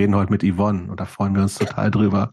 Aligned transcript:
Wir 0.00 0.04
reden 0.04 0.16
heute 0.16 0.32
mit 0.32 0.42
Yvonne 0.42 0.90
und 0.90 0.98
da 0.98 1.04
freuen 1.04 1.34
wir 1.34 1.42
uns 1.42 1.56
total 1.56 1.90
drüber. 1.90 2.32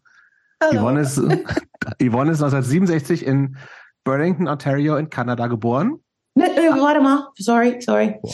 Hallo. 0.64 0.80
Yvonne 0.80 1.02
ist, 1.02 1.18
Yvonne 2.02 2.32
ist 2.32 2.42
1967 2.42 3.26
in 3.26 3.58
Burlington, 4.06 4.48
Ontario 4.48 4.96
in 4.96 5.10
Kanada 5.10 5.48
geboren. 5.48 6.02
Ne, 6.36 6.46
ne, 6.56 6.80
warte 6.80 7.02
mal, 7.02 7.28
sorry, 7.38 7.82
sorry. 7.82 8.18
Boah, 8.22 8.32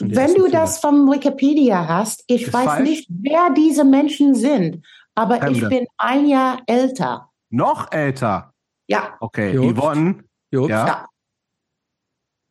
Wenn 0.00 0.34
du 0.34 0.50
das 0.50 0.78
vom 0.78 1.10
Wikipedia 1.10 1.88
hast, 1.88 2.22
ich 2.26 2.48
ist 2.48 2.52
weiß 2.52 2.66
falsch. 2.66 2.86
nicht, 2.86 3.08
wer 3.08 3.48
diese 3.56 3.82
Menschen 3.82 4.34
sind, 4.34 4.86
aber 5.14 5.38
Fremde. 5.38 5.58
ich 5.58 5.68
bin 5.70 5.86
ein 5.96 6.28
Jahr 6.28 6.60
älter. 6.66 7.30
Noch 7.48 7.90
älter? 7.90 8.52
Ja. 8.88 9.16
Okay, 9.20 9.54
Jobst. 9.54 9.78
Yvonne. 9.78 10.24
Jobst. 10.50 10.68
Ja. 10.68 10.86
ja. 10.86 11.06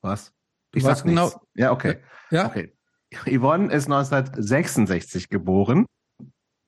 Was? 0.02 0.34
Ich 0.73 0.81
sag 0.81 1.03
genau. 1.03 1.31
Ja, 1.53 1.71
okay. 1.71 1.98
Ja. 2.31 2.48
Okay. 2.48 2.73
Yvonne 3.27 3.71
ist 3.71 3.85
1966 3.85 5.30
geboren 5.30 5.85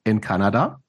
in 0.04 0.22
Kanada, 0.22 0.82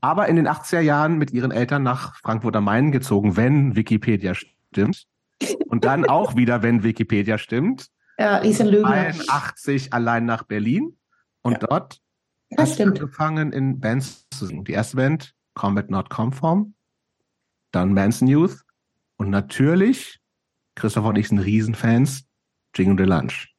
aber 0.00 0.28
in 0.28 0.36
den 0.36 0.48
80er 0.48 0.80
Jahren 0.80 1.16
mit 1.16 1.32
ihren 1.32 1.50
Eltern 1.50 1.82
nach 1.82 2.16
Frankfurt 2.16 2.56
am 2.56 2.64
Main 2.64 2.92
gezogen, 2.92 3.36
wenn 3.36 3.74
Wikipedia 3.74 4.34
stimmt. 4.34 5.06
Und 5.66 5.84
dann 5.84 6.04
auch 6.08 6.36
wieder, 6.36 6.62
wenn 6.62 6.82
Wikipedia 6.82 7.38
stimmt. 7.38 7.88
Ja, 8.18 8.38
ist 8.38 8.60
ein 8.60 8.68
Lügner. 8.68 8.90
81 8.90 9.92
allein 9.92 10.24
nach 10.24 10.42
Berlin 10.44 10.96
und 11.42 11.52
ja. 11.52 11.58
dort 11.58 12.00
das 12.50 12.68
hast 12.68 12.74
stimmt. 12.74 13.00
angefangen 13.00 13.52
in 13.52 13.80
Bands 13.80 14.26
zu 14.30 14.46
singen. 14.46 14.64
Die 14.64 14.72
erste 14.72 14.96
Band, 14.96 15.34
Combat 15.54 15.90
Not 15.90 16.10
Conform, 16.10 16.74
dann 17.70 17.92
Manson 17.92 18.28
Youth 18.28 18.62
und 19.16 19.30
natürlich, 19.30 20.20
Christopher 20.74 21.08
und 21.08 21.16
ich 21.16 21.28
sind 21.28 21.38
Riesenfans, 21.38 22.24
Jingle 22.74 22.98
the 22.98 23.10
Lunch. 23.10 23.53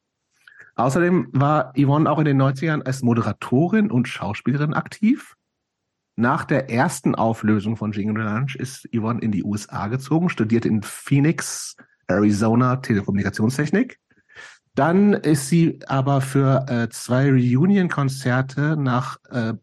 Außerdem 0.76 1.28
war 1.32 1.72
Yvonne 1.74 2.10
auch 2.10 2.18
in 2.18 2.26
den 2.26 2.40
90ern 2.40 2.82
als 2.82 3.02
Moderatorin 3.02 3.90
und 3.90 4.08
Schauspielerin 4.08 4.74
aktiv. 4.74 5.34
Nach 6.16 6.44
der 6.44 6.70
ersten 6.70 7.14
Auflösung 7.14 7.76
von 7.76 7.92
Jingle 7.92 8.24
Lunch 8.24 8.56
ist 8.56 8.88
Yvonne 8.94 9.20
in 9.20 9.32
die 9.32 9.42
USA 9.42 9.88
gezogen, 9.88 10.28
studierte 10.28 10.68
in 10.68 10.82
Phoenix, 10.82 11.76
Arizona 12.06 12.76
Telekommunikationstechnik. 12.76 13.98
Dann 14.74 15.14
ist 15.14 15.48
sie 15.48 15.80
aber 15.86 16.20
für 16.20 16.66
äh, 16.68 16.88
zwei 16.90 17.30
Reunion-Konzerte 17.30 18.76
nach 18.76 19.16
äh, 19.30 19.54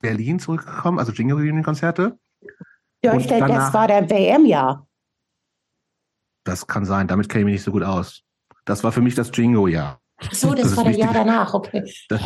Berlin 0.00 0.38
zurückgekommen, 0.38 1.00
also 1.00 1.12
Jingle 1.12 1.36
Reunion-Konzerte. 1.36 2.18
Ja, 3.04 3.16
ich 3.16 3.26
denke, 3.26 3.48
das 3.48 3.74
war 3.74 3.88
der 3.88 4.08
WM-Jahr. 4.08 4.86
Das 6.44 6.66
kann 6.68 6.84
sein, 6.84 7.08
damit 7.08 7.28
kenne 7.28 7.40
ich 7.40 7.44
mich 7.46 7.54
nicht 7.54 7.64
so 7.64 7.72
gut 7.72 7.82
aus. 7.82 8.22
Das 8.64 8.84
war 8.84 8.92
für 8.92 9.00
mich 9.00 9.16
das 9.16 9.30
Jingo-Jahr. 9.34 10.01
Ach 10.28 10.34
so, 10.34 10.54
das, 10.54 10.62
das 10.62 10.76
war 10.76 10.84
das 10.84 10.96
Jahr 10.96 11.12
danach, 11.12 11.54
okay. 11.54 11.90
Das, 12.08 12.20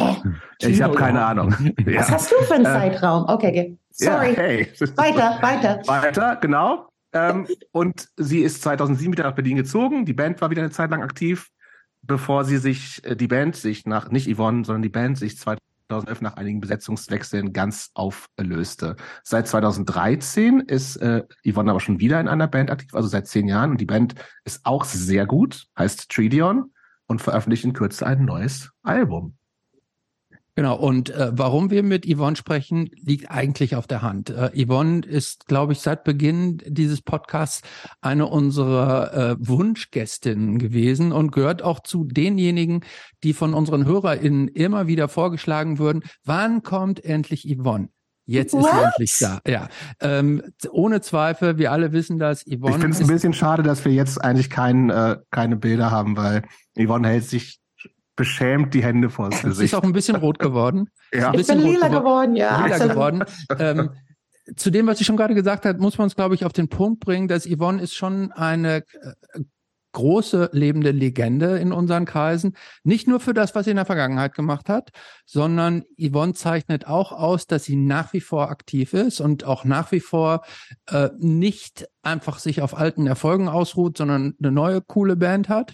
ich 0.60 0.82
habe 0.82 0.94
keine 0.94 1.24
Ahnung. 1.24 1.54
Ja. 1.86 2.00
Was 2.00 2.10
hast 2.10 2.32
du 2.32 2.36
für 2.44 2.54
einen 2.54 2.66
äh, 2.66 2.68
Zeitraum? 2.68 3.24
Okay, 3.28 3.48
okay. 3.48 3.78
sorry. 3.90 4.30
Ja, 4.30 4.36
hey. 4.36 4.72
Weiter, 4.96 5.38
weiter. 5.40 5.82
Weiter, 5.86 6.36
genau. 6.36 6.88
Ähm, 7.12 7.46
und 7.72 8.08
sie 8.16 8.40
ist 8.40 8.62
2007 8.62 9.12
wieder 9.12 9.24
nach 9.24 9.34
Berlin 9.34 9.56
gezogen. 9.56 10.04
Die 10.04 10.12
Band 10.12 10.40
war 10.40 10.50
wieder 10.50 10.62
eine 10.62 10.70
Zeit 10.70 10.90
lang 10.90 11.02
aktiv, 11.02 11.48
bevor 12.02 12.44
sie 12.44 12.58
sich, 12.58 13.04
äh, 13.04 13.16
die 13.16 13.28
Band 13.28 13.56
sich 13.56 13.86
nach, 13.86 14.10
nicht 14.10 14.28
Yvonne, 14.28 14.64
sondern 14.64 14.82
die 14.82 14.88
Band 14.88 15.18
sich 15.18 15.38
2011 15.38 16.20
nach 16.20 16.36
einigen 16.36 16.60
Besetzungswechseln 16.60 17.52
ganz 17.52 17.90
auflöste. 17.94 18.96
Seit 19.22 19.48
2013 19.48 20.60
ist 20.60 20.96
äh, 20.96 21.22
Yvonne 21.48 21.70
aber 21.70 21.80
schon 21.80 22.00
wieder 22.00 22.20
in 22.20 22.28
einer 22.28 22.48
Band 22.48 22.70
aktiv, 22.70 22.94
also 22.94 23.08
seit 23.08 23.26
zehn 23.28 23.48
Jahren. 23.48 23.70
Und 23.70 23.80
die 23.80 23.86
Band 23.86 24.14
ist 24.44 24.66
auch 24.66 24.84
sehr 24.84 25.26
gut, 25.26 25.66
heißt 25.78 26.10
Tridion 26.10 26.72
und 27.06 27.22
veröffentlicht 27.22 27.64
in 27.64 27.72
Kürze 27.72 28.06
ein 28.06 28.24
neues 28.24 28.70
Album. 28.82 29.36
Genau, 30.58 30.74
und 30.74 31.10
äh, 31.10 31.32
warum 31.32 31.70
wir 31.70 31.82
mit 31.82 32.06
Yvonne 32.06 32.34
sprechen, 32.34 32.88
liegt 32.94 33.30
eigentlich 33.30 33.76
auf 33.76 33.86
der 33.86 34.00
Hand. 34.00 34.30
Äh, 34.30 34.64
Yvonne 34.64 35.02
ist, 35.06 35.46
glaube 35.48 35.74
ich, 35.74 35.80
seit 35.80 36.02
Beginn 36.02 36.62
dieses 36.66 37.02
Podcasts 37.02 37.60
eine 38.00 38.24
unserer 38.24 39.12
äh, 39.12 39.36
Wunschgästinnen 39.38 40.58
gewesen 40.58 41.12
und 41.12 41.30
gehört 41.30 41.60
auch 41.60 41.80
zu 41.80 42.04
denjenigen, 42.04 42.84
die 43.22 43.34
von 43.34 43.52
unseren 43.52 43.84
HörerInnen 43.84 44.48
immer 44.48 44.86
wieder 44.86 45.08
vorgeschlagen 45.08 45.78
würden, 45.78 46.04
wann 46.24 46.62
kommt 46.62 47.04
endlich 47.04 47.46
Yvonne? 47.46 47.90
Jetzt 48.26 48.52
What? 48.54 48.64
ist 48.64 48.70
sie 48.70 48.84
endlich 48.84 49.18
da. 49.20 49.40
Ja, 49.46 49.68
ähm, 50.00 50.42
ohne 50.70 51.00
Zweifel. 51.00 51.58
Wir 51.58 51.70
alle 51.70 51.92
wissen 51.92 52.18
das. 52.18 52.44
Yvonne. 52.44 52.74
Ich 52.74 52.82
finde 52.82 52.96
es 52.96 53.00
ein 53.00 53.06
bisschen 53.06 53.32
schade, 53.32 53.62
dass 53.62 53.84
wir 53.84 53.92
jetzt 53.92 54.22
eigentlich 54.22 54.50
kein, 54.50 54.90
äh, 54.90 55.18
keine 55.30 55.56
Bilder 55.56 55.92
haben, 55.92 56.16
weil 56.16 56.42
Yvonne 56.76 57.08
hält 57.08 57.24
sich 57.24 57.60
beschämt 58.16 58.74
die 58.74 58.82
Hände 58.82 59.10
vor 59.10 59.30
das 59.30 59.42
Gesicht. 59.42 59.58
Sie 59.58 59.64
ist 59.66 59.74
auch 59.74 59.84
ein 59.84 59.92
bisschen 59.92 60.16
rot 60.16 60.38
geworden. 60.38 60.88
ja. 61.12 61.32
Ich 61.34 61.46
bin 61.46 61.60
lila 61.60 61.88
geworden, 61.88 62.34
ja. 62.34 62.66
Lila 62.66 62.86
geworden. 62.86 63.24
ähm, 63.58 63.90
zu 64.56 64.70
dem, 64.70 64.86
was 64.86 65.00
ich 65.00 65.06
schon 65.06 65.16
gerade 65.16 65.34
gesagt 65.34 65.66
habe, 65.66 65.78
muss 65.78 65.98
man 65.98 66.04
uns, 66.04 66.16
glaube 66.16 66.34
ich, 66.34 66.44
auf 66.44 66.52
den 66.52 66.68
Punkt 66.68 67.00
bringen, 67.00 67.28
dass 67.28 67.46
Yvonne 67.46 67.82
ist 67.82 67.94
schon 67.94 68.32
eine 68.32 68.78
äh, 68.78 69.40
große 69.96 70.50
lebende 70.52 70.90
Legende 70.90 71.56
in 71.56 71.72
unseren 71.72 72.04
Kreisen. 72.04 72.54
Nicht 72.84 73.08
nur 73.08 73.18
für 73.18 73.32
das, 73.32 73.54
was 73.54 73.64
sie 73.64 73.70
in 73.70 73.76
der 73.76 73.86
Vergangenheit 73.86 74.34
gemacht 74.34 74.68
hat, 74.68 74.90
sondern 75.24 75.84
Yvonne 75.98 76.34
zeichnet 76.34 76.86
auch 76.86 77.12
aus, 77.12 77.46
dass 77.46 77.64
sie 77.64 77.76
nach 77.76 78.12
wie 78.12 78.20
vor 78.20 78.50
aktiv 78.50 78.92
ist 78.92 79.20
und 79.20 79.44
auch 79.44 79.64
nach 79.64 79.92
wie 79.92 80.00
vor 80.00 80.42
äh, 80.90 81.08
nicht 81.16 81.88
einfach 82.02 82.40
sich 82.40 82.60
auf 82.60 82.76
alten 82.76 83.06
Erfolgen 83.06 83.48
ausruht, 83.48 83.96
sondern 83.96 84.34
eine 84.38 84.52
neue 84.52 84.82
coole 84.82 85.16
Band 85.16 85.48
hat. 85.48 85.72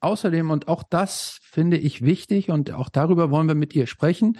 Außerdem, 0.00 0.50
und 0.50 0.66
auch 0.66 0.82
das 0.82 1.38
finde 1.42 1.76
ich 1.76 2.02
wichtig 2.02 2.50
und 2.50 2.72
auch 2.72 2.88
darüber 2.88 3.30
wollen 3.30 3.46
wir 3.46 3.54
mit 3.54 3.76
ihr 3.76 3.86
sprechen. 3.86 4.38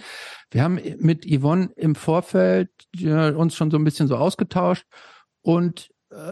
Wir 0.49 0.63
haben 0.63 0.77
mit 0.97 1.25
Yvonne 1.25 1.69
im 1.77 1.95
Vorfeld 1.95 2.69
äh, 2.99 3.31
uns 3.31 3.55
schon 3.55 3.71
so 3.71 3.77
ein 3.77 3.85
bisschen 3.85 4.09
so 4.09 4.17
ausgetauscht 4.17 4.85
und 5.41 5.89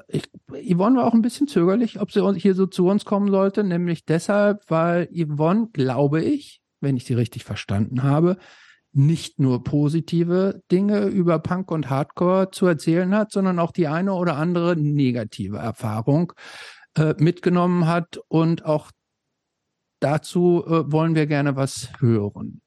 ich, 0.07 0.29
Yvonne 0.51 0.97
war 0.97 1.07
auch 1.07 1.13
ein 1.13 1.21
bisschen 1.21 1.47
zögerlich, 1.47 1.99
ob 1.99 2.11
sie 2.11 2.21
hier 2.39 2.55
so 2.55 2.65
zu 2.65 2.87
uns 2.87 3.05
kommen 3.05 3.31
sollte, 3.31 3.63
nämlich 3.63 4.05
deshalb, 4.05 4.63
weil 4.67 5.07
Yvonne, 5.13 5.69
glaube 5.71 6.21
ich, 6.21 6.61
wenn 6.81 6.97
ich 6.97 7.05
sie 7.05 7.13
richtig 7.13 7.43
verstanden 7.43 8.03
habe, 8.03 8.37
nicht 8.91 9.39
nur 9.39 9.63
positive 9.63 10.61
Dinge 10.71 11.05
über 11.05 11.39
Punk 11.39 11.71
und 11.71 11.89
Hardcore 11.89 12.49
zu 12.51 12.65
erzählen 12.65 13.13
hat, 13.13 13.31
sondern 13.31 13.59
auch 13.59 13.71
die 13.71 13.87
eine 13.87 14.13
oder 14.13 14.35
andere 14.35 14.75
negative 14.75 15.57
Erfahrung 15.57 16.33
äh, 16.97 17.13
mitgenommen 17.17 17.87
hat 17.87 18.19
und 18.27 18.65
auch 18.65 18.91
dazu 19.99 20.63
äh, 20.65 20.91
wollen 20.91 21.15
wir 21.15 21.27
gerne 21.27 21.55
was 21.55 21.89
hören, 21.99 22.61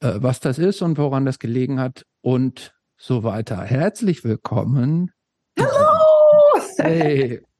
äh, 0.00 0.14
was 0.16 0.40
das 0.40 0.58
ist 0.58 0.80
und 0.80 0.98
woran 0.98 1.26
das 1.26 1.38
gelegen 1.38 1.78
hat 1.78 2.06
und 2.22 2.74
so 2.96 3.22
weiter. 3.22 3.62
Herzlich 3.62 4.24
willkommen. 4.24 5.12
Hallo! 5.58 5.95
Hey. 6.78 7.42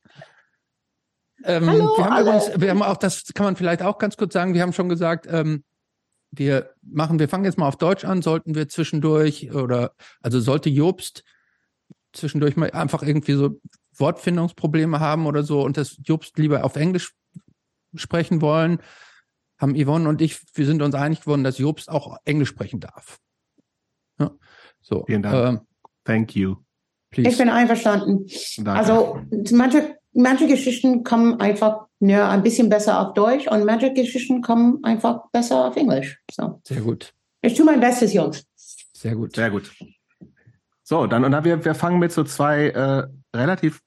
Ähm, 1.44 1.66
Hallo, 1.68 1.96
wir 1.96 2.04
haben 2.04 2.12
alle. 2.12 2.22
übrigens, 2.22 2.60
wir 2.60 2.70
haben 2.70 2.82
auch, 2.82 2.96
das 2.96 3.24
kann 3.32 3.44
man 3.44 3.54
vielleicht 3.56 3.80
auch 3.80 3.98
ganz 3.98 4.16
kurz 4.16 4.32
sagen, 4.32 4.54
wir 4.54 4.62
haben 4.62 4.72
schon 4.72 4.88
gesagt, 4.88 5.28
ähm, 5.30 5.62
wir 6.32 6.74
machen, 6.82 7.18
wir 7.18 7.28
fangen 7.28 7.44
jetzt 7.44 7.58
mal 7.58 7.68
auf 7.68 7.76
Deutsch 7.76 8.04
an, 8.04 8.22
sollten 8.22 8.54
wir 8.54 8.68
zwischendurch 8.68 9.52
oder 9.52 9.92
also 10.20 10.40
sollte 10.40 10.70
Jobst 10.70 11.22
zwischendurch 12.12 12.56
mal 12.56 12.70
einfach 12.72 13.02
irgendwie 13.02 13.34
so 13.34 13.60
Wortfindungsprobleme 13.94 14.98
haben 14.98 15.26
oder 15.26 15.42
so 15.42 15.62
und 15.62 15.76
das 15.76 15.96
Jobst 16.02 16.36
lieber 16.38 16.64
auf 16.64 16.74
Englisch 16.74 17.12
sprechen 17.94 18.40
wollen, 18.40 18.80
haben 19.58 19.74
Yvonne 19.74 20.08
und 20.08 20.20
ich, 20.20 20.40
wir 20.54 20.66
sind 20.66 20.82
uns 20.82 20.94
einig 20.94 21.20
geworden, 21.20 21.44
dass 21.44 21.58
Jobst 21.58 21.88
auch 21.88 22.16
Englisch 22.24 22.48
sprechen 22.48 22.80
darf. 22.80 23.18
Ja, 24.18 24.32
so. 24.80 25.04
Vielen 25.06 25.22
Dank. 25.22 25.60
Ähm, 25.60 25.66
Thank 26.04 26.34
you. 26.34 26.65
Please. 27.16 27.30
Ich 27.30 27.38
bin 27.38 27.48
einverstanden. 27.48 28.26
Danke. 28.58 28.72
Also 28.72 29.20
manche, 29.52 29.96
manche 30.12 30.46
Geschichten 30.46 31.02
kommen 31.02 31.40
einfach 31.40 31.86
ja, 32.00 32.28
ein 32.28 32.42
bisschen 32.42 32.68
besser 32.68 33.00
auf 33.00 33.14
Deutsch 33.14 33.48
und 33.48 33.64
manche 33.64 33.94
Geschichten 33.94 34.42
kommen 34.42 34.84
einfach 34.84 35.22
besser 35.32 35.64
auf 35.64 35.76
Englisch. 35.76 36.20
So. 36.30 36.60
Sehr 36.64 36.82
gut. 36.82 37.14
Ich 37.40 37.54
tue 37.54 37.64
mein 37.64 37.80
Bestes, 37.80 38.12
Jungs. 38.12 38.44
Sehr 38.92 39.14
gut. 39.14 39.34
Sehr 39.34 39.50
gut. 39.50 39.72
So, 40.82 41.06
dann 41.06 41.24
und 41.24 41.32
dann 41.32 41.42
wir, 41.44 41.64
wir 41.64 41.74
fangen 41.74 41.98
mit 41.98 42.12
so 42.12 42.22
zwei 42.22 42.68
äh, 42.68 43.06
relativ, 43.34 43.80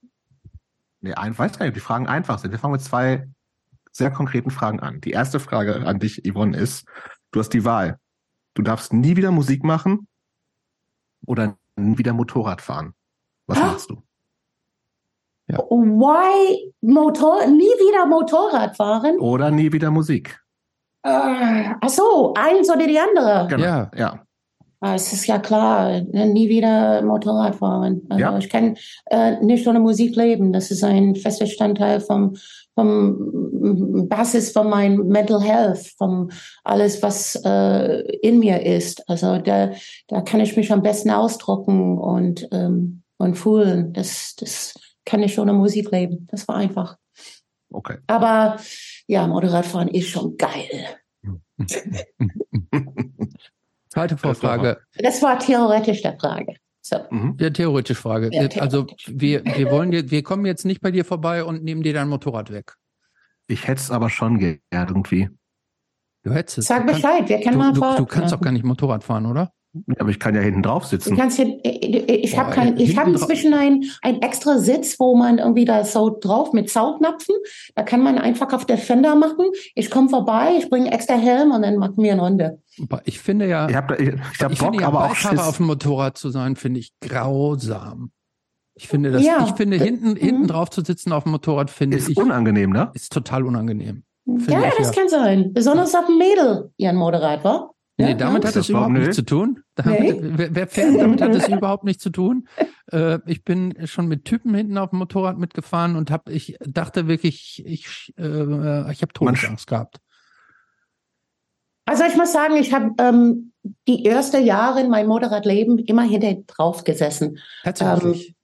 nee, 1.02 1.14
ein, 1.14 1.38
weiß 1.38 1.52
gar 1.52 1.66
nicht, 1.66 1.74
ob 1.74 1.76
die 1.76 1.82
Fragen 1.82 2.08
einfach 2.08 2.40
sind. 2.40 2.50
Wir 2.50 2.58
fangen 2.58 2.72
mit 2.72 2.82
zwei 2.82 3.28
sehr 3.92 4.10
konkreten 4.10 4.50
Fragen 4.50 4.80
an. 4.80 5.02
Die 5.02 5.12
erste 5.12 5.40
Frage 5.40 5.86
an 5.86 6.00
dich, 6.00 6.24
Yvonne, 6.28 6.58
ist, 6.58 6.88
du 7.30 7.42
hast 7.42 7.50
die 7.50 7.64
Wahl. 7.64 8.00
Du 8.56 8.64
darfst 8.64 8.92
nie 8.92 9.18
wieder 9.18 9.30
Musik 9.30 9.64
machen 9.64 10.08
oder 11.28 11.60
nie 11.76 12.00
wieder 12.00 12.14
Motorrad 12.14 12.62
fahren. 12.62 12.96
Was 13.50 13.60
machst 13.60 13.90
du? 13.90 13.98
Ja. 15.48 15.58
Why 15.58 16.72
Motor, 16.82 17.48
nie 17.48 17.64
wieder 17.64 18.06
Motorrad 18.06 18.76
fahren? 18.76 19.20
Oder 19.20 19.50
nie 19.50 19.72
wieder 19.72 19.90
Musik. 19.90 20.40
Äh, 21.02 21.74
ach 21.82 21.90
so, 21.90 22.34
eins 22.36 22.70
oder 22.70 22.86
die 22.86 23.00
andere. 23.00 23.48
Genau. 23.50 23.64
Ja. 23.64 23.92
ja. 23.98 24.20
Ah, 24.82 24.96
es 24.96 25.12
ist 25.12 25.26
ja 25.28 25.40
klar, 25.40 26.02
nie 26.02 26.48
wieder 26.48 27.02
Motorrad 27.02 27.56
fahren. 27.56 28.02
Also 28.10 28.22
ja. 28.22 28.38
ich 28.38 28.50
kann 28.50 28.78
äh, 29.08 29.44
nicht 29.44 29.68
ohne 29.68 29.80
Musik 29.80 30.16
leben. 30.16 30.54
Das 30.54 30.72
ist 30.72 30.84
ein 30.84 31.16
fester 31.16 31.46
Bestandteil 31.46 32.00
vom, 32.00 32.36
vom 32.76 34.08
Basis 34.08 34.52
von 34.52 34.70
meinem 34.70 35.08
Mental 35.08 35.42
Health, 35.42 35.96
vom 35.98 36.30
alles, 36.64 37.02
was 37.04 37.36
äh, 37.44 38.02
in 38.22 38.40
mir 38.40 38.66
ist. 38.66 39.10
Also 39.10 39.40
da, 39.40 39.72
da 40.08 40.22
kann 40.22 40.40
ich 40.40 40.56
mich 40.56 40.72
am 40.72 40.82
besten 40.82 41.10
ausdrucken 41.10 41.98
und, 41.98 42.48
ähm, 42.52 43.02
und 43.20 43.36
fühlen. 43.36 43.94
Das, 43.94 44.36
das 44.36 44.74
kann 45.06 45.22
ich 45.22 45.38
ohne 45.38 45.54
Musik 45.54 45.92
leben. 45.92 46.28
Das 46.32 46.48
war 46.48 46.56
einfach. 46.56 46.98
Okay. 47.72 47.98
Aber 48.08 48.60
ja, 49.08 49.28
Motorradfahren 49.28 49.90
ist 49.90 50.10
schon 50.10 50.36
geil. 50.38 50.98
Zweite 53.90 54.18
Vorfrage. 54.18 54.82
Das 54.98 55.22
war 55.22 55.38
theoretisch 55.38 56.02
der 56.02 56.18
Frage. 56.18 56.56
So. 56.82 56.98
Mhm. 57.12 57.38
Ja, 57.40 57.50
theoretische 57.50 58.02
Frage. 58.02 58.30
Ja, 58.32 58.48
also 58.62 58.88
wir, 59.06 59.44
wir 59.46 59.70
wollen 59.70 59.92
wir 59.92 60.24
kommen 60.24 60.46
jetzt 60.46 60.66
nicht 60.66 60.82
bei 60.82 60.92
dir 60.92 61.06
vorbei 61.06 61.44
und 61.44 61.64
nehmen 61.64 61.84
dir 61.84 61.94
dein 61.94 62.08
Motorrad 62.08 62.52
weg. 62.52 62.76
Ich 63.48 63.68
hätte 63.68 63.82
es 63.82 63.92
aber 63.92 64.10
schon 64.10 64.40
gern 64.40 64.60
irgendwie. 64.72 65.30
Du 66.24 66.32
hättest 66.32 66.60
es. 66.60 66.66
Sag 66.68 66.88
Bescheid, 66.88 67.28
wir 67.28 67.42
können 67.42 67.54
du, 67.54 67.60
mal 67.60 67.76
fahren. 67.76 67.98
Du, 67.98 68.04
du 68.04 68.10
kannst 68.10 68.34
doch 68.34 68.42
gar 68.42 68.52
nicht 68.52 68.64
Motorrad 68.64 69.04
fahren, 69.04 69.26
oder? 69.26 69.52
Aber 70.00 70.10
ich 70.10 70.20
kann 70.20 70.34
ja 70.34 70.42
hinten 70.42 70.64
drauf 70.64 70.86
sitzen. 70.86 71.12
Du 71.12 71.18
kannst 71.18 71.38
hier, 71.38 71.60
ich 71.64 72.38
habe 72.38 72.52
kein, 72.52 72.78
ich 72.78 72.98
habe 72.98 73.12
inzwischen 73.12 73.54
ein, 73.54 73.84
ein 74.02 74.22
extra 74.22 74.58
Sitz, 74.58 75.00
wo 75.00 75.16
man 75.16 75.38
irgendwie 75.38 75.66
da 75.66 75.84
so 75.84 76.10
drauf 76.10 76.54
mit 76.54 76.70
Saugnapfen. 76.70 77.36
Da 77.76 77.84
kann 77.84 78.02
man 78.02 78.18
einfach 78.18 78.52
auf 78.54 78.66
der 78.66 78.80
Fender 78.80 79.16
machen. 79.16 79.46
Ich 79.76 79.92
komme 79.92 80.10
vorbei, 80.10 80.54
ich 80.58 80.70
bringe 80.70 80.92
extra 80.92 81.16
Helm 81.16 81.52
und 81.52 81.62
dann 81.62 81.78
machen 81.78 81.98
wir 81.98 82.14
eine 82.14 82.22
Runde. 82.22 82.62
Ich 83.06 83.20
finde 83.20 83.48
ja, 83.48 83.70
ich 83.70 83.76
habe 83.76 83.96
ich, 83.98 84.10
ich 84.10 84.44
hab 84.44 84.52
ich 84.52 84.60
Bock, 84.60 84.80
ja, 84.80 84.88
aber 84.88 85.06
auch 85.06 85.10
Beifahrer 85.10 85.48
auf 85.48 85.58
dem 85.58 85.68
Motorrad 85.68 86.18
zu 86.18 86.30
sein, 86.30 86.56
finde 86.56 86.80
ich 86.80 86.94
grausam. 87.00 88.12
Ich 88.74 88.88
finde 88.88 89.12
das, 89.12 89.24
ja, 89.24 89.46
ich 89.46 89.54
finde 89.56 89.78
hinten, 89.78 90.16
hinten 90.16 90.44
mhm. 90.44 90.48
drauf 90.48 90.70
zu 90.70 90.82
sitzen 90.82 91.12
auf 91.12 91.24
dem 91.24 91.34
Motorrad 91.34 91.70
finde 91.70 91.98
ist 91.98 92.10
ich. 92.10 92.18
Ist 92.18 92.24
unangenehm, 92.24 92.72
ne? 92.72 92.90
Ist 92.94 93.12
total 93.12 93.44
unangenehm. 93.44 94.04
Ja, 94.26 94.68
ich, 94.68 94.76
das 94.78 94.96
ja. 94.96 95.02
kann 95.02 95.10
sein. 95.10 95.54
Besonders 95.54 95.94
auf 95.94 96.06
dem 96.06 96.18
Mädel, 96.18 96.72
Ihren 96.78 96.96
Motorrad, 96.96 97.44
wa? 97.44 97.72
Nee, 98.00 98.16
damit 98.16 98.46
hat 98.46 98.56
das 98.56 98.70
überhaupt 98.70 98.94
nichts 98.94 99.16
zu 99.16 99.26
tun. 99.26 99.62
Damit, 99.76 100.00
nee. 100.00 100.18
wer, 100.22 100.56
wer 100.56 100.68
fährt, 100.68 100.96
damit 101.02 101.22
hat 101.22 101.36
das 101.36 101.50
überhaupt 101.50 101.84
nichts 101.84 102.02
zu 102.02 102.10
tun. 102.10 102.48
Äh, 102.92 103.20
ich 103.26 103.44
bin 103.44 103.76
schon 103.88 104.08
mit 104.08 104.24
Typen 104.24 104.54
hinten 104.56 104.78
auf 104.78 104.92
dem 104.92 105.00
Motorrad 105.00 105.38
mitgefahren 105.38 105.98
und 105.98 106.10
hab, 106.10 106.30
ich 106.30 106.58
dachte 106.62 107.08
wirklich, 107.08 107.62
ich, 107.66 108.14
äh, 108.18 108.92
ich 108.92 109.02
habe 109.02 109.14
Todesangst 109.14 109.68
gehabt. 109.68 109.98
Also 111.86 112.04
ich 112.06 112.16
muss 112.16 112.32
sagen, 112.32 112.56
ich 112.56 112.74
habe 112.74 112.92
ähm, 113.00 113.52
die 113.88 114.06
ersten 114.06 114.46
Jahre 114.46 114.80
in 114.80 114.90
meinem 114.90 115.08
Motorradleben 115.08 115.80
immer 115.80 116.04
hinter 116.04 116.36
drauf 116.48 116.84
gesessen. 116.84 117.40
Tatsächlich. 117.64 118.36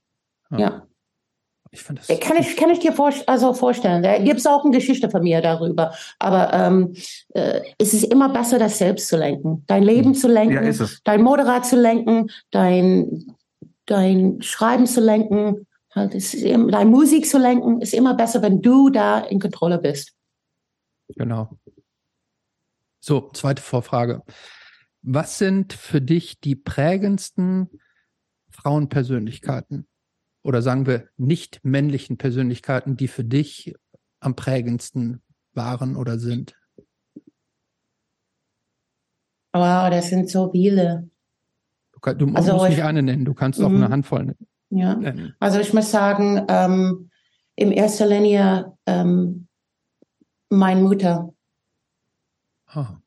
Ähm, 0.52 0.60
ja. 0.60 0.70
ja. 0.70 0.88
Ich 1.76 1.84
finde 1.84 2.02
das. 2.08 2.20
Kann 2.22 2.38
ich, 2.38 2.56
kann 2.56 2.70
ich 2.70 2.80
dir 2.80 2.94
vor, 2.94 3.12
also 3.28 3.54
vorstellen. 3.54 4.02
Da 4.02 4.18
gibt 4.18 4.40
es 4.40 4.48
auch 4.48 4.64
eine 4.64 4.74
Geschichte 4.74 5.10
von 5.10 5.22
mir 5.22 5.42
darüber. 5.42 5.94
Aber 6.20 6.54
ähm, 6.54 6.96
äh, 7.34 7.60
es 7.78 7.94
ist 7.94 8.06
immer 8.06 8.30
besser, 8.30 8.58
das 8.60 8.78
selbst 8.78 9.10
zu 9.10 9.18
lenken. 9.18 9.66
Dein 9.68 9.84
Leben 9.84 10.14
hm. 10.14 10.16
zu 10.16 10.30
lenken, 10.30 10.72
ja, 10.72 10.88
dein 11.04 11.22
Motorrad 11.22 11.66
zu 11.66 11.76
lenken, 11.76 12.32
dein, 12.52 13.36
dein 13.88 14.42
Schreiben 14.42 14.88
zu 14.88 15.02
lenken, 15.02 15.68
halt, 15.94 16.16
ist, 16.16 16.42
deine 16.42 16.90
Musik 16.90 17.26
zu 17.26 17.38
lenken, 17.38 17.82
ist 17.82 17.94
immer 17.94 18.14
besser, 18.14 18.42
wenn 18.42 18.62
du 18.62 18.90
da 18.90 19.20
in 19.20 19.42
Kontrolle 19.42 19.78
bist. 19.78 20.14
Genau. 21.10 21.50
So, 23.02 23.32
zweite 23.34 23.62
Vorfrage. 23.62 24.24
Was 25.02 25.38
sind 25.38 25.74
für 25.74 26.00
dich 26.00 26.40
die 26.40 26.56
prägendsten 26.56 27.70
Frauenpersönlichkeiten? 28.50 29.88
Oder 30.46 30.62
sagen 30.62 30.86
wir 30.86 31.10
nicht 31.18 31.60
männlichen 31.64 32.18
Persönlichkeiten, 32.18 32.96
die 32.96 33.08
für 33.08 33.24
dich 33.24 33.74
am 34.20 34.36
prägendsten 34.36 35.24
waren 35.54 35.96
oder 35.96 36.20
sind? 36.20 36.56
Wow, 39.54 39.90
das 39.90 40.10
sind 40.10 40.30
so 40.30 40.52
viele. 40.52 41.10
Du, 41.94 42.00
kann, 42.00 42.20
du 42.20 42.32
also 42.36 42.54
musst 42.54 42.66
ich, 42.66 42.76
nicht 42.76 42.84
eine 42.84 43.02
nennen, 43.02 43.26
du 43.26 43.34
kannst 43.34 43.60
auch 43.60 43.70
eine 43.70 43.88
mhm. 43.88 43.90
Handvoll 43.90 44.26
nennen. 44.26 44.48
Ja, 44.70 45.00
also 45.40 45.60
ich 45.60 45.74
muss 45.74 45.90
sagen, 45.90 46.46
ähm, 46.48 47.10
in 47.56 47.72
erster 47.72 48.06
Linie 48.06 48.78
ähm, 48.86 49.48
meine 50.50 50.82
Mutter. 50.82 51.34
Ah. 52.68 52.98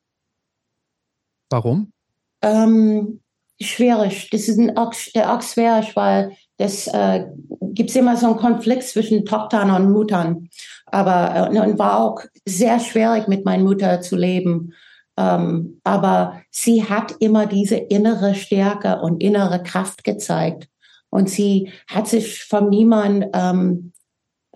Warum? 1.49 1.93
Ähm, 2.41 3.21
schwierig. 3.61 4.29
Das 4.31 4.49
ist 4.49 4.57
ein 4.57 4.75
auch, 4.75 4.93
auch 4.93 5.41
schwierig, 5.41 5.95
weil 5.95 6.35
das 6.59 6.87
äh, 6.87 7.25
gibt 7.61 7.95
immer 7.95 8.17
so 8.17 8.27
einen 8.27 8.35
Konflikt 8.35 8.83
zwischen 8.83 9.25
Tochtern 9.25 9.71
und 9.71 9.93
Muttern. 9.93 10.49
Aber 10.85 11.49
äh, 11.53 11.59
und 11.59 11.79
war 11.79 11.99
auch 11.99 12.21
sehr 12.45 12.79
schwierig 12.81 13.29
mit 13.29 13.45
meiner 13.45 13.63
Mutter 13.63 14.01
zu 14.01 14.17
leben. 14.17 14.73
Ähm, 15.17 15.79
aber 15.85 16.41
sie 16.51 16.83
hat 16.83 17.15
immer 17.19 17.45
diese 17.45 17.77
innere 17.77 18.35
Stärke 18.35 18.99
und 18.99 19.23
innere 19.23 19.63
Kraft 19.63 20.03
gezeigt. 20.03 20.67
Und 21.09 21.29
sie 21.29 21.71
hat 21.87 22.07
sich 22.07 22.43
von 22.43 22.69
niemand 22.69 23.27
ähm, 23.33 23.93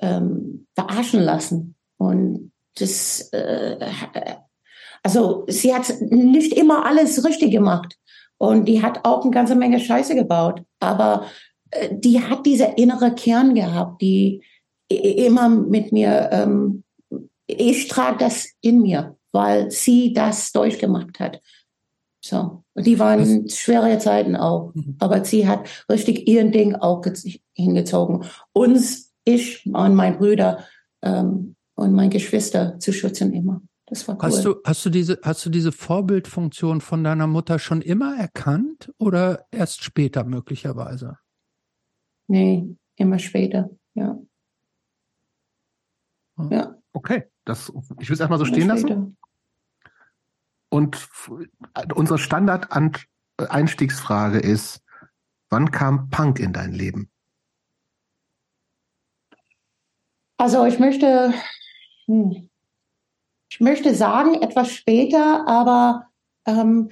ähm, 0.02 0.68
verarschen 0.76 1.22
lassen. 1.22 1.76
Und 1.98 2.52
das, 2.78 3.30
äh, 3.32 3.78
also 5.04 5.46
sie 5.48 5.74
hat 5.74 5.90
nicht 6.02 6.52
immer 6.52 6.86
alles 6.86 7.24
richtig 7.24 7.52
gemacht. 7.52 7.98
Und 8.38 8.66
die 8.66 8.82
hat 8.82 9.06
auch 9.06 9.22
eine 9.22 9.32
ganze 9.32 9.56
Menge 9.56 9.80
Scheiße 9.80 10.16
gebaut. 10.16 10.64
Aber 10.82 11.28
die 11.92 12.22
hat 12.22 12.46
dieser 12.46 12.78
innere 12.78 13.14
Kern 13.16 13.56
gehabt, 13.56 14.02
die 14.02 14.44
immer 14.90 15.50
mit 15.50 15.92
mir, 15.92 16.30
ähm, 16.32 16.84
ich 17.48 17.88
trage 17.88 18.18
das 18.18 18.48
in 18.62 18.82
mir, 18.82 19.18
weil 19.32 19.72
sie 19.72 20.14
das 20.14 20.52
durchgemacht 20.52 21.20
hat. 21.20 21.42
So. 22.24 22.64
Und 22.74 22.88
die 22.88 23.00
waren 23.00 23.46
das 23.46 23.58
schwere 23.58 23.98
Zeiten 24.00 24.36
auch. 24.36 24.74
Mhm. 24.74 24.96
Aber 25.00 25.26
sie 25.26 25.48
hat 25.48 25.68
richtig 25.90 26.28
ihren 26.28 26.52
Ding 26.52 26.76
auch 26.76 27.04
hingezogen. 27.54 28.24
Uns, 28.54 29.12
ich 29.26 29.66
und 29.66 29.96
mein 29.96 30.18
Brüder 30.18 30.64
ähm, 31.02 31.56
und 31.76 31.94
mein 31.94 32.10
Geschwister 32.10 32.80
zu 32.80 32.94
schützen 32.94 33.34
immer. 33.34 33.62
Das 33.88 34.08
war 34.08 34.16
cool. 34.16 34.22
Hast 34.22 34.46
du, 34.46 34.56
hast 34.64 34.86
du 34.86 34.90
diese, 34.90 35.20
hast 35.22 35.46
du 35.46 35.50
diese 35.50 35.72
Vorbildfunktion 35.72 36.82
von 36.82 37.04
deiner 37.04 37.28
Mutter 37.28 37.60
schon 37.60 37.82
immer 37.82 38.18
erkannt 38.18 38.92
oder 38.98 39.46
erst 39.52 39.84
später 39.84 40.24
möglicherweise? 40.24 41.18
Nee, 42.28 42.76
immer 42.96 43.20
später, 43.20 43.70
ja. 43.94 44.18
Ah. 46.36 46.48
Ja. 46.52 46.76
Okay, 46.94 47.30
das, 47.46 47.72
ich 48.00 48.10
will 48.10 48.14
es 48.14 48.20
erstmal 48.20 48.40
so 48.40 48.46
immer 48.46 48.56
stehen 48.56 48.78
später. 48.78 48.96
lassen. 48.96 49.18
Und 50.70 51.08
unsere 51.94 52.18
Standard-Einstiegsfrage 52.18 54.40
ist, 54.40 54.82
wann 55.50 55.70
kam 55.72 56.10
Punk 56.10 56.40
in 56.40 56.54
dein 56.54 56.72
Leben? 56.74 57.12
Also 60.38 60.66
ich 60.66 60.80
möchte, 60.80 61.34
hm, 62.06 62.50
ich 63.50 63.60
möchte 63.60 63.94
sagen, 63.94 64.42
etwas 64.42 64.72
später, 64.72 65.48
aber 65.48 66.08
ähm, 66.46 66.90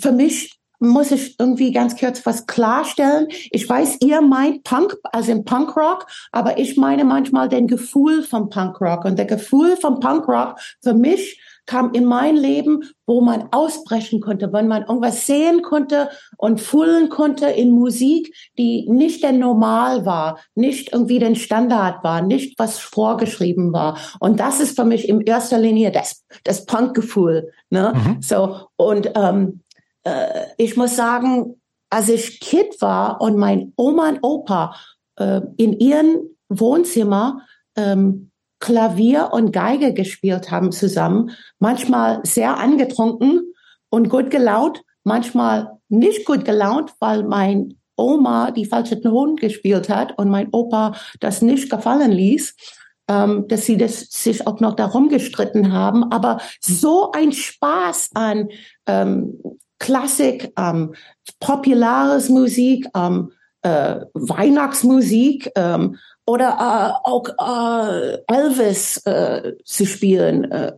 für 0.00 0.12
mich 0.12 0.59
muss 0.80 1.10
ich 1.12 1.38
irgendwie 1.38 1.72
ganz 1.72 1.96
kurz 1.96 2.24
was 2.26 2.46
klarstellen. 2.46 3.28
Ich 3.50 3.68
weiß, 3.68 3.98
ihr 4.00 4.20
meint 4.22 4.64
Punk, 4.64 4.96
also 5.04 5.30
im 5.30 5.44
Punkrock, 5.44 6.06
aber 6.32 6.58
ich 6.58 6.76
meine 6.76 7.04
manchmal 7.04 7.48
den 7.48 7.66
Gefühl 7.66 8.22
vom 8.22 8.48
Punkrock. 8.48 9.04
Und 9.04 9.18
der 9.18 9.26
Gefühl 9.26 9.76
vom 9.76 10.00
Punkrock 10.00 10.56
für 10.82 10.94
mich 10.94 11.40
kam 11.66 11.92
in 11.92 12.04
mein 12.04 12.36
Leben, 12.36 12.82
wo 13.06 13.20
man 13.20 13.48
ausbrechen 13.52 14.20
konnte, 14.20 14.52
wenn 14.52 14.66
man 14.66 14.82
irgendwas 14.82 15.26
sehen 15.26 15.62
konnte 15.62 16.08
und 16.36 16.60
fühlen 16.60 17.10
konnte 17.10 17.46
in 17.46 17.70
Musik, 17.70 18.34
die 18.58 18.88
nicht 18.90 19.22
der 19.22 19.32
Normal 19.32 20.04
war, 20.04 20.40
nicht 20.56 20.92
irgendwie 20.92 21.20
den 21.20 21.36
Standard 21.36 22.02
war, 22.02 22.22
nicht 22.22 22.58
was 22.58 22.78
vorgeschrieben 22.78 23.72
war. 23.72 23.98
Und 24.18 24.40
das 24.40 24.58
ist 24.58 24.74
für 24.74 24.84
mich 24.84 25.08
in 25.08 25.20
erster 25.20 25.58
Linie 25.58 25.92
das, 25.92 26.24
das 26.42 26.66
Punkgefühl. 26.66 27.52
Ne? 27.68 27.92
Mhm. 27.94 28.22
So 28.22 28.66
und 28.76 29.12
ähm, 29.14 29.60
äh, 30.04 30.46
ich 30.56 30.76
muss 30.76 30.96
sagen, 30.96 31.60
als 31.90 32.08
ich 32.08 32.40
Kind 32.40 32.80
war 32.80 33.20
und 33.20 33.36
mein 33.36 33.72
Oma 33.76 34.08
und 34.10 34.18
Opa 34.22 34.74
äh, 35.16 35.40
in 35.56 35.78
ihrem 35.78 36.20
Wohnzimmer 36.48 37.40
ähm, 37.76 38.30
Klavier 38.60 39.30
und 39.32 39.52
Geige 39.52 39.94
gespielt 39.94 40.50
haben 40.50 40.70
zusammen, 40.70 41.30
manchmal 41.58 42.20
sehr 42.24 42.58
angetrunken 42.58 43.54
und 43.88 44.10
gut 44.10 44.30
gelaunt, 44.30 44.82
manchmal 45.02 45.78
nicht 45.88 46.26
gut 46.26 46.44
gelaunt, 46.44 46.92
weil 47.00 47.24
mein 47.24 47.80
Oma 47.96 48.50
die 48.50 48.66
falsche 48.66 49.00
Ton 49.00 49.36
gespielt 49.36 49.88
hat 49.88 50.16
und 50.18 50.28
mein 50.28 50.48
Opa 50.52 50.94
das 51.20 51.42
nicht 51.42 51.70
gefallen 51.70 52.12
ließ, 52.12 52.54
ähm, 53.08 53.48
dass 53.48 53.66
sie 53.66 53.76
das 53.76 54.00
sich 54.10 54.46
auch 54.46 54.60
noch 54.60 54.76
darum 54.76 55.08
gestritten 55.08 55.72
haben. 55.72 56.10
Aber 56.12 56.40
so 56.60 57.12
ein 57.12 57.32
Spaß 57.32 58.10
an 58.14 58.48
ähm, 58.86 59.40
Klassik, 59.80 60.52
ähm, 60.56 60.94
populares 61.40 62.28
Musik, 62.28 62.86
ähm, 62.94 63.32
äh, 63.62 64.00
Weihnachtsmusik 64.14 65.50
ähm, 65.56 65.96
oder 66.26 66.48
äh, 67.04 67.08
auch 67.08 67.26
äh, 67.28 68.18
Elvis 68.28 68.98
äh, 69.06 69.54
zu 69.64 69.84
spielen, 69.86 70.50
äh, 70.52 70.72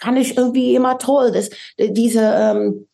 fand 0.00 0.18
ich 0.18 0.36
irgendwie 0.36 0.74
immer 0.74 0.98
toll. 0.98 1.32
Das, 1.32 1.50
diese 1.78 2.20
ähm, 2.22 2.86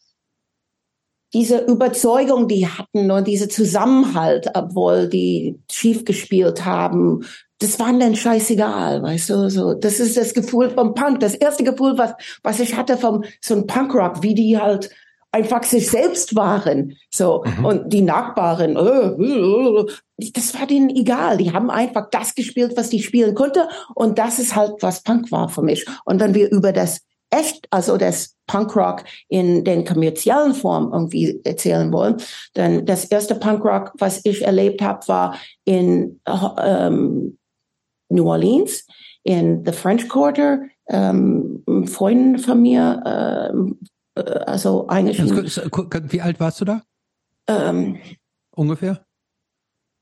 diese 1.34 1.58
Überzeugung, 1.58 2.48
die 2.48 2.66
hatten 2.66 3.10
und 3.10 3.26
diese 3.26 3.48
Zusammenhalt, 3.48 4.48
obwohl 4.54 5.08
die 5.08 5.60
schief 5.70 6.04
gespielt 6.04 6.64
haben, 6.64 7.24
das 7.58 7.78
war 7.78 7.92
dann 7.92 8.16
scheißegal, 8.16 9.02
weißt 9.02 9.30
du, 9.30 9.50
so. 9.50 9.74
Das 9.74 10.00
ist 10.00 10.16
das 10.16 10.32
Gefühl 10.32 10.70
vom 10.70 10.94
Punk. 10.94 11.20
Das 11.20 11.34
erste 11.34 11.64
Gefühl, 11.64 11.98
was, 11.98 12.14
was 12.42 12.60
ich 12.60 12.76
hatte 12.76 12.96
vom, 12.96 13.24
so 13.40 13.54
ein 13.54 13.66
Punkrock, 13.66 14.22
wie 14.22 14.34
die 14.34 14.58
halt 14.58 14.90
einfach 15.30 15.62
sich 15.62 15.90
selbst 15.90 16.34
waren, 16.34 16.96
so. 17.10 17.44
Mhm. 17.44 17.64
Und 17.64 17.92
die 17.92 18.02
Nachbarin, 18.02 18.76
äh, 18.76 20.30
das 20.32 20.58
war 20.58 20.66
denen 20.66 20.90
egal. 20.90 21.36
Die 21.36 21.52
haben 21.52 21.70
einfach 21.70 22.08
das 22.10 22.34
gespielt, 22.34 22.72
was 22.76 22.90
die 22.90 23.02
spielen 23.02 23.34
konnte. 23.34 23.68
Und 23.94 24.18
das 24.18 24.38
ist 24.38 24.56
halt, 24.56 24.74
was 24.80 25.02
Punk 25.02 25.30
war 25.30 25.48
für 25.48 25.62
mich. 25.62 25.86
Und 26.04 26.20
wenn 26.20 26.34
wir 26.34 26.50
über 26.50 26.72
das 26.72 27.00
echt, 27.30 27.66
also 27.70 27.96
das 27.96 28.36
Punkrock 28.46 29.04
in 29.28 29.64
den 29.64 29.84
kommerziellen 29.84 30.54
Form 30.54 30.90
irgendwie 30.92 31.40
erzählen 31.44 31.92
wollen, 31.92 32.16
dann 32.54 32.86
das 32.86 33.04
erste 33.04 33.34
Punkrock, 33.34 33.92
was 33.98 34.20
ich 34.24 34.42
erlebt 34.42 34.80
habe, 34.80 35.06
war 35.08 35.36
in 35.64 36.20
ähm, 36.26 37.38
New 38.08 38.28
Orleans, 38.28 38.86
in 39.24 39.62
the 39.64 39.72
French 39.72 40.08
Quarter. 40.08 40.62
Ähm, 40.88 41.62
Freundin 41.86 42.38
von 42.38 42.62
mir, 42.62 43.02
äh, 43.04 43.97
also 44.46 44.88
eigentlich. 44.88 45.18
Wie 45.20 46.20
alt 46.20 46.40
warst 46.40 46.60
du 46.60 46.64
da? 46.64 46.82
Ähm, 47.46 47.98
Ungefähr? 48.58 49.04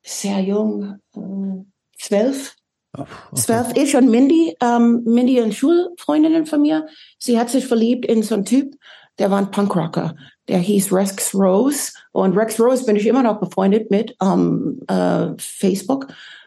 Sehr 0.02 0.40
jung, 0.40 0.99
äh, 1.14 1.99
zwölf. 1.99 2.54
Okay. 2.92 3.06
Zwölf, 3.35 3.76
ich 3.76 3.94
und 3.96 4.11
Mindy, 4.11 4.56
ähm, 4.62 5.02
Mindy 5.04 5.42
und 5.42 5.54
Schulfreundinnen 5.54 6.46
von 6.46 6.62
mir. 6.62 6.87
Sie 7.18 7.38
hat 7.38 7.50
sich 7.50 7.66
verliebt 7.66 8.06
in 8.06 8.23
so 8.23 8.35
einen 8.35 8.46
Typ, 8.46 8.75
der 9.18 9.30
war 9.30 9.38
ein 9.38 9.50
Punkrocker. 9.50 10.14
Der 10.49 10.58
hieß 10.58 10.90
Rex 10.90 11.35
Rose. 11.35 11.92
Und 12.12 12.37
Rex 12.37 12.58
Rose 12.58 12.87
bin 12.87 12.96
ich 12.96 13.06
immer 13.06 13.23
noch 13.23 13.40
befreundet 13.40 13.90
mit 13.90 14.16
ähm, 14.23 14.80
äh, 14.88 15.28
Facebook. 15.37 16.06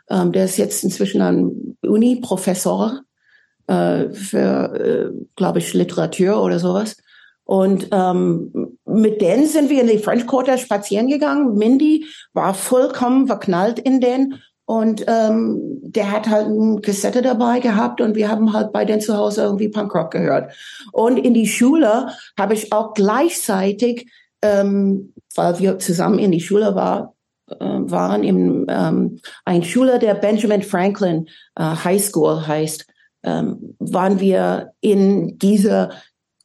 Ähm, 0.10 0.32
der 0.32 0.46
ist 0.46 0.58
jetzt 0.58 0.84
inzwischen 0.84 1.22
ein 1.22 1.78
Uni-Professor 1.82 3.02
äh, 3.68 4.10
für, 4.10 4.74
äh, 4.74 5.26
glaube 5.36 5.60
ich, 5.60 5.74
Literatur 5.74 6.42
oder 6.42 6.58
sowas. 6.58 6.98
Und 7.50 7.88
ähm, 7.92 8.78
mit 8.86 9.24
denen 9.24 9.48
sind 9.48 9.72
wir 9.72 9.82
in 9.82 9.88
die 9.88 9.98
French 9.98 10.28
Quarter 10.28 10.60
spazieren 10.60 11.08
gegangen. 11.08 11.56
Mindy 11.56 12.06
war 12.32 12.54
vollkommen 12.54 13.26
verknallt 13.26 13.80
in 13.80 14.00
den 14.00 14.36
und 14.66 15.04
ähm, 15.08 15.80
der 15.82 16.12
hat 16.12 16.30
halt 16.30 16.46
eine 16.46 16.80
Kassette 16.80 17.24
dabei 17.24 17.60
gehabt 17.60 18.02
und 18.02 18.16
wir 18.16 18.30
haben 18.30 18.54
halt 18.54 18.72
bei 18.72 18.86
denen 18.86 19.02
zu 19.02 19.18
Hause 19.18 19.42
irgendwie 19.42 19.70
Punkrock 19.70 20.12
gehört. 20.12 20.54
Und 20.92 21.18
in 21.18 21.34
die 21.34 21.48
Schule 21.48 22.10
habe 22.38 22.54
ich 22.54 22.72
auch 22.72 22.94
gleichzeitig, 22.94 24.08
ähm, 24.44 25.16
weil 25.34 25.58
wir 25.58 25.80
zusammen 25.80 26.20
in 26.20 26.32
die 26.32 26.42
Schule 26.42 26.76
war, 26.76 27.16
äh, 27.50 27.56
waren, 27.58 28.24
im, 28.24 28.68
ähm, 28.70 29.22
ein 29.44 29.64
Schüler 29.64 29.98
der 29.98 30.14
Benjamin 30.14 30.62
Franklin 30.62 31.28
äh, 31.56 31.64
High 31.64 32.04
School 32.04 32.46
heißt, 32.46 32.86
ähm, 33.24 33.76
waren 33.80 34.20
wir 34.20 34.74
in 34.82 35.40
dieser 35.40 35.90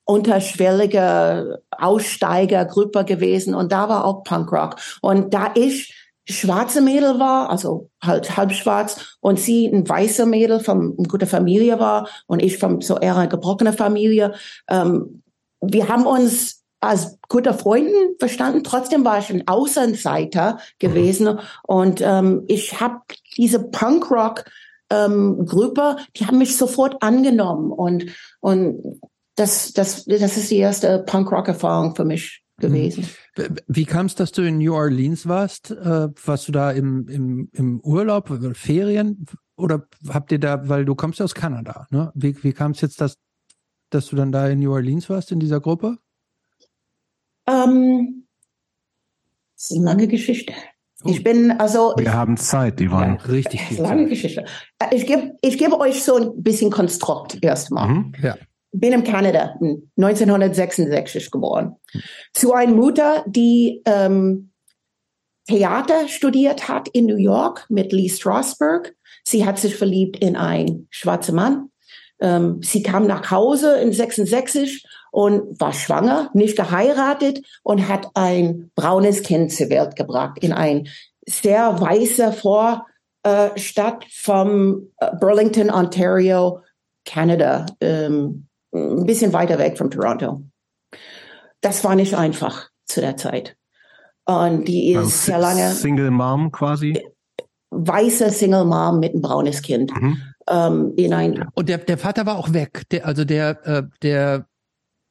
unterschwellige 0.05 1.63
Aussteigergruppe 1.71 3.05
gewesen 3.05 3.55
und 3.55 3.73
da 3.73 3.89
war 3.89 4.05
auch 4.05 4.23
Punkrock. 4.25 4.77
Und 5.01 5.33
da 5.33 5.53
ich 5.55 5.95
schwarze 6.27 6.81
Mädel 6.81 7.19
war, 7.19 7.51
also 7.51 7.91
halt 8.03 8.37
halb 8.37 8.53
schwarz, 8.53 9.17
und 9.21 9.39
sie 9.39 9.67
ein 9.67 9.89
weißer 9.89 10.27
Mädel 10.27 10.61
von 10.61 10.97
guten 10.97 11.27
Familie 11.27 11.79
war 11.79 12.09
und 12.27 12.43
ich 12.43 12.59
von 12.59 12.81
so 12.81 12.99
eher 12.99 13.17
einer 13.17 13.29
gebrochener 13.29 13.73
Familie. 13.73 14.35
Ähm, 14.69 15.23
wir 15.61 15.89
haben 15.89 16.07
uns 16.07 16.63
als 16.81 17.19
guter 17.29 17.55
Freunden 17.55 18.17
verstanden. 18.19 18.63
Trotzdem 18.63 19.05
war 19.05 19.19
ich 19.19 19.31
ein 19.31 19.49
Außenseiter 19.49 20.59
gewesen 20.79 21.39
und 21.63 22.01
ähm, 22.03 22.45
ich 22.47 22.81
habe 22.81 23.01
diese 23.37 23.59
Punkrock 23.71 24.45
ähm, 24.91 25.47
Gruppe, 25.47 25.97
die 26.17 26.27
haben 26.27 26.39
mich 26.39 26.57
sofort 26.57 27.03
angenommen 27.03 27.73
und 27.73 28.07
und 28.41 29.01
das 29.37 29.73
das 29.73 30.05
das 30.05 30.37
ist 30.37 30.51
die 30.51 30.59
erste 30.59 31.01
Punkrock 31.01 31.49
Erfahrung 31.49 31.95
für 31.95 32.05
mich 32.05 32.45
gewesen. 32.59 33.09
Wie 33.67 33.85
kam 33.85 34.07
es, 34.07 34.15
dass 34.15 34.33
du 34.33 34.43
in 34.43 34.59
New 34.59 34.75
Orleans 34.75 35.27
warst? 35.27 35.71
Äh, 35.71 36.09
warst 36.25 36.49
du 36.49 36.53
da 36.53 36.71
im, 36.71 37.09
im, 37.09 37.49
im 37.53 37.81
Urlaub, 37.81 38.31
Ferien? 38.55 39.27
Oder 39.57 39.87
habt 40.09 40.33
ihr 40.33 40.39
da, 40.39 40.69
weil 40.69 40.85
du 40.85 40.95
kommst 40.95 41.19
ja 41.19 41.25
aus 41.25 41.35
Kanada, 41.35 41.87
ne? 41.91 42.13
Wie, 42.15 42.43
wie 42.43 42.53
kam 42.53 42.73
es 42.73 42.81
jetzt, 42.81 43.01
dass, 43.01 43.19
dass 43.91 44.07
du 44.07 44.17
dann 44.17 44.33
da 44.33 44.49
in 44.49 44.61
New 44.61 44.73
Orleans 44.73 45.09
warst, 45.11 45.33
in 45.33 45.41
dieser 45.41 45.61
Gruppe? 45.61 45.99
Ähm, 47.47 48.27
das 49.57 49.71
ist 49.71 49.77
eine 49.77 49.85
lange 49.85 50.09
Geschichte. 50.09 50.55
Oh. 51.05 51.09
Ich 51.11 51.23
bin 51.23 51.53
also. 51.53 51.95
Wir 51.97 52.15
haben 52.15 52.37
Zeit, 52.37 52.81
die 52.81 52.91
waren 52.91 53.17
ja, 53.17 53.25
richtig 53.25 53.63
viel. 53.63 53.81
Lange 53.81 54.05
Zeit. 54.05 54.11
Geschichte. 54.11 54.45
Äh, 54.79 54.97
ich 54.97 55.07
gebe 55.07 55.37
ich 55.41 55.59
gebe 55.59 55.79
euch 55.79 56.03
so 56.03 56.17
ein 56.17 56.43
bisschen 56.43 56.71
Konstrukt 56.71 57.39
erstmal. 57.43 57.89
Mhm, 57.89 58.13
ja 58.23 58.37
bin 58.75 58.93
in 58.93 59.05
Kanada 59.05 59.57
1966 59.97 61.31
geboren. 61.31 61.77
Zu 62.33 62.53
einer 62.53 62.75
Mutter, 62.75 63.25
die 63.27 63.83
ähm, 63.87 64.51
Theater 65.47 66.09
studiert 66.09 66.69
hat 66.69 66.89
in 66.89 67.07
New 67.07 67.17
York 67.17 67.67
mit 67.69 67.93
Lee 67.93 68.09
Strasberg. 68.09 68.95
Sie 69.25 69.45
hat 69.45 69.59
sich 69.59 69.77
verliebt 69.77 70.23
in 70.23 70.37
einen 70.37 70.89
schwarzen 70.91 71.35
Mann. 71.35 71.71
Ähm, 72.21 72.61
sie 72.63 72.83
kam 72.83 73.07
nach 73.07 73.31
Hause 73.31 73.77
in 73.81 73.93
66 73.93 74.85
und 75.13 75.61
war 75.61 75.73
schwanger, 75.73 76.31
nicht 76.35 76.57
geheiratet 76.57 77.41
und 77.63 77.89
hat 77.89 78.09
ein 78.15 78.71
braunes 78.75 79.23
Kind 79.23 79.53
zur 79.53 79.71
Welt 79.71 79.97
gebracht 79.97 80.39
in 80.43 80.53
ein 80.53 80.89
sehr 81.27 81.81
weißer 81.81 82.33
Vorstadt 82.33 84.05
vom 84.11 84.91
äh, 84.99 85.11
Burlington, 85.21 85.71
Ontario, 85.71 86.61
Kanada. 87.05 87.67
Ähm, 87.81 88.49
ein 88.75 89.07
bisschen 89.07 89.33
weiter 89.33 89.59
weg 89.59 89.79
von 89.79 89.91
Toronto. 89.91 90.43
Das 91.61 91.85
war 91.85 91.95
nicht 91.95 92.15
einfach 92.15 92.69
zu 92.87 93.01
der 93.01 93.17
Zeit. 93.17 93.57
Und 94.27 94.67
die 94.67 94.93
ist 94.93 94.99
also 94.99 95.09
sehr 95.11 95.39
lange. 95.39 95.71
Single 95.73 96.11
Mom 96.11 96.51
quasi? 96.51 97.03
Weiße 97.71 98.31
Single 98.31 98.65
Mom 98.65 99.01
mit 99.01 99.13
einem 99.13 99.23
braunes 99.23 99.63
Kind. 99.63 99.93
Mhm. 100.01 100.23
Ähm, 100.49 100.93
in 100.97 101.13
ein 101.15 101.49
Und 101.55 101.69
der, 101.69 101.79
der 101.79 101.99
Vater 101.99 102.27
war 102.27 102.37
auch 102.37 102.53
weg. 102.53 102.83
Der, 102.91 103.07
also 103.07 103.25
der, 103.25 103.67
äh, 103.67 103.83
der 104.03 104.47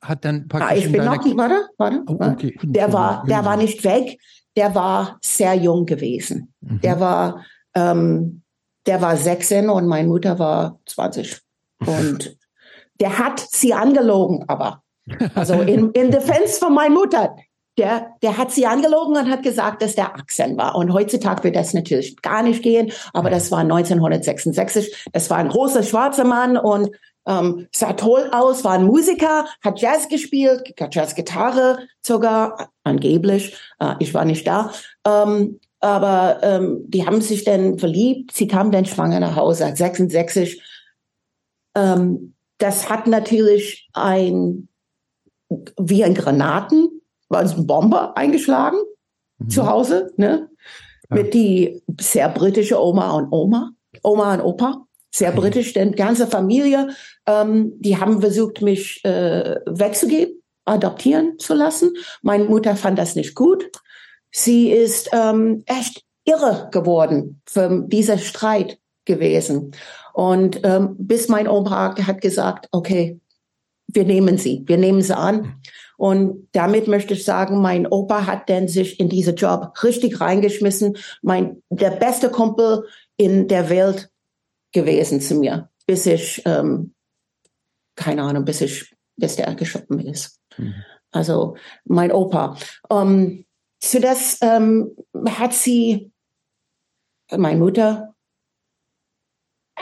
hat 0.01 0.25
dann 0.25 0.47
praktisch. 0.47 0.69
Ah, 0.71 0.75
ich 0.75 0.91
bin 0.91 1.03
noch, 1.03 1.25
warte, 1.37 1.69
warte. 1.77 2.03
Oh, 2.07 2.17
okay. 2.19 2.57
Der 2.63 2.91
war, 2.93 3.23
der 3.25 3.45
war 3.45 3.57
nicht 3.57 3.83
weg. 3.83 4.19
Der 4.55 4.75
war 4.75 5.17
sehr 5.23 5.55
jung 5.55 5.85
gewesen. 5.85 6.53
Mhm. 6.61 6.81
Der 6.81 6.99
war, 6.99 7.43
ähm, 7.73 8.43
der 8.85 9.01
war 9.01 9.17
16 9.17 9.69
und 9.69 9.87
meine 9.87 10.07
Mutter 10.07 10.37
war 10.37 10.79
20. 10.85 11.39
Und 11.85 12.37
der 12.99 13.17
hat 13.19 13.39
sie 13.39 13.73
angelogen, 13.73 14.45
aber. 14.47 14.81
Also 15.35 15.55
in, 15.61 15.91
in 15.91 16.11
Defense 16.11 16.59
von 16.59 16.73
meiner 16.73 16.93
Mutter. 16.93 17.35
Der, 17.77 18.11
der 18.21 18.37
hat 18.37 18.51
sie 18.51 18.67
angelogen 18.67 19.17
und 19.17 19.31
hat 19.31 19.41
gesagt, 19.41 19.81
dass 19.81 19.95
der 19.95 20.13
Axel 20.13 20.55
war. 20.57 20.75
Und 20.75 20.93
heutzutage 20.93 21.43
wird 21.43 21.55
das 21.55 21.73
natürlich 21.73 22.21
gar 22.21 22.43
nicht 22.43 22.61
gehen, 22.61 22.91
aber 23.13 23.31
das 23.31 23.51
war 23.51 23.59
1966. 23.59 25.09
Das 25.11 25.31
war 25.31 25.37
ein 25.37 25.49
großer 25.49 25.81
schwarzer 25.81 26.23
Mann 26.23 26.55
und 26.55 26.91
ähm, 27.25 27.67
sah 27.71 27.93
toll 27.93 28.29
aus, 28.31 28.63
war 28.63 28.73
ein 28.73 28.85
Musiker, 28.85 29.45
hat 29.63 29.81
Jazz 29.81 30.07
gespielt, 30.07 30.73
hat 30.79 30.93
Jazzgitarre 30.93 31.79
sogar, 32.05 32.69
angeblich. 32.83 33.57
Äh, 33.79 33.95
ich 33.99 34.13
war 34.13 34.25
nicht 34.25 34.45
da. 34.45 34.71
Ähm, 35.05 35.59
aber 35.79 36.39
ähm, 36.43 36.85
die 36.87 37.05
haben 37.05 37.21
sich 37.21 37.43
dann 37.43 37.77
verliebt. 37.77 38.33
Sie 38.33 38.47
kam 38.47 38.71
dann 38.71 38.85
schwanger 38.85 39.19
nach 39.19 39.35
Hause, 39.35 39.73
66. 39.75 40.61
Ähm, 41.75 42.32
das 42.57 42.89
hat 42.89 43.07
natürlich 43.07 43.89
ein, 43.93 44.67
wie 45.79 46.03
ein 46.03 46.13
Granaten, 46.13 47.01
war 47.29 47.43
es 47.43 47.57
ein 47.57 47.67
Bomber 47.67 48.15
eingeschlagen 48.17 48.77
mhm. 49.39 49.49
zu 49.49 49.67
Hause, 49.67 50.11
ne? 50.17 50.49
Ja. 51.09 51.15
Mit 51.17 51.33
die 51.33 51.83
sehr 51.99 52.29
britische 52.29 52.81
Oma 52.81 53.11
und 53.11 53.31
Oma, 53.31 53.71
Oma 54.01 54.35
und 54.35 54.41
Opa, 54.41 54.85
sehr 55.11 55.31
mhm. 55.31 55.35
britisch, 55.35 55.73
denn 55.73 55.93
ganze 55.93 56.27
Familie, 56.27 56.89
ähm, 57.27 57.73
die 57.79 57.97
haben 57.97 58.21
versucht, 58.21 58.61
mich 58.61 59.03
äh, 59.03 59.57
wegzugeben, 59.65 60.41
adoptieren 60.65 61.37
zu 61.39 61.53
lassen. 61.53 61.93
Meine 62.21 62.45
Mutter 62.45 62.75
fand 62.75 62.97
das 62.97 63.15
nicht 63.15 63.35
gut. 63.35 63.69
Sie 64.31 64.71
ist 64.71 65.09
ähm, 65.13 65.63
echt 65.67 66.03
irre 66.25 66.69
geworden 66.71 67.41
für 67.45 67.83
dieser 67.87 68.17
Streit 68.17 68.79
gewesen. 69.05 69.71
Und 70.13 70.61
ähm, 70.63 70.95
bis 70.97 71.27
mein 71.27 71.47
Opa 71.47 71.95
hat 71.95 72.21
gesagt, 72.21 72.67
okay, 72.71 73.19
wir 73.87 74.05
nehmen 74.05 74.37
sie, 74.37 74.63
wir 74.65 74.77
nehmen 74.77 75.01
sie 75.01 75.15
an. 75.17 75.55
Und 75.97 76.47
damit 76.51 76.87
möchte 76.87 77.13
ich 77.13 77.25
sagen, 77.25 77.61
mein 77.61 77.87
Opa 77.87 78.25
hat 78.25 78.49
dann 78.49 78.67
sich 78.67 78.99
in 78.99 79.09
diesen 79.09 79.35
Job 79.35 79.71
richtig 79.83 80.19
reingeschmissen. 80.21 80.97
Mein, 81.21 81.61
der 81.69 81.91
beste 81.91 82.29
Kumpel 82.29 82.85
in 83.17 83.47
der 83.47 83.69
Welt 83.69 84.09
gewesen 84.71 85.21
zu 85.21 85.35
mir, 85.35 85.69
bis 85.85 86.05
ich, 86.05 86.41
ähm, 86.45 86.93
keine 87.95 88.23
Ahnung, 88.23 88.45
bis 88.45 88.61
ich, 88.61 88.95
bis 89.15 89.35
der 89.35 89.53
geschoben 89.55 89.99
ist. 89.99 90.39
Mhm. 90.57 90.73
Also 91.11 91.55
mein 91.85 92.11
Opa. 92.11 92.57
Ähm, 92.89 93.45
so 93.81 93.99
das 93.99 94.39
ähm, 94.41 94.95
hat 95.27 95.53
sie, 95.53 96.11
meine 97.29 97.59
Mutter, 97.59 98.12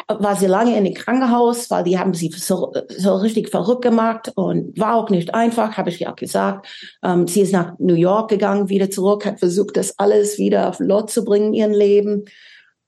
war 0.07 0.36
sie 0.36 0.48
lange 0.48 0.77
in 0.77 0.86
dem 0.86 0.93
Krankenhaus, 0.93 1.69
weil 1.69 1.83
die 1.83 1.98
haben 1.98 2.13
sie 2.13 2.29
so, 2.29 2.74
so 2.98 3.15
richtig 3.15 3.50
verrückt 3.50 3.81
gemacht 3.81 4.31
und 4.36 4.77
war 4.79 4.95
auch 4.95 5.10
nicht 5.10 5.33
einfach, 5.33 5.77
habe 5.77 5.89
ich 5.89 6.00
ja 6.00 6.12
gesagt. 6.12 6.67
Ähm, 7.03 7.27
sie 7.27 7.41
ist 7.41 7.53
nach 7.53 7.77
New 7.79 7.95
York 7.95 8.29
gegangen, 8.29 8.69
wieder 8.69 8.89
zurück, 8.89 9.25
hat 9.25 9.39
versucht, 9.39 9.77
das 9.77 9.98
alles 10.00 10.38
wieder 10.38 10.69
auf 10.69 10.79
Lot 10.79 11.12
zu 11.12 11.24
bringen, 11.24 11.53
ihren 11.53 11.74
Leben 11.74 12.25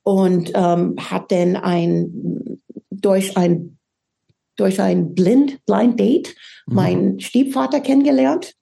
und 0.03 0.51
ähm, 0.53 0.95
hat 0.99 1.31
dann 1.31 1.55
ein 1.55 2.61
durch 2.89 3.37
ein 3.37 3.77
durch 4.55 4.79
ein 4.79 5.15
Blind 5.15 5.65
Blind 5.65 5.99
Date 5.99 6.35
mhm. 6.67 6.75
meinen 6.75 7.19
Stiefvater 7.19 7.79
kennengelernt 7.79 8.53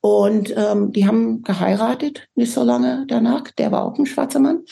und 0.00 0.54
ähm, 0.56 0.92
die 0.92 1.06
haben 1.06 1.42
geheiratet 1.42 2.28
nicht 2.34 2.52
so 2.52 2.62
lange 2.62 3.04
danach. 3.08 3.50
Der 3.58 3.72
war 3.72 3.84
auch 3.84 3.98
ein 3.98 4.06
schwarzer 4.06 4.40
Mann 4.40 4.64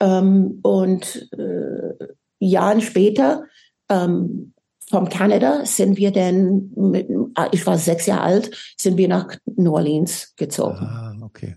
ähm, 0.00 0.58
und 0.62 1.28
äh, 1.32 2.06
Jahren 2.40 2.80
später 2.80 3.44
ähm, 3.88 4.54
vom 4.88 5.08
Kanada 5.08 5.64
sind 5.64 5.98
wir 5.98 6.10
dann, 6.10 6.72
mit, 6.74 7.08
ich 7.52 7.64
war 7.64 7.78
sechs 7.78 8.06
Jahre 8.06 8.22
alt, 8.22 8.74
sind 8.76 8.96
wir 8.98 9.06
nach 9.06 9.36
New 9.46 9.72
Orleans 9.72 10.34
gezogen. 10.36 10.78
Ah, 10.80 11.14
okay. 11.22 11.56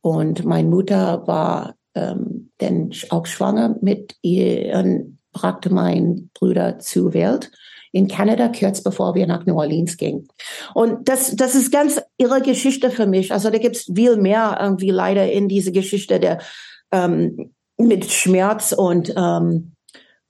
Und 0.00 0.44
meine 0.44 0.68
Mutter 0.68 1.26
war 1.26 1.76
ähm, 1.94 2.50
dann 2.58 2.90
auch 3.10 3.26
schwanger 3.26 3.76
mit 3.80 4.16
ihr 4.22 4.76
und 4.76 5.18
brachte 5.32 5.72
meinen 5.72 6.30
Bruder 6.34 6.78
zur 6.80 7.14
Welt 7.14 7.52
in 7.92 8.08
Kanada, 8.08 8.48
kurz 8.48 8.82
bevor 8.82 9.14
wir 9.14 9.28
nach 9.28 9.46
New 9.46 9.56
Orleans 9.56 9.96
gingen. 9.96 10.26
Und 10.74 11.08
das, 11.08 11.36
das 11.36 11.54
ist 11.54 11.70
ganz 11.70 12.00
irre 12.18 12.42
Geschichte 12.42 12.90
für 12.90 13.06
mich. 13.06 13.32
Also 13.32 13.50
da 13.50 13.58
gibt 13.58 13.76
es 13.76 13.84
viel 13.84 14.16
mehr 14.16 14.58
irgendwie 14.60 14.90
leider 14.90 15.30
in 15.30 15.48
diese 15.48 15.70
Geschichte 15.70 16.18
der 16.18 16.40
ähm, 16.90 17.52
mit 17.76 18.10
Schmerz 18.10 18.72
und 18.72 19.14
ähm, 19.16 19.73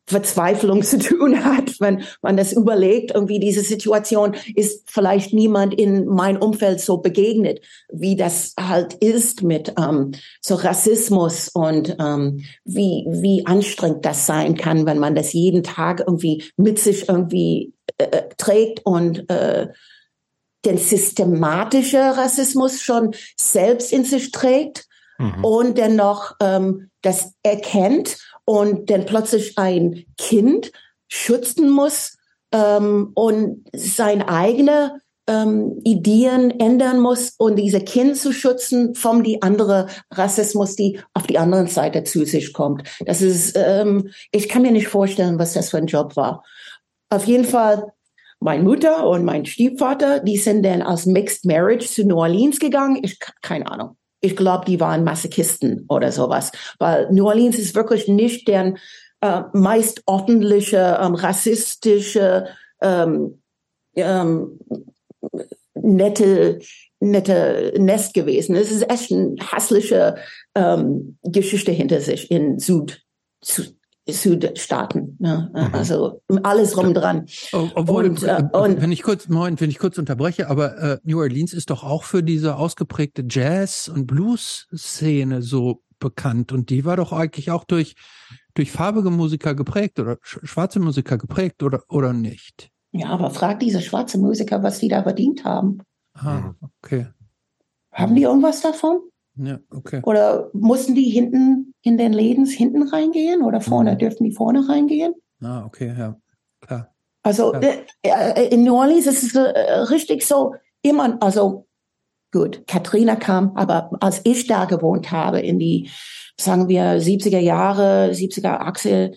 Verzweiflung 0.06 0.82
zu 0.84 0.98
tun 0.98 1.44
hat, 1.44 1.80
wenn 1.80 2.04
man 2.22 2.36
das 2.36 2.52
überlegt, 2.52 3.12
irgendwie 3.14 3.40
diese 3.40 3.62
Situation 3.62 4.34
ist 4.54 4.90
vielleicht 4.90 5.32
niemand 5.32 5.74
in 5.74 6.06
mein 6.06 6.36
Umfeld 6.36 6.80
so 6.80 6.98
begegnet, 6.98 7.60
wie 7.92 8.16
das 8.16 8.54
halt 8.58 8.94
ist 8.94 9.42
mit 9.42 9.74
ähm, 9.78 10.12
so 10.40 10.54
Rassismus 10.56 11.48
und 11.48 11.96
ähm, 11.98 12.44
wie, 12.64 13.04
wie 13.08 13.46
anstrengend 13.46 14.04
das 14.04 14.26
sein 14.26 14.56
kann, 14.56 14.86
wenn 14.86 14.98
man 14.98 15.14
das 15.14 15.32
jeden 15.32 15.62
Tag 15.62 16.00
irgendwie 16.06 16.44
mit 16.56 16.78
sich 16.78 17.08
irgendwie 17.08 17.72
äh, 17.98 18.04
äh 18.04 18.28
trägt 18.36 18.84
und 18.84 19.28
äh, 19.30 19.68
den 20.64 20.78
systematischen 20.78 22.00
Rassismus 22.00 22.80
schon 22.80 23.14
selbst 23.36 23.92
in 23.92 24.04
sich 24.04 24.30
trägt 24.30 24.86
mhm. 25.18 25.44
und 25.44 25.78
dennoch 25.78 26.34
ähm, 26.40 26.90
das 27.02 27.34
erkennt 27.42 28.16
und 28.44 28.90
dann 28.90 29.06
plötzlich 29.06 29.58
ein 29.58 30.04
Kind 30.18 30.72
schützen 31.08 31.70
muss 31.70 32.16
ähm, 32.52 33.12
und 33.14 33.64
seine 33.72 34.28
eigene 34.28 35.00
ähm, 35.26 35.80
Ideen 35.84 36.58
ändern 36.60 37.00
muss 37.00 37.34
und 37.38 37.56
diese 37.56 37.80
Kind 37.80 38.16
zu 38.16 38.32
schützen 38.32 38.94
vom 38.94 39.22
die 39.22 39.42
andere 39.42 39.86
Rassismus, 40.10 40.76
die 40.76 41.00
auf 41.14 41.26
die 41.26 41.38
andere 41.38 41.66
Seite 41.66 42.04
zu 42.04 42.26
sich 42.26 42.52
kommt. 42.52 42.82
Das 43.06 43.22
ist, 43.22 43.56
ähm, 43.56 44.10
ich 44.32 44.48
kann 44.48 44.62
mir 44.62 44.72
nicht 44.72 44.88
vorstellen, 44.88 45.38
was 45.38 45.54
das 45.54 45.70
für 45.70 45.78
ein 45.78 45.86
Job 45.86 46.16
war. 46.16 46.44
Auf 47.08 47.24
jeden 47.26 47.44
Fall 47.44 47.92
meine 48.40 48.62
Mutter 48.62 49.08
und 49.08 49.24
mein 49.24 49.46
Stiefvater, 49.46 50.20
die 50.20 50.36
sind 50.36 50.64
dann 50.64 50.82
aus 50.82 51.06
Mixed 51.06 51.46
Marriage 51.46 51.86
zu 51.86 52.06
New 52.06 52.18
Orleans 52.18 52.58
gegangen. 52.58 52.98
Ich 53.02 53.18
keine 53.40 53.70
Ahnung 53.70 53.96
ich 54.24 54.36
glaube, 54.36 54.64
die 54.64 54.80
waren 54.80 55.04
Masochisten 55.04 55.84
oder 55.88 56.10
sowas. 56.12 56.50
Weil 56.78 57.10
New 57.12 57.26
Orleans 57.26 57.58
ist 57.58 57.74
wirklich 57.74 58.08
nicht 58.08 58.48
der 58.48 58.74
äh, 59.20 59.42
meist 59.52 60.02
ordentliche, 60.06 60.98
ähm, 61.00 61.14
rassistische, 61.14 62.46
ähm, 62.82 63.42
ähm, 63.96 64.58
nette, 65.74 66.60
nette 67.00 67.74
Nest 67.78 68.14
gewesen. 68.14 68.56
Es 68.56 68.70
ist 68.70 68.90
echt 68.90 69.12
eine 69.12 69.36
hässliche 69.40 70.16
ähm, 70.54 71.18
Geschichte 71.22 71.72
hinter 71.72 72.00
sich 72.00 72.30
in 72.30 72.58
Süd, 72.58 73.02
Südstaaten. 74.06 75.16
Ne? 75.18 75.50
Mhm. 75.54 75.74
Also 75.74 76.22
alles 76.42 76.76
rum 76.76 76.92
dran. 76.92 77.26
Obwohl, 77.52 78.06
und, 78.06 78.22
äh, 78.22 78.42
und, 78.52 78.80
wenn 78.80 78.92
ich 78.92 79.02
kurz, 79.02 79.28
Moment, 79.28 79.60
wenn 79.60 79.70
ich 79.70 79.78
kurz 79.78 79.98
unterbreche, 79.98 80.48
aber 80.48 80.76
äh, 80.78 80.98
New 81.04 81.18
Orleans 81.18 81.52
ist 81.52 81.70
doch 81.70 81.82
auch 81.84 82.04
für 82.04 82.22
diese 82.22 82.56
ausgeprägte 82.56 83.24
Jazz- 83.28 83.88
und 83.88 84.06
Blues-Szene 84.06 85.42
so 85.42 85.82
bekannt 85.98 86.52
und 86.52 86.68
die 86.70 86.84
war 86.84 86.96
doch 86.96 87.12
eigentlich 87.12 87.50
auch 87.50 87.64
durch 87.64 87.94
durch 88.52 88.70
farbige 88.70 89.10
Musiker 89.10 89.54
geprägt 89.54 89.98
oder 89.98 90.18
schwarze 90.22 90.78
Musiker 90.78 91.18
geprägt 91.18 91.62
oder 91.62 91.82
oder 91.88 92.12
nicht? 92.12 92.70
Ja, 92.92 93.08
aber 93.08 93.30
frag 93.30 93.58
diese 93.60 93.80
schwarze 93.80 94.18
Musiker, 94.18 94.62
was 94.62 94.78
die 94.78 94.88
da 94.88 95.02
verdient 95.02 95.44
haben. 95.44 95.78
Ah, 96.14 96.52
okay. 96.60 97.08
Haben 97.90 98.14
die 98.14 98.22
irgendwas 98.22 98.60
davon? 98.60 99.00
Ja, 99.36 99.58
okay. 99.70 100.00
Oder 100.04 100.50
mussten 100.52 100.94
die 100.94 101.10
hinten 101.10 101.74
in 101.82 101.98
den 101.98 102.12
Läden 102.12 102.46
hinten 102.46 102.82
reingehen 102.82 103.42
oder 103.42 103.60
vorne? 103.60 103.94
Mhm. 103.94 103.98
Dürften 103.98 104.24
die 104.24 104.32
vorne 104.32 104.68
reingehen? 104.68 105.14
Ah, 105.42 105.64
okay, 105.64 105.94
ja, 105.96 106.16
klar. 106.60 106.94
Also 107.22 107.50
klar. 107.50 107.62
Äh, 107.62 107.84
äh, 108.02 108.48
in 108.54 108.62
New 108.64 108.76
Orleans 108.76 109.06
ist 109.06 109.22
es 109.22 109.34
äh, 109.34 109.40
richtig 109.40 110.24
so 110.26 110.54
immer, 110.82 111.20
also 111.20 111.66
gut, 112.32 112.66
Katrina 112.66 113.16
kam, 113.16 113.56
aber 113.56 113.90
als 114.00 114.20
ich 114.24 114.46
da 114.46 114.66
gewohnt 114.66 115.10
habe 115.10 115.40
in 115.40 115.58
die, 115.58 115.90
sagen 116.38 116.68
wir, 116.68 117.00
70er 117.00 117.38
Jahre, 117.38 118.10
70er, 118.10 118.60
80er, 118.60 119.16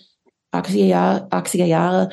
80er 0.53 0.85
Jahre, 0.85 1.27
80er 1.29 1.65
Jahre, 1.65 2.09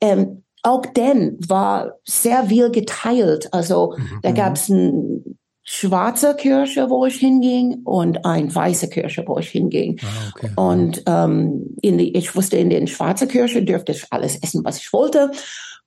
ähm, 0.00 0.42
auch 0.62 0.82
dann 0.94 1.36
war 1.46 1.92
sehr 2.04 2.46
viel 2.46 2.70
geteilt. 2.70 3.52
Also 3.52 3.94
mhm. 3.96 4.18
da 4.22 4.32
gab 4.32 4.56
es 4.56 4.68
ein 4.68 5.38
schwarze 5.68 6.36
Kirche, 6.36 6.88
wo 6.88 7.04
ich 7.06 7.16
hinging, 7.16 7.82
und 7.84 8.24
ein 8.24 8.54
weiße 8.54 8.88
Kirche, 8.88 9.24
wo 9.26 9.38
ich 9.38 9.48
hinging. 9.48 9.98
Ah, 10.02 10.32
okay. 10.34 10.50
Und 10.54 11.02
ähm, 11.06 11.76
in 11.82 11.98
die, 11.98 12.16
ich 12.16 12.34
wusste, 12.36 12.56
in 12.56 12.70
den 12.70 12.86
schwarzen 12.86 13.28
Kirche 13.28 13.62
dürfte 13.62 13.92
ich 13.92 14.06
alles 14.10 14.36
essen, 14.36 14.64
was 14.64 14.78
ich 14.78 14.92
wollte. 14.92 15.32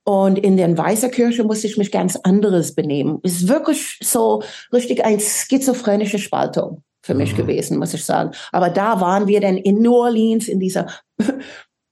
Und 0.04 0.38
in 0.38 0.56
den 0.56 0.76
weißen 0.76 1.10
Kirche 1.10 1.44
musste 1.44 1.66
ich 1.66 1.78
mich 1.78 1.90
ganz 1.90 2.16
anderes 2.16 2.74
benehmen. 2.74 3.20
Es 3.22 3.36
ist 3.36 3.48
wirklich 3.48 3.98
so 4.02 4.42
richtig 4.72 5.04
ein 5.04 5.18
schizophrenische 5.18 6.18
Spaltung 6.18 6.82
für 7.02 7.14
mich 7.14 7.32
mhm. 7.32 7.38
gewesen, 7.38 7.78
muss 7.78 7.94
ich 7.94 8.04
sagen. 8.04 8.32
Aber 8.52 8.68
da 8.68 9.00
waren 9.00 9.26
wir 9.26 9.40
dann 9.40 9.56
in 9.56 9.80
New 9.80 9.94
Orleans 9.94 10.48
in 10.48 10.60
dieser 10.60 10.88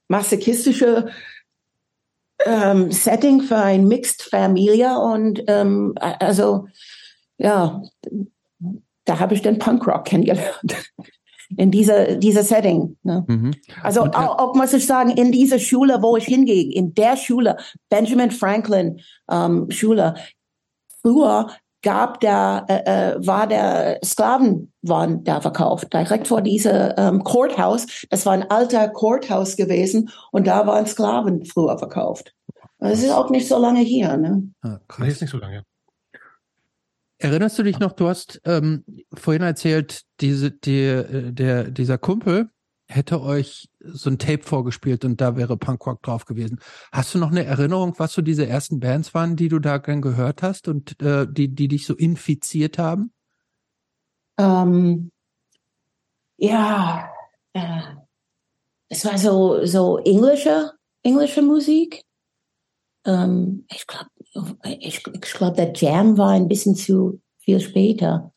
masochistische 0.08 1.08
ähm, 2.44 2.92
Setting 2.92 3.40
für 3.40 3.56
ein 3.56 3.88
Mixed 3.88 4.22
Familie 4.22 4.98
und 4.98 5.42
ähm, 5.48 5.94
also 5.98 6.66
ja, 7.38 7.82
da 9.04 9.18
habe 9.18 9.34
ich 9.34 9.42
den 9.42 9.58
Punkrock 9.58 10.04
kennengelernt. 10.04 10.92
In 11.56 11.70
dieser, 11.70 12.16
dieser 12.16 12.42
Setting. 12.42 12.98
Ne? 13.02 13.24
Mhm. 13.26 13.54
Also 13.82 14.02
Und, 14.02 14.14
auch, 14.14 14.38
auch, 14.38 14.54
muss 14.54 14.74
ich 14.74 14.86
sagen, 14.86 15.08
in 15.08 15.32
dieser 15.32 15.58
Schule, 15.58 16.02
wo 16.02 16.18
ich 16.18 16.26
hingehe, 16.26 16.70
in 16.74 16.92
der 16.92 17.16
Schule, 17.16 17.56
Benjamin 17.88 18.30
Franklin 18.30 19.00
ähm, 19.30 19.70
Schule, 19.70 20.14
früher 21.00 21.48
gab 21.82 22.20
da, 22.20 22.66
äh, 22.68 23.14
äh, 23.14 23.26
war 23.26 23.46
der 23.46 23.98
Sklaven 24.04 24.72
waren 24.82 25.24
da 25.24 25.40
verkauft, 25.40 25.92
direkt 25.92 26.28
vor 26.28 26.42
dieser 26.42 26.98
ähm, 26.98 27.24
Courthouse. 27.24 27.86
Das 28.10 28.26
war 28.26 28.34
ein 28.34 28.50
alter 28.50 28.88
Courthouse 28.88 29.56
gewesen 29.56 30.10
und 30.32 30.46
da 30.46 30.66
waren 30.66 30.86
Sklaven 30.86 31.46
früher 31.46 31.78
verkauft. 31.78 32.34
Das 32.78 33.02
ist 33.02 33.10
auch 33.10 33.30
nicht 33.30 33.48
so 33.48 33.58
lange 33.58 33.80
hier. 33.80 34.16
Ne? 34.16 34.50
Ah, 34.62 34.78
nee, 34.98 35.08
ist 35.08 35.20
nicht 35.20 35.30
so 35.30 35.38
lange. 35.38 35.64
Erinnerst 37.18 37.58
du 37.58 37.64
dich 37.64 37.78
noch, 37.80 37.92
du 37.92 38.08
hast 38.08 38.40
ähm, 38.44 38.84
vorhin 39.12 39.42
erzählt, 39.42 40.02
diese, 40.20 40.52
die, 40.52 40.84
äh, 40.84 41.32
der, 41.32 41.70
dieser 41.70 41.98
Kumpel 41.98 42.50
hätte 42.86 43.20
euch 43.20 43.68
so 43.80 44.08
ein 44.08 44.18
Tape 44.18 44.42
vorgespielt 44.42 45.04
und 45.04 45.20
da 45.20 45.36
wäre 45.36 45.56
Punkrock 45.56 46.02
drauf 46.02 46.24
gewesen. 46.24 46.58
Hast 46.90 47.14
du 47.14 47.18
noch 47.18 47.30
eine 47.30 47.44
Erinnerung, 47.44 47.94
was 47.98 48.12
so 48.12 48.22
diese 48.22 48.46
ersten 48.46 48.80
Bands 48.80 49.12
waren, 49.14 49.36
die 49.36 49.48
du 49.48 49.58
da 49.58 49.78
gern 49.78 50.00
gehört 50.00 50.42
hast 50.42 50.68
und 50.68 51.00
äh, 51.02 51.26
die, 51.28 51.54
die 51.54 51.68
dich 51.68 51.86
so 51.86 51.94
infiziert 51.94 52.78
haben? 52.78 53.12
Ähm, 54.38 55.10
ja, 56.38 57.10
äh, 57.52 57.82
es 58.88 59.04
war 59.04 59.18
so, 59.18 59.66
so 59.66 59.98
englische, 59.98 60.72
englische 61.02 61.42
Musik. 61.42 62.04
Ähm, 63.04 63.66
ich 63.70 63.86
glaube, 63.86 64.08
ich, 64.64 65.06
ich 65.06 65.32
glaube, 65.32 65.56
der 65.56 65.72
Jam 65.74 66.18
war 66.18 66.30
ein 66.30 66.48
bisschen 66.48 66.74
zu 66.74 67.20
viel 67.38 67.60
später. 67.60 68.32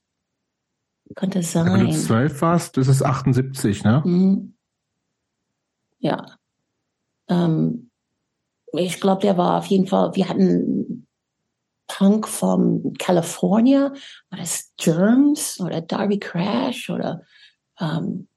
Könnte 1.16 1.44
sein. 1.44 1.66
Wenn 1.66 1.88
du 1.88 1.92
zwölf 1.92 2.42
warst, 2.42 2.78
das 2.78 2.88
ist 2.88 3.04
78, 3.04 3.84
ne? 3.84 4.02
Mhm. 4.06 4.56
Ja. 6.00 6.26
Ähm, 7.28 7.92
ich 8.74 9.00
glaube, 9.02 9.22
der 9.22 9.38
war 9.38 9.60
auf 9.60 9.66
jeden 9.66 9.88
Fall, 9.88 10.16
wir 10.16 10.30
hatten 10.30 11.08
Punk 11.88 12.28
von 12.28 12.94
California, 12.98 13.94
war 14.30 14.40
das 14.40 14.74
Germs 14.78 15.60
oder 15.60 15.82
Darby 15.82 16.20
Crash 16.20 16.90
oder 16.90 17.24
ähm, 17.80 18.30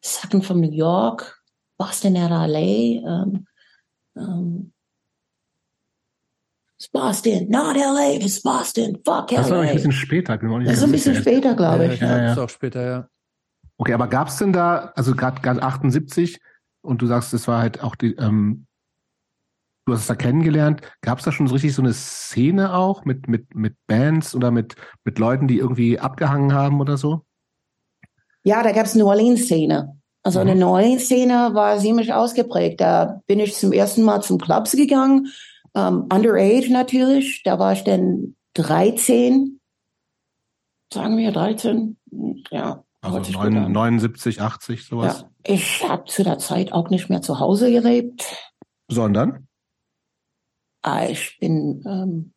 Sachen 0.00 0.42
von 0.42 0.60
New 0.60 0.70
York, 0.70 1.42
Boston 1.76 2.14
LA, 2.14 2.58
ähm, 2.58 3.46
ähm, 4.16 4.71
it's 6.82 6.88
Boston, 6.88 7.48
not 7.48 7.76
LA, 7.76 8.16
it's 8.16 8.42
Boston, 8.42 8.98
fuck 9.04 9.30
LA. 9.30 9.36
Das 9.38 9.50
war 9.50 9.60
ein 9.60 9.74
bisschen 9.74 9.92
später, 9.92 10.36
genau. 10.36 10.58
Das 10.58 10.78
ist 10.78 10.82
ein 10.82 10.90
bisschen 10.90 11.14
später, 11.14 11.54
glaube 11.54 11.86
ich. 11.86 12.00
Ja, 12.00 12.08
ja, 12.08 12.16
ja. 12.16 12.22
Das 12.24 12.32
ist 12.32 12.38
auch 12.38 12.48
später, 12.48 12.84
ja. 12.84 13.08
Okay, 13.78 13.92
aber 13.92 14.08
gab 14.08 14.28
es 14.28 14.36
denn 14.38 14.52
da, 14.52 14.92
also 14.96 15.14
gerade 15.14 15.62
78 15.62 16.40
und 16.82 17.00
du 17.00 17.06
sagst, 17.06 17.32
es 17.34 17.46
war 17.46 17.60
halt 17.60 17.82
auch 17.82 17.94
die, 17.94 18.14
ähm, 18.14 18.66
du 19.86 19.92
hast 19.92 20.00
es 20.00 20.06
da 20.08 20.16
kennengelernt, 20.16 20.80
gab 21.02 21.18
es 21.18 21.24
da 21.24 21.30
schon 21.30 21.46
so 21.46 21.54
richtig 21.54 21.74
so 21.74 21.82
eine 21.82 21.92
Szene 21.92 22.74
auch 22.74 23.04
mit, 23.04 23.28
mit, 23.28 23.54
mit 23.54 23.76
Bands 23.86 24.34
oder 24.34 24.50
mit, 24.50 24.74
mit 25.04 25.18
Leuten, 25.20 25.46
die 25.46 25.58
irgendwie 25.58 26.00
abgehangen 26.00 26.52
haben 26.52 26.80
oder 26.80 26.96
so? 26.96 27.22
Ja, 28.42 28.64
da 28.64 28.72
gab 28.72 28.86
es 28.86 28.94
eine 28.94 29.04
New 29.04 29.08
Orleans-Szene. 29.08 29.96
Also 30.24 30.40
eine 30.40 30.54
mhm. 30.54 30.60
neue 30.60 30.98
Szene 30.98 31.50
war 31.52 31.78
ziemlich 31.78 32.12
ausgeprägt. 32.12 32.80
Da 32.80 33.20
bin 33.26 33.38
ich 33.38 33.54
zum 33.54 33.72
ersten 33.72 34.02
Mal 34.02 34.20
zum 34.20 34.38
Clubs 34.38 34.72
gegangen. 34.72 35.28
Um, 35.74 36.06
underage 36.12 36.70
natürlich. 36.70 37.42
Da 37.44 37.58
war 37.58 37.72
ich 37.72 37.82
dann 37.84 38.36
13. 38.54 39.60
Sagen 40.92 41.16
wir 41.16 41.32
13. 41.32 41.96
Ja. 42.50 42.84
Also 43.00 43.32
9, 43.32 43.72
79, 43.72 44.40
80, 44.40 44.84
sowas. 44.84 45.22
Ja. 45.22 45.54
Ich 45.54 45.88
habe 45.88 46.04
zu 46.04 46.22
der 46.22 46.38
Zeit 46.38 46.72
auch 46.72 46.90
nicht 46.90 47.08
mehr 47.08 47.22
zu 47.22 47.40
Hause 47.40 47.72
gelebt. 47.72 48.24
Sondern? 48.88 49.48
Ah, 50.82 51.06
ich 51.06 51.38
bin 51.40 51.82
ähm, 51.86 52.32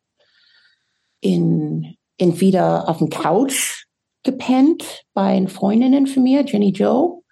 in, 1.20 1.96
entweder 2.18 2.88
auf 2.88 2.98
dem 2.98 3.10
Couch 3.10 3.84
gepennt 4.22 5.04
bei 5.12 5.46
Freundinnen 5.46 6.06
von 6.06 6.22
mir, 6.22 6.44
Jenny 6.44 6.70
Joe 6.70 7.22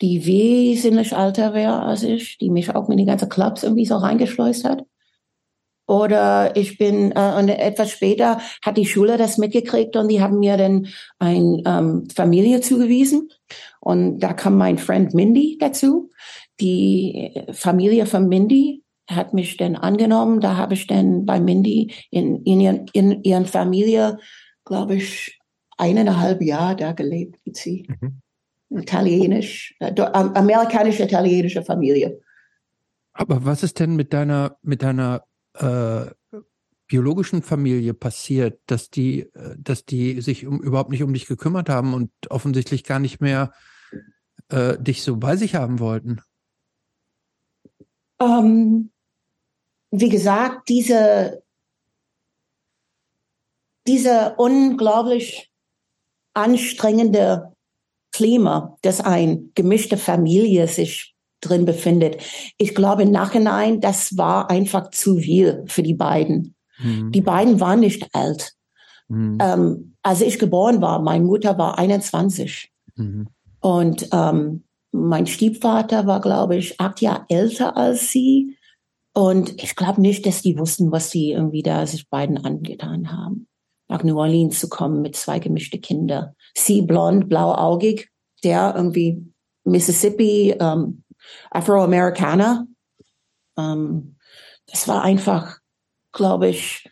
die 0.00 0.26
wesentlich 0.26 1.12
älter 1.12 1.54
wäre 1.54 1.82
als 1.82 2.02
ich, 2.02 2.38
die 2.38 2.50
mich 2.50 2.74
auch 2.74 2.88
mit 2.88 2.98
den 2.98 3.06
ganzen 3.06 3.28
Clubs 3.28 3.62
irgendwie 3.62 3.86
so 3.86 3.96
reingeschleust 3.96 4.64
hat. 4.64 4.84
Oder 5.86 6.56
ich 6.56 6.78
bin, 6.78 7.12
äh, 7.12 7.34
und 7.38 7.48
etwas 7.48 7.90
später 7.90 8.40
hat 8.62 8.76
die 8.76 8.86
Schule 8.86 9.16
das 9.16 9.38
mitgekriegt 9.38 9.96
und 9.96 10.08
die 10.08 10.22
haben 10.22 10.38
mir 10.38 10.56
dann 10.56 10.86
eine 11.18 11.62
ähm, 11.66 12.08
Familie 12.14 12.60
zugewiesen. 12.60 13.28
Und 13.80 14.20
da 14.20 14.32
kam 14.32 14.56
mein 14.56 14.78
Freund 14.78 15.14
Mindy 15.14 15.58
dazu. 15.60 16.10
Die 16.60 17.32
Familie 17.52 18.06
von 18.06 18.28
Mindy 18.28 18.82
hat 19.08 19.34
mich 19.34 19.56
dann 19.58 19.76
angenommen. 19.76 20.40
Da 20.40 20.56
habe 20.56 20.74
ich 20.74 20.86
dann 20.86 21.26
bei 21.26 21.38
Mindy 21.38 21.92
in, 22.10 22.42
in, 22.44 22.60
ihren, 22.60 22.86
in 22.92 23.22
ihren 23.22 23.44
Familie, 23.44 24.18
glaube 24.64 24.96
ich, 24.96 25.38
eineinhalb 25.76 26.40
Jahre 26.40 26.76
da 26.76 26.92
gelebt, 26.92 27.38
wie 27.44 27.54
sie. 27.54 27.86
Mhm 27.88 28.22
italienisch, 28.70 29.74
äh, 29.78 29.92
amerikanisch-italienische 30.00 31.62
Familie. 31.62 32.20
Aber 33.12 33.44
was 33.44 33.62
ist 33.62 33.78
denn 33.78 33.96
mit 33.96 34.12
deiner, 34.12 34.56
mit 34.62 34.82
deiner 34.82 35.24
äh, 35.54 36.06
biologischen 36.86 37.42
Familie 37.42 37.94
passiert, 37.94 38.60
dass 38.66 38.90
die, 38.90 39.20
äh, 39.34 39.56
dass 39.58 39.84
die 39.84 40.20
sich 40.20 40.46
um, 40.46 40.60
überhaupt 40.60 40.90
nicht 40.90 41.02
um 41.02 41.12
dich 41.12 41.26
gekümmert 41.26 41.68
haben 41.68 41.94
und 41.94 42.10
offensichtlich 42.30 42.84
gar 42.84 42.98
nicht 42.98 43.20
mehr 43.20 43.52
äh, 44.50 44.78
dich 44.78 45.02
so 45.02 45.16
bei 45.16 45.36
sich 45.36 45.54
haben 45.54 45.80
wollten? 45.80 46.20
Ähm, 48.20 48.90
wie 49.90 50.08
gesagt, 50.08 50.68
diese, 50.68 51.42
diese 53.86 54.34
unglaublich 54.36 55.50
anstrengende 56.34 57.54
Klima, 58.12 58.76
dass 58.82 59.00
ein 59.00 59.50
gemischte 59.54 59.96
Familie 59.96 60.68
sich 60.68 61.13
drin 61.48 61.64
befindet. 61.64 62.18
Ich 62.58 62.74
glaube 62.74 63.02
im 63.02 63.10
Nachhinein, 63.10 63.80
das 63.80 64.16
war 64.16 64.50
einfach 64.50 64.90
zu 64.90 65.18
viel 65.18 65.64
für 65.66 65.82
die 65.82 65.94
beiden. 65.94 66.54
Mhm. 66.78 67.12
Die 67.12 67.20
beiden 67.20 67.60
waren 67.60 67.80
nicht 67.80 68.08
alt. 68.12 68.52
Mhm. 69.08 69.38
Ähm, 69.40 69.96
als 70.02 70.20
ich 70.20 70.38
geboren 70.38 70.80
war, 70.80 71.00
meine 71.00 71.24
Mutter 71.24 71.56
war 71.58 71.78
21. 71.78 72.72
Mhm. 72.96 73.28
Und 73.60 74.08
ähm, 74.12 74.64
mein 74.92 75.26
Stiefvater 75.26 76.06
war, 76.06 76.20
glaube 76.20 76.56
ich, 76.56 76.80
acht 76.80 77.00
Jahre 77.00 77.24
älter 77.28 77.76
als 77.76 78.10
sie. 78.10 78.56
Und 79.12 79.62
ich 79.62 79.76
glaube 79.76 80.00
nicht, 80.00 80.26
dass 80.26 80.42
die 80.42 80.58
wussten, 80.58 80.90
was 80.92 81.10
sie 81.10 81.32
irgendwie 81.32 81.62
da 81.62 81.86
sich 81.86 82.08
beiden 82.08 82.44
angetan 82.44 83.12
haben. 83.12 83.46
Nach 83.88 84.02
New 84.02 84.18
Orleans 84.18 84.58
zu 84.58 84.68
kommen 84.68 85.02
mit 85.02 85.14
zwei 85.14 85.38
gemischte 85.38 85.78
Kinder 85.78 86.34
sie 86.56 86.82
blond, 86.82 87.28
blauaugig, 87.28 88.08
der 88.42 88.74
irgendwie 88.76 89.24
Mississippi, 89.64 90.54
ähm, 90.58 91.03
Afroamerikaner. 91.50 92.66
Ähm, 93.58 94.16
das 94.66 94.88
war 94.88 95.02
einfach, 95.02 95.58
glaube 96.12 96.48
ich, 96.48 96.88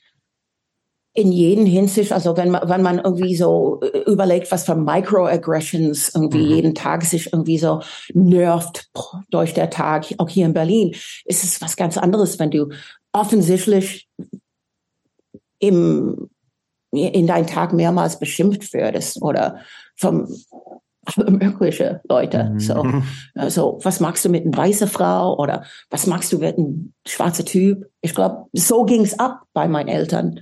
in 1.15 1.31
jeden 1.31 1.67
Hinsicht, 1.67 2.11
also 2.13 2.37
wenn 2.39 2.51
man, 2.51 2.69
wenn 2.69 2.81
man 2.81 2.99
irgendwie 2.99 3.37
so 3.37 3.81
äh, 3.83 3.99
überlegt, 4.11 4.51
was 4.51 4.65
für 4.65 4.75
Microaggressions 4.75 6.15
irgendwie 6.15 6.45
mhm. 6.45 6.51
jeden 6.55 6.75
Tag 6.75 7.05
sich 7.05 7.33
irgendwie 7.33 7.59
so 7.59 7.83
nervt 8.15 8.91
durch 9.31 9.53
der 9.53 9.69
Tag, 9.69 10.07
auch 10.17 10.29
hier 10.29 10.47
in 10.47 10.55
Berlin, 10.55 10.95
ist 11.27 11.45
es 11.45 11.61
was 11.61 11.77
ganz 11.77 11.99
anderes, 11.99 12.39
wenn 12.39 12.51
du 12.51 12.71
offensichtlich 13.13 14.09
im 15.59 16.31
in 16.95 17.27
deinen 17.27 17.47
Tag 17.47 17.73
mehrmals 17.73 18.19
beschimpft 18.19 18.75
würdest 18.75 19.23
oder 19.23 19.61
vom 19.97 20.29
mögliche 21.29 22.01
Leute. 22.09 22.51
Mhm. 22.53 22.61
So, 22.61 22.85
also, 23.35 23.79
was 23.83 24.01
magst 24.01 24.25
du 24.25 24.29
mit 24.29 24.45
einer 24.45 24.57
weißen 24.57 24.89
Frau 24.89 25.37
oder 25.39 25.65
was 25.91 26.07
magst 26.07 26.33
du 26.33 26.39
mit 26.39 26.57
einem 26.59 26.93
schwarzen 27.07 27.45
Typ? 27.45 27.87
Ich 28.01 28.15
glaube, 28.15 28.47
so 28.53 28.85
ging's 28.85 29.19
ab 29.19 29.43
bei 29.53 29.69
meinen 29.69 29.89
Eltern. 29.89 30.41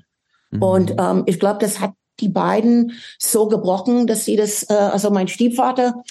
Mhm. 0.50 0.62
Und 0.62 0.94
ähm, 0.98 1.22
ich 1.26 1.40
glaube, 1.40 1.58
das 1.60 1.80
hat 1.80 1.92
die 2.20 2.28
beiden 2.28 2.92
so 3.18 3.48
gebrochen, 3.48 4.06
dass 4.06 4.24
sie 4.24 4.36
das, 4.36 4.68
äh, 4.68 4.74
also 4.74 5.10
mein 5.10 5.28
Stiefvater 5.28 6.02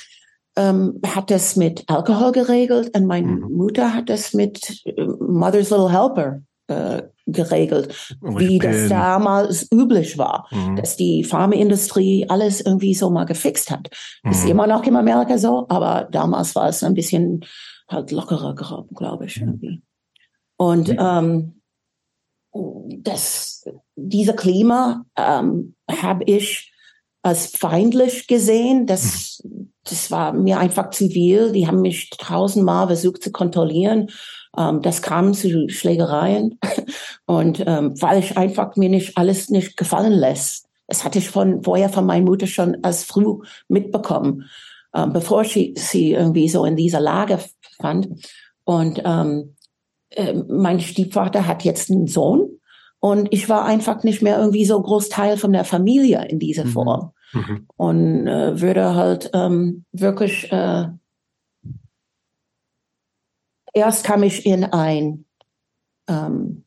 ähm, 0.56 1.00
hat 1.06 1.30
das 1.32 1.56
mit 1.56 1.84
Alkohol 1.88 2.32
geregelt 2.32 2.98
und 2.98 3.06
meine 3.06 3.28
mhm. 3.28 3.52
Mutter 3.56 3.94
hat 3.94 4.10
das 4.10 4.34
mit 4.34 4.82
äh, 4.86 5.04
Mother's 5.04 5.70
Little 5.70 5.92
Helper 5.92 6.42
äh, 6.68 7.04
geregelt, 7.32 8.18
wie 8.22 8.60
das 8.60 8.90
damals 8.90 9.68
üblich 9.72 10.18
war, 10.18 10.48
mhm. 10.52 10.76
dass 10.76 10.96
die 10.96 11.24
Pharmaindustrie 11.24 12.26
alles 12.30 12.62
irgendwie 12.62 12.94
so 12.94 13.10
mal 13.10 13.26
gefixt 13.26 13.72
hat. 13.72 13.90
Mhm. 14.24 14.32
Ist 14.32 14.48
immer 14.48 14.68
noch 14.68 14.84
in 14.84 14.96
Amerika 14.96 15.38
so, 15.38 15.66
aber 15.70 16.08
damals 16.12 16.56
war 16.56 16.70
es 16.70 16.84
ein 16.84 16.94
bisschen 16.94 17.46
halt 17.88 18.12
lockerer, 18.12 18.56
glaube 18.94 19.26
ich. 19.26 19.38
Irgendwie. 19.42 19.82
Und 20.58 20.90
ähm, 20.90 21.62
das, 22.54 23.66
diese 23.96 24.36
Klima 24.36 25.06
ähm, 25.16 25.76
habe 25.90 26.24
ich 26.26 26.74
als 27.22 27.48
feindlich 27.48 28.28
gesehen. 28.28 28.86
Das, 28.86 29.42
mhm. 29.44 29.74
das 29.84 30.12
war 30.12 30.34
mir 30.34 30.60
einfach 30.60 30.90
zu 30.92 31.10
viel. 31.10 31.52
Die 31.52 31.68
haben 31.68 31.82
mich 31.82 32.10
tausendmal 32.12 32.88
versucht 32.88 33.24
zu 33.24 33.32
kontrollieren. 33.32 34.10
Ähm, 34.58 34.82
das 34.82 35.02
kam 35.02 35.34
zu 35.34 35.70
Schlägereien 35.70 36.60
und 37.26 37.64
ähm, 37.66 37.94
weil 38.02 38.20
ich 38.20 38.38
einfach 38.38 38.76
mir 38.76 38.90
nicht 38.90 39.18
alles 39.18 39.50
nicht 39.50 39.78
gefallen 39.78 40.14
lässt. 40.14 40.68
Das 40.88 41.04
hatte 41.04 41.20
ich 41.20 41.30
von 41.30 41.64
vorher 41.64 41.90
von 41.90 42.06
meiner 42.06 42.26
Mutter 42.26 42.48
schon 42.48 42.78
als 42.84 43.04
früh 43.04 43.42
mitbekommen, 43.68 44.50
ähm, 44.96 45.14
bevor 45.14 45.46
sie 45.46 45.74
sie 45.78 46.14
irgendwie 46.14 46.50
so 46.50 46.66
in 46.66 46.76
dieser 46.76 47.00
Lage 47.00 47.40
fand. 47.80 48.10
Und 48.64 49.02
ähm, 49.06 49.56
äh, 50.10 50.34
mein 50.34 50.80
Stiefvater 50.80 51.48
hat 51.48 51.64
jetzt 51.64 51.92
einen 51.92 52.08
Sohn 52.08 52.60
und 53.00 53.30
ich 53.32 53.48
war 53.50 53.66
einfach 53.66 54.04
nicht 54.04 54.22
mehr 54.22 54.38
irgendwie 54.38 54.66
so 54.66 54.82
Großteil 54.82 55.38
von 55.38 55.54
der 55.54 55.64
Familie 55.64 56.26
in 56.28 56.40
dieser 56.40 56.66
mhm. 56.66 56.70
Form. 56.70 57.12
Mhm. 57.34 57.68
Und 57.78 58.28
äh, 58.28 58.60
würde 58.60 58.96
halt 58.96 59.30
ähm, 59.34 59.86
wirklich 59.92 60.52
äh, 60.52 60.88
erst 63.80 64.04
kam 64.04 64.24
ich 64.24 64.46
in 64.46 64.64
ein, 64.66 65.26
ähm, 66.08 66.66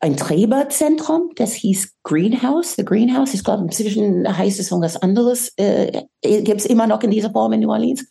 ein 0.00 0.16
Träberzentrum, 0.16 1.30
das 1.36 1.54
hieß 1.54 1.96
Greenhouse, 2.02 2.76
The 2.76 2.84
Greenhouse. 2.84 3.34
Ich 3.34 3.42
glaube, 3.42 3.64
inzwischen 3.64 4.36
heißt 4.36 4.60
es 4.60 4.70
irgendwas 4.70 4.96
anderes. 4.96 5.52
Äh, 5.56 6.04
Gibt 6.22 6.60
es 6.60 6.66
immer 6.66 6.86
noch 6.86 7.02
in 7.02 7.10
dieser 7.10 7.30
Form 7.30 7.52
in 7.52 7.60
New 7.60 7.70
Orleans. 7.70 8.06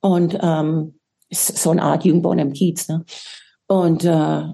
Und 0.00 0.38
ähm, 0.40 0.98
ist 1.30 1.56
so 1.56 1.70
eine 1.70 1.82
Art 1.82 2.04
Jugendwohn 2.04 2.38
im 2.38 2.52
Kiez. 2.52 2.88
Ne? 2.88 3.04
Und 3.66 4.04
äh, 4.04 4.44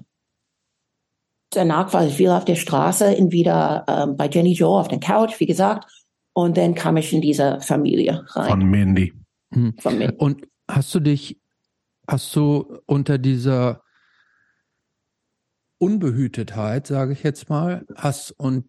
danach 1.51 1.93
war 1.93 2.05
ich 2.05 2.15
viel 2.15 2.29
auf 2.29 2.45
der 2.45 2.55
Straße, 2.55 3.15
entweder 3.15 3.85
ähm, 3.87 4.15
bei 4.15 4.27
Jenny 4.27 4.53
Joe 4.53 4.79
auf 4.79 4.87
der 4.87 4.99
Couch, 4.99 5.39
wie 5.39 5.45
gesagt, 5.45 5.85
und 6.33 6.57
dann 6.57 6.75
kam 6.75 6.97
ich 6.97 7.11
in 7.11 7.21
diese 7.21 7.59
Familie 7.59 8.23
rein. 8.29 8.49
Von 8.49 8.63
Mindy. 8.63 9.13
Hm. 9.53 9.75
Von 9.77 9.97
Mindy. 9.97 10.15
Und 10.17 10.47
hast 10.69 10.95
du 10.95 10.99
dich, 10.99 11.40
hast 12.07 12.35
du 12.35 12.79
unter 12.85 13.17
dieser 13.17 13.83
Unbehütetheit, 15.77 16.87
sage 16.87 17.13
ich 17.13 17.23
jetzt 17.23 17.49
mal, 17.49 17.85
hast 17.95 18.31
und 18.31 18.65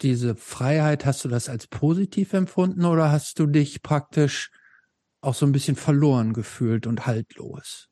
diese 0.00 0.34
Freiheit, 0.34 1.06
hast 1.06 1.24
du 1.24 1.28
das 1.28 1.48
als 1.48 1.66
positiv 1.66 2.32
empfunden 2.32 2.84
oder 2.84 3.10
hast 3.10 3.38
du 3.38 3.46
dich 3.46 3.82
praktisch 3.82 4.50
auch 5.20 5.34
so 5.34 5.46
ein 5.46 5.52
bisschen 5.52 5.76
verloren 5.76 6.32
gefühlt 6.32 6.86
und 6.86 7.06
haltlos? 7.06 7.88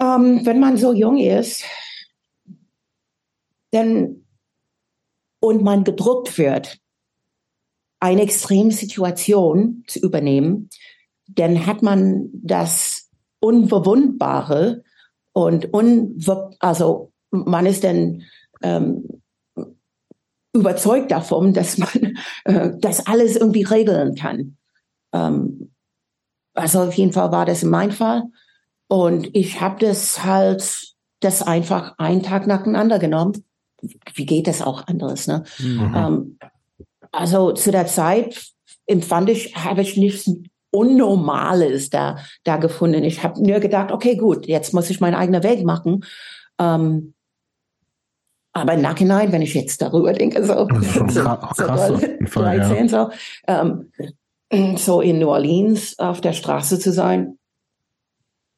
Ähm, 0.00 0.44
wenn 0.44 0.60
man 0.60 0.76
so 0.76 0.92
jung 0.92 1.18
ist, 1.18 1.64
dann 3.70 4.26
und 5.40 5.62
man 5.62 5.84
gedruckt 5.84 6.38
wird, 6.38 6.78
eine 8.00 8.22
extreme 8.22 8.72
Situation 8.72 9.84
zu 9.86 10.00
übernehmen, 10.00 10.70
dann 11.34 11.66
hat 11.66 11.82
man 11.82 12.28
das 12.32 13.08
Unverwundbare 13.40 14.82
und 15.32 15.72
un 15.72 16.18
also 16.58 17.12
man 17.30 17.66
ist 17.66 17.84
dann 17.84 18.22
ähm, 18.62 19.22
überzeugt 20.52 21.10
davon, 21.10 21.54
dass 21.54 21.78
man 21.78 22.18
äh, 22.44 22.70
das 22.78 23.06
alles 23.06 23.36
irgendwie 23.36 23.62
regeln 23.62 24.14
kann. 24.14 24.56
Ähm, 25.12 25.72
also 26.54 26.80
auf 26.82 26.94
jeden 26.94 27.12
Fall 27.12 27.30
war 27.32 27.46
das 27.46 27.62
in 27.62 27.70
meinem 27.70 27.92
Fall. 27.92 28.24
Und 28.88 29.34
ich 29.34 29.60
habe 29.60 29.84
das 29.84 30.24
halt, 30.24 30.94
das 31.20 31.42
einfach 31.42 31.94
einen 31.98 32.22
Tag 32.22 32.46
nacheinander 32.46 32.98
genommen. 32.98 33.44
Wie 34.14 34.26
geht 34.26 34.46
das 34.46 34.62
auch 34.62 34.86
anderes? 34.88 35.26
Ne? 35.26 35.44
Mhm. 35.58 35.94
Ähm, 35.94 36.38
also 37.12 37.52
zu 37.52 37.70
der 37.70 37.86
Zeit 37.86 38.50
empfand 38.86 39.30
ich, 39.30 39.54
habe 39.56 39.82
ich 39.82 39.96
nichts 39.96 40.28
Unnormales 40.70 41.90
da, 41.90 42.18
da 42.44 42.56
gefunden. 42.56 43.04
Ich 43.04 43.22
habe 43.22 43.42
nur 43.42 43.60
gedacht, 43.60 43.90
okay, 43.92 44.16
gut, 44.16 44.46
jetzt 44.46 44.72
muss 44.72 44.90
ich 44.90 45.00
meinen 45.00 45.14
eigenen 45.14 45.42
Weg 45.42 45.64
machen. 45.64 46.04
Ähm, 46.58 47.14
aber 48.52 48.74
im 48.74 48.82
Nachhinein, 48.82 49.32
wenn 49.32 49.42
ich 49.42 49.54
jetzt 49.54 49.80
darüber 49.80 50.12
denke, 50.12 50.44
so, 50.44 50.68
so, 51.08 51.22
krass, 51.22 51.88
so 51.88 52.40
13, 52.40 52.88
so, 52.88 53.10
ähm, 53.46 53.92
so 54.76 55.00
in 55.00 55.20
New 55.20 55.28
Orleans 55.28 55.98
auf 55.98 56.20
der 56.20 56.32
Straße 56.32 56.78
zu 56.78 56.92
sein, 56.92 57.38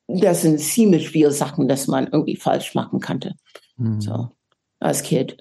das 0.09 0.43
sind 0.43 0.61
ziemlich 0.61 1.11
viele 1.11 1.31
Sachen, 1.31 1.69
dass 1.69 1.87
man 1.87 2.07
irgendwie 2.07 2.37
falsch 2.37 2.75
machen 2.75 3.01
könnte. 3.01 3.35
Mhm. 3.77 4.01
So, 4.01 4.29
als 4.81 5.03
Kind. 5.03 5.37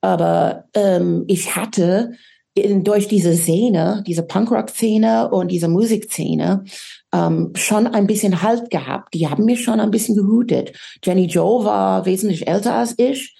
Aber 0.00 0.64
ähm, 0.74 1.24
ich 1.26 1.56
hatte 1.56 2.12
in, 2.56 2.82
durch 2.82 3.06
diese 3.06 3.36
Szene, 3.36 4.02
diese 4.06 4.22
Punkrock-Szene 4.22 5.30
und 5.30 5.48
diese 5.48 5.68
Musikszene 5.68 6.64
ähm, 7.12 7.52
schon 7.54 7.86
ein 7.86 8.06
bisschen 8.06 8.42
Halt 8.42 8.70
gehabt. 8.70 9.14
Die 9.14 9.28
haben 9.28 9.44
mich 9.44 9.62
schon 9.62 9.78
ein 9.78 9.90
bisschen 9.90 10.16
gehutet. 10.16 10.72
Jenny 11.04 11.26
Joe 11.26 11.64
war 11.64 12.06
wesentlich 12.06 12.48
älter 12.48 12.74
als 12.74 12.98
ich 12.98 13.36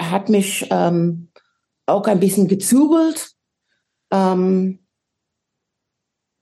hat 0.00 0.28
mich 0.28 0.66
ähm, 0.70 1.28
auch 1.86 2.06
ein 2.06 2.20
bisschen 2.20 2.48
gezubelt. 2.48 3.32
Ähm, 4.10 4.80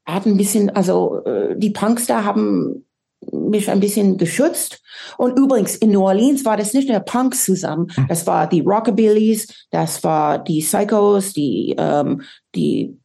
hat 0.05 0.27
ein 0.27 0.37
bisschen, 0.37 0.71
also 0.71 1.25
äh, 1.25 1.57
die 1.57 1.71
Punks 1.71 2.07
da 2.07 2.25
haben 2.25 2.87
mich 3.33 3.71
ein 3.71 3.81
bisschen 3.81 4.19
geschützt. 4.19 4.83
Und 5.17 5.39
übrigens, 5.39 5.77
in 5.77 5.91
New 5.91 6.03
Orleans 6.03 6.45
war 6.45 6.57
das 6.57 6.75
nicht 6.75 6.89
nur 6.89 7.01
Punks 7.01 7.45
zusammen. 7.45 7.89
Hm. 7.95 8.07
Das 8.09 8.27
war 8.27 8.47
die 8.47 8.61
Rockabillys, 8.61 9.67
das 9.71 10.05
war 10.05 10.39
die 10.39 10.61
Psychos, 10.61 11.33
die, 11.33 11.75
ähm, 11.79 12.23
die 12.55 12.99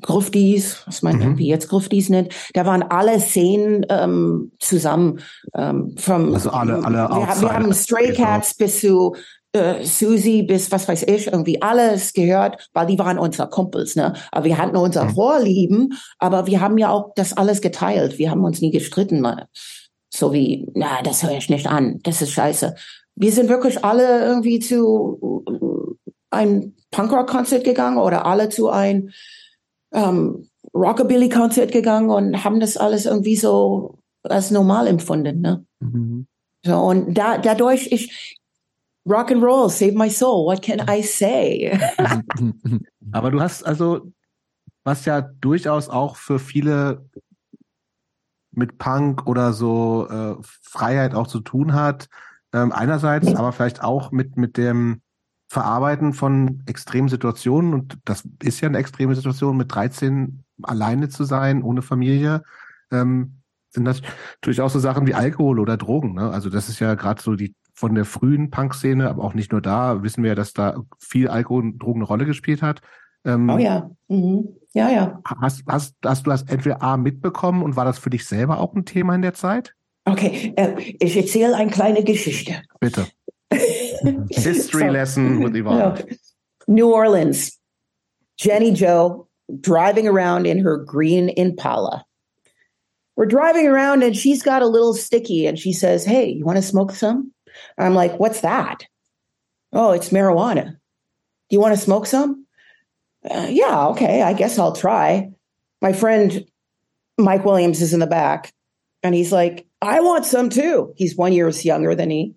Gruftis, 0.00 0.82
was 0.86 1.02
man 1.02 1.16
mhm. 1.16 1.22
irgendwie 1.22 1.48
jetzt 1.48 1.68
Gruftis 1.68 2.08
nennt, 2.08 2.32
da 2.54 2.64
waren 2.64 2.82
alle 2.82 3.20
Szenen 3.20 3.84
ähm, 3.88 4.52
zusammen. 4.58 5.20
Ähm, 5.54 5.94
vom, 5.98 6.32
also 6.32 6.50
alle, 6.50 6.82
alle 6.84 6.96
wir, 7.08 7.42
wir 7.42 7.52
haben 7.52 7.72
Stray 7.74 8.14
Cats 8.14 8.54
bis 8.54 8.80
zu 8.80 9.14
äh, 9.52 9.84
Susi 9.84 10.42
bis 10.42 10.70
was 10.70 10.88
weiß 10.88 11.04
ich, 11.04 11.26
irgendwie 11.26 11.60
alles 11.60 12.12
gehört, 12.12 12.68
weil 12.72 12.86
die 12.86 12.98
waren 12.98 13.18
unsere 13.18 13.48
Kumpels, 13.48 13.96
ne? 13.96 14.14
Aber 14.30 14.44
wir 14.44 14.58
hatten 14.58 14.76
unser 14.76 15.04
mhm. 15.04 15.10
Vorlieben, 15.10 15.94
aber 16.18 16.46
wir 16.46 16.60
haben 16.60 16.78
ja 16.78 16.90
auch 16.90 17.12
das 17.16 17.36
alles 17.36 17.60
geteilt. 17.60 18.18
Wir 18.18 18.30
haben 18.30 18.44
uns 18.44 18.60
nie 18.60 18.70
gestritten, 18.70 19.20
ne? 19.20 19.48
so 20.12 20.32
wie, 20.32 20.68
na, 20.74 21.02
das 21.02 21.22
höre 21.22 21.36
ich 21.36 21.48
nicht 21.48 21.66
an, 21.66 22.00
das 22.02 22.20
ist 22.20 22.32
scheiße. 22.32 22.74
Wir 23.14 23.32
sind 23.32 23.48
wirklich 23.48 23.84
alle 23.84 24.24
irgendwie 24.24 24.58
zu 24.58 25.44
äh, 25.46 26.36
ein 26.36 26.74
Punkrock-Konzert 26.90 27.64
gegangen 27.64 27.98
oder 27.98 28.26
alle 28.26 28.48
zu 28.48 28.70
ein 28.70 29.12
ähm, 29.92 30.48
Rockabilly-Konzert 30.74 31.72
gegangen 31.72 32.10
und 32.10 32.44
haben 32.44 32.60
das 32.60 32.76
alles 32.76 33.06
irgendwie 33.06 33.36
so 33.36 33.98
als 34.22 34.50
normal 34.50 34.86
empfunden, 34.86 35.40
ne? 35.40 35.64
Mhm. 35.80 36.26
So, 36.64 36.76
und 36.76 37.14
da, 37.14 37.38
dadurch, 37.38 37.90
ich, 37.90 38.38
Rock 39.06 39.30
and 39.30 39.42
Roll, 39.42 39.68
save 39.70 39.94
my 39.94 40.10
soul. 40.10 40.46
What 40.46 40.62
can 40.62 40.80
I 40.88 41.02
say? 41.02 41.78
Aber 43.12 43.30
du 43.30 43.40
hast 43.40 43.64
also, 43.64 44.12
was 44.84 45.04
ja 45.04 45.20
durchaus 45.20 45.88
auch 45.88 46.16
für 46.16 46.38
viele 46.38 47.04
mit 48.52 48.78
Punk 48.78 49.26
oder 49.26 49.52
so 49.52 50.08
äh, 50.08 50.36
Freiheit 50.42 51.14
auch 51.14 51.26
zu 51.26 51.40
tun 51.40 51.72
hat. 51.72 52.08
Ähm, 52.52 52.72
einerseits, 52.72 53.32
aber 53.34 53.52
vielleicht 53.52 53.82
auch 53.82 54.10
mit, 54.10 54.36
mit 54.36 54.56
dem 54.56 55.02
Verarbeiten 55.48 56.12
von 56.12 56.62
extremen 56.66 57.08
Situationen. 57.08 57.74
Und 57.74 57.98
das 58.04 58.28
ist 58.42 58.60
ja 58.60 58.68
eine 58.68 58.78
extreme 58.78 59.14
Situation, 59.14 59.56
mit 59.56 59.72
13 59.72 60.44
alleine 60.62 61.08
zu 61.08 61.24
sein, 61.24 61.62
ohne 61.62 61.82
Familie. 61.82 62.42
Ähm, 62.90 63.39
sind 63.70 63.84
das 63.84 64.02
natürlich 64.40 64.60
auch 64.60 64.70
so 64.70 64.78
Sachen 64.78 65.06
wie 65.06 65.14
Alkohol 65.14 65.60
oder 65.60 65.76
Drogen. 65.76 66.14
Ne? 66.14 66.30
Also 66.30 66.50
das 66.50 66.68
ist 66.68 66.80
ja 66.80 66.94
gerade 66.94 67.22
so 67.22 67.36
die 67.36 67.54
von 67.74 67.94
der 67.94 68.04
frühen 68.04 68.50
Punk-Szene, 68.50 69.08
aber 69.08 69.24
auch 69.24 69.34
nicht 69.34 69.52
nur 69.52 69.62
da, 69.62 70.02
wissen 70.02 70.22
wir 70.22 70.30
ja, 70.30 70.34
dass 70.34 70.52
da 70.52 70.82
viel 70.98 71.28
Alkohol 71.28 71.62
und 71.62 71.78
Drogen 71.78 72.00
eine 72.00 72.06
Rolle 72.06 72.26
gespielt 72.26 72.62
hat. 72.62 72.82
Ähm, 73.24 73.48
oh 73.48 73.58
ja. 73.58 73.90
Mhm. 74.08 74.48
Ja, 74.72 74.90
ja. 74.90 75.20
Hast, 75.24 75.64
hast, 75.66 75.96
hast 76.04 76.26
du 76.26 76.30
das 76.30 76.42
entweder 76.42 76.82
A 76.82 76.96
mitbekommen 76.96 77.62
und 77.62 77.76
war 77.76 77.84
das 77.84 77.98
für 77.98 78.10
dich 78.10 78.26
selber 78.26 78.58
auch 78.58 78.74
ein 78.74 78.84
Thema 78.84 79.14
in 79.14 79.22
der 79.22 79.34
Zeit? 79.34 79.74
Okay, 80.04 80.52
äh, 80.56 80.74
ich 80.78 81.16
erzähle 81.16 81.56
eine 81.56 81.70
kleine 81.70 82.04
Geschichte. 82.04 82.62
Bitte. 82.80 83.06
History 84.30 84.86
so, 84.86 84.92
lesson 84.92 85.42
with 85.42 85.60
Yvonne. 85.60 85.78
No. 85.78 85.94
New 86.66 86.92
Orleans. 86.92 87.58
Jenny 88.38 88.72
Joe 88.72 89.28
driving 89.60 90.08
around 90.08 90.46
in 90.46 90.58
her 90.64 90.78
green 90.78 91.28
Impala. 91.28 92.04
We're 93.16 93.26
driving 93.26 93.66
around 93.66 94.02
and 94.02 94.16
she's 94.16 94.42
got 94.42 94.62
a 94.62 94.66
little 94.66 94.94
sticky 94.94 95.46
and 95.46 95.58
she 95.58 95.72
says, 95.72 96.04
Hey, 96.04 96.30
you 96.30 96.44
want 96.44 96.56
to 96.56 96.62
smoke 96.62 96.92
some? 96.92 97.32
I'm 97.78 97.94
like, 97.94 98.18
what's 98.18 98.40
that? 98.40 98.86
Oh, 99.72 99.92
it's 99.92 100.10
marijuana. 100.10 100.70
Do 100.70 101.56
you 101.56 101.60
want 101.60 101.74
to 101.74 101.80
smoke 101.80 102.06
some? 102.06 102.46
Uh, 103.28 103.48
yeah, 103.50 103.88
okay, 103.88 104.22
I 104.22 104.32
guess 104.32 104.58
I'll 104.58 104.72
try. 104.72 105.30
My 105.82 105.92
friend 105.92 106.44
Mike 107.18 107.44
Williams 107.44 107.82
is 107.82 107.92
in 107.92 108.00
the 108.00 108.06
back 108.06 108.52
and 109.02 109.14
he's 109.14 109.32
like, 109.32 109.66
I 109.82 110.00
want 110.00 110.26
some 110.26 110.48
too. 110.48 110.92
He's 110.96 111.16
one 111.16 111.32
year 111.32 111.48
younger 111.48 111.94
than 111.94 112.08
me. 112.08 112.34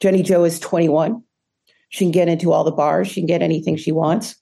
Jenny 0.00 0.22
Joe 0.22 0.44
is 0.44 0.60
21. 0.60 1.22
She 1.88 2.04
can 2.04 2.12
get 2.12 2.28
into 2.28 2.52
all 2.52 2.64
the 2.64 2.72
bars. 2.72 3.08
She 3.08 3.20
can 3.20 3.26
get 3.26 3.42
anything 3.42 3.76
she 3.76 3.92
wants. 3.92 4.36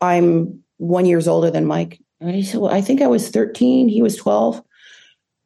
I'm 0.00 0.62
one 0.78 1.06
years 1.06 1.28
older 1.28 1.50
than 1.50 1.66
Mike. 1.66 2.00
And 2.20 2.34
he 2.34 2.42
said, 2.42 2.60
well, 2.60 2.72
I 2.72 2.80
think 2.80 3.02
I 3.02 3.06
was 3.06 3.30
13. 3.30 3.88
He 3.88 4.02
was 4.02 4.16
12. 4.16 4.62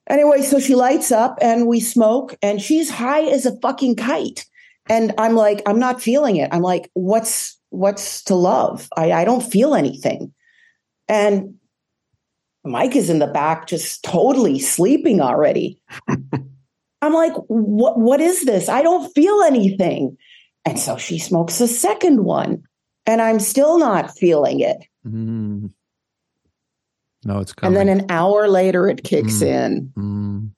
Anyway, 0.08 0.42
so 0.42 0.60
she 0.60 0.74
lights 0.74 1.10
up 1.10 1.38
and 1.40 1.66
we 1.66 1.80
smoke 1.80 2.36
and 2.42 2.60
she's 2.60 2.90
high 2.90 3.24
as 3.24 3.44
a 3.44 3.58
fucking 3.60 3.96
kite. 3.96 4.44
And 4.88 5.12
I'm 5.18 5.34
like, 5.34 5.62
I'm 5.66 5.80
not 5.80 6.00
feeling 6.00 6.36
it. 6.36 6.48
I'm 6.52 6.62
like, 6.62 6.90
what's, 6.94 7.58
what's 7.70 8.22
to 8.24 8.36
love? 8.36 8.88
I, 8.96 9.12
I 9.12 9.24
don't 9.24 9.42
feel 9.42 9.74
anything. 9.74 10.32
And 11.08 11.54
Mike 12.64 12.94
is 12.94 13.10
in 13.10 13.18
the 13.18 13.26
back, 13.26 13.66
just 13.66 14.04
totally 14.04 14.60
sleeping 14.60 15.20
already. 15.20 15.80
I'm 17.02 17.12
like, 17.12 17.34
what, 17.48 17.98
what 17.98 18.20
is 18.20 18.44
this? 18.44 18.68
I 18.68 18.82
don't 18.82 19.12
feel 19.12 19.42
anything. 19.42 20.16
And 20.64 20.78
so 20.78 20.96
she 20.96 21.18
smokes 21.18 21.60
a 21.60 21.68
second 21.68 22.24
one 22.24 22.62
and 23.06 23.22
I'm 23.22 23.38
still 23.38 23.78
not 23.78 24.16
feeling 24.16 24.60
it. 24.60 24.78
Mm. 25.06 25.70
No, 27.26 27.40
it's 27.40 27.52
coming. 27.52 27.76
And 27.76 27.88
then 27.88 27.98
an 27.98 28.06
hour 28.08 28.46
later, 28.46 28.88
it 28.88 29.02
kicks 29.02 29.40
mm. 29.40 29.46
in. 29.46 29.92
Mm. 29.98 30.50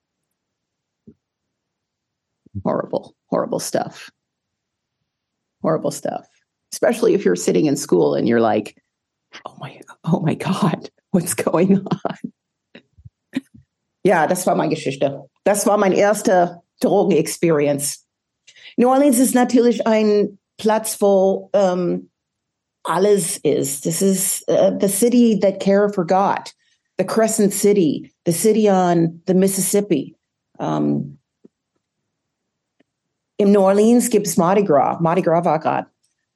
Horrible, 2.62 3.14
horrible 3.28 3.58
stuff. 3.58 4.10
Horrible 5.62 5.90
stuff. 5.90 6.28
Especially 6.70 7.14
if 7.14 7.24
you're 7.24 7.36
sitting 7.36 7.64
in 7.64 7.76
school 7.76 8.14
and 8.14 8.28
you're 8.28 8.42
like, 8.42 8.76
oh 9.46 9.56
my, 9.58 9.80
oh 10.04 10.20
my 10.20 10.34
God, 10.34 10.90
what's 11.10 11.32
going 11.32 11.86
on? 12.04 12.82
ja, 14.04 14.26
das 14.26 14.46
war 14.46 14.54
meine 14.54 14.74
Geschichte. 14.74 15.22
Das 15.44 15.66
war 15.66 15.78
mein 15.78 15.92
erster 15.92 16.62
Drogen-Experience. 16.82 18.04
New 18.76 18.90
Orleans 18.90 19.18
ist 19.18 19.34
natürlich 19.34 19.86
ein 19.86 20.38
Platz, 20.58 21.00
wo 21.00 21.48
ähm, 21.54 22.10
alles 22.84 23.38
ist. 23.38 23.84
This 23.84 24.02
is 24.02 24.44
uh, 24.48 24.72
the 24.78 24.88
city 24.88 25.38
that 25.40 25.60
Kara 25.60 25.88
forgot, 25.88 26.52
the 26.98 27.04
Crescent 27.04 27.52
City, 27.52 28.12
the 28.24 28.32
city 28.32 28.68
on 28.68 29.22
the 29.26 29.34
Mississippi. 29.34 30.16
Um, 30.58 31.18
in 33.38 33.52
New 33.52 33.60
Orleans 33.60 34.10
gibt 34.10 34.26
es 34.26 34.36
Mardi 34.36 34.64
Gras. 34.64 34.98
Mardi 35.00 35.22
Gras 35.22 35.44
war 35.44 35.60
gerade. 35.60 35.86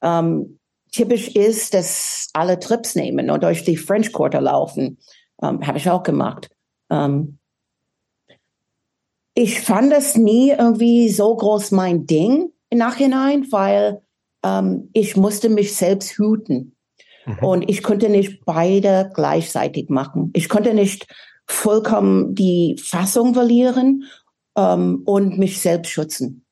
Um, 0.00 0.58
typisch 0.92 1.28
ist, 1.34 1.74
dass 1.74 2.28
alle 2.32 2.58
Trips 2.58 2.94
nehmen 2.94 3.30
und 3.30 3.42
durch 3.42 3.64
die 3.64 3.76
French 3.76 4.12
Quarter 4.12 4.40
laufen. 4.40 4.98
Um, 5.36 5.66
Habe 5.66 5.78
ich 5.78 5.90
auch 5.90 6.04
gemacht. 6.04 6.50
Um, 6.88 7.38
ich 9.34 9.60
fand 9.60 9.92
das 9.92 10.16
nie 10.16 10.50
irgendwie 10.50 11.08
so 11.08 11.34
groß 11.34 11.72
mein 11.72 12.06
Ding 12.06 12.52
im 12.70 12.78
Nachhinein, 12.78 13.46
weil 13.50 14.02
ähm, 14.44 14.90
ich 14.92 15.16
musste 15.16 15.48
mich 15.48 15.74
selbst 15.74 16.18
hüten. 16.18 16.76
Mhm. 17.26 17.38
Und 17.40 17.70
ich 17.70 17.82
konnte 17.82 18.08
nicht 18.08 18.44
beide 18.44 19.10
gleichzeitig 19.14 19.88
machen. 19.88 20.30
Ich 20.34 20.48
konnte 20.48 20.74
nicht 20.74 21.06
vollkommen 21.46 22.34
die 22.34 22.76
Fassung 22.82 23.34
verlieren 23.34 24.04
ähm, 24.56 25.02
und 25.04 25.38
mich 25.38 25.60
selbst 25.60 25.90
schützen. 25.90 26.44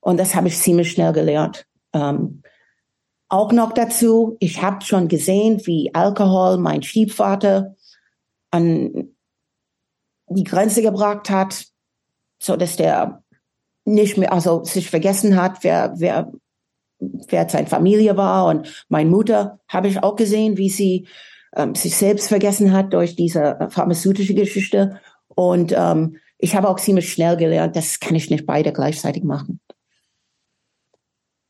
Und 0.00 0.18
das 0.18 0.34
habe 0.34 0.48
ich 0.48 0.58
ziemlich 0.58 0.90
schnell 0.90 1.12
gelernt. 1.12 1.66
Ähm, 1.92 2.42
auch 3.28 3.52
noch 3.52 3.72
dazu, 3.72 4.36
ich 4.40 4.60
habe 4.62 4.84
schon 4.84 5.08
gesehen, 5.08 5.60
wie 5.64 5.94
Alkohol 5.94 6.58
mein 6.58 6.82
Stiefvater 6.82 7.76
an 8.50 9.14
die 10.28 10.44
Grenze 10.44 10.82
gebracht 10.82 11.30
hat, 11.30 11.66
so 12.40 12.56
dass 12.56 12.76
der 12.76 13.22
nicht 13.84 14.16
mehr, 14.16 14.32
also 14.32 14.64
sich 14.64 14.90
vergessen 14.90 15.40
hat, 15.40 15.62
wer, 15.62 15.94
wer 15.96 16.32
wer 17.00 17.48
seine 17.48 17.66
Familie 17.66 18.16
war. 18.16 18.46
Und 18.46 18.86
meine 18.88 19.10
Mutter 19.10 19.60
habe 19.68 19.88
ich 19.88 20.02
auch 20.02 20.16
gesehen, 20.16 20.56
wie 20.56 20.70
sie 20.70 21.08
ähm, 21.56 21.74
sich 21.74 21.96
selbst 21.96 22.28
vergessen 22.28 22.72
hat 22.72 22.92
durch 22.92 23.16
diese 23.16 23.60
äh, 23.60 23.70
pharmazeutische 23.70 24.34
Geschichte. 24.34 25.00
Und 25.28 25.72
ähm, 25.76 26.16
ich 26.38 26.54
habe 26.54 26.68
auch 26.68 26.78
ziemlich 26.78 27.12
schnell 27.12 27.36
gelernt, 27.36 27.76
das 27.76 28.00
kann 28.00 28.14
ich 28.14 28.30
nicht 28.30 28.46
beide 28.46 28.72
gleichzeitig 28.72 29.24
machen. 29.24 29.60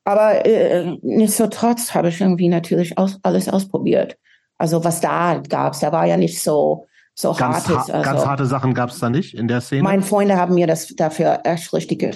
Aber 0.04 0.44
äh, 0.46 0.96
nichtsdestotrotz 1.02 1.94
habe 1.94 2.08
ich 2.08 2.20
irgendwie 2.20 2.48
natürlich 2.48 2.98
aus, 2.98 3.18
alles 3.22 3.48
ausprobiert. 3.48 4.16
Also 4.56 4.82
was 4.84 5.00
da 5.00 5.42
gab 5.48 5.74
es, 5.74 5.80
da 5.80 5.92
war 5.92 6.06
ja 6.06 6.16
nicht 6.16 6.42
so 6.42 6.86
so 7.14 7.32
ganz 7.34 7.68
hartes. 7.68 7.92
Ha 7.92 7.98
also, 7.98 8.10
ganz 8.10 8.26
harte 8.26 8.46
Sachen 8.46 8.74
gab 8.74 8.90
es 8.90 8.98
da 8.98 9.10
nicht 9.10 9.34
in 9.34 9.46
der 9.46 9.60
Szene. 9.60 9.82
Meine 9.82 10.02
Freunde 10.02 10.36
haben 10.36 10.54
mir 10.54 10.66
das 10.66 10.88
dafür 10.88 11.40
erst 11.44 11.72
richtig 11.72 11.98
ge 11.98 12.14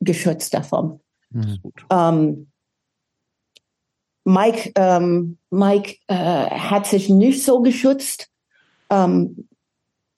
geschützt 0.00 0.52
davon. 0.52 1.00
Mhm. 1.30 1.60
Ähm, 1.90 2.51
Mike, 4.24 4.72
ähm, 4.76 5.38
Mike 5.50 5.96
äh, 6.06 6.14
hat 6.14 6.86
sich 6.86 7.08
nicht 7.08 7.44
so 7.44 7.60
geschützt, 7.60 8.28
ähm, 8.90 9.48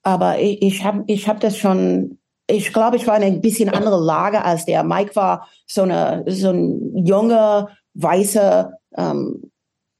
aber 0.02 0.38
ich, 0.38 0.60
ich 0.62 0.84
habe 0.84 1.04
ich 1.06 1.28
hab 1.28 1.40
das 1.40 1.56
schon. 1.56 2.18
Ich 2.46 2.74
glaube, 2.74 2.96
ich 2.96 3.06
war 3.06 3.16
in 3.16 3.22
ein 3.22 3.40
bisschen 3.40 3.70
andere 3.70 3.98
Lage 3.98 4.44
als 4.44 4.66
der. 4.66 4.84
Mike 4.84 5.16
war 5.16 5.48
so 5.66 5.82
eine 5.82 6.24
so 6.28 6.50
ein 6.50 7.06
junger 7.06 7.70
weißer 7.94 8.74
ähm, 8.96 9.50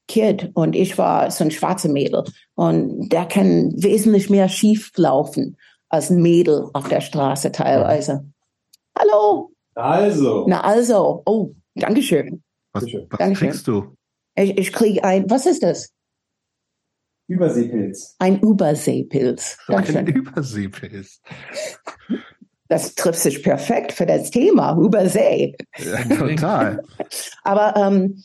Kid 0.07 0.51
und 0.53 0.75
ich 0.75 0.97
war 0.99 1.31
so 1.31 1.43
ein 1.43 1.49
schwarzer 1.49 1.89
Mädel 1.89 2.23
und 2.53 3.09
der 3.09 3.25
kann 3.25 3.73
wesentlich 3.75 4.29
mehr 4.29 4.47
schief 4.47 4.91
laufen 4.95 5.57
als 5.89 6.11
ein 6.11 6.21
Mädel 6.21 6.69
auf 6.73 6.87
der 6.87 7.01
Straße 7.01 7.51
teilweise. 7.51 8.25
Hallo. 8.97 9.51
Also. 9.73 10.45
Na 10.47 10.61
also. 10.61 11.23
Oh, 11.25 11.51
Dankeschön. 11.73 12.43
Was, 12.75 12.83
was 12.83 13.17
Dankeschön. 13.19 13.49
kriegst 13.49 13.67
du? 13.67 13.95
Ich, 14.35 14.57
ich 14.57 14.73
kriege 14.73 15.03
ein, 15.03 15.29
was 15.29 15.45
ist 15.45 15.63
das? 15.63 15.93
Überseepilz. 17.27 18.15
Ein 18.19 18.39
Überseepilz. 18.41 19.57
Ein 19.67 20.07
Überseepilz. 20.07 21.21
Das 22.67 22.95
trifft 22.95 23.19
sich 23.19 23.41
perfekt 23.43 23.93
für 23.93 24.05
das 24.05 24.29
Thema 24.29 24.77
Übersee. 24.77 25.55
Ja, 25.77 26.03
total. 26.03 26.83
Aber 27.43 27.75
ähm, 27.77 28.21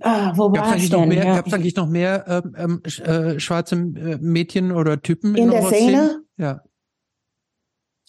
ah, 0.00 0.32
wo 0.36 0.52
war 0.52 0.76
ich 0.76 0.90
denn? 0.90 1.08
Mehr, 1.08 1.24
ja. 1.24 1.36
Gab 1.36 1.46
es 1.46 1.52
eigentlich 1.54 1.76
noch 1.76 1.88
mehr 1.88 2.44
ähm, 2.56 2.82
äh, 2.84 3.40
schwarze 3.40 3.76
äh, 3.76 4.18
Mädchen 4.20 4.72
oder 4.72 5.00
Typen 5.00 5.34
in, 5.36 5.44
in 5.44 5.50
der 5.50 5.62
Szene? 5.62 6.06
Szene? 6.06 6.22
Ja. 6.36 6.60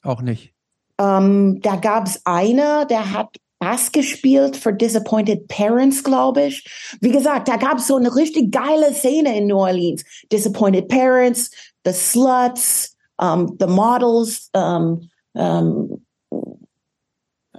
Auch 0.03 0.21
nicht. 0.21 0.53
Ähm, 0.99 1.61
da 1.61 1.77
gab 1.77 2.07
es 2.07 2.21
einer, 2.25 2.85
der 2.85 3.13
hat 3.13 3.37
Bass 3.59 3.91
gespielt 3.91 4.57
für 4.57 4.73
Disappointed 4.73 5.47
Parents, 5.47 6.03
glaube 6.03 6.43
ich. 6.43 6.97
Wie 7.01 7.11
gesagt, 7.11 7.47
da 7.47 7.55
gab 7.55 7.77
es 7.77 7.87
so 7.87 7.95
eine 7.95 8.15
richtig 8.15 8.51
geile 8.51 8.93
Szene 8.93 9.37
in 9.37 9.47
New 9.47 9.57
Orleans. 9.57 10.03
Disappointed 10.31 10.87
Parents, 10.87 11.51
The 11.85 11.93
Sluts, 11.93 12.95
um, 13.17 13.55
The 13.59 13.67
Models, 13.67 14.49
um, 14.53 15.09
um, 15.33 16.01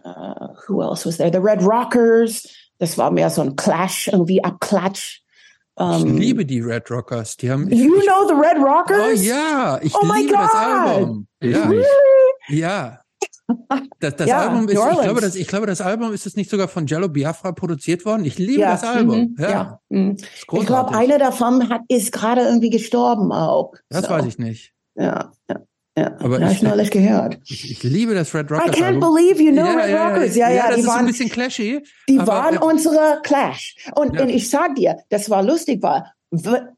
uh, 0.04 0.48
who 0.66 0.82
else 0.82 1.06
was 1.06 1.16
there? 1.16 1.30
The 1.30 1.40
Red 1.40 1.62
Rockers. 1.62 2.46
Das 2.78 2.98
war 2.98 3.10
mehr 3.10 3.30
so 3.30 3.42
ein 3.42 3.56
Clash, 3.56 4.08
irgendwie 4.08 4.44
Abklatsch. 4.44 5.22
Ich 5.78 6.04
liebe 6.04 6.46
die 6.46 6.60
Red 6.60 6.90
Rockers. 6.90 7.36
Die 7.36 7.50
haben, 7.50 7.70
ich, 7.70 7.78
you 7.78 8.00
know 8.00 8.26
the 8.26 8.34
Red 8.34 8.56
Rockers? 8.56 9.20
Oh 9.20 9.22
ja, 9.22 9.78
ich 9.82 9.94
oh 9.94 10.10
liebe 10.14 10.32
das 10.32 10.54
Album. 10.54 11.26
Ja. 11.42 11.68
Really? 11.68 11.84
Ja. 12.48 13.00
Das, 14.00 14.16
das 14.16 14.28
Ja, 14.28 14.48
Album 14.48 14.68
ist, 14.68 14.74
ich 14.74 15.00
glaube, 15.00 15.20
das, 15.20 15.34
ich 15.36 15.46
glaube, 15.46 15.66
das 15.66 15.80
Album 15.80 16.12
ist 16.12 16.26
es 16.26 16.36
nicht 16.36 16.50
sogar 16.50 16.68
von 16.68 16.86
Jello 16.86 17.08
Biafra 17.08 17.52
produziert 17.52 18.04
worden. 18.04 18.24
Ich 18.24 18.38
liebe 18.38 18.62
das 18.62 18.82
Album. 18.82 19.34
mhm, 19.36 19.36
ja. 19.38 19.80
mhm. 19.88 20.12
ist 20.16 20.24
Ich 20.52 20.66
glaube, 20.66 20.94
einer 20.96 21.18
davon 21.18 21.68
hat, 21.68 21.82
ist 21.88 22.10
gerade 22.12 22.42
irgendwie 22.42 22.70
gestorben 22.70 23.32
auch. 23.32 23.72
das 23.88 24.04
so. 24.06 24.10
weiß 24.10 24.26
ich 24.26 24.38
nicht. 24.38 24.72
Ja, 24.96 25.30
ja, 25.48 25.56
ja. 25.96 26.16
Aber 26.18 26.40
ja, 26.40 26.46
ich- 26.50 26.56
ich 26.56 26.62
neulich 26.62 26.90
gehört. 26.90 27.38
Ich, 27.48 27.70
ich 27.70 27.82
liebe 27.84 28.14
das 28.14 28.34
Red 28.34 28.50
I 28.50 28.54
Rockers 28.54 28.76
can't 28.76 28.84
Album. 28.96 29.14
believe 29.14 29.40
you 29.42 29.52
know 29.52 29.64
Red 29.66 29.94
Rockers. 29.94 30.34
Ja, 30.36 30.50
ja, 30.50 30.66
das 30.66 30.74
die 30.74 30.80
ist 30.80 30.86
so 30.86 30.90
ein 30.92 30.96
waren, 30.98 31.06
bisschen 31.06 31.28
clashy. 31.30 31.82
die 32.08 32.18
aber, 32.18 32.32
waren 32.32 32.54
äh, 32.56 32.58
unsere 32.58 33.20
Clash. 33.22 33.76
Und, 33.94 34.14
Ja. 34.16 34.22
und 34.22 34.28
ich 34.30 34.50
sag 34.50 34.74
dir, 34.74 34.96
das 35.08 35.30
war 35.30 35.42
lustig, 35.42 35.82
weil 35.82 36.02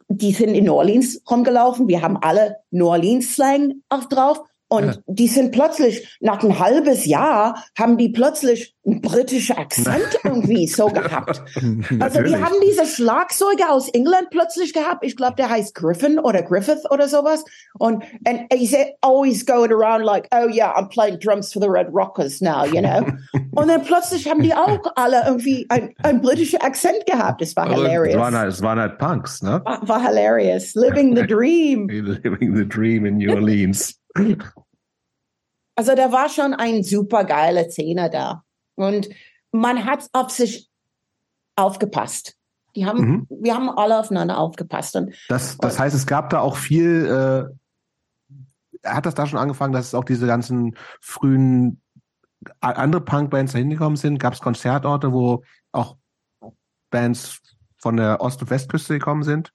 die 0.09 0.33
sind 0.33 0.51
in 0.55 0.65
New 0.67 0.75
Orleans 0.75 1.23
rumgelaufen. 1.31 1.89
Wir 1.89 2.03
haben 2.03 2.19
alle 2.21 2.57
New 2.71 2.87
Orleans 2.87 3.35
Slang 3.35 3.75
auch 3.89 4.05
drauf. 4.05 4.41
Und 4.71 4.85
Ja. 4.87 4.95
die 5.07 5.29
sind 5.29 5.53
plötzlich, 5.53 6.19
nach 6.21 6.43
ein 6.43 6.59
halbes 6.59 7.07
Jahr, 7.07 7.65
haben 7.79 7.97
die 7.97 8.11
plötzlich 8.11 8.75
einen 8.87 9.01
britischen 9.01 9.57
Akzent 9.57 10.19
irgendwie 10.25 10.67
so 10.67 10.87
gehabt. 10.89 11.43
Also 12.01 12.23
die 12.23 12.37
haben 12.37 12.55
diese 12.65 12.87
Schlagzeuge 12.87 13.69
aus 13.71 13.89
England 13.91 14.29
plötzlich 14.31 14.73
gehabt. 14.73 15.05
Ich 15.05 15.17
glaube, 15.17 15.37
der 15.37 15.49
heißt 15.51 15.75
Griffin 15.75 16.19
oder 16.19 16.43
Griffith 16.43 16.85
oder 16.91 17.09
sowas. 17.09 17.45
Und 17.79 18.03
and 18.27 18.43
he's 18.53 18.75
always 19.01 19.45
going 19.45 19.73
around 19.73 20.05
like, 20.05 20.29
oh 20.33 20.49
yeah, 20.49 20.73
I'm 20.77 20.89
playing 20.89 21.19
drums 21.19 21.53
for 21.53 21.61
the 21.63 21.69
Red 21.69 21.89
Rockers 21.93 22.41
now, 22.41 22.65
you 22.65 22.81
know. 22.81 23.07
Und 23.55 23.69
dann 23.69 23.83
plötzlich 23.83 24.29
haben 24.29 24.43
die 24.43 24.55
auch 24.55 24.81
alle 24.97 25.23
irgendwie 25.27 25.67
ein, 25.71 25.95
ein 26.03 26.21
britischer 26.21 26.63
Akzent 26.63 27.05
gehabt. 27.07 27.43
Es 27.43 27.57
war. 27.57 27.69
Es 27.71 27.75
hilarious. 27.75 28.17
waren, 28.21 28.37
halt, 28.37 28.53
es 28.53 28.63
waren 28.63 28.79
halt 28.79 28.99
Punks, 28.99 29.43
ne? 29.43 29.61
War, 29.65 29.87
war 29.89 30.07
hilarious. 30.07 30.75
Living 30.75 31.17
the 31.17 31.27
dream. 31.27 31.89
Living 31.89 32.55
the 32.57 32.67
dream 32.69 33.07
in 33.07 33.17
New 33.19 33.33
Orleans. 33.33 33.98
Also 34.15 35.95
da 35.95 36.11
war 36.13 36.29
schon 36.29 36.55
ein 36.55 36.83
super 36.83 37.25
geile 37.25 37.71
Szene 37.71 38.11
da. 38.11 38.43
Und 38.75 39.09
man 39.53 39.85
hat 39.85 40.09
auf 40.13 40.31
sich 40.31 40.69
aufgepasst. 41.57 42.37
Die 42.77 42.87
haben, 42.87 43.01
Mhm. 43.01 43.27
wir 43.29 43.55
haben 43.55 43.71
alle 43.71 43.99
aufeinander 43.99 44.39
aufgepasst. 44.39 44.97
Und 44.97 45.15
Das, 45.29 45.57
das 45.59 45.79
heißt, 45.79 45.95
es 45.95 46.07
gab 46.07 46.31
da 46.31 46.41
auch 46.41 46.57
viel, 46.57 47.51
äh, 48.83 48.89
hat 48.89 49.07
das 49.07 49.15
da 49.15 49.27
schon 49.27 49.39
angefangen, 49.39 49.73
dass 49.73 49.87
es 49.87 49.95
auch 49.95 50.05
diese 50.05 50.27
ganzen 50.27 50.77
frühen 51.01 51.81
andere 52.61 53.01
Punkbands 53.05 53.53
da 53.53 53.59
hingekommen 53.59 53.97
sind? 53.97 54.19
Gab 54.19 54.33
es 54.35 54.41
Konzertorte, 54.41 55.13
wo 55.13 55.43
auch 55.73 55.97
Bands 56.91 57.41
von 57.79 57.97
der 57.97 58.21
Ost- 58.21 58.41
und 58.43 58.51
Westküste 58.51 58.95
gekommen 58.99 59.25
sind? 59.25 59.53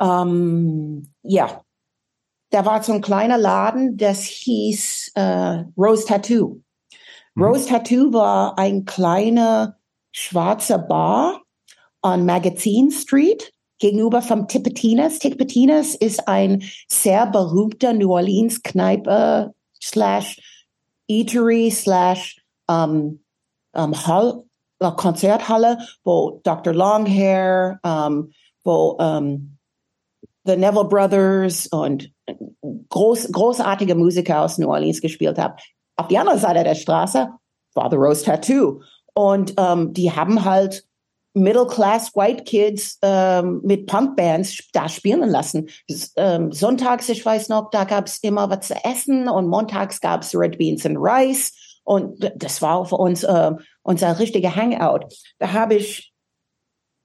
Ähm, 0.00 1.12
ja, 1.22 1.62
da 2.50 2.64
war 2.64 2.82
so 2.82 2.92
ein 2.92 3.00
kleiner 3.00 3.38
Laden, 3.38 3.96
das 3.96 4.22
hieß 4.22 5.12
äh, 5.14 5.64
Rose 5.76 6.06
Tattoo. 6.06 6.60
Mhm. 7.34 7.42
Rose 7.42 7.68
Tattoo 7.68 8.12
war 8.12 8.58
ein 8.58 8.84
kleiner 8.84 9.76
schwarzer 10.12 10.78
Bar 10.78 11.42
on 12.02 12.24
Magazine 12.24 12.90
Street 12.90 13.52
gegenüber 13.78 14.22
vom 14.22 14.48
Tipitinas. 14.48 15.18
Tipitinas 15.18 15.94
ist 15.94 16.26
ein 16.28 16.62
sehr 16.88 17.26
berühmter 17.26 17.92
New 17.92 18.12
Orleans 18.12 18.62
Kneipe 18.62 19.52
slash 19.82 20.40
Eatery 21.08 21.70
slash 21.70 22.40
um, 22.68 23.20
um, 23.72 24.06
Hall, 24.06 24.44
äh, 24.80 24.90
Konzerthalle, 24.92 25.78
wo 26.04 26.40
Dr. 26.42 26.72
Longhair, 26.72 27.78
um, 27.82 28.32
wo 28.64 28.96
um, 28.98 29.55
The 30.46 30.56
Neville 30.56 30.88
Brothers 30.88 31.66
und 31.68 32.10
groß, 32.88 33.32
großartige 33.32 33.94
Musiker 33.94 34.42
aus 34.42 34.58
New 34.58 34.68
Orleans 34.68 35.00
gespielt 35.00 35.38
haben. 35.38 35.54
auf 35.96 36.08
die 36.08 36.18
andere 36.18 36.38
Seite 36.38 36.64
der 36.64 36.74
Straße 36.74 37.28
war 37.74 37.90
The 37.90 37.96
Rose 37.96 38.24
Tattoo. 38.24 38.80
Und 39.14 39.54
ähm, 39.56 39.92
die 39.92 40.12
haben 40.12 40.44
halt 40.44 40.84
Middle-Class 41.34 42.16
White 42.16 42.44
Kids 42.44 42.98
ähm, 43.02 43.60
mit 43.62 43.86
Punkbands 43.86 44.68
da 44.72 44.88
spielen 44.88 45.28
lassen. 45.28 45.68
Ähm, 46.16 46.50
sonntags, 46.52 47.08
ich 47.10 47.24
weiß 47.24 47.50
noch, 47.50 47.70
da 47.70 47.84
gab's 47.84 48.18
immer 48.18 48.48
was 48.48 48.68
zu 48.68 48.74
essen 48.84 49.28
und 49.28 49.48
montags 49.48 50.00
gab's 50.00 50.34
Red 50.34 50.58
Beans 50.58 50.86
and 50.86 50.96
Rice. 50.98 51.52
Und 51.84 52.32
das 52.34 52.62
war 52.62 52.84
für 52.86 52.96
uns 52.96 53.22
äh, 53.22 53.52
unser 53.82 54.18
richtiger 54.18 54.54
Hangout. 54.54 55.06
Da 55.38 55.52
habe 55.52 55.74
ich 55.74 56.12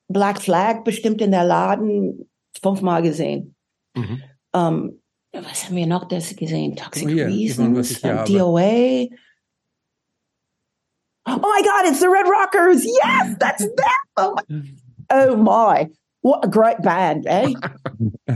Black 0.07 0.41
Flag 0.41 0.83
bestimmt 0.83 1.21
in 1.21 1.31
der 1.31 1.43
Laden 1.43 2.30
fünfmal 2.59 3.01
gesehen. 3.01 3.55
Mhm. 3.95 4.23
Ähm, 4.53 5.01
was 5.33 5.65
haben 5.65 5.75
wir 5.75 5.87
noch 5.87 6.07
das 6.07 6.35
gesehen? 6.35 6.75
Toxic 6.75 7.07
oh, 7.07 7.11
yeah. 7.11 7.25
Reasons, 7.27 8.01
DOA. 8.01 9.07
Oh 11.25 11.37
my 11.37 11.61
God, 11.63 11.85
it's 11.85 11.99
the 11.99 12.09
Red 12.09 12.27
Rockers. 12.27 12.83
Yes, 12.83 13.37
that's 13.39 13.63
them. 13.63 13.75
Oh 14.17 14.35
my, 14.35 14.63
oh 15.11 15.35
my. 15.35 15.89
what 16.21 16.43
a 16.45 16.47
great 16.47 16.81
band, 16.81 17.25
eh? 17.27 17.53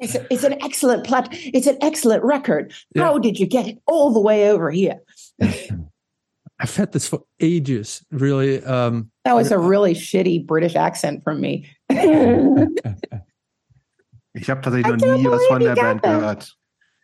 it's, 0.00 0.14
a, 0.14 0.32
it's 0.32 0.44
an 0.44 0.54
excellent 0.62 1.04
plat. 1.04 1.28
It's 1.32 1.66
an 1.66 1.78
excellent 1.80 2.24
record. 2.24 2.72
Yeah. 2.94 3.04
How 3.04 3.18
did 3.18 3.38
you 3.38 3.46
get 3.46 3.66
it 3.66 3.78
all 3.86 4.12
the 4.12 4.20
way 4.20 4.50
over 4.50 4.70
here? 4.70 5.00
I've 6.60 6.74
had 6.74 6.92
this 6.92 7.06
for 7.06 7.22
ages. 7.38 8.04
Really, 8.10 8.62
um, 8.64 9.10
that 9.24 9.36
was 9.36 9.52
a 9.52 9.58
really 9.58 9.94
shitty 9.94 10.44
British 10.44 10.74
accent 10.74 11.22
from 11.22 11.40
me. 11.40 11.70
Ich 14.40 14.50
habe 14.50 14.60
tatsächlich 14.60 14.96
noch 14.96 15.16
nie 15.16 15.24
was 15.26 15.44
von 15.46 15.60
der 15.60 15.74
Band 15.74 16.02
that. 16.02 16.20
gehört. 16.20 16.54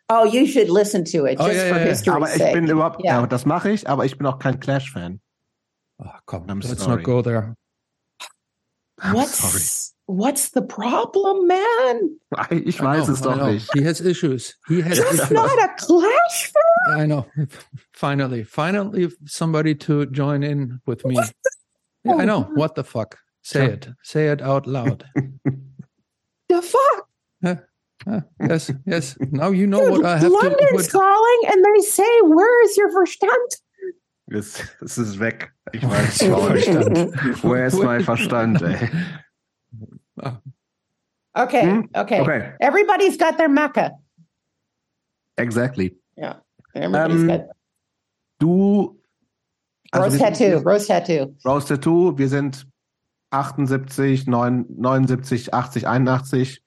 Oh, 0.07 0.25
you 0.25 0.45
should 0.45 0.69
listen 0.69 1.03
to 1.05 1.25
it, 1.25 1.39
oh, 1.39 1.47
just 1.47 1.49
oh, 1.49 1.63
yeah, 1.63 1.69
for 1.69 1.77
yeah, 1.79 1.89
history's 1.89 2.15
aber 2.15 2.27
ich 2.27 2.37
sake. 2.37 2.53
bin 2.53 2.67
überhaupt, 2.69 3.03
yeah. 3.03 3.21
ja, 3.21 3.27
das 3.27 3.45
mache 3.45 3.71
ich, 3.71 3.89
aber 3.89 4.05
ich 4.05 4.17
bin 4.17 4.27
auch 4.27 4.37
kein 4.37 4.59
Clash-Fan. 4.59 5.19
Oh, 5.97 6.05
komm, 6.25 6.43
I'm 6.47 6.61
let's 6.61 6.83
sorry. 6.83 6.97
not 6.97 7.03
go 7.03 7.21
there. 7.23 7.55
I'm 9.01 9.15
what's, 9.15 9.39
sorry. 9.39 9.95
What's 10.07 10.51
the 10.51 10.61
problem, 10.61 11.47
man? 11.47 12.19
Ich 12.51 12.79
weiß 12.79 13.09
es 13.09 13.21
doch 13.21 13.35
nicht. 13.47 13.67
He 13.73 13.83
has 13.83 13.99
issues. 14.01 14.55
He 14.67 14.83
has 14.83 14.97
Just 14.97 15.13
issues. 15.13 15.31
not 15.31 15.49
a 15.57 15.69
Clash 15.77 16.51
fan? 16.53 17.01
I 17.01 17.07
know. 17.07 17.25
Finally, 17.91 18.43
finally, 18.43 19.11
somebody 19.25 19.73
to 19.75 20.05
join 20.07 20.43
in 20.43 20.79
with 20.85 21.03
me. 21.05 21.17
Yeah, 22.03 22.17
I 22.17 22.25
know. 22.25 22.41
What 22.53 22.75
the 22.75 22.83
fuck? 22.83 23.17
Say 23.41 23.65
it. 23.65 23.87
Say 24.03 24.27
it 24.27 24.43
out 24.43 24.67
loud. 24.67 25.05
the 26.49 26.61
fuck? 26.61 27.07
Uh, 27.45 28.21
yes, 28.41 28.71
yes. 28.85 29.17
Now 29.31 29.51
you 29.51 29.67
know 29.67 29.79
Dude, 29.79 29.91
what 29.91 30.05
I 30.05 30.17
have 30.17 30.31
London's 30.31 30.87
to. 30.87 30.91
calling 30.91 31.41
and 31.47 31.63
they 31.63 31.81
say, 31.81 32.21
"Where 32.23 32.63
is 32.65 32.75
your 32.75 32.91
Verstand?" 32.91 33.61
Es, 34.31 34.61
es 34.81 34.97
ist 34.97 35.19
weg. 35.19 35.51
Ich 35.71 35.81
weiß 35.81 36.23
Verstand. 36.23 37.43
Where 37.43 37.65
is 37.65 37.75
my 37.75 38.03
Verstand? 38.03 38.61
Ey? 38.61 38.89
Okay, 41.37 41.65
hmm? 41.65 41.81
okay, 41.95 42.21
okay. 42.21 42.53
Everybody's 42.61 43.17
got 43.17 43.37
their 43.37 43.49
Mecca. 43.49 43.91
Exactly. 45.37 45.95
Yeah. 46.15 46.35
Everybody's 46.73 47.21
um, 47.21 47.27
got. 47.27 47.41
Du. 48.39 48.97
Also 49.93 50.09
Rose 50.09 50.17
Tattoo. 50.17 50.57
Rose 50.59 50.87
Tattoo. 50.87 51.35
Rose 51.45 51.65
Tattoo. 51.65 52.17
Wir 52.17 52.29
sind 52.29 52.65
78, 53.31 54.27
9, 54.27 54.65
79, 54.69 55.53
80, 55.53 55.87
81. 55.87 56.61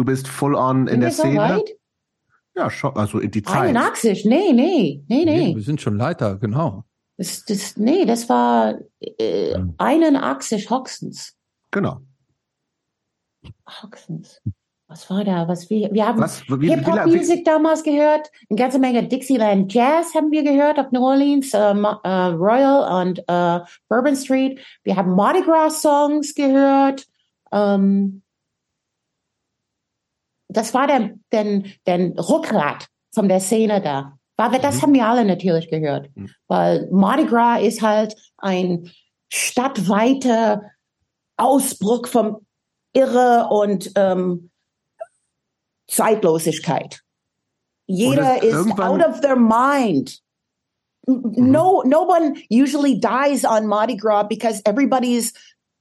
Du 0.00 0.06
bist 0.06 0.28
full 0.28 0.54
on 0.54 0.86
in 0.86 1.02
der 1.02 1.10
Szene. 1.10 1.36
Weit? 1.36 1.76
Ja, 2.56 2.70
schon, 2.70 2.96
also 2.96 3.18
in 3.18 3.30
die 3.30 3.42
Zeit. 3.42 3.76
81, 3.76 4.24
nee, 4.24 4.50
nee, 4.54 5.04
nee, 5.08 5.24
nee. 5.26 5.54
wir 5.54 5.62
sind 5.62 5.82
schon 5.82 5.98
Leiter, 5.98 6.38
genau. 6.38 6.84
Das, 7.18 7.44
das, 7.44 7.76
nee, 7.76 8.06
das 8.06 8.30
war 8.30 8.78
äh, 8.98 9.58
81 9.76 10.70
Hoxens. 10.70 11.36
Genau. 11.70 12.00
Hoxens. 13.82 14.40
Was 14.86 15.10
war 15.10 15.22
da? 15.22 15.46
Was 15.46 15.68
wir, 15.68 15.92
wir 15.92 16.06
haben 16.06 16.24
Hip-Hop-Musik 16.24 17.44
damals 17.44 17.82
gehört, 17.82 18.30
eine 18.48 18.58
ganze 18.58 18.78
Menge 18.78 19.06
Dixieland 19.06 19.70
Jazz 19.70 20.14
haben 20.14 20.30
wir 20.30 20.42
gehört 20.44 20.78
auf 20.78 20.92
New 20.92 21.04
Orleans, 21.04 21.52
äh, 21.52 21.58
äh, 21.58 22.08
Royal 22.32 23.02
und 23.02 23.18
äh, 23.18 23.60
Bourbon 23.90 24.16
Street. 24.16 24.60
Wir 24.82 24.96
haben 24.96 25.14
Mardi 25.14 25.42
Gras 25.42 25.82
Songs 25.82 26.34
gehört. 26.34 27.06
Ähm, 27.52 28.22
das 30.50 30.74
war 30.74 30.86
der, 30.86 31.14
der, 31.32 31.62
der 31.86 32.12
Rückgrat 32.16 32.86
von 33.12 33.28
der 33.28 33.40
Szene 33.40 33.80
da. 33.80 34.16
Weil 34.36 34.58
das 34.60 34.76
mhm. 34.76 34.82
haben 34.82 34.94
wir 34.94 35.06
alle 35.06 35.24
natürlich 35.24 35.68
gehört. 35.68 36.08
Mhm. 36.14 36.30
Weil 36.48 36.88
Mardi 36.90 37.26
Gras 37.26 37.62
ist 37.62 37.82
halt 37.82 38.16
ein 38.38 38.90
stadtweiter 39.28 40.62
Ausbruch 41.36 42.06
vom 42.06 42.46
Irre 42.92 43.48
und 43.50 43.92
ähm, 43.96 44.50
Zeitlosigkeit. 45.88 47.02
Jeder 47.86 48.42
ist 48.42 48.78
out 48.78 49.04
of 49.04 49.20
their 49.20 49.36
mind. 49.36 50.20
Mhm. 51.06 51.50
No, 51.50 51.82
no 51.84 52.02
one 52.02 52.34
usually 52.48 52.98
dies 52.98 53.44
on 53.44 53.66
Mardi 53.66 53.96
Gras 53.96 54.24
because 54.28 54.62
everybody's 54.64 55.32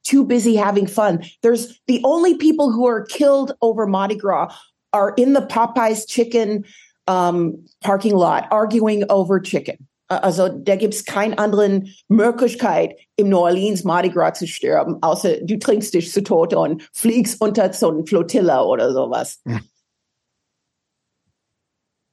too 0.09 0.25
busy 0.25 0.55
having 0.55 0.87
fun. 0.87 1.23
There's 1.43 1.79
the 1.87 2.01
only 2.03 2.35
people 2.35 2.71
who 2.71 2.87
are 2.87 3.05
killed 3.05 3.53
over 3.61 3.85
Mardi 3.85 4.15
Gras 4.15 4.55
are 4.91 5.13
in 5.17 5.33
the 5.33 5.41
Popeyes 5.41 6.07
chicken 6.07 6.65
um, 7.07 7.65
parking 7.83 8.15
lot 8.15 8.47
arguing 8.51 9.03
over 9.09 9.39
chicken. 9.39 9.87
Also 10.09 10.49
da 10.49 10.75
gibt's 10.75 11.05
keinen 11.05 11.35
anderen 11.35 11.93
Möglichkeit, 12.07 12.95
im 13.15 13.29
New 13.29 13.37
Orleans 13.37 13.83
Mardi 13.83 14.09
Gras 14.09 14.39
zu 14.39 14.47
sterben, 14.47 14.97
außer 15.01 15.41
du 15.41 15.59
trinkst 15.59 15.93
dich 15.93 16.11
zu 16.11 16.23
Tode 16.23 16.57
und 16.57 16.89
fliegst 16.93 17.39
unter 17.39 17.71
so 17.73 17.91
eine 17.91 18.05
Flotilla 18.05 18.63
oder 18.63 18.91
sowas. 18.91 19.39
Hm. 19.45 19.61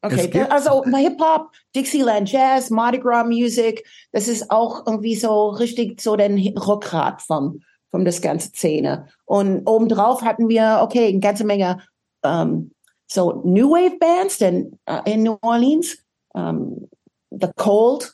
Okay, 0.03 0.43
also 0.51 0.85
Hip-Hop, 0.85 1.51
Dixieland 1.75 2.31
Jazz, 2.31 2.71
Mardi 2.71 2.99
Gras 2.99 3.25
Music, 3.25 3.85
das 4.13 4.29
ist 4.29 4.51
auch 4.51 4.87
irgendwie 4.87 5.17
so 5.17 5.49
richtig 5.49 6.01
so 6.01 6.17
den 6.17 6.39
Rückgrat 6.57 7.23
vom, 7.23 7.63
vom 7.91 8.05
das 8.05 8.21
ganze 8.21 8.49
Szene. 8.49 9.09
Und 9.25 9.67
obendrauf 9.67 10.23
hatten 10.23 10.49
wir, 10.49 10.81
okay, 10.83 11.09
eine 11.09 11.21
ganze 11.21 11.45
Menge 11.45 11.79
um, 12.23 12.71
so 13.07 13.43
new 13.45 13.71
wave 13.71 13.99
bands 13.99 14.41
in, 14.41 14.79
uh, 14.89 15.03
in 15.07 15.23
New 15.23 15.39
Orleans, 15.43 15.97
um, 16.35 16.89
the 17.31 17.53
Cold. 17.57 18.13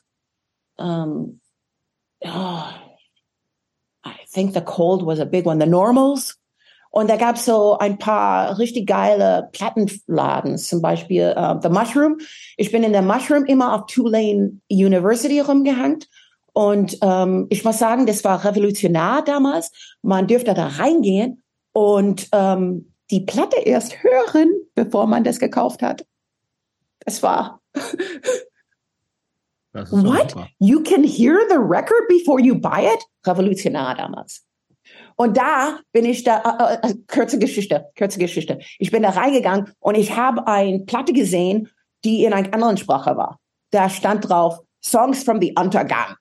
Um, 0.79 1.41
oh, 2.25 2.75
I 4.05 4.16
think 4.29 4.55
the 4.55 4.61
Cold 4.61 5.05
was 5.05 5.18
a 5.18 5.27
big 5.27 5.47
one. 5.47 5.59
The 5.59 5.66
Normals. 5.66 6.37
Und 6.91 7.09
da 7.09 7.16
gab's 7.16 7.47
so 7.47 7.79
ein 7.79 7.99
paar 7.99 8.59
richtig 8.59 8.87
geile 8.87 9.49
Plattenladen, 9.53 10.59
zum 10.59 10.83
Beispiel 10.83 11.35
uh, 11.35 11.59
The 11.59 11.70
Mushroom. 11.70 12.18
Ich 12.59 12.70
bin 12.70 12.83
in 12.83 12.93
der 12.93 13.01
Mushroom 13.01 13.47
immer 13.47 13.75
auf 13.75 13.87
Tulane 13.87 14.61
University 14.70 15.41
rumgehangt. 15.41 16.07
Und 16.53 16.99
ähm, 17.03 17.47
ich 17.51 17.65
muss 17.65 17.79
sagen, 17.79 18.07
das 18.07 18.25
war 18.25 18.45
revolutionär 18.45 19.23
damals. 19.25 19.71
Man 20.03 20.27
dürfte 20.27 20.55
da 20.55 20.67
reingehen 20.67 21.43
und 21.73 22.29
ähm, 22.33 22.93
die 23.11 23.21
Platte 23.21 23.59
erst 23.61 24.03
hören, 24.03 24.51
bevor 24.75 25.07
man 25.07 25.25
das 25.25 25.39
gekauft 25.39 25.83
hat. 25.83 26.07
Das 27.05 27.21
war. 27.21 27.61
Das 29.73 29.91
What? 29.91 30.31
Super. 30.31 30.49
You 30.61 30.85
can 30.85 31.03
hear 31.03 31.37
the 31.49 31.57
record 31.57 32.07
before 32.09 32.41
you 32.41 32.55
buy 32.55 32.87
it? 32.87 33.05
Revolutionär 33.27 33.97
damals. 33.97 34.45
Und 35.17 35.37
da 35.37 35.81
bin 35.93 36.05
ich 36.05 36.23
da, 36.25 36.79
äh, 36.83 36.91
äh, 36.91 36.95
kurze 37.13 37.39
Geschichte, 37.39 37.87
kurze 37.99 38.19
Geschichte. 38.19 38.61
Ich 38.79 38.91
bin 38.91 39.03
da 39.03 39.11
reingegangen 39.11 39.73
und 39.81 39.97
ich 39.97 40.17
habe 40.17 40.47
eine 40.47 40.81
Platte 40.81 41.13
gesehen, 41.13 41.69
die 42.05 42.25
in 42.25 42.33
einer 42.33 42.55
anderen 42.55 42.77
Sprache 42.77 43.17
war. 43.17 43.41
Da 43.71 43.89
stand 43.89 44.29
drauf, 44.29 44.61
Songs 44.81 45.25
from 45.25 45.41
the 45.41 45.55
Untergang. 45.59 46.17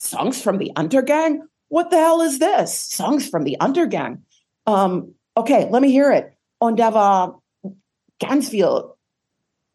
Songs 0.00 0.42
from 0.42 0.58
the 0.58 0.72
Untergang? 0.76 1.40
What 1.68 1.90
the 1.90 1.98
hell 1.98 2.20
is 2.22 2.38
this? 2.38 2.72
Songs 2.72 3.28
from 3.28 3.44
the 3.44 3.56
Untergang. 3.60 4.22
Um, 4.66 5.14
okay, 5.36 5.68
let 5.70 5.82
me 5.82 5.90
hear 5.90 6.10
it. 6.10 6.32
Und 6.58 6.78
da 6.78 6.92
war 6.92 7.40
ganz 8.18 8.50
viel 8.50 8.96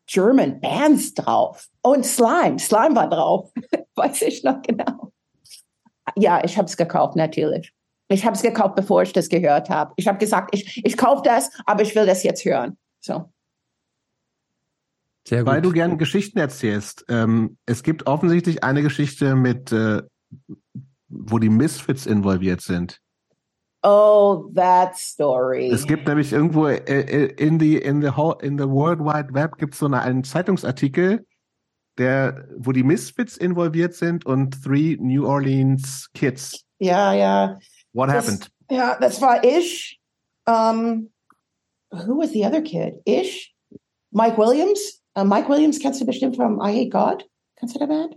German 0.08 0.60
Bands 0.60 1.14
drauf. 1.14 1.68
Und 1.82 2.06
Slime, 2.06 2.60
Slime 2.60 2.96
war 2.96 3.10
drauf. 3.10 3.52
Weiß 3.96 4.22
ich 4.24 4.44
noch 4.44 4.62
genau. 4.62 5.12
Ja, 6.16 6.44
ich 6.44 6.58
habe 6.58 6.68
es 6.68 6.78
gekauft, 6.78 7.16
natürlich. 7.16 7.74
Ich 8.08 8.26
habe 8.26 8.36
es 8.36 8.44
gekauft, 8.44 8.76
bevor 8.76 9.02
ich 9.02 9.14
das 9.14 9.30
gehört 9.30 9.70
habe. 9.70 9.94
Ich 9.96 10.08
habe 10.08 10.18
gesagt, 10.20 10.54
ich, 10.54 10.86
ich 10.86 10.98
kaufe 10.98 11.24
das, 11.24 11.50
aber 11.66 11.82
ich 11.82 11.96
will 11.96 12.06
das 12.06 12.24
jetzt 12.24 12.46
hören. 12.46 12.78
So. 13.00 13.32
Sehr 15.28 15.40
gut. 15.40 15.48
Weil 15.48 15.62
du 15.62 15.72
gerne 15.72 15.98
Geschichten 15.98 16.38
erzählst. 16.38 17.06
Ähm, 17.10 17.58
es 17.66 17.82
gibt 17.82 18.06
offensichtlich 18.06 18.64
eine 18.64 18.84
Geschichte 18.84 19.36
mit, 19.36 19.72
äh, 19.72 20.04
wo 21.08 21.40
die 21.40 21.50
Misfits 21.50 22.06
involviert 22.06 22.62
sind. 22.62 23.02
Oh, 23.84 24.50
that 24.56 24.98
story. 24.98 25.70
Es 25.70 25.86
gibt 25.86 26.08
nämlich 26.08 26.34
irgendwo 26.34 26.68
äh, 26.68 26.78
äh, 26.78 27.26
in 27.36 27.60
the 27.60 27.78
in 27.78 28.02
the 28.02 28.10
in 28.42 28.58
the 28.58 28.68
World 28.68 29.00
Wide 29.00 29.34
Web 29.34 29.58
gibt 29.58 29.74
es 29.74 29.80
so 29.80 29.86
eine, 29.86 30.02
einen 30.02 30.24
Zeitungsartikel, 30.24 31.26
der, 32.00 32.48
wo 32.58 32.72
die 32.72 32.84
Misfits 32.84 33.38
involviert 33.38 33.94
sind 33.94 34.26
und 34.26 34.64
Three 34.64 34.98
New 35.00 35.28
Orleans 35.28 36.10
Kids. 36.14 36.66
Ja, 36.80 37.14
ja. 37.14 37.60
What 37.94 38.10
das, 38.10 38.26
happened? 38.26 38.52
Ja, 38.72 38.98
das 39.00 39.22
war 39.22 39.44
ich. 39.44 40.00
Um, 40.48 41.12
who 41.92 42.18
was 42.18 42.32
the 42.32 42.44
other 42.44 42.62
kid? 42.62 43.02
Ich, 43.06 43.56
Mike 44.12 44.38
Williams. 44.38 45.02
Uh, 45.18 45.24
Mike 45.24 45.48
Williams 45.48 45.80
kennst 45.80 46.02
du 46.02 46.06
bestimmt 46.06 46.36
von 46.36 46.60
I 46.60 46.86
Hate 46.86 46.90
God. 46.90 47.30
Kennst 47.58 47.76
du 47.76 47.80
der 47.80 47.88
Band? 47.88 48.16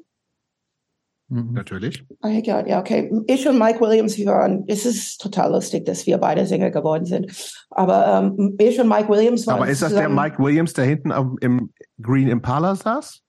Mhm. 1.28 1.52
Natürlich. 1.52 2.04
I 2.24 2.38
Hate 2.38 2.50
God, 2.50 2.66
ja, 2.66 2.80
okay. 2.80 3.12
Ich 3.26 3.46
und 3.46 3.58
Mike 3.58 3.80
Williams, 3.80 4.16
wir 4.16 4.26
waren, 4.26 4.64
es 4.66 4.86
ist 4.86 5.20
total 5.20 5.52
lustig, 5.52 5.84
dass 5.84 6.06
wir 6.06 6.16
beide 6.18 6.46
Sänger 6.46 6.70
geworden 6.70 7.04
sind. 7.04 7.30
Aber 7.70 8.06
ähm, 8.06 8.56
ich 8.58 8.80
und 8.80 8.88
Mike 8.88 9.08
Williams 9.08 9.46
waren. 9.46 9.56
Aber 9.56 9.68
ist 9.68 9.82
das 9.82 9.92
der 9.92 10.08
Mike 10.08 10.42
Williams, 10.42 10.72
der 10.72 10.86
hinten 10.86 11.12
im 11.40 11.72
Green 12.00 12.28
Impala 12.28 12.74
saß? 12.74 13.22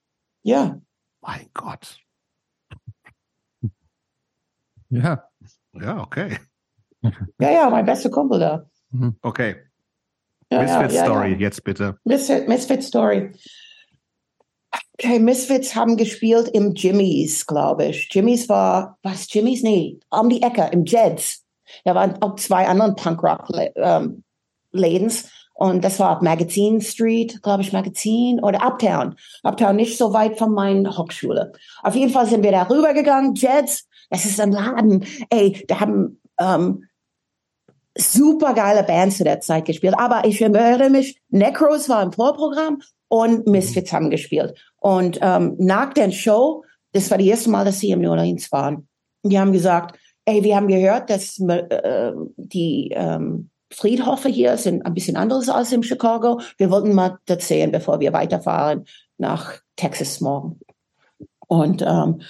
Ja. 0.43 0.79
Mein 1.21 1.47
Gott. 1.53 1.99
Ja. 4.89 5.25
Ja, 5.73 6.01
okay. 6.01 6.37
Ja, 7.39 7.51
ja, 7.51 7.69
mein 7.69 7.85
bester 7.85 8.09
Kumpel 8.09 8.39
da. 8.39 8.69
Mhm. 8.91 9.15
Okay. 9.21 9.55
Ja, 10.51 10.61
Misfit 10.61 10.91
ja, 10.93 11.05
Story, 11.05 11.33
ja. 11.33 11.37
jetzt 11.37 11.63
bitte. 11.63 11.99
Misfit, 12.05 12.47
Misfit 12.47 12.83
Story. 12.83 13.31
Okay, 15.01 15.19
Misfits 15.19 15.75
haben 15.75 15.95
gespielt 15.95 16.49
im 16.49 16.73
Jimmys, 16.73 17.47
glaube 17.47 17.85
ich. 17.85 18.09
Jimmys 18.11 18.49
war, 18.49 18.97
was, 19.01 19.33
Jimmys? 19.33 19.63
Nee, 19.63 19.97
um 20.09 20.29
die 20.29 20.41
Ecke, 20.41 20.67
im 20.73 20.83
Jeds. 20.83 21.45
Da 21.85 21.95
waren 21.95 22.21
auch 22.21 22.35
zwei 22.35 22.67
anderen 22.67 22.97
Punkrock-Lädens. 22.97 25.23
Ähm, 25.23 25.29
und 25.53 25.85
das 25.85 25.99
war 25.99 26.21
Magazine 26.21 26.81
Street, 26.81 27.41
glaube 27.41 27.61
ich, 27.61 27.71
Magazin 27.71 28.43
oder 28.43 28.61
Uptown. 28.65 29.15
Uptown 29.43 29.77
nicht 29.77 29.97
so 29.97 30.11
weit 30.11 30.37
von 30.37 30.51
meiner 30.51 30.97
Hochschule. 30.97 31.53
Auf 31.81 31.95
jeden 31.95 32.11
Fall 32.11 32.25
sind 32.25 32.43
wir 32.43 32.51
da 32.51 32.63
rübergegangen. 32.63 33.35
Jets, 33.35 33.87
das 34.09 34.25
ist 34.25 34.41
ein 34.41 34.51
Laden. 34.51 35.05
Ey, 35.29 35.63
da 35.69 35.79
haben 35.79 36.19
ähm, 36.41 36.89
super 37.97 38.53
geile 38.53 38.83
Bands 38.83 39.17
zu 39.17 39.23
der 39.23 39.39
Zeit 39.39 39.63
gespielt. 39.63 39.95
Aber 39.97 40.25
ich 40.25 40.41
erinnere 40.41 40.89
mich, 40.89 41.21
Necros 41.29 41.87
war 41.87 42.03
im 42.03 42.11
Vorprogramm 42.11 42.81
und 43.09 43.47
Misfits 43.47 43.91
haben 43.91 44.09
gespielt. 44.09 44.53
Und 44.79 45.19
ähm, 45.21 45.55
nach 45.59 45.93
der 45.93 46.11
Show, 46.11 46.63
das 46.93 47.11
war 47.11 47.17
das 47.17 47.27
erste 47.27 47.49
Mal, 47.49 47.65
dass 47.65 47.79
sie 47.79 47.91
im 47.91 48.01
New 48.01 48.09
Orleans 48.09 48.51
waren. 48.51 48.87
Die 49.23 49.39
haben 49.39 49.51
gesagt, 49.51 49.97
ey, 50.25 50.43
wir 50.43 50.55
haben 50.55 50.67
gehört, 50.67 51.09
dass 51.09 51.39
äh, 51.39 52.11
die 52.37 52.91
ähm, 52.93 53.49
Friedhofe 53.71 54.29
hier 54.29 54.57
sind 54.57 54.85
ein 54.85 54.93
bisschen 54.93 55.17
anderes 55.17 55.49
als 55.49 55.71
in 55.71 55.83
Chicago. 55.83 56.39
Wir 56.57 56.71
wollten 56.71 56.93
mal 56.93 57.19
das 57.25 57.47
sehen, 57.47 57.71
bevor 57.71 57.99
wir 57.99 58.13
weiterfahren 58.13 58.85
nach 59.17 59.59
Texas 59.75 60.21
morgen. 60.21 60.59
Und 61.47 61.81
ähm, 61.81 62.21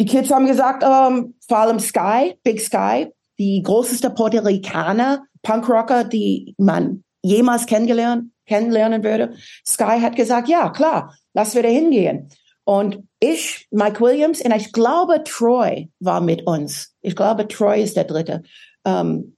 die 0.00 0.06
Kids 0.06 0.30
haben 0.30 0.46
gesagt, 0.46 0.84
ähm, 0.84 1.34
vor 1.46 1.58
allem 1.58 1.80
Sky, 1.80 2.38
Big 2.42 2.60
Sky, 2.60 3.08
die 3.38 3.62
größte 3.62 4.10
Puerto 4.10 4.38
Ricaner 4.38 5.24
Punkrocker, 5.42 6.04
die 6.04 6.54
man 6.58 7.04
jemals 7.22 7.66
kennengelernt, 7.66 8.30
kennenlernen 8.48 9.04
würde. 9.04 9.34
Sky 9.66 10.00
hat 10.00 10.16
gesagt, 10.16 10.48
ja, 10.48 10.70
klar, 10.70 11.14
lass 11.34 11.54
wir 11.54 11.62
da 11.62 11.68
hingehen. 11.68 12.30
Und 12.64 13.04
ich, 13.20 13.66
Mike 13.70 14.00
Williams, 14.00 14.40
und 14.40 14.54
ich 14.54 14.72
glaube, 14.72 15.22
Troy 15.24 15.90
war 16.00 16.20
mit 16.20 16.46
uns. 16.46 16.94
Ich 17.00 17.16
glaube, 17.16 17.48
Troy 17.48 17.82
ist 17.82 17.96
der 17.96 18.04
Dritte. 18.04 18.42
Ähm, 18.84 19.36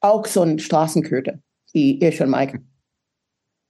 auch 0.00 0.26
so 0.26 0.42
ein 0.42 0.58
Straßenköter, 0.58 1.34
wie 1.72 2.02
ich 2.02 2.20
und 2.20 2.30
Mike. 2.30 2.60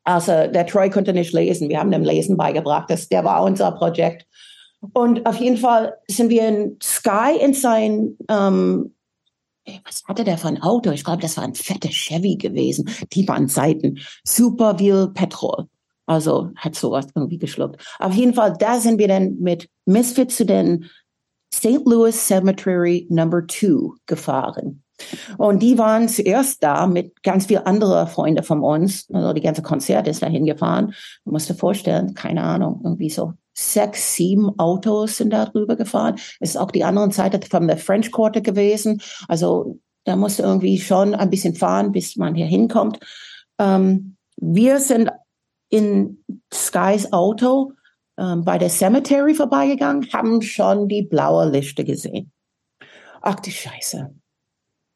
Also 0.04 0.32
der 0.48 0.66
Troy 0.66 0.90
konnte 0.90 1.12
nicht 1.12 1.32
lesen. 1.32 1.68
Wir 1.68 1.80
haben 1.80 1.90
dem 1.90 2.02
Lesen 2.02 2.36
beigebracht. 2.36 2.90
Das, 2.90 3.08
der 3.08 3.24
war 3.24 3.42
unser 3.42 3.72
Projekt. 3.72 4.26
Und 4.92 5.26
auf 5.26 5.36
jeden 5.36 5.56
Fall 5.56 5.94
sind 6.08 6.28
wir 6.28 6.48
in 6.48 6.76
Sky 6.82 7.38
in 7.40 7.54
sein, 7.54 8.16
ähm, 8.28 8.93
was 9.84 10.04
hatte 10.04 10.24
der 10.24 10.38
für 10.38 10.48
ein 10.48 10.62
Auto? 10.62 10.90
Ich 10.90 11.04
glaube, 11.04 11.22
das 11.22 11.36
war 11.36 11.44
ein 11.44 11.54
fetter 11.54 11.88
Chevy 11.90 12.36
gewesen, 12.36 12.88
tief 13.10 13.28
an 13.30 13.48
Seiten. 13.48 13.98
Super 14.24 14.78
viel 14.78 15.08
Petrol. 15.08 15.68
Also 16.06 16.50
hat 16.56 16.74
sowas 16.74 17.06
irgendwie 17.14 17.38
geschluckt. 17.38 17.82
Auf 17.98 18.14
jeden 18.14 18.34
Fall, 18.34 18.54
da 18.58 18.78
sind 18.78 18.98
wir 18.98 19.08
dann 19.08 19.38
mit 19.40 19.68
Misfit 19.86 20.30
zu 20.30 20.44
den 20.44 20.90
St. 21.54 21.80
Louis 21.86 22.26
Cemetery 22.26 23.06
Number 23.08 23.46
Two 23.46 23.94
gefahren. 24.06 24.83
Und 25.38 25.62
die 25.62 25.78
waren 25.78 26.08
zuerst 26.08 26.62
da 26.62 26.86
mit 26.86 27.22
ganz 27.22 27.46
viel 27.46 27.62
andere 27.64 28.06
Freunde 28.06 28.42
von 28.42 28.62
uns. 28.62 29.08
Also 29.12 29.32
die 29.32 29.40
ganze 29.40 29.62
Konzert 29.62 30.06
ist 30.08 30.22
dahin 30.22 30.46
gefahren. 30.46 30.94
Man 31.24 31.32
musste 31.32 31.54
vorstellen, 31.54 32.14
keine 32.14 32.42
Ahnung, 32.42 32.80
irgendwie 32.84 33.10
so 33.10 33.32
sechs, 33.52 34.16
sieben 34.16 34.58
Autos 34.58 35.18
sind 35.18 35.30
da 35.30 35.46
drüber 35.46 35.76
gefahren. 35.76 36.16
Ist 36.40 36.58
auch 36.58 36.70
die 36.70 36.84
andere 36.84 37.10
Seite 37.12 37.40
von 37.48 37.68
der 37.68 37.78
French 37.78 38.10
Quarter 38.10 38.40
gewesen. 38.40 39.00
Also 39.28 39.78
da 40.04 40.16
musste 40.16 40.42
irgendwie 40.42 40.78
schon 40.78 41.14
ein 41.14 41.30
bisschen 41.30 41.54
fahren, 41.54 41.92
bis 41.92 42.16
man 42.16 42.34
hier 42.34 42.46
hinkommt. 42.46 42.98
Ähm, 43.58 44.16
wir 44.36 44.80
sind 44.80 45.10
in 45.70 46.22
Skys 46.52 47.12
Auto 47.12 47.72
ähm, 48.18 48.44
bei 48.44 48.58
der 48.58 48.68
Cemetery 48.68 49.34
vorbeigegangen, 49.34 50.12
haben 50.12 50.42
schon 50.42 50.88
die 50.88 51.02
blaue 51.02 51.50
Liste 51.50 51.84
gesehen. 51.84 52.32
Ach 53.22 53.36
die 53.36 53.52
Scheiße. 53.52 54.14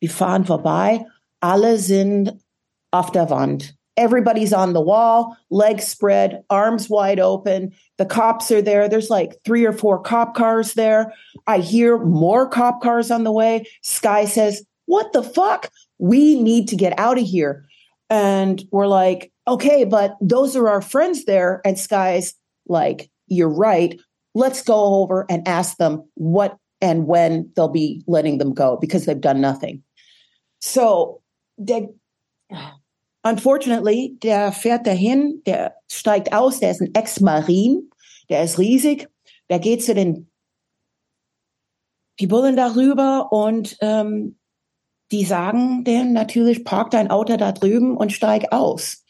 Wir 0.01 0.11
fahren 0.11 0.45
vorbei. 0.45 1.05
Alle 1.41 1.79
sind 1.79 2.33
auf 2.93 3.13
der 3.13 3.31
Wand. 3.31 3.75
Everybody's 3.97 4.53
on 4.53 4.75
the 4.75 4.81
wall, 4.81 5.37
legs 5.51 5.89
spread, 5.89 6.45
arms 6.51 6.89
wide 6.89 7.19
open. 7.19 7.73
The 7.97 8.07
cops 8.07 8.53
are 8.53 8.63
there. 8.63 8.89
There's 8.89 9.11
like 9.11 9.35
three 9.45 9.67
or 9.67 9.73
four 9.73 10.01
cop 10.01 10.37
cars 10.37 10.75
there. 10.75 11.13
I 11.49 11.59
hear 11.59 11.99
more 11.99 12.49
cop 12.49 12.81
cars 12.81 13.11
on 13.11 13.25
the 13.25 13.33
way. 13.33 13.67
Sky 13.83 14.25
says, 14.25 14.65
What 14.87 15.13
the 15.13 15.25
fuck? 15.25 15.71
We 15.99 16.41
need 16.41 16.69
to 16.69 16.77
get 16.77 16.97
out 16.97 17.19
of 17.19 17.25
here. 17.27 17.65
And 18.09 18.63
we're 18.71 18.87
like, 18.87 19.33
Okay, 19.49 19.85
but 19.85 20.17
those 20.21 20.55
are 20.55 20.69
our 20.69 20.83
friends 20.83 21.25
there. 21.25 21.61
And 21.65 21.77
Sky's 21.77 22.35
like, 22.69 23.11
You're 23.27 23.49
right. 23.49 23.99
Let's 24.33 24.63
go 24.63 25.03
over 25.03 25.27
and 25.29 25.47
ask 25.49 25.77
them 25.77 26.09
what 26.15 26.57
and 26.81 27.09
when 27.09 27.51
they'll 27.57 27.67
be 27.67 28.05
letting 28.07 28.39
them 28.39 28.55
go 28.55 28.77
because 28.77 29.07
they've 29.07 29.21
done 29.21 29.41
nothing. 29.41 29.83
So, 30.61 31.23
der, 31.57 31.89
unfortunately, 33.23 34.17
der 34.23 34.53
fährt 34.53 34.87
dahin, 34.87 35.43
der 35.47 35.77
steigt 35.91 36.33
aus, 36.33 36.61
der 36.61 36.71
ist 36.71 36.81
ein 36.81 36.95
Ex-Marin, 36.95 37.91
der 38.29 38.43
ist 38.43 38.59
riesig, 38.59 39.09
der 39.49 39.59
geht 39.59 39.85
zu 39.85 39.95
den, 39.95 40.31
die 42.21 42.27
Bullen 42.27 42.57
darüber 42.57 43.33
und 43.33 43.77
ähm, 43.81 44.39
die 45.11 45.25
sagen 45.25 45.85
denen 45.85 46.13
natürlich, 46.13 46.65
park 46.65 46.91
dein 46.91 47.11
Auto 47.11 47.37
da 47.37 47.53
drüben 47.53 47.97
und 47.97 48.13
steig 48.13 48.53
aus. 48.53 49.05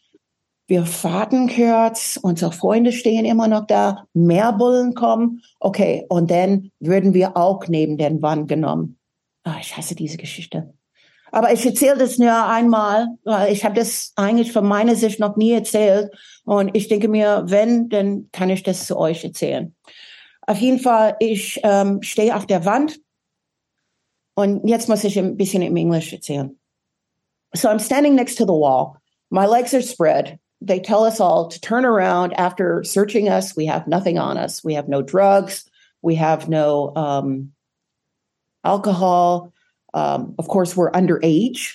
Wir 0.68 0.84
fahren 0.84 1.48
kurz, 1.48 2.18
unsere 2.22 2.52
Freunde 2.52 2.92
stehen 2.92 3.24
immer 3.24 3.48
noch 3.48 3.66
da, 3.66 4.06
mehr 4.12 4.52
Bullen 4.52 4.94
kommen, 4.94 5.42
okay, 5.60 6.04
und 6.10 6.30
dann 6.30 6.70
würden 6.78 7.14
wir 7.14 7.38
auch 7.38 7.66
neben 7.68 7.96
den 7.96 8.20
Wand 8.20 8.48
genommen. 8.48 8.98
Ah, 9.44 9.56
ich 9.60 9.74
hasse 9.76 9.94
diese 9.94 10.18
Geschichte. 10.18 10.74
Aber 11.30 11.52
ich 11.52 11.64
erzähle 11.64 11.98
das 11.98 12.18
nur 12.18 12.46
einmal, 12.46 13.08
weil 13.24 13.52
ich 13.52 13.64
habe 13.64 13.74
das 13.74 14.12
eigentlich 14.16 14.52
von 14.52 14.66
meiner 14.66 14.94
Sicht 14.94 15.20
noch 15.20 15.36
nie 15.36 15.52
erzählt. 15.52 16.10
Und 16.44 16.74
ich 16.74 16.88
denke 16.88 17.08
mir, 17.08 17.44
wenn, 17.46 17.88
dann 17.88 18.28
kann 18.32 18.50
ich 18.50 18.62
das 18.62 18.86
zu 18.86 18.98
euch 18.98 19.24
erzählen. 19.24 19.74
Auf 20.46 20.58
jeden 20.58 20.78
Fall, 20.78 21.16
ich 21.20 21.60
ähm, 21.62 22.02
stehe 22.02 22.34
auf 22.34 22.46
der 22.46 22.64
Wand 22.64 22.98
und 24.34 24.66
jetzt 24.66 24.88
muss 24.88 25.04
ich 25.04 25.18
ein 25.18 25.36
bisschen 25.36 25.62
im 25.62 25.76
Englisch 25.76 26.12
erzählen. 26.12 26.56
So 27.54 27.68
I'm 27.68 27.80
standing 27.80 28.14
next 28.14 28.36
to 28.38 28.44
the 28.44 28.52
wall. 28.52 28.96
My 29.30 29.46
legs 29.46 29.74
are 29.74 29.82
spread. 29.82 30.38
They 30.60 30.80
tell 30.80 31.04
us 31.04 31.20
all 31.20 31.48
to 31.48 31.60
turn 31.60 31.84
around 31.84 32.32
after 32.34 32.82
searching 32.82 33.28
us. 33.28 33.56
We 33.56 33.66
have 33.66 33.86
nothing 33.86 34.18
on 34.18 34.36
us. 34.36 34.64
We 34.64 34.74
have 34.74 34.88
no 34.88 35.02
drugs. 35.02 35.68
We 36.02 36.14
have 36.16 36.48
no 36.48 36.92
um, 36.96 37.52
alcohol. 38.64 39.52
Um, 39.94 40.34
of 40.38 40.48
course, 40.48 40.76
we're 40.76 40.90
underage, 40.92 41.74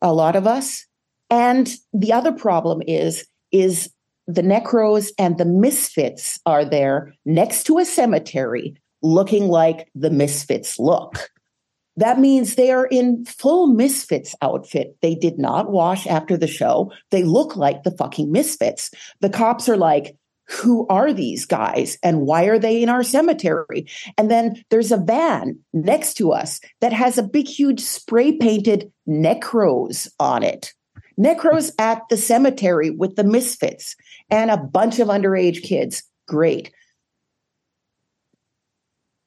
a 0.00 0.12
lot 0.12 0.36
of 0.36 0.46
us. 0.46 0.86
And 1.30 1.72
the 1.92 2.12
other 2.12 2.32
problem 2.32 2.82
is, 2.86 3.26
is 3.52 3.90
the 4.26 4.42
necros 4.42 5.10
and 5.18 5.38
the 5.38 5.44
misfits 5.44 6.40
are 6.46 6.64
there 6.64 7.14
next 7.24 7.64
to 7.64 7.78
a 7.78 7.84
cemetery 7.84 8.76
looking 9.02 9.48
like 9.48 9.88
the 9.94 10.10
misfits 10.10 10.78
look. 10.78 11.30
That 11.96 12.18
means 12.18 12.54
they 12.54 12.70
are 12.70 12.86
in 12.86 13.24
full 13.26 13.66
misfits 13.66 14.34
outfit. 14.40 14.96
They 15.02 15.14
did 15.14 15.38
not 15.38 15.70
wash 15.70 16.06
after 16.06 16.36
the 16.36 16.46
show. 16.46 16.90
They 17.10 17.22
look 17.22 17.56
like 17.56 17.82
the 17.82 17.90
fucking 17.90 18.32
misfits. 18.32 18.90
The 19.20 19.28
cops 19.28 19.68
are 19.68 19.76
like, 19.76 20.16
who 20.48 20.86
are 20.88 21.12
these 21.12 21.46
guys 21.46 21.98
and 22.02 22.22
why 22.22 22.44
are 22.44 22.58
they 22.58 22.82
in 22.82 22.88
our 22.88 23.02
cemetery? 23.02 23.86
And 24.18 24.30
then 24.30 24.62
there's 24.70 24.92
a 24.92 24.96
van 24.96 25.58
next 25.72 26.14
to 26.14 26.32
us 26.32 26.60
that 26.80 26.92
has 26.92 27.18
a 27.18 27.22
big, 27.22 27.48
huge 27.48 27.80
spray 27.80 28.32
painted 28.36 28.92
necros 29.08 30.08
on 30.18 30.42
it. 30.42 30.72
Necros 31.18 31.72
at 31.78 32.02
the 32.10 32.16
cemetery 32.16 32.90
with 32.90 33.16
the 33.16 33.24
misfits 33.24 33.96
and 34.30 34.50
a 34.50 34.56
bunch 34.56 34.98
of 34.98 35.08
underage 35.08 35.62
kids 35.62 36.02
great. 36.26 36.72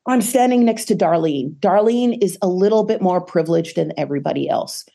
I'm 0.08 0.22
standing 0.22 0.66
next 0.66 0.86
to 0.86 0.96
Darlene. 0.96 1.56
Darlene 1.60 2.22
is 2.22 2.38
a 2.42 2.48
little 2.48 2.84
bit 2.84 3.02
more 3.02 3.22
privileged 3.22 3.76
than 3.76 3.94
everybody 3.98 4.48
else. 4.48 4.86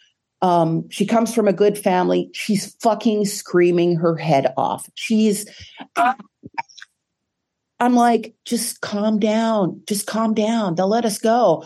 Um, 0.43 0.89
she 0.89 1.05
comes 1.05 1.35
from 1.35 1.49
a 1.49 1.53
good 1.53 1.77
family. 1.77 2.31
She's 2.33 2.75
fucking 2.77 3.27
screaming 3.27 3.97
her 3.97 4.17
head 4.17 4.53
off. 4.57 4.89
She's, 4.95 5.47
I'm 7.79 7.95
like, 7.95 8.35
just 8.45 8.81
calm 8.81 9.19
down, 9.19 9.83
just 9.87 10.07
calm 10.07 10.35
down. 10.35 10.75
They'll 10.75 10.89
let 10.89 11.05
us 11.05 11.19
go. 11.19 11.65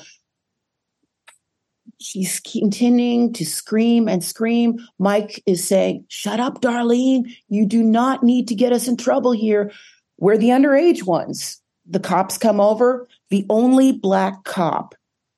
She's 2.01 2.41
continuing 2.41 3.33
to 3.35 3.47
scream 3.47 4.09
and 4.09 4.23
scream. 4.23 4.79
Mike 4.99 5.43
is 5.47 5.67
saying, 5.67 6.05
Shut 6.09 6.41
up, 6.41 6.61
Darlene. 6.61 7.33
You 7.49 7.67
do 7.67 7.83
not 7.83 8.23
need 8.23 8.49
to 8.49 8.55
get 8.55 8.73
us 8.73 8.89
in 8.89 8.97
trouble 8.97 9.33
here. 9.33 9.73
We're 10.19 10.37
the 10.37 10.49
underage 10.49 11.05
ones. 11.05 11.61
The 11.87 12.01
cops 12.01 12.39
come 12.39 12.61
over. 12.61 13.09
The 13.31 13.47
only 13.49 13.93
black 13.93 14.45
cop 14.45 14.95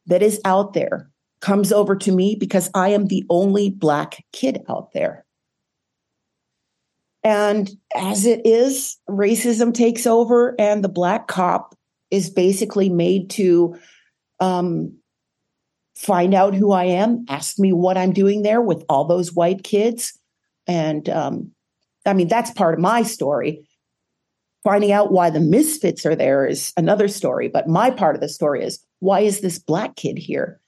that 0.07 0.23
is 0.23 0.41
out 0.45 0.73
there 0.73 1.11
comes 1.41 1.73
over 1.73 1.97
to 1.97 2.13
me 2.13 2.37
because 2.39 2.71
I 2.75 2.91
am 2.91 3.07
the 3.07 3.25
only 3.29 3.71
black 3.71 4.25
kid 4.33 4.63
out 4.69 4.93
there. 4.93 5.25
And 7.23 7.69
as 7.95 8.25
it 8.25 8.43
is, 8.45 8.99
racism 9.11 9.75
takes 9.75 10.07
over, 10.07 10.55
and 10.61 10.85
the 10.85 10.89
black 10.89 11.27
cop 11.27 11.75
is 12.11 12.31
basically 12.31 12.89
made 12.89 13.31
to 13.31 13.77
um, 14.39 14.97
find 15.97 16.35
out 16.35 16.55
who 16.55 16.73
I 16.73 16.85
am, 16.85 17.25
ask 17.29 17.59
me 17.59 17.73
what 17.73 17.97
I'm 17.97 18.13
doing 18.13 18.43
there 18.43 18.61
with 18.61 18.85
all 18.89 19.05
those 19.05 19.33
white 19.33 19.65
kids. 19.65 20.17
And 20.69 21.09
um, 21.09 21.51
I 22.05 22.13
mean, 22.13 22.29
that's 22.29 22.51
part 22.53 22.75
of 22.75 22.81
my 22.81 23.03
story. 23.03 23.67
Finding 24.63 24.93
out 24.93 25.13
why 25.13 25.31
the 25.31 25.41
misfits 25.41 26.05
are 26.05 26.17
there 26.17 26.47
is 26.47 26.73
another 26.77 27.09
story. 27.09 27.49
But 27.49 27.69
my 27.69 27.91
part 27.91 28.15
of 28.15 28.21
the 28.21 28.29
story 28.29 28.65
is 28.65 28.85
why 29.01 29.21
is 29.21 29.41
this 29.41 29.59
black 29.59 29.97
kid 29.97 30.19
here? 30.19 30.61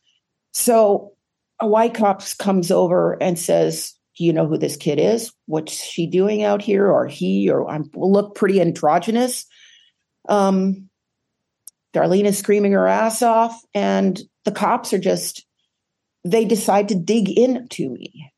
So 0.59 1.13
a 1.61 1.69
white 1.69 1.95
cop 1.95 2.21
comes 2.39 2.73
over 2.73 3.17
and 3.23 3.39
says, 3.39 3.95
Do 4.17 4.25
you 4.25 4.33
know 4.33 4.45
who 4.49 4.59
this 4.59 4.77
kid 4.77 4.99
is? 4.99 5.33
What's 5.47 5.73
she 5.73 6.09
doing 6.09 6.43
out 6.43 6.63
here? 6.63 6.91
Or 6.91 7.07
he, 7.07 7.49
or 7.49 7.71
I 7.71 7.79
look 7.95 8.35
pretty 8.35 8.61
androgynous. 8.61 9.47
Um, 10.29 10.89
Darlene 11.95 12.25
is 12.25 12.37
screaming 12.37 12.73
her 12.73 12.89
ass 12.89 13.23
off, 13.23 13.59
and 13.73 14.21
the 14.45 14.51
cops 14.51 14.93
are 14.93 14.99
just, 14.99 15.47
they 16.25 16.45
decide 16.45 16.89
to 16.89 16.97
dig 16.97 17.31
into 17.31 17.91
me. 17.91 18.33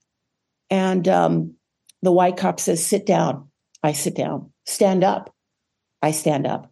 And 0.68 1.08
um, 1.08 1.54
the 2.02 2.12
white 2.12 2.36
cop 2.36 2.60
says, 2.60 2.84
Sit 2.84 3.06
down. 3.06 3.48
I 3.82 3.92
sit 3.92 4.14
down. 4.14 4.52
Stand 4.66 5.04
up. 5.04 5.34
I 6.02 6.10
stand 6.10 6.46
up. 6.46 6.70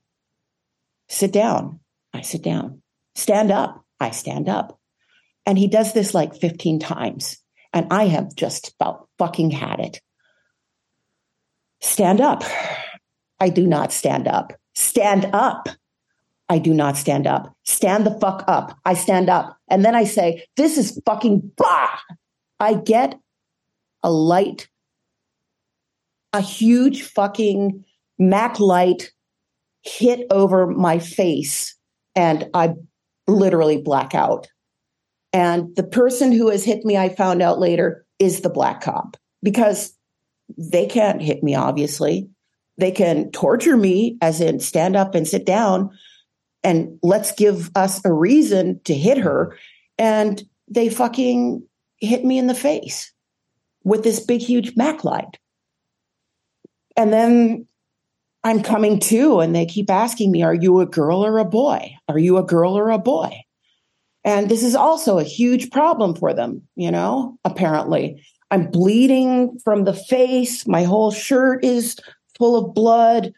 Sit 1.08 1.32
down. 1.32 1.80
I 2.12 2.20
sit 2.20 2.42
down. 2.42 2.82
Stand 3.14 3.50
up. 3.50 3.82
I 3.98 4.10
stand 4.10 4.50
up. 4.50 4.77
And 5.48 5.56
he 5.56 5.66
does 5.66 5.94
this 5.94 6.12
like 6.12 6.36
15 6.36 6.78
times. 6.78 7.38
And 7.72 7.86
I 7.90 8.04
have 8.04 8.34
just 8.34 8.74
about 8.78 9.08
fucking 9.18 9.50
had 9.50 9.80
it. 9.80 10.02
Stand 11.80 12.20
up. 12.20 12.44
I 13.40 13.48
do 13.48 13.66
not 13.66 13.90
stand 13.90 14.28
up. 14.28 14.52
Stand 14.74 15.30
up. 15.32 15.70
I 16.50 16.58
do 16.58 16.74
not 16.74 16.98
stand 16.98 17.26
up. 17.26 17.56
Stand 17.64 18.04
the 18.04 18.18
fuck 18.20 18.44
up. 18.46 18.78
I 18.84 18.92
stand 18.92 19.30
up. 19.30 19.56
And 19.68 19.86
then 19.86 19.94
I 19.94 20.04
say, 20.04 20.44
this 20.58 20.76
is 20.76 21.00
fucking 21.06 21.52
bah. 21.56 21.98
I 22.60 22.74
get 22.74 23.18
a 24.02 24.10
light, 24.10 24.68
a 26.34 26.42
huge 26.42 27.04
fucking 27.04 27.86
Mac 28.18 28.60
light 28.60 29.12
hit 29.80 30.26
over 30.30 30.66
my 30.66 30.98
face 30.98 31.74
and 32.14 32.50
I 32.52 32.74
literally 33.26 33.80
black 33.80 34.14
out. 34.14 34.48
And 35.32 35.74
the 35.76 35.82
person 35.82 36.32
who 36.32 36.48
has 36.48 36.64
hit 36.64 36.84
me, 36.84 36.96
I 36.96 37.08
found 37.08 37.42
out 37.42 37.58
later, 37.58 38.06
is 38.18 38.40
the 38.40 38.50
black 38.50 38.80
cop 38.80 39.16
because 39.42 39.92
they 40.56 40.86
can't 40.86 41.20
hit 41.20 41.42
me, 41.42 41.54
obviously. 41.54 42.28
They 42.78 42.90
can 42.90 43.30
torture 43.32 43.76
me, 43.76 44.16
as 44.22 44.40
in 44.40 44.60
stand 44.60 44.96
up 44.96 45.14
and 45.14 45.26
sit 45.26 45.44
down, 45.44 45.90
and 46.64 46.98
let's 47.02 47.32
give 47.32 47.70
us 47.74 48.04
a 48.04 48.12
reason 48.12 48.80
to 48.84 48.94
hit 48.94 49.18
her. 49.18 49.56
And 49.98 50.42
they 50.68 50.88
fucking 50.88 51.62
hit 52.00 52.24
me 52.24 52.38
in 52.38 52.46
the 52.46 52.54
face 52.54 53.12
with 53.84 54.04
this 54.04 54.20
big, 54.20 54.40
huge 54.40 54.76
Mac 54.76 55.04
light. 55.04 55.38
And 56.96 57.12
then 57.12 57.66
I'm 58.44 58.62
coming 58.62 59.00
to, 59.00 59.40
and 59.40 59.54
they 59.54 59.66
keep 59.66 59.90
asking 59.90 60.30
me, 60.30 60.42
Are 60.42 60.54
you 60.54 60.80
a 60.80 60.86
girl 60.86 61.24
or 61.24 61.38
a 61.38 61.44
boy? 61.44 61.94
Are 62.08 62.18
you 62.18 62.38
a 62.38 62.44
girl 62.44 62.78
or 62.78 62.90
a 62.90 62.98
boy? 62.98 63.42
And 64.28 64.50
this 64.50 64.62
is 64.62 64.74
also 64.74 65.18
a 65.18 65.24
huge 65.24 65.70
problem 65.70 66.14
for 66.14 66.34
them, 66.34 66.60
you 66.76 66.90
know, 66.90 67.38
apparently. 67.46 68.22
I'm 68.50 68.70
bleeding 68.70 69.58
from 69.64 69.84
the 69.84 69.94
face. 69.94 70.66
My 70.66 70.82
whole 70.82 71.10
shirt 71.10 71.64
is 71.64 71.96
full 72.36 72.54
of 72.54 72.74
blood. 72.74 73.32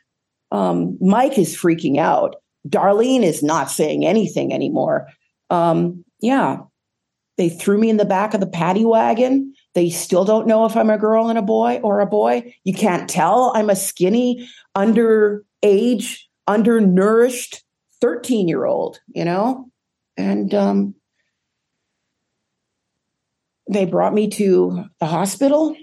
Um, 0.50 0.98
Mike 1.00 1.38
is 1.38 1.56
freaking 1.56 1.98
out. 1.98 2.42
Darlene 2.68 3.22
is 3.22 3.40
not 3.40 3.70
saying 3.70 4.04
anything 4.04 4.52
anymore. 4.52 5.06
Um, 5.48 6.04
yeah, 6.18 6.58
they 7.38 7.50
threw 7.50 7.78
me 7.78 7.88
in 7.88 7.96
the 7.96 8.04
back 8.04 8.34
of 8.34 8.40
the 8.40 8.48
paddy 8.48 8.84
wagon. 8.84 9.54
They 9.74 9.90
still 9.90 10.24
don't 10.24 10.48
know 10.48 10.64
if 10.64 10.76
I'm 10.76 10.90
a 10.90 10.98
girl 10.98 11.28
and 11.28 11.38
a 11.38 11.42
boy 11.42 11.78
or 11.84 12.00
a 12.00 12.06
boy. 12.06 12.52
You 12.64 12.74
can't 12.74 13.08
tell. 13.08 13.52
I'm 13.54 13.70
a 13.70 13.76
skinny, 13.76 14.50
underage, 14.76 16.18
undernourished 16.48 17.62
13 18.00 18.48
year 18.48 18.64
old, 18.64 18.98
you 19.14 19.24
know? 19.24 19.70
And 20.20 20.52
um, 20.52 20.94
they 23.70 23.86
brought 23.86 24.12
me 24.12 24.28
to 24.28 24.84
the 25.00 25.06
hospital. 25.06 25.74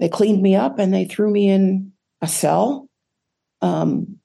They 0.00 0.08
cleaned 0.08 0.42
me 0.42 0.56
up 0.56 0.80
and 0.80 0.92
they 0.92 1.04
threw 1.04 1.30
me 1.30 1.48
in 1.48 1.92
a 2.20 2.26
cell. 2.26 2.88
Um, 3.62 4.18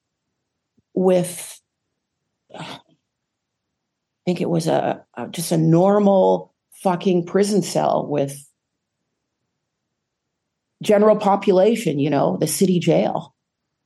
with 0.92 1.60
I 2.52 2.80
think 4.26 4.40
it 4.40 4.50
was 4.50 4.66
a, 4.66 5.04
a, 5.14 5.28
just 5.28 5.52
a 5.52 5.56
normal 5.56 6.52
fucking 6.72 7.26
prison 7.26 7.62
cell 7.62 8.06
with 8.08 8.44
general 10.82 11.16
population, 11.16 12.00
you 12.00 12.10
know, 12.10 12.36
the 12.38 12.48
city 12.48 12.80
jail. 12.80 13.36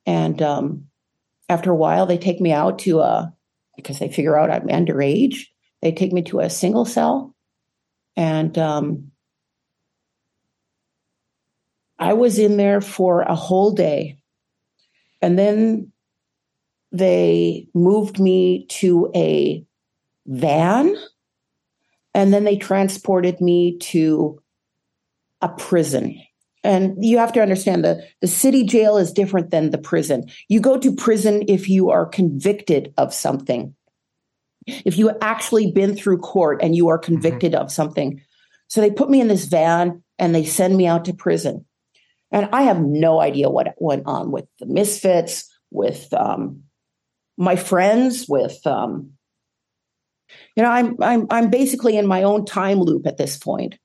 And 0.07 0.41
um, 0.41 0.87
after 1.51 1.71
a 1.71 1.77
while, 1.77 2.07
they 2.07 2.19
take 2.19 2.41
me 2.41 2.53
out 2.53 2.79
to 2.81 3.01
a 3.01 3.34
because 3.77 3.99
they 3.99 4.09
figure 4.09 4.39
out 4.39 4.51
I'm 4.51 4.69
underage. 4.69 5.47
They 5.83 5.93
take 5.93 6.13
me 6.13 6.23
to 6.25 6.41
a 6.41 6.51
single 6.51 6.85
cell, 6.85 7.35
and 8.17 8.57
um, 8.59 9.11
I 11.99 12.15
was 12.15 12.39
in 12.39 12.57
there 12.57 12.81
for 12.81 13.23
a 13.23 13.35
whole 13.35 13.73
day, 13.73 14.19
and 15.21 15.39
then 15.39 15.93
they 16.93 17.67
moved 17.75 18.21
me 18.21 18.67
to 18.67 19.11
a 19.15 19.65
van. 20.27 20.95
And 22.17 22.33
then 22.33 22.45
they 22.45 22.57
transported 22.57 23.41
me 23.41 23.77
to 23.79 24.41
a 25.41 25.49
prison 25.49 26.23
and 26.65 27.05
you 27.05 27.19
have 27.19 27.33
to 27.33 27.43
understand 27.43 27.85
that 27.85 27.99
the 28.21 28.27
city 28.27 28.65
jail 28.65 28.97
is 28.97 29.13
different 29.13 29.51
than 29.51 29.71
the 29.71 29.79
prison 29.79 30.25
you 30.49 30.61
go 30.61 30.79
to 30.79 30.95
prison 30.95 31.45
if 31.49 31.69
you 31.69 31.91
are 31.91 32.07
convicted 32.07 32.93
of 32.99 33.13
something 33.13 33.75
if 34.67 34.97
you 34.97 35.13
actually 35.21 35.71
been 35.71 35.95
through 35.95 36.19
court 36.19 36.61
and 36.63 36.75
you 36.75 36.89
are 36.89 36.99
mm-hmm. 36.99 37.13
convicted 37.13 37.53
mm-hmm. 37.53 37.63
of 37.63 37.71
something 37.71 38.21
so 38.69 38.81
they 38.81 38.91
put 38.91 39.11
me 39.11 39.21
in 39.21 39.29
this 39.29 39.45
van 39.45 40.03
and 40.19 40.35
they 40.35 40.45
send 40.45 40.77
me 40.77 40.87
out 40.87 41.05
to 41.05 41.15
prison 41.15 41.65
and 42.33 42.49
i 42.53 42.63
have 42.63 42.81
no 42.81 43.21
idea 43.21 43.51
what 43.51 43.75
went 43.79 44.03
on 44.07 44.33
with 44.33 44.47
the 44.59 44.67
misfits 44.67 45.51
with 45.75 46.13
um, 46.15 46.63
my 47.37 47.57
friends, 47.57 48.27
with 48.29 48.65
um, 48.67 49.11
you 50.57 50.63
know, 50.63 50.71
I'm 50.71 50.97
I'm 51.03 51.27
I'm 51.31 51.51
basically 51.51 51.99
in 51.99 52.07
my 52.07 52.23
own 52.23 52.47
time 52.47 52.81
loop 52.81 53.07
at 53.07 53.19
this 53.19 53.37
point. 53.37 53.77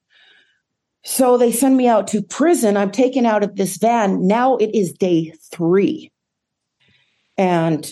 So 1.04 1.38
they 1.38 1.52
send 1.52 1.78
me 1.78 1.88
out 1.88 2.08
to 2.08 2.22
prison. 2.22 2.78
I'm 2.78 2.92
taken 2.92 3.26
out 3.26 3.44
of 3.44 3.56
this 3.56 3.78
van. 3.78 4.28
Now 4.28 4.58
it 4.58 4.76
is 4.76 4.92
day 4.92 5.34
three. 5.52 6.12
And 7.38 7.90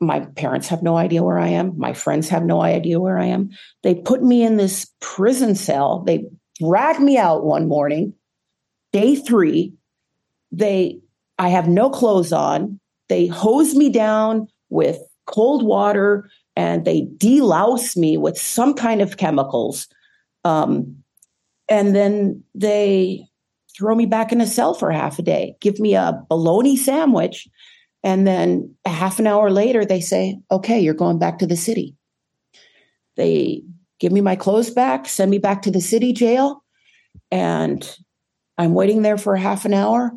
my 0.00 0.20
parents 0.20 0.68
have 0.68 0.82
no 0.82 0.96
idea 0.96 1.22
where 1.22 1.38
I 1.38 1.48
am. 1.48 1.76
My 1.78 1.92
friends 1.92 2.28
have 2.28 2.44
no 2.44 2.62
idea 2.62 3.00
where 3.00 3.18
I 3.18 3.26
am. 3.26 3.50
They 3.82 3.94
put 3.94 4.22
me 4.22 4.42
in 4.42 4.56
this 4.56 4.88
prison 5.00 5.54
cell. 5.54 6.04
They 6.06 6.26
drag 6.60 7.00
me 7.00 7.16
out 7.18 7.44
one 7.44 7.68
morning, 7.68 8.14
day 8.92 9.16
three. 9.16 9.72
They, 10.52 11.00
I 11.38 11.48
have 11.48 11.68
no 11.68 11.90
clothes 11.90 12.32
on. 12.32 12.78
They 13.08 13.26
hose 13.26 13.74
me 13.74 13.90
down 13.90 14.48
with 14.68 14.98
cold 15.26 15.64
water 15.64 16.30
and 16.54 16.84
they 16.84 17.02
delouse 17.16 17.96
me 17.96 18.16
with 18.16 18.38
some 18.38 18.74
kind 18.74 19.00
of 19.00 19.16
chemicals. 19.16 19.88
Um, 20.44 21.02
and 21.68 21.94
then 21.94 22.42
they 22.54 23.26
throw 23.76 23.94
me 23.94 24.06
back 24.06 24.32
in 24.32 24.40
a 24.40 24.46
cell 24.46 24.74
for 24.74 24.90
half 24.90 25.18
a 25.18 25.22
day, 25.22 25.54
give 25.60 25.78
me 25.78 25.94
a 25.94 26.20
bologna 26.28 26.76
sandwich. 26.76 27.48
And 28.04 28.26
then 28.26 28.74
a 28.84 28.90
half 28.90 29.18
an 29.18 29.26
hour 29.26 29.50
later, 29.50 29.84
they 29.84 30.00
say, 30.00 30.38
okay, 30.50 30.80
you're 30.80 30.94
going 30.94 31.18
back 31.18 31.38
to 31.38 31.46
the 31.46 31.56
city. 31.56 31.96
They 33.16 33.62
give 33.98 34.12
me 34.12 34.20
my 34.20 34.36
clothes 34.36 34.70
back, 34.70 35.08
send 35.08 35.30
me 35.30 35.38
back 35.38 35.62
to 35.62 35.70
the 35.70 35.80
city 35.80 36.12
jail. 36.12 36.62
And 37.30 37.88
I'm 38.56 38.74
waiting 38.74 39.02
there 39.02 39.18
for 39.18 39.36
half 39.36 39.64
an 39.64 39.74
hour. 39.74 40.12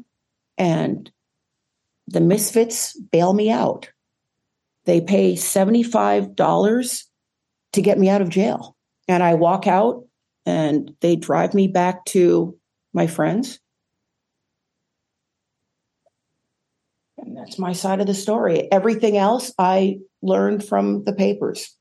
And 0.58 1.12
the 2.08 2.22
misfits 2.22 2.98
bail 3.12 3.34
me 3.34 3.50
out. 3.50 3.90
They 4.86 5.02
pay 5.02 5.34
$75 5.34 7.04
to 7.74 7.82
get 7.82 8.00
me 8.00 8.10
out 8.10 8.22
of 8.22 8.30
jail. 8.30 8.76
And 9.08 9.24
I 9.24 9.34
walk 9.36 9.68
out 9.68 10.04
and 10.46 10.94
they 11.02 11.16
drive 11.16 11.54
me 11.54 11.68
back 11.68 12.06
to 12.06 12.58
my 12.94 13.08
friends. 13.08 13.60
And 17.18 17.38
that's 17.38 17.60
my 17.60 17.74
side 17.74 18.02
of 18.02 18.08
the 18.08 18.14
story. 18.14 18.72
Everything 18.72 19.18
else 19.18 19.54
I 19.58 20.00
learned 20.22 20.64
from 20.64 21.04
the 21.04 21.14
papers. 21.14 21.76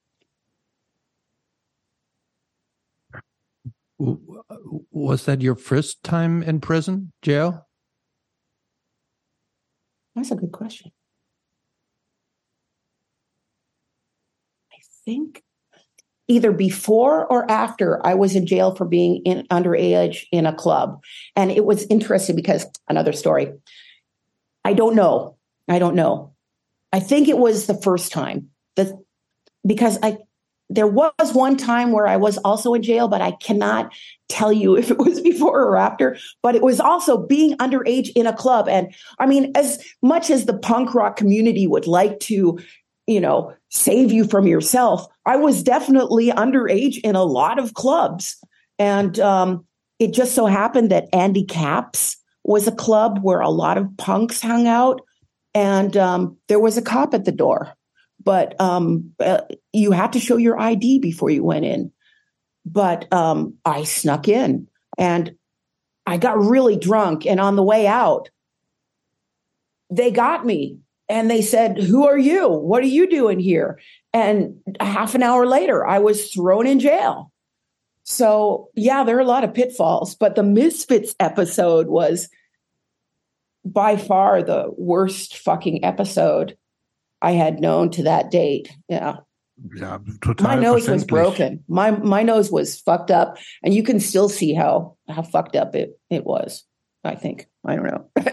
Was 3.99 5.25
that 5.27 5.41
your 5.41 5.57
first 5.57 6.03
time 6.03 6.43
in 6.43 6.61
prison, 6.61 7.13
jail? 7.23 7.67
That's 10.15 10.31
a 10.31 10.37
good 10.37 10.53
question. 10.53 10.93
I 14.73 14.77
think 15.05 15.43
either 16.31 16.53
before 16.53 17.27
or 17.27 17.51
after 17.51 18.05
I 18.07 18.15
was 18.15 18.37
in 18.37 18.47
jail 18.47 18.75
for 18.75 18.85
being 18.85 19.21
in 19.25 19.47
underage 19.49 20.27
in 20.31 20.47
a 20.47 20.55
club. 20.55 21.03
And 21.35 21.51
it 21.51 21.65
was 21.65 21.87
interesting 21.91 22.37
because 22.37 22.67
another 22.89 23.13
story. 23.13 23.53
I 24.65 24.75
don't 24.75 24.95
know. 24.95 25.37
I 25.69 25.81
don't 25.81 25.97
know. 25.97 26.33
I 26.93 27.01
think 27.01 27.29
it 27.29 27.37
was 27.39 27.67
the 27.67 27.75
first 27.75 28.13
time. 28.13 28.51
The 28.77 29.03
because 29.67 29.99
I 30.03 30.19
there 30.73 30.87
was 30.87 31.35
one 31.35 31.57
time 31.57 31.91
where 31.91 32.07
I 32.07 32.17
was 32.17 32.39
also 32.39 32.75
in 32.75 32.83
jail, 32.83 33.09
but 33.09 33.21
I 33.21 33.33
cannot 33.33 33.93
tell 34.29 34.53
you 34.53 34.77
if 34.79 34.91
it 34.91 34.99
was 34.99 35.21
before 35.21 35.61
or 35.61 35.77
after. 35.77 36.17
But 36.43 36.55
it 36.55 36.63
was 36.63 36.79
also 36.79 37.27
being 37.27 37.57
underage 37.59 38.11
in 38.15 38.29
a 38.29 38.33
club. 38.33 38.69
And 38.69 38.95
I 39.19 39.27
mean, 39.27 39.51
as 39.57 39.85
much 40.01 40.31
as 40.31 40.47
the 40.47 40.57
punk 40.57 40.95
rock 40.95 41.17
community 41.17 41.67
would 41.67 41.89
like 41.89 42.21
to 42.21 42.61
you 43.11 43.21
know, 43.21 43.53
save 43.71 44.13
you 44.13 44.25
from 44.25 44.47
yourself. 44.47 45.05
I 45.27 45.37
was 45.37 45.65
definitely 45.65 46.31
underage 46.31 46.99
in 47.03 47.17
a 47.17 47.25
lot 47.25 47.59
of 47.59 47.75
clubs. 47.75 48.37
And 48.79 49.19
um, 49.19 49.67
it 49.99 50.15
just 50.15 50.35
so 50.35 50.47
happened 50.47 50.93
that 50.93 51.09
Andy 51.13 51.45
Caps 51.45 52.17
was 52.45 52.69
a 52.69 52.73
club 52.73 53.19
where 53.23 53.41
a 53.41 53.51
lot 53.51 53.79
of 53.79 53.97
punks 53.97 54.41
hung 54.41 54.69
out. 54.69 55.01
And 55.55 55.97
um, 55.97 56.37
there 56.49 56.61
was 56.61 56.79
a 56.79 56.83
cop 56.83 57.13
at 57.13 57.25
the 57.25 57.33
door. 57.33 57.73
But 58.23 58.59
um, 58.61 59.13
uh, 59.19 59.41
you 59.73 59.91
had 59.91 60.13
to 60.13 60.21
show 60.21 60.37
your 60.37 60.59
ID 60.59 61.01
before 61.01 61.31
you 61.31 61.43
went 61.43 61.65
in. 61.65 61.91
But 62.65 63.13
um, 63.13 63.55
I 63.65 63.83
snuck 63.85 64.29
in 64.29 64.69
and 64.99 65.35
I 66.07 66.17
got 66.17 66.39
really 66.39 66.77
drunk. 66.77 67.27
And 67.27 67.41
on 67.41 67.57
the 67.57 67.63
way 67.63 67.89
out, 67.89 68.31
they 69.91 70.13
got 70.13 70.47
me 70.47 70.79
and 71.11 71.31
they 71.31 71.43
said, 71.43 71.77
Who 71.79 72.07
are 72.07 72.19
you? 72.19 72.49
What 72.49 72.83
are 72.83 72.87
you 72.87 73.09
doing 73.09 73.41
here? 73.41 73.79
And 74.13 74.61
half 74.81 75.15
an 75.15 75.23
hour 75.23 75.47
later, 75.47 75.87
I 75.87 75.99
was 75.99 76.33
thrown 76.33 76.67
in 76.67 76.81
jail. 76.81 77.33
So, 78.05 78.71
yeah, 78.75 79.05
there 79.05 79.17
are 79.17 79.21
a 79.21 79.25
lot 79.25 79.45
of 79.45 79.53
pitfalls, 79.53 80.15
but 80.15 80.35
the 80.35 80.43
Misfits 80.43 81.15
episode 81.21 81.89
was 81.89 82.29
by 83.65 83.97
far 83.97 84.43
the 84.43 84.73
worst 84.77 85.37
fucking 85.37 85.85
episode 85.85 86.57
I 87.23 87.33
had 87.33 87.61
known 87.61 87.91
to 87.91 88.05
that 88.05 88.31
date. 88.31 88.75
Yeah. 88.89 89.17
Yeah, 89.77 89.99
my 90.41 90.55
nose 90.55 90.89
was 90.89 91.05
broken. 91.05 91.63
My 91.69 91.91
my 91.91 92.23
nose 92.23 92.51
was 92.51 92.81
fucked 92.81 93.11
up, 93.11 93.37
and 93.63 93.75
you 93.75 93.83
can 93.83 94.01
still 94.01 94.31
see 94.31 94.55
how 94.55 94.97
how 95.07 95.21
fucked 95.21 95.55
up 95.55 95.75
it 95.75 96.01
it 96.09 96.25
was. 96.25 96.65
I 97.05 97.15
think 97.15 97.47
I 97.67 97.77
don't 97.77 97.85
know. 97.85 98.11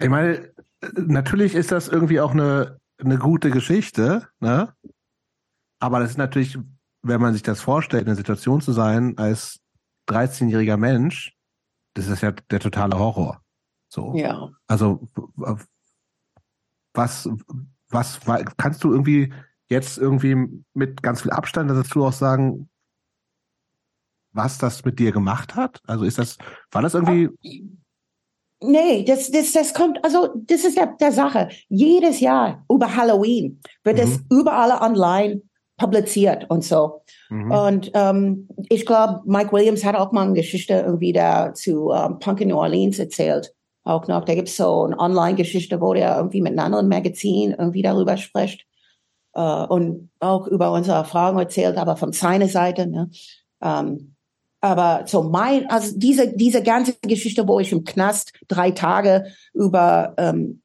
ich 0.00 0.08
meine, 0.08 0.48
natürlich 0.94 1.54
ist 1.54 1.72
das 1.72 1.88
irgendwie 1.88 2.20
auch 2.20 2.32
eine, 2.32 2.78
eine 2.98 3.18
gute 3.18 3.50
Geschichte, 3.50 4.28
ne? 4.40 4.74
Aber 5.80 6.00
das 6.00 6.10
ist 6.10 6.18
natürlich, 6.18 6.58
wenn 7.02 7.20
man 7.20 7.32
sich 7.32 7.42
das 7.42 7.60
vorstellt, 7.60 8.02
in 8.02 8.06
der 8.06 8.16
Situation 8.16 8.60
zu 8.60 8.72
sein 8.72 9.18
als 9.18 9.60
13-jähriger 10.08 10.76
Mensch, 10.76 11.36
das 11.94 12.08
ist 12.08 12.22
ja 12.22 12.32
der 12.32 12.60
totale 12.60 12.98
Horror. 12.98 13.42
So. 13.88 14.14
Ja. 14.16 14.50
Also, 14.66 15.08
was, 16.94 17.28
was, 17.88 18.20
kannst 18.56 18.82
du 18.84 18.92
irgendwie 18.92 19.32
jetzt 19.68 19.98
irgendwie 19.98 20.64
mit 20.72 21.02
ganz 21.02 21.22
viel 21.22 21.30
Abstand 21.30 21.70
dazu 21.70 22.04
auch 22.04 22.12
sagen, 22.12 22.68
was 24.32 24.58
das 24.58 24.84
mit 24.84 24.98
dir 24.98 25.12
gemacht 25.12 25.54
hat? 25.54 25.80
Also 25.86 26.04
ist 26.04 26.18
das, 26.18 26.38
war 26.70 26.82
das 26.82 26.94
irgendwie 26.94 27.30
Nee, 28.66 29.04
das, 29.04 29.30
das, 29.30 29.52
das 29.52 29.74
kommt, 29.74 30.02
also 30.04 30.28
das 30.34 30.64
ist 30.64 30.76
der, 30.76 30.94
der 31.00 31.12
Sache. 31.12 31.48
Jedes 31.68 32.20
Jahr 32.20 32.64
über 32.70 32.94
Halloween 32.94 33.60
wird 33.82 33.98
es 33.98 34.18
mhm. 34.18 34.38
überall 34.40 34.70
online 34.82 35.42
publiziert 35.76 36.46
und 36.50 36.64
so. 36.64 37.02
Mhm. 37.30 37.50
Und 37.50 37.90
ähm, 37.94 38.48
ich 38.68 38.86
glaube, 38.86 39.22
Mike 39.24 39.52
Williams 39.52 39.84
hat 39.84 39.96
auch 39.96 40.12
mal 40.12 40.24
eine 40.24 40.34
Geschichte 40.34 40.74
irgendwie 40.74 41.12
da 41.12 41.52
zu 41.52 41.90
ähm, 41.90 42.18
Punk 42.18 42.40
in 42.40 42.48
New 42.48 42.56
Orleans 42.56 42.98
erzählt. 42.98 43.52
Auch 43.82 44.06
noch, 44.08 44.24
da 44.24 44.34
gibt 44.34 44.48
es 44.48 44.56
so 44.56 44.84
eine 44.84 44.98
Online-Geschichte, 44.98 45.80
wo 45.80 45.92
der 45.92 46.16
irgendwie 46.16 46.40
mit 46.40 46.52
einem 46.52 46.60
anderen 46.60 46.88
Magazin 46.88 47.54
irgendwie 47.58 47.82
darüber 47.82 48.16
spricht. 48.16 48.66
Äh, 49.34 49.40
und 49.66 50.10
auch 50.20 50.46
über 50.46 50.72
unsere 50.72 50.96
Erfahrungen 50.96 51.40
erzählt, 51.40 51.76
aber 51.76 51.96
von 51.96 52.12
seiner 52.12 52.48
Seite. 52.48 52.86
Ne? 52.86 53.10
Ähm, 53.62 54.13
aber 54.64 55.06
so 55.06 55.24
mein, 55.24 55.68
also 55.68 55.92
diese, 55.94 56.34
diese 56.34 56.62
ganze 56.62 56.94
Geschichte, 57.02 57.46
wo 57.46 57.60
ich 57.60 57.70
im 57.70 57.84
Knast 57.84 58.32
drei 58.48 58.70
Tage 58.70 59.26
über, 59.52 60.14
ähm, 60.16 60.62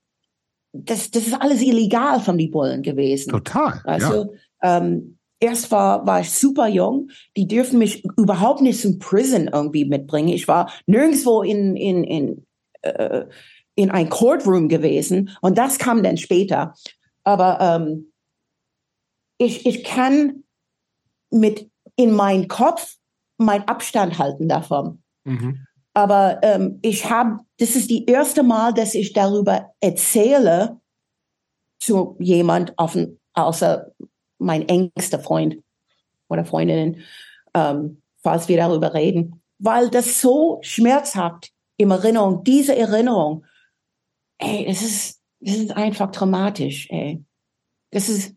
das, 0.71 1.11
das 1.11 1.27
ist 1.27 1.33
alles 1.33 1.61
illegal 1.61 2.21
von 2.21 2.37
die 2.37 2.47
Bullen 2.47 2.81
gewesen. 2.81 3.29
Total. 3.31 3.81
Also, 3.83 4.33
ja. 4.63 4.77
ähm, 4.77 5.17
erst 5.41 5.69
war, 5.71 6.07
war 6.07 6.21
ich 6.21 6.31
super 6.31 6.69
jung. 6.69 7.09
Die 7.35 7.45
dürfen 7.45 7.77
mich 7.77 8.05
überhaupt 8.15 8.61
nicht 8.61 8.79
zum 8.79 8.99
Prison 8.99 9.49
irgendwie 9.51 9.83
mitbringen. 9.83 10.29
Ich 10.29 10.47
war 10.47 10.71
nirgendwo 10.85 11.41
in, 11.41 11.75
in, 11.75 12.05
in, 12.05 12.45
äh, 12.83 13.25
in 13.75 13.91
ein 13.91 14.09
Courtroom 14.09 14.69
gewesen. 14.69 15.35
Und 15.41 15.57
das 15.57 15.77
kam 15.77 16.03
dann 16.03 16.15
später. 16.15 16.73
Aber 17.25 17.59
ähm, 17.59 18.13
ich, 19.37 19.65
ich 19.65 19.83
kann 19.83 20.45
mit 21.31 21.69
in 21.97 22.13
meinen 22.13 22.47
Kopf 22.47 22.95
mein 23.39 23.67
Abstand 23.67 24.19
halten 24.19 24.47
davon. 24.47 25.01
Mhm. 25.23 25.65
Aber 25.93 26.39
ähm, 26.43 26.79
ich 26.81 27.09
habe, 27.09 27.39
das 27.57 27.75
ist 27.75 27.89
die 27.89 28.05
erste 28.05 28.43
Mal, 28.43 28.73
dass 28.73 28.93
ich 28.93 29.13
darüber 29.13 29.73
erzähle 29.81 30.79
zu 31.79 32.15
jemand, 32.19 32.73
offen, 32.77 33.19
außer 33.33 33.91
mein 34.37 34.67
engster 34.67 35.19
Freund 35.19 35.57
oder 36.29 36.45
Freundin, 36.45 37.01
ähm, 37.53 38.01
falls 38.21 38.47
wir 38.47 38.57
darüber 38.57 38.93
reden, 38.93 39.41
weil 39.57 39.89
das 39.89 40.21
so 40.21 40.59
schmerzhaft 40.61 41.51
im 41.77 41.91
Erinnerung, 41.91 42.43
diese 42.43 42.75
Erinnerung, 42.75 43.45
ey, 44.37 44.65
es 44.67 44.81
ist, 44.81 45.21
es 45.41 45.57
ist 45.57 45.71
einfach 45.71 46.11
dramatisch, 46.11 46.89
ey. 46.91 47.23
Das 47.91 48.09
ist, 48.09 48.35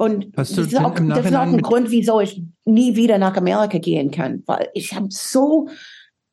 und 0.00 0.34
das 0.38 0.56
ist, 0.56 0.74
auch, 0.78 0.94
das 0.94 1.26
ist 1.26 1.34
auch 1.34 1.42
ein 1.42 1.60
Grund, 1.60 1.90
wieso 1.90 2.22
ich 2.22 2.42
nie 2.64 2.96
wieder 2.96 3.18
nach 3.18 3.36
Amerika 3.36 3.76
gehen 3.76 4.10
kann, 4.10 4.42
weil 4.46 4.70
ich 4.72 4.94
habe 4.94 5.08
so, 5.10 5.68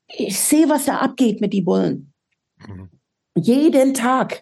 ich 0.07 0.39
sehe, 0.39 0.70
was 0.70 0.86
da 0.86 0.99
abgeht 0.99 1.41
mit 1.41 1.51
die 1.51 1.63
Bullen. 1.63 2.13
Mhm. 2.65 2.89
Jeden 3.36 3.93
Tag. 3.93 4.41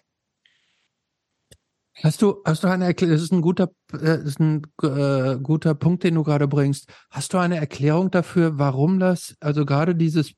Hast 2.04 2.22
du, 2.22 2.36
hast 2.44 2.62
du 2.62 2.68
eine 2.68 2.84
Erklärung, 2.84 3.16
das 3.16 3.22
ist 3.24 3.32
ein 3.32 3.42
guter, 3.42 3.64
äh, 3.94 3.98
das 3.98 4.24
ist 4.26 4.38
ein 4.38 4.62
äh, 4.84 5.38
guter 5.42 5.74
Punkt, 5.74 6.04
den 6.04 6.14
du 6.14 6.22
gerade 6.22 6.46
bringst. 6.46 6.88
Hast 7.10 7.32
du 7.32 7.38
eine 7.38 7.56
Erklärung 7.56 8.12
dafür, 8.12 8.60
warum 8.60 9.00
das, 9.00 9.34
also 9.40 9.66
gerade 9.66 9.96
dieses, 9.96 10.34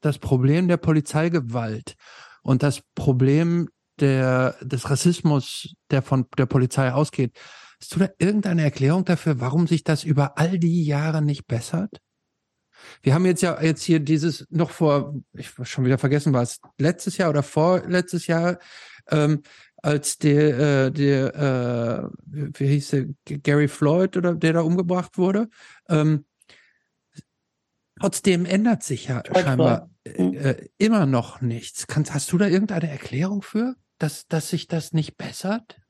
das 0.00 0.18
Problem 0.18 0.66
der 0.66 0.78
Polizeigewalt 0.78 1.94
und 2.42 2.64
das 2.64 2.80
Problem 2.96 3.68
der, 4.00 4.56
des 4.60 4.90
Rassismus, 4.90 5.72
der 5.92 6.02
von 6.02 6.26
der 6.36 6.46
Polizei 6.46 6.92
ausgeht, 6.92 7.38
Hast 7.80 7.94
du 7.94 8.00
da 8.00 8.08
irgendeine 8.18 8.62
Erklärung 8.62 9.04
dafür, 9.04 9.40
warum 9.40 9.66
sich 9.66 9.84
das 9.84 10.04
über 10.04 10.38
all 10.38 10.58
die 10.58 10.84
Jahre 10.84 11.22
nicht 11.22 11.46
bessert? 11.46 12.00
Wir 13.02 13.14
haben 13.14 13.26
jetzt 13.26 13.42
ja 13.42 13.60
jetzt 13.62 13.82
hier 13.82 14.00
dieses 14.00 14.46
noch 14.50 14.70
vor, 14.70 15.14
ich 15.32 15.52
schon 15.62 15.84
wieder 15.84 15.98
vergessen, 15.98 16.32
war 16.32 16.42
es 16.42 16.60
letztes 16.78 17.16
Jahr 17.16 17.30
oder 17.30 17.42
vorletztes 17.42 18.26
Jahr, 18.26 18.58
ähm, 19.10 19.42
als 19.76 20.18
der, 20.18 20.86
äh, 20.86 20.90
der, 20.90 21.34
äh, 21.34 22.48
wie 22.58 22.66
hieß 22.66 22.90
der, 22.90 23.06
Gary 23.38 23.68
Floyd 23.68 24.16
oder 24.16 24.34
der 24.34 24.54
da 24.54 24.60
umgebracht 24.60 25.18
wurde. 25.18 25.48
Ähm, 25.88 26.24
trotzdem 28.00 28.46
ändert 28.46 28.82
sich 28.82 29.08
ja 29.08 29.20
George 29.20 29.40
scheinbar. 29.40 29.90
hm. 30.06 30.34
äh, 30.34 30.68
immer 30.78 31.06
noch 31.06 31.40
nichts. 31.40 31.86
Kannst, 31.86 32.14
hast 32.14 32.32
du 32.32 32.38
da 32.38 32.46
irgendeine 32.46 32.90
Erklärung 32.90 33.42
für, 33.42 33.74
dass, 33.98 34.26
dass 34.26 34.48
sich 34.48 34.68
das 34.68 34.92
nicht 34.92 35.16
bessert? 35.16 35.80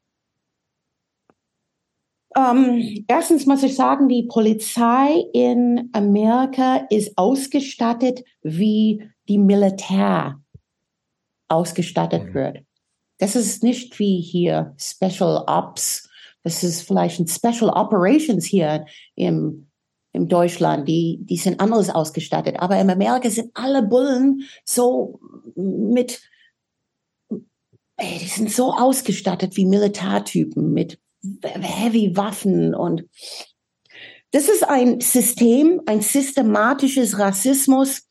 Ähm, 2.37 3.05
erstens 3.07 3.47
muss 3.47 3.63
ich 3.63 3.77
sagen, 3.77 4.09
die 4.09 4.25
Polizei 4.25 5.25
in 5.33 5.89
Amerika 5.93 6.87
ist 6.91 7.17
ausgestattet, 7.17 8.25
wie 8.43 9.09
die 9.29 9.39
Militär 9.39 10.41
ausgestattet 11.49 12.25
mhm. 12.25 12.35
wird. 12.35 12.59
Das 13.19 13.37
ist 13.37 13.63
nicht 13.63 13.99
wie 13.99 14.21
hier 14.21 14.75
Special 14.79 15.45
Ops. 15.47 16.09
Das 16.43 16.65
ist 16.65 16.83
vielleicht 16.83 17.21
ein 17.21 17.29
Special 17.29 17.71
Operations 17.71 18.45
hier 18.45 18.85
im, 19.15 19.69
im 20.13 20.29
Deutschland. 20.29 20.89
Die, 20.89 21.21
die 21.23 21.37
sind 21.37 21.61
anders 21.61 21.89
ausgestattet. 21.89 22.57
Aber 22.59 22.79
in 22.79 22.91
Amerika 22.91 23.31
sind 23.31 23.53
alle 23.55 23.83
Bullen 23.83 24.43
so 24.65 25.21
mit, 25.55 26.21
ey, 27.97 28.19
die 28.19 28.27
sind 28.27 28.51
so 28.51 28.73
ausgestattet 28.73 29.57
wie 29.57 29.65
Militärtypen 29.67 30.73
mit 30.73 30.99
Heavy 31.43 32.17
Waffen 32.17 32.75
und 32.75 33.05
das 34.35 34.49
ist 34.49 34.65
ein 34.65 35.01
System, 35.01 35.81
ein 35.87 36.01
systematisches 36.01 37.21
Rassismus, 37.21 38.03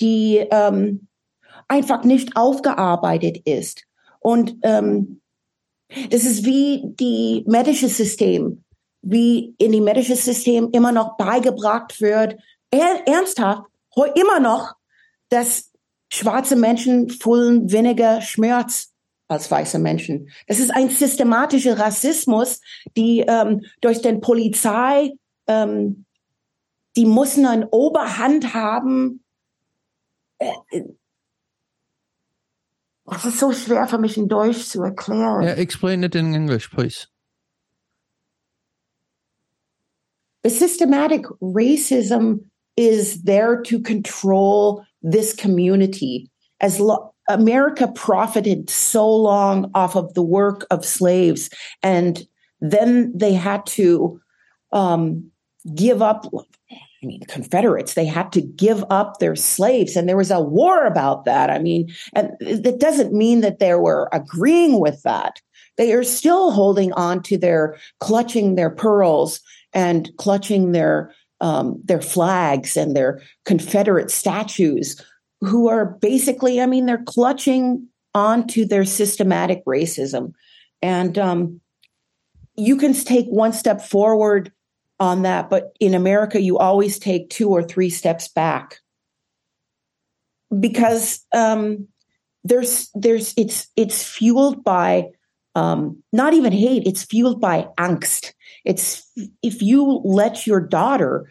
die 0.00 0.44
ähm, 0.50 1.06
einfach 1.68 2.02
nicht 2.02 2.36
aufgearbeitet 2.36 3.38
ist. 3.44 3.84
Und 4.18 4.56
ähm, 4.62 5.20
das 6.10 6.24
ist 6.24 6.44
wie 6.44 6.82
die 6.98 7.44
medische 7.46 7.88
System, 7.88 8.64
wie 9.02 9.54
in 9.58 9.70
die 9.70 9.80
medische 9.80 10.16
System 10.16 10.70
immer 10.72 10.90
noch 10.90 11.16
beigebracht 11.16 12.00
wird, 12.00 12.36
ernsthaft, 12.70 13.62
immer 14.16 14.40
noch, 14.40 14.74
dass 15.28 15.70
schwarze 16.12 16.56
Menschen 16.56 17.08
fühlen 17.08 17.70
weniger 17.70 18.20
Schmerz 18.22 18.89
als 19.30 19.50
weiße 19.50 19.78
Menschen. 19.78 20.28
Das 20.48 20.58
ist 20.58 20.70
ein 20.70 20.90
systematischer 20.90 21.78
Rassismus, 21.78 22.60
die 22.96 23.20
ähm, 23.20 23.62
durch 23.80 24.02
den 24.02 24.20
Polizei, 24.20 25.12
ähm, 25.46 26.04
die 26.96 27.06
müssen 27.06 27.46
eine 27.46 27.68
Oberhand 27.70 28.54
haben. 28.54 29.22
Äh, 30.38 30.50
äh, 30.70 30.84
das 33.06 33.24
ist 33.24 33.38
so 33.38 33.52
schwer 33.52 33.86
für 33.86 33.98
mich 33.98 34.16
in 34.16 34.28
Deutsch 34.28 34.64
zu 34.64 34.82
erklären. 34.82 35.42
Yeah, 35.42 35.54
explain 35.54 36.02
it 36.02 36.14
in 36.14 36.34
English, 36.34 36.68
please. 36.68 37.06
The 40.42 40.50
systematic 40.50 41.26
racism 41.40 42.50
is 42.76 43.22
there 43.24 43.62
to 43.62 43.80
control 43.80 44.84
this 45.02 45.36
community 45.36 46.30
as 46.60 46.78
lo- 46.80 47.12
America 47.34 47.88
profited 47.94 48.70
so 48.70 49.08
long 49.08 49.70
off 49.74 49.96
of 49.96 50.14
the 50.14 50.22
work 50.22 50.66
of 50.70 50.84
slaves, 50.84 51.50
and 51.82 52.26
then 52.60 53.12
they 53.14 53.32
had 53.32 53.64
to 53.66 54.20
um, 54.72 55.30
give 55.74 56.02
up. 56.02 56.26
I 57.02 57.06
mean, 57.06 57.20
the 57.20 57.26
Confederates, 57.26 57.94
they 57.94 58.04
had 58.04 58.30
to 58.32 58.42
give 58.42 58.84
up 58.90 59.18
their 59.18 59.34
slaves, 59.34 59.96
and 59.96 60.08
there 60.08 60.16
was 60.16 60.30
a 60.30 60.40
war 60.40 60.84
about 60.84 61.24
that. 61.24 61.50
I 61.50 61.58
mean, 61.58 61.88
and 62.14 62.30
that 62.40 62.78
doesn't 62.78 63.14
mean 63.14 63.40
that 63.40 63.58
they 63.58 63.74
were 63.74 64.08
agreeing 64.12 64.80
with 64.80 65.02
that. 65.02 65.40
They 65.78 65.94
are 65.94 66.04
still 66.04 66.50
holding 66.50 66.92
on 66.92 67.22
to 67.22 67.38
their, 67.38 67.78
clutching 68.00 68.54
their 68.54 68.68
pearls 68.68 69.40
and 69.72 70.10
clutching 70.18 70.72
their 70.72 71.14
um, 71.40 71.80
their 71.84 72.02
flags 72.02 72.76
and 72.76 72.94
their 72.94 73.22
Confederate 73.46 74.10
statues 74.10 75.02
who 75.40 75.68
are 75.68 75.86
basically, 75.86 76.60
I 76.60 76.66
mean, 76.66 76.86
they're 76.86 77.02
clutching 77.04 77.88
onto 78.14 78.64
their 78.64 78.84
systematic 78.84 79.64
racism. 79.64 80.32
And 80.82 81.18
um, 81.18 81.60
you 82.56 82.76
can 82.76 82.92
take 82.92 83.26
one 83.26 83.52
step 83.52 83.80
forward 83.80 84.52
on 84.98 85.22
that, 85.22 85.48
but 85.48 85.72
in 85.80 85.94
America, 85.94 86.40
you 86.40 86.58
always 86.58 86.98
take 86.98 87.30
two 87.30 87.48
or 87.50 87.62
three 87.62 87.88
steps 87.88 88.28
back 88.28 88.76
because 90.58 91.24
um, 91.32 91.88
there's 92.44 92.90
there's 92.94 93.32
it's 93.36 93.68
it's 93.76 94.02
fueled 94.02 94.62
by 94.62 95.06
um, 95.54 96.02
not 96.12 96.34
even 96.34 96.52
hate; 96.52 96.86
it's 96.86 97.04
fueled 97.04 97.40
by 97.40 97.66
angst. 97.78 98.32
It's 98.64 99.10
if 99.42 99.62
you 99.62 100.02
let 100.04 100.46
your 100.46 100.60
daughter 100.60 101.30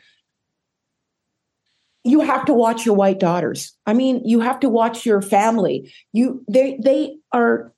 you 2.10 2.22
have 2.22 2.45
to 2.45 2.53
watch 2.53 2.86
your 2.86 2.95
white 2.95 3.20
daughters. 3.20 3.78
I 3.86 3.93
mean, 3.93 4.22
you 4.26 4.39
have 4.39 4.60
to 4.62 4.70
watch 4.70 5.05
your 5.05 5.22
family. 5.22 5.93
You 6.14 6.43
they 6.49 6.80
they 6.82 7.18
are 7.32 7.74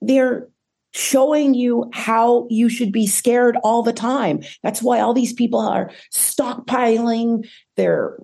they're 0.00 0.48
showing 0.92 1.54
you 1.54 1.90
how 1.92 2.46
you 2.50 2.68
should 2.68 2.92
be 2.92 3.06
scared 3.06 3.56
all 3.62 3.82
the 3.82 3.92
time. 3.92 4.42
That's 4.62 4.82
why 4.82 5.00
all 5.00 5.14
these 5.14 5.32
people 5.32 5.60
are 5.60 5.90
stockpiling 6.12 7.46
their 7.76 8.18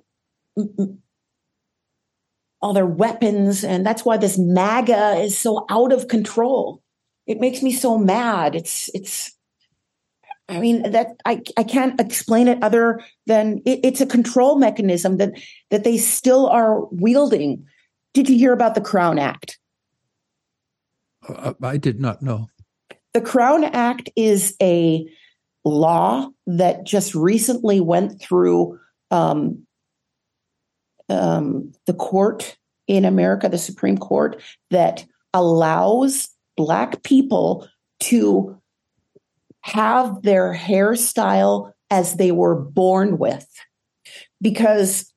all 2.61 2.73
their 2.73 2.87
weapons 2.87 3.63
and 3.65 3.85
that's 3.85 4.05
why 4.05 4.17
this 4.17 4.39
MAGA 4.39 5.17
is 5.17 5.37
so 5.37 5.67
out 5.69 5.93
of 5.93 6.09
control. 6.09 6.83
It 7.27 7.41
makes 7.41 7.63
me 7.63 7.73
so 7.73 7.99
mad. 7.99 8.55
It's 8.55 8.91
it's 8.95 9.34
I 10.49 10.61
mean 10.61 10.91
that 10.91 11.17
I, 11.25 11.43
I 11.57 11.63
can't 11.63 11.99
explain 12.01 12.49
it 12.49 12.63
other 12.63 13.01
than 13.27 13.63
it, 13.65 13.81
it's 13.83 14.01
a 14.01 14.07
control 14.07 14.59
mechanism 14.59 15.17
that 15.17 15.33
that 15.71 15.85
they 15.85 15.97
still 15.97 16.49
are 16.49 16.85
wielding. 16.87 17.65
Did 18.13 18.29
you 18.29 18.37
hear 18.37 18.53
about 18.53 18.75
the 18.75 18.81
Crown 18.81 19.19
Act? 19.19 19.59
Uh, 21.27 21.55
I 21.63 21.79
did 21.79 22.01
not 22.01 22.23
know. 22.23 22.49
The 23.15 23.21
Crown 23.21 23.65
Act 23.65 24.11
is 24.17 24.55
a 24.61 25.07
law 25.65 26.29
that 26.47 26.85
just 26.85 27.15
recently 27.15 27.81
went 27.81 28.21
through 28.21 28.79
um, 29.11 29.67
um, 31.09 31.73
the 31.87 31.95
court 31.95 32.57
in 32.87 33.05
America, 33.05 33.49
the 33.49 33.59
Supreme 33.59 33.97
Court, 33.97 34.43
that 34.71 35.07
allows 35.33 36.29
Black 36.57 37.03
people 37.03 37.67
to 38.01 38.61
have 39.65 40.21
their 40.21 40.55
hairstyle 40.55 41.73
as 41.91 42.17
they 42.17 42.31
were 42.31 42.55
born 42.55 43.17
with. 43.17 43.49
Because 44.43 45.11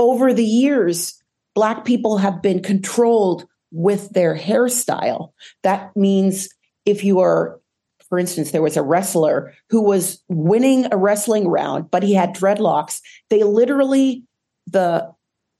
over 0.00 0.34
the 0.34 0.44
years, 0.44 1.22
Black 1.54 1.84
people 1.84 2.18
have 2.18 2.42
been 2.42 2.60
controlled 2.60 3.46
with 3.70 4.10
their 4.10 4.36
hairstyle. 4.36 5.30
That 5.62 5.96
means 5.96 6.48
if 6.84 7.04
you 7.04 7.20
are, 7.20 7.60
for 8.08 8.18
instance, 8.18 8.50
there 8.50 8.62
was 8.62 8.76
a 8.76 8.82
wrestler 8.82 9.54
who 9.70 9.80
was 9.80 10.20
winning 10.28 10.88
a 10.90 10.96
wrestling 10.96 11.46
round, 11.46 11.92
but 11.92 12.02
he 12.02 12.14
had 12.14 12.34
dreadlocks. 12.34 13.00
They 13.30 13.44
literally, 13.44 14.24
the 14.66 15.08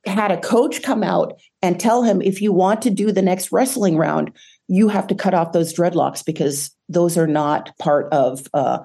had 0.06 0.32
a 0.32 0.40
coach 0.40 0.82
come 0.82 1.02
out 1.02 1.40
and 1.62 1.78
tell 1.78 2.02
him 2.02 2.20
if 2.20 2.42
you 2.42 2.52
want 2.52 2.82
to 2.82 2.90
do 2.90 3.12
the 3.12 3.22
next 3.22 3.52
wrestling 3.52 3.96
round, 3.96 4.32
you 4.68 4.88
have 4.88 5.06
to 5.08 5.14
cut 5.14 5.34
off 5.34 5.52
those 5.52 5.74
dreadlocks 5.74 6.24
because 6.24 6.70
those 6.88 7.18
are 7.18 7.26
not 7.26 7.76
part 7.78 8.12
of 8.12 8.46
uh, 8.54 8.78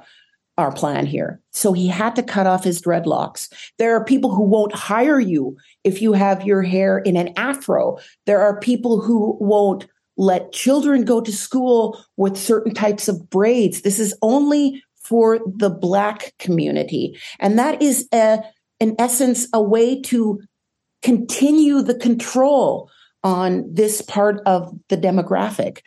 our 0.57 0.71
plan 0.73 1.05
here. 1.05 1.41
So 1.51 1.71
he 1.71 1.87
had 1.87 2.15
to 2.17 2.23
cut 2.23 2.45
off 2.45 2.63
his 2.63 2.81
dreadlocks. 2.81 3.47
There 3.77 3.95
are 3.95 4.03
people 4.03 4.35
who 4.35 4.43
won't 4.43 4.75
hire 4.75 5.19
you 5.19 5.57
if 5.83 6.01
you 6.01 6.13
have 6.13 6.45
your 6.45 6.61
hair 6.61 6.97
in 6.97 7.15
an 7.15 7.33
afro. 7.37 7.97
There 8.25 8.41
are 8.41 8.59
people 8.59 8.99
who 8.99 9.37
won't 9.39 9.87
let 10.17 10.51
children 10.51 11.05
go 11.05 11.21
to 11.21 11.31
school 11.31 12.03
with 12.17 12.35
certain 12.37 12.73
types 12.73 13.07
of 13.07 13.29
braids. 13.29 13.81
This 13.81 13.99
is 13.99 14.13
only 14.21 14.83
for 15.01 15.39
the 15.45 15.69
Black 15.69 16.33
community. 16.39 17.17
And 17.39 17.57
that 17.57 17.81
is, 17.81 18.07
a, 18.13 18.43
in 18.81 18.95
essence, 18.99 19.47
a 19.53 19.61
way 19.61 20.01
to 20.01 20.41
continue 21.01 21.81
the 21.81 21.95
control 21.95 22.91
on 23.23 23.73
this 23.73 24.01
part 24.01 24.41
of 24.45 24.77
the 24.89 24.97
demographic. 24.97 25.79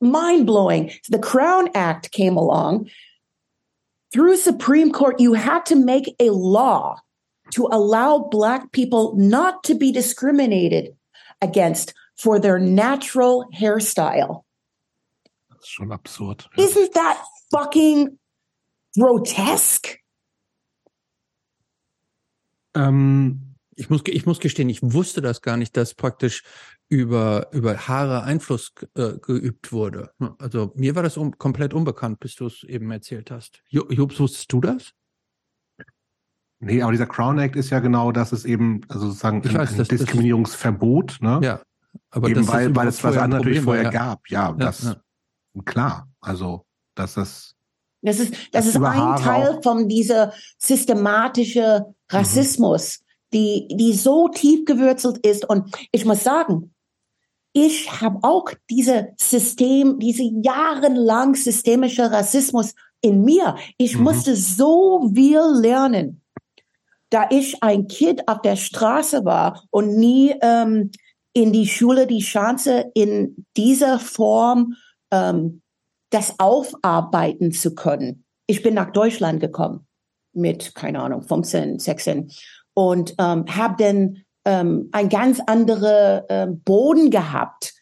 Mind 0.00 0.46
blowing. 0.46 0.92
The 1.08 1.18
Crown 1.18 1.68
Act 1.74 2.10
came 2.12 2.36
along. 2.36 2.90
Through 4.12 4.36
Supreme 4.36 4.92
Court, 4.92 5.20
you 5.20 5.34
had 5.34 5.66
to 5.66 5.76
make 5.76 6.14
a 6.20 6.30
law 6.30 6.96
to 7.52 7.68
allow 7.70 8.18
Black 8.30 8.72
people 8.72 9.14
not 9.16 9.62
to 9.64 9.74
be 9.74 9.92
discriminated 9.92 10.96
against 11.40 11.94
for 12.16 12.38
their 12.38 12.58
natural 12.58 13.46
hairstyle. 13.54 14.42
That's 15.50 15.68
schon 15.68 15.92
absurd. 15.92 16.44
Isn't 16.56 16.94
that 16.94 17.22
fucking 17.50 18.18
grotesque? 18.98 19.98
Um, 22.74 23.45
ich 23.76 23.90
muss, 23.90 24.02
ich 24.06 24.26
muss 24.26 24.40
gestehen, 24.40 24.68
ich 24.68 24.82
wusste 24.82 25.20
das 25.20 25.42
gar 25.42 25.56
nicht, 25.56 25.76
dass 25.76 25.94
praktisch 25.94 26.42
über, 26.88 27.48
über 27.52 27.76
Haare 27.76 28.22
Einfluss 28.22 28.72
äh, 28.94 29.18
geübt 29.18 29.72
wurde. 29.72 30.10
Also 30.38 30.72
mir 30.74 30.94
war 30.94 31.02
das 31.02 31.16
um, 31.16 31.36
komplett 31.38 31.74
unbekannt, 31.74 32.20
bis 32.20 32.34
du 32.36 32.46
es 32.46 32.64
eben 32.64 32.90
erzählt 32.90 33.30
hast. 33.30 33.62
Jobs, 33.68 34.18
wusstest 34.18 34.52
du 34.52 34.60
das? 34.60 34.92
Nee, 36.58 36.80
aber 36.82 36.92
dieser 36.92 37.06
Crown 37.06 37.38
Act 37.38 37.54
ist 37.54 37.70
ja 37.70 37.80
genau, 37.80 38.12
dass 38.12 38.32
es 38.32 38.44
eben, 38.46 38.80
also 38.88 39.08
sozusagen 39.08 39.42
ein, 39.42 39.54
weiß, 39.54 39.72
ein 39.72 39.78
das, 39.78 39.88
Diskriminierungsverbot, 39.88 41.18
ne? 41.20 41.40
Ja. 41.42 41.60
Aber 42.10 42.28
eben 42.28 42.46
weil, 42.48 42.74
weil 42.74 42.88
es 42.88 43.02
was 43.04 43.16
anderes 43.16 43.42
natürlich 43.42 43.62
vorher 43.62 43.84
ja. 43.84 43.90
gab. 43.90 44.28
Ja, 44.30 44.48
ja 44.48 44.52
das, 44.54 44.84
ja. 44.84 45.62
klar. 45.64 46.08
Also, 46.20 46.64
dass 46.94 47.14
das. 47.14 47.54
Das 48.02 48.20
ist, 48.20 48.32
das, 48.32 48.50
das 48.52 48.66
ist 48.66 48.76
ein 48.76 49.16
Teil 49.16 49.60
von 49.62 49.88
dieser 49.88 50.32
systematische 50.58 51.84
mhm. 51.86 51.94
Rassismus, 52.08 53.00
mhm. 53.00 53.05
Die, 53.32 53.68
die 53.70 53.92
so 53.92 54.28
tief 54.28 54.64
gewurzelt 54.64 55.18
ist. 55.26 55.48
Und 55.48 55.74
ich 55.92 56.04
muss 56.04 56.24
sagen, 56.24 56.74
ich 57.52 58.02
habe 58.02 58.18
auch 58.22 58.50
diese 58.68 59.08
System, 59.18 59.98
diese 59.98 60.24
jahrelang 60.42 61.34
systemische 61.34 62.10
Rassismus 62.10 62.74
in 63.00 63.24
mir. 63.24 63.56
Ich 63.78 63.96
mhm. 63.96 64.04
musste 64.04 64.36
so 64.36 65.10
viel 65.14 65.40
lernen, 65.60 66.22
da 67.10 67.26
ich 67.30 67.62
ein 67.62 67.86
Kind 67.86 68.28
auf 68.28 68.42
der 68.42 68.56
Straße 68.56 69.24
war 69.24 69.62
und 69.70 69.96
nie 69.96 70.34
ähm, 70.42 70.90
in 71.32 71.52
die 71.52 71.66
Schule 71.66 72.06
die 72.06 72.20
Chance 72.20 72.90
in 72.94 73.46
dieser 73.56 73.98
Form 73.98 74.74
ähm, 75.10 75.62
das 76.10 76.38
aufarbeiten 76.38 77.52
zu 77.52 77.74
können. 77.74 78.24
Ich 78.46 78.62
bin 78.62 78.74
nach 78.74 78.90
Deutschland 78.90 79.40
gekommen 79.40 79.86
mit, 80.32 80.74
keine 80.74 81.00
Ahnung, 81.00 81.22
15, 81.22 81.78
16 81.78 82.30
und 82.76 83.14
ähm, 83.18 83.46
habe 83.48 83.82
dann 83.82 84.22
ähm, 84.44 84.90
ein 84.92 85.08
ganz 85.08 85.40
andere 85.46 86.26
ähm, 86.28 86.60
Boden 86.60 87.10
gehabt, 87.10 87.72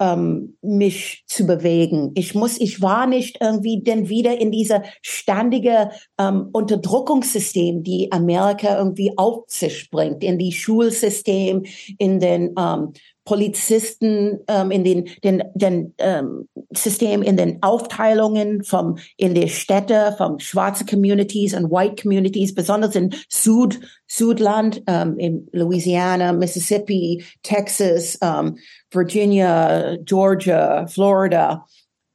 ähm, 0.00 0.56
mich 0.62 1.24
zu 1.26 1.46
bewegen. 1.46 2.12
Ich 2.14 2.34
muss, 2.34 2.60
ich 2.60 2.80
war 2.80 3.06
nicht 3.06 3.38
irgendwie 3.40 3.82
denn 3.82 4.08
wieder 4.08 4.38
in 4.38 4.50
diese 4.50 4.82
ständige 5.02 5.90
ähm, 6.18 6.48
Unterdrückungssystem, 6.52 7.82
die 7.82 8.10
Amerika 8.12 8.78
irgendwie 8.78 9.12
auf 9.16 9.44
sich 9.48 9.90
bringt, 9.90 10.22
in 10.22 10.38
die 10.38 10.52
Schulsystem, 10.52 11.64
in 11.98 12.20
den 12.20 12.54
ähm, 12.58 12.92
Polizisten 13.24 14.40
ähm, 14.48 14.70
in 14.70 14.84
den, 14.84 15.08
den, 15.22 15.42
den 15.54 15.94
ähm, 15.98 16.48
System, 16.72 17.22
in 17.22 17.36
den 17.36 17.62
Aufteilungen 17.62 18.62
vom, 18.64 18.98
in 19.16 19.34
der 19.34 19.48
Städte, 19.48 20.14
vom 20.18 20.38
schwarze 20.38 20.84
Communities 20.84 21.54
und 21.54 21.70
White 21.70 22.02
Communities, 22.02 22.54
besonders 22.54 22.94
in 22.94 23.14
Süd, 23.28 23.80
Südland, 24.06 24.82
ähm, 24.86 25.18
in 25.18 25.48
Louisiana, 25.52 26.32
Mississippi, 26.32 27.24
Texas, 27.42 28.18
ähm, 28.20 28.58
Virginia, 28.90 29.96
Georgia, 30.04 30.86
Florida, 30.86 31.66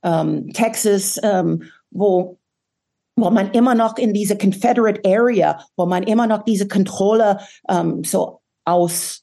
ähm, 0.04 0.52
Texas, 0.54 1.20
ähm, 1.24 1.64
wo 1.92 2.38
wo 3.16 3.30
man 3.30 3.52
immer 3.52 3.76
noch 3.76 3.98
in 3.98 4.14
diese 4.14 4.38
Confederate 4.38 5.02
Area, 5.06 5.60
wo 5.76 5.86
man 5.86 6.04
immer 6.04 6.26
noch 6.26 6.44
diese 6.44 6.70
Kontrolle 6.70 7.40
ähm, 7.68 8.02
so 8.06 8.40
aus 8.64 9.19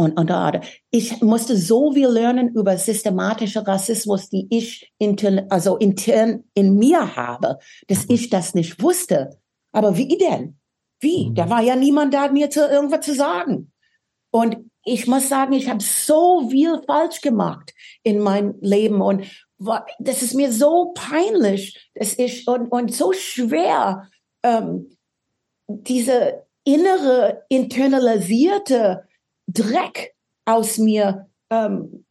und, 0.00 0.18
und 0.18 0.30
da. 0.30 0.60
Ich 0.90 1.20
musste 1.20 1.56
so 1.56 1.92
viel 1.92 2.08
lernen 2.08 2.48
über 2.54 2.76
systematische 2.78 3.66
Rassismus, 3.66 4.30
die 4.30 4.46
ich 4.50 4.92
intern, 4.98 5.46
also 5.50 5.76
intern 5.76 6.44
in 6.54 6.76
mir 6.76 7.16
habe, 7.16 7.58
dass 7.88 8.06
ich 8.08 8.30
das 8.30 8.54
nicht 8.54 8.82
wusste. 8.82 9.38
Aber 9.72 9.96
wie 9.96 10.16
denn? 10.16 10.58
Wie? 11.00 11.28
Mhm. 11.28 11.34
Da 11.34 11.50
war 11.50 11.62
ja 11.62 11.76
niemand 11.76 12.14
da, 12.14 12.30
mir 12.30 12.50
zu, 12.50 12.60
irgendwas 12.60 13.04
zu 13.04 13.14
sagen. 13.14 13.72
Und 14.30 14.56
ich 14.84 15.06
muss 15.06 15.28
sagen, 15.28 15.52
ich 15.52 15.68
habe 15.68 15.82
so 15.82 16.48
viel 16.48 16.80
falsch 16.86 17.20
gemacht 17.20 17.74
in 18.02 18.20
meinem 18.20 18.54
Leben 18.60 19.02
und 19.02 19.26
das 19.98 20.22
ist 20.22 20.34
mir 20.34 20.50
so 20.50 20.94
peinlich, 20.94 21.90
dass 21.94 22.18
ich 22.18 22.48
und, 22.48 22.68
und 22.68 22.94
so 22.94 23.12
schwer 23.12 24.08
ähm, 24.42 24.96
diese 25.66 26.46
innere 26.64 27.44
internalisierte 27.50 29.04
Dreck 29.52 30.14
aus 30.44 30.78
mir 30.78 31.28
ähm, 31.50 32.04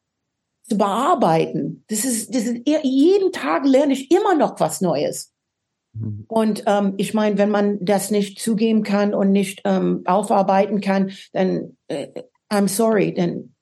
zu 0.63 0.77
bearbeiten. 0.77 1.83
Das 1.87 2.05
ist, 2.05 2.33
das 2.33 2.43
ist 2.43 2.61
jeden 2.65 3.31
Tag 3.31 3.65
lerne 3.65 3.93
ich 3.93 4.11
immer 4.11 4.35
noch 4.35 4.59
was 4.59 4.81
Neues. 4.81 5.33
Mhm. 5.93 6.25
Und 6.27 6.63
ähm, 6.67 6.93
ich 6.97 7.13
meine, 7.13 7.37
wenn 7.37 7.49
man 7.49 7.83
das 7.83 8.11
nicht 8.11 8.39
zugeben 8.39 8.83
kann 8.83 9.13
und 9.13 9.31
nicht 9.31 9.61
ähm, 9.65 10.03
aufarbeiten 10.05 10.81
kann, 10.81 11.11
dann 11.33 11.77
äh, 11.87 12.07
I'm 12.51 12.67
sorry, 12.67 13.13
dann 13.13 13.55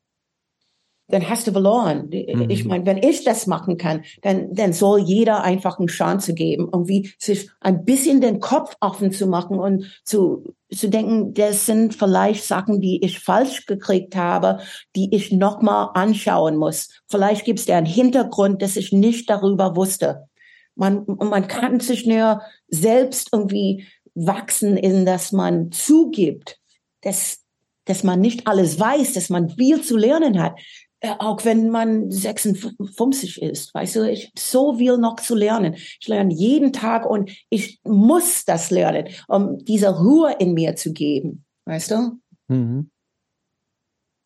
dann 1.07 1.29
hast 1.29 1.47
du 1.47 1.51
verloren. 1.51 2.09
Mhm. 2.11 2.49
Ich 2.49 2.65
meine, 2.65 2.85
wenn 2.85 2.97
ich 2.97 3.23
das 3.23 3.47
machen 3.47 3.77
kann, 3.77 4.03
dann, 4.21 4.53
dann 4.53 4.73
soll 4.73 4.99
jeder 4.99 5.43
einfach 5.43 5.79
eine 5.79 5.87
Chance 5.87 6.33
geben, 6.33 6.69
irgendwie 6.71 7.13
sich 7.17 7.49
ein 7.61 7.85
bisschen 7.85 8.19
den 8.19 8.39
Kopf 8.39 8.75
offen 8.81 9.11
zu 9.11 9.27
machen 9.27 9.57
und 9.57 10.01
zu, 10.03 10.53
zu 10.69 10.89
denken, 10.89 11.33
das 11.33 11.65
sind 11.65 11.95
vielleicht 11.95 12.43
Sachen, 12.43 12.81
die 12.81 13.03
ich 13.03 13.19
falsch 13.19 13.65
gekriegt 13.65 14.15
habe, 14.15 14.59
die 14.95 15.15
ich 15.15 15.31
nochmal 15.31 15.89
anschauen 15.93 16.57
muss. 16.57 16.89
Vielleicht 17.07 17.45
gibt 17.45 17.59
es 17.59 17.65
da 17.65 17.77
einen 17.77 17.85
Hintergrund, 17.85 18.61
dass 18.61 18.75
ich 18.75 18.91
nicht 18.91 19.29
darüber 19.29 19.75
wusste. 19.75 20.27
Man, 20.75 21.05
man 21.07 21.47
kann 21.47 21.79
sich 21.79 22.05
nur 22.05 22.41
selbst 22.67 23.29
irgendwie 23.31 23.87
wachsen, 24.13 24.77
in 24.77 25.05
dass 25.05 25.31
man 25.31 25.71
zugibt, 25.71 26.59
dass, 27.01 27.43
dass 27.85 28.03
man 28.03 28.19
nicht 28.19 28.47
alles 28.47 28.79
weiß, 28.79 29.13
dass 29.13 29.29
man 29.29 29.49
viel 29.49 29.81
zu 29.81 29.95
lernen 29.95 30.41
hat. 30.41 30.59
Äh, 30.99 31.13
auch 31.19 31.45
wenn 31.45 31.69
man 31.69 32.09
56 32.09 33.41
ist, 33.41 33.73
weißt 33.73 33.97
du, 33.97 34.11
ich 34.11 34.25
habe 34.25 34.39
so 34.39 34.77
viel 34.77 34.97
noch 34.97 35.17
zu 35.17 35.35
lernen. 35.35 35.75
Ich 35.75 36.07
lerne 36.07 36.33
jeden 36.33 36.73
Tag 36.73 37.05
und 37.05 37.31
ich 37.49 37.79
muss 37.83 38.45
das 38.45 38.71
lernen, 38.71 39.07
um 39.27 39.63
diese 39.63 39.95
Ruhe 39.95 40.35
in 40.39 40.53
mir 40.53 40.75
zu 40.75 40.93
geben, 40.93 41.45
weißt 41.65 41.91
du? 41.91 42.19
Mhm. 42.47 42.89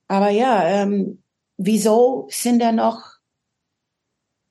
Aber 0.08 0.30
ja, 0.30 0.66
ähm, 0.66 1.24
wieso 1.58 2.28
sind 2.30 2.60
da 2.60 2.72
noch 2.72 3.02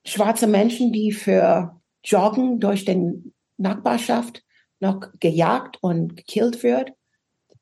schwarze 0.05 0.47
Menschen, 0.47 0.91
die 0.91 1.11
für 1.11 1.79
Joggen 2.03 2.59
durch 2.59 2.85
den 2.85 3.33
Nachbarschaft 3.57 4.43
noch 4.79 4.99
gejagt 5.19 5.77
und 5.81 6.17
gekillt 6.17 6.61
wird? 6.63 6.93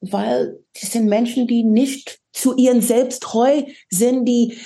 Weil 0.02 0.60
das 0.80 0.91
sind 0.91 1.08
Menschen, 1.08 1.47
die 1.47 1.64
nicht 1.64 2.20
zu 2.32 2.56
ihren 2.56 2.82
selbst 2.82 3.22
treu 3.22 3.64
sind, 3.89 4.26
die 4.26 4.58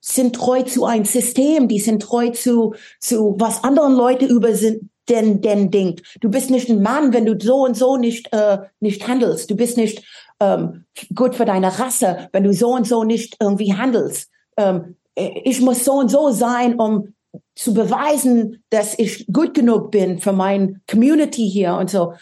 sind 0.00 0.34
treu 0.34 0.62
zu 0.62 0.84
einem 0.84 1.04
System, 1.04 1.68
die 1.68 1.78
sind 1.78 2.02
treu 2.02 2.30
zu, 2.30 2.74
zu 3.00 3.36
was 3.38 3.62
anderen 3.64 3.94
Leute 3.94 4.26
über 4.26 4.54
sind, 4.54 4.90
denn, 5.08 5.40
denn 5.40 5.70
denkt. 5.70 6.02
Du 6.20 6.28
bist 6.28 6.50
nicht 6.50 6.68
ein 6.68 6.82
Mann, 6.82 7.12
wenn 7.12 7.26
du 7.26 7.38
so 7.40 7.64
und 7.64 7.76
so 7.76 7.96
nicht, 7.96 8.32
äh, 8.32 8.58
nicht 8.80 9.06
handelst. 9.06 9.50
Du 9.50 9.56
bist 9.56 9.76
nicht 9.76 10.04
ähm, 10.40 10.84
gut 11.14 11.34
für 11.34 11.44
deine 11.44 11.78
Rasse, 11.78 12.28
wenn 12.32 12.44
du 12.44 12.52
so 12.52 12.70
und 12.70 12.86
so 12.86 13.04
nicht 13.04 13.36
irgendwie 13.40 13.74
handelst. 13.74 14.30
Ähm, 14.56 14.96
ich 15.14 15.60
muss 15.60 15.84
so 15.84 15.92
und 15.92 16.10
so 16.10 16.30
sein, 16.30 16.78
um 16.78 17.14
zu 17.54 17.74
beweisen, 17.74 18.62
dass 18.70 18.98
ich 18.98 19.26
gut 19.32 19.54
genug 19.54 19.90
bin 19.90 20.18
für 20.18 20.32
mein 20.32 20.82
Community 20.90 21.48
hier 21.48 21.74
und 21.74 21.90
so, 21.90 22.14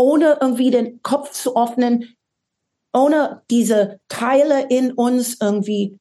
ohne 0.00 0.38
irgendwie 0.40 0.70
den 0.70 1.02
Kopf 1.02 1.30
zu 1.32 1.56
öffnen 1.56 2.16
ohne 2.92 3.42
diese 3.50 4.00
Teile 4.08 4.66
in 4.68 4.92
uns 4.92 5.36
irgendwie 5.40 5.98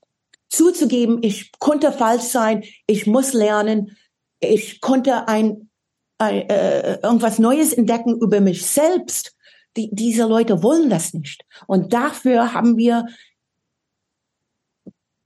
zuzugeben, 0.50 1.20
ich 1.22 1.52
konnte 1.60 1.92
falsch 1.92 2.24
sein, 2.24 2.64
ich 2.88 3.06
muss 3.06 3.34
lernen, 3.34 3.96
ich 4.40 4.82
konnte 4.82 5.28
ein, 5.28 5.70
ein 6.18 6.50
äh, 6.50 7.00
irgendwas 7.02 7.40
Neues 7.40 7.74
entdecken 7.74 8.18
über 8.20 8.42
mich 8.42 8.66
selbst. 8.66 9.36
Die, 9.78 9.90
diese 9.94 10.26
Leute 10.26 10.64
wollen 10.64 10.90
das 10.90 11.14
nicht. 11.14 11.46
Und 11.68 11.94
dafür 11.94 12.54
haben 12.54 12.78
wir 12.78 13.06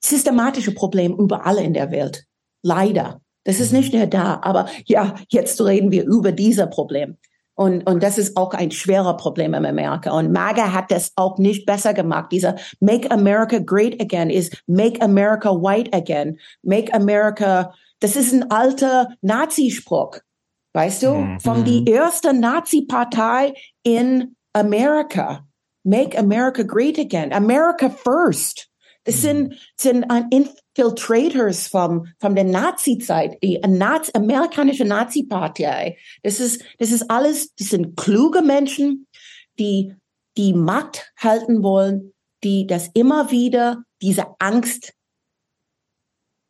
systematische 0.04 0.74
Probleme 0.74 1.16
überall 1.16 1.60
in 1.60 1.74
der 1.74 1.92
Welt. 1.92 2.26
Leider. 2.62 3.22
Das 3.46 3.60
ist 3.62 3.72
nicht 3.72 3.94
mehr 3.94 4.08
da. 4.08 4.42
Aber 4.42 4.70
ja, 4.86 5.16
jetzt 5.30 5.62
reden 5.62 5.92
wir 5.92 6.04
über 6.04 6.34
diese 6.34 6.68
Problem. 6.68 7.18
Und, 7.56 7.88
und 7.88 8.02
das 8.02 8.18
ist 8.18 8.36
auch 8.36 8.54
ein 8.54 8.72
schwerer 8.72 9.16
Problem 9.16 9.54
in 9.54 9.66
Amerika. 9.66 10.12
Und 10.12 10.32
MAGA 10.32 10.74
hat 10.74 10.90
das 10.90 11.12
auch 11.16 11.38
nicht 11.38 11.66
besser 11.66 11.94
gemacht. 11.94 12.32
Dieser 12.32 12.56
Make 12.80 13.12
America 13.12 13.60
Great 13.60 14.02
Again 14.02 14.30
ist 14.30 14.64
Make 14.66 15.02
America 15.02 15.52
White 15.52 15.94
Again. 15.94 16.40
Make 16.64 16.94
America, 16.94 17.74
das 18.00 18.16
ist 18.16 18.34
ein 18.34 18.50
alter 18.50 19.10
Nazispruch. 19.22 20.18
Weißt 20.74 21.04
du? 21.04 21.14
Mhm. 21.14 21.40
Von 21.40 21.64
die 21.64 21.86
erste 21.86 22.34
Nazi-Partei 22.34 23.54
in 23.84 24.36
Amerika. 24.54 25.46
Make 25.84 26.18
America 26.18 26.64
Great 26.64 26.98
Again. 26.98 27.32
America 27.34 27.90
First. 27.90 28.70
Das 29.04 29.22
sind, 29.22 29.50
mhm. 29.50 29.56
sind 29.78 30.10
ein 30.10 30.28
Infiltrators 30.76 31.68
vom, 31.68 32.08
von 32.20 32.36
der 32.36 32.46
Nazi-Zeit, 32.46 33.38
die 33.44 33.60
Nazi, 33.60 34.12
amerikanische 34.14 34.86
Nazi-Partei. 34.86 35.98
Das 36.24 36.40
ist, 36.40 36.64
das 36.80 36.92
ist 36.92 37.10
alles, 37.10 37.54
das 37.56 37.70
sind 37.70 37.96
kluge 37.96 38.42
Menschen, 38.42 39.08
die 39.60 39.94
die 40.38 40.54
Macht 40.54 41.14
halten 41.18 41.62
wollen, 41.62 42.14
die 42.44 42.66
das 42.66 42.90
immer 42.94 43.30
wieder, 43.30 43.84
diese 44.02 44.26
Angst 44.40 44.94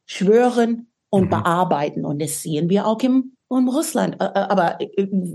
schwören 0.06 0.92
und 1.10 1.26
mhm. 1.26 1.30
bearbeiten. 1.30 2.06
Und 2.06 2.22
das 2.22 2.42
sehen 2.42 2.70
wir 2.70 2.88
auch 2.88 3.02
im 3.02 3.36
und 3.50 3.68
Russland. 3.68 4.16
Äh, 4.20 4.26
äh, 4.26 4.40
aber 4.40 4.80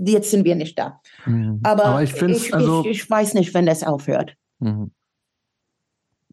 jetzt 0.05 0.31
sind 0.31 0.43
wir 0.43 0.55
nicht 0.55 0.77
da. 0.77 0.99
Mhm. 1.25 1.59
Aber, 1.63 1.85
aber, 1.85 2.03
ich, 2.03 2.21
ich, 2.21 2.53
also, 2.53 2.81
ich, 2.81 3.03
ich, 3.03 3.09
weiß 3.09 3.33
nicht, 3.33 3.53
wenn 3.53 3.65
das 3.65 3.83
aufhört. 3.83 4.35
Mhm. 4.59 4.91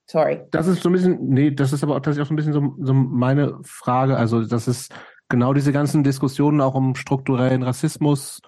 Sorry. 0.06 0.42
Das 0.52 0.66
ist 0.68 0.82
so 0.82 0.88
ein 0.88 0.92
bisschen, 0.92 1.28
nee, 1.28 1.50
das 1.50 1.72
ist 1.72 1.82
aber 1.82 1.94
auch 1.96 2.00
tatsächlich 2.00 2.22
auch 2.22 2.28
so 2.28 2.34
ein 2.34 2.36
bisschen 2.36 2.52
so, 2.52 2.76
so 2.80 2.94
meine 2.94 3.58
Frage. 3.64 4.16
Also, 4.16 4.44
das 4.44 4.68
ist 4.68 4.92
genau 5.28 5.52
diese 5.52 5.72
ganzen 5.72 6.04
Diskussionen 6.04 6.60
auch 6.60 6.74
um 6.74 6.94
strukturellen 6.94 7.62
Rassismus 7.62 8.40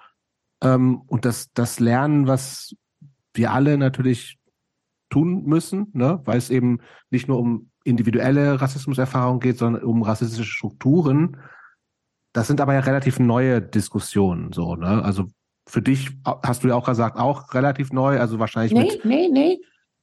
ähm, 0.63 1.03
und 1.07 1.25
das, 1.25 1.53
das 1.53 1.81
Lernen, 1.81 2.27
was 2.27 2.75
wir 3.35 3.53
alle 3.53 3.77
natürlich 3.77 4.39
tun 5.11 5.45
müssen, 5.45 5.89
ne? 5.95 6.21
weil 6.25 6.39
es 6.39 6.51
eben 6.51 6.81
nicht 7.11 7.29
nur 7.29 7.39
um 7.39 7.71
individuelle 7.85 8.61
Rassismuserfahrungen 8.61 9.41
geht, 9.41 9.59
sondern 9.59 9.83
um 9.83 10.03
rassistische 10.03 10.45
Strukturen. 10.45 11.39
Das 12.33 12.47
sind 12.47 12.61
aber 12.61 12.75
ja 12.75 12.81
relativ 12.81 13.19
neue 13.19 13.63
Diskussionen, 13.63 14.53
so, 14.53 14.77
ne? 14.77 15.03
Also 15.03 15.27
für 15.67 15.81
dich 15.81 16.11
hast 16.25 16.63
du 16.63 16.69
ja 16.69 16.75
auch 16.75 16.87
gesagt, 16.87 17.17
auch 17.17 17.55
relativ 17.55 17.91
neu, 17.91 18.21
also 18.21 18.39
wahrscheinlich. 18.39 18.73
Nee, 18.73 18.93
mit 18.93 19.05
nee, 19.05 19.29
nee. 19.29 19.59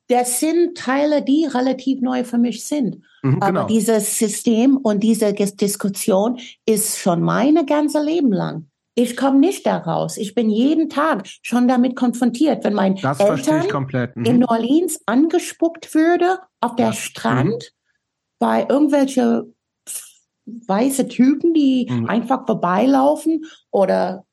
Das 0.07 0.39
sind 0.39 0.77
Teile, 0.77 1.23
die 1.23 1.45
relativ 1.45 2.01
neu 2.01 2.23
für 2.23 2.37
mich 2.37 2.65
sind. 2.65 3.01
Mhm, 3.23 3.39
genau. 3.39 3.45
Aber 3.45 3.63
dieses 3.65 4.19
System 4.19 4.77
und 4.77 5.01
diese 5.01 5.33
Diskussion 5.33 6.39
ist 6.65 6.99
schon 6.99 7.21
meine 7.21 7.65
ganze 7.65 8.03
Leben 8.03 8.31
lang. 8.31 8.67
Ich 8.93 9.17
komme 9.17 9.39
nicht 9.39 9.65
daraus. 9.65 10.15
Ich 10.17 10.35
bin 10.35 10.49
jeden 10.49 10.89
Tag 10.89 11.27
schon 11.41 11.67
damit 11.67 11.97
konfrontiert, 11.97 12.63
wenn 12.63 12.73
mein 12.73 12.95
das 12.95 13.19
Eltern 13.19 13.67
mhm. 14.15 14.25
in 14.25 14.39
New 14.39 14.47
Orleans 14.47 15.01
angespuckt 15.05 15.93
würde 15.93 16.39
auf 16.61 16.75
der 16.77 16.87
ja. 16.87 16.93
Strand 16.93 17.51
mhm. 17.51 18.39
bei 18.39 18.65
irgendwelche 18.69 19.47
weiße 20.45 21.07
Typen, 21.07 21.53
die 21.53 21.87
mhm. 21.89 22.07
einfach 22.07 22.45
vorbeilaufen 22.45 23.45
oder 23.71 24.25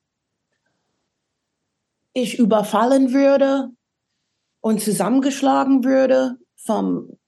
ich 2.12 2.39
überfallen 2.39 3.12
würde 3.12 3.70
und 4.63 4.81
zusammengeschlagen 4.81 5.85
würde 5.85 6.39
vom 6.57 7.19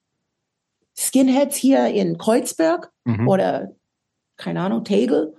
Skinheads 0.97 1.57
hier 1.57 1.89
in 1.89 2.17
Kreuzberg 2.17 2.91
mhm. 3.05 3.29
oder 3.29 3.73
keine 4.37 4.61
Ahnung, 4.61 4.85
Tegel 4.85 5.35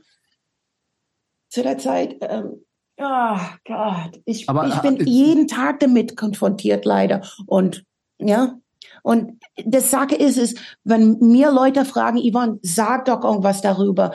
zu 1.50 1.64
der 1.64 1.78
Zeit. 1.78 2.18
Ähm, 2.22 2.66
oh 2.98 3.39
Gott, 3.66 4.22
ich, 4.26 4.48
Aber, 4.48 4.68
ich 4.68 4.76
bin 4.80 5.00
äh, 5.00 5.04
jeden 5.04 5.48
Tag 5.48 5.80
damit 5.80 6.16
konfrontiert, 6.16 6.86
leider. 6.86 7.26
Und 7.48 7.86
ja, 8.20 8.58
und 9.04 9.39
das 9.66 9.91
Sache 9.91 10.16
ist 10.16 10.38
es, 10.38 10.56
wenn 10.84 11.18
mir 11.20 11.52
Leute 11.52 11.86
fragen, 11.86 12.20
Yvonne, 12.20 12.60
sag 12.62 13.06
doch 13.06 13.24
irgendwas 13.24 13.62
darüber. 13.62 14.14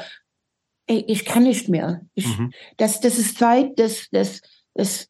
Ich 0.87 1.25
kann 1.25 1.45
nicht 1.45 1.69
mehr. 1.69 2.03
Ich, 2.15 2.27
mhm. 2.27 2.53
das, 2.77 3.01
das 3.01 3.19
ist 3.19 3.39
Zeit, 3.39 3.79
das, 3.79 4.09
das, 4.11 4.41
das, 4.75 5.09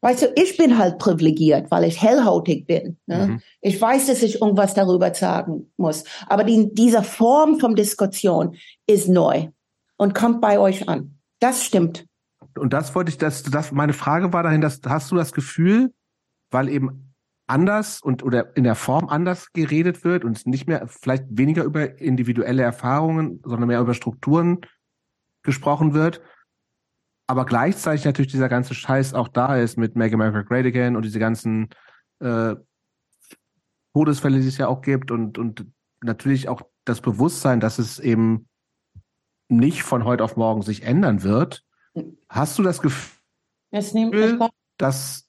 weißt 0.00 0.22
du, 0.22 0.26
ich 0.36 0.56
bin 0.56 0.78
halt 0.78 0.98
privilegiert, 0.98 1.70
weil 1.70 1.84
ich 1.84 2.00
hellhautig 2.00 2.66
bin. 2.66 2.96
Ne? 3.06 3.26
Mhm. 3.26 3.42
Ich 3.60 3.80
weiß, 3.80 4.06
dass 4.06 4.22
ich 4.22 4.40
irgendwas 4.40 4.74
darüber 4.74 5.12
sagen 5.14 5.70
muss. 5.76 6.04
Aber 6.26 6.44
die, 6.44 6.72
diese 6.74 7.02
Form 7.02 7.58
von 7.58 7.74
Diskussion 7.74 8.56
ist 8.86 9.08
neu 9.08 9.48
und 9.96 10.14
kommt 10.14 10.40
bei 10.40 10.58
euch 10.58 10.88
an. 10.88 11.18
Das 11.40 11.64
stimmt. 11.64 12.06
Und 12.56 12.72
das 12.72 12.94
wollte 12.94 13.10
ich, 13.10 13.18
das, 13.18 13.42
das, 13.42 13.72
meine 13.72 13.92
Frage 13.92 14.32
war 14.32 14.42
dahin, 14.42 14.60
dass, 14.60 14.80
hast 14.86 15.10
du 15.10 15.16
das 15.16 15.32
Gefühl, 15.32 15.92
weil 16.50 16.68
eben 16.68 17.14
anders 17.46 18.02
und 18.02 18.22
oder 18.22 18.56
in 18.56 18.64
der 18.64 18.74
Form 18.74 19.08
anders 19.08 19.52
geredet 19.52 20.04
wird 20.04 20.24
und 20.24 20.46
nicht 20.46 20.66
mehr 20.68 20.86
vielleicht 20.88 21.24
weniger 21.30 21.64
über 21.64 21.98
individuelle 21.98 22.62
Erfahrungen, 22.62 23.40
sondern 23.44 23.68
mehr 23.68 23.80
über 23.80 23.94
Strukturen 23.94 24.60
gesprochen 25.42 25.94
wird, 25.94 26.20
aber 27.28 27.44
gleichzeitig 27.44 28.04
natürlich 28.04 28.32
dieser 28.32 28.48
ganze 28.48 28.74
Scheiß 28.74 29.14
auch 29.14 29.28
da 29.28 29.56
ist 29.56 29.76
mit 29.76 29.94
Make 29.94 30.14
America 30.14 30.42
Great 30.42 30.66
Again 30.66 30.96
und 30.96 31.04
diese 31.04 31.18
ganzen 31.18 31.68
äh, 32.20 32.56
Todesfälle, 33.92 34.40
die 34.40 34.48
es 34.48 34.58
ja 34.58 34.68
auch 34.68 34.80
gibt 34.80 35.10
und 35.10 35.38
und 35.38 35.66
natürlich 36.02 36.48
auch 36.48 36.62
das 36.84 37.00
Bewusstsein, 37.00 37.60
dass 37.60 37.78
es 37.78 37.98
eben 37.98 38.48
nicht 39.48 39.82
von 39.82 40.04
heute 40.04 40.24
auf 40.24 40.36
morgen 40.36 40.62
sich 40.62 40.82
ändern 40.82 41.22
wird. 41.22 41.64
Hast 42.28 42.58
du 42.58 42.62
das 42.62 42.80
Gefühl, 42.80 43.18
dass, 44.78 45.28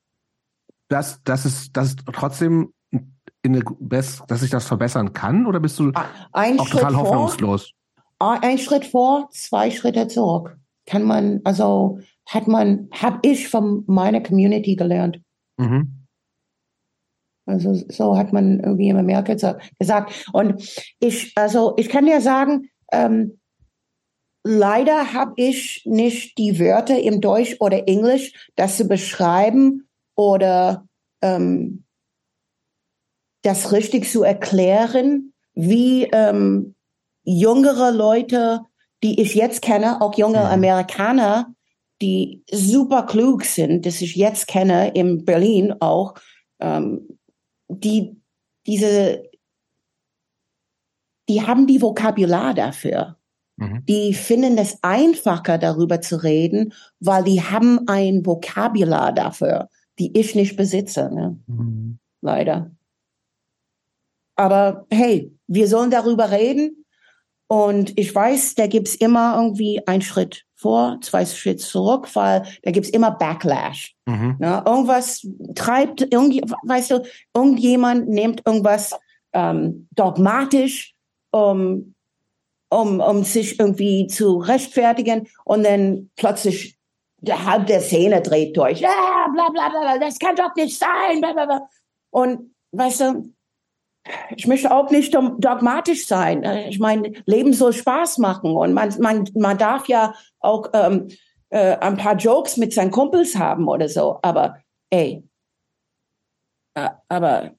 dass, 0.88 1.24
dass, 1.24 1.45
es, 1.45 1.72
dass 1.72 1.89
es 1.89 1.95
trotzdem 2.14 2.74
in 2.91 3.56
eine, 3.56 3.64
dass 3.80 4.39
sich 4.39 4.50
das 4.50 4.66
verbessern 4.66 5.14
kann 5.14 5.45
oder 5.45 5.60
bist 5.60 5.80
du 5.80 5.91
ein 6.32 6.60
auch 6.60 6.68
Schritt 6.68 6.82
total 6.82 6.95
hoffnungslos? 6.97 7.74
Vor, 8.22 8.43
ein 8.43 8.58
Schritt 8.58 8.86
vor, 8.86 9.30
zwei 9.32 9.72
Schritte 9.72 10.08
zurück. 10.08 10.59
Kann 10.90 11.04
man, 11.04 11.42
also 11.44 12.00
hat 12.28 12.48
man, 12.48 12.90
habe 12.92 13.20
ich 13.24 13.48
von 13.48 13.84
meiner 13.88 14.22
Community 14.22 14.76
gelernt. 14.76 15.22
Mhm. 15.58 16.06
Also 17.46 17.74
so 17.74 18.18
hat 18.18 18.34
man 18.34 18.60
irgendwie 18.60 18.90
immer 18.90 19.04
mehr 19.04 19.24
gesagt. 19.24 20.30
Und 20.34 20.62
ich, 21.00 21.34
also 21.36 21.74
ich 21.78 21.90
kann 21.90 22.06
dir 22.06 22.22
sagen, 22.22 22.70
ähm, 22.92 23.40
Leider 24.44 25.14
habe 25.14 25.34
ich 25.36 25.84
nicht 25.86 26.38
die 26.38 26.60
Wörter 26.60 27.00
im 27.00 27.20
Deutsch 27.20 27.58
oder 27.60 27.88
Englisch, 27.88 28.50
das 28.56 28.78
zu 28.78 28.88
beschreiben 28.88 29.88
oder 30.16 30.88
ähm, 31.22 31.84
das 33.44 33.72
richtig 33.72 34.10
zu 34.10 34.24
erklären, 34.24 35.34
wie 35.54 36.06
ähm, 36.06 36.76
jüngere 37.24 37.92
Leute, 37.92 38.62
die 39.04 39.22
ich 39.22 39.36
jetzt 39.36 39.62
kenne, 39.62 40.02
auch 40.02 40.18
junge 40.18 40.39
mhm. 40.39 40.45
Amerikaner, 40.45 41.54
die 42.02 42.43
super 42.52 43.04
klug 43.04 43.43
sind, 43.43 43.86
das 43.86 44.02
ich 44.02 44.16
jetzt 44.16 44.47
kenne 44.47 44.89
in 44.93 45.26
Berlin 45.26 45.74
auch, 45.80 46.16
ähm, 46.60 47.20
die 47.68 48.20
diese, 48.66 49.24
die 51.28 51.41
haben 51.41 51.68
die 51.68 51.82
Vokabular 51.82 52.54
dafür. 52.54 53.18
Mhm. 53.58 53.86
Die 53.88 54.14
finden 54.14 54.58
es 54.58 54.78
einfacher, 54.82 55.58
darüber 55.58 56.02
zu 56.02 56.22
reden, 56.24 56.74
weil 57.00 57.24
die 57.24 57.41
haben 57.41 57.88
ein 57.88 58.26
Vokabular 58.26 59.12
dafür, 59.12 59.70
die 59.97 60.18
ich 60.18 60.36
nicht 60.36 60.56
besitze. 60.56 61.10
Ne? 61.14 61.39
Mhm. 61.47 62.00
Leider. 62.22 62.72
Aber 64.36 64.86
hey, 64.89 65.36
wir 65.47 65.68
sollen 65.68 65.91
darüber 65.91 66.32
reden. 66.32 66.79
Und 67.52 67.97
ich 67.97 68.14
weiß, 68.14 68.56
da 68.56 68.68
gibt's 68.68 68.93
immer 68.93 69.36
irgendwie 69.36 69.82
einen 69.88 70.04
Schritt 70.04 70.45
vor, 70.56 71.00
zwei 71.02 71.26
Schritte 71.26 71.58
zurück, 71.64 72.08
weil 72.14 72.43
da 72.62 72.70
gibt's 72.70 72.91
immer 72.91 73.12
Backlash. 73.12 73.95
Mhm. 74.06 74.38
Ja, 74.39 74.64
irgendwas 74.66 75.28
treibt, 75.56 76.02
irgendwie, 76.02 76.41
weißt 76.64 76.91
du, 76.91 77.03
irgendjemand 77.34 78.07
nimmt 78.07 78.44
irgendwas 78.45 78.99
ähm, 79.34 79.88
dogmatisch, 79.95 80.94
um 81.32 81.95
um, 82.72 82.99
um 82.99 83.24
sich 83.24 83.60
irgendwie 83.60 84.06
zu 84.06 84.38
rechtfertigen 84.38 85.28
und 85.44 85.64
dann 85.64 86.11
plötzlich 86.15 86.78
der 87.18 87.45
halb 87.45 87.68
der 87.68 87.82
Szene 87.82 88.22
dreht 88.22 88.56
durch. 88.56 88.80
Ja, 88.80 89.28
bla, 89.34 89.49
bla, 89.49 89.69
bla, 89.69 89.98
das 89.98 90.19
kann 90.19 90.36
doch 90.36 90.56
nicht 90.56 90.78
sein. 90.78 91.19
Bla, 91.19 91.34
bla, 91.34 91.45
bla. 91.45 91.69
Und 92.11 92.56
weißt 92.72 93.02
du, 93.02 93.34
ich 94.36 94.48
möchte 94.48 94.72
auch 94.72 94.91
nicht 94.91 95.14
dogmatisch 95.14 96.07
sein. 96.07 96.44
Ich 96.69 96.80
meine, 96.80 97.11
Leben 97.26 97.53
soll 97.53 97.73
Spaß 97.73 98.18
machen 98.18 98.56
und 98.56 98.73
man, 98.73 98.94
man, 98.99 99.30
man 99.36 99.57
darf 99.57 99.88
ja 99.88 100.14
auch 100.40 100.69
ähm, 100.73 101.10
äh, 101.49 101.77
ein 101.77 101.98
paar 101.98 102.15
Jokes 102.15 102.57
mit 102.57 102.73
seinen 102.73 102.91
Kumpels 102.91 103.38
haben 103.38 103.68
oder 103.68 103.90
so. 103.90 104.19
Aber 104.22 104.57
ey, 104.90 105.23
äh, 106.76 106.90
aber 107.07 107.52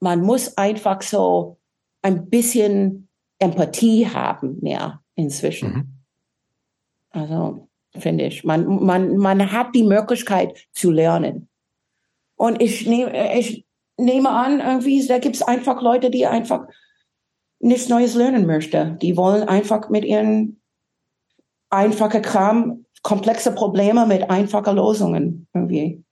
man 0.00 0.20
muss 0.22 0.56
einfach 0.56 1.02
so 1.02 1.58
ein 2.02 2.28
bisschen 2.28 3.08
Empathie 3.38 4.08
haben 4.08 4.58
mehr 4.60 5.00
inzwischen. 5.14 5.72
Mhm. 5.72 5.88
Also 7.10 7.68
finde 7.98 8.24
ich, 8.24 8.42
man, 8.42 8.84
man, 8.84 9.16
man 9.16 9.52
hat 9.52 9.74
die 9.74 9.84
Möglichkeit 9.84 10.66
zu 10.72 10.90
lernen. 10.90 11.48
Und 12.36 12.60
ich 12.60 12.86
nehme, 12.86 13.38
ich 13.38 13.66
nehme 14.02 14.30
an, 14.30 14.60
irgendwie, 14.60 15.06
da 15.06 15.18
gibt 15.18 15.36
es 15.36 15.42
einfach 15.42 15.80
Leute, 15.82 16.10
die 16.10 16.26
einfach 16.26 16.66
nichts 17.60 17.88
Neues 17.88 18.14
lernen 18.14 18.46
möchten. 18.46 18.98
Die 18.98 19.16
wollen 19.16 19.44
einfach 19.44 19.88
mit 19.88 20.04
ihren 20.04 20.60
einfachen 21.70 22.22
Kram 22.22 22.84
komplexe 23.02 23.52
Probleme 23.52 24.06
mit 24.06 24.30
einfachen 24.30 24.76
Lösungen 24.76 25.48
irgendwie 25.54 26.04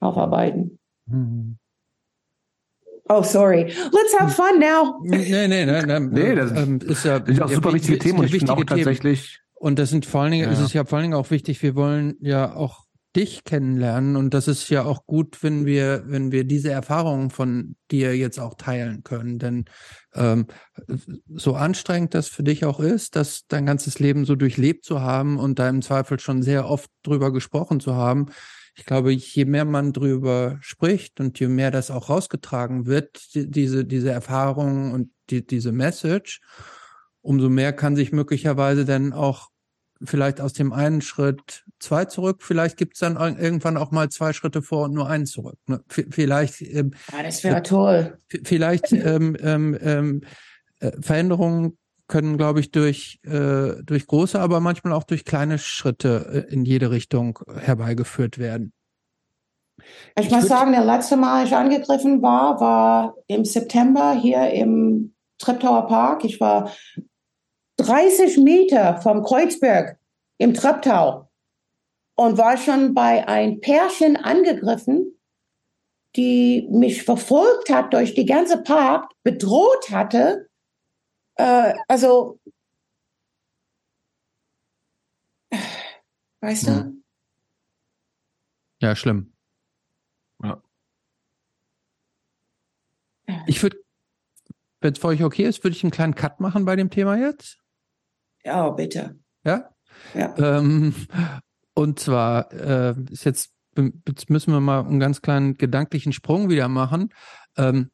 aufarbeiten. 0.00 0.78
Mhm. 1.06 1.58
Oh, 3.08 3.22
sorry. 3.22 3.64
Let's 3.64 4.18
have 4.18 4.30
fun 4.30 4.58
now. 4.58 5.00
Nee, 5.02 5.46
nee, 5.48 5.66
nee, 5.66 5.82
nee. 5.82 6.00
nee 6.00 6.34
das 6.34 6.52
ähm, 6.52 6.80
ist 6.80 7.04
ja 7.04 7.24
sind 7.24 7.42
auch 7.42 7.50
super 7.50 7.72
wichtige 7.72 7.98
Themen 7.98 8.20
und 8.20 8.26
ich 8.26 8.32
finde 8.32 8.52
auch 8.52 8.64
tatsächlich. 8.64 9.40
Und 9.54 9.78
das 9.78 9.90
sind 9.90 10.06
vor 10.06 10.22
allen 10.22 10.32
Dingen, 10.32 10.44
ja. 10.44 10.50
ist 10.50 10.60
es 10.60 10.72
ja 10.72 10.84
vor 10.84 10.98
allen 10.98 11.10
Dingen 11.10 11.14
auch 11.14 11.30
wichtig, 11.30 11.62
wir 11.62 11.74
wollen 11.74 12.16
ja 12.20 12.54
auch 12.54 12.84
dich 13.14 13.44
kennenlernen 13.44 14.16
und 14.16 14.32
das 14.32 14.48
ist 14.48 14.68
ja 14.70 14.84
auch 14.84 15.06
gut, 15.06 15.42
wenn 15.42 15.66
wir, 15.66 16.04
wenn 16.06 16.32
wir 16.32 16.44
diese 16.44 16.70
Erfahrungen 16.70 17.30
von 17.30 17.76
dir 17.90 18.16
jetzt 18.16 18.38
auch 18.38 18.54
teilen 18.54 19.02
können. 19.02 19.38
Denn 19.38 19.66
ähm, 20.14 20.46
so 21.28 21.54
anstrengend 21.54 22.14
das 22.14 22.28
für 22.28 22.42
dich 22.42 22.64
auch 22.64 22.80
ist, 22.80 23.16
das 23.16 23.46
dein 23.48 23.66
ganzes 23.66 23.98
Leben 23.98 24.24
so 24.24 24.34
durchlebt 24.34 24.84
zu 24.84 25.00
haben 25.00 25.38
und 25.38 25.58
da 25.58 25.68
im 25.68 25.82
Zweifel 25.82 26.18
schon 26.18 26.42
sehr 26.42 26.68
oft 26.68 26.90
drüber 27.02 27.32
gesprochen 27.32 27.80
zu 27.80 27.94
haben, 27.94 28.26
ich 28.74 28.86
glaube, 28.86 29.12
je 29.12 29.44
mehr 29.44 29.64
man 29.64 29.92
drüber 29.92 30.58
spricht 30.62 31.20
und 31.20 31.38
je 31.38 31.48
mehr 31.48 31.70
das 31.70 31.90
auch 31.90 32.08
rausgetragen 32.08 32.86
wird, 32.86 33.34
diese, 33.34 33.84
diese 33.84 34.10
Erfahrung 34.10 34.92
und 34.92 35.10
die, 35.28 35.46
diese 35.46 35.72
Message, 35.72 36.40
umso 37.20 37.50
mehr 37.50 37.72
kann 37.72 37.96
sich 37.96 38.12
möglicherweise 38.12 38.84
dann 38.84 39.12
auch 39.12 39.50
vielleicht 40.02 40.40
aus 40.40 40.52
dem 40.52 40.72
einen 40.72 41.02
Schritt 41.02 41.64
zwei 41.82 42.04
zurück, 42.06 42.42
vielleicht 42.42 42.76
gibt 42.76 42.94
es 42.94 43.00
dann 43.00 43.16
irgendwann 43.16 43.76
auch 43.76 43.90
mal 43.90 44.08
zwei 44.08 44.32
Schritte 44.32 44.62
vor 44.62 44.84
und 44.84 44.94
nur 44.94 45.08
einen 45.08 45.26
zurück. 45.26 45.58
Ne? 45.66 45.82
Vielleicht 45.88 46.62
ähm, 46.62 46.92
ja, 47.12 47.22
das 47.22 47.44
wäre 47.44 47.62
toll. 47.62 48.18
Vielleicht 48.44 48.92
ähm, 48.92 49.36
ähm, 49.40 49.78
ähm, 49.80 50.20
äh, 50.80 50.92
Veränderungen 51.00 51.78
können, 52.08 52.36
glaube 52.36 52.60
ich, 52.60 52.70
durch, 52.70 53.20
äh, 53.24 53.82
durch 53.82 54.06
große, 54.06 54.38
aber 54.38 54.60
manchmal 54.60 54.92
auch 54.92 55.04
durch 55.04 55.24
kleine 55.24 55.58
Schritte 55.58 56.46
äh, 56.50 56.52
in 56.52 56.64
jede 56.64 56.90
Richtung 56.90 57.38
herbeigeführt 57.54 58.38
werden. 58.38 58.72
Ich, 60.18 60.26
ich 60.26 60.30
muss 60.30 60.46
sagen, 60.46 60.72
der 60.72 60.84
letzte 60.84 61.16
Mal, 61.16 61.46
ich 61.46 61.54
angegriffen 61.54 62.20
war, 62.22 62.60
war 62.60 63.14
im 63.28 63.44
September 63.44 64.14
hier 64.14 64.50
im 64.50 65.14
Treptower 65.38 65.86
Park. 65.86 66.24
Ich 66.24 66.40
war 66.40 66.70
30 67.78 68.38
Meter 68.38 69.00
vom 69.00 69.22
Kreuzberg 69.22 69.98
im 70.38 70.54
Treptow 70.54 71.28
und 72.14 72.38
war 72.38 72.56
schon 72.56 72.94
bei 72.94 73.26
ein 73.26 73.60
Pärchen 73.60 74.16
angegriffen, 74.16 75.18
die 76.16 76.68
mich 76.70 77.04
verfolgt 77.04 77.70
hat 77.70 77.92
durch 77.94 78.14
die 78.14 78.26
ganze 78.26 78.62
Park, 78.62 79.10
bedroht 79.22 79.90
hatte. 79.90 80.48
Äh, 81.36 81.74
also, 81.88 82.38
weißt 86.40 86.68
du? 86.68 87.02
Ja, 88.80 88.96
schlimm. 88.96 89.32
Ja. 90.42 90.62
Ich 93.46 93.62
würde, 93.62 93.78
wenn 94.80 94.92
es 94.92 94.98
für 94.98 95.06
euch 95.08 95.22
okay 95.22 95.44
ist, 95.44 95.62
würde 95.64 95.76
ich 95.76 95.84
einen 95.84 95.92
kleinen 95.92 96.14
Cut 96.14 96.40
machen 96.40 96.64
bei 96.64 96.76
dem 96.76 96.90
Thema 96.90 97.16
jetzt. 97.16 97.58
Ja, 98.44 98.68
bitte. 98.70 99.18
Ja? 99.44 99.72
Ja. 100.14 100.36
Ähm, 100.36 100.94
und 101.74 101.98
zwar 101.98 102.52
äh, 102.52 102.94
ist 103.10 103.24
jetzt, 103.24 103.52
jetzt 103.76 104.30
müssen 104.30 104.52
wir 104.52 104.60
mal 104.60 104.84
einen 104.84 105.00
ganz 105.00 105.22
kleinen 105.22 105.54
gedanklichen 105.54 106.12
Sprung 106.12 106.50
wieder 106.50 106.68
machen. 106.68 107.12
Ähm, 107.56 107.90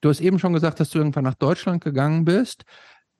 du 0.00 0.08
hast 0.08 0.20
eben 0.20 0.38
schon 0.38 0.52
gesagt, 0.52 0.80
dass 0.80 0.90
du 0.90 0.98
irgendwann 0.98 1.24
nach 1.24 1.34
Deutschland 1.34 1.82
gegangen 1.82 2.24
bist. 2.24 2.64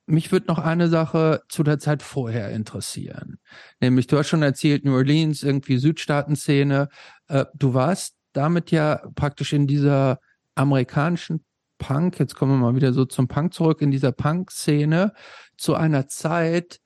Mich 0.07 0.33
würde 0.33 0.47
noch 0.47 0.59
eine 0.59 0.89
Sache 0.89 1.43
zu 1.49 1.63
der 1.63 1.79
Zeit 1.79 2.03
vorher 2.03 2.51
interessieren. 2.51 3.39
Nämlich, 3.81 4.07
du 4.07 4.19
hast 4.19 4.29
schon 4.29 4.43
erzählt, 4.43 4.85
New 4.85 4.95
Orleans, 4.95 5.43
irgendwie 5.43 5.79
Südstaaten-Szene. 5.79 6.89
Äh, 7.29 7.45
du 7.55 7.75
warst 7.75 8.17
damit 8.33 8.71
ja 8.71 9.03
praktisch 9.15 9.53
in 9.53 9.67
dieser 9.67 10.21
amerikanischen 10.55 11.45
Punk, 11.79 12.19
jetzt 12.19 12.35
kommen 12.37 12.53
wir 12.53 12.59
mal 12.59 12.77
wieder 12.77 12.93
so 12.93 13.05
zum 13.05 13.27
Punk 13.27 13.55
zurück, 13.55 13.81
in 13.81 13.91
dieser 13.91 14.13
Punk-Szene 14.13 15.13
zu 15.57 15.75
einer 15.75 16.07
Zeit, 16.09 16.81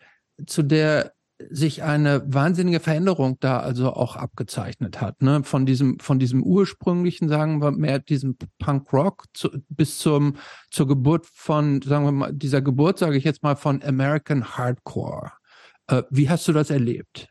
zu 0.47 0.63
der 0.63 1.14
sich 1.51 1.83
eine 1.83 2.23
wahnsinnige 2.33 2.79
Veränderung 2.79 3.39
da 3.41 3.59
also 3.59 3.93
auch 3.93 4.17
abgezeichnet 4.17 5.01
hat, 5.01 5.21
ne? 5.21 5.43
Von 5.43 5.67
diesem, 5.67 5.99
von 5.99 6.19
diesem 6.19 6.43
ursprünglichen, 6.43 7.29
sagen 7.29 7.61
wir 7.61 7.73
mehr 7.73 7.99
diesem 7.99 8.37
Punk 8.59 8.93
Rock 8.93 9.25
zu, 9.35 9.51
bis 9.69 9.99
zum, 9.99 10.37
zur 10.71 10.87
Geburt 10.87 11.27
von, 11.27 11.83
sagen 11.83 12.05
wir 12.05 12.13
mal, 12.13 12.33
dieser 12.33 12.63
Geburt, 12.63 12.99
sage 12.99 13.17
ich 13.17 13.25
jetzt 13.25 13.43
mal, 13.43 13.57
von 13.57 13.83
American 13.83 14.45
Hardcore. 14.57 15.33
Äh, 15.89 16.05
wie 16.11 16.31
hast 16.31 16.47
du 16.47 16.53
das 16.53 16.71
erlebt? 16.71 17.29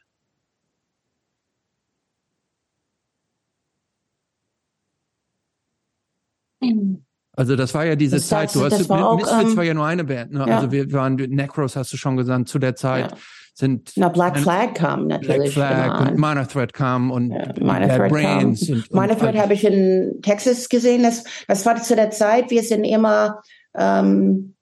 Also 7.36 7.56
das 7.56 7.74
war 7.74 7.86
ja 7.86 7.96
diese 7.96 8.18
das 8.18 8.28
Zeit, 8.28 8.54
du 8.54 8.64
hast 8.64 8.72
Misfits 8.72 8.90
ähm, 8.90 9.58
war 9.58 9.64
ja 9.64 9.74
nur 9.74 9.86
eine 9.86 10.04
Band, 10.04 10.32
ne? 10.34 10.46
Ja. 10.48 10.58
Also 10.58 10.72
wir 10.72 10.92
waren 10.92 11.16
Necros 11.16 11.76
hast 11.76 11.92
du 11.92 11.98
schon 11.98 12.16
gesagt, 12.16 12.48
zu 12.48 12.60
der 12.60 12.76
Zeit 12.76 13.12
ja. 13.12 13.18
Sind 13.54 13.92
Na 13.96 14.10
Black 14.10 14.38
Flag 14.40 14.74
kam 14.74 15.08
natürlich. 15.08 15.54
Black 15.54 15.70
Flag 15.70 15.98
genau. 16.00 16.12
und 16.12 16.20
Minor 16.20 16.48
Threat 16.48 16.74
kam 16.74 17.12
und 17.12 17.32
ja, 17.32 17.54
Minor 17.60 17.88
Threat 17.88 18.12
Brains 18.12 18.68
kam. 18.68 18.76
und, 18.76 18.94
Minor 18.94 19.18
Threat 19.18 19.38
habe 19.38 19.54
ich 19.54 19.64
in 19.64 20.20
Texas 20.22 20.70
gesehen, 20.70 21.04
das 21.04 21.24
das 21.48 21.66
war 21.66 21.82
zu 21.82 21.96
der 21.96 22.12
Zeit, 22.12 22.50
wir 22.50 22.64
sind 22.64 22.84
immer 22.84 23.42
ähm, 23.76 24.56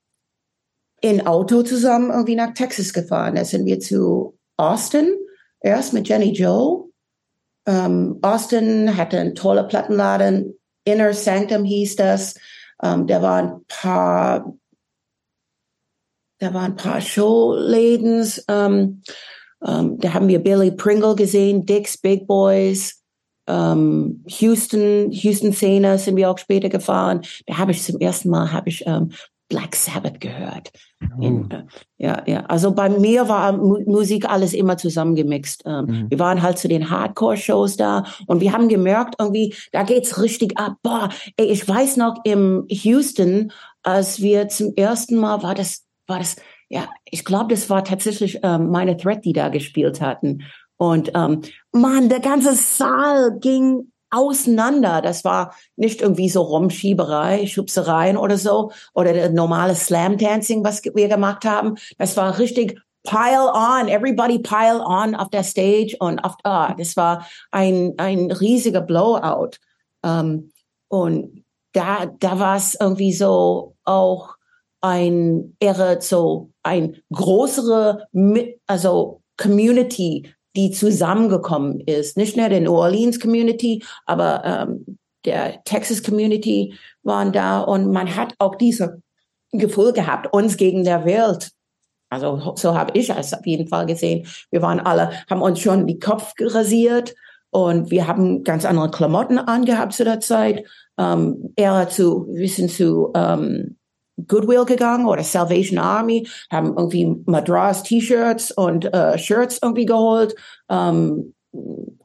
in 1.02 1.26
Auto 1.26 1.64
zusammen 1.64 2.12
irgendwie 2.12 2.36
nach 2.36 2.54
Texas 2.54 2.94
gefahren. 2.94 3.36
Da 3.36 3.46
sind 3.46 3.66
wir 3.66 3.80
zu 3.80 4.38
Austin 4.58 5.10
erst 5.60 5.94
mit 5.94 6.08
Jenny 6.08 6.32
Joe. 6.32 6.90
Ähm, 7.66 8.20
Austin 8.22 8.98
hatte 8.98 9.20
einen 9.20 9.36
tollen 9.36 9.68
Plattenladen, 9.68 10.58
Inner 10.84 11.14
Sanctum 11.14 11.64
hieß 11.64 11.96
das. 11.96 12.36
Ähm, 12.84 13.08
da 13.08 13.22
waren 13.22 13.46
ein 13.48 13.66
paar, 13.68 14.54
da 16.42 16.54
waren 16.54 16.72
ein 16.72 16.76
paar 16.76 17.00
Showladens. 17.00 18.44
Ähm, 18.48 19.04
ähm, 19.66 20.00
da 20.00 20.14
haben 20.14 20.28
wir 20.28 20.40
Billy 20.40 20.72
Pringle 20.72 21.16
gesehen, 21.16 21.66
Dicks 21.66 21.98
Big 21.98 22.28
Boys. 22.28 23.02
Ähm, 23.48 24.24
Houston, 24.28 25.12
Houston 25.12 25.54
Szene 25.54 25.98
sind 26.00 26.16
wir 26.16 26.30
auch 26.30 26.38
später 26.38 26.70
gefahren. 26.70 27.22
Da 27.46 27.58
habe 27.58 27.72
ich 27.72 27.84
zum 27.84 28.00
ersten 28.00 28.30
Mal 28.30 28.52
habe 28.52 28.70
ich 28.70 28.86
ähm, 28.88 29.12
Black 29.50 29.76
Sabbath 29.76 30.20
gehört. 30.20 30.72
Oh. 31.04 31.22
In, 31.22 31.52
äh, 31.52 31.64
ja, 31.98 32.24
ja. 32.26 32.46
Also 32.46 32.72
bei 32.72 32.90
mir 32.90 33.28
war 33.28 33.52
Mu 33.52 33.80
Musik 33.86 34.28
alles 34.28 34.54
immer 34.54 34.78
zusammengemixt. 34.78 35.62
Ähm, 35.66 35.86
mhm. 35.86 36.10
Wir 36.10 36.18
waren 36.18 36.42
halt 36.42 36.58
zu 36.58 36.68
den 36.68 36.90
Hardcore-Shows 36.90 37.78
da 37.78 38.06
und 38.26 38.42
wir 38.42 38.54
haben 38.54 38.68
gemerkt, 38.68 39.16
irgendwie, 39.20 39.54
da 39.74 39.84
geht's 39.84 40.20
richtig 40.20 40.58
ab. 40.58 40.78
Boah, 40.82 41.10
ey, 41.38 41.48
ich 41.48 41.68
weiß 41.68 41.98
noch 41.98 42.16
im 42.24 42.66
Houston, 42.68 43.52
als 43.84 44.22
wir 44.22 44.48
zum 44.48 44.74
ersten 44.76 45.18
Mal 45.18 45.44
war 45.44 45.54
das, 45.54 45.86
war 46.12 46.20
das, 46.20 46.36
ja, 46.70 46.90
ich 47.06 47.26
glaube, 47.26 47.48
das 47.56 47.70
war 47.70 47.84
tatsächlich 47.84 48.40
ähm, 48.44 48.70
meine 48.70 48.98
Threat, 48.98 49.26
die 49.26 49.34
da 49.34 49.50
gespielt 49.50 50.02
hatten. 50.02 50.44
Und 50.78 51.12
ähm, 51.16 51.42
man, 51.72 52.10
der 52.10 52.20
ganze 52.20 52.54
Saal 52.54 53.40
ging 53.40 53.92
auseinander. 54.12 55.02
Das 55.02 55.24
war 55.24 55.56
nicht 55.78 56.02
irgendwie 56.02 56.30
so 56.30 56.42
Rumschieberei, 56.42 57.48
Schubsereien 57.48 58.18
oder 58.18 58.38
so 58.38 58.72
oder 58.94 59.14
der 59.14 59.30
normale 59.30 59.74
Slam 59.74 60.18
Dancing, 60.18 60.64
was 60.64 60.84
wir 60.84 61.08
gemacht 61.08 61.46
haben. 61.46 61.76
Das 61.98 62.18
war 62.18 62.38
richtig 62.38 62.80
pile 63.04 63.52
on, 63.54 63.88
everybody 63.88 64.40
pile 64.40 64.84
on 64.86 65.16
auf 65.16 65.30
der 65.30 65.44
Stage 65.44 65.96
und 66.00 66.20
auf, 66.20 66.36
ah, 66.44 66.74
das 66.78 66.96
war 66.98 67.26
ein, 67.52 67.94
ein 67.98 68.32
riesiger 68.32 68.82
Blowout. 68.82 69.52
Um, 70.04 70.52
und 70.88 71.46
da, 71.74 72.06
da 72.06 72.40
war 72.40 72.58
es 72.58 72.76
irgendwie 72.80 73.14
so 73.14 73.76
auch 73.86 74.36
ein, 74.82 75.56
eher 75.60 76.02
so 76.02 76.52
ein 76.64 76.98
größere, 77.14 78.08
also 78.68 79.22
Community, 79.38 80.34
die 80.56 80.72
zusammengekommen 80.72 81.80
ist. 81.82 82.18
Nicht 82.18 82.36
nur 82.36 82.50
der 82.50 82.62
New 82.62 82.76
Orleans 82.76 83.20
Community, 83.20 83.84
aber 84.06 84.44
ähm, 84.44 84.98
der 85.26 85.64
Texas 85.64 86.04
Community 86.04 86.74
waren 87.04 87.32
da 87.32 87.62
und 87.62 87.92
man 87.92 88.16
hat 88.16 88.34
auch 88.40 88.56
diese 88.56 89.02
Gefühl 89.52 89.94
gehabt, 89.94 90.34
uns 90.34 90.58
gegen 90.58 90.84
der 90.84 91.06
Welt. 91.06 91.52
Also 92.10 92.56
so 92.58 92.76
habe 92.76 92.98
ich 92.98 93.10
es 93.10 93.34
auf 93.34 93.46
jeden 93.46 93.68
Fall 93.68 93.86
gesehen. 93.86 94.28
Wir 94.50 94.62
waren 94.62 94.80
alle, 94.80 95.12
haben 95.30 95.42
uns 95.42 95.60
schon 95.60 95.88
die 95.88 96.00
Kopf 96.00 96.34
rasiert 96.40 97.16
und 97.52 97.90
wir 97.92 98.08
haben 98.08 98.44
ganz 98.44 98.66
andere 98.66 98.92
Klamotten 98.92 99.38
angehabt 99.38 99.94
zu 99.94 100.04
der 100.04 100.20
Zeit. 100.20 100.66
Ähm, 100.98 101.54
eher 101.56 101.88
zu, 101.88 102.28
wir 102.32 102.50
sind 102.50 102.72
zu 102.72 103.12
ähm, 103.16 103.78
Goodwill 104.28 104.66
gegangen 104.66 105.06
oder 105.06 105.24
Salvation 105.24 105.80
Army, 105.80 106.28
haben 106.52 106.76
irgendwie 106.78 107.06
Madras 107.26 107.84
T-Shirts 107.84 108.52
und 108.52 108.94
äh, 108.94 109.18
Shirts 109.18 109.60
irgendwie 109.62 109.86
geholt, 109.86 110.36
ähm, 110.70 111.34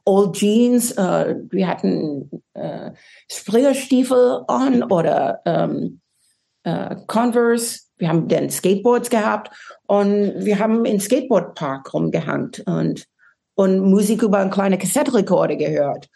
Old 0.05 0.35
Jeans, 0.35 0.91
äh, 0.91 1.35
wir 1.49 1.67
hatten 1.67 2.29
äh, 2.53 2.91
Springerstiefel 3.29 4.43
an 4.47 4.83
oder 4.83 5.41
ähm, 5.45 6.01
äh, 6.63 6.95
Converse, 7.07 7.81
wir 7.97 8.09
haben 8.09 8.27
dann 8.27 8.49
Skateboards 8.49 9.09
gehabt 9.09 9.55
und 9.87 10.45
wir 10.45 10.59
haben 10.59 10.85
im 10.85 10.99
Skateboardpark 10.99 11.93
rumgehangt 11.93 12.63
und, 12.65 13.05
und 13.55 13.79
Musik 13.79 14.21
über 14.21 14.39
einen 14.39 14.51
kleinen 14.51 14.79
Kassettenrekorder 14.79 15.55
gehört. 15.55 16.09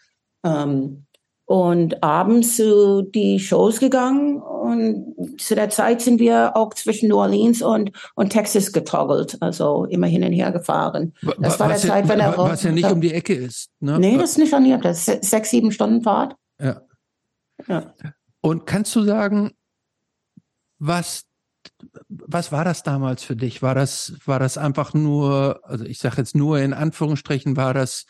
Ähm, 0.44 1.06
und 1.44 2.02
abends 2.02 2.56
zu 2.56 3.02
die 3.02 3.38
Shows 3.40 3.80
gegangen 3.80 4.40
und 4.40 5.40
zu 5.40 5.54
der 5.54 5.70
Zeit 5.70 6.00
sind 6.00 6.20
wir 6.20 6.56
auch 6.56 6.72
zwischen 6.74 7.08
New 7.08 7.18
Orleans 7.18 7.62
und, 7.62 7.90
und 8.14 8.30
Texas 8.30 8.72
getoggelt, 8.72 9.36
also 9.40 9.84
immer 9.86 10.06
hin 10.06 10.24
und 10.24 10.32
her 10.32 10.52
gefahren. 10.52 11.14
Das 11.38 11.58
war 11.58 11.68
was 11.68 11.82
der 11.82 11.90
Zeit, 11.90 12.08
wenn 12.08 12.20
er 12.20 12.36
was 12.38 12.62
ja 12.62 12.72
nicht 12.72 12.90
um 12.90 13.00
die 13.00 13.12
Ecke 13.12 13.34
ist. 13.34 13.70
Ne? 13.80 13.98
Nee, 13.98 14.16
das 14.16 14.32
ist 14.32 14.38
nicht 14.38 14.54
an 14.54 14.80
das 14.80 15.08
ist 15.08 15.24
sechs, 15.24 15.50
sieben 15.50 15.72
Stunden 15.72 16.02
Fahrt. 16.02 16.36
Ja. 16.60 16.82
ja. 17.66 17.92
Und 18.40 18.66
kannst 18.66 18.94
du 18.96 19.02
sagen, 19.02 19.52
was 20.78 21.24
was 22.08 22.52
war 22.52 22.64
das 22.64 22.82
damals 22.82 23.22
für 23.22 23.36
dich? 23.36 23.62
War 23.62 23.74
das, 23.74 24.14
war 24.24 24.38
das 24.38 24.58
einfach 24.58 24.94
nur, 24.94 25.60
also 25.64 25.84
ich 25.84 25.98
sage 25.98 26.16
jetzt 26.18 26.34
nur 26.34 26.58
in 26.58 26.72
Anführungsstrichen, 26.72 27.56
war 27.56 27.74
das 27.74 28.06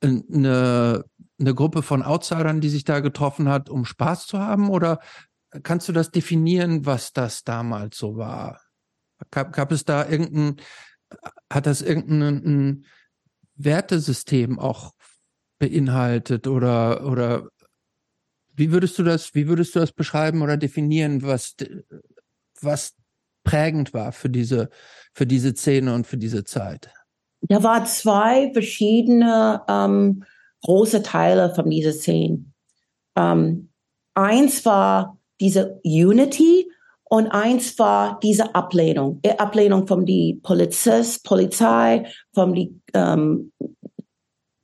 eine, 0.00 1.04
eine 1.38 1.54
Gruppe 1.54 1.82
von 1.82 2.02
Outsidern, 2.02 2.60
die 2.60 2.68
sich 2.68 2.84
da 2.84 3.00
getroffen 3.00 3.48
hat, 3.48 3.68
um 3.68 3.84
Spaß 3.84 4.26
zu 4.26 4.38
haben? 4.38 4.70
Oder 4.70 5.00
kannst 5.62 5.88
du 5.88 5.92
das 5.92 6.10
definieren, 6.10 6.86
was 6.86 7.12
das 7.12 7.44
damals 7.44 7.98
so 7.98 8.16
war? 8.16 8.60
Gab, 9.30 9.52
gab 9.52 9.72
es 9.72 9.84
da 9.84 10.08
irgendein, 10.08 10.56
hat 11.50 11.66
das 11.66 11.82
irgendein 11.82 12.84
Wertesystem 13.54 14.58
auch 14.58 14.92
beinhaltet 15.58 16.46
oder, 16.46 17.06
oder 17.06 17.48
wie 18.54 18.72
würdest 18.72 18.98
du 18.98 19.02
das, 19.02 19.34
wie 19.34 19.48
würdest 19.48 19.74
du 19.74 19.80
das 19.80 19.92
beschreiben 19.92 20.42
oder 20.42 20.56
definieren, 20.56 21.22
was, 21.22 21.54
was 22.60 22.94
prägend 23.44 23.94
war 23.94 24.12
für 24.12 24.28
diese, 24.28 24.68
für 25.14 25.26
diese 25.26 25.54
Szene 25.54 25.94
und 25.94 26.06
für 26.06 26.18
diese 26.18 26.44
Zeit? 26.44 26.90
Da 27.42 27.62
waren 27.62 27.86
zwei 27.86 28.50
verschiedene 28.52 29.62
ähm, 29.68 30.24
große 30.66 31.02
Teile 31.02 31.54
von 31.54 31.70
dieser 31.70 31.92
Szene. 31.92 32.44
Ähm, 33.16 33.68
eins 34.14 34.64
war 34.66 35.16
diese 35.40 35.80
Unity 35.84 36.68
und 37.04 37.28
eins 37.28 37.78
war 37.78 38.18
diese 38.20 38.54
Ablehnung. 38.54 39.20
Äh, 39.22 39.36
Ablehnung 39.36 39.86
von 39.86 40.04
die 40.04 40.40
Polizist, 40.42 41.24
Polizei, 41.24 42.10
von 42.34 42.52
die 42.52 42.80
ähm, 42.94 43.52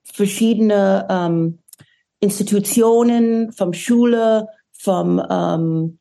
verschiedene 0.02 1.06
ähm, 1.08 1.60
Institutionen, 2.18 3.52
vom 3.52 3.72
Schule, 3.72 4.48
vom, 4.72 5.22
ähm, 5.30 5.98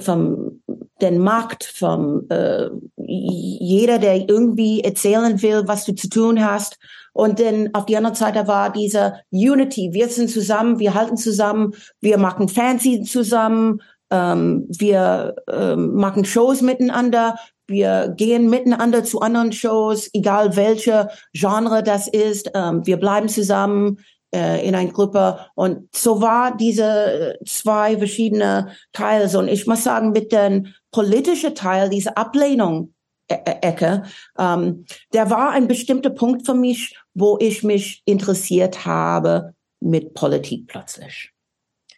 vom 0.00 0.62
den 1.02 1.18
Markt, 1.18 1.64
vom 1.64 2.26
äh, 2.30 2.70
jeder, 2.96 3.98
der 3.98 4.26
irgendwie 4.26 4.80
erzählen 4.80 5.42
will, 5.42 5.64
was 5.66 5.84
du 5.84 5.94
zu 5.94 6.08
tun 6.08 6.42
hast. 6.42 6.78
Und 7.14 7.40
dann 7.40 7.70
auf 7.72 7.86
die 7.86 7.96
andere 7.96 8.14
Seite 8.14 8.46
war 8.46 8.70
diese 8.70 9.20
Unity. 9.30 9.90
Wir 9.92 10.08
sind 10.08 10.28
zusammen, 10.28 10.78
wir 10.78 10.92
halten 10.92 11.16
zusammen, 11.16 11.72
wir 12.02 12.18
machen 12.18 12.48
Fernsehen 12.48 13.06
zusammen, 13.06 13.80
ähm, 14.10 14.66
wir 14.68 15.36
ähm, 15.50 15.94
machen 15.94 16.26
Shows 16.26 16.60
miteinander, 16.60 17.36
wir 17.66 18.12
gehen 18.16 18.50
miteinander 18.50 19.04
zu 19.04 19.20
anderen 19.20 19.52
Shows, 19.52 20.10
egal 20.12 20.56
welche 20.56 21.08
Genre 21.32 21.82
das 21.82 22.08
ist. 22.08 22.50
Ähm, 22.54 22.84
wir 22.84 22.98
bleiben 22.98 23.28
zusammen 23.28 23.98
äh, 24.34 24.66
in 24.66 24.74
einer 24.74 24.90
Gruppe. 24.90 25.38
Und 25.54 25.88
so 25.94 26.20
war 26.20 26.56
diese 26.56 27.38
zwei 27.46 27.96
verschiedene 27.96 28.72
Teile. 28.92 29.38
Und 29.38 29.48
ich 29.48 29.66
muss 29.66 29.84
sagen, 29.84 30.10
mit 30.10 30.32
dem 30.32 30.74
politischen 30.90 31.54
Teil, 31.54 31.88
diese 31.88 32.16
Ablehnung, 32.16 32.92
e-, 33.30 33.34
e-, 33.34 33.58
Ecke, 33.62 34.02
ähm, 34.38 34.84
der 35.12 35.30
war 35.30 35.50
ein 35.50 35.68
bestimmter 35.68 36.10
Punkt 36.10 36.44
für 36.44 36.54
mich, 36.54 36.94
wo 37.14 37.38
ich 37.40 37.62
mich 37.62 38.02
interessiert 38.04 38.84
habe 38.84 39.54
mit 39.80 40.14
Politik 40.14 40.66
plötzlich. 40.66 41.32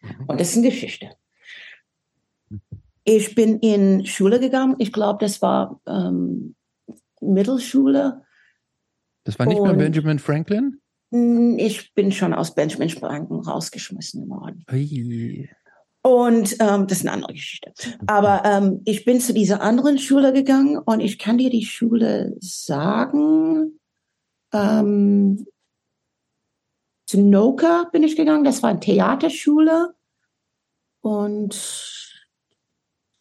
Mhm. 0.03 0.27
Und 0.27 0.41
das 0.41 0.51
ist 0.51 0.59
eine 0.59 0.71
Geschichte. 0.71 1.11
Ich 3.05 3.35
bin 3.35 3.59
in 3.61 4.05
Schule 4.05 4.41
gegangen. 4.41 4.77
Ich 4.79 4.93
glaube, 4.93 5.25
das 5.25 5.41
war 5.41 5.81
ähm, 5.87 6.55
Mittelschule. 7.21 8.25
Das 9.25 9.39
war 9.39 9.47
nicht 9.47 9.63
mehr 9.63 9.75
Benjamin 9.75 10.19
Franklin? 10.19 10.81
Ich 11.11 11.95
bin 11.95 12.13
schon 12.13 12.35
aus 12.35 12.55
Benjamin 12.55 12.91
Franklin 12.91 13.41
rausgeschmissen 13.41 14.29
worden. 14.29 14.65
Ui. 14.71 15.49
Und 16.03 16.57
ähm, 16.61 16.87
das 16.87 16.99
ist 16.99 17.07
eine 17.07 17.13
andere 17.13 17.33
Geschichte. 17.33 17.73
Aber 18.07 18.43
ähm, 18.45 18.83
ich 18.85 19.05
bin 19.05 19.21
zu 19.21 19.33
dieser 19.33 19.61
anderen 19.61 19.99
Schule 19.99 20.33
gegangen 20.33 20.79
und 20.79 21.01
ich 21.01 21.19
kann 21.19 21.39
dir 21.39 21.51
die 21.51 21.65
Schule 21.65 22.37
sagen. 22.39 23.79
Ähm, 24.53 25.47
zu 27.07 27.21
Noka 27.21 27.85
bin 27.93 28.03
ich 28.03 28.17
gegangen. 28.17 28.45
Das 28.45 28.63
war 28.63 28.71
eine 28.71 28.81
Theaterschule. 28.81 29.95
Und 31.01 31.55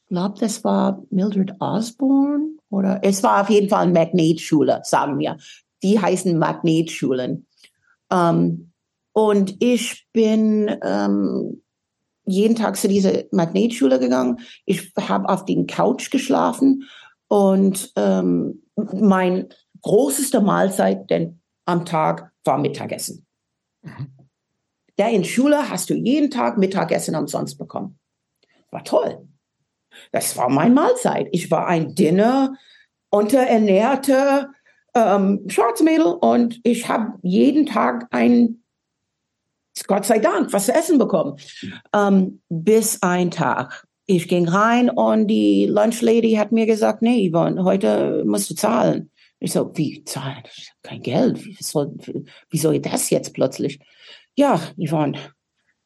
glaube, 0.08 0.40
das 0.40 0.64
war 0.64 1.04
Mildred 1.10 1.54
Osborne 1.60 2.58
oder 2.70 3.02
es 3.04 3.24
war 3.24 3.42
auf 3.42 3.50
jeden 3.50 3.70
Fall 3.70 3.84
eine 3.84 3.94
Magnetschule, 3.94 4.82
sagen 4.84 5.20
wir. 5.20 5.38
Die 5.84 6.00
heißen 6.00 6.38
Magnetschulen. 6.38 7.48
Ähm, 8.12 8.72
und 9.14 9.56
ich 9.60 10.08
bin 10.14 10.76
ähm, 10.84 11.62
jeden 12.26 12.56
Tag 12.56 12.78
zu 12.78 12.88
dieser 12.88 13.24
Magnetschule 13.32 14.00
gegangen. 14.00 14.40
Ich 14.66 14.94
habe 15.00 15.30
auf 15.30 15.46
den 15.46 15.68
Couch 15.68 16.12
geschlafen 16.12 16.84
und 17.28 17.92
ähm, 17.96 18.64
mein 18.76 19.50
großester 19.82 20.42
Mahlzeit 20.42 21.10
denn 21.10 21.42
am 21.66 21.86
Tag 21.86 22.32
war 22.44 22.58
Mittagessen. 22.58 23.26
Mhm. 23.82 24.16
Da 24.98 25.10
in 25.10 25.24
Schule 25.24 25.70
hast 25.70 25.90
du 25.90 25.94
jeden 25.94 26.32
Tag 26.32 26.58
Mittagessen 26.58 27.16
umsonst 27.16 27.58
bekommen. 27.58 28.00
War 28.72 28.84
toll. 28.84 29.28
Das 30.12 30.38
war 30.38 30.50
mein 30.50 30.74
Mahlzeit. 30.74 31.28
Ich 31.32 31.52
war 31.52 31.68
ein 31.68 31.96
Dinner, 31.96 32.56
unterernährter 33.10 34.50
ähm, 34.94 35.44
Schwarzmädel 35.48 36.06
und 36.06 36.60
ich 36.64 36.88
habe 36.88 37.14
jeden 37.22 37.66
Tag 37.66 38.08
ein, 38.12 38.64
Gott 39.88 40.06
sei 40.06 40.20
Dank, 40.20 40.54
was 40.54 40.68
zu 40.68 40.74
essen 40.74 40.98
bekommen. 40.98 41.38
Ähm, 41.94 42.42
bis 42.50 43.02
ein 43.04 43.32
Tag. 43.32 43.86
Ich 44.06 44.28
ging 44.28 44.48
rein 44.48 44.90
und 44.90 45.28
die 45.28 45.66
Lunchlady 45.66 46.34
hat 46.34 46.52
mir 46.52 46.66
gesagt, 46.66 47.02
nee, 47.02 47.30
Yvonne, 47.30 47.64
heute 47.64 48.24
musst 48.26 48.50
du 48.50 48.56
zahlen. 48.56 49.12
Ich 49.46 49.54
so, 49.54 49.72
wie 49.76 50.04
zahlen? 50.04 50.44
Kein 50.82 51.02
Geld. 51.02 51.46
Wie 51.46 51.56
soll, 51.60 51.96
wie 52.50 52.58
soll 52.58 52.80
das 52.80 53.10
jetzt 53.10 53.34
plötzlich? 53.34 53.80
Ja, 54.36 54.60
Yvonne, 54.78 55.18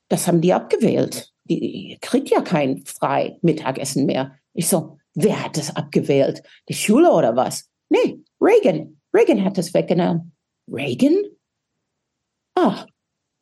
das 0.07 0.27
haben 0.27 0.41
die 0.41 0.53
abgewählt 0.53 1.31
ihr 1.49 1.97
kriegt 1.99 2.29
ja 2.29 2.41
kein 2.41 2.83
frei 2.85 3.37
Mittagessen 3.41 4.05
mehr. 4.05 4.35
Ich 4.53 4.67
so, 4.67 4.97
wer 5.15 5.43
hat 5.43 5.57
das 5.57 5.75
abgewählt? 5.75 6.43
Die 6.67 6.73
Schule 6.73 7.11
oder 7.11 7.35
was? 7.35 7.69
Nee, 7.89 8.23
Reagan. 8.39 9.01
Reagan 9.13 9.43
hat 9.43 9.57
das 9.57 9.73
weggenommen. 9.73 10.35
Reagan? 10.71 11.17
Ah, 12.55 12.85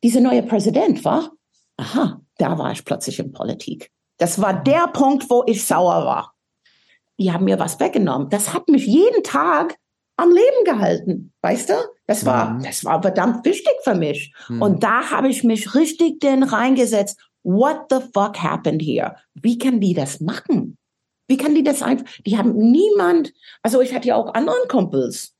dieser 0.03 0.21
neue 0.21 0.43
Präsident, 0.43 1.03
war? 1.03 1.31
Aha, 1.77 2.21
da 2.37 2.57
war 2.57 2.71
ich 2.71 2.85
plötzlich 2.85 3.19
in 3.19 3.31
Politik. 3.31 3.91
Das 4.17 4.41
war 4.41 4.63
der 4.63 4.87
Punkt, 4.87 5.29
wo 5.29 5.43
ich 5.45 5.65
sauer 5.65 6.05
war. 6.05 6.33
Die 7.19 7.31
haben 7.31 7.45
mir 7.45 7.59
was 7.59 7.79
weggenommen. 7.79 8.29
Das 8.29 8.53
hat 8.53 8.67
mich 8.69 8.85
jeden 8.85 9.23
Tag 9.23 9.77
am 10.17 10.31
Leben 10.31 10.65
gehalten, 10.65 11.33
weißt 11.41 11.69
du? 11.69 11.73
Das 12.07 12.25
war, 12.25 12.51
mhm. 12.51 12.63
das 12.63 12.83
war 12.83 13.01
verdammt 13.01 13.45
wichtig 13.45 13.73
für 13.83 13.95
mich. 13.95 14.33
Mhm. 14.49 14.61
Und 14.61 14.83
da 14.83 15.11
habe 15.11 15.29
ich 15.29 15.43
mich 15.43 15.75
richtig 15.75 16.19
denn 16.19 16.43
reingesetzt 16.43 17.19
what 17.47 17.85
the 17.89 18.01
fuck 18.13 18.37
happened 18.37 18.81
here? 18.81 19.15
Wie 19.33 19.57
kann 19.57 19.79
die 19.79 19.93
das 19.93 20.19
machen? 20.19 20.77
Wie 21.27 21.37
kann 21.37 21.55
die 21.55 21.63
das 21.63 21.81
einfach? 21.81 22.05
Die 22.25 22.37
haben 22.37 22.55
niemand, 22.55 23.33
also 23.63 23.81
ich 23.81 23.93
hatte 23.93 24.09
ja 24.09 24.15
auch 24.15 24.33
anderen 24.33 24.67
Kumpels. 24.67 25.33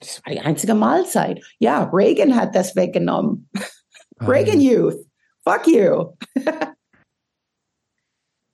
Das 0.00 0.20
war 0.24 0.32
die 0.32 0.40
einzige 0.40 0.74
Mahlzeit. 0.74 1.44
Ja, 1.58 1.84
Reagan 1.92 2.36
hat 2.36 2.54
das 2.54 2.76
weggenommen. 2.76 3.48
Reagan 4.20 4.60
Youth. 4.60 5.06
Fuck 5.44 5.66
you. 5.66 6.12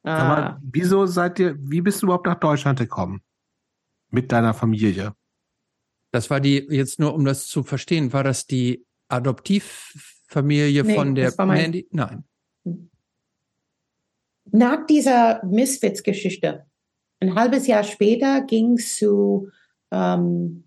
ah. 0.04 0.58
wieso 0.62 1.06
seid 1.06 1.38
ihr, 1.38 1.56
wie 1.58 1.80
bist 1.80 2.02
du 2.02 2.06
überhaupt 2.06 2.26
nach 2.26 2.40
Deutschland 2.40 2.78
gekommen? 2.78 3.22
Mit 4.14 4.32
deiner 4.32 4.54
Familie? 4.54 5.14
Das 6.12 6.30
war 6.30 6.40
die, 6.40 6.66
jetzt 6.70 7.00
nur 7.00 7.14
um 7.14 7.24
das 7.24 7.46
zu 7.46 7.64
verstehen, 7.64 8.12
war 8.12 8.24
das 8.24 8.46
die 8.46 8.86
Adoptivfamilie 9.08 10.84
nee, 10.84 10.94
von 10.94 11.14
der 11.14 11.34
Mandy? 11.44 11.88
Nein 11.90 12.24
nach 14.50 14.86
dieser 14.86 15.44
Misfits-Geschichte, 15.44 16.66
ein 17.20 17.34
halbes 17.34 17.66
Jahr 17.66 17.84
später 17.84 18.42
ging 18.42 18.74
es 18.74 18.96
zu, 18.96 19.48
ähm, 19.90 20.64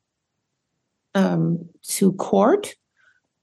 ähm, 1.13 1.69
zu 1.81 2.13
Court, 2.13 2.75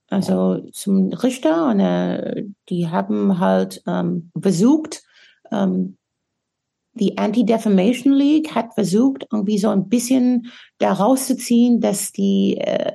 also 0.09 0.60
zum 0.72 1.12
Richter, 1.12 1.68
und 1.70 1.81
äh, 1.81 2.44
die 2.68 2.89
haben 2.89 3.39
halt 3.39 3.82
ähm, 3.86 4.31
versucht, 4.39 5.02
ähm, 5.51 5.97
die 6.95 7.19
Anti-Defamation 7.19 8.12
League 8.12 8.55
hat 8.55 8.75
versucht, 8.75 9.27
irgendwie 9.33 9.59
so 9.59 9.69
ein 9.69 9.89
bisschen 9.89 10.53
da 10.79 10.93
rauszuziehen, 10.93 11.81
dass 11.81 12.12
die 12.12 12.59
äh, 12.59 12.93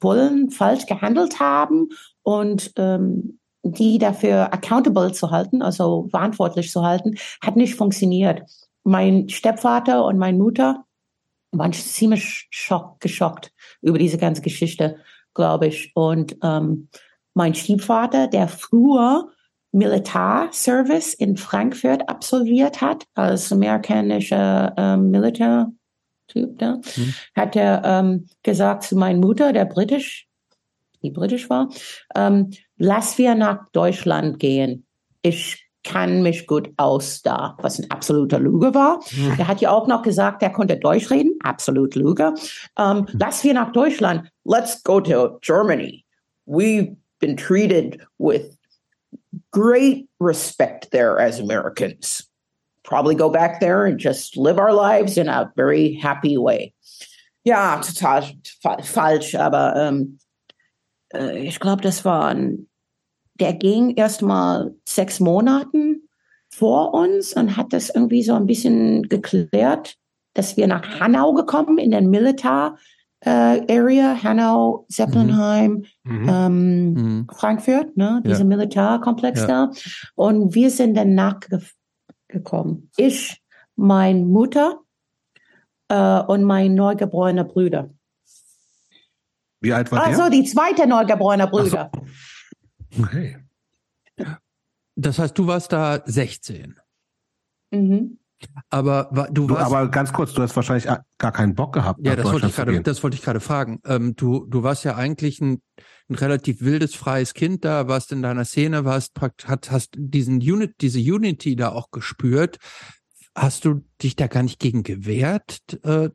Bullen 0.00 0.50
falsch 0.50 0.86
gehandelt 0.86 1.38
haben 1.40 1.88
und 2.22 2.72
ähm, 2.76 3.38
die 3.62 3.98
dafür 3.98 4.52
accountable 4.52 5.12
zu 5.12 5.30
halten, 5.30 5.62
also 5.62 6.08
verantwortlich 6.10 6.70
zu 6.70 6.82
halten, 6.82 7.14
hat 7.40 7.56
nicht 7.56 7.76
funktioniert. 7.76 8.42
Mein 8.82 9.28
Stepvater 9.28 10.04
und 10.04 10.18
meine 10.18 10.38
Mutter 10.38 10.84
waren 11.52 11.72
ziemlich 11.72 12.48
schock, 12.50 12.98
geschockt 13.00 13.52
über 13.80 13.98
diese 13.98 14.18
ganze 14.18 14.42
Geschichte, 14.42 14.96
glaube 15.34 15.68
ich. 15.68 15.92
Und 15.94 16.36
ähm, 16.42 16.88
mein 17.34 17.54
Stiefvater, 17.54 18.26
der 18.26 18.48
früher 18.48 19.30
Militärservice 19.72 21.14
in 21.14 21.36
Frankfurt 21.36 22.08
absolviert 22.08 22.80
hat, 22.80 23.04
als 23.14 23.50
amerikanischer 23.50 24.74
ähm, 24.76 25.10
Militärtyp, 25.10 26.60
ne? 26.60 26.80
Hm. 26.94 27.14
hat 27.34 27.56
er 27.56 27.82
ähm, 27.84 28.26
gesagt 28.42 28.84
zu 28.84 28.96
meiner 28.96 29.18
Mutter, 29.18 29.52
der 29.52 29.64
britisch, 29.64 30.28
die 31.02 31.10
britisch 31.10 31.48
war, 31.50 31.70
ähm, 32.14 32.50
lass 32.76 33.18
wir 33.18 33.34
nach 33.34 33.68
Deutschland 33.72 34.38
gehen. 34.38 34.86
Ich 35.22 35.62
kann 35.84 36.22
mich 36.22 36.46
gut 36.46 36.70
aus 36.76 37.22
da, 37.22 37.56
was 37.60 37.78
ein 37.78 37.90
absoluter 37.90 38.38
Lüge 38.38 38.74
war. 38.74 39.00
Mhm. 39.10 39.34
Er 39.38 39.48
hat 39.48 39.60
ja 39.60 39.70
auch 39.70 39.88
noch 39.88 40.02
gesagt, 40.02 40.42
er 40.42 40.50
konnte 40.50 40.76
Deutsch 40.76 41.10
reden, 41.10 41.32
absolut 41.42 41.94
Lüge. 41.96 42.34
Ähm, 42.78 43.06
lass 43.12 43.42
wir 43.42 43.54
nach 43.54 43.72
Deutschland. 43.72 44.28
Let's 44.44 44.82
go 44.84 45.00
to 45.00 45.38
Germany. 45.40 46.04
We've 46.46 46.96
been 47.18 47.36
treated 47.36 47.98
with 48.18 48.56
great 49.52 50.08
respect 50.18 50.90
there 50.90 51.18
as 51.18 51.38
Americans. 51.38 52.28
Probably 52.84 53.14
go 53.14 53.30
back 53.30 53.60
there 53.60 53.86
and 53.86 53.98
just 53.98 54.36
live 54.36 54.58
our 54.58 54.72
lives 54.72 55.16
in 55.16 55.28
a 55.28 55.52
very 55.56 55.94
happy 55.94 56.36
way. 56.36 56.74
Ja, 57.44 57.80
total 57.80 58.24
falsch, 58.82 59.34
aber 59.34 59.74
ähm, 59.76 60.18
äh, 61.14 61.38
ich 61.38 61.60
glaube, 61.60 61.82
das 61.82 62.04
war 62.04 62.28
ein 62.28 62.68
der 63.42 63.54
ging 63.54 63.94
erst 63.96 64.22
mal 64.22 64.74
sechs 64.86 65.20
Monaten 65.20 66.08
vor 66.50 66.94
uns 66.94 67.32
und 67.32 67.56
hat 67.56 67.72
das 67.72 67.90
irgendwie 67.90 68.22
so 68.22 68.34
ein 68.34 68.46
bisschen 68.46 69.08
geklärt, 69.08 69.96
dass 70.34 70.56
wir 70.56 70.66
nach 70.66 71.00
Hanau 71.00 71.32
gekommen 71.32 71.78
in 71.78 71.90
den 71.90 72.10
Militar 72.10 72.78
äh, 73.24 73.78
Area, 73.78 74.22
Hanau, 74.22 74.86
Zeppelinheim, 74.90 75.84
mhm. 76.04 76.28
Ähm, 76.28 76.92
mhm. 76.92 77.26
Frankfurt, 77.32 77.96
ne, 77.96 78.22
diese 78.26 78.40
ja. 78.40 78.44
Militärkomplex 78.44 79.40
ja. 79.40 79.46
da. 79.46 79.70
Und 80.14 80.54
wir 80.54 80.70
sind 80.70 80.94
dann 80.94 81.14
nachgekommen. 81.14 82.90
Ich, 82.96 83.40
meine 83.76 84.24
Mutter 84.24 84.80
äh, 85.88 86.20
und 86.20 86.42
mein 86.44 86.74
neugeborener 86.74 87.44
Bruder. 87.44 87.90
Wie 89.60 89.72
alt 89.72 89.92
war 89.92 90.00
also, 90.00 90.16
der? 90.16 90.24
Also 90.24 90.36
die 90.36 90.44
zweite 90.44 90.88
neugeborener 90.88 91.46
Bruder. 91.46 91.90
So. 92.90 93.02
Okay. 93.04 93.38
Das 94.96 95.18
heißt, 95.18 95.38
du 95.38 95.46
warst 95.46 95.72
da 95.72 96.02
16. 96.04 96.76
Mhm. 97.70 98.18
Aber 98.70 99.28
du 99.32 99.48
warst. 99.48 99.66
aber 99.66 99.88
ganz 99.88 100.12
kurz, 100.12 100.32
du 100.32 100.42
hast 100.42 100.54
wahrscheinlich 100.56 100.88
gar 101.18 101.32
keinen 101.32 101.54
Bock 101.54 101.72
gehabt. 101.72 102.00
Ja, 102.04 102.16
das 102.16 102.30
wollte 102.30 102.46
ich 102.46 102.56
gerade, 102.56 102.80
das 102.80 103.02
wollte 103.02 103.16
ich 103.16 103.22
gerade 103.22 103.40
fragen. 103.40 103.80
Ähm, 103.86 104.14
du, 104.16 104.46
du 104.46 104.62
warst 104.62 104.84
ja 104.84 104.96
eigentlich 104.96 105.40
ein, 105.40 105.62
ein 106.08 106.14
relativ 106.14 106.60
wildes, 106.60 106.94
freies 106.94 107.34
Kind 107.34 107.64
da, 107.64 107.88
warst 107.88 108.12
in 108.12 108.22
deiner 108.22 108.44
Szene, 108.44 108.84
warst, 108.84 109.12
hast, 109.20 109.70
hast 109.70 109.90
diesen 109.96 110.36
Unit, 110.36 110.74
diese 110.80 111.00
Unity 111.00 111.56
da 111.56 111.70
auch 111.70 111.90
gespürt. 111.90 112.58
Hast 113.34 113.64
du 113.64 113.82
dich 114.02 114.16
da 114.16 114.26
gar 114.26 114.42
nicht 114.42 114.58
gegen 114.58 114.82
gewehrt? 114.82 115.60
Äh, 115.82 116.10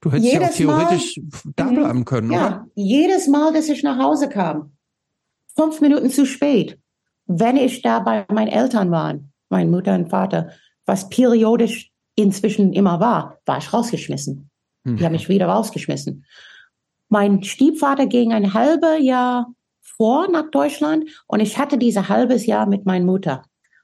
du 0.00 0.12
hättest 0.12 0.32
jedes 0.32 0.58
ja 0.58 0.68
auch 0.68 0.78
theoretisch 0.78 1.16
Mal, 1.16 1.52
da 1.56 1.64
bleiben 1.64 2.04
können, 2.04 2.30
ja, 2.32 2.46
oder? 2.46 2.66
Jedes 2.74 3.28
Mal, 3.28 3.52
dass 3.52 3.68
ich 3.68 3.82
nach 3.82 3.98
Hause 3.98 4.28
kam, 4.28 4.76
fünf 5.56 5.80
Minuten 5.80 6.10
zu 6.10 6.26
spät, 6.26 6.78
wenn 7.26 7.56
ich 7.56 7.82
da 7.82 8.00
bei 8.00 8.26
meinen 8.28 8.48
Eltern 8.48 8.90
war, 8.90 9.18
meine 9.48 9.70
Mutter 9.70 9.94
und 9.94 10.08
Vater, 10.08 10.50
was 10.86 11.08
periodisch 11.08 11.90
inzwischen 12.14 12.72
immer 12.72 13.00
war, 13.00 13.38
war 13.46 13.58
ich 13.58 13.72
rausgeschmissen. 13.72 14.50
Hm. 14.84 14.96
Die 14.96 15.04
haben 15.04 15.12
mich 15.12 15.28
wieder 15.28 15.46
rausgeschmissen. 15.46 16.24
Mein 17.08 17.42
Stiefvater 17.42 18.06
ging 18.06 18.32
ein 18.32 18.54
halbes 18.54 19.02
Jahr 19.02 19.52
vor 19.80 20.28
nach 20.30 20.50
Deutschland 20.50 21.10
und 21.26 21.40
ich 21.40 21.58
hatte 21.58 21.78
dieses 21.78 22.08
halbes 22.08 22.46
Jahr 22.46 22.66
mit 22.66 22.86
meiner 22.86 23.04
Mutter. 23.04 23.42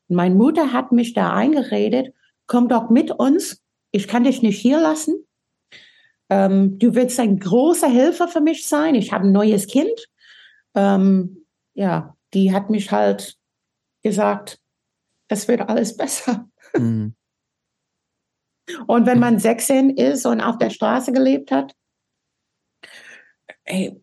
Und 0.09 0.17
meine 0.17 0.35
Mutter 0.35 0.73
hat 0.73 0.93
mich 0.93 1.13
da 1.13 1.33
eingeredet, 1.33 2.15
komm 2.47 2.69
doch 2.69 2.91
mit 2.91 3.11
uns, 3.11 3.63
ich 3.91 4.09
kann 4.09 4.25
dich 4.25 4.43
nicht 4.43 4.59
hier 4.59 4.81
lassen. 4.81 5.27
Ähm, 6.31 6.79
du 6.79 6.95
willst 6.95 7.19
ein 7.21 7.39
großer 7.39 7.89
Hilfe 7.89 8.29
für 8.29 8.41
mich 8.41 8.67
sein. 8.67 8.95
Ich 8.95 9.13
habe 9.13 9.25
ein 9.25 9.33
neues 9.33 9.67
Kind. 9.67 10.09
Ähm, 10.75 11.47
ja, 11.75 12.17
die 12.35 12.53
hat 12.53 12.71
mich 12.71 12.91
halt 12.91 13.37
gesagt, 14.03 14.61
es 15.29 15.49
wird 15.49 15.69
alles 15.69 15.97
besser. 15.97 16.49
Mhm. 16.77 17.15
Und 18.87 19.07
wenn 19.07 19.19
man 19.19 19.39
16 19.39 19.91
ist 19.91 20.27
und 20.27 20.41
auf 20.41 20.59
der 20.59 20.71
Straße 20.71 21.13
gelebt 21.13 21.51
hat, 21.51 21.75
ey. 23.65 24.03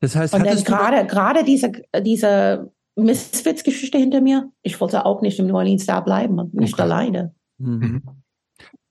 Das 0.00 0.16
heißt, 0.16 0.34
und 0.34 0.44
dann 0.44 0.64
gerade, 0.64 1.06
gerade 1.06 1.44
diese, 1.44 1.70
diese 2.00 2.72
Misfits-Geschichte 2.96 3.98
hinter 3.98 4.20
mir, 4.20 4.50
ich 4.62 4.80
wollte 4.80 5.06
auch 5.06 5.22
nicht 5.22 5.38
im 5.38 5.46
New 5.46 5.56
Orleans 5.56 5.86
da 5.86 6.00
bleiben, 6.00 6.50
nicht 6.52 6.74
okay. 6.74 6.82
alleine. 6.82 7.34
Mhm. 7.58 8.02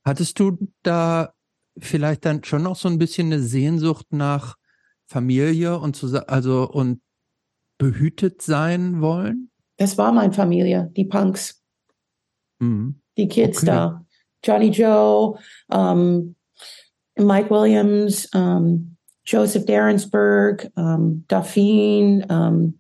Hattest 0.06 0.40
du 0.40 0.58
da 0.84 1.34
vielleicht 1.78 2.26
dann 2.26 2.44
schon 2.44 2.64
noch 2.64 2.76
so 2.76 2.88
ein 2.88 2.98
bisschen 2.98 3.28
eine 3.28 3.42
Sehnsucht 3.42 4.08
nach 4.12 4.56
Familie 5.08 5.78
und 5.78 5.96
zu, 5.96 6.28
also 6.28 6.70
und 6.70 7.02
behütet 7.78 8.42
sein 8.42 9.02
wollen? 9.02 9.51
Das 9.82 9.98
war 9.98 10.12
meine 10.12 10.32
Familie, 10.32 10.92
die 10.96 11.06
Punks. 11.06 11.60
Mhm. 12.60 13.02
Die 13.18 13.28
Kids 13.28 13.64
okay. 13.64 13.66
da. 13.66 14.06
Johnny 14.44 14.70
Joe, 14.70 15.40
um, 15.70 16.36
Mike 17.18 17.50
Williams, 17.50 18.30
um, 18.36 18.96
Joseph 19.26 19.66
Darensburg, 19.66 20.70
um, 20.76 21.26
Dauphine, 21.28 22.24
um, 22.30 22.76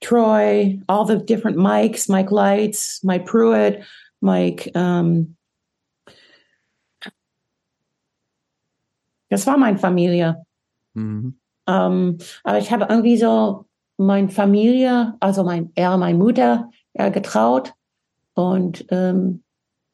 Troy, 0.00 0.80
all 0.86 1.04
the 1.04 1.18
different 1.18 1.56
Mikes, 1.56 2.08
Mike 2.08 2.30
Lights, 2.30 3.02
Mike 3.02 3.26
Pruitt, 3.26 3.84
Mike, 4.20 4.70
um, 4.76 5.36
das 9.30 9.44
war 9.48 9.56
meine 9.56 9.78
Familie. 9.78 10.46
Mhm. 10.94 11.40
Ähm, 11.66 12.18
aber 12.44 12.58
ich 12.58 12.70
habe 12.70 12.86
irgendwie 12.88 13.16
so 13.16 13.65
meine 13.96 14.28
Familie, 14.28 15.14
also 15.20 15.44
mein, 15.44 15.70
eher 15.74 15.96
meine 15.96 16.18
Mutter, 16.18 16.70
ja, 16.94 17.08
getraut 17.08 17.74
und 18.34 18.84
ähm, 18.90 19.42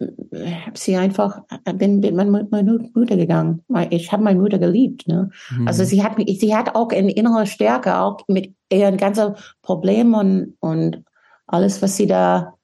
habe 0.01 0.77
sie 0.77 0.97
einfach 0.97 1.43
bin 1.74 2.01
bin 2.01 2.16
mit 2.31 2.51
meiner 2.51 2.79
Mutter 2.95 3.16
gegangen. 3.16 3.62
Ich 3.91 4.11
habe 4.11 4.23
meine 4.23 4.41
Mutter 4.41 4.59
geliebt. 4.59 5.07
Ne? 5.07 5.31
Mhm. 5.51 5.69
Also 5.69 5.85
sie 5.85 6.03
hat 6.03 6.16
sie 6.27 6.55
hat 6.57 6.74
auch 6.74 6.91
eine 6.91 7.12
innere 7.12 7.47
Stärke, 7.47 7.97
auch 7.99 8.19
mit 8.29 8.55
ihren 8.70 8.97
ganzen 8.97 9.35
Problemen 9.62 10.15
und, 10.15 10.57
und 10.61 11.05
alles, 11.47 11.83
was 11.83 11.97
sie 11.97 12.07
da 12.07 12.55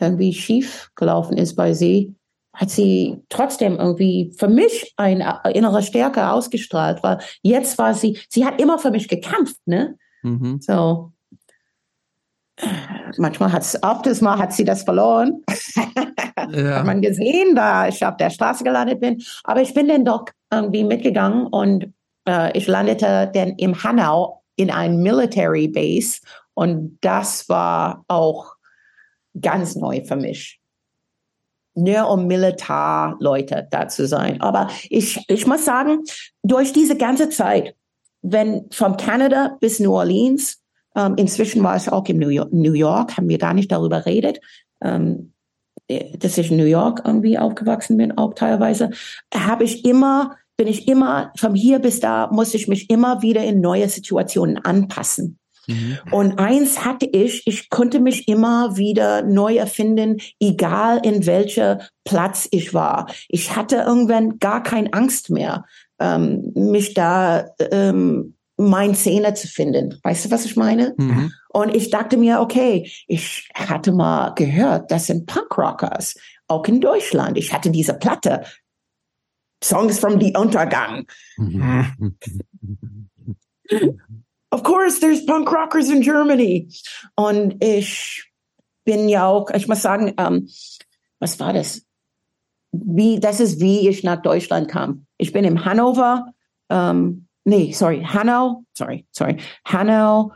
irgendwie 0.00 0.32
schief 0.32 0.90
gelaufen 0.94 1.36
ist 1.36 1.54
bei 1.56 1.72
sie, 1.72 2.14
hat 2.52 2.70
sie 2.70 3.22
trotzdem 3.28 3.76
irgendwie 3.76 4.32
für 4.36 4.48
mich 4.48 4.94
eine 4.96 5.40
innere 5.52 5.82
Stärke 5.82 6.30
ausgestrahlt, 6.30 7.02
weil 7.02 7.18
jetzt 7.42 7.78
war 7.78 7.94
sie, 7.94 8.18
sie 8.28 8.46
hat 8.46 8.60
immer 8.60 8.78
für 8.78 8.90
mich 8.90 9.08
gekämpft, 9.08 9.60
ne? 9.66 9.96
Mhm. 10.26 10.60
So. 10.60 11.12
Manchmal 13.16 13.52
hat 13.52 13.62
es, 13.62 13.80
oft 13.82 14.22
Mal 14.22 14.38
hat 14.38 14.52
sie 14.52 14.64
das 14.64 14.82
verloren. 14.82 15.42
ja. 16.50 16.78
Hat 16.78 16.86
man 16.86 17.02
gesehen, 17.02 17.54
da 17.54 17.86
ich 17.88 18.04
auf 18.04 18.16
der 18.16 18.30
Straße 18.30 18.64
gelandet 18.64 19.00
bin. 19.00 19.22
Aber 19.44 19.60
ich 19.60 19.74
bin 19.74 19.88
dann 19.88 20.04
doch 20.04 20.24
irgendwie 20.50 20.84
mitgegangen 20.84 21.46
und 21.46 21.92
äh, 22.26 22.56
ich 22.56 22.66
landete 22.66 23.30
dann 23.32 23.50
im 23.56 23.82
Hanau 23.82 24.42
in 24.56 24.70
ein 24.70 24.98
Military 25.02 25.68
Base 25.68 26.20
und 26.54 26.98
das 27.02 27.48
war 27.48 28.04
auch 28.08 28.54
ganz 29.38 29.76
neu 29.76 30.02
für 30.04 30.16
mich 30.16 30.60
nur 31.76 32.08
um 32.08 32.26
Militärleute 32.26 33.68
da 33.70 33.86
zu 33.86 34.06
sein. 34.06 34.40
Aber 34.40 34.68
ich, 34.88 35.22
ich 35.28 35.46
muss 35.46 35.64
sagen, 35.64 36.02
durch 36.42 36.72
diese 36.72 36.96
ganze 36.96 37.28
Zeit, 37.28 37.76
wenn 38.30 38.66
von 38.70 38.96
Kanada 38.96 39.56
bis 39.60 39.80
New 39.80 39.92
Orleans, 39.92 40.60
ähm, 40.96 41.14
inzwischen 41.16 41.62
war 41.62 41.76
ich 41.76 41.90
auch 41.90 42.06
in 42.06 42.18
New 42.18 42.28
York, 42.28 42.52
New 42.52 42.72
York, 42.72 43.16
haben 43.16 43.28
wir 43.28 43.38
gar 43.38 43.54
nicht 43.54 43.70
darüber 43.70 44.00
geredet, 44.00 44.40
ähm, 44.82 45.32
dass 46.18 46.36
ich 46.38 46.50
in 46.50 46.56
New 46.56 46.64
York 46.64 47.02
irgendwie 47.04 47.38
aufgewachsen 47.38 47.96
bin, 47.96 48.16
auch 48.18 48.34
teilweise, 48.34 48.90
habe 49.34 49.64
ich 49.64 49.84
immer, 49.84 50.36
bin 50.56 50.66
ich 50.66 50.88
immer, 50.88 51.32
von 51.36 51.54
hier 51.54 51.78
bis 51.78 52.00
da, 52.00 52.28
muss 52.32 52.54
ich 52.54 52.66
mich 52.66 52.90
immer 52.90 53.22
wieder 53.22 53.44
in 53.44 53.60
neue 53.60 53.88
Situationen 53.88 54.58
anpassen. 54.64 55.38
Mhm. 55.68 55.98
Und 56.10 56.38
eins 56.38 56.84
hatte 56.84 57.06
ich, 57.06 57.46
ich 57.46 57.70
konnte 57.70 58.00
mich 58.00 58.28
immer 58.28 58.76
wieder 58.76 59.22
neu 59.22 59.56
erfinden, 59.56 60.16
egal 60.40 61.00
in 61.04 61.26
welcher 61.26 61.88
Platz 62.04 62.48
ich 62.50 62.74
war. 62.74 63.10
Ich 63.28 63.54
hatte 63.54 63.76
irgendwann 63.76 64.38
gar 64.38 64.62
keine 64.62 64.92
Angst 64.92 65.30
mehr, 65.30 65.64
ähm, 65.98 66.52
mich 66.54 66.94
da 66.94 67.46
ähm, 67.70 68.36
mein 68.56 68.94
Szene 68.94 69.34
zu 69.34 69.48
finden. 69.48 69.98
Weißt 70.02 70.24
du, 70.24 70.30
was 70.30 70.44
ich 70.44 70.56
meine? 70.56 70.94
Mhm. 70.96 71.32
Und 71.50 71.74
ich 71.74 71.90
dachte 71.90 72.16
mir, 72.16 72.40
okay, 72.40 72.90
ich 73.06 73.48
hatte 73.54 73.92
mal 73.92 74.34
gehört, 74.34 74.90
das 74.90 75.06
sind 75.06 75.26
Punkrockers, 75.26 76.16
auch 76.48 76.64
in 76.66 76.80
Deutschland. 76.80 77.36
Ich 77.36 77.52
hatte 77.52 77.70
diese 77.70 77.94
Platte, 77.94 78.44
Songs 79.62 79.98
from 79.98 80.20
the 80.20 80.34
Untergang. 80.36 81.06
Of 84.52 84.62
course, 84.62 85.00
there's 85.00 85.26
punk 85.26 85.50
rockers 85.50 85.90
in 85.90 86.02
Germany. 86.02 86.68
Und 87.16 87.62
ich 87.62 88.30
bin 88.84 89.08
ja 89.08 89.26
auch, 89.26 89.50
ich 89.50 89.66
muss 89.66 89.82
sagen, 89.82 90.14
ähm, 90.18 90.48
was 91.18 91.40
war 91.40 91.52
das? 91.52 91.82
Wie, 92.72 93.20
das 93.20 93.40
ist 93.40 93.60
wie 93.60 93.88
ich 93.88 94.02
nach 94.04 94.22
Deutschland 94.22 94.68
kam. 94.68 95.06
Ich 95.18 95.32
bin 95.32 95.44
in 95.44 95.64
Hannover, 95.64 96.26
ähm, 96.68 97.26
nee, 97.44 97.72
sorry, 97.72 98.02
Hanau, 98.02 98.64
sorry, 98.74 99.06
sorry, 99.10 99.38
Hanau, 99.64 100.32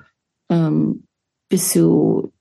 ähm, 0.49 1.07
bis 1.49 1.71
zu 1.71 2.33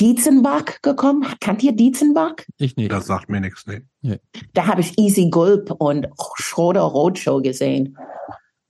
Dietzenbach 0.00 0.82
gekommen. 0.82 1.26
Kannt 1.40 1.62
ihr 1.62 1.72
Dietzenbach? 1.72 2.34
Ich 2.58 2.76
nicht. 2.76 2.92
Das 2.92 3.06
sagt 3.06 3.30
mir 3.30 3.40
nichts, 3.40 3.64
nee. 3.66 4.18
Da 4.52 4.66
habe 4.66 4.82
ich 4.82 4.98
Easy 4.98 5.30
Gulp 5.30 5.70
und 5.70 6.08
Schroeder 6.36 6.82
Roadshow 6.82 7.40
gesehen. 7.40 7.96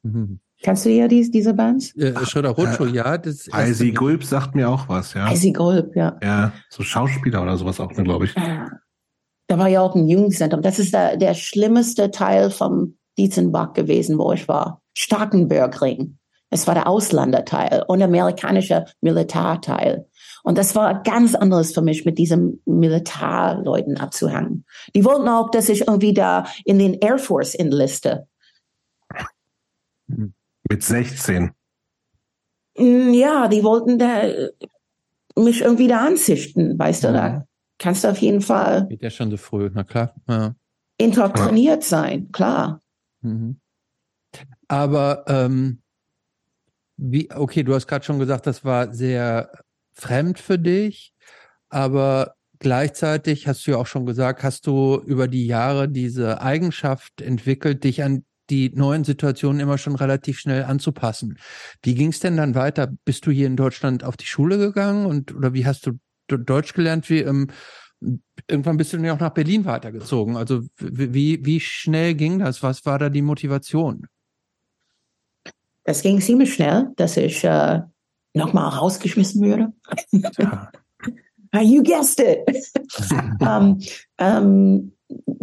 Mhm. 0.02 0.40
Kannst 0.62 0.84
du 0.86 0.90
ja 0.90 1.06
dies, 1.06 1.30
diese 1.30 1.52
Bands? 1.52 1.94
Äh, 1.96 2.14
Schröder 2.24 2.50
Rotschuh, 2.50 2.86
ja. 2.86 3.18
Das 3.18 3.52
Eisy 3.52 3.92
Gulp 3.92 4.24
sagt 4.24 4.54
mir 4.54 4.70
auch 4.70 4.88
was, 4.88 5.14
ja. 5.14 5.26
Eisy 5.26 5.52
Gulp, 5.52 5.94
ja. 5.94 6.18
Ja, 6.22 6.52
so 6.70 6.82
Schauspieler 6.82 7.42
oder 7.42 7.56
sowas 7.56 7.78
auch, 7.78 7.92
glaube 7.92 8.24
ich. 8.24 8.34
Da 9.48 9.58
war 9.58 9.68
ja 9.68 9.80
auch 9.80 9.94
ein 9.94 10.08
Jugendzentrum. 10.08 10.62
Das 10.62 10.78
ist 10.78 10.92
der, 10.92 11.16
der 11.16 11.34
schlimmste 11.34 12.10
Teil 12.10 12.50
vom 12.50 12.96
Dietzenbach 13.18 13.72
gewesen, 13.72 14.18
wo 14.18 14.32
ich 14.32 14.48
war. 14.48 14.82
Starkenbergring. 14.94 16.18
Es 16.50 16.66
war 16.66 16.74
der 16.74 16.86
Ausländerteil 16.86 17.84
und 17.88 17.98
der 17.98 18.08
amerikanische 18.08 18.86
Militärteil. 19.00 20.06
Und 20.42 20.58
das 20.58 20.74
war 20.76 21.02
ganz 21.02 21.34
anderes 21.34 21.74
für 21.74 21.82
mich, 21.82 22.04
mit 22.04 22.18
diesen 22.18 22.62
Militärleuten 22.66 23.96
abzuhängen. 23.98 24.64
Die 24.94 25.04
wollten 25.04 25.28
auch, 25.28 25.50
dass 25.50 25.68
ich 25.68 25.88
irgendwie 25.88 26.14
da 26.14 26.46
in 26.64 26.78
den 26.78 26.94
Air 26.94 27.18
Force 27.18 27.54
enliste. 27.54 28.28
Hm. 30.08 30.34
Mit 30.68 30.82
16. 30.82 31.50
Mm, 32.78 33.12
ja, 33.12 33.48
die 33.48 33.64
wollten 33.64 33.98
da 33.98 34.22
mich 35.36 35.62
irgendwie 35.62 35.88
da 35.88 36.06
ansichten, 36.06 36.78
weißt 36.78 37.04
du, 37.04 37.12
da 37.12 37.28
mhm. 37.28 37.42
Kannst 37.78 38.04
du 38.04 38.08
auf 38.08 38.18
jeden 38.18 38.40
Fall. 38.40 38.86
Geht 38.88 39.02
ja 39.02 39.10
schon 39.10 39.30
so 39.30 39.36
früh, 39.36 39.70
na 39.72 39.84
klar. 39.84 40.14
Ja. 40.28 40.54
Indoktriniert 40.98 41.82
ja. 41.82 41.88
sein, 41.88 42.32
klar. 42.32 42.80
Mhm. 43.20 43.60
Aber 44.68 45.24
ähm, 45.28 45.82
wie, 46.96 47.30
okay, 47.30 47.62
du 47.62 47.74
hast 47.74 47.86
gerade 47.86 48.04
schon 48.04 48.18
gesagt, 48.18 48.46
das 48.46 48.64
war 48.64 48.94
sehr 48.94 49.50
fremd 49.92 50.38
für 50.38 50.58
dich, 50.58 51.12
aber 51.68 52.34
gleichzeitig 52.58 53.46
hast 53.46 53.66
du 53.66 53.72
ja 53.72 53.76
auch 53.76 53.86
schon 53.86 54.06
gesagt, 54.06 54.42
hast 54.42 54.66
du 54.66 55.02
über 55.04 55.28
die 55.28 55.46
Jahre 55.46 55.88
diese 55.88 56.40
Eigenschaft 56.40 57.20
entwickelt, 57.20 57.84
dich 57.84 58.02
an 58.02 58.24
die 58.48 58.70
neuen 58.70 59.04
Situationen 59.04 59.60
immer 59.60 59.76
schon 59.76 59.96
relativ 59.96 60.38
schnell 60.38 60.64
anzupassen. 60.64 61.38
Wie 61.82 61.94
ging 61.94 62.10
es 62.10 62.20
denn 62.20 62.36
dann 62.36 62.54
weiter? 62.54 62.88
Bist 63.04 63.26
du 63.26 63.30
hier 63.30 63.46
in 63.46 63.56
Deutschland 63.56 64.04
auf 64.04 64.16
die 64.16 64.26
Schule 64.26 64.56
gegangen 64.56 65.06
und 65.06 65.34
oder 65.34 65.52
wie 65.52 65.66
hast 65.66 65.86
du 65.86 65.98
Deutsch 66.28 66.74
gelernt? 66.74 67.08
Wie 67.10 67.20
ähm, 67.20 67.48
irgendwann 68.48 68.76
bist 68.76 68.92
du 68.92 68.98
dann 68.98 69.10
auch 69.10 69.20
nach 69.20 69.34
Berlin 69.34 69.64
weitergezogen. 69.64 70.36
Also 70.36 70.62
wie 70.78 71.44
wie 71.44 71.60
schnell 71.60 72.14
ging 72.14 72.38
das? 72.38 72.62
Was 72.62 72.84
war 72.84 72.98
da 72.98 73.08
die 73.08 73.22
Motivation? 73.22 74.06
Es 75.84 76.02
ging 76.02 76.20
ziemlich 76.20 76.52
schnell, 76.52 76.88
dass 76.96 77.16
ich 77.16 77.44
äh, 77.44 77.80
nochmal 78.34 78.68
rausgeschmissen 78.70 79.42
würde. 79.42 79.72
Ja. 80.38 80.70
you 81.62 81.82
guessed 81.82 82.20
it. 82.20 82.40
um, 83.40 83.80
um, 84.20 84.92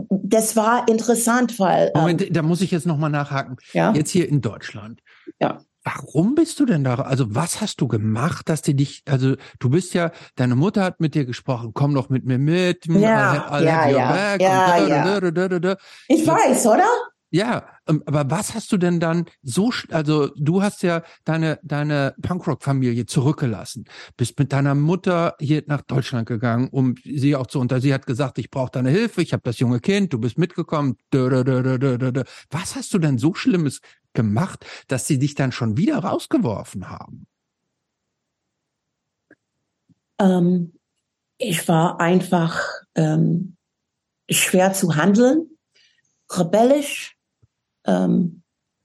das 0.10 0.56
war 0.56 0.88
interessant, 0.88 1.58
weil. 1.60 1.92
Moment, 1.96 2.22
ähm, 2.22 2.34
da 2.34 2.42
muss 2.42 2.62
ich 2.62 2.72
jetzt 2.72 2.86
nochmal 2.86 3.10
nachhaken. 3.10 3.56
Ja? 3.72 3.94
Jetzt 3.94 4.12
hier 4.12 4.28
in 4.28 4.42
Deutschland. 4.42 5.02
Ja. 5.40 5.62
Warum 5.84 6.36
bist 6.36 6.60
du 6.60 6.66
denn 6.66 6.84
da? 6.84 6.96
Also 6.96 7.36
was 7.36 7.60
hast 7.60 7.82
du 7.82 7.88
gemacht, 7.88 8.48
dass 8.48 8.62
die 8.62 8.76
dich, 8.76 9.04
also 9.08 9.36
du 9.60 9.70
bist 9.70 9.94
ja, 9.94 10.12
deine 10.36 10.56
Mutter 10.56 10.84
hat 10.84 11.02
mit 11.02 11.14
dir 11.14 11.26
gesprochen, 11.26 11.72
komm 11.74 11.94
doch 11.94 12.10
mit 12.10 12.26
mir 12.26 12.38
mit. 12.38 12.86
Ja, 12.88 13.50
I'll, 13.50 13.62
I'll 13.62 13.64
ja, 13.64 13.90
ja, 13.90 14.36
ja, 14.40 14.78
ja. 14.88 15.78
Ich 16.08 16.26
weiß, 16.26 16.66
oder? 16.68 16.88
Ja, 17.36 17.66
ähm, 17.88 18.04
aber 18.06 18.30
was 18.30 18.54
hast 18.54 18.72
du 18.72 18.78
denn 18.78 19.00
dann 19.00 19.26
so, 19.42 19.72
also 19.90 20.30
du 20.38 20.62
hast 20.62 20.84
ja 20.84 21.02
deine, 21.26 21.60
deine 21.64 22.14
Punkrock-Familie 22.22 23.08
zurückgelassen, 23.08 23.86
bist 24.18 24.38
mit 24.38 24.54
deiner 24.54 24.76
Mutter 24.76 25.36
hier 25.40 25.64
nach 25.66 25.82
Deutschland 25.82 26.28
gegangen, 26.28 26.70
um 26.70 26.94
sie 27.04 27.36
auch 27.36 27.48
zu 27.48 27.60
unter. 27.60 27.82
Sie 27.82 27.92
hat 27.92 28.06
gesagt, 28.06 28.38
ich 28.38 28.52
brauche 28.52 28.70
deine 28.72 28.92
Hilfe, 28.92 29.24
ich 29.24 29.34
habe 29.34 29.42
das 29.44 29.58
junge 29.58 29.80
Kind, 29.80 30.14
du 30.14 30.20
bist 30.20 30.38
mitgekommen. 30.38 30.96
Was 31.12 32.76
hast 32.76 32.94
du 32.94 33.00
denn 33.00 33.18
so 33.18 33.34
Schlimmes 33.34 33.82
gemacht, 34.14 34.66
dass 34.88 35.08
sie 35.08 35.20
dich 35.20 35.36
dann 35.36 35.52
schon 35.52 35.78
wieder 35.78 36.00
rausgeworfen 36.00 36.90
haben? 36.90 37.28
Ähm, 40.20 40.74
ich 41.38 41.68
war 41.68 42.00
einfach 42.00 42.62
ähm, 42.96 43.58
schwer 44.30 44.74
zu 44.74 44.96
handeln, 44.96 45.50
rebellisch 46.32 47.18
ähm, 47.86 48.44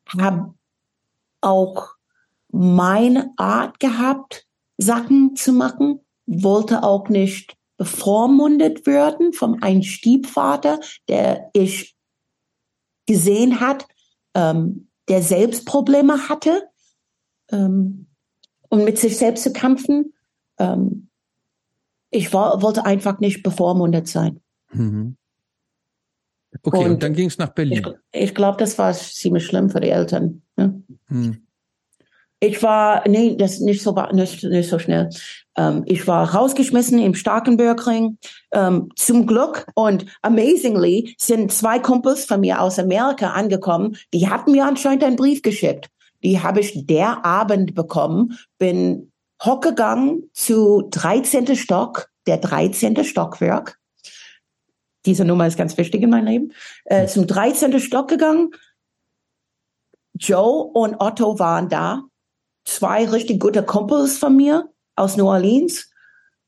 habe 0.09 0.55
auch 1.40 1.94
meine 2.50 3.32
Art 3.36 3.78
gehabt, 3.78 4.46
Sachen 4.78 5.36
zu 5.36 5.52
machen, 5.52 6.00
wollte 6.26 6.82
auch 6.82 7.09
nicht 7.09 7.56
bevormundet 7.76 8.86
werden 8.86 9.32
von 9.32 9.62
einem 9.62 9.82
Stiefvater, 9.82 10.80
der 11.09 11.50
ich 11.52 11.96
gesehen 13.06 13.60
hat, 13.60 13.86
ähm, 14.34 14.88
der 15.09 15.22
selbst 15.22 15.66
Probleme 15.66 16.28
hatte, 16.28 16.68
ähm, 17.51 18.06
um 18.68 18.85
mit 18.85 18.98
sich 18.98 19.16
selbst 19.16 19.43
zu 19.43 19.52
kämpfen. 19.52 20.14
Ähm, 20.59 21.09
ich 22.10 22.32
war, 22.32 22.62
wollte 22.62 22.85
einfach 22.85 23.20
nicht 23.20 23.43
bevormundet 23.43 24.09
sein. 24.09 24.40
Mhm. 24.72 25.16
Okay, 26.62 26.85
und, 26.85 26.93
und 26.93 27.02
dann 27.02 27.12
ging 27.12 27.28
es 27.28 27.39
nach 27.39 27.51
Berlin. 27.51 27.86
Ich, 28.12 28.22
ich 28.22 28.35
glaube, 28.35 28.59
das 28.59 28.78
war 28.78 28.93
ziemlich 28.93 29.44
schlimm 29.44 29.70
für 29.70 29.80
die 29.80 29.90
Eltern. 29.90 30.43
Ne? 30.56 30.82
Hm. 31.09 31.47
Ich 32.40 32.62
war, 32.62 33.06
nee, 33.09 33.36
das 33.36 33.60
nicht 33.60 33.82
so 33.82 33.94
nicht, 34.12 34.44
nicht 34.44 34.68
so 34.68 34.78
schnell. 34.78 35.10
Ähm, 35.59 35.82
ich 35.86 36.06
war 36.06 36.35
rausgeschmissen 36.35 36.98
im 36.98 37.14
Starkenbergring. 37.14 38.16
Ähm, 38.52 38.89
zum 38.97 39.26
Glück 39.26 39.66
und 39.74 40.06
amazingly 40.22 41.14
sind 41.18 41.52
zwei 41.52 41.78
Kumpels 41.78 42.24
von 42.24 42.40
mir 42.40 42.62
aus 42.62 42.78
Amerika 42.78 43.32
angekommen. 43.32 43.97
Die 44.14 44.28
hatten 44.30 44.52
mir 44.52 44.64
anscheinend 44.64 45.05
einen 45.05 45.16
Brief 45.16 45.43
geschickt. 45.43 45.89
Die 46.24 46.40
habe 46.43 46.60
ich 46.60 46.86
der 46.86 47.24
Abend 47.26 47.74
bekommen. 47.74 48.39
Bin 48.59 49.12
hochgegangen 49.43 50.30
zu 50.32 50.89
13. 50.90 51.55
Stock, 51.56 52.09
der 52.26 52.39
13. 52.39 53.05
Stockwerk 53.05 53.78
diese 55.06 55.24
Nummer 55.24 55.47
ist 55.47 55.56
ganz 55.56 55.76
wichtig 55.78 56.02
in 56.02 56.10
meinem 56.10 56.26
Leben, 56.26 56.52
äh, 56.85 57.06
zum 57.06 57.26
13. 57.26 57.80
Stock 57.80 58.09
gegangen. 58.09 58.51
Joe 60.14 60.64
und 60.74 60.97
Otto 61.01 61.39
waren 61.39 61.68
da. 61.68 62.02
Zwei 62.64 63.09
richtig 63.09 63.40
gute 63.40 63.62
Kumpels 63.62 64.18
von 64.18 64.36
mir 64.36 64.68
aus 64.98 65.16
New 65.16 65.26
Orleans. 65.26 65.90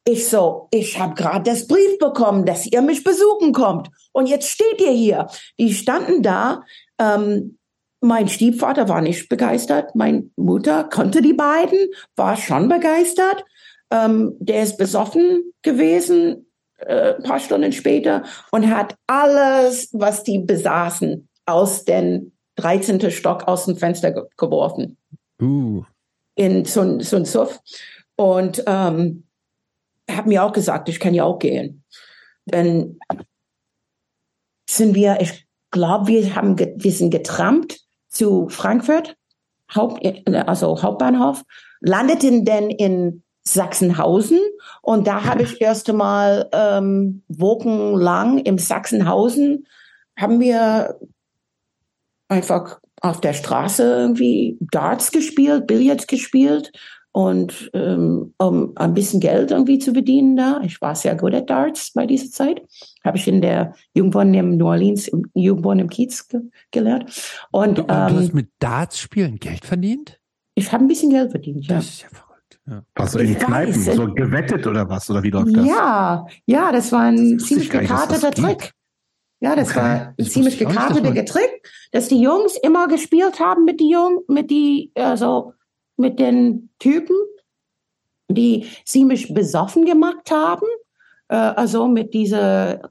Ich 0.04 0.28
so, 0.28 0.68
ich 0.70 0.98
habe 0.98 1.14
gerade 1.14 1.50
das 1.50 1.66
Brief 1.66 1.98
bekommen, 1.98 2.46
dass 2.46 2.66
ihr 2.66 2.82
mich 2.82 3.04
besuchen 3.04 3.52
kommt. 3.52 3.90
Und 4.12 4.26
jetzt 4.26 4.48
steht 4.48 4.80
ihr 4.80 4.92
hier. 4.92 5.28
Die 5.58 5.72
standen 5.74 6.22
da. 6.22 6.62
Ähm, 6.98 7.58
mein 8.00 8.28
Stiefvater 8.28 8.88
war 8.88 9.02
nicht 9.02 9.28
begeistert. 9.28 9.94
Meine 9.94 10.30
Mutter 10.36 10.84
konnte 10.84 11.20
die 11.20 11.34
beiden, 11.34 11.78
war 12.16 12.36
schon 12.36 12.68
begeistert. 12.68 13.44
Ähm, 13.90 14.34
der 14.38 14.62
ist 14.62 14.78
besoffen 14.78 15.52
gewesen, 15.62 16.46
äh, 16.78 17.14
paar 17.14 17.40
Stunden 17.40 17.72
später 17.72 18.24
und 18.52 18.74
hat 18.74 18.96
alles, 19.06 19.90
was 19.92 20.22
die 20.22 20.38
besaßen, 20.38 21.28
aus 21.44 21.84
dem 21.84 22.32
13. 22.56 23.10
Stock 23.10 23.46
aus 23.48 23.66
dem 23.66 23.76
Fenster 23.76 24.12
ge 24.12 24.22
geworfen. 24.36 24.96
Uh. 25.40 25.82
In 26.36 26.64
so, 26.64 27.00
so 27.00 27.16
ein 27.16 27.24
Suff. 27.24 27.60
Und 28.20 28.62
ähm, 28.66 29.24
hat 30.10 30.26
mir 30.26 30.44
auch 30.44 30.52
gesagt, 30.52 30.90
ich 30.90 31.00
kann 31.00 31.14
ja 31.14 31.24
auch 31.24 31.38
gehen. 31.38 31.84
Dann 32.44 32.98
sind 34.68 34.94
wir, 34.94 35.22
ich 35.22 35.46
glaube, 35.70 36.08
wir 36.08 36.34
haben, 36.36 36.58
wir 36.58 36.92
sind 36.92 37.08
getrampt 37.08 37.80
zu 38.08 38.50
Frankfurt, 38.50 39.16
Haupt, 39.74 40.06
also 40.28 40.82
Hauptbahnhof, 40.82 41.44
landeten 41.80 42.44
dann 42.44 42.68
in 42.68 43.22
Sachsenhausen 43.42 44.38
und 44.82 45.06
da 45.06 45.24
habe 45.24 45.44
ich 45.44 45.58
erst 45.58 45.88
einmal 45.88 46.50
ähm, 46.52 47.22
wochenlang 47.28 48.36
im 48.36 48.58
Sachsenhausen 48.58 49.66
haben 50.18 50.40
wir 50.40 51.00
einfach 52.28 52.80
auf 53.00 53.22
der 53.22 53.32
Straße 53.32 53.82
irgendwie 53.82 54.58
Darts 54.60 55.10
gespielt, 55.10 55.66
Billard 55.66 56.06
gespielt 56.06 56.70
und 57.12 57.70
ähm, 57.74 58.34
um 58.38 58.72
ein 58.76 58.94
bisschen 58.94 59.20
Geld 59.20 59.50
irgendwie 59.50 59.78
zu 59.78 59.92
verdienen 59.92 60.36
da. 60.36 60.60
Ich 60.62 60.80
war 60.80 60.94
sehr 60.94 61.16
gut 61.16 61.34
at 61.34 61.50
Darts 61.50 61.92
bei 61.92 62.06
dieser 62.06 62.30
Zeit. 62.30 62.62
Habe 63.04 63.16
ich 63.16 63.26
in 63.26 63.42
der 63.42 63.74
Jugendwohn 63.94 64.32
im 64.32 64.56
New 64.56 64.66
Orleans, 64.66 65.08
im 65.08 65.24
Jugendwohn 65.34 65.80
im 65.80 65.88
Kiez 65.88 66.28
ge 66.28 66.40
gelernt. 66.70 67.06
Und, 67.50 67.78
du, 67.78 67.82
ähm, 67.82 67.86
du 67.86 68.20
hast 68.20 68.34
mit 68.34 68.50
Darts 68.60 68.98
spielen 68.98 69.38
Geld 69.38 69.64
verdient? 69.64 70.20
Ich 70.54 70.72
habe 70.72 70.84
ein 70.84 70.88
bisschen 70.88 71.10
Geld 71.10 71.32
verdient, 71.32 71.66
ja. 71.66 71.76
Das 71.76 71.86
ist 71.86 72.02
ja 72.02 72.08
verrückt. 72.08 72.60
Ja. 72.68 72.82
Hast 72.96 73.14
du 73.14 73.18
in 73.18 73.36
Kneipen 73.36 73.86
weiß, 73.86 73.96
so 73.96 74.12
gewettet 74.12 74.66
oder 74.66 74.88
was? 74.88 75.10
Oder 75.10 75.22
wie 75.22 75.30
läuft 75.30 75.56
das? 75.56 75.66
Ja, 75.66 76.26
ja, 76.46 76.70
das 76.70 76.92
war 76.92 77.02
ein 77.02 77.38
das 77.38 77.48
ziemlich 77.48 77.70
gekarteter 77.70 78.30
Trick. 78.30 78.72
Ja, 79.40 79.56
das 79.56 79.70
okay. 79.70 79.76
war 79.78 79.84
ein 79.84 80.14
das 80.18 80.30
ziemlich 80.30 80.58
gekarteter 80.58 81.24
Trick, 81.24 81.68
dass 81.92 82.08
die 82.08 82.20
Jungs 82.20 82.56
immer 82.62 82.86
gespielt 82.86 83.40
haben 83.40 83.64
mit 83.64 83.80
die 83.80 83.90
Jungen, 83.90 84.18
mit 84.28 84.50
die, 84.50 84.92
also 84.94 85.54
mit 86.00 86.18
den 86.18 86.70
Typen, 86.78 87.16
die 88.28 88.66
ziemlich 88.84 89.32
besoffen 89.32 89.84
gemacht 89.84 90.30
haben. 90.30 90.66
Äh, 91.28 91.36
also 91.36 91.86
mit 91.86 92.14
dieser, 92.14 92.90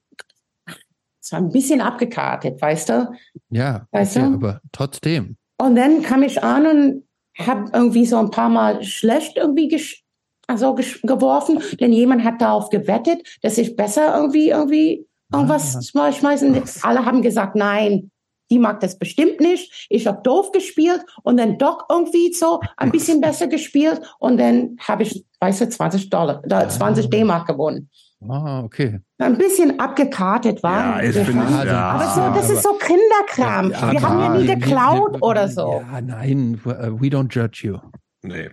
es 1.22 1.32
war 1.32 1.40
ein 1.40 1.52
bisschen 1.52 1.82
abgekartet, 1.82 2.62
weißt 2.62 2.90
du? 2.90 3.12
Ja, 3.50 3.88
weißt 3.92 4.18
okay, 4.18 4.26
du? 4.26 4.34
aber 4.36 4.62
trotzdem. 4.72 5.38
Und 5.58 5.76
dann 5.76 6.02
kam 6.02 6.24
ich 6.24 6.42
an 6.42 6.66
und 6.68 7.04
habe 7.38 7.70
irgendwie 7.74 8.06
so 8.06 8.18
ein 8.18 8.32
paar 8.32 8.50
Mal 8.50 8.84
schlecht 8.84 9.38
irgendwie 9.38 9.68
gesch 9.68 10.04
also 10.48 10.74
geworfen, 10.74 11.62
denn 11.80 11.94
jemand 11.94 12.24
hat 12.24 12.42
darauf 12.42 12.72
gewettet, 12.72 13.38
dass 13.44 13.60
ich 13.60 13.76
besser 13.76 14.16
irgendwie 14.18 14.50
irgendwie 14.50 15.06
irgendwas 15.32 15.76
ah. 15.96 16.12
schmeißen. 16.12 16.64
Alle 16.82 17.06
haben 17.06 17.22
gesagt, 17.22 17.56
nein, 17.56 18.10
die 18.50 18.60
mag 18.60 18.80
das 18.80 18.98
bestimmt 18.98 19.40
nicht. 19.40 19.88
Ich 19.90 20.08
habe 20.08 20.22
doof 20.24 20.52
gespielt 20.52 21.06
und 21.24 21.38
dann 21.38 21.58
doch 21.58 21.86
irgendwie 21.90 22.34
so 22.34 22.62
ein 22.78 22.92
bisschen 22.92 23.22
besser 23.22 23.48
gespielt 23.48 24.02
und 24.20 24.38
dann 24.38 24.78
habe 24.80 25.04
ich, 25.04 25.26
weißt 25.40 25.62
du, 25.62 25.70
20 25.70 26.10
Dollar, 26.10 26.42
20 26.48 27.06
ah. 27.06 27.10
D-Mark 27.10 27.48
gewonnen. 27.48 27.90
Ah, 28.28 28.64
okay. 28.64 29.00
Ein 29.18 29.38
bisschen 29.38 29.80
abgekartet 29.80 30.62
war. 30.62 31.02
Ja, 31.02 31.10
ich 31.10 31.16
finde, 31.16 31.46
ja. 31.66 31.92
Aber 31.92 32.08
so, 32.10 32.40
das 32.40 32.50
ist 32.50 32.64
so 32.64 32.74
Kinderkram. 32.74 33.72
Ja, 33.72 33.92
wir 33.92 34.02
haben 34.02 34.20
ja 34.20 34.38
nie 34.38 34.46
geklaut 34.46 35.14
wir, 35.14 35.24
oder 35.24 35.48
so. 35.48 35.82
Ja, 35.90 36.02
nein, 36.02 36.60
we 36.64 37.08
don't 37.08 37.34
judge 37.34 37.68
you. 37.68 37.78
Nee. 38.22 38.50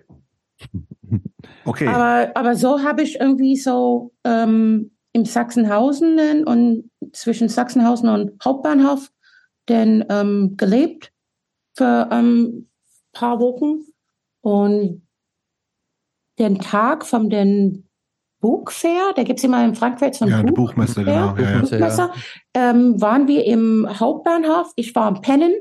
Okay. 1.64 1.86
Aber, 1.86 2.31
aber 2.35 2.55
so 2.55 2.82
habe 2.82 3.02
ich 3.02 3.20
irgendwie 3.20 3.56
so 3.56 4.12
ähm, 4.24 4.93
im 5.12 5.24
Sachsenhausen 5.24 6.44
und 6.44 6.90
zwischen 7.12 7.48
Sachsenhausen 7.48 8.09
und 8.09 8.32
Hauptbahnhof 8.44 9.10
denn 9.68 10.05
ähm, 10.09 10.56
gelebt 10.56 11.12
für 11.74 12.10
ein 12.10 12.24
ähm, 12.24 12.70
paar 13.12 13.40
Wochen 13.40 13.80
und 14.40 15.02
den 16.38 16.59
Tag 16.60 17.06
von 17.06 17.30
den 17.30 17.88
Buchfair, 18.40 19.12
da 19.16 19.22
gibt's 19.22 19.43
immer 19.44 19.64
in 19.64 19.74
Frankfurt 19.74 20.14
so 20.14 20.24
ein 20.24 20.30
ja, 20.30 20.43
Buch 20.43 20.55
Buchmesse, 20.55 21.02
genau. 21.02 21.34
Ja, 21.36 21.60
Buchmesse, 21.60 21.78
ja. 21.78 22.12
Ähm, 22.55 23.01
waren 23.01 23.26
wir 23.26 23.44
im 23.44 23.88
Hauptbahnhof. 23.88 24.72
Ich 24.76 24.94
war 24.94 25.06
am 25.06 25.20
Pennen 25.20 25.55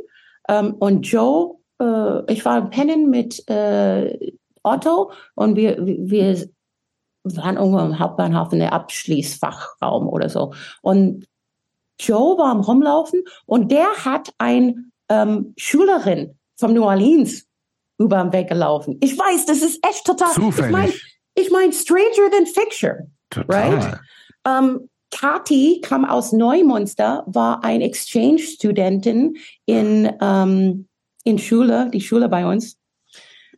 ähm, 0.50 0.76
und 0.76 1.04
Joe, 1.08 1.58
äh, 1.82 2.32
ich 2.32 2.44
war 2.46 2.58
am 2.58 2.70
Pennen 2.70 3.10
mit 3.10 3.48
äh, 3.50 4.34
Otto 4.64 5.12
und 5.36 5.56
wir, 5.56 5.78
wir 5.80 6.48
waren 7.24 7.58
irgendwo 7.58 7.80
im 7.80 7.98
Hauptbahnhof 7.98 8.52
in 8.54 8.60
der 8.60 8.74
Abschließfachraum 8.74 10.08
oder 10.08 10.30
so. 10.30 10.54
Und 10.82 11.26
Joe 12.00 12.38
war 12.38 12.52
am 12.52 12.62
Rumlaufen 12.62 13.24
und 13.46 13.72
der 13.72 13.88
hat 14.04 14.34
ein 14.38 14.92
ähm, 15.10 15.54
Schülerin 15.58 16.38
vom 16.56 16.74
New 16.74 16.84
Orleans 16.84 17.46
über 17.98 18.22
den 18.22 18.34
Weg 18.34 18.50
gelaufen. 18.50 18.98
Ich 19.02 19.18
weiß, 19.18 19.46
das 19.46 19.62
ist 19.62 19.86
echt 19.86 20.06
total. 20.06 20.34
Zufällig. 20.34 20.66
Ich 20.66 20.72
meine, 20.72 20.94
ich 21.36 21.52
mein, 21.52 21.72
stranger 21.72 22.30
than 22.32 22.46
fiction. 22.46 23.12
Total. 23.30 23.74
Right? 23.74 24.00
Um, 24.48 24.90
Kati 25.12 25.80
kam 25.82 26.04
aus 26.04 26.34
Neumünster, 26.34 27.24
war 27.28 27.64
ein 27.64 27.82
Exchange-Studentin 27.82 29.38
in, 29.66 30.08
um, 30.20 30.88
in 31.24 31.40
Schule, 31.40 31.90
die 31.94 32.02
Schule 32.02 32.28
bei 32.28 32.46
uns, 32.46 32.78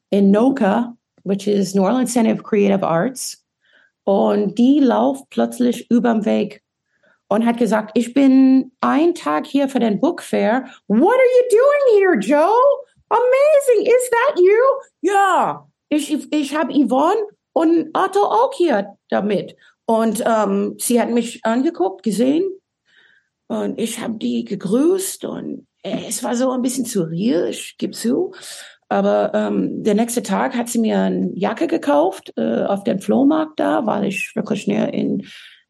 in 0.10 0.30
NOCA, 0.32 0.96
which 1.24 1.48
is 1.48 1.74
New 1.74 1.84
Orleans 1.84 2.14
Center 2.14 2.34
of 2.34 2.44
Creative 2.44 2.86
Arts. 2.86 3.44
Und 4.04 4.58
die 4.58 4.80
lauft 4.80 5.30
plötzlich 5.30 5.90
überm 5.90 6.26
Weg 6.26 6.62
und 7.30 7.46
hat 7.46 7.58
gesagt, 7.58 7.92
ich 7.96 8.14
bin 8.14 8.72
ein 8.82 9.14
Tag 9.16 9.46
hier 9.46 9.70
für 9.70 9.80
den 9.80 10.00
Book 10.00 10.22
Fair. 10.22 10.66
What 10.88 11.14
are 11.14 11.32
you 11.38 11.58
doing 11.58 12.00
here, 12.00 12.20
Joe? 12.20 12.56
Amazing, 13.10 13.86
is 13.86 14.10
that 14.10 14.40
you? 14.40 14.64
Ja, 15.02 15.68
ich, 15.90 16.32
ich 16.32 16.56
habe 16.56 16.74
Yvonne 16.74 17.22
und 17.54 17.90
Otto 17.94 18.22
auch 18.22 18.54
hier 18.54 18.98
damit. 19.10 19.56
Und 19.86 20.24
ähm, 20.26 20.76
sie 20.80 21.00
hat 21.00 21.10
mich 21.10 21.46
angeguckt, 21.46 22.04
gesehen 22.04 22.44
und 23.48 23.80
ich 23.80 24.00
habe 24.00 24.18
die 24.18 24.44
gegrüßt 24.44 25.24
und 25.24 25.68
es 25.84 26.24
war 26.24 26.36
so 26.36 26.52
ein 26.52 26.62
bisschen 26.62 26.84
surreal, 26.84 27.48
ich 27.48 27.78
gebe 27.78 27.94
zu. 27.94 28.34
Aber 28.90 29.32
ähm, 29.34 29.84
der 29.84 29.96
nächste 29.96 30.24
Tag 30.24 30.56
hat 30.56 30.70
sie 30.70 30.80
mir 30.80 31.00
eine 31.00 31.32
Jacke 31.34 31.68
gekauft 31.68 32.34
äh, 32.38 32.64
auf 32.64 32.84
dem 32.84 33.00
Flohmarkt 33.00 33.60
da, 33.60 33.86
weil 33.86 34.06
ich 34.06 34.32
wirklich 34.36 34.64
schnell 34.64 34.94
in 34.94 35.26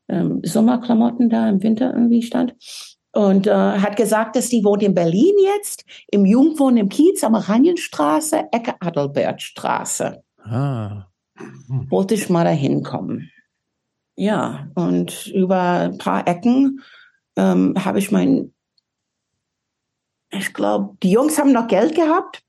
ähm, 0.10 0.42
Sommerklamotten 0.44 1.30
da 1.30 1.50
im 1.50 1.62
Winter 1.64 1.94
irgendwie 1.94 2.22
stand. 2.22 2.56
Und 3.14 3.48
äh, 3.48 3.52
hat 3.52 3.96
gesagt, 3.96 4.36
dass 4.36 4.50
die 4.50 4.64
wohnt 4.64 4.84
in 4.84 4.94
Berlin 4.94 5.34
jetzt, 5.56 5.86
im 6.12 6.26
Jungwohn 6.26 6.78
im 6.78 6.90
Kiez, 6.90 7.24
am 7.24 7.34
Oranienstraße, 7.34 8.50
Ecke 8.52 8.76
Adelbertstraße. 8.80 10.24
Ah. 10.44 11.08
Hm. 11.68 11.90
Wollte 11.90 12.14
ich 12.14 12.30
mal 12.30 12.44
da 12.44 12.52
hinkommen. 12.52 13.32
Ja, 14.16 14.68
und 14.76 15.28
über 15.28 15.62
ein 15.62 15.98
paar 15.98 16.28
Ecken 16.28 16.82
ähm, 17.36 17.74
habe 17.78 18.00
ich 18.00 18.12
mein, 18.12 18.54
ich 20.32 20.54
glaube, 20.54 20.98
die 21.04 21.12
Jungs 21.12 21.38
haben 21.38 21.52
noch 21.52 21.68
Geld 21.68 21.96
gehabt. 21.96 22.44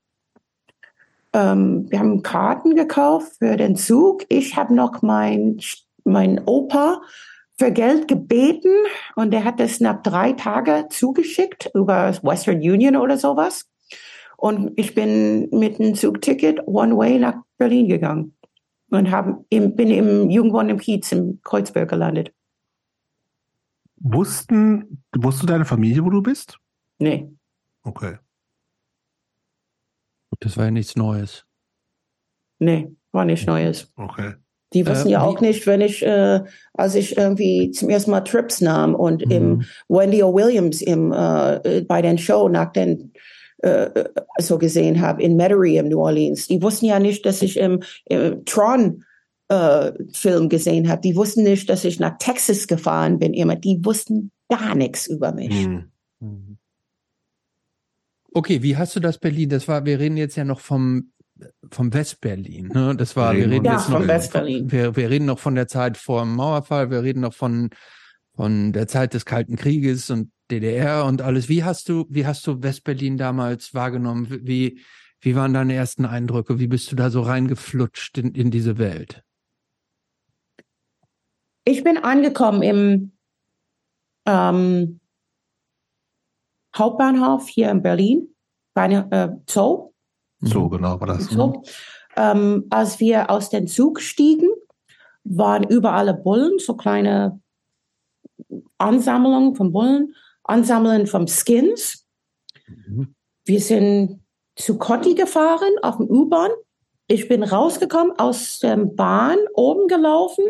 Ähm, 1.31 1.85
wir 1.89 1.99
haben 1.99 2.23
Karten 2.23 2.75
gekauft 2.75 3.33
für 3.37 3.55
den 3.55 3.75
Zug. 3.75 4.25
Ich 4.29 4.55
habe 4.55 4.73
noch 4.73 5.03
mein, 5.03 5.59
mein 6.03 6.41
Opa 6.45 7.01
für 7.59 7.71
Geld 7.71 8.07
gebeten 8.07 8.73
und 9.15 9.31
der 9.31 9.43
hat 9.43 9.59
es 9.59 9.81
nach 9.81 10.01
drei 10.01 10.31
Tagen 10.31 10.89
zugeschickt 10.89 11.69
über 11.75 12.13
Western 12.23 12.57
Union 12.57 12.95
oder 12.95 13.17
sowas. 13.17 13.69
Und 14.37 14.71
ich 14.79 14.95
bin 14.95 15.49
mit 15.51 15.79
einem 15.79 15.93
Zugticket 15.95 16.65
One 16.65 16.95
Way 16.95 17.19
nach 17.19 17.35
Berlin 17.57 17.89
gegangen 17.89 18.37
und 18.89 19.11
hab 19.11 19.45
im, 19.49 19.75
bin 19.75 19.89
im 19.89 20.29
Jugendwohn 20.29 20.69
im 20.69 20.79
Kiez 20.79 21.11
im 21.11 21.41
Kreuzberg 21.43 21.89
gelandet. 21.89 22.33
Wussten, 23.97 25.03
wusste 25.13 25.45
deine 25.45 25.65
Familie, 25.65 26.05
wo 26.05 26.09
du 26.09 26.21
bist? 26.21 26.57
Nee. 26.99 27.29
Okay. 27.83 28.17
Das 30.39 30.55
war 30.55 30.65
ja 30.65 30.71
nichts 30.71 30.95
Neues. 30.95 31.45
Nee, 32.59 32.95
war 33.11 33.25
nichts 33.25 33.45
Neues. 33.45 33.91
Okay. 33.97 34.35
Die 34.73 34.85
wussten 34.85 35.09
äh, 35.09 35.13
ja 35.13 35.21
auch 35.21 35.41
nicht, 35.41 35.65
wenn 35.65 35.81
ich, 35.81 36.05
äh, 36.05 36.41
als 36.73 36.95
ich 36.95 37.17
irgendwie 37.17 37.71
zum 37.71 37.89
ersten 37.89 38.11
Mal 38.11 38.21
Trips 38.21 38.61
nahm 38.61 38.93
und 38.93 39.25
mhm. 39.25 39.31
im 39.31 39.61
Wendy 39.87 40.21
O. 40.23 40.33
Williams 40.33 40.81
im, 40.81 41.11
äh, 41.11 41.81
bei 41.87 42.01
den 42.01 42.17
Show 42.17 42.49
nach 42.49 42.71
den 42.71 43.11
äh, 43.59 44.05
so 44.39 44.57
gesehen 44.57 45.01
habe 45.01 45.21
in 45.21 45.35
Metairie 45.35 45.77
im 45.77 45.89
New 45.89 45.99
Orleans. 45.99 46.47
Die 46.47 46.61
wussten 46.61 46.85
ja 46.85 46.99
nicht, 46.99 47.25
dass 47.25 47.41
ich 47.41 47.57
im, 47.57 47.81
im 48.05 48.45
Tron 48.45 49.03
äh, 49.49 49.91
Film 50.13 50.49
gesehen 50.49 50.89
habe. 50.89 51.01
Die 51.01 51.15
wussten 51.15 51.43
nicht, 51.43 51.69
dass 51.69 51.83
ich 51.83 51.99
nach 51.99 52.17
Texas 52.19 52.67
gefahren 52.67 53.19
bin. 53.19 53.33
Immer. 53.33 53.55
Die 53.55 53.83
wussten 53.83 54.31
gar 54.47 54.75
nichts 54.75 55.07
über 55.07 55.31
mich. 55.31 55.67
Mhm. 55.67 55.91
mhm. 56.19 56.57
Okay, 58.31 58.61
wie 58.61 58.77
hast 58.77 58.95
du 58.95 58.99
das 58.99 59.17
Berlin? 59.17 59.49
Das 59.49 59.67
war, 59.67 59.85
wir 59.85 59.99
reden 59.99 60.15
jetzt 60.15 60.35
ja 60.35 60.45
noch 60.45 60.59
vom 60.59 61.11
vom 61.71 61.93
Westberlin. 61.93 62.67
Ne? 62.67 62.95
Das 62.95 63.15
war, 63.15 63.35
wir 63.35 63.49
reden 63.49 63.65
ja, 63.65 63.73
jetzt 63.73 63.89
noch. 63.89 64.01
Wir, 64.01 64.95
wir 64.95 65.09
reden 65.09 65.25
noch 65.25 65.39
von 65.39 65.55
der 65.55 65.67
Zeit 65.67 65.97
vor 65.97 66.21
dem 66.21 66.35
Mauerfall, 66.35 66.91
wir 66.91 67.03
reden 67.03 67.21
noch 67.21 67.33
von, 67.33 67.69
von 68.35 68.73
der 68.73 68.87
Zeit 68.87 69.13
des 69.13 69.25
Kalten 69.25 69.55
Krieges 69.55 70.09
und 70.09 70.31
DDR 70.51 71.05
und 71.05 71.21
alles. 71.21 71.49
Wie 71.49 71.63
hast 71.63 71.89
du, 71.89 72.05
wie 72.09 72.25
hast 72.25 72.45
du 72.47 72.61
Westberlin 72.61 73.17
damals 73.17 73.73
wahrgenommen? 73.73 74.27
Wie, 74.29 74.81
wie 75.21 75.35
waren 75.35 75.53
deine 75.53 75.73
ersten 75.73 76.05
Eindrücke? 76.05 76.59
Wie 76.59 76.67
bist 76.67 76.91
du 76.91 76.95
da 76.95 77.09
so 77.09 77.21
reingeflutscht 77.21 78.17
in, 78.17 78.33
in 78.33 78.51
diese 78.51 78.77
Welt? 78.77 79.23
Ich 81.65 81.83
bin 81.83 81.97
angekommen 81.97 82.63
im 82.63 83.11
ähm, 84.25 84.99
Hauptbahnhof 86.75 87.47
hier 87.47 87.69
in 87.69 87.81
Berlin, 87.81 88.35
bei 88.73 88.87
äh, 88.87 89.29
Zoo. 89.47 89.88
So 90.41 90.65
mhm. 90.65 90.69
genau 90.71 90.99
war 90.99 91.07
das. 91.07 91.25
So. 91.25 91.47
Ne? 91.47 91.61
Ähm, 92.15 92.65
als 92.69 92.99
wir 92.99 93.29
aus 93.29 93.49
dem 93.49 93.67
Zug 93.67 94.01
stiegen, 94.01 94.49
waren 95.23 95.63
überall 95.63 96.13
Bullen, 96.13 96.59
so 96.59 96.75
kleine 96.75 97.39
Ansammlungen 98.77 99.55
von 99.55 99.71
Bullen, 99.71 100.15
Ansammlungen 100.43 101.07
von 101.07 101.27
Skins. 101.27 102.05
Mhm. 102.67 103.15
wir 103.45 103.61
sind 103.61 104.21
zu 104.55 104.77
Cotti 104.77 105.15
gefahren 105.15 105.73
auf 105.81 105.97
dem 105.97 106.07
U-Bahn. 106.07 106.51
Ich 107.07 107.27
bin 107.27 107.41
rausgekommen 107.41 108.13
aus 108.19 108.59
der 108.59 108.77
Bahn, 108.77 109.37
oben 109.55 109.87
gelaufen. 109.87 110.43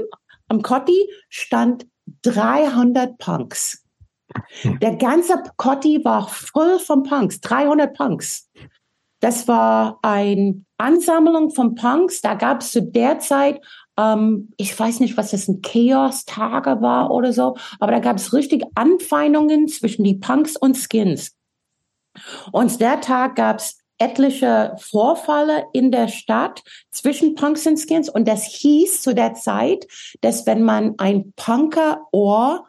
Am 0.50 0.62
Cotti 0.62 1.10
stand 1.30 1.88
300 2.24 3.18
Punks. 3.18 3.86
Hm. 4.62 4.80
Der 4.80 4.96
ganze 4.96 5.42
Cotti 5.58 6.04
war 6.04 6.28
voll 6.28 6.80
von 6.80 7.04
Punks, 7.04 7.40
300 7.42 7.96
Punks. 7.96 8.50
Das 9.20 9.48
war 9.48 10.00
eine 10.02 10.64
Ansammlung 10.78 11.52
von 11.52 11.76
Punks. 11.76 12.22
Da 12.22 12.36
gab 12.36 12.62
es 12.62 12.72
zu 12.72 12.82
der 12.82 13.20
Zeit, 13.20 13.62
ähm, 13.98 14.54
ich 14.58 14.78
weiß 14.78 15.02
nicht, 15.02 15.18
was 15.18 15.32
das 15.32 15.48
ein 15.48 15.62
Chaos-Tage 15.62 16.82
war 16.82 17.12
oder 17.12 17.34
so, 17.34 17.56
aber 17.80 17.92
da 17.92 18.00
gab 18.00 18.18
es 18.18 18.34
richtig 18.34 18.64
Anfeindungen 18.76 19.68
zwischen 19.68 20.04
die 20.04 20.16
Punks 20.16 20.56
und 20.56 20.78
Skins. 20.78 21.36
Und 22.52 22.80
der 22.80 23.02
Tag 23.02 23.36
gab 23.36 23.60
es 23.60 23.80
etliche 23.98 24.76
Vorfälle 24.80 25.66
in 25.74 25.92
der 25.92 26.08
Stadt 26.08 26.64
zwischen 26.92 27.36
Punks 27.36 27.68
und 27.68 27.78
Skins. 27.78 28.10
Und 28.10 28.28
das 28.28 28.46
hieß 28.46 29.02
zu 29.02 29.14
der 29.14 29.34
Zeit, 29.34 29.86
dass 30.22 30.48
wenn 30.48 30.64
man 30.64 30.96
ein 30.98 31.34
Punker-Ohr 31.36 32.66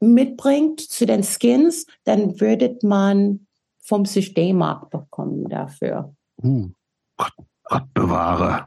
mitbringt 0.00 0.80
zu 0.80 1.06
den 1.06 1.22
Skins, 1.22 1.86
dann 2.02 2.40
würde 2.40 2.76
man 2.82 3.43
vom 3.84 4.06
Systemmarkt 4.06 4.90
bekommen 4.90 5.48
dafür. 5.48 6.14
Uh, 6.42 6.70
Gott, 7.16 7.32
Gott 7.64 7.94
bewahre. 7.94 8.66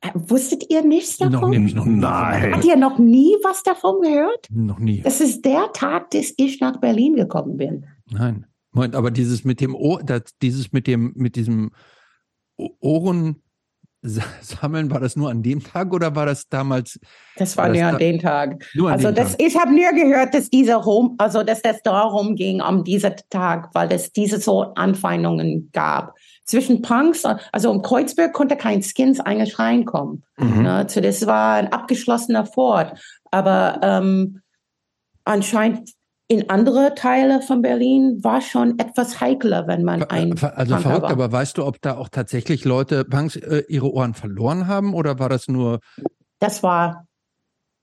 Äh, 0.00 0.10
wusstet 0.14 0.70
ihr 0.70 0.82
nichts 0.82 1.18
davon? 1.18 1.32
Noch 1.32 1.48
nie, 1.48 1.72
noch, 1.74 1.84
nein. 1.84 2.54
Habt 2.54 2.64
ihr 2.64 2.76
noch 2.76 2.98
nie 2.98 3.34
was 3.42 3.62
davon 3.62 4.00
gehört? 4.00 4.46
Noch 4.50 4.78
nie. 4.78 5.02
Das 5.02 5.20
ist 5.20 5.44
der 5.44 5.72
Tag, 5.72 6.10
dass 6.10 6.32
ich 6.36 6.60
nach 6.60 6.80
Berlin 6.80 7.16
gekommen 7.16 7.56
bin. 7.56 7.86
Nein. 8.10 8.46
Moment, 8.72 8.94
aber 8.94 9.10
dieses 9.10 9.44
mit 9.44 9.60
dem 9.60 9.74
Ohr, 9.74 10.02
das, 10.02 10.22
dieses 10.40 10.72
mit 10.72 10.86
dem, 10.86 11.12
mit 11.16 11.36
diesem 11.36 11.70
Ohren 12.56 13.42
sammeln, 14.40 14.90
war 14.90 15.00
das 15.00 15.16
nur 15.16 15.30
an 15.30 15.42
dem 15.42 15.62
Tag 15.62 15.92
oder 15.92 16.14
war 16.14 16.26
das 16.26 16.48
damals? 16.48 17.00
Das 17.36 17.56
war, 17.56 17.66
war 17.66 17.74
nur 17.74 17.84
an 17.84 17.98
dem 17.98 18.18
Tag. 18.20 18.64
Nur 18.74 18.88
an 18.88 18.94
also 18.94 19.10
das, 19.10 19.32
Tag. 19.32 19.42
ich 19.46 19.56
habe 19.58 19.72
nur 19.72 19.92
gehört, 19.92 20.34
dass 20.34 20.50
dieser 20.50 20.76
rum, 20.76 21.16
also 21.18 21.42
dass 21.42 21.62
das 21.62 21.82
darum 21.82 22.36
ging 22.36 22.60
am 22.60 22.84
dieser 22.84 23.16
Tag, 23.16 23.70
weil 23.74 23.92
es 23.92 24.12
diese 24.12 24.38
so 24.38 24.72
Anfeindungen 24.74 25.70
gab 25.72 26.14
zwischen 26.44 26.80
Punks, 26.80 27.24
also 27.52 27.70
um 27.70 27.82
Kreuzberg 27.82 28.32
konnte 28.32 28.56
kein 28.56 28.82
Skins 28.82 29.20
eigentlich 29.20 29.58
reinkommen. 29.58 30.24
Mhm. 30.38 30.62
Ne? 30.62 30.72
Also 30.72 31.00
das 31.00 31.26
war 31.26 31.56
ein 31.56 31.72
abgeschlossener 31.72 32.46
Fort, 32.46 32.98
aber 33.30 33.80
ähm, 33.82 34.40
anscheinend 35.24 35.90
in 36.30 36.50
andere 36.50 36.94
Teile 36.94 37.40
von 37.40 37.62
Berlin 37.62 38.18
war 38.22 38.42
schon 38.42 38.78
etwas 38.78 39.18
heikler, 39.20 39.66
wenn 39.66 39.82
man 39.82 40.02
ein 40.04 40.32
also 40.38 40.74
Punker 40.74 40.78
verrückt, 40.80 41.02
war. 41.04 41.10
aber 41.10 41.32
weißt 41.32 41.56
du, 41.56 41.64
ob 41.64 41.80
da 41.80 41.96
auch 41.96 42.10
tatsächlich 42.10 42.66
Leute 42.66 43.04
Punks 43.06 43.36
äh, 43.36 43.64
ihre 43.68 43.90
Ohren 43.90 44.12
verloren 44.12 44.66
haben 44.66 44.92
oder 44.94 45.18
war 45.18 45.30
das 45.30 45.48
nur? 45.48 45.80
Das 46.38 46.62
war 46.62 47.06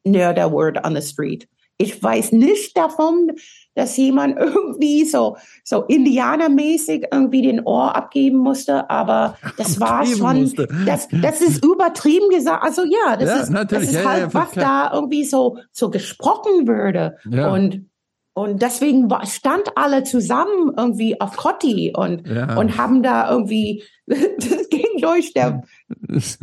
nur 0.06 0.34
der 0.34 0.52
Word 0.52 0.86
on 0.86 0.96
the 0.96 1.02
street. 1.02 1.48
Ich 1.78 2.02
weiß 2.02 2.32
nicht 2.34 2.78
davon, 2.78 3.32
dass 3.74 3.98
jemand 3.98 4.38
irgendwie 4.40 5.06
so 5.06 5.36
so 5.64 5.82
Indianermäßig 5.84 7.08
irgendwie 7.12 7.42
den 7.42 7.62
Ohr 7.66 7.96
abgeben 7.96 8.38
musste, 8.38 8.90
aber 8.92 9.38
das 9.58 9.80
war 9.80 10.06
schon, 10.06 10.42
musste. 10.42 10.68
das, 10.86 11.08
das 11.12 11.42
ist 11.42 11.66
übertrieben 11.66 12.30
gesagt. 12.30 12.64
Also 12.64 12.84
ja, 12.84 13.18
das 13.18 13.30
Ja, 13.52 13.60
ist, 13.62 13.72
das 13.72 13.84
ist 13.84 13.94
Ja, 13.94 14.06
halt, 14.10 14.22
ja, 14.22 14.34
was 14.36 14.52
klar. 14.52 14.90
da 14.92 14.96
irgendwie 14.96 15.26
so 15.26 15.58
so 15.72 15.90
gesprochen 15.90 16.68
würde 16.68 17.18
Ja. 17.30 17.52
und 17.52 17.90
und 18.38 18.62
deswegen 18.62 19.10
stand 19.24 19.76
alle 19.78 20.04
zusammen 20.04 20.74
irgendwie 20.78 21.20
auf 21.22 21.36
Cotti 21.38 21.94
und 21.96 22.28
Ja. 22.28 22.58
und 22.58 22.78
haben 22.78 23.02
da 23.02 23.32
irgendwie 23.32 23.84
das 24.06 24.70
ging 24.70 24.86
durch 25.02 25.34
der 25.34 25.64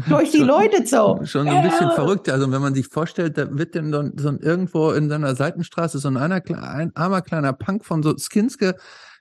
durch 0.09 0.31
die 0.33 0.39
Schon- 0.39 0.47
Leute 0.47 0.87
so. 0.87 1.21
Schon 1.25 1.47
so 1.47 1.53
ein 1.53 1.63
bisschen 1.63 1.91
Äh, 1.91 1.95
verrückt. 1.95 2.29
Also 2.29 2.51
wenn 2.51 2.61
man 2.63 2.75
sich 2.75 2.89
vorstellt, 2.89 3.37
da 3.39 3.47
wird 3.57 3.75
denn 3.75 3.93
so, 3.93 4.03
so 4.17 4.31
irgendwo 4.41 4.91
in 4.91 5.09
seiner 5.09 5.35
Seitenstraße 5.37 5.99
so 5.99 6.09
ein, 6.09 6.17
einer, 6.17 6.43
ein 6.63 6.91
armer 6.97 7.23
kleiner 7.23 7.53
Punk 7.53 7.85
von 7.85 8.03
so 8.03 8.15
Skins 8.17 8.59
ge, 8.59 8.73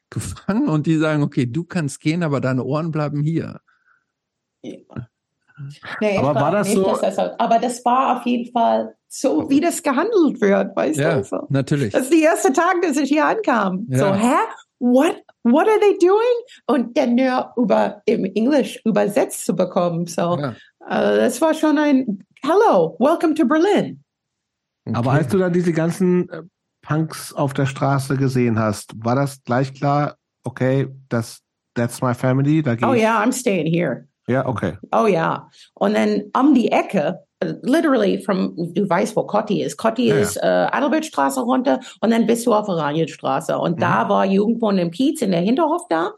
gefangen 0.09 0.67
und 0.69 0.87
die 0.87 0.97
sagen, 0.97 1.23
okay, 1.23 1.45
du 1.45 1.63
kannst 1.65 1.99
gehen, 1.99 2.23
aber 2.23 2.41
deine 2.41 2.63
Ohren 2.63 2.91
bleiben 2.91 3.21
hier. 3.23 3.59
Nee, 4.63 4.85
ich 5.99 6.19
Aber 6.19 6.35
war 6.39 6.51
das 6.51 6.67
nicht, 6.69 6.77
so- 6.77 6.97
das, 7.01 7.17
aber 7.17 7.59
das 7.59 7.83
war 7.85 8.17
auf 8.17 8.25
jeden 8.25 8.51
Fall 8.51 8.95
so, 9.13 9.49
wie 9.49 9.59
das 9.59 9.83
gehandelt 9.83 10.39
wird, 10.39 10.73
weißt 10.75 10.97
Ja, 10.97 11.17
du? 11.17 11.23
So. 11.25 11.47
natürlich. 11.49 11.91
Das 11.91 12.03
ist 12.03 12.13
der 12.13 12.19
erste 12.19 12.53
Tag, 12.53 12.81
dass 12.81 12.95
ich 12.95 13.09
hier 13.09 13.25
ankam. 13.25 13.85
Ja. 13.89 13.97
So, 13.99 14.13
hä? 14.15 14.35
What? 14.79 15.17
What 15.43 15.67
are 15.67 15.79
they 15.81 15.97
doing? 15.99 16.37
Und 16.67 16.97
dann 16.97 17.15
nur 17.15 17.51
über, 17.57 18.01
im 18.05 18.23
Englisch 18.25 18.79
übersetzt 18.85 19.45
zu 19.45 19.55
bekommen. 19.55 20.05
So, 20.07 20.37
Ja. 20.39 20.55
also 20.79 21.17
das 21.19 21.41
war 21.41 21.53
schon 21.53 21.77
ein 21.77 22.23
Hello, 22.43 22.95
welcome 22.99 23.33
to 23.35 23.45
Berlin. 23.45 24.03
Aber 24.93 25.09
Okay. 25.09 25.17
als 25.19 25.27
du 25.27 25.37
dann 25.37 25.53
diese 25.53 25.73
ganzen 25.73 26.27
äh, 26.29 26.41
Punks 26.81 27.33
auf 27.33 27.53
der 27.53 27.65
Straße 27.67 28.15
gesehen 28.17 28.57
hast, 28.57 28.93
war 29.03 29.15
das 29.15 29.43
gleich 29.43 29.73
klar, 29.73 30.15
okay, 30.43 30.87
das, 31.09 31.41
that's 31.75 32.01
my 32.01 32.13
family, 32.15 32.63
da 32.63 32.71
Oh 32.83 32.93
ich. 32.93 33.01
yeah, 33.01 33.21
I'm 33.21 33.31
staying 33.33 33.67
here. 33.71 34.07
Ja, 34.27 34.47
okay. 34.47 34.77
Oh 34.91 35.05
ja. 35.05 35.49
Und 35.75 35.95
dann 35.95 36.23
um 36.35 36.53
die 36.55 36.71
Ecke, 36.71 37.19
literally 37.63 38.21
from, 38.21 38.53
du 38.73 38.87
weißt, 38.89 39.15
wo 39.15 39.23
Cotti 39.23 39.63
ist. 39.63 39.77
Cotti 39.77 40.07
Ja, 40.09 40.15
ja. 40.15 40.21
ist 40.21 40.37
äh, 40.37 40.41
Adelbertstraße 40.45 41.41
runter 41.41 41.79
und 41.99 42.11
dann 42.11 42.27
bist 42.27 42.45
du 42.45 42.53
auf 42.53 42.67
Oranienstraße. 42.67 43.57
Und 43.57 43.77
Mhm. 43.77 43.81
da 43.81 44.09
war 44.09 44.25
Jugendwohn 44.25 44.77
im 44.77 44.91
Kiez 44.91 45.21
in 45.21 45.31
der 45.31 45.41
Hinterhof 45.41 45.87
da. 45.89 46.11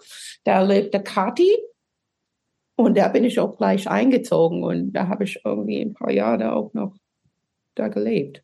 Da 0.43 0.61
lebte 0.61 1.01
Kati. 1.01 1.49
Und 2.75 2.97
da 2.97 3.07
bin 3.07 3.23
ich 3.23 3.39
auch 3.39 3.55
gleich 3.57 3.89
eingezogen. 3.89 4.63
Und 4.63 4.93
da 4.93 5.07
habe 5.07 5.23
ich 5.23 5.39
irgendwie 5.45 5.81
ein 5.81 5.93
paar 5.93 6.11
Jahre 6.11 6.53
auch 6.53 6.73
noch 6.73 6.95
da 7.75 7.87
gelebt. 7.87 8.43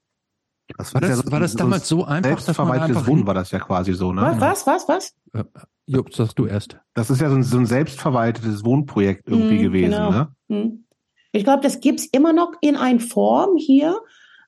Das 0.77 0.93
War 0.93 1.01
das, 1.01 1.23
ja 1.26 1.31
war 1.31 1.39
das 1.39 1.56
damals 1.56 1.88
so 1.88 2.06
einfach, 2.06 2.22
dass 2.43 2.45
man 2.57 2.68
Selbstverwaltetes 2.68 2.97
einfach 2.97 3.07
Wohnen 3.10 3.26
war 3.26 3.34
das 3.34 3.49
ja 3.49 3.57
quasi 3.60 3.93
so, 3.93 4.14
ne? 4.14 4.22
Was, 4.22 4.68
was, 4.68 4.88
was, 4.88 4.88
was? 4.88 5.15
Äh, 5.34 5.43
Jupp, 5.88 6.14
sagst 6.14 6.38
du 6.38 6.45
erst. 6.45 6.77
Das 6.93 7.10
ist 7.10 7.19
ja 7.22 7.30
so 7.30 7.35
ein, 7.35 7.41
so 7.43 7.57
ein 7.57 7.65
selbstverwaltetes 7.65 8.64
Wohnprojekt 8.64 9.27
irgendwie 9.27 9.57
Mhm, 9.57 9.61
gewesen, 9.64 9.91
genau. 9.95 10.11
ne? 10.11 10.27
Hm. 10.49 10.85
Ich 11.31 11.43
glaube, 11.43 11.61
das 11.61 11.80
gibt's 11.80 12.06
immer 12.06 12.34
noch 12.34 12.53
in 12.61 12.76
einer 12.76 12.99
Form 12.99 13.57
hier 13.57 13.99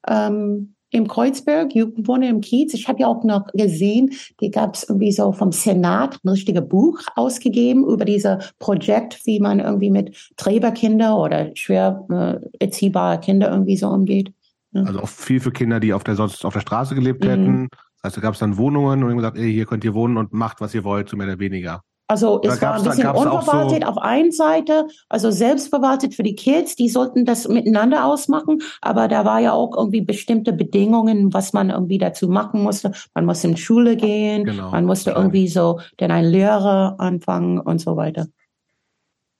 ähm, 0.07 0.75
im 0.91 1.07
Kreuzberg, 1.07 1.73
Jugendwohne 1.73 2.27
im 2.27 2.41
Kiez. 2.41 2.73
Ich 2.73 2.87
habe 2.87 2.99
ja 2.99 3.07
auch 3.07 3.23
noch 3.23 3.47
gesehen, 3.53 4.11
die 4.41 4.51
gab's 4.51 4.83
irgendwie 4.83 5.11
so 5.11 5.31
vom 5.31 5.51
Senat 5.51 6.19
ein 6.23 6.29
richtiges 6.29 6.67
Buch 6.67 6.99
ausgegeben 7.15 7.85
über 7.85 8.03
dieses 8.03 8.53
Projekt, 8.59 9.25
wie 9.25 9.39
man 9.39 9.59
irgendwie 9.59 9.89
mit 9.89 10.31
Trägerkinder 10.35 11.17
oder 11.17 11.55
schwer 11.55 12.05
äh, 12.09 12.63
erziehbare 12.63 13.19
Kinder 13.19 13.49
irgendwie 13.49 13.77
so 13.77 13.87
umgeht. 13.87 14.33
Also 14.73 15.01
auch 15.01 15.09
viel 15.09 15.39
für 15.39 15.51
Kinder, 15.51 15.79
die 15.79 15.93
auf 15.93 16.03
der 16.03 16.15
sonst 16.15 16.45
auf 16.45 16.53
der 16.53 16.61
Straße 16.61 16.95
gelebt 16.95 17.23
Mhm. 17.23 17.29
hätten. 17.29 17.67
Das 18.01 18.09
heißt, 18.09 18.17
da 18.17 18.21
gab 18.21 18.33
es 18.33 18.39
dann 18.39 18.57
Wohnungen 18.57 19.03
und 19.03 19.15
gesagt, 19.15 19.37
ey, 19.37 19.51
hier 19.51 19.65
könnt 19.65 19.83
ihr 19.83 19.93
wohnen 19.93 20.17
und 20.17 20.33
macht, 20.33 20.61
was 20.61 20.73
ihr 20.73 20.83
wollt, 20.83 21.09
so 21.09 21.17
mehr 21.17 21.27
oder 21.27 21.39
weniger. 21.39 21.83
Also 22.11 22.41
es 22.43 22.61
war 22.61 22.73
ein 22.75 22.83
bisschen 22.83 23.07
unverwaltet 23.07 23.83
so- 23.83 23.87
auf 23.89 23.97
einen 23.97 24.33
Seite, 24.33 24.85
also 25.07 25.31
selbstverwaltet 25.31 26.13
für 26.13 26.23
die 26.23 26.35
Kids, 26.35 26.75
die 26.75 26.89
sollten 26.89 27.23
das 27.23 27.47
miteinander 27.47 28.03
ausmachen, 28.05 28.61
aber 28.81 29.07
da 29.07 29.23
war 29.23 29.39
ja 29.39 29.53
auch 29.53 29.77
irgendwie 29.77 30.01
bestimmte 30.01 30.51
Bedingungen, 30.51 31.33
was 31.33 31.53
man 31.53 31.69
irgendwie 31.69 31.99
dazu 31.99 32.27
machen 32.27 32.63
musste. 32.63 32.91
Man 33.13 33.25
musste 33.25 33.47
in 33.47 33.55
Schule 33.55 33.95
gehen, 33.95 34.43
Genau. 34.43 34.71
man 34.71 34.83
musste 34.83 35.11
Ja. 35.11 35.15
irgendwie 35.15 35.47
so 35.47 35.79
dann 35.97 36.11
ein 36.11 36.25
Lehrer 36.25 36.95
anfangen 36.99 37.59
und 37.61 37.79
so 37.79 37.95
weiter. 37.95 38.27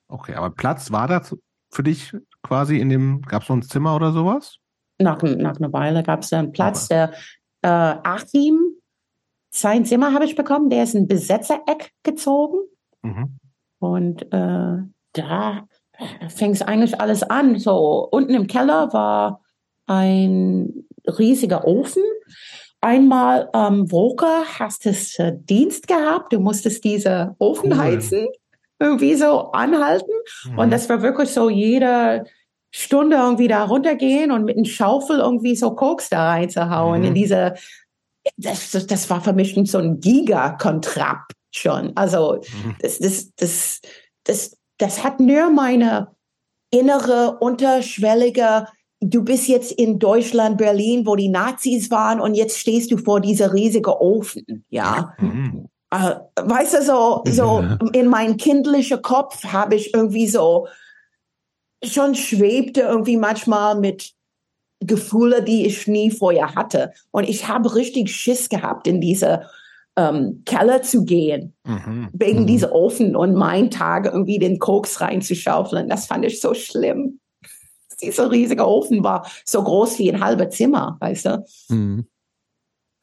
Okay, 0.08 0.34
aber 0.34 0.48
Platz 0.48 0.90
war 0.90 1.08
da 1.08 1.20
für 1.70 1.82
dich 1.82 2.14
quasi 2.42 2.78
in 2.78 2.88
dem, 2.88 3.20
gab 3.20 3.42
es 3.42 3.48
so 3.48 3.54
ein 3.54 3.60
Zimmer 3.62 3.94
oder 3.96 4.12
sowas? 4.12 4.56
Nach, 4.98 5.20
nach 5.22 5.56
einer 5.56 5.72
Weile 5.74 6.02
gab 6.02 6.20
es 6.22 6.32
einen 6.32 6.52
Platz, 6.52 6.88
der 6.88 7.12
äh, 7.60 7.68
Achim, 7.68 8.71
sein 9.54 9.84
Zimmer 9.84 10.14
habe 10.14 10.24
ich 10.24 10.34
bekommen, 10.34 10.70
der 10.70 10.82
ist 10.82 10.94
ein 10.94 11.06
Besetzereck 11.06 11.92
gezogen. 12.02 12.58
Mhm. 13.02 13.38
Und 13.78 14.22
äh, 14.32 14.78
da 15.12 15.66
fing 16.28 16.52
es 16.52 16.62
eigentlich 16.62 17.00
alles 17.00 17.22
an. 17.22 17.58
So 17.58 18.08
unten 18.10 18.34
im 18.34 18.46
Keller 18.46 18.92
war 18.92 19.42
ein 19.86 20.86
riesiger 21.06 21.66
Ofen. 21.66 22.02
Einmal 22.80 23.48
am 23.52 23.92
Woker 23.92 24.44
hast 24.58 24.86
es 24.86 25.18
äh, 25.18 25.32
Dienst 25.36 25.86
gehabt. 25.86 26.32
Du 26.32 26.40
musstest 26.40 26.82
diese 26.84 27.36
Ofen 27.38 27.72
Cool. 27.72 27.78
heizen, 27.78 28.26
irgendwie 28.80 29.14
so 29.14 29.52
anhalten. 29.52 30.10
Mhm. 30.50 30.58
Und 30.58 30.70
das 30.72 30.88
war 30.88 31.02
wirklich 31.02 31.30
so 31.30 31.50
jede 31.50 32.24
Stunde 32.70 33.16
irgendwie 33.16 33.48
da 33.48 33.64
runtergehen 33.64 34.32
und 34.32 34.44
mit 34.44 34.56
einem 34.56 34.64
Schaufel 34.64 35.18
irgendwie 35.18 35.54
so 35.56 35.74
Koks 35.74 36.08
da 36.08 36.30
reinzuhauen 36.30 37.00
Mhm. 37.02 37.08
in 37.08 37.14
diese, 37.14 37.54
das, 38.36 38.70
das, 38.70 39.10
war 39.10 39.20
für 39.20 39.32
mich 39.32 39.58
so 39.64 39.78
ein 39.78 40.00
Gigakontrakt 40.00 41.32
schon. 41.50 41.92
Also, 41.96 42.40
Mhm. 42.52 42.76
das, 42.80 42.98
das, 42.98 43.34
das, 43.36 43.80
das, 44.24 44.56
das 44.78 45.04
hat 45.04 45.20
nur 45.20 45.50
meine 45.50 46.08
innere, 46.70 47.38
unterschwellige, 47.40 48.66
du 49.00 49.24
bist 49.24 49.48
jetzt 49.48 49.72
in 49.72 49.98
Deutschland, 49.98 50.58
Berlin, 50.58 51.06
wo 51.06 51.16
die 51.16 51.28
Nazis 51.28 51.90
waren 51.90 52.20
und 52.20 52.34
jetzt 52.34 52.58
stehst 52.58 52.90
du 52.90 52.96
vor 52.96 53.20
dieser 53.20 53.52
riesigen 53.52 53.90
Ofen, 53.90 54.64
ja. 54.70 55.14
Mhm. 55.18 55.68
äh, 55.90 56.14
weißt 56.36 56.74
du, 56.74 56.82
so, 56.82 57.24
so 57.28 57.64
in 57.92 58.06
mein 58.06 58.36
kindlicher 58.36 58.98
Kopf 58.98 59.44
habe 59.44 59.74
ich 59.74 59.92
irgendwie 59.92 60.28
so 60.28 60.68
schon 61.84 62.14
schwebte 62.14 62.82
irgendwie 62.82 63.16
manchmal 63.16 63.78
mit 63.78 64.12
Gefühle, 64.86 65.42
die 65.42 65.66
ich 65.66 65.86
nie 65.86 66.10
vorher 66.10 66.54
hatte. 66.54 66.92
Und 67.10 67.28
ich 67.28 67.48
habe 67.48 67.74
richtig 67.74 68.14
Schiss 68.14 68.48
gehabt, 68.48 68.86
in 68.86 69.00
diese 69.00 69.46
ähm, 69.96 70.42
Keller 70.46 70.82
zu 70.82 71.04
gehen, 71.04 71.54
mhm. 71.64 72.08
wegen 72.12 72.42
mhm. 72.42 72.46
dieser 72.46 72.72
Ofen 72.72 73.14
und 73.14 73.34
mein 73.34 73.70
Tag 73.70 74.06
irgendwie 74.06 74.38
den 74.38 74.58
Koks 74.58 75.00
reinzuschaufeln. 75.00 75.88
Das 75.88 76.06
fand 76.06 76.24
ich 76.24 76.40
so 76.40 76.54
schlimm. 76.54 77.20
Dieser 78.00 78.30
riesige 78.30 78.66
Ofen 78.66 79.04
war 79.04 79.26
so 79.44 79.62
groß 79.62 79.98
wie 79.98 80.12
ein 80.12 80.24
halber 80.24 80.48
Zimmer, 80.50 80.96
weißt 81.00 81.26
du. 81.26 81.44
Mhm. 81.68 82.06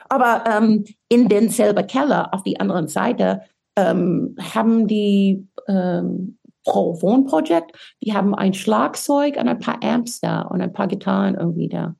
Aber 0.09 0.43
ähm, 0.47 0.85
in 1.07 1.29
denselben 1.29 1.85
Keller 1.85 2.33
auf 2.33 2.43
die 2.43 2.59
anderen 2.59 2.87
Seite 2.87 3.41
ähm, 3.75 4.35
haben 4.39 4.87
die 4.87 5.47
ähm, 5.67 6.38
Pro 6.69 7.01
Wohnprojekt, 7.01 7.75
die 8.03 8.13
haben 8.13 8.35
ein 8.35 8.53
Schlagzeug 8.53 9.37
und 9.37 9.47
ein 9.47 9.59
paar 9.59 9.81
Amps 9.83 10.19
da 10.19 10.41
und 10.41 10.61
ein 10.61 10.71
paar 10.71 10.87
Gitarren 10.87 11.33
irgendwie 11.35 11.67
da. 11.67 11.95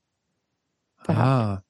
Ah. 1.08 1.62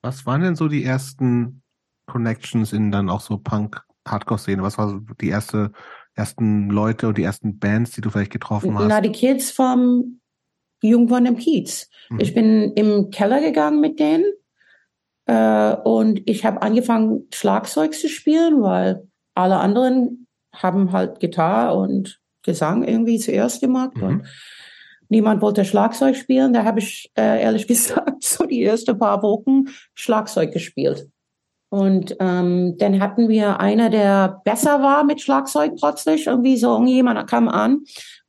Was 0.00 0.24
waren 0.24 0.40
denn 0.40 0.56
so 0.56 0.68
die 0.68 0.84
ersten 0.84 1.62
Connections 2.06 2.72
in 2.72 2.90
dann 2.90 3.10
auch 3.10 3.20
so 3.20 3.36
Punk-Hardcore-Szene? 3.38 4.62
Was 4.62 4.78
war 4.78 4.88
so 4.88 5.00
die 5.20 5.28
erste, 5.28 5.72
ersten 6.14 6.70
Leute 6.70 7.08
und 7.08 7.18
die 7.18 7.24
ersten 7.24 7.58
Bands, 7.58 7.92
die 7.92 8.00
du 8.00 8.10
vielleicht 8.10 8.32
getroffen 8.32 8.78
hast? 8.78 8.88
Na, 8.88 9.00
die 9.02 9.12
Kids 9.12 9.50
vom 9.50 10.20
Jungwon 10.82 11.26
im 11.26 11.36
Kiez. 11.36 11.90
Mhm. 12.08 12.20
Ich 12.20 12.34
bin 12.34 12.72
im 12.72 13.10
Keller 13.10 13.40
gegangen 13.40 13.80
mit 13.80 13.98
denen 14.00 14.24
äh, 15.26 15.74
und 15.74 16.22
ich 16.28 16.44
habe 16.44 16.62
angefangen, 16.62 17.26
Schlagzeug 17.32 17.94
zu 17.94 18.08
spielen, 18.08 18.62
weil 18.62 19.06
alle 19.34 19.58
anderen 19.58 20.23
haben 20.54 20.92
halt 20.92 21.20
Gitarre 21.20 21.76
und 21.76 22.20
Gesang 22.42 22.84
irgendwie 22.84 23.18
zuerst 23.18 23.60
gemacht. 23.60 23.96
Mhm. 23.96 24.02
Und 24.02 24.26
niemand 25.08 25.42
wollte 25.42 25.64
Schlagzeug 25.64 26.16
spielen. 26.16 26.52
Da 26.52 26.64
habe 26.64 26.80
ich 26.80 27.10
äh, 27.16 27.42
ehrlich 27.42 27.66
gesagt 27.68 28.22
so 28.22 28.44
die 28.44 28.64
ersten 28.64 28.98
paar 28.98 29.22
Wochen 29.22 29.64
Schlagzeug 29.94 30.52
gespielt. 30.52 31.08
Und 31.70 32.16
ähm, 32.20 32.76
dann 32.78 33.00
hatten 33.00 33.28
wir 33.28 33.58
einer, 33.58 33.90
der 33.90 34.40
besser 34.44 34.80
war 34.80 35.02
mit 35.02 35.20
Schlagzeug 35.20 35.72
plötzlich. 35.76 36.28
Irgendwie 36.28 36.56
so 36.56 36.72
irgendjemand 36.72 37.28
kam 37.28 37.48
an. 37.48 37.80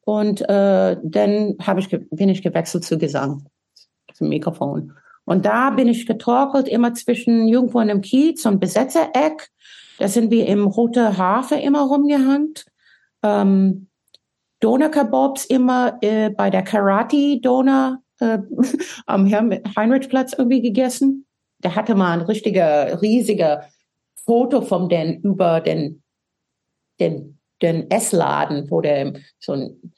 Und 0.02 0.42
äh, 0.50 0.98
dann 1.04 1.56
hab 1.62 1.78
ich 1.78 1.90
bin 1.90 2.30
ich 2.30 2.42
gewechselt 2.42 2.86
zu 2.86 2.98
Gesang, 2.98 3.46
zum 4.14 4.30
Mikrofon. 4.30 4.94
Und 5.26 5.46
da 5.46 5.72
bin 5.72 5.88
ich 5.88 6.06
getorkelt, 6.06 6.68
immer 6.68 6.94
zwischen 6.94 7.48
irgendwo 7.48 7.80
in 7.80 7.90
einem 7.90 8.02
Kiez 8.02 8.46
und 8.46 8.60
Besetzereck. 8.60 9.50
Da 9.98 10.08
sind 10.08 10.32
wir 10.32 10.48
im 10.48 10.68
Rote 10.68 11.18
Hafe 11.18 11.56
immer 11.56 11.82
rumgehangt. 11.82 12.66
Ähm, 13.24 13.88
Doner-Kebabs 14.60 15.46
immer 15.46 15.98
äh, 16.02 16.30
bei 16.30 16.50
der 16.50 16.64
Karate-Doner 16.64 18.02
äh, 18.20 18.40
am 19.06 19.30
Heinrichplatz 19.32 20.34
irgendwie 20.34 20.62
gegessen. 20.62 21.26
Der 21.60 21.76
hatte 21.76 21.96
mal 21.96 22.20
ein 22.20 22.26
richtiger, 22.26 23.02
riesiger 23.02 23.66
Foto 24.26 24.62
von 24.62 24.90
den 24.90 25.22
über 25.22 25.62
den, 25.62 26.04
den, 27.00 27.40
den 27.62 27.90
Essladen, 27.92 28.70
wo 28.70 28.82
der 28.82 29.14
so 29.40 29.54
ein 29.54 29.94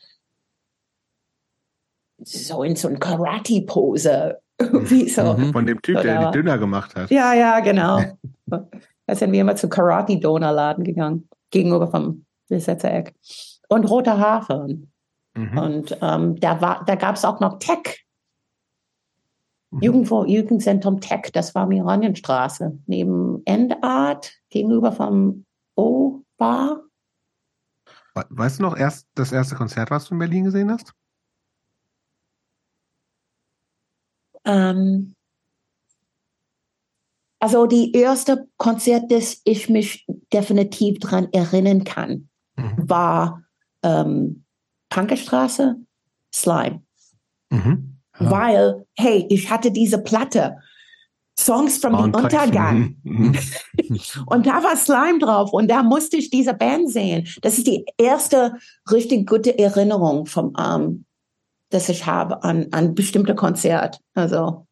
so 2.23 2.63
in 2.63 2.75
so 2.75 2.87
ein 2.87 2.99
Karate-Pose 2.99 4.39
wie 4.59 5.07
so. 5.07 5.33
Mhm. 5.33 5.53
Von 5.53 5.65
dem 5.65 5.81
Typ, 5.81 6.01
der 6.01 6.25
die 6.25 6.37
Döner 6.37 6.57
gemacht 6.57 6.95
hat. 6.95 7.11
Ja, 7.11 7.33
ja, 7.33 7.59
genau. 7.59 8.01
da 9.07 9.15
sind 9.15 9.31
wir 9.31 9.41
immer 9.41 9.55
zu 9.55 9.69
Karate-Donor-Laden 9.69 10.83
gegangen, 10.83 11.27
gegenüber 11.49 11.87
vom 11.87 12.25
Besetzereck. 12.49 13.15
Und 13.69 13.85
Roter 13.85 14.19
Hafen. 14.19 14.91
Mhm. 15.33 15.57
Und 15.57 15.97
ähm, 16.01 16.39
da, 16.39 16.61
war, 16.61 16.83
da 16.85 16.95
gab 16.95 17.15
es 17.15 17.25
auch 17.25 17.39
noch 17.39 17.57
Tech. 17.59 18.05
Mhm. 19.71 19.81
Jugendvo 19.81 20.25
Jugendzentrum 20.25 20.99
Tech, 21.01 21.31
das 21.33 21.55
war 21.55 21.65
Miranienstraße, 21.65 22.77
neben 22.85 23.41
Endart, 23.45 24.33
gegenüber 24.49 24.91
vom 24.91 25.45
O-Bar. 25.75 26.81
Weißt 28.13 28.59
du 28.59 28.63
noch 28.63 28.75
erst 28.75 29.07
das 29.15 29.31
erste 29.31 29.55
Konzert, 29.55 29.91
was 29.91 30.05
du 30.05 30.15
in 30.15 30.19
Berlin 30.19 30.45
gesehen 30.45 30.71
hast? 30.71 30.93
Ähm, 34.43 35.16
also 37.39 37.65
die 37.67 37.91
erste 37.91 38.47
Konzert, 38.57 39.11
das 39.11 39.41
ich 39.43 39.69
mich 39.69 40.05
definitiv 40.33 40.99
daran 40.99 41.27
erinnern 41.31 41.83
kann, 41.83 42.29
mhm. 42.55 42.73
war 42.77 43.43
ähm, 43.83 44.43
Pankerstraße, 44.89 45.75
Slime. 46.33 46.81
Mhm. 47.49 47.99
Ja. 48.19 48.31
Weil, 48.31 48.85
hey, 48.97 49.25
ich 49.29 49.49
hatte 49.49 49.71
diese 49.71 49.99
Platte, 49.99 50.57
Songs 51.39 51.77
from 51.77 51.95
the 51.95 52.03
Untergang. 52.03 52.95
Und 54.25 54.47
da 54.47 54.63
war 54.63 54.75
Slime 54.75 55.19
drauf 55.19 55.53
und 55.53 55.69
da 55.69 55.83
musste 55.83 56.17
ich 56.17 56.31
diese 56.31 56.55
Band 56.55 56.89
sehen. 56.89 57.27
Das 57.43 57.59
ist 57.59 57.67
die 57.67 57.85
erste 57.99 58.55
richtig 58.91 59.29
gute 59.29 59.57
Erinnerung 59.59 60.25
vom 60.25 60.53
ähm, 60.59 61.05
das 61.69 61.89
ich 61.89 62.05
habe 62.05 62.43
an, 62.43 62.67
an 62.71 62.95
bestimmte 62.95 63.35
Konzert. 63.35 63.99
Also 64.13 64.66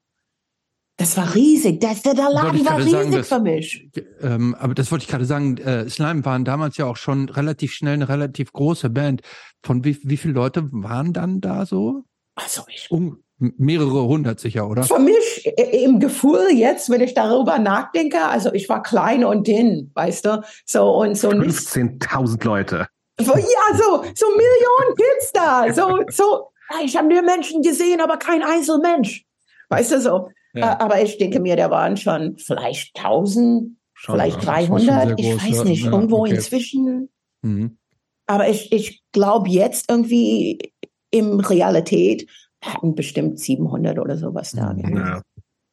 das 0.97 1.17
war 1.17 1.35
riesig. 1.35 1.81
Das, 1.81 2.01
der, 2.03 2.13
der 2.13 2.30
Laden 2.30 2.65
war 2.65 2.77
riesig 2.77 2.91
sagen, 2.91 3.11
das, 3.11 3.27
für 3.27 3.39
mich. 3.39 3.89
Ähm, 4.22 4.55
aber 4.57 4.73
das 4.73 4.91
wollte 4.91 5.03
ich 5.03 5.09
gerade 5.09 5.26
sagen. 5.26 5.57
Äh, 5.57 5.89
Slime 5.89 6.23
waren 6.23 6.45
damals 6.45 6.77
ja 6.77 6.85
auch 6.85 6.95
schon 6.95 7.27
relativ 7.30 7.73
schnell 7.73 7.95
eine 7.95 8.07
relativ 8.07 8.53
große 8.53 8.89
Band. 8.89 9.22
Von 9.61 9.84
wie, 9.84 9.97
wie 10.03 10.17
viele 10.17 10.34
Leute 10.34 10.69
waren 10.72 11.11
dann 11.11 11.41
da 11.41 11.65
so? 11.65 12.03
Also 12.35 12.63
ich. 12.69 12.89
Um, 12.89 13.23
mehrere 13.38 14.05
hundert 14.05 14.39
sicher, 14.39 14.69
oder? 14.69 14.84
Für 14.84 14.99
mich 14.99 15.45
im 15.73 15.99
Gefühl 15.99 16.51
jetzt, 16.53 16.89
wenn 16.89 17.01
ich 17.01 17.13
darüber 17.13 17.59
nachdenke, 17.59 18.23
also 18.23 18.53
ich 18.53 18.69
war 18.69 18.81
klein 18.81 19.26
und 19.26 19.47
dünn, 19.47 19.91
weißt 19.93 20.26
du, 20.26 20.43
so 20.65 20.95
und 21.01 21.17
so. 21.17 21.30
15.000 21.30 22.45
Leute. 22.45 22.88
Ja, 23.19 23.26
so, 23.27 24.03
so 24.13 24.26
Millionen 24.27 24.95
Kids 24.95 25.31
da, 25.34 25.73
so, 25.73 25.99
so 26.09 26.51
ich 26.84 26.97
habe 26.97 27.07
nur 27.07 27.22
Menschen 27.22 27.61
gesehen, 27.61 28.01
aber 28.01 28.17
kein 28.17 28.43
Einzelmensch. 28.43 29.26
Weißt 29.69 29.91
du 29.91 30.01
so? 30.01 30.30
Ja. 30.56 30.80
Aber 30.80 31.02
ich 31.02 31.18
denke 31.18 31.40
mir, 31.40 31.56
da 31.56 31.69
waren 31.69 31.98
schon 31.98 32.38
vielleicht 32.38 32.98
1000, 32.98 33.77
schon, 33.94 34.15
vielleicht 34.15 34.45
300, 34.45 35.19
ich 35.19 35.36
weiß 35.36 35.64
nicht, 35.65 35.86
ja, 35.86 35.91
irgendwo 35.91 36.22
okay. 36.22 36.36
inzwischen. 36.36 37.10
Mhm. 37.41 37.77
Aber 38.26 38.49
ich, 38.49 38.72
ich 38.72 39.03
glaube 39.11 39.49
jetzt 39.49 39.90
irgendwie 39.90 40.73
im 41.11 41.40
Realität 41.40 42.30
hatten 42.61 42.95
bestimmt 42.95 43.40
700 43.40 43.99
oder 43.99 44.18
sowas 44.18 44.52
da. 44.52 44.73
Mhm. 44.73 44.98
Ja. 44.98 45.22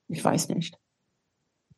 Ich 0.08 0.22
weiß 0.22 0.48
nicht. 0.48 0.76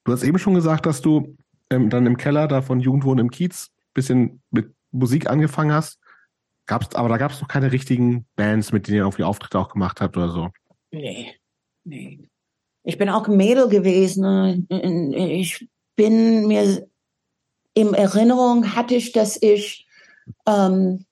Du 0.05 0.12
hast 0.12 0.22
eben 0.22 0.39
schon 0.39 0.55
gesagt, 0.55 0.86
dass 0.86 1.01
du 1.01 1.36
ähm, 1.70 1.90
dann 1.90 2.06
im 2.06 2.16
Keller 2.16 2.48
da 2.48 2.62
von 2.62 2.81
Jugendwohnen 2.81 3.26
im 3.26 3.31
Kiez 3.31 3.70
bisschen 3.94 4.43
mit 4.51 4.74
Musik 4.90 5.31
angefangen 5.31 5.72
hast. 5.72 5.98
Gab's, 6.66 6.94
aber 6.94 7.09
da 7.09 7.16
gab 7.16 7.31
es 7.31 7.40
noch 7.40 7.48
keine 7.48 7.72
richtigen 7.72 8.26
Bands, 8.36 8.72
mit 8.72 8.86
denen 8.86 8.97
ihr 8.97 9.02
irgendwie 9.02 9.24
Auftritte 9.24 9.59
auch 9.59 9.68
gemacht 9.68 10.01
habt 10.01 10.16
oder 10.16 10.28
so. 10.28 10.51
Nee, 10.90 11.35
nee. 11.85 12.28
Ich 12.85 12.98
bin 12.98 13.09
auch 13.09 13.27
ein 13.27 13.36
Mädel 13.36 13.69
gewesen. 13.69 14.66
Ich 14.69 15.69
bin 15.97 16.47
mir 16.47 16.86
in 17.74 17.93
Erinnerung 17.93 18.77
hatte 18.77 18.94
ich, 18.94 19.12
dass 19.12 19.40
ich, 19.40 19.86
ähm, 20.47 21.05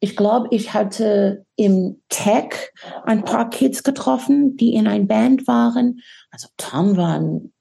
ich 0.00 0.16
glaube, 0.16 0.48
ich 0.50 0.72
hatte 0.72 1.44
im 1.56 2.00
Tech 2.08 2.72
ein 3.04 3.24
paar 3.24 3.50
Kids 3.50 3.82
getroffen, 3.82 4.56
die 4.56 4.74
in 4.74 4.86
ein 4.86 5.06
Band 5.06 5.46
waren. 5.46 6.00
Also 6.30 6.48
Tom 6.56 6.96
war 6.96 7.20
ein 7.20 7.52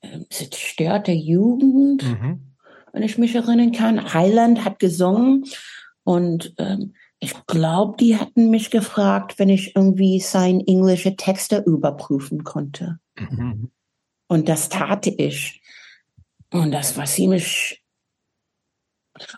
äh, 0.00 0.20
zerstörte 0.30 1.12
Jugend, 1.12 2.04
mhm. 2.04 2.54
wenn 2.92 3.02
ich 3.02 3.18
mich 3.18 3.34
erinnern 3.34 3.72
kann. 3.72 4.14
Highland 4.14 4.64
hat 4.64 4.78
gesungen 4.78 5.44
und 6.04 6.54
ähm, 6.58 6.94
ich 7.22 7.46
glaube, 7.46 7.96
die 7.98 8.16
hatten 8.16 8.50
mich 8.50 8.72
gefragt, 8.72 9.38
wenn 9.38 9.48
ich 9.48 9.76
irgendwie 9.76 10.18
sein 10.18 10.58
englische 10.58 11.14
Texte 11.14 11.62
überprüfen 11.64 12.42
konnte. 12.42 12.98
Mhm. 13.16 13.70
Und 14.26 14.48
das 14.48 14.68
tat 14.68 15.06
ich. 15.06 15.62
Und 16.52 16.72
das 16.72 16.96
war 16.96 17.04
ziemlich. 17.04 17.84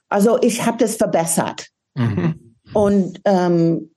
Also 0.08 0.40
ich 0.40 0.64
habe 0.64 0.78
das 0.78 0.96
verbessert. 0.96 1.68
Mhm. 1.94 2.56
Und 2.72 3.20
ähm, 3.26 3.94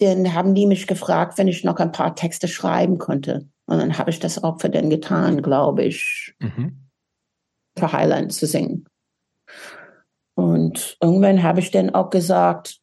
dann 0.00 0.32
haben 0.32 0.54
die 0.54 0.66
mich 0.66 0.86
gefragt, 0.86 1.36
wenn 1.36 1.48
ich 1.48 1.64
noch 1.64 1.76
ein 1.76 1.92
paar 1.92 2.14
Texte 2.14 2.48
schreiben 2.48 2.96
konnte. 2.96 3.50
Und 3.66 3.80
dann 3.80 3.98
habe 3.98 4.08
ich 4.08 4.18
das 4.18 4.42
auch 4.42 4.62
für 4.62 4.70
den 4.70 4.88
getan, 4.88 5.42
glaube 5.42 5.84
ich, 5.84 6.34
mhm. 6.38 6.88
für 7.78 7.92
Highland 7.92 8.32
zu 8.32 8.46
singen. 8.46 8.86
Und 10.38 10.96
irgendwann 11.02 11.42
habe 11.42 11.60
ich 11.60 11.72
dann 11.72 11.90
auch 11.90 12.10
gesagt, 12.10 12.77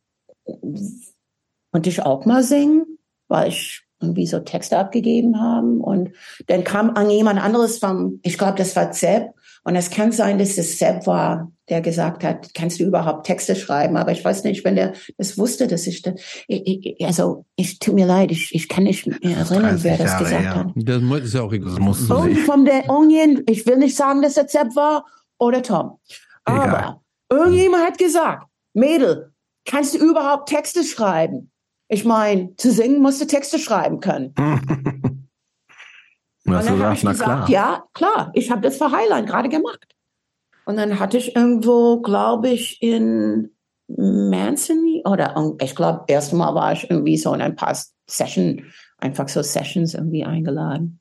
konnte 1.71 1.89
ich 1.89 2.01
auch 2.01 2.25
mal 2.25 2.43
singen, 2.43 2.85
weil 3.27 3.49
ich 3.49 3.85
irgendwie 4.01 4.27
so 4.27 4.39
Texte 4.39 4.77
abgegeben 4.77 5.39
haben. 5.39 5.81
Und 5.81 6.11
dann 6.47 6.63
kam 6.63 6.91
an 6.91 7.09
jemand 7.09 7.41
anderes 7.41 7.79
vom, 7.79 8.19
ich 8.23 8.37
glaube, 8.37 8.57
das 8.57 8.75
war 8.75 8.91
Zepp, 8.91 9.33
Und 9.63 9.75
es 9.75 9.89
kann 9.89 10.11
sein, 10.11 10.37
dass 10.37 10.57
es 10.57 10.77
Seb 10.77 11.07
war, 11.07 11.51
der 11.69 11.81
gesagt 11.81 12.23
hat, 12.23 12.53
kannst 12.53 12.79
du 12.79 12.83
überhaupt 12.83 13.25
Texte 13.25 13.55
schreiben? 13.55 13.97
Aber 13.97 14.11
ich 14.11 14.23
weiß 14.23 14.43
nicht, 14.43 14.63
wenn 14.63 14.75
der 14.75 14.93
das 15.17 15.37
wusste, 15.39 15.67
dass 15.67 15.87
ich, 15.87 16.03
das, 16.03 16.21
ich, 16.47 16.97
ich 16.97 17.05
also 17.05 17.45
ich 17.55 17.79
tut 17.79 17.95
mir 17.95 18.05
leid, 18.05 18.31
ich, 18.31 18.53
ich 18.53 18.69
kann 18.69 18.83
nicht 18.83 19.07
mehr 19.07 19.17
erinnern, 19.23 19.79
wer 19.81 19.97
das 19.97 20.11
Jahre, 20.11 20.23
gesagt 20.23 20.43
ja. 20.43 20.55
hat. 20.55 20.71
Das 20.75 21.21
ist 21.23 21.33
ja 21.33 21.41
auch 21.41 21.51
egal. 21.51 21.75
Das 21.75 22.09
Und 22.09 22.37
von 22.39 22.65
der 22.65 22.87
Onion, 22.89 23.41
ich 23.49 23.65
will 23.65 23.77
nicht 23.77 23.95
sagen, 23.95 24.21
dass 24.21 24.37
es 24.37 24.51
Seb 24.51 24.75
war 24.75 25.05
oder 25.39 25.63
Tom. 25.63 25.97
Aber 26.43 26.65
egal. 26.65 26.99
irgendjemand 27.31 27.85
hat 27.87 27.97
gesagt, 27.97 28.45
Mädel, 28.73 29.31
kannst 29.65 29.93
du 29.93 29.97
überhaupt 29.97 30.49
Texte 30.49 30.83
schreiben? 30.83 31.51
Ich 31.87 32.05
meine, 32.05 32.55
zu 32.55 32.71
singen 32.71 33.01
musst 33.01 33.21
du 33.21 33.27
Texte 33.27 33.59
schreiben 33.59 33.99
können. 33.99 34.33
Und 36.45 36.53
dann 36.53 36.79
habe 36.79 36.93
ich 36.93 37.01
gesagt, 37.01 37.19
klar. 37.19 37.49
ja, 37.49 37.83
klar, 37.93 38.31
ich 38.35 38.51
habe 38.51 38.61
das 38.61 38.77
für 38.77 38.91
Highline 38.91 39.25
gerade 39.25 39.49
gemacht. 39.49 39.87
Und 40.65 40.77
dann 40.77 40.99
hatte 40.99 41.17
ich 41.17 41.35
irgendwo, 41.35 42.01
glaube 42.01 42.49
ich, 42.49 42.81
in 42.81 43.55
Manson 43.87 45.01
oder 45.05 45.55
ich 45.61 45.75
glaube, 45.75 46.05
erst 46.07 46.33
Mal 46.33 46.55
war 46.55 46.73
ich 46.73 46.89
irgendwie 46.89 47.17
so 47.17 47.33
in 47.33 47.41
ein 47.41 47.55
paar 47.55 47.77
Sessions, 48.07 48.61
einfach 48.97 49.27
so 49.27 49.41
Sessions 49.41 49.93
irgendwie 49.93 50.23
eingeladen. 50.23 50.99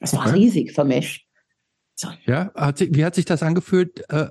Das 0.00 0.14
war 0.14 0.26
okay. 0.26 0.36
riesig 0.36 0.72
für 0.72 0.84
mich. 0.84 1.26
So. 1.94 2.08
Ja, 2.26 2.52
hat 2.54 2.78
sich, 2.78 2.94
wie 2.94 3.04
hat 3.04 3.14
sich 3.14 3.24
das 3.24 3.42
angefühlt? 3.42 4.08
Äh, 4.10 4.28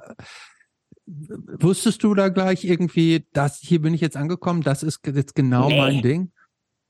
wusstest 1.07 2.03
du 2.03 2.13
da 2.13 2.29
gleich 2.29 2.65
irgendwie, 2.65 3.25
dass 3.34 3.59
hier 3.59 3.81
bin 3.81 3.93
ich 3.93 4.01
jetzt 4.01 4.17
angekommen, 4.17 4.61
das 4.61 4.84
ist 4.84 4.99
jetzt 5.05 5.35
genau 5.35 5.69
nee. 5.69 5.77
mein 5.77 6.01
Ding? 6.01 6.31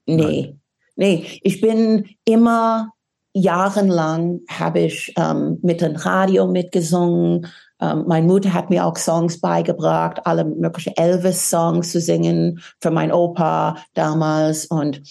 Nee, 0.07 0.57
nee, 0.95 1.39
ich 1.43 1.61
bin 1.61 2.05
immer 2.25 2.93
jahrelang 3.33 4.41
habe 4.49 4.79
ich 4.79 5.13
ähm, 5.17 5.59
mit 5.61 5.81
dem 5.81 5.95
Radio 5.95 6.47
mitgesungen. 6.47 7.47
Ähm, 7.79 8.05
meine 8.07 8.25
Mutter 8.25 8.53
hat 8.53 8.69
mir 8.69 8.85
auch 8.85 8.97
Songs 8.97 9.39
beigebracht, 9.39 10.25
alle 10.25 10.43
möglichen 10.43 10.93
Elvis-Songs 10.95 11.91
zu 11.91 12.01
singen 12.01 12.59
für 12.81 12.89
mein 12.89 13.11
Opa 13.11 13.77
damals. 13.93 14.65
Und 14.65 15.01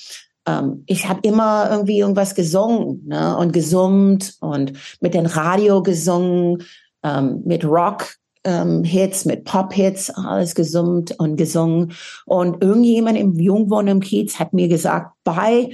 ähm, 0.46 0.82
ich 0.86 1.08
habe 1.08 1.20
immer 1.22 1.70
irgendwie 1.70 2.00
irgendwas 2.00 2.34
gesungen 2.34 3.02
ne? 3.06 3.36
und 3.36 3.52
gesummt 3.52 4.34
und 4.40 4.72
mit 5.00 5.14
dem 5.14 5.26
Radio 5.26 5.82
gesungen, 5.82 6.64
ähm, 7.04 7.42
mit 7.44 7.64
Rock. 7.64 8.16
Ähm, 8.46 8.84
Hits, 8.84 9.24
mit 9.24 9.44
Pop-Hits, 9.44 10.08
alles 10.10 10.54
gesummt 10.54 11.18
und 11.18 11.36
gesungen. 11.36 11.92
Und 12.26 12.62
irgendjemand 12.62 13.18
im 13.18 13.38
Jungwohn 13.38 13.88
im 13.88 14.00
Kiez 14.00 14.38
hat 14.38 14.52
mir 14.52 14.68
gesagt, 14.68 15.12
bei 15.24 15.70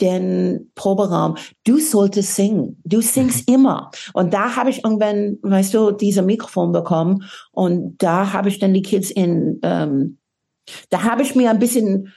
den 0.00 0.70
Proberaum, 0.74 1.36
du 1.64 1.78
solltest 1.78 2.34
singen. 2.34 2.80
Du 2.84 3.00
singst 3.00 3.48
mhm. 3.48 3.54
immer. 3.54 3.90
Und 4.12 4.34
da 4.34 4.56
habe 4.56 4.70
ich 4.70 4.84
irgendwann, 4.84 5.38
weißt 5.42 5.74
du, 5.74 5.92
diese 5.92 6.22
Mikrofon 6.22 6.72
bekommen. 6.72 7.24
Und 7.52 7.96
da 7.98 8.32
habe 8.32 8.48
ich 8.48 8.58
dann 8.58 8.74
die 8.74 8.82
Kids 8.82 9.10
in, 9.10 9.60
ähm, 9.62 10.18
da 10.90 11.02
habe 11.02 11.22
ich 11.22 11.34
mir 11.34 11.50
ein 11.50 11.58
bisschen 11.58 12.12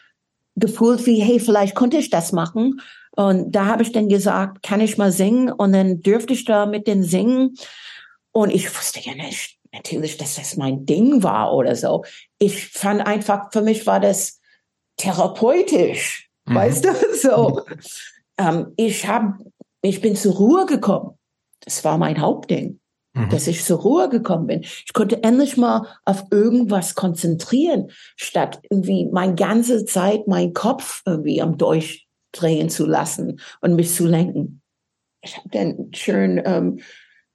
gefühlt 0.55 1.05
wie, 1.05 1.19
hey, 1.21 1.39
vielleicht 1.39 1.75
konnte 1.75 1.97
ich 1.97 2.09
das 2.09 2.31
machen. 2.31 2.81
Und 3.15 3.51
da 3.51 3.65
habe 3.65 3.83
ich 3.83 3.91
dann 3.91 4.09
gesagt, 4.09 4.63
kann 4.63 4.81
ich 4.81 4.97
mal 4.97 5.11
singen? 5.11 5.51
Und 5.51 5.73
dann 5.73 6.01
dürfte 6.01 6.33
ich 6.33 6.45
da 6.45 6.65
mit 6.65 6.87
den 6.87 7.03
singen. 7.03 7.55
Und 8.31 8.53
ich 8.53 8.69
wusste 8.75 8.99
ja 9.01 9.15
nicht, 9.15 9.56
natürlich, 9.77 10.17
dass 10.17 10.35
das 10.35 10.57
mein 10.57 10.85
Ding 10.85 11.23
war 11.23 11.53
oder 11.53 11.75
so. 11.75 12.03
Ich 12.39 12.67
fand 12.67 13.05
einfach, 13.05 13.51
für 13.53 13.61
mich 13.61 13.87
war 13.87 13.99
das 13.99 14.41
therapeutisch 14.97 16.27
Mhm. 16.47 16.55
Weißt 16.55 16.85
du? 16.85 16.89
So. 17.21 17.61
ähm, 18.37 18.73
ich 18.77 19.07
habe, 19.07 19.37
ich 19.81 20.01
bin 20.01 20.15
zur 20.15 20.35
Ruhe 20.35 20.65
gekommen. 20.65 21.17
Das 21.61 21.83
war 21.83 21.97
mein 21.97 22.21
Hauptding. 22.21 22.79
Mhm. 23.13 23.29
Dass 23.29 23.47
ich 23.47 23.63
zur 23.63 23.79
Ruhe 23.79 24.09
gekommen 24.09 24.47
bin. 24.47 24.61
Ich 24.61 24.93
konnte 24.93 25.23
endlich 25.23 25.57
mal 25.57 25.87
auf 26.05 26.25
irgendwas 26.31 26.95
konzentrieren, 26.95 27.91
statt 28.15 28.61
irgendwie 28.69 29.07
meine 29.11 29.35
ganze 29.35 29.85
Zeit 29.85 30.27
meinen 30.27 30.53
Kopf 30.53 31.01
irgendwie 31.05 31.41
am 31.41 31.57
Durchdrehen 31.57 32.69
zu 32.69 32.85
lassen 32.85 33.39
und 33.61 33.75
mich 33.75 33.93
zu 33.93 34.05
lenken. 34.05 34.61
Ich 35.21 35.35
habe 35.35 35.49
dann 35.49 35.89
schön 35.93 36.41
ähm, 36.45 36.79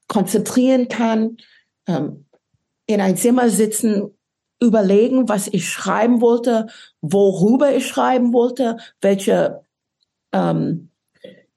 konzentrieren 0.07 0.89
kann, 0.89 1.37
ähm, 1.89 2.27
in 2.93 3.01
ein 3.01 3.17
Zimmer 3.17 3.51
sitzen 3.51 4.11
überlegen, 4.61 5.29
was 5.29 5.49
ich 5.49 5.69
schreiben 5.69 6.21
wollte, 6.21 6.69
worüber 7.01 7.75
ich 7.75 7.87
schreiben 7.87 8.33
wollte, 8.33 8.77
welche 9.01 9.65
ähm, 10.33 10.91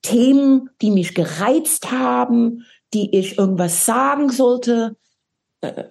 Themen, 0.02 0.70
die 0.82 0.92
mich 0.92 1.16
gereizt 1.16 1.92
haben, 1.92 2.66
die 2.94 3.16
ich 3.16 3.38
irgendwas 3.38 3.86
sagen 3.86 4.30
sollte, 4.30 4.96
äh, 5.62 5.84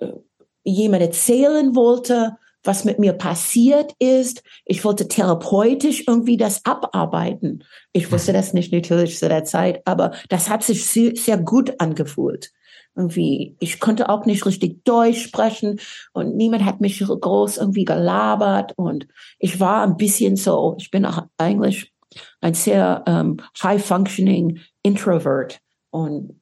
jemand 0.65 1.03
erzählen 1.03 1.75
wollte, 1.75 2.37
was 2.63 2.85
mit 2.85 2.99
mir 2.99 3.13
passiert 3.13 3.93
ist. 3.99 4.43
Ich 4.65 4.85
wollte 4.85 5.07
therapeutisch 5.07 6.05
irgendwie 6.07 6.37
das 6.37 6.65
abarbeiten. 6.65 7.65
Ich 7.93 8.11
wusste 8.11 8.33
das 8.35 8.55
nicht 8.55 8.73
natürlich 8.73 9.19
zu 9.19 9.29
der 9.29 9.45
Zeit, 9.45 9.83
aber 9.85 10.13
das 10.29 10.49
hat 10.49 10.63
sich 10.63 10.87
sehr, 10.87 11.15
sehr 11.15 11.39
gut 11.39 11.81
angefühlt 11.81 12.53
irgendwie, 12.97 13.57
ich 13.61 13.81
konnte 13.81 14.09
auch 14.09 14.25
nicht 14.25 14.47
richtig 14.47 14.85
Deutsch 14.85 15.23
sprechen 15.23 15.81
und 16.13 16.37
niemand 16.37 16.65
hat 16.65 16.81
mich 16.81 17.01
groß 17.01 17.59
irgendwie 17.59 17.85
gelabert 17.85 18.73
und 18.77 19.09
ich 19.39 19.59
war 19.61 19.83
ein 19.83 19.97
bisschen 19.97 20.37
so, 20.37 20.77
ich 20.79 20.91
bin 20.91 21.07
eigentlich 21.39 21.93
ein 22.41 22.55
sehr 22.55 23.03
ähm, 23.07 23.39
high-functioning 23.63 24.61
Introvert 24.83 25.59
und 25.91 26.39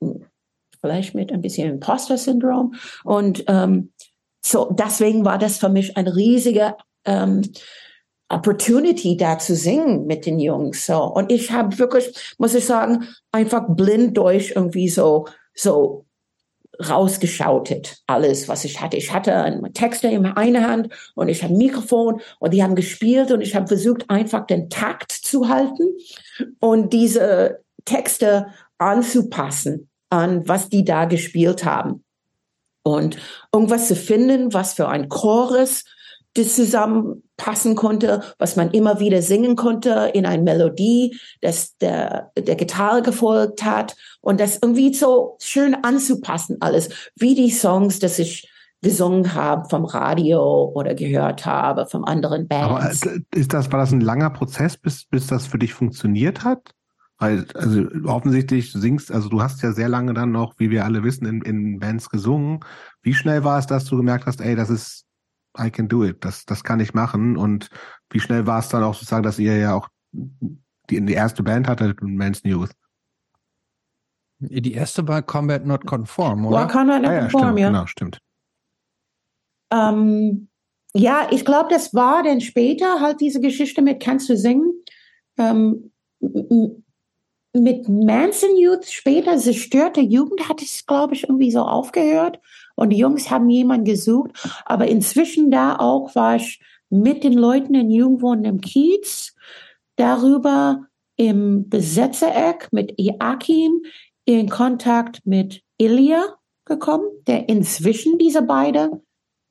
vielleicht 0.81 1.15
mit 1.15 1.33
ein 1.33 1.41
bisschen 1.41 1.71
Imposter-Syndrom 1.71 2.75
und 3.05 3.45
ähm, 3.47 3.93
so 4.45 4.71
deswegen 4.73 5.25
war 5.25 5.39
das 5.39 5.59
für 5.59 5.69
mich 5.69 5.97
ein 5.97 6.09
riesiger 6.09 6.77
ähm, 7.05 7.43
Opportunity 8.29 9.17
da 9.17 9.39
zu 9.39 9.55
singen 9.55 10.07
mit 10.07 10.27
den 10.27 10.41
Jungs 10.41 10.87
so. 10.87 11.05
Und 11.05 11.31
ich 11.31 11.53
habe 11.53 11.79
wirklich 11.79 12.35
muss 12.39 12.55
ich 12.55 12.65
sagen 12.65 13.07
einfach 13.31 13.65
blind 13.69 14.17
durch 14.17 14.55
irgendwie 14.57 14.89
so 14.89 15.27
so 15.55 16.07
rausgeschautet, 16.81 17.99
alles, 18.07 18.49
was 18.49 18.65
ich 18.65 18.81
hatte. 18.81 18.97
Ich 18.97 19.13
hatte 19.13 19.35
einen 19.35 19.73
Texter 19.75 20.11
in 20.11 20.27
einer 20.27 20.67
Hand 20.67 20.89
und 21.15 21.29
ich 21.29 21.43
habe 21.43 21.55
ein 21.55 21.59
Mikrofon 21.59 22.21
und 22.39 22.55
die 22.55 22.63
haben 22.63 22.75
gespielt 22.75 23.31
und 23.31 23.41
ich 23.41 23.55
habe 23.55 23.67
versucht, 23.67 24.09
einfach 24.09 24.47
den 24.47 24.71
Takt 24.71 25.13
zu 25.13 25.49
halten 25.49 25.85
und 26.61 26.93
diese 26.93 27.61
Texte 27.85 28.47
anzupassen 28.79 29.91
an, 30.11 30.47
was 30.49 30.69
die 30.69 30.85
da 30.85 31.05
gespielt 31.05 31.65
haben. 31.65 32.05
Und 32.85 33.17
irgendwas 33.53 33.89
zu 33.89 33.95
finden, 33.95 34.53
was 34.53 34.75
für 34.75 34.89
ein 34.89 35.09
Chorus 35.09 35.85
das 36.35 36.57
zusammenpassen 36.57 37.75
konnte, 37.75 38.23
was 38.39 38.57
man 38.57 38.71
immer 38.71 39.01
wieder 39.01 39.21
singen 39.21 39.57
konnte 39.57 40.11
in 40.15 40.25
eine 40.25 40.43
Melodie, 40.43 41.19
das 41.41 41.77
der, 41.79 42.31
der 42.37 42.57
Gitarre 42.57 43.03
gefolgt 43.03 43.65
hat 43.65 43.97
und 44.21 44.41
das 44.41 44.59
irgendwie 44.63 44.95
so 44.95 45.37
schön 45.41 45.75
anzupassen 45.83 46.57
alles, 46.61 46.89
wie 47.17 47.35
die 47.35 47.51
Songs, 47.51 47.99
das 47.99 48.19
ich 48.19 48.49
gesungen 48.83 49.35
habe 49.35 49.69
vom 49.69 49.85
Radio 49.85 50.73
oder 50.75 50.95
gehört 50.95 51.47
habe 51.47 51.87
von 51.87 52.05
anderen 52.05 52.49
Bands. 52.49 53.03
Aber 53.05 53.15
äh, 53.15 53.21
ist 53.35 53.53
das, 53.53 53.71
war 53.71 53.79
das 53.79 53.93
ein 53.93 54.01
langer 54.01 54.31
Prozess, 54.31 54.77
bis, 54.77 55.05
bis 55.05 55.29
das 55.29 55.47
für 55.47 55.59
dich 55.59 55.73
funktioniert 55.73 56.45
hat? 56.45 56.75
Weil, 57.19 57.47
also 57.55 57.85
offensichtlich 58.07 58.73
singst, 58.73 59.13
also 59.13 59.29
du 59.29 59.41
hast 59.41 59.63
ja 59.63 59.71
sehr 59.71 59.89
lange 59.89 60.13
dann 60.13 60.33
noch, 60.33 60.55
wie 60.59 60.71
wir 60.71 60.85
alle 60.85 61.05
wissen, 61.05 61.27
in, 61.27 61.43
in 61.43 61.79
Bands 61.79 62.11
gesungen. 62.11 62.61
Wie 63.03 63.15
schnell 63.15 63.45
war 63.45 63.61
es, 63.61 63.69
dass 63.69 63.85
du 63.85 63.97
gemerkt 63.97 64.27
hast, 64.27 64.41
ey, 64.41 64.57
das 64.57 64.71
ist 64.71 65.05
I 65.59 65.71
can 65.71 65.89
do 65.89 66.05
it, 66.05 66.25
das, 66.25 66.45
das 66.45 66.65
kann 66.65 66.81
ich 66.81 66.95
machen. 66.95 67.37
Und 67.37 67.69
wie 68.11 68.21
schnell 68.21 68.47
war 68.47 68.61
es 68.61 68.69
dann 68.69 68.83
auch 68.83 68.95
sozusagen, 68.95 69.23
dass 69.23 69.39
ihr 69.39 69.57
ja 69.57 69.75
auch 69.75 69.89
die, 70.13 71.05
die 71.05 71.13
erste 71.13 71.43
Band 71.43 71.69
hattet, 71.69 72.03
Man's 72.03 72.45
News? 72.45 72.71
Die 74.39 74.73
erste 74.73 75.07
war 75.07 75.23
Combat 75.23 75.65
Not 75.65 75.87
Conform, 75.87 76.47
oder? 76.47 76.57
War 76.57 76.69
Combat 76.69 77.03
Not 77.03 77.11
ah, 77.11 77.15
ja, 77.15 77.21
Conform, 77.21 77.43
stimmt, 77.43 77.59
ja. 77.61 77.67
Genau, 77.69 77.87
stimmt. 77.87 78.19
Ähm, 79.71 80.49
ja, 80.95 81.29
ich 81.31 81.45
glaube, 81.45 81.69
das 81.71 81.95
war 81.95 82.23
dann 82.23 82.41
später 82.41 83.01
halt 83.01 83.21
diese 83.21 83.41
Geschichte 83.41 83.83
mit 83.83 84.03
Kannst 84.03 84.29
du 84.29 84.37
singen? 84.37 84.73
Ähm, 85.39 85.93
mit 87.55 87.89
Manson 87.89 88.57
Youth 88.57 88.87
später, 88.87 89.37
zerstörte 89.39 90.01
Jugend, 90.01 90.49
hat 90.49 90.63
es, 90.63 90.87
glaube 90.87 91.15
ich, 91.15 91.25
irgendwie 91.25 91.51
so 91.51 91.61
aufgehört. 91.61 92.41
Und 92.75 92.91
die 92.91 92.99
Jungs 92.99 93.31
haben 93.31 93.49
jemanden 93.51 93.85
gesucht. 93.85 94.31
Aber 94.65 94.87
inzwischen 94.87 95.51
da 95.51 95.77
auch 95.77 96.15
war 96.15 96.37
ich 96.37 96.61
mit 96.91 97.25
den 97.25 97.33
Leuten 97.33 97.75
in 97.75 97.91
Jugendwohnen 97.91 98.45
im 98.45 98.61
Kiez, 98.61 99.35
darüber 99.97 100.87
im 101.17 101.69
Besetzereck 101.69 102.69
mit 102.73 102.95
Joachim 102.99 103.83
in 104.25 104.49
Kontakt 104.49 105.25
mit 105.25 105.63
Ilya 105.79 106.37
gekommen, 106.65 107.09
der 107.27 107.49
inzwischen 107.49 108.19
diese 108.19 108.43
beide 108.43 109.03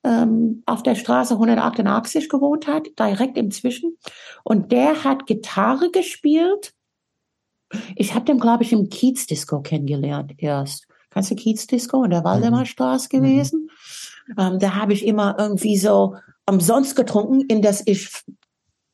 ähm, 0.04 0.64
auf 0.66 0.84
der 0.84 0.96
Straße 0.96 1.34
188 1.34 2.30
gewohnt 2.30 2.68
hat, 2.68 2.88
direkt 3.00 3.38
inzwischen. 3.38 3.98
Und 4.44 4.72
der 4.72 5.04
hat 5.04 5.28
Gitarre 5.28 5.92
gespielt. 5.92 6.74
Ich 7.96 8.16
habe 8.16 8.26
den, 8.26 8.40
glaube 8.40 8.64
ich, 8.64 8.74
im 8.74 8.90
Kiez-Disco 8.90 9.62
kennengelernt 9.62 10.34
erst. 10.38 10.88
Ganze 11.12 11.36
Kiezdisco 11.36 12.04
in 12.04 12.12
der 12.12 12.24
Waldemarstraße 12.24 13.10
mhm. 13.12 13.22
gewesen. 13.22 13.70
Ähm, 14.38 14.60
da 14.60 14.76
habe 14.76 14.94
ich 14.94 15.06
immer 15.06 15.36
irgendwie 15.38 15.78
so 15.78 16.16
umsonst 16.48 16.96
getrunken, 16.96 17.42
in 17.42 17.62
das 17.62 17.84
ich 17.86 18.10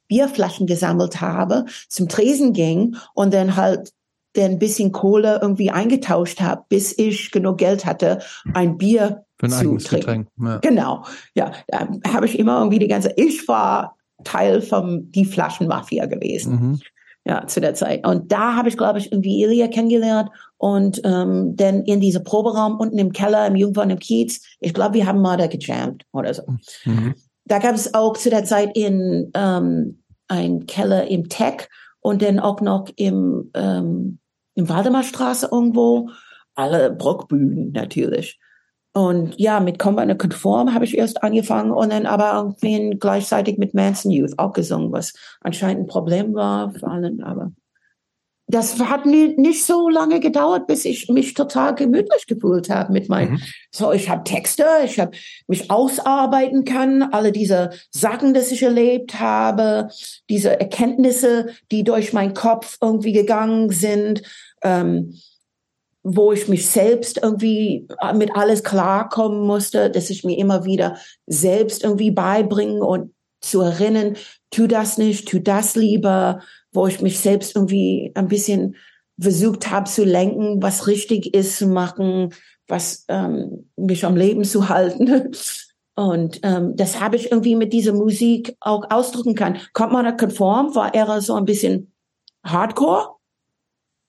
Bierflaschen 0.07 0.68
gesammelt 0.68 1.22
habe, 1.22 1.65
zum 1.89 2.07
Tresen 2.07 2.53
ging 2.53 2.95
und 3.14 3.34
dann 3.34 3.56
halt 3.56 3.94
ein 4.38 4.60
bisschen 4.60 4.91
Kohle 4.91 5.39
irgendwie 5.41 5.72
eingetauscht 5.72 6.41
habe, 6.41 6.64
bis 6.69 6.98
ich 6.98 7.31
genug 7.31 7.57
Geld 7.57 7.85
hatte, 7.85 8.19
ein 8.53 8.77
Bier 8.77 9.26
Für 9.39 9.48
ein 9.48 9.80
zu 9.80 9.99
trinken. 9.99 10.45
Ja. 10.45 10.57
Genau, 10.60 11.06
ja, 11.34 11.52
da 11.68 11.89
habe 12.14 12.27
ich 12.27 12.38
immer 12.38 12.60
irgendwie 12.60 12.80
die 12.80 12.88
ganze. 12.88 13.14
Ich 13.15 13.48
war 13.48 13.98
Teil 14.23 14.61
von 14.61 15.11
die 15.11 15.26
Flaschenmafia 15.26 16.06
gewesen. 16.06 16.53
Mhm. 16.53 16.80
Ja, 17.28 17.45
zu 17.45 17.60
der 17.60 17.74
Zeit. 17.74 18.08
Und 18.08 18.32
da 18.32 18.56
habe 18.56 18.70
ich, 18.70 18.78
glaube 18.78 18.99
ich, 18.99 19.12
irgendwie 19.12 19.44
Ilya 19.44 19.68
kennengelernt 19.68 20.30
und 20.56 21.02
ähm, 21.04 21.58
dann 21.58 21.84
in 21.84 21.99
diese 21.99 22.24
Proberaum 22.24 22.80
unten 22.80 22.98
im 22.98 23.12
Keller 23.12 23.45
im 23.48 23.58
Jungfern 23.58 23.90
im 23.90 23.99
Kiez. 23.99 24.41
Ich 24.62 24.74
glaube, 24.74 24.94
wir 24.94 25.08
haben 25.08 25.20
mal 25.20 25.36
da 25.36 25.48
gejammt 25.48 26.06
oder 26.14 26.34
so. 26.34 26.44
Mhm. 26.86 27.16
Da 27.44 27.60
gab 27.60 27.76
es 27.76 27.94
auch 27.94 28.16
zu 28.16 28.30
der 28.30 28.45
Zeit 28.45 28.78
in 28.78 29.30
ähm, 29.34 30.04
ein 30.30 30.68
Keller 30.68 31.08
im 31.08 31.28
Tech 31.28 31.68
und 31.99 32.22
dann 32.22 32.40
auch 32.40 32.62
noch 32.62 32.86
im 32.95 33.52
ähm, 33.54 34.20
im 34.56 34.70
Waldemarstraße 34.70 35.49
irgendwo 35.52 36.10
alle 36.56 36.91
Brockbühnen 36.91 37.72
natürlich. 37.74 38.40
Und 38.98 39.40
ja, 39.40 39.60
mit 39.60 39.78
Combine 39.78 40.18
Conform 40.18 40.74
habe 40.74 40.84
ich 40.84 40.98
erst 40.98 41.22
angefangen 41.22 41.69
und 41.69 41.91
dann 41.91 42.07
aber 42.07 42.34
irgendwie 42.34 42.98
gleichzeitig 42.98 43.60
mit 43.60 43.76
Manson 43.76 44.10
Youth 44.11 44.40
auch 44.40 44.53
gesungen, 44.53 44.91
was 44.91 45.14
anscheinend 45.41 45.84
ein 45.84 45.88
Problem 45.88 46.34
war 46.34 46.72
für 46.72 46.88
allen, 46.88 47.22
aber 47.22 47.52
das 48.48 48.80
hat 48.80 49.06
nicht 49.06 49.65
so 49.65 49.88
lange 49.88 50.19
gedauert, 50.19 50.65
bis 50.65 50.84
ich 50.86 51.10
mich 51.10 51.36
total 51.36 51.76
gemütlich 51.76 52.26
gefühlt 52.26 52.72
habe 52.72 52.91
mit 52.91 53.07
meinen. 53.07 53.34
Mhm. 53.34 53.41
So, 53.69 53.91
ich 53.91 54.10
habe 54.10 54.24
Texte, 54.24 54.65
ich 54.84 54.99
habe 54.99 55.11
mich 55.48 55.69
ausarbeiten 55.69 56.65
können, 56.65 57.03
alle 57.03 57.32
diese 57.32 57.69
Sachen, 57.91 58.34
das 58.34 58.52
ich 58.52 58.64
erlebt 58.64 59.19
habe, 59.19 59.90
diese 60.28 60.60
Erkenntnisse, 60.60 61.49
die 61.72 61.84
durch 61.84 62.14
meinen 62.14 62.34
Kopf 62.34 62.78
irgendwie 62.82 63.11
gegangen 63.11 63.69
sind. 63.69 64.24
Ähm, 64.64 65.14
wo 66.10 66.32
ich 66.32 66.48
mich 66.48 66.70
selbst 66.70 67.20
irgendwie 67.22 67.86
äh, 68.02 68.14
mit 68.14 68.34
alles 68.34 68.64
klarkommen 68.64 69.46
musste, 69.46 69.90
dass 69.90 70.10
ich 70.10 70.24
mir 70.24 70.38
immer 70.38 70.64
wieder 70.64 70.96
selbst 71.26 71.84
irgendwie 71.84 72.12
beibringen 72.12 72.82
und 72.82 73.14
zu 73.42 73.60
erinnern, 73.60 74.16
tu 74.50 74.68
das 74.68 74.98
nicht, 74.98 75.28
tu 75.28 75.40
das 75.40 75.76
lieber, 75.76 76.40
wo 76.72 76.88
ich 76.88 77.02
mich 77.02 77.20
selbst 77.20 77.56
irgendwie 77.56 78.14
ein 78.16 78.30
bisschen 78.30 78.78
versucht 79.20 79.70
habe 79.70 79.90
zu 79.90 80.06
lenken, 80.06 80.62
was 80.62 80.88
richtig 80.88 81.34
ist 81.34 81.58
zu 81.58 81.68
machen, 81.68 82.34
was 82.68 83.04
ähm, 83.10 83.70
mich 83.76 84.06
am 84.06 84.16
Leben 84.16 84.46
zu 84.46 84.70
halten. 84.70 85.32
Und 85.96 86.40
ähm, 86.44 86.76
das 86.76 87.02
habe 87.02 87.16
ich 87.16 87.32
irgendwie 87.32 87.56
mit 87.56 87.74
dieser 87.74 87.94
Musik 87.94 88.56
auch 88.60 88.86
ausdrücken 88.92 89.36
kann. 89.36 89.58
Kommt 89.74 89.92
man 89.92 90.06
da 90.06 90.12
konform, 90.12 90.74
war 90.76 90.94
eher 90.94 91.20
so 91.22 91.34
ein 91.34 91.46
bisschen 91.46 91.92
Hardcore 92.46 93.16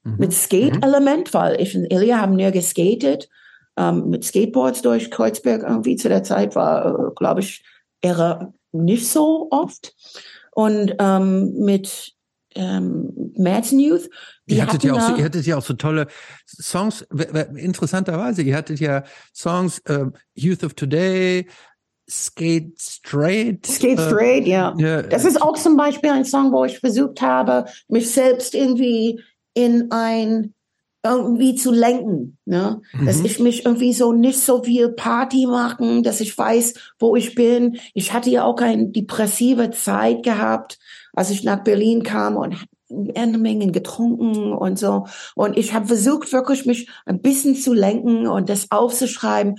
Mhm. 0.03 0.15
Mit 0.17 0.33
Skate-Element, 0.33 1.33
weil 1.33 1.59
ich 1.61 1.75
und 1.75 1.91
Ilya 1.91 2.19
haben 2.19 2.39
ja 2.39 2.51
geskatet, 2.51 3.29
ähm, 3.77 4.09
mit 4.09 4.23
Skateboards 4.23 4.81
durch 4.81 5.09
Kreuzberg 5.11 5.63
irgendwie 5.63 5.95
zu 5.95 6.09
der 6.09 6.23
Zeit 6.23 6.55
war, 6.55 6.85
äh, 6.85 7.11
glaube 7.15 7.41
ich, 7.41 7.63
eher 8.01 8.53
nicht 8.71 9.07
so 9.07 9.47
oft. 9.51 9.95
Und 10.51 10.95
ähm, 10.99 11.53
mit 11.57 12.13
ähm, 12.55 13.33
Madsen 13.37 13.79
Youth. 13.79 14.09
Die 14.47 14.55
ihr 14.55 14.63
hattet 14.63 14.83
ja 14.83 14.93
auch 14.93 15.01
so, 15.01 15.15
ihr 15.15 15.23
hattet 15.23 15.45
ja 15.45 15.57
auch 15.57 15.63
so 15.63 15.73
tolle 15.73 16.07
Songs, 16.45 17.05
interessanterweise, 17.55 18.41
ihr 18.41 18.55
hattet 18.55 18.79
ja 18.79 19.03
Songs 19.33 19.79
äh, 19.85 20.05
Youth 20.33 20.63
of 20.63 20.73
Today, 20.73 21.47
Skate 22.09 22.73
Straight. 22.79 23.65
Skate 23.65 23.99
äh, 23.99 24.07
Straight, 24.07 24.45
äh, 24.45 24.49
ja. 24.49 24.75
ja. 24.77 25.03
Das 25.03 25.25
ist 25.25 25.41
auch 25.41 25.57
zum 25.57 25.77
Beispiel 25.77 26.09
ein 26.09 26.25
Song, 26.25 26.51
wo 26.51 26.65
ich 26.65 26.79
versucht 26.79 27.21
habe, 27.21 27.65
mich 27.87 28.11
selbst 28.11 28.55
irgendwie 28.55 29.21
in 29.53 29.91
ein 29.91 30.53
irgendwie 31.03 31.55
zu 31.55 31.71
lenken, 31.71 32.37
ne? 32.45 32.81
Mhm. 32.91 33.05
dass 33.05 33.21
ich 33.21 33.39
mich 33.39 33.65
irgendwie 33.65 33.93
so 33.93 34.11
nicht 34.11 34.39
so 34.39 34.63
viel 34.63 34.89
Party 34.89 35.45
machen, 35.47 36.03
dass 36.03 36.19
ich 36.19 36.37
weiß, 36.37 36.73
wo 36.99 37.15
ich 37.15 37.35
bin. 37.35 37.77
Ich 37.93 38.11
hatte 38.11 38.29
ja 38.29 38.43
auch 38.43 38.57
eine 38.57 38.87
depressive 38.87 39.71
Zeit 39.71 40.23
gehabt, 40.23 40.77
als 41.13 41.29
ich 41.29 41.43
nach 41.43 41.63
Berlin 41.63 42.03
kam 42.03 42.35
und 42.35 42.57
eine 43.15 43.37
Menge 43.37 43.71
getrunken 43.71 44.51
und 44.51 44.77
so. 44.77 45.05
Und 45.35 45.57
ich 45.57 45.73
habe 45.73 45.87
versucht, 45.87 46.33
wirklich 46.33 46.65
mich 46.65 46.89
ein 47.05 47.21
bisschen 47.21 47.55
zu 47.55 47.73
lenken 47.73 48.27
und 48.27 48.49
das 48.49 48.69
aufzuschreiben, 48.71 49.55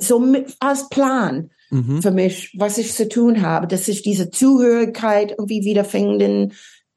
so 0.00 0.18
mit, 0.18 0.54
als 0.60 0.88
Plan 0.90 1.50
mhm. 1.70 2.02
für 2.02 2.10
mich, 2.10 2.54
was 2.58 2.76
ich 2.76 2.92
zu 2.92 3.08
tun 3.08 3.40
habe, 3.40 3.66
dass 3.68 3.88
ich 3.88 4.02
diese 4.02 4.30
Zuhörigkeit 4.30 5.30
irgendwie 5.30 5.64
wiederfinden 5.64 6.52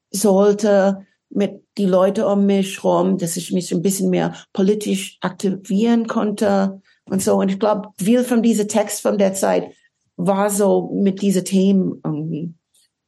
sollte 0.10 1.06
mit 1.30 1.60
die 1.77 1.85
Leute 1.85 2.27
um 2.27 2.45
mich 2.45 2.84
rum, 2.84 3.18
dass 3.18 3.38
ich 3.38 3.52
mich 3.52 3.72
ein 3.72 3.81
bisschen 3.81 4.10
mehr 4.10 4.35
politisch 4.53 5.18
aktivieren 5.22 6.07
konnte 6.07 6.81
und 7.06 7.22
so. 7.22 7.35
Und 7.35 7.49
ich 7.49 7.60
glaube, 7.60 7.89
viel 7.98 8.23
von 8.23 8.41
diesem 8.43 8.68
Text 8.68 9.02
von 9.02 9.18
der 9.18 9.34
Zeit 9.34 9.72
war 10.18 10.49
so 10.49 10.91
mit 10.93 11.22
diesen 11.22 11.45
Themen 11.45 12.02
irgendwie. 12.03 12.53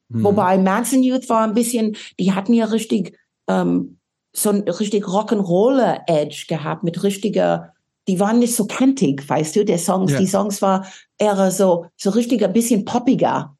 Mhm. 0.09 0.23
Wobei 0.23 0.57
Manson 0.57 1.03
Youth 1.03 1.29
war 1.29 1.43
ein 1.43 1.53
bisschen, 1.53 1.95
die 2.19 2.31
hatten 2.31 2.53
ja 2.53 2.65
richtig 2.65 3.17
ähm, 3.47 3.97
so 4.35 4.49
ein 4.49 4.61
richtig 4.61 5.05
Rock'n'Roller 5.05 6.01
Edge 6.07 6.45
gehabt 6.47 6.83
mit 6.83 7.03
richtiger, 7.03 7.73
die 8.07 8.19
waren 8.19 8.39
nicht 8.39 8.55
so 8.55 8.65
kantig, 8.65 9.27
weißt 9.27 9.55
du, 9.55 9.65
der 9.65 9.77
Songs, 9.77 10.11
ja. 10.11 10.19
die 10.19 10.27
Songs 10.27 10.61
war 10.61 10.85
eher 11.17 11.51
so 11.51 11.85
so 11.95 12.09
richtig 12.09 12.43
ein 12.43 12.53
bisschen 12.53 12.83
poppiger, 12.83 13.55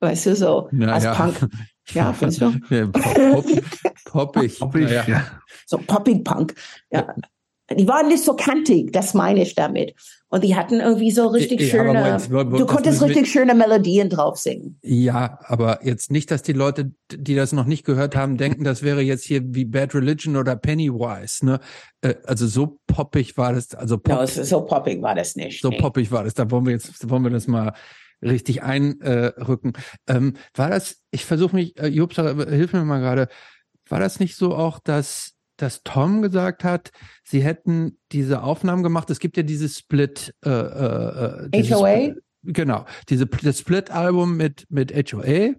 weißt 0.00 0.26
du, 0.26 0.36
so 0.36 0.68
ja, 0.72 0.88
als 0.88 1.04
ja. 1.04 1.14
Punk. 1.14 1.48
Ja, 1.92 2.12
findest 2.18 2.40
du? 2.40 2.52
Ja, 2.70 2.86
pop, 2.86 3.46
poppig. 4.04 4.58
poppig 4.58 4.90
ja. 4.90 5.04
ja. 5.06 5.26
So 5.66 5.78
poppig 5.78 6.24
Punk. 6.24 6.54
Ja. 6.90 7.14
Die 7.76 7.88
waren 7.88 8.06
nicht 8.06 8.22
so 8.22 8.34
kantig, 8.34 8.92
das 8.92 9.12
meine 9.12 9.42
ich 9.42 9.56
damit. 9.56 9.94
Und 10.28 10.44
die 10.44 10.54
hatten 10.54 10.78
irgendwie 10.78 11.10
so 11.10 11.26
richtig 11.26 11.60
ja, 11.60 11.66
schöne, 11.66 12.08
jetzt, 12.08 12.30
du 12.30 12.66
konntest 12.66 13.02
richtig 13.02 13.30
schöne 13.30 13.54
Melodien 13.54 14.08
drauf 14.08 14.38
singen. 14.38 14.78
Ja, 14.82 15.40
aber 15.42 15.80
jetzt 15.84 16.12
nicht, 16.12 16.30
dass 16.30 16.42
die 16.42 16.52
Leute, 16.52 16.92
die 17.12 17.34
das 17.34 17.52
noch 17.52 17.64
nicht 17.64 17.84
gehört 17.84 18.14
haben, 18.14 18.36
denken, 18.36 18.62
das 18.62 18.84
wäre 18.84 19.02
jetzt 19.02 19.24
hier 19.24 19.42
wie 19.44 19.64
Bad 19.64 19.96
Religion 19.96 20.36
oder 20.36 20.54
Pennywise, 20.54 21.44
ne? 21.44 21.58
Äh, 22.02 22.14
also 22.24 22.46
so 22.46 22.78
poppig 22.86 23.36
war 23.36 23.52
das, 23.52 23.74
also 23.74 23.98
pop, 23.98 24.20
no, 24.20 24.26
so 24.26 24.60
poppig 24.60 25.02
war 25.02 25.16
das 25.16 25.34
nicht. 25.34 25.60
So 25.60 25.70
nee. 25.70 25.80
poppig 25.80 26.12
war 26.12 26.22
das. 26.22 26.34
Da 26.34 26.48
wollen 26.50 26.66
wir 26.66 26.72
jetzt, 26.72 27.08
wollen 27.10 27.24
wir 27.24 27.30
das 27.30 27.48
mal 27.48 27.72
richtig 28.22 28.62
einrücken. 28.62 29.74
Ähm, 30.06 30.34
war 30.54 30.70
das, 30.70 31.02
ich 31.10 31.24
versuche 31.24 31.56
mich, 31.56 31.78
äh, 31.78 31.88
Jobs, 31.88 32.16
hilf 32.16 32.72
mir 32.72 32.84
mal 32.84 33.00
gerade, 33.00 33.28
war 33.88 34.00
das 34.00 34.20
nicht 34.20 34.36
so 34.36 34.54
auch, 34.54 34.78
dass, 34.78 35.34
dass 35.56 35.82
Tom 35.82 36.22
gesagt 36.22 36.64
hat, 36.64 36.90
sie 37.24 37.42
hätten 37.42 37.98
diese 38.12 38.42
Aufnahmen 38.42 38.82
gemacht? 38.82 39.10
Es 39.10 39.20
gibt 39.20 39.36
ja 39.36 39.42
dieses 39.42 39.78
Split, 39.78 40.34
äh, 40.44 40.50
äh, 40.50 41.48
äh 41.52 41.70
HOA? 41.70 41.96
Split, 41.96 42.24
genau, 42.42 42.86
diese, 43.08 43.26
das 43.26 43.60
Split-Album 43.60 44.36
mit, 44.36 44.66
mit 44.70 44.92
HOA. 44.92 45.54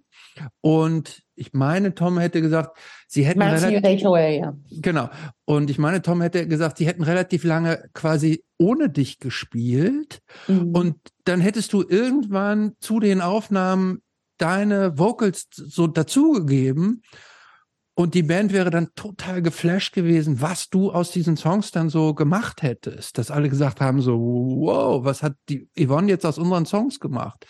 Und 0.61 1.23
ich 1.37 1.53
meine, 1.53 1.93
Tom 1.93 2.17
hätte 2.17 2.41
gesagt, 2.41 2.77
sie 3.07 3.23
hätten 3.23 3.41
relativ, 3.41 4.03
HOA, 4.03 4.27
ja. 4.27 4.57
Genau. 4.71 5.09
Und 5.45 5.69
ich 5.69 5.77
meine, 5.77 6.01
Tom 6.01 6.21
hätte 6.21 6.47
gesagt, 6.47 6.79
sie 6.79 6.87
hätten 6.87 7.03
relativ 7.03 7.43
lange 7.43 7.89
quasi 7.93 8.43
ohne 8.57 8.89
dich 8.89 9.19
gespielt. 9.19 10.21
Mhm. 10.47 10.71
Und 10.71 10.95
dann 11.25 11.39
hättest 11.39 11.73
du 11.73 11.83
irgendwann 11.87 12.73
zu 12.79 12.99
den 12.99 13.21
Aufnahmen 13.21 14.01
deine 14.37 14.97
Vocals 14.97 15.47
so 15.51 15.87
dazugegeben. 15.87 17.03
Und 17.93 18.13
die 18.13 18.23
Band 18.23 18.53
wäre 18.53 18.69
dann 18.69 18.89
total 18.95 19.41
geflasht 19.41 19.93
gewesen, 19.93 20.41
was 20.41 20.69
du 20.69 20.91
aus 20.91 21.11
diesen 21.11 21.37
Songs 21.37 21.71
dann 21.71 21.89
so 21.89 22.13
gemacht 22.13 22.61
hättest. 22.61 23.17
Dass 23.17 23.31
alle 23.31 23.49
gesagt 23.49 23.79
haben 23.79 24.01
so, 24.01 24.19
wow, 24.19 25.03
was 25.03 25.23
hat 25.23 25.35
die 25.49 25.69
Yvonne 25.75 26.09
jetzt 26.09 26.25
aus 26.25 26.37
unseren 26.37 26.65
Songs 26.65 26.99
gemacht? 26.99 27.45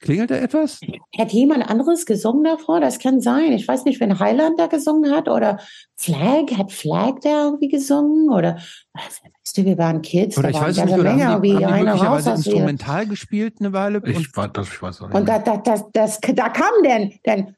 Klingelt 0.00 0.30
da 0.30 0.36
etwas? 0.36 0.80
Hat 1.18 1.30
jemand 1.32 1.68
anderes 1.68 2.06
gesungen 2.06 2.42
davor? 2.42 2.80
Das 2.80 2.98
kann 2.98 3.20
sein. 3.20 3.52
Ich 3.52 3.68
weiß 3.68 3.84
nicht, 3.84 4.00
wenn 4.00 4.18
Highland 4.18 4.58
da 4.58 4.66
gesungen 4.66 5.14
hat 5.14 5.28
oder 5.28 5.58
Flag, 5.96 6.50
hat 6.56 6.72
Flag 6.72 7.20
da 7.22 7.44
irgendwie 7.44 7.68
gesungen 7.68 8.30
oder 8.30 8.58
weißt 8.94 9.58
du, 9.58 9.64
wir 9.66 9.76
waren 9.76 10.00
Kids. 10.00 10.38
Oder 10.38 10.50
ich 10.50 10.60
weiß 10.60 10.84
nicht, 10.84 10.94
oder 10.94 11.02
Menge, 11.02 11.26
haben 11.26 11.42
die, 11.42 11.54
haben 11.54 11.76
die 11.76 11.84
möglicherweise 11.84 12.30
instrumental 12.30 13.06
gespielt 13.06 13.56
eine 13.60 13.74
Weile? 13.74 14.00
Ich, 14.06 14.16
und, 14.16 14.36
war, 14.36 14.48
das, 14.48 14.68
ich 14.68 14.82
weiß 14.82 15.02
auch 15.02 15.08
nicht. 15.08 15.16
Und 15.16 15.28
da, 15.28 15.38
da, 15.38 15.58
das, 15.58 15.84
das, 15.92 16.18
da 16.18 16.48
kam 16.48 16.72
denn, 16.82 17.12
denn 17.26 17.56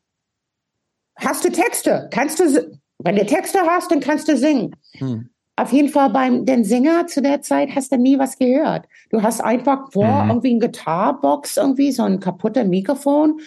hast 1.16 1.44
du 1.44 1.50
Texte? 1.50 2.08
Kannst 2.10 2.40
du, 2.40 2.78
wenn 2.98 3.14
du 3.14 3.24
Texte 3.24 3.60
hast, 3.64 3.92
dann 3.92 4.00
kannst 4.00 4.26
du 4.26 4.36
singen. 4.36 4.74
Hm 4.94 5.31
auf 5.56 5.72
jeden 5.72 5.88
Fall 5.88 6.10
beim 6.10 6.46
den 6.46 6.64
Sänger 6.64 7.06
zu 7.06 7.20
der 7.22 7.42
Zeit 7.42 7.74
hast 7.74 7.92
du 7.92 7.98
nie 7.98 8.18
was 8.18 8.38
gehört. 8.38 8.86
Du 9.10 9.22
hast 9.22 9.40
einfach 9.40 9.92
vor 9.92 10.24
mhm. 10.24 10.30
irgendwie 10.30 10.54
ein 10.54 10.60
Gitarbox 10.60 11.56
irgendwie 11.56 11.92
so 11.92 12.02
ein 12.02 12.20
kaputter 12.20 12.64
Mikrofon 12.64 13.40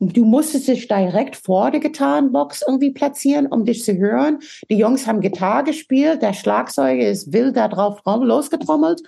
du 0.00 0.24
musstest 0.24 0.66
dich 0.66 0.88
direkt 0.88 1.36
vor 1.36 1.70
der 1.70 1.80
Gitarrenbox 1.80 2.62
irgendwie 2.66 2.90
platzieren, 2.90 3.46
um 3.46 3.64
dich 3.64 3.84
zu 3.84 3.96
hören. 3.96 4.38
Die 4.70 4.78
Jungs 4.78 5.06
haben 5.06 5.20
Gitarre 5.20 5.64
gespielt, 5.64 6.22
der 6.22 6.32
Schlagzeuger 6.32 7.06
ist 7.06 7.32
wild 7.32 7.56
da 7.56 7.68
drauf 7.68 8.00
losgetrommelt. 8.04 9.02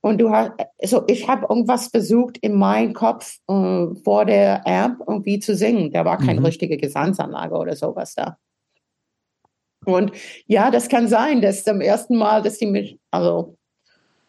Und 0.00 0.20
du 0.20 0.30
hast, 0.30 0.52
also 0.82 1.04
ich 1.06 1.28
habe 1.28 1.46
irgendwas 1.48 1.88
versucht 1.88 2.38
in 2.38 2.54
meinem 2.54 2.92
Kopf 2.92 3.36
äh, 3.46 3.86
vor 4.02 4.24
der 4.24 4.66
Amp 4.66 5.00
irgendwie 5.06 5.38
zu 5.38 5.54
singen. 5.54 5.92
Da 5.92 6.04
war 6.04 6.18
keine 6.18 6.40
mhm. 6.40 6.46
richtige 6.46 6.76
Gesangsanlage 6.76 7.54
oder 7.54 7.76
sowas 7.76 8.14
da. 8.14 8.36
Und 9.84 10.12
ja, 10.46 10.70
das 10.70 10.88
kann 10.88 11.08
sein, 11.08 11.40
dass 11.40 11.64
zum 11.64 11.80
ersten 11.80 12.16
Mal, 12.16 12.42
dass 12.42 12.58
die 12.58 12.66
mich, 12.66 12.98
also 13.10 13.56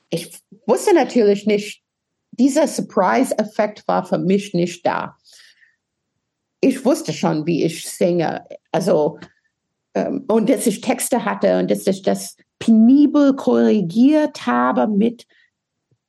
ich 0.09 0.39
wusste 0.65 0.93
natürlich 0.93 1.45
nicht, 1.45 1.81
dieser 2.31 2.67
Surprise-Effekt 2.67 3.87
war 3.87 4.05
für 4.05 4.17
mich 4.17 4.53
nicht 4.53 4.85
da. 4.85 5.17
Ich 6.61 6.83
wusste 6.85 7.13
schon, 7.13 7.45
wie 7.45 7.63
ich 7.63 7.87
singe. 7.87 8.43
Also, 8.71 9.19
ähm, 9.93 10.23
und 10.27 10.49
dass 10.49 10.65
ich 10.65 10.81
Texte 10.81 11.25
hatte 11.25 11.59
und 11.59 11.69
dass 11.69 11.85
ich 11.85 12.01
das 12.01 12.35
penibel 12.57 13.35
korrigiert 13.35 14.45
habe 14.45 14.87
mit 14.87 15.25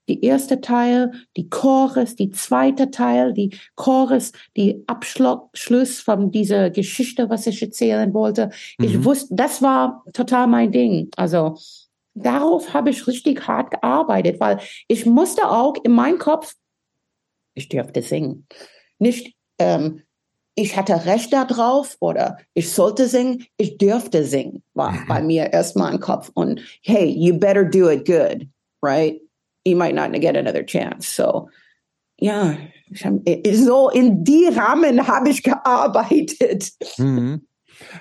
die 0.09 0.25
erste 0.25 0.61
Teil, 0.61 1.13
die 1.37 1.49
Chorus, 1.49 2.17
die 2.17 2.31
zweite 2.31 2.91
Teil, 2.91 3.33
die 3.33 3.57
Chorus, 3.75 4.33
die 4.57 4.83
Abschluss 4.87 6.01
von 6.01 6.31
dieser 6.31 6.71
Geschichte, 6.71 7.31
was 7.31 7.47
ich 7.47 7.63
erzählen 7.63 8.13
wollte. 8.13 8.51
Mhm. 8.79 8.85
Ich 8.85 9.05
wusste, 9.05 9.35
das 9.35 9.63
war 9.63 10.05
total 10.13 10.47
mein 10.47 10.73
Ding. 10.73 11.09
Also 11.17 11.57
darauf 12.15 12.73
habe 12.75 12.91
ich 12.91 13.07
richtig 13.07 13.47
hart 13.47 13.71
gearbeitet, 13.71 14.41
weil 14.41 14.61
ich 14.89 15.07
musste 15.07 15.49
auch 15.51 15.75
in 15.85 15.93
meinem 15.93 16.19
Kopf, 16.19 16.55
ich 17.55 17.69
dürfte 17.69 18.03
singen, 18.03 18.47
nicht 18.99 19.35
ähm, 19.59 20.03
ich 20.57 20.77
hatte 20.77 21.05
Recht 21.05 21.33
darauf 21.33 21.97
oder 22.01 22.39
ich 22.55 22.73
sollte 22.73 23.09
singen, 23.09 23.45
ich 23.57 23.79
dürfte 23.79 24.25
singen, 24.25 24.63
war 24.75 24.93
mhm. 24.93 25.07
bei 25.09 25.23
mir 25.23 25.53
erstmal 25.53 25.93
im 25.93 26.01
Kopf. 26.01 26.31
Und 26.35 26.61
hey, 26.83 27.07
you 27.07 27.39
better 27.39 27.65
do 27.65 27.91
it 27.91 28.07
good, 28.07 28.47
right? 28.83 29.21
You 29.65 29.77
might 29.77 29.95
not 29.95 30.13
get 30.21 30.37
another 30.37 30.65
chance. 30.65 31.15
So, 31.15 31.49
ja, 32.19 32.57
so 32.93 33.91
in 33.91 34.25
die 34.25 34.47
Rahmen 34.47 35.07
habe 35.07 35.31
ich 35.31 35.43
gearbeitet. 35.43 36.73
Mhm. 36.99 37.47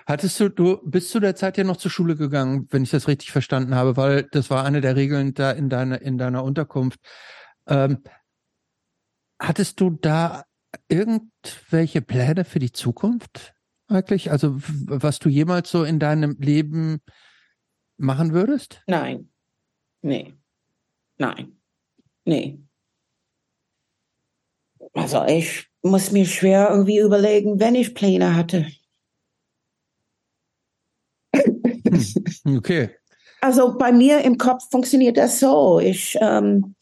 Hattest 0.06 0.40
du, 0.40 0.49
du 0.49 0.80
bist 0.84 1.10
zu 1.10 1.19
der 1.19 1.35
Zeit 1.35 1.57
ja 1.57 1.64
noch 1.64 1.77
zur 1.77 1.90
Schule 1.90 2.15
gegangen, 2.15 2.68
wenn 2.69 2.84
ich 2.84 2.91
das 2.91 3.07
richtig 3.07 3.31
verstanden 3.31 3.73
habe, 3.73 3.98
weil 3.98 4.23
das 4.31 4.49
war 4.49 4.65
eine 4.65 4.81
der 4.81 4.95
Regeln 4.95 5.34
da 5.34 5.52
in 5.52 5.69
deiner, 5.69 6.02
in 6.02 6.18
deiner 6.18 6.44
Unterkunft. 6.44 6.99
Ähm, 7.68 8.03
hattest 9.40 9.80
du 9.80 9.90
da 9.90 10.44
irgendwelche 10.90 12.02
Pläne 12.02 12.45
für 12.45 12.60
die 12.60 12.72
Zukunft 12.72 13.53
eigentlich? 13.88 14.31
Also, 14.31 14.56
was 14.57 15.19
du 15.19 15.30
jemals 15.30 15.72
so 15.72 15.84
in 15.84 15.99
deinem 15.99 16.38
Leben 16.40 17.02
machen 17.98 18.34
würdest? 18.34 18.81
Nein. 18.88 19.30
Nee. 20.02 20.34
Nein. 21.18 21.60
Nee. 22.26 22.60
Also 24.94 25.26
ich 25.26 25.68
muss 25.81 26.11
mir 26.11 26.26
schwer 26.26 26.69
irgendwie 26.69 26.99
überlegen, 26.99 27.60
wenn 27.60 27.76
ich 27.76 27.95
Pläne 27.95 28.35
hatte. 28.35 28.68
Hm, 31.34 32.57
okay. 32.57 32.90
Also 33.41 33.77
bei 33.77 33.91
mir 33.91 34.22
im 34.22 34.38
Kopf 34.38 34.69
funktioniert 34.72 35.18
das 35.18 35.40
so. 35.40 35.80
Ich, 35.80 36.18
ähm, 36.22 36.76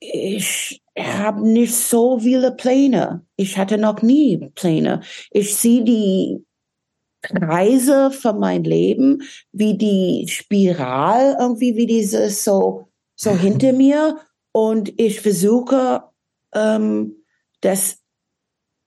ich 0.00 0.82
habe 0.98 1.48
nicht 1.48 1.74
so 1.74 2.18
viele 2.18 2.52
Pläne. 2.52 3.24
Ich 3.36 3.56
hatte 3.56 3.78
noch 3.78 4.02
nie 4.02 4.50
Pläne. 4.54 5.02
Ich 5.30 5.54
sehe 5.54 5.84
die 5.84 6.44
Reise 7.30 8.10
von 8.10 8.38
meinem 8.38 8.64
Leben, 8.64 9.22
wie 9.52 9.76
die 9.76 10.26
Spiral 10.28 11.36
irgendwie, 11.38 11.76
wie 11.76 11.86
dieses 11.86 12.44
so, 12.44 12.88
so 13.14 13.36
hinter 13.36 13.72
mir. 13.72 14.18
Und 14.52 14.98
ich 15.00 15.20
versuche, 15.20 16.02
ähm, 16.54 17.16
das, 17.60 17.98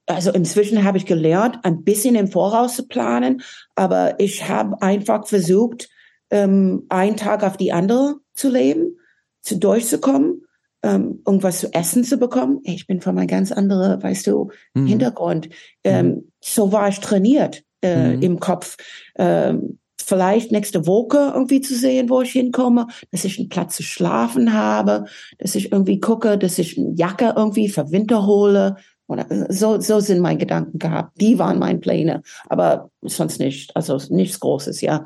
also 0.05 0.31
inzwischen 0.31 0.83
habe 0.83 0.97
ich 0.97 1.05
gelernt, 1.05 1.59
ein 1.63 1.83
bisschen 1.83 2.15
im 2.15 2.29
Voraus 2.29 2.75
zu 2.75 2.87
planen, 2.87 3.41
aber 3.75 4.19
ich 4.19 4.47
habe 4.47 4.81
einfach 4.81 5.27
versucht, 5.27 5.89
ähm, 6.29 6.85
einen 6.89 7.17
Tag 7.17 7.43
auf 7.43 7.57
die 7.57 7.73
andere 7.73 8.15
zu 8.33 8.49
leben, 8.49 8.97
zu 9.41 9.57
durchzukommen, 9.57 10.45
ähm, 10.83 11.21
irgendwas 11.27 11.59
zu 11.59 11.73
essen 11.73 12.03
zu 12.05 12.17
bekommen. 12.17 12.61
Ich 12.63 12.87
bin 12.87 13.01
von 13.01 13.17
einem 13.17 13.27
ganz 13.27 13.51
anderen, 13.51 14.01
weißt 14.01 14.27
du, 14.27 14.51
mhm. 14.73 14.87
Hintergrund. 14.87 15.49
Ähm, 15.83 16.07
mhm. 16.07 16.31
So 16.39 16.71
war 16.71 16.87
ich 16.87 16.99
trainiert 16.99 17.63
äh, 17.81 18.15
mhm. 18.15 18.21
im 18.21 18.39
Kopf. 18.39 18.77
Ähm, 19.15 19.79
vielleicht 20.11 20.51
nächste 20.51 20.87
Woche 20.87 21.31
irgendwie 21.33 21.61
zu 21.61 21.75
sehen, 21.75 22.09
wo 22.09 22.21
ich 22.21 22.31
hinkomme, 22.31 22.87
dass 23.11 23.23
ich 23.23 23.39
einen 23.39 23.49
Platz 23.49 23.77
zu 23.77 23.83
schlafen 23.83 24.53
habe, 24.53 25.05
dass 25.37 25.55
ich 25.55 25.71
irgendwie 25.71 25.99
gucke, 25.99 26.37
dass 26.37 26.57
ich 26.57 26.77
eine 26.77 26.93
Jacke 26.95 27.33
irgendwie 27.35 27.69
für 27.69 27.91
Winter 27.91 28.25
hole. 28.25 28.75
Oder 29.07 29.29
äh, 29.31 29.45
so, 29.53 29.79
so 29.79 29.99
sind 29.99 30.19
meine 30.19 30.39
Gedanken 30.39 30.79
gehabt. 30.79 31.19
Die 31.21 31.39
waren 31.39 31.59
meine 31.59 31.79
Pläne, 31.79 32.23
aber 32.49 32.89
sonst 33.01 33.39
nicht. 33.39 33.75
Also 33.75 33.99
nichts 34.09 34.39
Großes, 34.39 34.81
ja. 34.81 35.05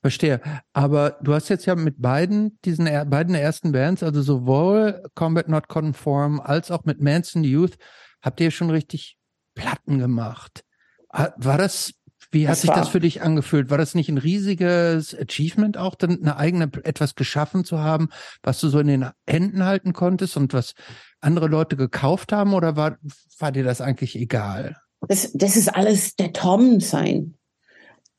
Verstehe. 0.00 0.40
Aber 0.72 1.18
du 1.22 1.34
hast 1.34 1.48
jetzt 1.48 1.66
ja 1.66 1.74
mit 1.74 2.00
beiden, 2.00 2.58
diesen 2.64 2.86
er, 2.86 3.04
beiden 3.04 3.34
ersten 3.34 3.72
Bands, 3.72 4.02
also 4.02 4.22
sowohl 4.22 5.02
Combat 5.14 5.48
Not 5.48 5.68
Conform 5.68 6.40
als 6.40 6.70
auch 6.70 6.84
mit 6.84 7.00
Manson 7.00 7.44
Youth, 7.44 7.76
habt 8.22 8.40
ihr 8.40 8.50
schon 8.50 8.70
richtig 8.70 9.16
Platten 9.54 9.98
gemacht. 9.98 10.64
War 11.10 11.58
das 11.58 11.94
wie 12.30 12.46
hat 12.46 12.52
das 12.52 12.62
sich 12.62 12.70
das 12.70 12.88
für 12.88 13.00
dich 13.00 13.22
angefühlt? 13.22 13.70
War 13.70 13.78
das 13.78 13.94
nicht 13.94 14.08
ein 14.08 14.18
riesiges 14.18 15.16
Achievement 15.18 15.76
auch, 15.78 15.94
dann 15.94 16.20
eine 16.20 16.36
eigene 16.36 16.70
etwas 16.84 17.14
geschaffen 17.14 17.64
zu 17.64 17.80
haben, 17.80 18.08
was 18.42 18.60
du 18.60 18.68
so 18.68 18.78
in 18.78 18.88
den 18.88 19.10
Händen 19.28 19.64
halten 19.64 19.92
konntest 19.92 20.36
und 20.36 20.52
was 20.52 20.74
andere 21.20 21.46
Leute 21.46 21.76
gekauft 21.76 22.32
haben 22.32 22.54
oder 22.54 22.76
war, 22.76 22.98
war 23.38 23.52
dir 23.52 23.64
das 23.64 23.80
eigentlich 23.80 24.16
egal? 24.16 24.76
Das, 25.08 25.32
das 25.32 25.56
ist 25.56 25.74
alles 25.74 26.16
der 26.16 26.32
Tom 26.32 26.80
sein. 26.80 27.34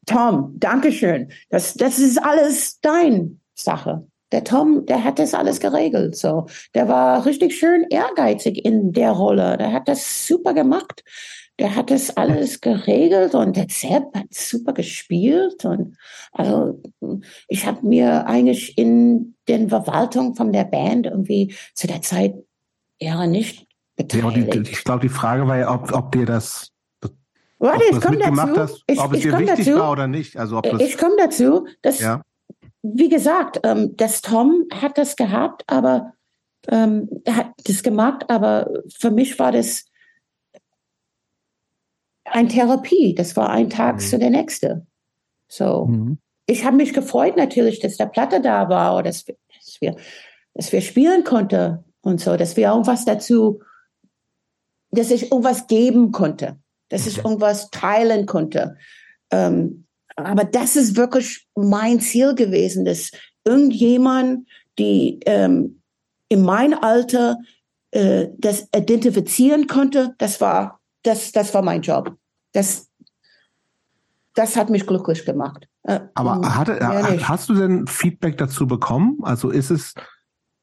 Tom, 0.06 0.56
Dankeschön. 0.58 1.32
Das, 1.50 1.74
das 1.74 2.00
ist 2.00 2.18
alles 2.18 2.80
dein 2.80 3.42
Sache. 3.56 4.08
Der 4.32 4.44
Tom, 4.44 4.86
der 4.86 5.04
hat 5.04 5.20
das 5.20 5.34
alles 5.34 5.60
geregelt. 5.60 6.16
So, 6.16 6.48
der 6.74 6.88
war 6.88 7.26
richtig 7.26 7.58
schön 7.58 7.86
ehrgeizig 7.90 8.64
in 8.64 8.92
der 8.92 9.12
Rolle. 9.12 9.58
Der 9.58 9.72
hat 9.72 9.88
das 9.88 10.28
super 10.28 10.54
gemacht 10.54 11.04
der 11.60 11.76
hat 11.76 11.90
das 11.90 12.16
alles 12.16 12.62
geregelt 12.62 13.34
und 13.34 13.58
der 13.58 13.68
Sepp 13.70 14.16
hat 14.16 14.32
super 14.32 14.74
gespielt 14.74 15.66
und 15.66 15.98
also 16.32 16.82
ich 17.48 17.66
habe 17.66 17.86
mir 17.86 18.28
eigentlich 18.28 18.78
in 18.78 19.36
den 19.48 19.70
Verwaltung 19.70 20.36
von 20.36 20.54
der 20.54 20.66
Band 20.66 21.08
irgendwie 21.08 21.56
zu 21.74 21.88
der 21.88 22.02
Zeit 22.02 22.36
eher 23.00 23.26
nicht 23.28 23.68
beteiligt. 23.96 24.54
Ja, 24.54 24.62
die, 24.62 24.70
ich 24.70 24.84
glaube, 24.84 25.02
die 25.02 25.10
Frage 25.10 25.48
war 25.48 25.58
ja, 25.58 25.74
ob, 25.74 25.92
ob 25.94 26.12
dir 26.12 26.26
das 26.26 26.72
Warte, 27.60 27.84
ich 27.90 28.02
komme 28.02 28.18
dazu. 28.20 28.60
Hast, 28.60 28.84
ich, 28.86 29.00
ob 29.00 29.14
es 29.14 29.22
dir 29.22 29.38
wichtig 29.40 29.66
dazu. 29.66 29.80
war 29.80 29.92
oder 29.92 30.08
nicht. 30.08 30.38
Also 30.38 30.58
ob 30.58 30.64
das, 30.64 30.80
ich 30.80 30.98
komme 30.98 31.16
dazu, 31.18 31.66
dass, 31.82 32.00
ja. 32.00 32.22
wie 32.84 33.10
gesagt, 33.10 33.62
ähm, 33.64 33.96
das 33.98 34.22
Tom 34.22 34.68
hat 34.72 34.98
das 34.98 35.16
gehabt, 35.16 35.64
aber 35.66 36.14
ähm, 36.68 37.10
er 37.26 37.36
hat 37.38 37.52
das 37.66 37.82
gemacht, 37.82 38.30
aber 38.30 38.70
für 38.96 39.10
mich 39.10 39.40
war 39.40 39.52
das 39.52 39.86
ein 42.32 42.50
Therapie. 42.50 43.16
Das 43.16 43.36
war 43.36 43.50
ein 43.50 43.70
Tag 43.70 43.96
mhm. 43.96 44.00
zu 44.00 44.20
der 44.20 44.30
nächste. 44.30 44.86
So. 45.48 45.86
Mhm. 45.86 46.18
Ich 46.46 46.66
habe 46.66 46.78
mich 46.78 46.94
gefreut 46.94 47.36
natürlich, 47.36 47.80
dass 47.80 47.98
der 47.98 48.06
Platte 48.06 48.42
da 48.42 48.70
war 48.70 48.96
oder 48.96 49.04
dass 49.04 49.28
wir, 49.28 49.36
dass 49.58 49.82
wir, 49.82 49.96
dass 50.54 50.72
wir 50.72 50.82
spielen 50.82 51.24
konnte 51.24 51.84
und 52.02 52.22
so, 52.22 52.38
dass 52.38 52.56
wir 52.56 52.70
irgendwas 52.70 53.06
dazu, 53.06 53.62
dass 54.92 55.12
ich 55.12 55.32
irgendwas 55.32 55.68
geben 55.68 56.12
konnte, 56.12 56.58
dass 56.90 57.08
ich 57.08 57.18
mhm. 57.18 57.26
irgendwas 57.26 57.70
teilen 57.70 58.26
konnte. 58.26 58.78
Ähm, 59.32 59.86
aber 60.16 60.46
das 60.46 60.76
ist 60.76 60.96
wirklich 60.96 61.48
mein 61.56 62.00
Ziel 62.00 62.34
gewesen, 62.34 62.86
dass 62.86 63.12
irgendjemand, 63.46 64.48
die 64.80 65.20
ähm, 65.26 65.82
in 66.30 66.42
meinem 66.44 66.80
Alter 66.80 67.38
äh, 67.92 68.28
das 68.38 68.68
identifizieren 68.76 69.68
konnte, 69.68 70.16
das 70.18 70.42
war 70.42 70.77
das, 71.08 71.32
das 71.32 71.54
war 71.54 71.62
mein 71.62 71.82
Job. 71.82 72.16
Das, 72.52 72.90
das 74.34 74.56
hat 74.56 74.70
mich 74.70 74.86
glücklich 74.86 75.26
gemacht. 75.26 75.68
Äh, 75.84 76.02
Aber 76.14 76.36
hm, 76.36 76.56
hatte, 76.56 77.28
hast 77.28 77.50
du 77.50 77.56
denn 77.56 77.88
Feedback 77.88 78.38
dazu 78.38 78.68
bekommen? 78.68 79.20
Also 79.24 79.50
ist 79.50 79.72
es, 79.72 79.94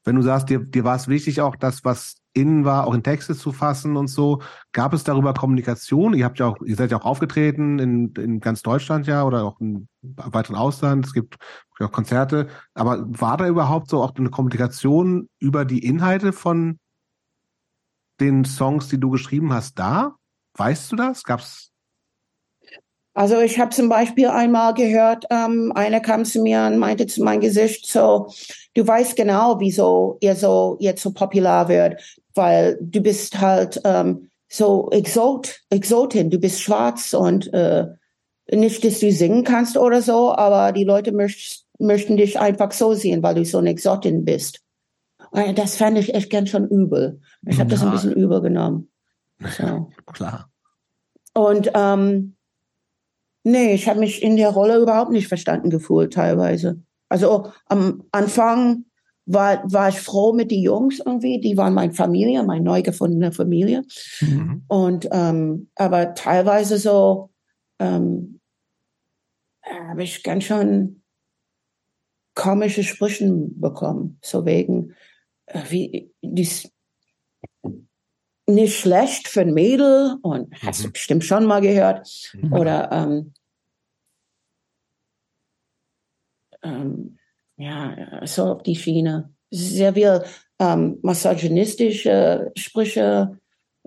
wenn 0.03 0.15
du 0.15 0.21
sagst, 0.21 0.49
dir, 0.49 0.59
dir 0.59 0.83
war 0.83 0.95
es 0.95 1.07
wichtig, 1.07 1.41
auch 1.41 1.55
das, 1.55 1.83
was 1.83 2.17
innen 2.33 2.65
war, 2.65 2.85
auch 2.85 2.93
in 2.93 3.01
Texte 3.01 3.35
zu 3.35 3.53
fassen 3.53 3.95
und 3.95 4.07
so, 4.07 4.41
gab 4.71 4.93
es 4.93 5.03
darüber 5.03 5.33
Kommunikation? 5.33 6.13
Ihr 6.13 6.25
habt 6.25 6.37
ja 6.37 6.47
auch, 6.47 6.61
ihr 6.61 6.75
seid 6.75 6.91
ja 6.91 6.97
auch 6.99 7.05
aufgetreten 7.05 7.79
in, 7.79 8.13
in 8.13 8.39
ganz 8.39 8.61
Deutschland 8.61 9.07
ja 9.07 9.23
oder 9.23 9.45
auch 9.45 9.59
im 9.59 9.87
weiteren 10.01 10.57
Ausland. 10.57 11.05
Es 11.05 11.13
gibt 11.13 11.37
auch 11.79 11.91
Konzerte. 11.91 12.47
Aber 12.73 13.03
war 13.07 13.37
da 13.37 13.47
überhaupt 13.47 13.89
so 13.89 14.03
auch 14.03 14.13
eine 14.15 14.29
Kommunikation 14.29 15.27
über 15.39 15.65
die 15.65 15.79
Inhalte 15.79 16.33
von 16.33 16.77
den 18.19 18.45
Songs, 18.45 18.89
die 18.89 18.99
du 18.99 19.09
geschrieben 19.09 19.51
hast, 19.51 19.79
da? 19.79 20.15
Weißt 20.55 20.91
du 20.91 20.95
das? 20.95 21.23
Gab's? 21.23 21.71
Also 23.13 23.39
ich 23.39 23.59
habe 23.59 23.69
zum 23.69 23.87
Beispiel 23.87 24.27
einmal 24.27 24.73
gehört, 24.73 25.25
ähm, 25.29 25.71
einer 25.73 26.01
kam 26.01 26.25
zu 26.25 26.41
mir 26.41 26.65
und 26.65 26.77
meinte 26.77 27.07
zu 27.07 27.23
meinem 27.23 27.39
Gesicht 27.39 27.87
so, 27.87 28.29
du 28.73 28.85
weißt 28.85 29.15
genau, 29.15 29.59
wieso 29.61 30.17
ihr 30.19 30.35
so 30.35 30.75
jetzt 30.81 31.01
so 31.01 31.13
popular 31.13 31.69
wird, 31.69 32.01
weil 32.33 32.77
du 32.81 32.99
bist 32.99 33.39
halt 33.39 33.79
ähm, 33.85 34.29
so 34.49 34.89
Exot, 34.91 35.61
Exotin, 35.69 36.29
du 36.29 36.39
bist 36.39 36.61
schwarz 36.61 37.13
und 37.13 37.53
äh, 37.53 37.87
nicht, 38.51 38.83
dass 38.83 38.99
du 38.99 39.09
singen 39.11 39.45
kannst 39.45 39.77
oder 39.77 40.01
so, 40.01 40.35
aber 40.35 40.73
die 40.73 40.83
Leute 40.83 41.13
möcht, 41.13 41.63
möchten 41.79 42.17
dich 42.17 42.37
einfach 42.37 42.73
so 42.73 42.93
sehen, 42.93 43.23
weil 43.23 43.35
du 43.35 43.45
so 43.45 43.59
eine 43.59 43.69
Exotin 43.69 44.25
bist. 44.25 44.59
Und 45.31 45.57
das 45.57 45.77
fand 45.77 45.97
ich 45.97 46.13
echt 46.13 46.29
ganz 46.29 46.49
schon 46.49 46.67
übel. 46.67 47.21
Ich 47.47 47.59
habe 47.59 47.69
das 47.69 47.81
ein 47.81 47.91
bisschen 47.91 48.13
übel 48.13 48.41
genommen. 48.41 48.89
So. 49.39 49.91
Klar. 50.13 50.51
Und 51.33 51.71
ähm, 51.73 52.35
nee, 53.43 53.73
ich 53.73 53.89
habe 53.89 53.99
mich 53.99 54.23
in 54.23 54.37
der 54.37 54.49
Rolle 54.49 54.77
überhaupt 54.77 55.11
nicht 55.11 55.27
verstanden 55.27 55.69
gefühlt 55.69 56.13
teilweise. 56.13 56.81
Also 57.09 57.51
am 57.67 58.03
Anfang 58.11 58.85
war, 59.25 59.63
war 59.71 59.89
ich 59.89 59.99
froh 59.99 60.33
mit 60.33 60.51
den 60.51 60.61
Jungs 60.61 60.99
irgendwie. 61.05 61.39
Die 61.39 61.57
waren 61.57 61.73
meine 61.73 61.93
Familie, 61.93 62.43
meine 62.43 62.63
neu 62.63 62.81
gefundene 62.81 63.31
Familie. 63.31 63.83
Mhm. 64.21 64.63
Und 64.67 65.07
ähm, 65.11 65.69
aber 65.75 66.13
teilweise 66.13 66.77
so 66.77 67.31
ähm, 67.79 68.39
habe 69.63 70.03
ich 70.03 70.23
ganz 70.23 70.45
schön 70.45 71.01
komische 72.35 72.83
Sprüchen 72.83 73.59
bekommen. 73.59 74.19
So 74.23 74.45
wegen, 74.45 74.93
äh, 75.47 75.61
wie, 75.69 76.11
dies, 76.21 76.71
nicht 78.47 78.79
schlecht 78.79 79.27
für 79.27 79.41
ein 79.41 79.53
Mädel 79.53 80.17
und 80.21 80.49
mhm. 80.49 80.67
hast 80.67 80.83
du 80.83 80.91
bestimmt 80.91 81.23
schon 81.23 81.45
mal 81.45 81.61
gehört. 81.61 82.07
Mhm. 82.33 82.53
Oder 82.53 82.91
ähm, 82.91 83.33
ähm, 86.63 87.17
ja, 87.57 88.25
so 88.25 88.45
auf 88.45 88.63
die 88.63 88.75
Schiene. 88.75 89.33
Sehr 89.51 89.93
viel 89.93 90.23
ähm, 90.59 90.99
misogynistische 91.01 92.51
Sprüche, 92.57 93.39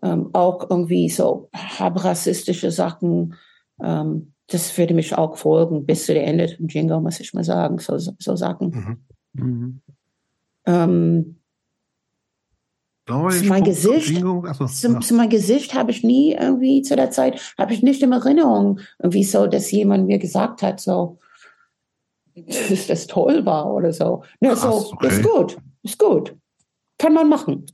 ähm, 0.02 0.30
auch 0.32 0.68
irgendwie 0.70 1.08
so 1.08 1.50
rassistische 1.52 2.70
Sachen. 2.70 3.34
Ähm, 3.82 4.32
das 4.46 4.76
würde 4.78 4.94
mich 4.94 5.14
auch 5.14 5.36
folgen 5.36 5.84
bis 5.84 6.06
zu 6.06 6.14
der 6.14 6.26
Ende 6.26 6.48
vom 6.48 6.68
Jingle, 6.68 7.00
muss 7.00 7.20
ich 7.20 7.34
mal 7.34 7.44
sagen, 7.44 7.78
so, 7.78 7.98
so 7.98 8.36
Sachen. 8.36 8.70
Mhm. 8.70 9.44
Mhm. 9.44 9.80
Ähm, 10.66 11.37
zu 13.08 13.44
mein 13.46 13.64
Gesicht, 13.64 14.20
so, 14.20 14.42
zu, 14.66 14.92
ja. 14.92 15.00
zu 15.00 15.14
mein 15.14 15.28
Gesicht 15.28 15.74
habe 15.74 15.90
ich 15.90 16.04
nie 16.04 16.34
irgendwie 16.34 16.82
zu 16.82 16.94
der 16.94 17.10
Zeit, 17.10 17.54
habe 17.58 17.72
ich 17.72 17.82
nicht 17.82 18.02
in 18.02 18.12
Erinnerung, 18.12 18.80
irgendwie 18.98 19.24
so, 19.24 19.46
dass 19.46 19.70
jemand 19.70 20.06
mir 20.06 20.18
gesagt 20.18 20.62
hat, 20.62 20.80
so, 20.80 21.18
dass 22.34 22.86
das 22.86 23.06
toll 23.06 23.44
war 23.46 23.72
oder 23.72 23.92
so. 23.92 24.22
Ne, 24.40 24.50
Krass, 24.50 24.62
so, 24.62 24.92
okay. 24.92 25.08
ist 25.08 25.22
gut, 25.22 25.58
ist 25.82 25.98
gut. 25.98 26.36
Kann 26.98 27.14
man 27.14 27.28
machen. 27.28 27.66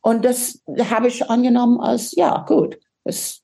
Und 0.00 0.24
das 0.24 0.62
habe 0.90 1.08
ich 1.08 1.28
angenommen 1.28 1.80
als, 1.80 2.14
ja, 2.14 2.44
gut. 2.46 2.78
Es, 3.04 3.42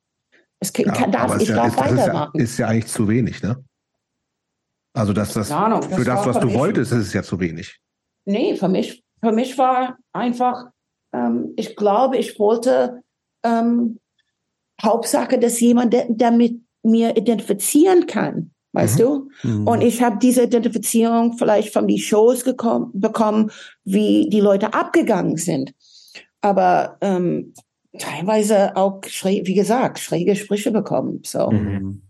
es 0.61 0.73
kann, 0.73 0.87
ja, 0.87 1.07
darf, 1.09 1.41
ich 1.41 1.49
ja, 1.49 1.57
darf 1.57 1.69
ist, 1.69 1.77
weitermachen. 1.77 2.41
Ist 2.41 2.41
ja, 2.41 2.45
ist 2.45 2.59
ja, 2.59 2.69
eigentlich 2.69 2.93
zu 2.93 3.09
wenig, 3.09 3.43
ne? 3.43 3.63
Also, 4.97 5.13
dass 5.13 5.35
das, 5.35 5.51
Ahnung, 5.51 5.81
das 5.81 5.95
für 5.95 6.05
das, 6.05 6.25
was 6.25 6.39
du 6.39 6.55
wolltest, 6.55 6.93
ist 6.93 7.09
es 7.09 7.13
ja 7.13 7.23
zu 7.23 7.41
wenig. 7.41 7.81
Nee, 8.25 8.57
für 8.57 8.69
mich, 8.69 9.05
für 9.21 9.33
mich 9.33 9.59
war 9.59 9.99
einfach, 10.13 10.71
ähm, 11.15 11.55
ich 11.57 11.77
glaube, 11.77 12.19
ich 12.19 12.39
wollte 12.39 13.03
ähm, 13.45 14.01
Hauptsache, 14.83 15.39
dass 15.39 15.61
jemand, 15.61 15.93
der, 15.93 16.07
der 16.09 16.33
mit 16.33 16.61
mir 16.83 17.17
identifizieren 17.17 18.07
kann, 18.07 18.51
weißt 18.73 18.99
mhm. 18.99 19.03
du? 19.03 19.31
Mhm. 19.43 19.67
Und 19.67 19.81
ich 19.83 20.03
habe 20.03 20.19
diese 20.21 20.43
Identifizierung 20.43 21.39
vielleicht 21.39 21.73
von 21.73 21.87
die 21.87 22.01
Shows 22.01 22.45
gekommen, 22.45 22.91
bekommen, 22.93 23.51
wie 23.85 24.29
die 24.29 24.41
Leute 24.41 24.75
abgegangen 24.75 25.37
sind. 25.37 25.73
Aber 26.41 26.99
ähm, 27.01 27.55
teilweise 27.99 28.77
auch, 28.77 29.01
schräg, 29.07 29.47
wie 29.47 29.55
gesagt, 29.55 29.99
schräge 30.01 30.37
Sprüche 30.37 30.73
bekommen. 30.73 31.21
So. 31.25 31.51
Mhm. 31.51 32.03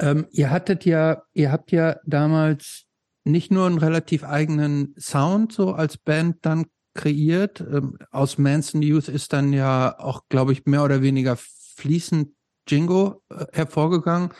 Ähm, 0.00 0.26
ihr 0.30 0.50
hattet 0.50 0.84
ja, 0.84 1.22
ihr 1.34 1.50
habt 1.50 1.72
ja 1.72 1.98
damals 2.06 2.87
nicht 3.28 3.50
nur 3.50 3.66
einen 3.66 3.78
relativ 3.78 4.24
eigenen 4.24 4.94
Sound 4.98 5.52
so 5.52 5.72
als 5.72 5.96
Band 5.96 6.38
dann 6.42 6.66
kreiert. 6.94 7.60
Ähm, 7.60 7.96
aus 8.10 8.38
Manson 8.38 8.82
Youth 8.82 9.08
ist 9.08 9.32
dann 9.32 9.52
ja 9.52 9.98
auch, 9.98 10.22
glaube 10.28 10.52
ich, 10.52 10.66
mehr 10.66 10.84
oder 10.84 11.02
weniger 11.02 11.36
fließend 11.76 12.30
Jingo 12.66 13.22
äh, 13.30 13.46
hervorgegangen. 13.52 14.30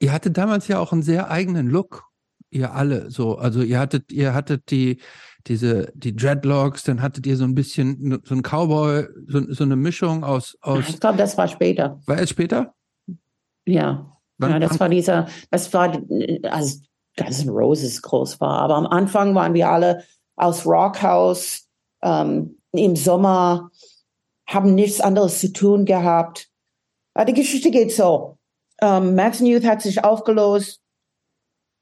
Ihr 0.00 0.12
hattet 0.12 0.36
damals 0.36 0.68
ja 0.68 0.78
auch 0.78 0.92
einen 0.92 1.02
sehr 1.02 1.30
eigenen 1.30 1.68
Look, 1.68 2.04
ihr 2.50 2.74
alle 2.74 3.10
so. 3.10 3.36
Also 3.36 3.62
ihr 3.62 3.78
hattet, 3.78 4.12
ihr 4.12 4.32
hattet 4.32 4.70
die, 4.70 5.00
diese, 5.46 5.92
die 5.94 6.14
Dreadlocks, 6.14 6.84
dann 6.84 7.02
hattet 7.02 7.26
ihr 7.26 7.36
so 7.36 7.44
ein 7.44 7.54
bisschen 7.54 8.20
so 8.24 8.34
ein 8.34 8.42
Cowboy, 8.42 9.06
so, 9.26 9.52
so 9.52 9.64
eine 9.64 9.76
Mischung 9.76 10.24
aus, 10.24 10.56
aus. 10.60 10.88
Ich 10.88 11.00
glaube, 11.00 11.18
das 11.18 11.36
war 11.36 11.48
später. 11.48 12.00
War 12.06 12.18
es 12.18 12.30
später? 12.30 12.74
Ja. 13.66 14.14
Wann, 14.38 14.52
ja, 14.52 14.58
das 14.60 14.78
war 14.78 14.88
dieser, 14.88 15.28
das 15.50 15.72
war, 15.74 16.00
also 16.44 16.78
Guns 17.18 17.42
N' 17.42 17.50
Roses 17.50 18.00
groß 18.00 18.40
war. 18.40 18.60
Aber 18.60 18.76
am 18.76 18.86
Anfang 18.86 19.34
waren 19.34 19.54
wir 19.54 19.68
alle 19.68 20.04
aus 20.36 20.64
Rockhaus 20.64 21.68
ähm, 22.02 22.58
im 22.72 22.96
Sommer, 22.96 23.70
haben 24.46 24.74
nichts 24.74 25.00
anderes 25.00 25.40
zu 25.40 25.52
tun 25.52 25.84
gehabt. 25.84 26.48
Aber 27.14 27.26
die 27.26 27.34
Geschichte 27.34 27.70
geht 27.70 27.92
so. 27.92 28.38
Ähm, 28.80 29.14
Manson 29.14 29.46
Youth 29.46 29.64
hat 29.64 29.82
sich 29.82 30.04
aufgelöst. 30.04 30.80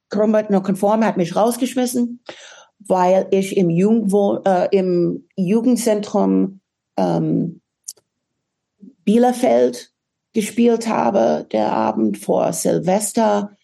Combat 0.08 0.50
No 0.50 0.62
Conform 0.62 1.04
hat 1.04 1.16
mich 1.16 1.36
rausgeschmissen, 1.36 2.22
weil 2.78 3.26
ich 3.30 3.56
im, 3.56 3.70
Jugendwo 3.70 4.40
äh, 4.44 4.68
im 4.70 5.28
Jugendzentrum 5.36 6.60
ähm, 6.96 7.60
Bielefeld 9.04 9.92
gespielt 10.32 10.86
habe, 10.88 11.46
der 11.52 11.72
Abend 11.72 12.18
vor 12.18 12.52
Silvester. 12.52 13.56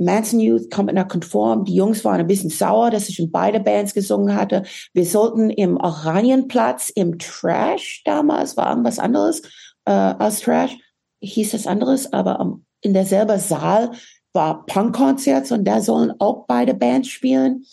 Manson 0.00 0.40
Youth 0.40 0.70
kommt 0.70 0.92
nach 0.92 1.08
Conform. 1.08 1.64
Die 1.64 1.74
Jungs 1.74 2.04
waren 2.04 2.20
ein 2.20 2.26
bisschen 2.26 2.50
sauer, 2.50 2.90
dass 2.90 3.08
ich 3.08 3.18
in 3.18 3.30
beide 3.30 3.60
Bands 3.60 3.94
gesungen 3.94 4.34
hatte. 4.34 4.62
Wir 4.94 5.04
sollten 5.04 5.50
im 5.50 5.76
Oranienplatz 5.76 6.90
im 6.90 7.18
Trash 7.18 8.02
damals, 8.04 8.56
war 8.56 8.70
irgendwas 8.70 8.98
anderes 8.98 9.42
äh, 9.84 9.92
als 9.92 10.40
Trash, 10.40 10.76
hieß 11.20 11.52
das 11.52 11.66
anderes, 11.66 12.12
aber 12.12 12.40
um, 12.40 12.64
in 12.80 12.94
derselben 12.94 13.38
Saal 13.38 13.90
war 14.32 14.64
Punkkonzert 14.64 15.50
und 15.52 15.64
da 15.64 15.80
sollen 15.80 16.12
auch 16.18 16.46
beide 16.46 16.72
Bands 16.72 17.08
spielen. 17.08 17.66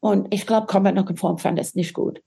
Und 0.00 0.32
ich 0.34 0.46
glaube, 0.46 0.66
Combat 0.66 0.94
No 0.94 1.04
Conform 1.04 1.38
fand 1.38 1.58
das 1.58 1.74
nicht 1.74 1.94
gut. 1.94 2.22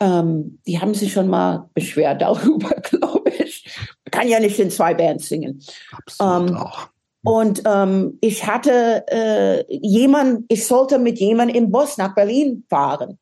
Ähm, 0.00 0.60
die 0.66 0.80
haben 0.80 0.94
sich 0.94 1.12
schon 1.12 1.28
mal 1.28 1.68
beschwert 1.74 2.22
darüber, 2.22 2.70
glaube 2.82 3.30
ich. 3.30 3.70
Man 4.04 4.10
kann 4.10 4.28
ja 4.28 4.40
nicht 4.40 4.58
in 4.58 4.70
zwei 4.70 4.94
Bands 4.94 5.28
singen. 5.28 5.62
Absolut 5.92 6.50
ähm, 6.50 6.56
auch. 6.56 6.88
Und 7.22 7.62
ähm, 7.66 8.18
ich 8.20 8.46
hatte 8.46 9.04
äh, 9.08 9.64
jemand, 9.68 10.44
ich 10.48 10.66
sollte 10.66 10.98
mit 10.98 11.18
jemandem 11.18 11.56
im 11.56 11.70
Bus 11.70 11.98
nach 11.98 12.14
Berlin 12.14 12.64
fahren. 12.68 13.18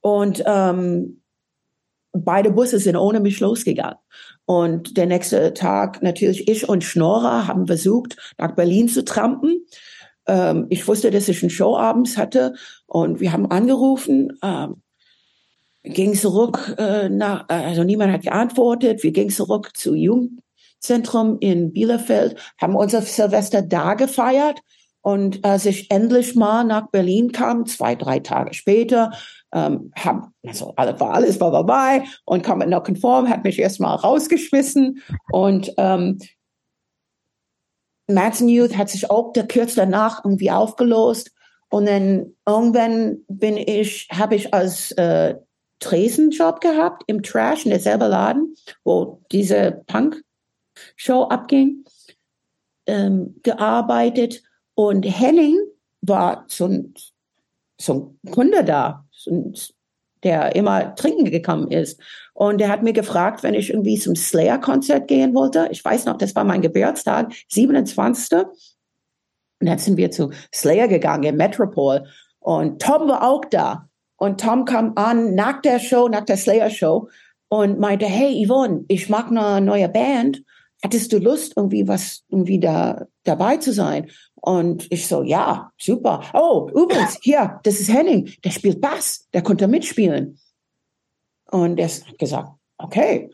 Und 0.00 0.42
ähm, 0.46 1.22
beide 2.12 2.50
Busse 2.50 2.78
sind 2.78 2.96
ohne 2.96 3.20
mich 3.20 3.40
losgegangen. 3.40 3.98
Und 4.44 4.96
der 4.96 5.06
nächste 5.06 5.54
Tag 5.54 6.02
natürlich 6.02 6.48
ich 6.48 6.68
und 6.68 6.82
Schnorrer 6.82 7.46
haben 7.46 7.66
versucht, 7.66 8.16
nach 8.38 8.54
Berlin 8.54 8.88
zu 8.88 9.04
trampen. 9.04 9.64
Ähm, 10.26 10.66
ich 10.68 10.86
wusste, 10.88 11.10
dass 11.10 11.28
ich 11.28 11.42
einen 11.42 11.50
Show 11.50 11.76
abends 11.76 12.16
hatte 12.16 12.54
und 12.86 13.20
wir 13.20 13.32
haben 13.32 13.50
angerufen, 13.50 14.38
ähm, 14.42 14.82
ging 15.84 16.14
zurück 16.14 16.74
äh, 16.78 17.08
nach, 17.08 17.48
also 17.48 17.84
niemand 17.84 18.12
hat 18.12 18.22
geantwortet. 18.22 19.02
Wir 19.02 19.12
gingen 19.12 19.30
zurück 19.30 19.76
zu 19.76 19.94
Jung 19.94 20.38
Zentrum 20.80 21.38
in 21.40 21.72
Bielefeld, 21.72 22.36
haben 22.60 22.76
unser 22.76 23.02
Silvester 23.02 23.62
da 23.62 23.94
gefeiert. 23.94 24.60
Und 25.00 25.44
als 25.44 25.64
ich 25.64 25.90
endlich 25.90 26.34
mal 26.34 26.64
nach 26.64 26.90
Berlin 26.90 27.32
kam, 27.32 27.66
zwei, 27.66 27.94
drei 27.94 28.18
Tage 28.18 28.52
später, 28.52 29.12
ähm, 29.52 29.92
hab, 29.96 30.28
also 30.46 30.74
war 30.76 31.14
alles 31.14 31.40
war 31.40 31.50
vorbei 31.50 32.04
und 32.24 32.42
kam 32.42 32.60
der 32.60 32.80
Konform, 32.80 33.28
hat 33.28 33.44
mich 33.44 33.58
erstmal 33.58 33.96
rausgeschmissen 33.96 35.02
und 35.32 35.72
ähm, 35.78 36.18
Madsen 38.10 38.48
Youth 38.48 38.76
hat 38.76 38.88
sich 38.88 39.10
auch 39.10 39.32
der 39.32 39.46
kurz 39.46 39.74
danach 39.74 40.24
irgendwie 40.24 40.50
aufgelöst 40.50 41.30
und 41.70 41.86
dann 41.86 42.34
irgendwann 42.46 43.18
bin 43.28 43.56
ich, 43.56 44.08
habe 44.10 44.34
ich 44.34 44.52
als 44.54 44.92
äh, 44.92 45.36
Tresenjob 45.80 46.60
gehabt 46.60 47.04
im 47.06 47.22
Trash 47.22 47.64
in 47.64 47.70
derselben 47.70 48.08
Laden, 48.08 48.54
wo 48.84 49.22
diese 49.30 49.82
Punk 49.86 50.22
Show 50.96 51.24
abging, 51.24 51.84
ähm, 52.86 53.36
gearbeitet. 53.42 54.42
Und 54.74 55.02
Henning 55.04 55.56
war 56.00 56.44
so 56.48 56.66
ein, 56.66 56.94
so 57.80 58.18
ein 58.24 58.30
Kunde 58.30 58.64
da, 58.64 59.04
so 59.10 59.30
ein 59.30 59.54
der 60.22 60.56
immer 60.56 60.94
trinken 60.94 61.30
gekommen 61.30 61.70
ist. 61.70 62.00
Und 62.34 62.58
der 62.58 62.68
hat 62.68 62.82
mir 62.82 62.92
gefragt, 62.92 63.42
wenn 63.42 63.54
ich 63.54 63.70
irgendwie 63.70 63.98
zum 63.98 64.16
Slayer-Konzert 64.16 65.08
gehen 65.08 65.34
wollte. 65.34 65.68
Ich 65.70 65.84
weiß 65.84 66.06
noch, 66.06 66.16
das 66.16 66.34
war 66.34 66.44
mein 66.44 66.62
Geburtstag, 66.62 67.32
27. 67.48 68.38
Und 69.60 69.66
dann 69.66 69.78
sind 69.78 69.96
wir 69.96 70.10
zu 70.10 70.30
Slayer 70.54 70.88
gegangen 70.88 71.24
in 71.24 71.36
Metropol. 71.36 72.06
Und 72.40 72.80
Tom 72.80 73.08
war 73.08 73.22
auch 73.28 73.44
da. 73.44 73.88
Und 74.16 74.40
Tom 74.40 74.64
kam 74.64 74.92
an 74.96 75.34
nach 75.34 75.60
der 75.62 75.78
Show, 75.78 76.08
nach 76.08 76.24
der 76.24 76.36
Slayer-Show 76.36 77.08
und 77.48 77.78
meinte, 77.78 78.06
hey 78.06 78.44
Yvonne, 78.44 78.84
ich 78.88 79.08
mag 79.08 79.30
eine 79.30 79.60
neue 79.60 79.88
Band. 79.88 80.42
Hattest 80.82 81.12
du 81.12 81.18
Lust, 81.18 81.54
irgendwie 81.56 81.88
was, 81.88 82.24
irgendwie 82.28 82.60
da 82.60 83.06
dabei 83.24 83.56
zu 83.56 83.72
sein? 83.72 84.10
Und 84.36 84.86
ich 84.90 85.08
so, 85.08 85.22
ja, 85.22 85.72
super. 85.78 86.22
Oh, 86.34 86.70
übrigens, 86.74 87.18
hier, 87.22 87.60
das 87.64 87.80
ist 87.80 87.92
Henning, 87.92 88.30
der 88.44 88.50
spielt 88.50 88.80
Bass, 88.80 89.28
der 89.32 89.42
konnte 89.42 89.66
mitspielen. 89.66 90.38
Und 91.50 91.78
er 91.78 91.88
hat 91.88 92.18
gesagt, 92.18 92.50
okay, 92.78 93.30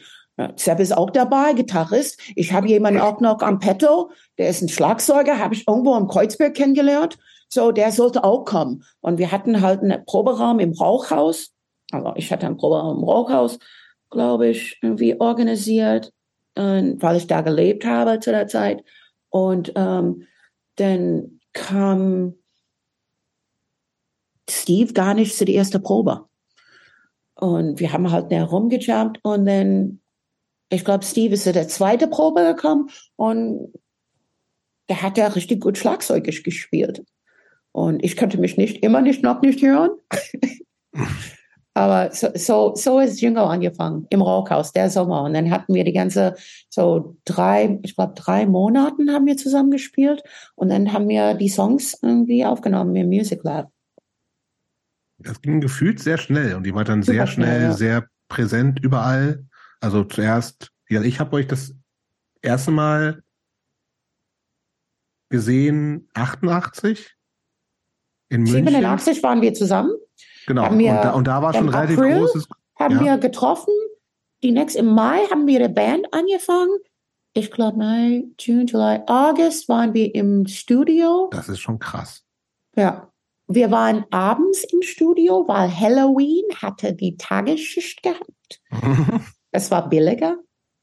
Sepp 0.57 0.81
ist 0.81 0.97
auch 0.97 1.11
dabei, 1.11 1.53
Gitarrist. 1.53 2.21
Ich 2.35 2.53
habe 2.53 2.69
jemanden 2.69 3.01
auch 3.01 3.21
noch 3.21 3.41
am 3.41 3.61
Petto, 3.61 4.11
der 4.39 4.49
ist 4.49 4.63
ein 4.63 4.69
Schlagzeuger, 4.69 5.39
habe 5.39 5.55
ich 5.55 5.69
irgendwo 5.69 5.97
im 5.97 6.09
Kreuzberg 6.09 6.55
kennengelernt. 6.55 7.19
So, 7.49 7.71
der 7.71 7.93
sollte 7.93 8.25
auch 8.25 8.45
kommen. 8.45 8.83
Und 9.01 9.19
wir 9.19 9.31
hatten 9.31 9.61
halt 9.61 9.81
einen 9.81 10.05
Proberaum 10.05 10.59
im 10.59 10.73
Rauchhaus. 10.73 11.53
Also 11.93 12.13
ich 12.17 12.33
hatte 12.33 12.47
einen 12.47 12.57
Proberaum 12.57 12.99
im 12.99 13.05
Rauchhaus, 13.05 13.59
glaube 14.11 14.49
ich, 14.49 14.79
irgendwie 14.83 15.21
organisiert, 15.21 16.13
weil 16.57 17.17
ich 17.17 17.27
da 17.27 17.41
gelebt 17.41 17.85
habe 17.85 18.21
zu 18.21 18.31
der 18.31 18.47
Zeit. 18.47 18.85
Und 19.31 19.73
ähm, 19.77 20.27
dann 20.77 21.41
kam 21.53 22.35
Steve 24.49 24.93
gar 24.93 25.15
nicht 25.15 25.37
zu 25.37 25.45
der 25.45 25.55
ersten 25.55 25.83
Probe. 25.83 26.27
Und 27.35 27.81
wir 27.81 27.93
haben 27.93 28.11
halt 28.11 28.31
näher 28.31 28.45
rumgejumpt 28.45 29.19
und 29.23 29.47
dann, 29.47 30.01
ich 30.71 30.85
glaube, 30.85 31.05
Steve 31.05 31.35
ist 31.35 31.45
zu 31.45 31.53
der 31.53 31.69
zweiten 31.69 32.11
Probe 32.11 32.45
gekommen 32.45 32.91
und 33.17 33.73
der 34.89 35.03
hat 35.03 35.19
ja 35.19 35.27
richtig 35.29 35.61
gut 35.61 35.79
Schlagzeug 35.79 36.25
gespielt. 36.25 37.05
Und 37.73 38.05
ich 38.05 38.17
könnte 38.17 38.39
mich 38.39 38.57
nicht, 38.57 38.85
immer 38.85 39.01
nicht, 39.01 39.23
noch 39.23 39.41
nicht 39.43 39.63
hören. 39.63 39.91
Aber 41.77 42.13
so, 42.13 42.29
so, 42.35 42.75
so 42.77 43.01
ist 43.01 43.21
Jingo 43.21 43.45
angefangen 43.45 44.07
im 44.11 44.23
Rockhaus, 44.23 44.73
der 44.73 44.91
Sommer. 44.91 45.23
Und 45.23 45.35
dann 45.35 45.51
hatten 45.51 45.75
wir 45.75 45.83
die 45.83 45.93
ganze, 45.93 46.37
so 46.71 47.17
drei, 47.25 47.81
ich 47.83 47.97
glaube 47.97 48.15
drei 48.15 48.47
Monaten 48.47 49.11
haben 49.11 49.27
wir 49.27 49.37
zusammen 49.37 49.73
gespielt. 49.73 50.23
Und 50.55 50.69
dann 50.69 50.93
haben 50.93 51.09
wir 51.09 51.35
die 51.35 51.49
Songs 51.49 51.99
irgendwie 52.01 52.45
aufgenommen 52.45 52.95
im 52.95 53.09
Music 53.09 53.43
Lab. 53.43 53.71
Das 55.19 55.41
ging 55.43 55.61
gefühlt 55.61 56.01
sehr 56.01 56.19
schnell 56.19 56.55
und 56.55 56.65
die 56.65 56.75
war 56.75 56.85
dann 56.85 57.03
Super 57.03 57.15
sehr 57.15 57.27
schnell, 57.27 57.47
schnell 57.47 57.63
ja. 57.63 57.73
sehr 57.73 58.09
präsent 58.29 58.79
überall. 58.81 59.45
Also 59.81 60.05
zuerst, 60.05 60.71
ja, 60.89 61.03
ich 61.03 61.19
habe 61.19 61.37
euch 61.37 61.47
das 61.47 61.75
erste 62.41 62.71
Mal 62.71 63.23
gesehen, 65.29 66.09
88 66.15 67.17
in 68.29 68.43
München. 68.43 68.67
87 68.67 69.23
waren 69.23 69.43
wir 69.43 69.55
zusammen. 69.55 69.93
Genau, 70.47 70.71
und 70.71 70.85
da, 70.85 71.11
und, 71.13 71.27
da, 71.27 71.43
war 71.43 71.55
schon 71.55 71.69
relativ 71.69 71.99
April 71.99 72.19
großes. 72.19 72.49
Haben 72.79 72.97
ja. 72.97 73.05
wir 73.05 73.19
getroffen. 73.19 73.73
Die 74.43 74.51
nächste, 74.51 74.81
im 74.81 74.95
Mai 74.95 75.21
haben 75.31 75.47
wir 75.47 75.59
eine 75.59 75.69
Band 75.69 76.13
angefangen. 76.13 76.77
Ich 77.33 77.51
glaube, 77.51 77.79
Mai, 77.79 78.25
June, 78.39 78.65
July, 78.65 79.01
August 79.07 79.69
waren 79.69 79.95
wir 79.95 80.15
im 80.15 80.47
Studio. 80.47 81.29
Das 81.33 81.49
ist 81.49 81.61
schon 81.61 81.79
krass. 81.79 82.25
Ja. 82.77 83.11
Wir 83.47 83.71
waren 83.71 84.07
abends 84.11 84.65
im 84.65 84.83
Studio, 84.83 85.45
weil 85.47 85.69
Halloween 85.69 86.45
hatte 86.63 86.95
die 86.95 87.17
Tagesschicht 87.17 88.03
gehabt. 88.03 88.63
es 89.51 89.71
war 89.71 89.89
billiger 89.89 90.39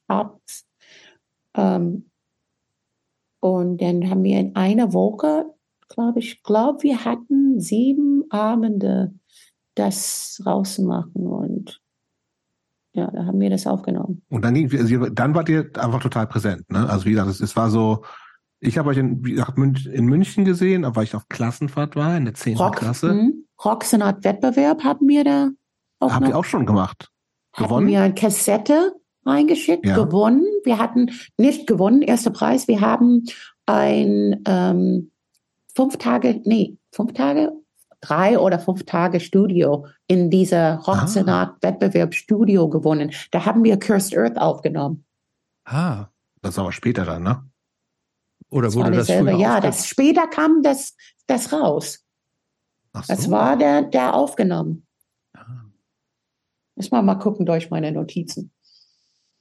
abends. 0.07 0.67
Ähm, 1.55 2.11
und 3.39 3.81
dann 3.81 4.09
haben 4.09 4.23
wir 4.23 4.39
in 4.39 4.55
einer 4.55 4.93
Woche, 4.93 5.45
glaube 5.89 6.19
ich, 6.19 6.43
glaube 6.43 6.83
wir 6.83 7.03
hatten 7.03 7.59
sieben 7.59 8.29
Abende 8.29 9.13
das 9.75 10.41
rausmachen 10.45 11.27
und 11.27 11.81
ja, 12.93 13.09
da 13.09 13.25
haben 13.25 13.39
wir 13.39 13.49
das 13.49 13.67
aufgenommen. 13.67 14.21
Und 14.29 14.43
dann 14.43 14.53
ging, 14.53 14.69
also 14.77 15.09
dann 15.09 15.33
wart 15.33 15.47
ihr 15.47 15.69
einfach 15.77 16.01
total 16.01 16.27
präsent, 16.27 16.69
ne? 16.69 16.89
Also 16.89 17.05
wie 17.05 17.11
gesagt, 17.11 17.29
es, 17.29 17.39
es 17.39 17.55
war 17.55 17.69
so, 17.69 18.03
ich 18.59 18.77
habe 18.77 18.89
euch 18.89 18.97
in, 18.97 19.23
in 19.23 20.05
München 20.05 20.43
gesehen, 20.45 20.85
weil 20.87 21.05
ich 21.05 21.15
auf 21.15 21.29
Klassenfahrt 21.29 21.95
war, 21.95 22.17
in 22.17 22.25
der 22.25 22.33
10. 22.33 22.57
Rock, 22.57 22.75
Klasse. 22.75 23.13
Mh. 23.13 23.31
Rocksenat 23.63 24.23
Wettbewerb 24.23 24.83
haben 24.83 25.07
wir 25.07 25.23
da 25.23 25.49
auch 25.99 26.11
Habt 26.13 26.27
ihr 26.27 26.37
auch 26.37 26.45
schon 26.45 26.65
gemacht? 26.65 27.09
Gewonnen? 27.55 27.71
Hatten 27.71 27.87
wir 27.87 28.01
eine 28.01 28.13
Kassette 28.13 28.93
reingeschickt, 29.25 29.85
ja. 29.85 29.95
gewonnen. 29.95 30.45
Wir 30.63 30.79
hatten 30.79 31.11
nicht 31.37 31.67
gewonnen, 31.67 32.01
erster 32.01 32.31
Preis. 32.31 32.67
Wir 32.67 32.81
haben 32.81 33.25
ein 33.65 34.41
ähm, 34.45 35.11
fünf 35.75 35.97
Tage, 35.97 36.41
nee, 36.43 36.77
fünf 36.91 37.13
Tage 37.13 37.51
drei 38.01 38.37
oder 38.37 38.59
fünf 38.59 38.85
Tage 38.85 39.19
Studio 39.19 39.87
in 40.07 40.29
dieser 40.29 40.77
Rocksenat-Wettbewerb-Studio 40.79 42.67
gewonnen. 42.69 43.11
Da 43.31 43.45
haben 43.45 43.63
wir 43.63 43.77
Cursed 43.79 44.17
Earth 44.17 44.37
aufgenommen. 44.37 45.05
Ah, 45.65 46.07
das 46.41 46.55
ist 46.55 46.59
aber 46.59 46.71
später 46.71 47.05
dann, 47.05 47.23
ne? 47.23 47.45
Oder 48.49 48.67
das 48.67 48.75
wurde 48.75 48.91
das 48.91 49.07
früher 49.07 49.37
Ja, 49.37 49.61
das 49.61 49.87
später 49.87 50.27
kam 50.27 50.61
das, 50.61 50.95
das 51.27 51.53
raus. 51.53 52.03
Ach 52.93 53.03
so. 53.05 53.13
Das 53.13 53.31
war 53.31 53.55
der, 53.55 53.83
der 53.83 54.13
aufgenommen. 54.13 54.85
Ah. 55.33 55.65
Muss 56.75 56.91
mal 56.91 57.01
mal 57.01 57.15
gucken 57.15 57.45
durch 57.45 57.69
meine 57.69 57.91
Notizen. 57.91 58.51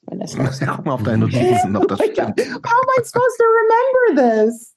Wenn 0.02 0.20
das 0.20 0.34
ja, 0.34 0.44
guck 0.76 0.84
mal 0.86 0.92
auf 0.92 1.02
deine 1.02 1.18
Notizen, 1.18 1.74
ob 1.76 1.88
das 1.88 1.98
stimmt. 2.12 2.40
How 2.40 2.72
am 2.72 2.88
I 2.98 3.04
supposed 3.04 3.38
to 3.38 3.44
remember 4.14 4.46
this? 4.46 4.76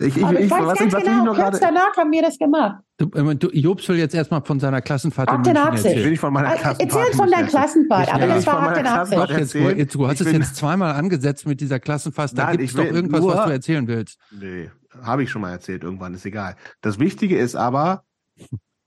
Ich, 0.00 0.16
ich, 0.16 0.22
ich, 0.22 0.38
ich 0.40 0.50
weiß 0.50 0.78
ganz 0.78 0.94
genau, 0.94 1.24
noch 1.26 1.36
kurz 1.36 1.60
danach 1.60 1.94
haben 1.94 2.10
wir 2.10 2.22
das 2.22 2.38
gemacht. 2.38 2.82
Du, 2.96 3.10
äh, 3.12 3.36
du, 3.36 3.50
Jobs 3.50 3.86
will 3.86 3.98
jetzt 3.98 4.14
erstmal 4.14 4.42
von 4.42 4.58
seiner 4.58 4.80
Klassenfahrt 4.80 5.28
88. 5.28 5.92
Ich 5.94 6.04
will 6.04 6.10
nicht 6.10 6.20
von 6.20 6.32
meiner 6.32 6.54
Klassenfahrt 6.54 6.80
Erzähl 6.80 7.14
von 7.14 7.30
deiner 7.30 7.46
Klassenfahrt, 7.46 8.14
aber 8.14 8.26
das 8.26 8.46
war 8.46 8.62
88. 8.70 9.60
Jetzt, 9.60 9.78
jetzt, 9.78 9.94
du 9.94 10.08
hast 10.08 10.20
es 10.22 10.32
jetzt 10.32 10.56
zweimal 10.56 10.94
angesetzt 10.94 11.46
mit 11.46 11.60
dieser 11.60 11.80
Klassenfahrt. 11.80 12.36
Da 12.36 12.52
gibt 12.52 12.64
es 12.64 12.74
doch 12.74 12.84
irgendwas, 12.84 13.20
nur, 13.20 13.36
was 13.36 13.44
du 13.44 13.50
erzählen 13.52 13.86
willst. 13.88 14.18
Nee, 14.30 14.70
habe 15.02 15.22
ich 15.22 15.30
schon 15.30 15.42
mal 15.42 15.50
erzählt. 15.50 15.84
Irgendwann 15.84 16.14
ist 16.14 16.24
egal. 16.24 16.56
Das 16.80 16.98
Wichtige 16.98 17.38
ist 17.38 17.54
aber, 17.54 18.04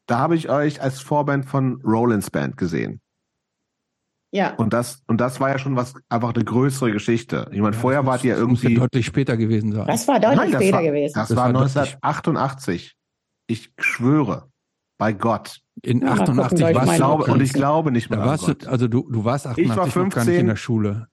da 0.07 0.17
habe 0.17 0.35
ich 0.35 0.49
euch 0.49 0.81
als 0.81 0.99
Vorband 0.99 1.45
von 1.45 1.79
Rollins 1.83 2.31
Band 2.31 2.57
gesehen. 2.57 3.01
Ja. 4.33 4.55
Und 4.55 4.73
das, 4.73 5.03
und 5.05 5.21
das 5.21 5.39
war 5.39 5.49
ja 5.49 5.59
schon 5.59 5.75
was, 5.75 5.93
einfach 6.09 6.33
eine 6.33 6.43
größere 6.43 6.91
Geschichte. 6.91 7.47
Ich 7.51 7.61
meine, 7.61 7.75
ja, 7.75 7.81
vorher 7.81 8.05
wart 8.07 8.23
ihr 8.23 8.35
irgendwie. 8.35 8.73
Ja 8.73 8.79
deutlich 8.79 9.05
später 9.05 9.37
gewesen 9.37 9.71
sein. 9.71 9.85
Das 9.85 10.07
war 10.07 10.19
deutlich 10.19 10.39
Nein, 10.39 10.51
das 10.51 10.61
später 10.61 10.77
war, 10.77 10.83
gewesen. 10.83 11.13
Das, 11.13 11.27
das 11.27 11.37
war 11.37 11.45
1988. 11.45 12.95
Ich 13.45 13.71
schwöre. 13.77 14.49
Bei 14.97 15.13
Gott. 15.13 15.59
In 15.83 16.03
88 16.03 16.59
gucken, 16.59 16.75
warst 16.75 16.93
du. 16.93 16.95
Glaube, 16.95 17.31
und 17.31 17.41
ich 17.41 17.53
glaube 17.53 17.91
nicht 17.91 18.09
mehr. 18.09 18.19
Da 18.19 18.25
warst 18.25 18.47
du, 18.47 18.69
also 18.69 18.87
du, 18.87 19.07
du 19.07 19.23
warst 19.23 19.45
88 19.45 19.71
ich 19.71 19.77
war 19.77 19.87
15, 19.87 20.03
noch 20.03 20.15
gar 20.15 20.25
nicht 20.25 20.39
in 20.39 20.47
der 20.47 20.55
Schule. 20.55 21.07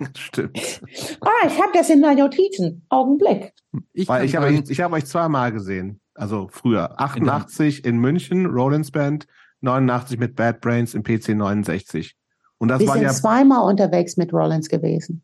Stimmt. 0.16 0.82
ah, 1.22 1.46
ich 1.46 1.58
habe 1.60 1.72
das 1.72 1.88
in 1.88 2.00
meinen 2.00 2.18
Notizen. 2.18 2.84
Augenblick. 2.90 3.54
Ich, 3.94 4.08
Weil 4.08 4.26
ich 4.26 4.36
habe 4.36 4.52
ich, 4.52 4.68
ich 4.68 4.80
hab 4.80 4.92
euch 4.92 5.06
zweimal 5.06 5.52
gesehen. 5.52 6.00
Also 6.14 6.48
früher. 6.52 7.00
88 7.00 7.84
in, 7.84 7.94
in 7.94 8.00
München, 8.00 8.44
Rollins 8.44 8.90
Band, 8.90 9.26
89 9.62 10.18
mit 10.18 10.36
Bad 10.36 10.60
Brains 10.60 10.94
im 10.94 11.02
PC 11.02 11.30
69. 11.30 12.17
Und 12.58 12.68
das 12.68 12.80
Wir 12.80 12.88
war 12.88 12.94
sind 12.94 13.04
ja 13.04 13.12
zweimal 13.12 13.68
unterwegs 13.68 14.16
mit 14.16 14.32
Rollins 14.32 14.68
gewesen, 14.68 15.22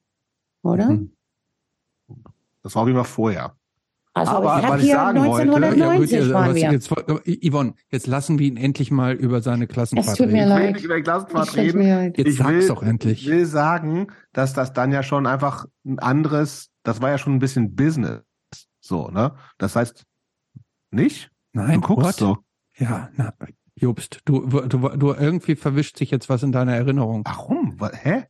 oder? 0.63 0.91
Mhm. 0.91 1.13
Das 2.63 2.75
war 2.75 2.87
wie 2.87 2.93
immer 2.93 3.05
vorher. 3.05 3.57
Also 4.17 4.31
Aber 4.31 4.61
ich 4.61 4.69
was 4.69 4.83
ich 4.83 4.91
sagen 4.93 5.19
1990 5.19 6.33
wollte, 6.33 6.59
ja, 6.61 6.71
jetzt, 6.71 6.89
Yvonne, 6.89 7.75
jetzt 7.91 8.07
lassen 8.07 8.39
wir 8.39 8.47
ihn 8.47 8.57
endlich 8.57 8.93
mal 8.93 9.13
über 9.13 9.43
seine 9.43 9.67
Klassenfahrt 9.67 10.13
es 10.13 10.19
tut 10.19 10.29
mir 10.29 10.45
reden. 10.45 10.49
Leid. 10.49 10.61
Ich 10.61 10.65
will 10.67 10.73
nicht 10.75 10.85
über 10.85 10.97
die 10.97 11.03
Klassenfahrt 11.03 11.57
reden. 11.57 12.15
Jetzt 12.15 12.29
ich 12.29 12.37
sag's 12.37 12.51
will, 12.51 12.69
doch 12.69 12.83
endlich. 12.85 13.23
Ich 13.23 13.29
will 13.29 13.45
sagen, 13.45 14.07
dass 14.33 14.53
das 14.53 14.73
dann 14.73 14.93
ja 14.93 15.03
schon 15.03 15.27
einfach 15.27 15.67
ein 15.85 15.99
anderes, 15.99 16.71
das 16.85 17.03
war 17.03 17.11
ja 17.11 17.19
schon 17.19 17.35
ein 17.35 17.39
bisschen 17.41 17.75
Business. 17.75 18.23
So, 18.81 19.09
ne? 19.09 19.35
Das 19.59 19.75
heißt, 19.75 20.05
nicht? 20.93 21.33
Nein, 21.53 21.81
du 21.81 21.89
guckst 21.89 22.07
what? 22.07 22.15
so. 22.15 22.39
Ja, 22.77 23.09
na, 23.17 23.35
Jobst, 23.77 24.21
du, 24.25 24.47
du, 24.47 24.89
du 24.89 25.13
irgendwie 25.13 25.57
verwischt 25.57 25.99
sich 25.99 26.11
jetzt 26.11 26.29
was 26.29 26.43
in 26.43 26.53
deiner 26.53 26.75
Erinnerung. 26.75 27.23
Warum? 27.25 27.79
Hä? 27.93 28.27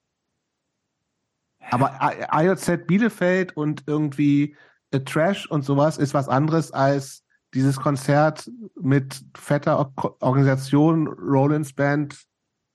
Aber 1.71 1.99
IOZ 2.33 2.87
Bielefeld 2.87 3.57
und 3.57 3.85
irgendwie 3.87 4.57
äh, 4.91 5.01
Trash 5.01 5.51
und 5.51 5.65
sowas 5.65 5.99
ist 5.99 6.15
was 6.15 6.29
anderes 6.29 6.73
als 6.73 7.25
dieses 7.53 7.77
Konzert 7.77 8.51
mit 8.81 9.25
fetter 9.37 9.93
Organisation, 10.21 11.07
Rollins 11.07 11.73
Band, 11.73 12.25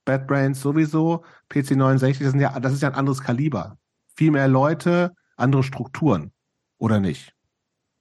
Bad 0.06 0.26
Brains 0.26 0.62
sowieso, 0.62 1.24
PC 1.50 1.72
69, 1.72 2.24
das, 2.24 2.32
sind 2.32 2.40
ja, 2.40 2.60
das 2.60 2.74
ist 2.74 2.82
ja 2.82 2.90
ein 2.90 2.96
anderes 2.96 3.22
Kaliber. 3.22 3.78
Viel 4.16 4.32
mehr 4.32 4.48
Leute, 4.48 5.14
andere 5.36 5.64
Strukturen. 5.64 6.32
Oder 6.78 7.00
nicht? 7.00 7.36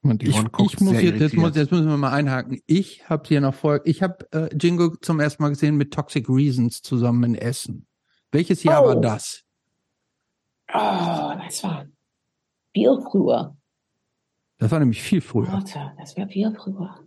Und 0.03 0.23
ich, 0.23 0.37
ich 0.37 0.81
muss 0.81 1.01
jetzt, 1.01 1.21
jetzt, 1.21 1.35
muss, 1.35 1.57
jetzt 1.57 1.73
müssen 1.73 1.89
wir 1.89 1.97
mal 1.97 2.13
einhaken. 2.13 2.61
Ich 2.67 3.09
habe 3.09 3.25
hier 3.27 3.41
noch 3.41 3.55
vor, 3.55 3.81
ich 3.85 4.03
habe 4.03 4.27
äh, 4.33 4.49
Jingo 4.57 4.97
zum 4.97 5.19
ersten 5.19 5.43
Mal 5.43 5.51
gesehen 5.51 5.77
mit 5.77 5.93
Toxic 5.93 6.29
Reasons 6.29 6.83
zusammen 6.83 7.25
in 7.25 7.35
Essen. 7.35 7.87
Welches 8.31 8.63
Jahr 8.63 8.85
oh. 8.85 8.89
war 8.89 8.97
das? 9.01 9.45
Oh, 10.73 11.35
das 11.45 11.63
war 11.65 11.87
viel 12.73 13.01
früher. 13.11 13.57
Das 14.59 14.71
war 14.71 14.79
nämlich 14.79 15.03
viel 15.03 15.21
früher. 15.21 15.53
Warte, 15.53 15.93
das 15.99 16.17
war 16.17 16.29
viel 16.29 16.55
früher. 16.55 17.05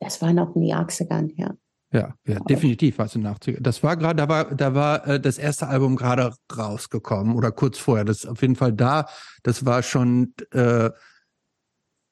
Das 0.00 0.22
war 0.22 0.32
noch 0.32 0.54
in 0.54 0.62
die 0.62 0.74
80ern, 0.74 1.32
ja. 1.36 1.56
Ja, 1.92 2.14
ja, 2.26 2.40
definitiv 2.40 2.98
was 2.98 3.14
in 3.14 3.22
den 3.22 3.32
80ern. 3.32 3.60
Das 3.60 3.82
war 3.82 3.96
gerade, 3.96 4.16
da 4.16 4.28
war, 4.28 4.54
da 4.54 4.74
war 4.74 5.06
äh, 5.06 5.20
das 5.20 5.38
erste 5.38 5.68
Album 5.68 5.96
gerade 5.96 6.34
rausgekommen 6.56 7.36
oder 7.36 7.52
kurz 7.52 7.78
vorher. 7.78 8.04
Das 8.04 8.18
ist 8.18 8.26
auf 8.26 8.42
jeden 8.42 8.56
Fall 8.56 8.72
da. 8.72 9.06
Das 9.44 9.64
war 9.64 9.82
schon, 9.82 10.34
äh, 10.50 10.90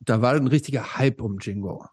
da 0.01 0.23
war 0.23 0.35
ein 0.35 0.47
richtiger 0.47 0.97
Hype 0.97 1.21
um 1.21 1.39
Jingo. 1.39 1.85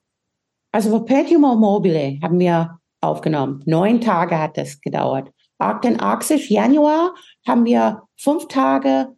Also 0.72 0.92
Perpetuum 1.04 1.60
Mobile 1.60 2.20
haben 2.22 2.40
wir 2.40 2.80
aufgenommen. 3.02 3.64
Neun 3.66 4.00
Tage 4.00 4.38
hat 4.38 4.58
das 4.58 4.80
gedauert. 4.80 5.32
88 5.58 6.50
Januar 6.50 7.16
haben 7.48 7.66
wir 7.66 8.04
fünf 8.16 8.48
Tage 8.48 9.16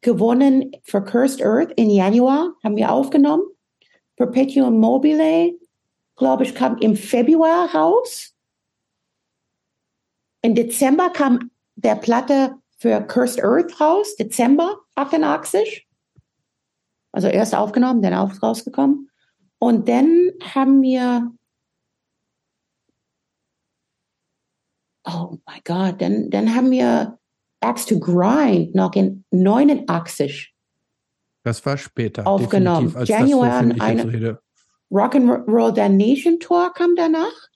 gewonnen 0.00 0.72
für 0.84 1.02
Cursed 1.02 1.42
Earth 1.42 1.72
in 1.76 1.90
Januar, 1.90 2.54
haben 2.62 2.76
wir 2.76 2.92
aufgenommen. 2.92 3.44
Perpetuum 4.16 4.78
Mobile 4.78 5.52
glaube 6.18 6.42
ich, 6.44 6.54
kam 6.54 6.76
im 6.78 6.96
Februar 6.96 7.74
raus. 7.74 8.34
Im 10.42 10.54
Dezember 10.54 11.10
kam 11.10 11.50
der 11.76 11.96
Platte 11.96 12.56
für 12.76 13.00
Cursed 13.00 13.42
Earth 13.42 13.80
raus, 13.80 14.16
Dezember 14.16 14.80
88. 14.96 15.88
Also 17.12 17.28
erst 17.28 17.54
aufgenommen, 17.54 18.02
dann 18.02 18.14
auch 18.14 18.42
rausgekommen. 18.42 19.10
Und 19.58 19.88
dann 19.88 20.30
haben 20.42 20.82
wir, 20.82 21.32
oh 25.04 25.38
my 25.46 25.60
God, 25.64 26.00
dann, 26.00 26.30
dann 26.30 26.54
haben 26.54 26.70
wir 26.70 27.18
Axe 27.60 27.88
to 27.88 27.98
Grind 27.98 28.74
noch 28.74 28.94
in 28.94 29.24
89. 29.30 30.54
Das 31.44 31.64
war 31.64 31.76
später. 31.78 32.26
Aufgenommen. 32.26 32.94
Januar 33.04 33.58
eine, 33.80 34.40
Rock 34.90 35.14
and 35.14 35.30
Roll 35.48 35.72
Nation 35.72 36.40
Tour 36.40 36.72
kam 36.72 36.96
danach. 36.96 37.48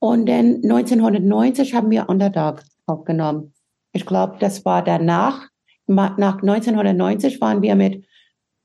Und 0.00 0.26
dann 0.26 0.60
1990 0.62 1.74
haben 1.74 1.90
wir 1.90 2.08
Underdog 2.08 2.62
aufgenommen. 2.86 3.52
Ich 3.92 4.06
glaube, 4.06 4.36
das 4.38 4.64
war 4.64 4.82
danach. 4.82 5.48
Nach 5.86 6.16
1990 6.16 7.40
waren 7.40 7.62
wir 7.62 7.74
mit 7.74 8.04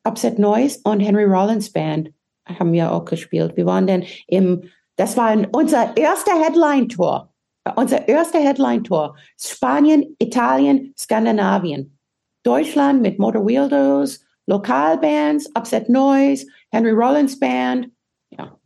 Upset 0.03 0.37
Noise 0.37 0.81
und 0.83 0.99
Henry 0.99 1.23
Rollins 1.23 1.71
Band 1.71 2.11
haben 2.45 2.73
wir 2.73 2.91
auch 2.91 3.05
gespielt. 3.05 3.55
Wir 3.55 3.65
waren 3.65 3.87
dann 3.87 4.03
im, 4.27 4.69
das 4.97 5.17
war 5.17 5.35
unser 5.53 5.95
erster 5.95 6.33
Headline 6.39 6.89
Tour. 6.89 7.29
Unser 7.77 8.07
erster 8.07 8.39
Headline 8.39 8.83
Tour. 8.83 9.15
Spanien, 9.39 10.15
Italien, 10.19 10.93
Skandinavien. 10.97 11.97
Deutschland 12.43 13.01
mit 13.01 13.19
Motor 13.19 13.47
Wheeldos 13.47 14.22
Lokalbands, 14.49 15.45
Upset 15.55 15.89
Noise, 15.89 16.45
Henry 16.71 16.91
Rollins 16.91 17.39
Band. 17.39 17.91
Ja, 18.29 18.59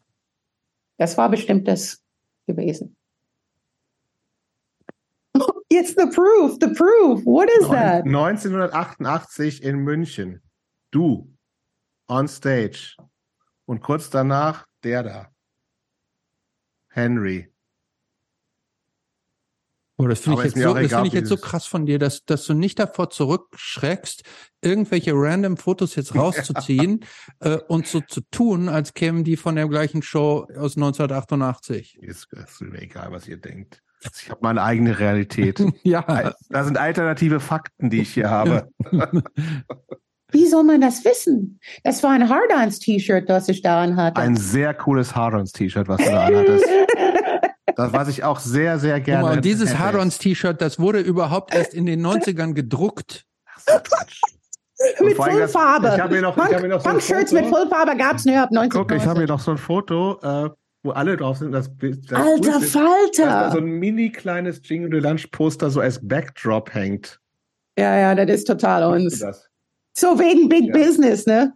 das 0.97 1.17
war 1.17 1.29
bestimmt 1.29 1.67
das 1.67 2.03
gewesen. 2.47 2.95
It's 5.69 5.93
the 5.95 6.07
proof, 6.13 6.57
the 6.59 6.73
proof. 6.73 7.23
What 7.25 7.49
is 7.49 7.67
that? 7.67 8.05
1988 8.05 9.61
in 9.61 9.83
München. 9.83 10.41
Du 10.91 11.27
on 12.07 12.27
stage. 12.27 12.97
Und 13.65 13.81
kurz 13.81 14.09
danach 14.09 14.65
der 14.83 15.03
da. 15.03 15.27
Henry. 16.89 17.51
Oh, 19.99 20.05
das 20.05 20.19
finde 20.19 20.39
ich, 20.39 20.53
jetzt 20.53 20.63
so, 20.63 20.73
das 20.75 20.93
find 20.93 21.07
ich 21.07 21.13
jetzt 21.13 21.29
so 21.29 21.37
krass 21.37 21.65
von 21.65 21.87
dir, 21.87 21.97
dass, 21.97 22.23
dass 22.23 22.45
du 22.45 22.53
nicht 22.53 22.77
davor 22.77 23.09
zurückschreckst, 23.09 24.23
irgendwelche 24.61 25.13
random 25.15 25.57
Fotos 25.57 25.95
jetzt 25.95 26.13
rauszuziehen 26.15 27.03
äh, 27.39 27.57
und 27.67 27.87
so 27.87 28.01
zu 28.01 28.21
tun, 28.29 28.69
als 28.69 28.93
kämen 28.93 29.23
die 29.23 29.37
von 29.37 29.55
der 29.55 29.67
gleichen 29.67 30.03
Show 30.03 30.47
aus 30.55 30.77
1988. 30.77 31.97
Ist, 31.99 32.31
ist 32.31 32.61
mir 32.61 32.81
egal, 32.81 33.11
was 33.11 33.27
ihr 33.27 33.37
denkt. 33.37 33.81
Ich 34.21 34.29
habe 34.29 34.39
meine 34.43 34.61
eigene 34.61 34.99
Realität. 34.99 35.63
ja. 35.83 36.33
Da 36.49 36.63
sind 36.63 36.77
alternative 36.77 37.39
Fakten, 37.39 37.89
die 37.89 38.01
ich 38.01 38.13
hier 38.13 38.29
habe. 38.29 38.69
Wie 40.31 40.45
soll 40.45 40.63
man 40.63 40.81
das 40.81 41.05
wissen? 41.05 41.59
Das 41.83 42.03
war 42.03 42.11
ein 42.11 42.29
Hard-Ons-T-Shirt, 42.29 43.29
das 43.29 43.47
ich 43.47 43.61
daran 43.61 43.95
hatte. 43.95 44.19
Ein 44.19 44.35
sehr 44.35 44.73
cooles 44.73 45.15
Hard-Ons-T-Shirt, 45.15 45.87
was 45.87 45.97
du 45.97 46.11
da 46.11 46.25
anhattest. 46.25 46.65
Das, 47.77 47.93
was 47.93 48.07
ich 48.07 48.23
auch 48.23 48.39
sehr, 48.39 48.79
sehr 48.79 48.99
gerne. 48.99 49.21
Mal, 49.21 49.35
und 49.35 49.45
dieses 49.45 49.77
Hard-Ons-T-Shirt, 49.77 50.59
das 50.59 50.79
wurde 50.79 50.99
überhaupt 50.99 51.53
erst 51.53 51.75
in 51.75 51.85
den 51.85 52.03
90ern 52.03 52.53
gedruckt. 52.53 53.27
mit 54.99 55.15
Vollfarbe. 55.15 55.91
Ich 55.93 56.01
habe 56.01 56.15
mir 56.15 56.21
noch, 56.23 56.35
Punk, 56.35 56.55
hab 56.55 56.61
mir 56.63 56.69
noch 56.69 56.81
so 56.81 56.89
ein 56.89 56.99
Shirts 56.99 57.31
mit 57.31 57.45
Vollfarbe 57.45 57.95
gab 57.95 58.15
es 58.15 58.25
nur 58.25 58.35
ab 58.35 58.49
1990. 58.49 58.71
Guck, 58.71 58.91
ich 58.91 59.05
habe 59.05 59.19
hier 59.19 59.27
noch 59.27 59.39
so 59.39 59.51
ein 59.51 59.59
Foto, 59.59 60.19
äh, 60.23 60.49
wo 60.81 60.89
alle 60.89 61.17
drauf 61.17 61.37
sind. 61.37 61.51
Das, 61.51 61.69
das 61.77 62.19
Alter 62.19 62.57
ist, 62.57 62.73
Falter! 62.73 63.51
so 63.51 63.59
ein 63.59 63.65
mini 63.65 64.11
kleines 64.11 64.59
Jingle 64.63 64.89
de 64.89 64.99
Lunch 64.99 65.29
Poster 65.29 65.69
so 65.69 65.79
als 65.79 65.99
Backdrop 66.01 66.73
hängt. 66.73 67.19
Ja, 67.77 67.95
ja, 67.95 68.15
das 68.15 68.37
ist 68.37 68.45
total 68.45 68.91
uns. 68.91 69.23
So 69.93 70.17
wegen 70.17 70.49
Big 70.49 70.65
ja. 70.69 70.73
Business, 70.73 71.27
ne? 71.27 71.53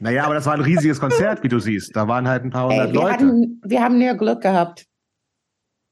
Naja, 0.00 0.24
aber 0.24 0.34
das 0.34 0.44
war 0.44 0.52
ein 0.52 0.60
riesiges 0.60 1.00
Konzert, 1.00 1.42
wie 1.42 1.48
du 1.48 1.58
siehst. 1.58 1.96
Da 1.96 2.06
waren 2.06 2.28
halt 2.28 2.44
ein 2.44 2.50
paar 2.50 2.68
hundert 2.68 2.88
Ey, 2.88 2.92
wir 2.92 3.00
Leute. 3.00 3.12
Hatten, 3.14 3.62
wir 3.64 3.82
haben 3.82 3.98
nur 3.98 4.14
Glück 4.14 4.42
gehabt. 4.42 4.84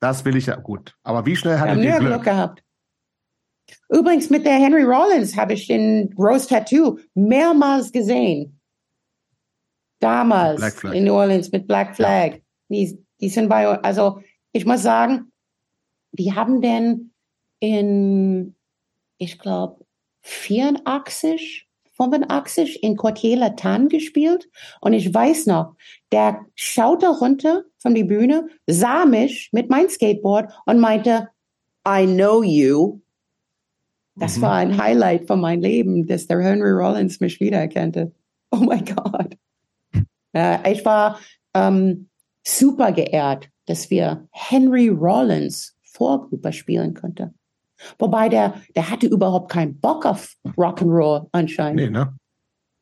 Das 0.00 0.24
will 0.24 0.36
ich 0.36 0.46
ja 0.46 0.56
gut. 0.56 0.94
Aber 1.02 1.24
wie 1.26 1.36
schnell 1.36 1.58
hattet 1.58 1.82
ihr 1.82 1.98
Glück? 1.98 2.12
Glück 2.12 2.24
gehabt? 2.24 2.62
Übrigens 3.88 4.30
mit 4.30 4.44
der 4.44 4.54
Henry 4.54 4.82
Rollins 4.82 5.36
habe 5.36 5.54
ich 5.54 5.66
den 5.66 6.14
Rose 6.18 6.48
Tattoo 6.48 6.98
mehrmals 7.14 7.90
gesehen. 7.90 8.60
Damals 10.00 10.82
in 10.84 11.04
New 11.04 11.14
Orleans 11.14 11.50
mit 11.50 11.66
Black 11.66 11.96
Flag. 11.96 12.34
Ja. 12.34 12.40
Die, 12.68 13.04
die 13.20 13.28
sind 13.28 13.48
bei, 13.48 13.66
also 13.66 14.20
ich 14.52 14.66
muss 14.66 14.82
sagen, 14.82 15.32
die 16.12 16.34
haben 16.34 16.60
denn 16.60 17.12
in, 17.60 18.54
ich 19.18 19.38
glaube, 19.38 19.84
84 20.22 21.65
85 21.96 22.82
in 22.82 22.96
Quartier 22.96 23.36
Latin 23.36 23.88
gespielt 23.88 24.48
und 24.80 24.92
ich 24.92 25.12
weiß 25.12 25.46
noch, 25.46 25.74
der 26.12 26.44
schaute 26.54 27.08
runter 27.08 27.64
von 27.78 27.94
die 27.94 28.04
Bühne, 28.04 28.48
sah 28.66 29.06
mich 29.06 29.50
mit 29.52 29.70
meinem 29.70 29.88
Skateboard 29.88 30.52
und 30.66 30.78
meinte, 30.78 31.28
I 31.86 32.06
know 32.06 32.42
you. 32.42 33.00
Das 34.16 34.38
mhm. 34.38 34.42
war 34.42 34.54
ein 34.54 34.78
Highlight 34.78 35.26
von 35.26 35.40
meinem 35.40 35.62
Leben, 35.62 36.06
dass 36.06 36.26
der 36.26 36.40
Henry 36.40 36.70
Rollins 36.70 37.20
mich 37.20 37.40
wiedererkannte. 37.40 38.12
Oh 38.50 38.56
mein 38.56 38.84
Gott. 38.84 39.36
Äh, 40.32 40.72
ich 40.72 40.84
war 40.84 41.18
ähm, 41.54 42.08
super 42.44 42.92
geehrt, 42.92 43.50
dass 43.66 43.90
wir 43.90 44.28
Henry 44.30 44.88
Rollins 44.88 45.76
Vorgruppe 45.82 46.52
spielen 46.52 46.94
konnten. 46.94 47.34
Wobei 47.98 48.28
der, 48.28 48.54
der 48.74 48.90
hatte 48.90 49.06
überhaupt 49.06 49.50
keinen 49.50 49.78
Bock 49.78 50.06
auf 50.06 50.34
Rock'n'Roll 50.56 51.28
anscheinend. 51.32 51.76
Nee, 51.76 51.90
ne? 51.90 52.14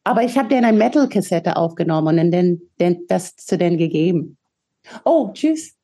Aber 0.05 0.23
ich 0.23 0.37
habe 0.37 0.49
denen 0.49 0.67
eine 0.67 0.77
Metal-Kassette 0.77 1.57
aufgenommen 1.57 2.19
und 2.19 2.31
dann, 2.31 2.61
dann 2.79 2.99
das 3.09 3.37
zu 3.37 3.57
denen 3.57 3.79
gegeben. 3.79 4.37
Oh, 5.05 5.31
tschüss. 5.33 5.75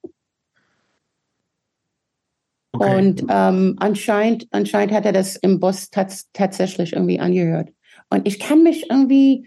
Okay. 2.72 2.98
Und 2.98 3.24
ähm, 3.28 3.76
anscheinend, 3.78 4.47
anscheinend 4.51 4.92
hat 4.94 5.06
er 5.06 5.12
das 5.12 5.36
im 5.36 5.59
Bus 5.59 5.90
tats 5.90 6.30
tatsächlich 6.32 6.92
irgendwie 6.92 7.18
angehört. 7.18 7.70
Und 8.10 8.28
ich 8.28 8.38
kann 8.38 8.62
mich 8.62 8.90
irgendwie 8.90 9.47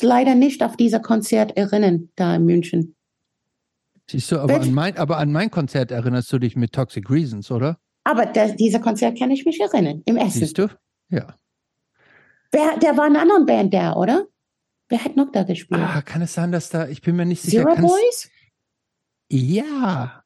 leider 0.00 0.34
nicht 0.34 0.62
auf 0.62 0.76
dieser 0.76 1.00
Konzert 1.00 1.56
erinnern, 1.56 2.10
da 2.16 2.34
in 2.34 2.44
München. 2.44 2.94
Siehst 4.10 4.32
du, 4.32 4.38
aber 4.38 4.60
an, 4.60 4.72
mein, 4.72 4.96
aber 4.96 5.18
an 5.18 5.32
mein 5.32 5.50
Konzert 5.50 5.90
erinnerst 5.90 6.32
du 6.32 6.38
dich 6.38 6.56
mit 6.56 6.72
Toxic 6.72 7.08
Reasons, 7.10 7.50
oder? 7.50 7.78
Aber 8.08 8.24
das, 8.24 8.56
dieser 8.56 8.80
Konzert 8.80 9.18
kann 9.18 9.30
ich 9.30 9.44
mich 9.44 9.60
erinnern, 9.60 10.00
im 10.06 10.16
Essen. 10.16 10.40
Siehst 10.40 10.56
du? 10.56 10.68
Ja. 11.10 11.36
Wer, 12.50 12.78
der 12.78 12.96
war 12.96 13.06
in 13.06 13.14
einer 13.14 13.20
anderen 13.20 13.44
Band 13.44 13.74
da, 13.74 13.96
oder? 13.96 14.24
Wer 14.88 15.04
hat 15.04 15.14
noch 15.14 15.30
da 15.30 15.42
gespielt? 15.42 15.82
Ah, 15.82 16.00
kann 16.00 16.22
es 16.22 16.32
sein, 16.32 16.50
dass 16.50 16.70
da, 16.70 16.88
ich 16.88 17.02
bin 17.02 17.16
mir 17.16 17.26
nicht 17.26 17.42
sicher. 17.42 17.64
Zero 17.64 17.76
Boys? 17.76 18.30
Ja. 19.28 20.24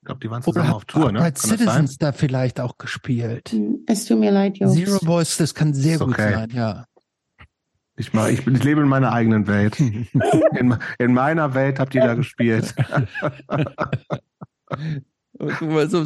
Ich 0.00 0.06
glaube, 0.06 0.20
die 0.20 0.30
waren 0.30 0.44
zusammen 0.44 0.68
Oder 0.68 0.76
auf 0.76 0.84
Tour, 0.84 1.10
ne? 1.10 1.20
Hat 1.20 1.38
Citizens 1.38 1.98
da 1.98 2.12
vielleicht 2.12 2.60
auch 2.60 2.78
gespielt? 2.78 3.50
Hm, 3.50 3.80
es 3.88 4.04
tut 4.04 4.20
mir 4.20 4.30
leid, 4.30 4.58
Jungs. 4.58 4.74
Zero 4.74 5.04
Boys, 5.04 5.38
das 5.38 5.56
kann 5.56 5.74
sehr 5.74 5.94
Ist 5.94 6.00
gut 6.00 6.14
okay. 6.14 6.34
sein, 6.34 6.50
ja. 6.50 6.84
Ich, 7.96 8.12
mal, 8.12 8.32
ich, 8.32 8.46
ich 8.46 8.62
lebe 8.62 8.80
in 8.80 8.86
meiner 8.86 9.12
eigenen 9.12 9.48
Welt. 9.48 9.80
In, 9.80 10.78
in 10.98 11.12
meiner 11.12 11.54
Welt 11.54 11.80
habt 11.80 11.96
ihr 11.96 12.02
da 12.02 12.14
gespielt. 12.14 12.76
so, 15.88 16.04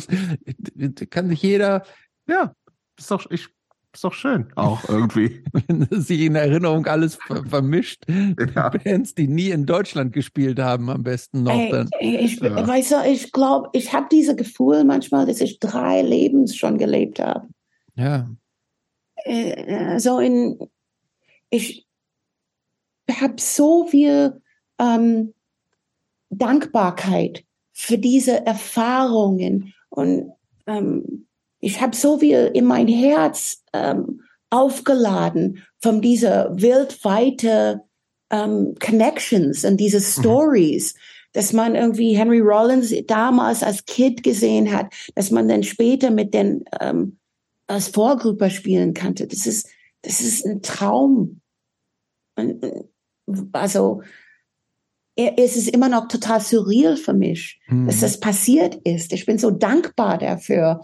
kann 1.10 1.28
sich 1.28 1.42
jeder, 1.42 1.84
Ja, 2.26 2.54
ist 2.98 3.10
doch, 3.10 3.30
ich, 3.30 3.48
ist 3.92 4.04
doch 4.04 4.14
schön, 4.14 4.50
auch 4.56 4.88
irgendwie. 4.88 5.44
Wenn 5.52 5.86
sich 5.90 6.20
in 6.20 6.34
Erinnerung 6.34 6.86
alles 6.86 7.16
ver 7.16 7.44
vermischt. 7.44 8.04
Ja. 8.54 8.70
Bands, 8.70 9.14
die 9.14 9.28
nie 9.28 9.50
in 9.50 9.66
Deutschland 9.66 10.12
gespielt 10.12 10.58
haben, 10.58 10.88
am 10.88 11.02
besten 11.02 11.42
noch. 11.42 11.70
Dann. 11.70 11.88
Ey, 11.98 12.16
ich, 12.16 12.40
ja. 12.40 12.66
weißt 12.66 12.92
du, 12.92 12.96
ich 13.06 13.32
glaube, 13.32 13.68
ich 13.72 13.92
habe 13.92 14.06
dieses 14.10 14.36
Gefühl 14.36 14.84
manchmal, 14.84 15.26
dass 15.26 15.40
ich 15.40 15.58
drei 15.58 16.02
Lebens 16.02 16.56
schon 16.56 16.78
gelebt 16.78 17.20
habe. 17.20 17.48
Ja. 17.94 18.30
Äh, 19.24 19.98
so 19.98 20.18
in, 20.18 20.58
ich 21.50 21.86
habe 23.10 23.34
so 23.38 23.86
viel 23.86 24.40
ähm, 24.78 25.34
Dankbarkeit 26.30 27.44
für 27.82 27.98
diese 27.98 28.46
Erfahrungen 28.46 29.74
und 29.90 30.32
ähm, 30.66 31.26
ich 31.58 31.80
habe 31.80 31.96
so 31.96 32.18
viel 32.18 32.50
in 32.54 32.64
mein 32.64 32.86
Herz 32.86 33.62
ähm, 33.72 34.22
aufgeladen 34.50 35.64
von 35.80 36.00
dieser 36.00 36.60
weltweite 36.60 37.82
ähm, 38.30 38.74
Connections 38.84 39.64
und 39.64 39.78
diese 39.78 39.98
mhm. 39.98 40.02
Stories, 40.02 40.94
mhm. 40.94 40.98
dass 41.32 41.52
man 41.52 41.74
irgendwie 41.74 42.16
Henry 42.16 42.40
Rollins 42.40 42.94
damals 43.06 43.64
als 43.64 43.84
Kid 43.84 44.22
gesehen 44.22 44.72
hat, 44.72 44.92
dass 45.16 45.30
man 45.30 45.48
dann 45.48 45.64
später 45.64 46.10
mit 46.10 46.34
den 46.34 46.64
ähm, 46.80 47.18
als 47.66 47.88
Vorgruppe 47.88 48.50
spielen 48.50 48.94
kannte. 48.94 49.26
Das 49.26 49.46
ist 49.46 49.68
das 50.02 50.20
ist 50.20 50.46
ein 50.46 50.62
Traum. 50.62 51.40
Also 53.52 54.02
es 55.14 55.56
ist 55.56 55.68
immer 55.68 55.88
noch 55.88 56.08
total 56.08 56.40
surreal 56.40 56.96
für 56.96 57.12
mich, 57.12 57.60
mhm. 57.68 57.86
dass 57.86 58.00
das 58.00 58.18
passiert 58.18 58.76
ist. 58.76 59.12
Ich 59.12 59.26
bin 59.26 59.38
so 59.38 59.50
dankbar 59.50 60.18
dafür. 60.18 60.80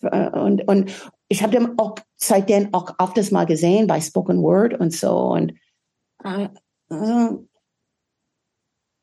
Und, 0.00 0.68
und 0.68 0.92
ich 1.28 1.42
habe 1.42 1.52
den 1.52 1.78
auch 1.78 1.96
seitdem 2.16 2.72
auch 2.72 2.94
öfters 2.98 3.30
mal 3.30 3.46
gesehen 3.46 3.86
bei 3.86 4.00
Spoken 4.00 4.42
Word 4.42 4.78
und 4.78 4.92
so. 4.92 5.16
Und 5.32 5.54
äh, 6.22 6.48
also, 6.88 7.48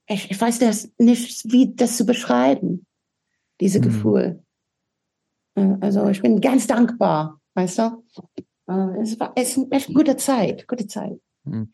ich, 0.08 0.32
ich 0.32 0.40
weiß 0.40 0.60
das 0.60 0.92
nicht, 0.98 1.52
wie 1.52 1.76
das 1.76 1.98
zu 1.98 2.06
beschreiben, 2.06 2.86
diese 3.60 3.80
mhm. 3.80 3.84
Gefühl. 3.84 4.44
Äh, 5.56 5.76
also 5.82 6.08
ich 6.10 6.22
bin 6.22 6.40
ganz 6.40 6.68
dankbar, 6.68 7.42
weißt 7.56 7.80
du? 7.80 8.04
Äh, 8.68 9.02
es 9.02 9.20
war 9.20 9.34
es 9.36 9.50
ist 9.50 9.58
eine 9.58 9.72
echt 9.72 9.94
gute 9.94 10.16
Zeit, 10.18 10.68
gute 10.68 10.88
Zeit. 10.88 11.20
Hm. 11.45 11.72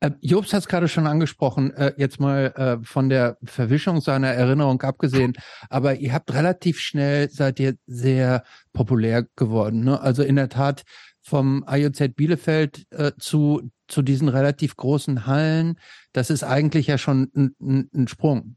Äh, 0.00 0.10
Jobst 0.20 0.52
hat 0.52 0.60
es 0.60 0.68
gerade 0.68 0.88
schon 0.88 1.06
angesprochen, 1.06 1.72
äh, 1.74 1.94
jetzt 1.96 2.20
mal 2.20 2.52
äh, 2.56 2.84
von 2.84 3.08
der 3.08 3.38
Verwischung 3.44 4.00
seiner 4.00 4.28
Erinnerung 4.28 4.82
abgesehen, 4.82 5.34
aber 5.70 5.96
ihr 5.96 6.12
habt 6.12 6.32
relativ 6.34 6.80
schnell, 6.80 7.30
seid 7.30 7.58
ihr 7.60 7.76
sehr 7.86 8.44
populär 8.72 9.26
geworden. 9.36 9.84
Ne? 9.84 10.00
Also 10.00 10.22
in 10.22 10.36
der 10.36 10.48
Tat 10.48 10.84
vom 11.22 11.64
IOZ 11.68 12.14
Bielefeld 12.14 12.86
zu, 13.18 13.68
zu 13.88 14.02
diesen 14.02 14.28
relativ 14.28 14.76
großen 14.76 15.26
Hallen, 15.26 15.76
das 16.12 16.30
ist 16.30 16.44
eigentlich 16.44 16.86
ja 16.86 16.98
schon 16.98 17.32
ein, 17.34 17.90
ein 17.92 18.06
Sprung. 18.06 18.54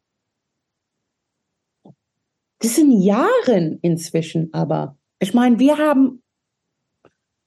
Das 2.59 2.75
sind 2.75 2.91
Jahren 3.01 3.79
inzwischen, 3.81 4.53
aber 4.53 4.99
ich 5.17 5.33
meine, 5.33 5.57
wir 5.57 5.79
haben 5.79 6.21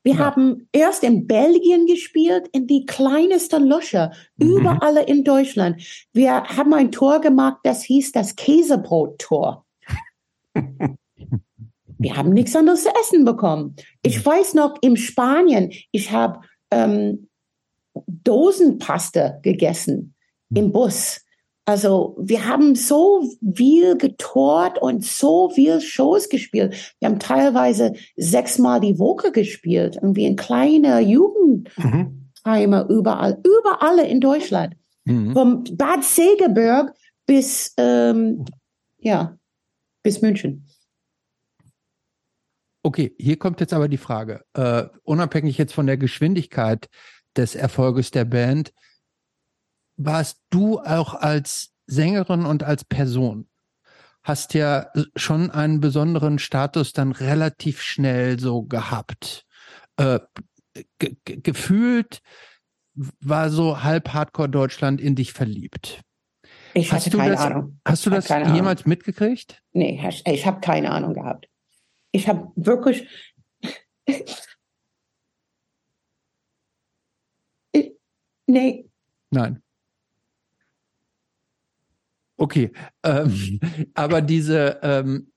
wir 0.03 0.15
ja. 0.15 0.19
haben 0.19 0.69
erst 0.73 1.05
in 1.05 1.27
Belgien 1.27 1.87
gespielt, 1.87 2.49
in 2.53 2.67
die 2.67 2.87
kleinsten 2.87 3.67
Löcher, 3.67 4.13
mhm. 4.37 4.57
überall 4.57 4.97
in 4.97 5.25
Deutschland. 5.25 5.83
Wir 6.13 6.43
haben 6.45 6.75
ein 6.75 6.91
Tor 6.91 7.21
gemacht, 7.21 7.59
das 7.63 7.83
hieß 7.85 8.13
das 8.13 8.37
Käsebrot-Tor. 8.37 9.65
Wir 11.99 12.17
haben 12.17 12.31
nichts 12.31 12.57
anderes 12.57 12.83
zu 12.83 12.89
essen 13.01 13.25
bekommen. 13.25 13.77
Ich 14.03 14.27
weiß 14.27 14.55
noch, 14.55 14.75
in 14.81 14.97
Spanien, 14.97 15.71
ich 15.93 16.11
habe 16.11 16.41
ähm, 16.73 17.29
Dosenpaste 18.07 19.39
gegessen 19.43 20.15
im 20.53 20.67
mhm. 20.67 20.73
Bus. 20.73 21.22
Also 21.65 22.17
wir 22.19 22.47
haben 22.47 22.75
so 22.75 23.31
viel 23.55 23.97
getort 23.97 24.79
und 24.83 25.05
so 25.05 25.49
viel 25.51 25.81
Shows 25.81 26.29
gespielt. 26.29 26.95
Wir 26.99 27.09
haben 27.09 27.21
teilweise 27.21 27.95
sechsmal 28.17 28.81
die 28.81 28.99
Woche 28.99 29.31
gespielt, 29.31 29.97
irgendwie 29.97 30.25
in 30.25 30.35
kleine 30.35 31.01
Jugendheime 31.01 32.85
mhm. 32.85 32.91
überall, 32.91 33.41
überall 33.45 34.01
in 34.01 34.21
Deutschland. 34.21 34.75
Mhm. 35.05 35.33
Vom 35.35 35.65
Bad 35.77 36.03
Segeberg 36.03 36.95
bis, 37.27 37.73
ähm, 37.77 38.45
ja, 38.99 39.37
bis 40.03 40.21
München. 40.21 40.67
Okay, 42.83 43.15
hier 43.19 43.39
kommt 43.39 43.61
jetzt 43.61 43.73
aber 43.73 43.87
die 43.87 43.97
Frage, 43.97 44.45
äh, 44.55 44.85
unabhängig 45.05 45.57
jetzt 45.59 45.73
von 45.73 45.87
der 45.87 45.97
Geschwindigkeit 45.97 46.89
des 47.37 47.55
Erfolges 47.55 48.11
der 48.11 48.25
Band, 48.25 48.73
warst 49.97 50.41
du 50.51 50.81
auch 50.81 51.15
als 51.15 51.73
Sängerin 51.87 52.45
und 52.47 52.63
als 52.63 52.85
Person 52.85 53.49
hast 54.23 54.55
ja 54.55 54.91
schon 55.17 55.51
einen 55.51 55.81
besonderen 55.81 56.39
Status 56.39 56.93
dann 56.93 57.13
relativ 57.13 57.83
schnell 57.83 58.39
so 58.39 58.63
gehabt. 58.63 59.45
Äh, 59.97 60.21
ge 60.99 61.17
gefühlt 61.25 62.21
war 62.95 63.51
so 63.51 63.83
halb 63.83 64.11
Hardcore 64.11 64.49
Deutschland 64.49 65.01
in 65.01 65.17
dich 65.17 65.33
verliebt. 65.33 66.03
Ich 66.75 66.93
hast 66.93 67.07
hatte 67.07 67.17
keine 67.17 67.33
das, 67.33 67.41
Ahnung. 67.41 67.81
Hast 67.87 68.07
du 68.07 68.11
das 68.11 68.29
jemals 68.29 68.83
Ahnung. 68.83 68.91
mitgekriegt? 68.91 69.63
Nee, 69.73 70.01
ich 70.27 70.47
habe 70.47 70.61
keine 70.61 70.91
Ahnung 70.91 71.15
gehabt. 71.15 71.49
Ich 72.13 72.29
habe 72.29 72.53
wirklich 72.55 73.09
nee. 78.47 78.89
Nein. 79.31 79.63
Okay, 82.43 82.73
ähm, 83.05 83.61
aber 83.95 84.21
diese, 84.21 84.81
ähm, 84.83 85.33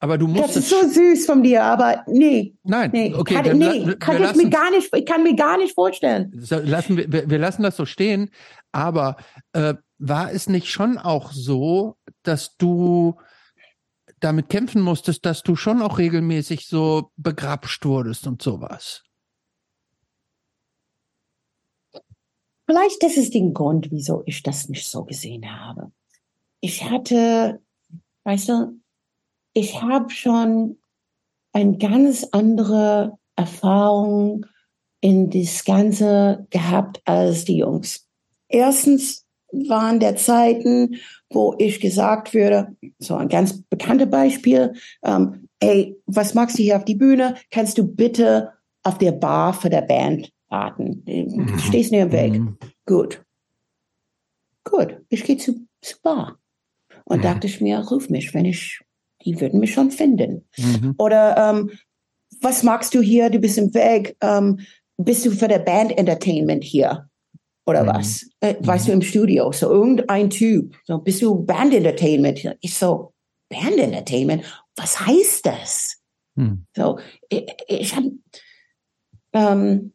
aber 0.00 0.18
du 0.18 0.26
musst. 0.26 0.50
Das 0.50 0.56
ist 0.56 0.68
so 0.68 0.86
süß 0.86 1.24
von 1.24 1.42
dir, 1.42 1.64
aber 1.64 2.04
nee. 2.06 2.54
Nein, 2.62 2.90
nee. 2.92 3.14
okay. 3.14 3.36
Kann, 3.36 3.56
nee, 3.56 3.94
kann 3.94 4.22
ich 4.22 4.34
mir 4.34 4.50
gar 4.50 4.70
nicht, 4.70 4.94
ich 4.94 5.06
kann 5.06 5.22
mir 5.22 5.34
gar 5.34 5.56
nicht 5.56 5.72
vorstellen. 5.72 6.30
Lassen 6.34 6.98
wir, 6.98 7.30
wir 7.30 7.38
lassen 7.38 7.62
das 7.62 7.78
so 7.78 7.86
stehen, 7.86 8.28
aber 8.70 9.16
äh, 9.54 9.72
war 9.96 10.30
es 10.30 10.46
nicht 10.50 10.68
schon 10.68 10.98
auch 10.98 11.32
so, 11.32 11.96
dass 12.22 12.58
du 12.58 13.18
damit 14.20 14.50
kämpfen 14.50 14.82
musstest, 14.82 15.24
dass 15.24 15.42
du 15.42 15.56
schon 15.56 15.80
auch 15.80 15.96
regelmäßig 15.96 16.66
so 16.66 17.12
begrapscht 17.16 17.86
wurdest 17.86 18.26
und 18.26 18.42
sowas? 18.42 19.04
Vielleicht 22.72 23.02
das 23.02 23.18
ist 23.18 23.34
der 23.34 23.42
Grund, 23.50 23.90
wieso 23.90 24.22
ich 24.24 24.42
das 24.42 24.70
nicht 24.70 24.86
so 24.86 25.04
gesehen 25.04 25.44
habe. 25.60 25.92
Ich 26.62 26.82
hatte, 26.82 27.60
weißt 28.24 28.48
du, 28.48 28.80
ich 29.52 29.82
habe 29.82 30.08
schon 30.08 30.78
eine 31.52 31.76
ganz 31.76 32.26
andere 32.32 33.18
Erfahrung 33.36 34.46
in 35.02 35.28
das 35.28 35.66
Ganze 35.66 36.46
gehabt 36.48 37.02
als 37.04 37.44
die 37.44 37.58
Jungs. 37.58 38.08
Erstens 38.48 39.26
waren 39.52 40.00
der 40.00 40.16
Zeiten, 40.16 40.96
wo 41.28 41.54
ich 41.58 41.78
gesagt 41.78 42.32
würde, 42.32 42.74
so 42.98 43.16
ein 43.16 43.28
ganz 43.28 43.64
bekanntes 43.64 44.08
Beispiel, 44.08 44.72
ähm, 45.04 45.46
ey, 45.60 45.94
was 46.06 46.32
magst 46.32 46.58
du 46.58 46.62
hier 46.62 46.78
auf 46.78 46.86
die 46.86 46.94
Bühne? 46.94 47.34
Kannst 47.50 47.76
du 47.76 47.86
bitte 47.86 48.52
auf 48.82 48.96
der 48.96 49.12
Bar 49.12 49.52
für 49.52 49.68
der 49.68 49.82
Band 49.82 50.32
warten. 50.52 51.04
Du 51.04 51.12
mhm. 51.12 51.58
stehst 51.58 51.90
mir 51.90 52.02
im 52.02 52.12
Weg. 52.12 52.34
Mhm. 52.34 52.58
Gut. 52.86 53.24
Gut, 54.64 55.00
ich 55.08 55.24
gehe 55.24 55.36
zu, 55.36 55.66
zu 55.80 55.96
Bar. 56.02 56.38
Und 57.04 57.18
mhm. 57.18 57.22
dachte 57.22 57.46
ich 57.48 57.60
mir, 57.60 57.80
ruf 57.80 58.08
mich, 58.10 58.32
wenn 58.34 58.44
ich, 58.44 58.80
die 59.24 59.40
würden 59.40 59.58
mich 59.58 59.72
schon 59.72 59.90
finden. 59.90 60.46
Mhm. 60.56 60.94
Oder 60.98 61.36
ähm, 61.36 61.70
was 62.40 62.62
magst 62.62 62.94
du 62.94 63.00
hier? 63.00 63.30
Du 63.30 63.40
bist 63.40 63.58
im 63.58 63.74
Weg. 63.74 64.16
Ähm, 64.20 64.60
bist 64.98 65.26
du 65.26 65.32
für 65.32 65.48
der 65.48 65.58
Band 65.58 65.98
Entertainment 65.98 66.62
hier? 66.62 67.08
Oder 67.66 67.82
mhm. 67.82 67.88
was? 67.88 68.30
Äh, 68.40 68.54
weißt 68.60 68.88
du, 68.88 68.92
im 68.92 69.02
Studio. 69.02 69.50
So 69.50 69.68
irgendein 69.70 70.30
Typ. 70.30 70.76
So, 70.84 70.98
bist 70.98 71.22
du 71.22 71.44
Band 71.44 71.74
Entertainment? 71.74 72.56
Ich 72.60 72.74
so, 72.74 73.14
Band 73.48 73.78
Entertainment? 73.78 74.44
Was 74.76 75.00
heißt 75.00 75.46
das? 75.46 75.98
So, 76.74 76.98
ich, 77.28 77.46
ich 77.68 77.94
habe 77.94 78.12
ähm, 79.34 79.92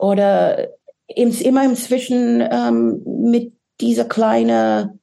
oder 0.00 0.68
immer 1.08 1.64
inzwischen 1.64 2.40
ähm, 2.50 3.02
mit 3.04 3.52
dieser 3.80 4.04
kleine, 4.04 4.98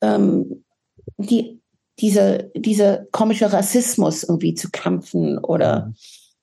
ähm, 0.00 0.64
die, 1.16 1.60
diese, 1.98 2.50
diese 2.54 3.08
komische 3.12 3.52
Rassismus 3.52 4.22
irgendwie 4.22 4.54
zu 4.54 4.70
kämpfen 4.70 5.38
oder 5.38 5.86
mhm. 5.86 5.94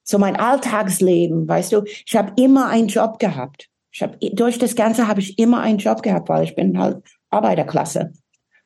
so 0.04 0.18
mein 0.18 0.36
Alltagsleben, 0.36 1.48
weißt 1.48 1.72
du, 1.72 1.84
ich 1.86 2.16
habe 2.16 2.34
immer 2.42 2.68
einen 2.68 2.88
Job 2.88 3.20
gehabt. 3.20 3.70
Ich 3.92 4.04
habe 4.04 4.18
durch 4.34 4.60
das 4.60 4.76
Ganze 4.76 5.08
habe 5.08 5.22
ich 5.22 5.40
immer 5.40 5.62
einen 5.62 5.78
Job 5.78 6.04
gehabt, 6.04 6.28
weil 6.28 6.44
ich 6.44 6.56
bin 6.56 6.78
halt 6.78 6.98
Arbeiterklasse 7.30 8.12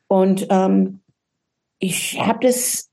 und 0.07 0.47
ähm, 0.49 1.01
ich 1.77 2.19
habe 2.19 2.39
das 2.47 2.89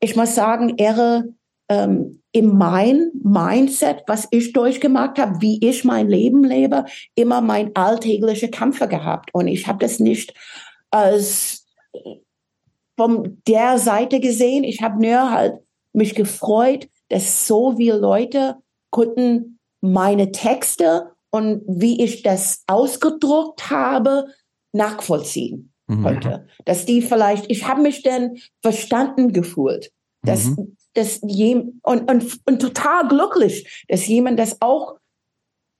ich 0.00 0.16
muss 0.16 0.34
sagen, 0.34 0.76
ihre 0.78 1.28
ähm, 1.68 2.21
in 2.32 2.56
mein 2.56 3.10
Mindset, 3.22 4.04
was 4.06 4.26
ich 4.30 4.52
durchgemacht 4.52 5.18
habe, 5.18 5.40
wie 5.40 5.64
ich 5.66 5.84
mein 5.84 6.08
Leben 6.08 6.44
lebe, 6.44 6.86
immer 7.14 7.40
mein 7.40 7.76
alltägliche 7.76 8.48
Kämpfe 8.48 8.88
gehabt. 8.88 9.30
Und 9.32 9.48
ich 9.48 9.66
habe 9.66 9.78
das 9.78 10.00
nicht 10.00 10.34
als 10.90 11.66
von 12.96 13.42
der 13.46 13.78
Seite 13.78 14.20
gesehen. 14.20 14.64
Ich 14.64 14.80
habe 14.82 15.00
nur 15.00 15.30
halt 15.30 15.54
mich 15.92 16.14
gefreut, 16.14 16.88
dass 17.08 17.46
so 17.46 17.76
viele 17.76 17.98
Leute 17.98 18.56
konnten 18.90 19.58
meine 19.82 20.32
Texte 20.32 21.12
und 21.30 21.62
wie 21.66 22.02
ich 22.02 22.22
das 22.22 22.62
ausgedruckt 22.66 23.70
habe, 23.70 24.26
nachvollziehen 24.72 25.72
mhm. 25.86 26.02
konnte. 26.02 26.46
Dass 26.64 26.84
die 26.86 27.02
vielleicht, 27.02 27.50
ich 27.50 27.66
habe 27.66 27.82
mich 27.82 28.02
dann 28.02 28.36
verstanden 28.62 29.32
gefühlt. 29.32 29.90
Dass, 30.22 30.46
mhm. 30.46 30.76
Dass 30.94 31.20
je, 31.26 31.64
und, 31.82 32.10
und, 32.10 32.40
und 32.46 32.60
total 32.60 33.08
glücklich, 33.08 33.84
dass 33.88 34.06
jemand 34.06 34.38
das 34.38 34.60
auch 34.60 34.96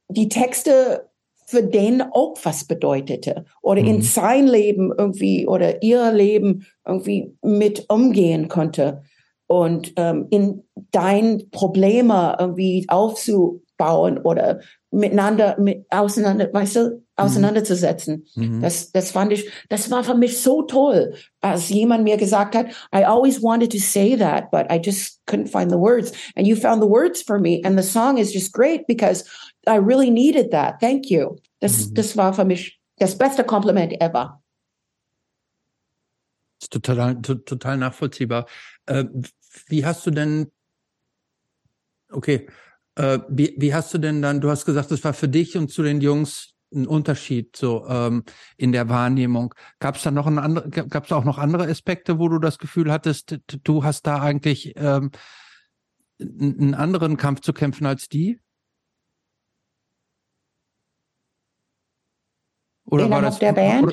die 0.08 0.28
Texte 0.28 1.08
für 1.47 1.62
den 1.62 2.02
auch 2.02 2.39
was 2.44 2.65
bedeutete 2.65 3.44
oder 3.60 3.82
mhm. 3.82 3.89
in 3.89 4.02
sein 4.02 4.47
Leben 4.47 4.92
irgendwie 4.97 5.47
oder 5.47 5.82
ihr 5.82 6.10
Leben 6.12 6.66
irgendwie 6.86 7.36
mit 7.42 7.84
umgehen 7.91 8.49
konnte 8.49 9.02
und 9.49 9.92
ähm, 9.97 10.28
in 10.31 10.65
dein 10.92 11.50
Probleme 11.50 12.36
irgendwie 12.39 12.86
aufzubauen 12.89 14.18
oder 14.18 14.60
miteinander 14.92 15.58
mit 15.58 15.86
auseinander, 15.90 16.52
weißt 16.52 16.76
du, 16.76 16.80
mhm. 16.90 17.02
auseinanderzusetzen. 17.16 18.26
Mhm. 18.34 18.60
Das, 18.60 18.92
das 18.92 19.10
fand 19.10 19.32
ich, 19.32 19.50
das 19.68 19.90
war 19.90 20.04
für 20.04 20.14
mich 20.14 20.40
so 20.40 20.62
toll, 20.62 21.14
als 21.40 21.70
jemand 21.70 22.04
mir 22.04 22.18
gesagt 22.18 22.54
hat, 22.54 22.66
I 22.94 23.04
always 23.04 23.42
wanted 23.42 23.72
to 23.72 23.78
say 23.78 24.16
that, 24.16 24.50
but 24.50 24.66
I 24.70 24.78
just 24.78 25.20
couldn't 25.26 25.48
find 25.48 25.70
the 25.70 25.78
words. 25.78 26.12
And 26.36 26.46
you 26.46 26.54
found 26.54 26.82
the 26.82 26.88
words 26.88 27.22
for 27.22 27.38
me. 27.40 27.60
And 27.64 27.76
the 27.76 27.82
song 27.82 28.18
is 28.18 28.32
just 28.32 28.52
great 28.52 28.86
because 28.86 29.24
I 29.66 29.76
really 29.76 30.10
needed 30.10 30.50
that. 30.52 30.78
Thank 30.78 31.10
you. 31.10 31.38
Das, 31.60 31.88
mhm. 31.88 31.94
das 31.94 32.16
war 32.16 32.34
für 32.34 32.44
mich 32.44 32.78
das 32.98 33.16
beste 33.16 33.44
Kompliment 33.44 33.94
ever. 34.00 34.42
Das 36.58 36.66
ist 36.66 36.72
total, 36.72 37.20
total 37.22 37.76
nachvollziehbar. 37.78 38.46
Äh, 38.86 39.04
wie 39.66 39.84
hast 39.84 40.06
du 40.06 40.10
denn, 40.10 40.52
okay, 42.10 42.46
äh, 42.96 43.18
wie, 43.28 43.54
wie 43.58 43.74
hast 43.74 43.92
du 43.94 43.98
denn 43.98 44.22
dann, 44.22 44.40
du 44.40 44.50
hast 44.50 44.64
gesagt, 44.64 44.90
das 44.90 45.04
war 45.04 45.14
für 45.14 45.28
dich 45.28 45.56
und 45.56 45.70
zu 45.70 45.82
den 45.82 46.00
Jungs 46.00 46.54
ein 46.74 46.86
Unterschied 46.86 47.54
so 47.56 47.86
ähm, 47.86 48.24
in 48.56 48.72
der 48.72 48.88
Wahrnehmung. 48.88 49.54
Gab 49.78 49.96
es 49.96 50.02
da 50.02 50.10
noch 50.10 50.26
ein 50.26 50.38
andere, 50.38 50.70
gab 50.70 51.04
es 51.04 51.12
auch 51.12 51.24
noch 51.24 51.38
andere 51.38 51.68
Aspekte, 51.68 52.18
wo 52.18 52.28
du 52.28 52.38
das 52.38 52.58
Gefühl 52.58 52.90
hattest, 52.90 53.38
du 53.62 53.84
hast 53.84 54.06
da 54.06 54.20
eigentlich 54.20 54.72
ähm, 54.76 55.10
einen 56.18 56.74
anderen 56.74 57.16
Kampf 57.16 57.40
zu 57.40 57.52
kämpfen 57.52 57.86
als 57.86 58.08
die? 58.08 58.40
Oder 62.84 63.08
war 63.10 63.22
das 63.22 63.38
der 63.38 63.52
Band? 63.52 63.84
Oder, 63.84 63.92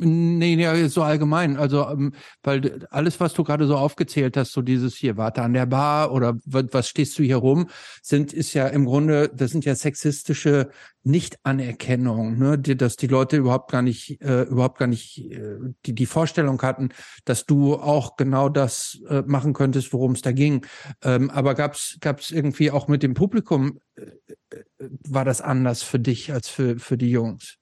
Nee, 0.00 0.54
nee, 0.54 0.86
so 0.86 1.02
allgemein. 1.02 1.56
Also, 1.56 1.88
ähm, 1.88 2.12
weil 2.44 2.86
alles, 2.90 3.18
was 3.18 3.34
du 3.34 3.42
gerade 3.42 3.66
so 3.66 3.76
aufgezählt 3.76 4.36
hast, 4.36 4.52
so 4.52 4.62
dieses 4.62 4.94
hier, 4.94 5.16
warte 5.16 5.42
an 5.42 5.54
der 5.54 5.66
Bar 5.66 6.12
oder 6.12 6.38
was 6.44 6.88
stehst 6.88 7.18
du 7.18 7.24
hier 7.24 7.38
rum, 7.38 7.68
sind, 8.00 8.32
ist 8.32 8.54
ja 8.54 8.68
im 8.68 8.84
Grunde, 8.84 9.28
das 9.34 9.50
sind 9.50 9.64
ja 9.64 9.74
sexistische 9.74 10.70
Nichtanerkennung, 11.02 12.38
ne, 12.38 12.58
die, 12.58 12.76
dass 12.76 12.94
die 12.96 13.08
Leute 13.08 13.38
überhaupt 13.38 13.72
gar 13.72 13.82
nicht, 13.82 14.20
äh, 14.22 14.42
überhaupt 14.42 14.78
gar 14.78 14.86
nicht 14.86 15.18
äh, 15.32 15.56
die, 15.84 15.94
die 15.94 16.06
Vorstellung 16.06 16.62
hatten, 16.62 16.90
dass 17.24 17.44
du 17.44 17.74
auch 17.74 18.16
genau 18.16 18.48
das 18.48 19.00
äh, 19.08 19.22
machen 19.26 19.52
könntest, 19.52 19.92
worum 19.92 20.12
es 20.12 20.22
da 20.22 20.30
ging. 20.30 20.64
Ähm, 21.02 21.28
aber 21.30 21.56
gab's 21.56 21.98
gab's 22.00 22.30
irgendwie 22.30 22.70
auch 22.70 22.86
mit 22.86 23.02
dem 23.02 23.14
Publikum, 23.14 23.80
äh, 23.96 24.02
äh 24.50 24.62
war 25.08 25.24
das 25.24 25.40
anders 25.40 25.82
für 25.82 25.98
dich 25.98 26.32
als 26.32 26.48
für, 26.48 26.78
für 26.78 26.96
die 26.96 27.10
Jungs? 27.10 27.58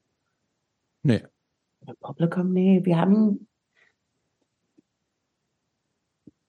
Nee. 1.03 1.23
Publikum, 1.95 2.53
nee, 2.53 2.81
wir 2.85 2.99
haben, 2.99 3.49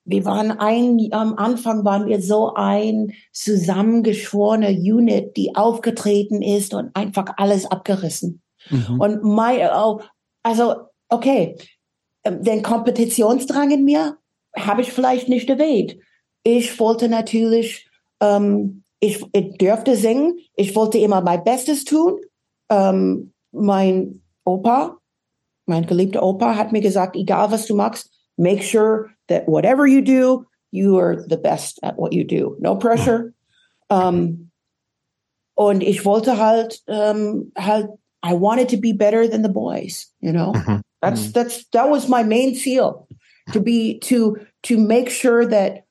wir 0.05 0.25
waren 0.25 0.51
ein, 0.51 0.99
am 1.11 1.35
Anfang 1.35 1.83
waren 1.85 2.07
wir 2.07 2.21
so 2.21 2.53
ein 2.55 3.13
zusammengeschworene 3.31 4.69
Unit, 4.69 5.35
die 5.37 5.55
aufgetreten 5.55 6.41
ist 6.41 6.73
und 6.73 6.95
einfach 6.95 7.33
alles 7.37 7.65
abgerissen. 7.65 8.41
Mhm. 8.69 8.99
Und 8.99 9.23
mein, 9.23 9.69
oh, 9.73 10.01
also, 10.43 10.75
okay, 11.09 11.57
ähm, 12.23 12.43
den 12.43 12.63
Kompetitionsdrang 12.63 13.71
in 13.71 13.83
mir 13.83 14.17
habe 14.55 14.81
ich 14.81 14.91
vielleicht 14.91 15.29
nicht 15.29 15.49
erwähnt. 15.49 15.97
Ich 16.43 16.79
wollte 16.79 17.09
natürlich, 17.09 17.89
ähm, 18.21 18.83
ich, 18.99 19.23
ich 19.33 19.57
dürfte 19.57 19.95
singen, 19.95 20.39
ich 20.55 20.75
wollte 20.75 20.97
immer 20.97 21.21
mein 21.21 21.43
Bestes 21.43 21.85
tun. 21.85 22.19
Ähm, 22.69 23.33
mein 23.51 24.21
Opa 24.43 24.97
mein 25.67 25.85
geliebter 25.85 26.23
Opa 26.23 26.55
hat 26.55 26.71
mir 26.71 26.81
gesagt, 26.81 27.15
egal 27.15 27.51
was 27.51 27.65
du 27.65 27.75
machst, 27.75 28.09
make 28.37 28.63
sure 28.63 29.11
that 29.27 29.47
whatever 29.47 29.85
you 29.85 30.01
do, 30.01 30.45
you 30.71 30.97
are 30.97 31.15
the 31.27 31.37
best 31.37 31.79
at 31.83 31.97
what 31.97 32.13
you 32.13 32.23
do. 32.23 32.55
No 32.59 32.75
pressure. 32.75 33.33
Um, 33.89 34.51
und 35.55 35.81
ich 35.81 36.05
wollte 36.05 36.37
halt, 36.37 36.81
um, 36.87 37.51
halt, 37.57 37.89
I 38.23 38.33
wanted 38.33 38.69
to 38.69 38.77
be 38.77 38.93
better 38.93 39.27
than 39.27 39.43
the 39.43 39.49
boys, 39.49 40.11
you 40.19 40.31
know? 40.31 40.53
Mhm. 40.53 40.81
That's, 41.01 41.27
mhm. 41.27 41.33
that's, 41.33 41.67
that 41.69 41.89
was 41.89 42.07
my 42.07 42.23
main 42.23 42.55
seal 42.55 43.07
to 43.53 43.59
be, 43.59 43.99
to, 43.99 44.37
to 44.63 44.77
make 44.77 45.09
sure 45.09 45.45
that 45.45 45.85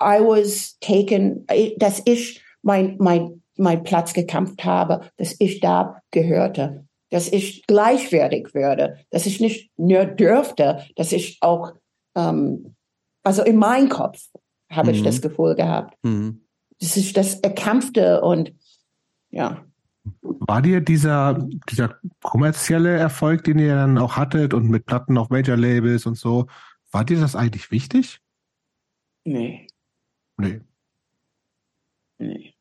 I 0.00 0.20
was 0.20 0.76
taken, 0.80 1.44
dass 1.78 2.02
ich 2.06 2.40
mein, 2.62 2.96
mein, 2.98 3.42
mein 3.56 3.82
Platz 3.82 4.12
gekämpft 4.12 4.64
habe, 4.64 5.10
dass 5.18 5.34
ich 5.38 5.60
da 5.60 6.00
gehörte 6.12 6.87
dass 7.10 7.28
ich 7.28 7.66
gleichwertig 7.66 8.54
werde, 8.54 8.98
dass 9.10 9.26
ich 9.26 9.40
nicht 9.40 9.70
nur 9.76 10.04
dürfte, 10.04 10.86
dass 10.96 11.12
ich 11.12 11.38
auch, 11.40 11.72
ähm, 12.16 12.74
also 13.22 13.42
in 13.42 13.56
meinem 13.56 13.88
Kopf 13.88 14.28
habe 14.70 14.90
mhm. 14.90 14.94
ich 14.94 15.02
das 15.02 15.22
Gefühl 15.22 15.54
gehabt. 15.54 15.96
Mhm. 16.02 16.42
Das 16.80 16.96
ist 16.96 17.16
das 17.16 17.40
Erkämpfte 17.40 18.20
und 18.20 18.52
ja. 19.30 19.64
War 20.22 20.62
dir 20.62 20.80
dieser, 20.80 21.34
dieser 21.70 21.98
kommerzielle 22.22 22.96
Erfolg, 22.96 23.44
den 23.44 23.58
ihr 23.58 23.74
dann 23.74 23.98
auch 23.98 24.16
hattet 24.16 24.54
und 24.54 24.70
mit 24.70 24.86
Platten 24.86 25.18
auf 25.18 25.28
Major 25.28 25.56
Labels 25.56 26.06
und 26.06 26.16
so, 26.16 26.46
war 26.90 27.04
dir 27.04 27.20
das 27.20 27.36
eigentlich 27.36 27.70
wichtig? 27.70 28.20
Nee. 29.24 29.66
Nee. 30.38 30.60
Nee. 32.18 32.54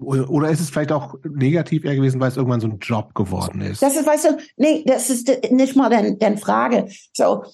Oder 0.00 0.48
ist 0.48 0.60
es 0.60 0.70
vielleicht 0.70 0.92
auch 0.92 1.16
negativ 1.24 1.84
eher 1.84 1.96
gewesen, 1.96 2.18
weil 2.18 2.30
es 2.30 2.36
irgendwann 2.36 2.60
so 2.60 2.68
ein 2.68 2.78
Job 2.78 3.14
geworden 3.14 3.60
ist? 3.60 3.82
Das 3.82 3.94
ist, 3.94 4.06
weißt 4.06 4.24
du, 4.24 4.38
nee, 4.56 4.82
das 4.86 5.10
ist 5.10 5.30
nicht 5.50 5.76
mal 5.76 5.90
deine 5.90 6.16
dein 6.16 6.38
Frage. 6.38 6.88
So, 7.12 7.44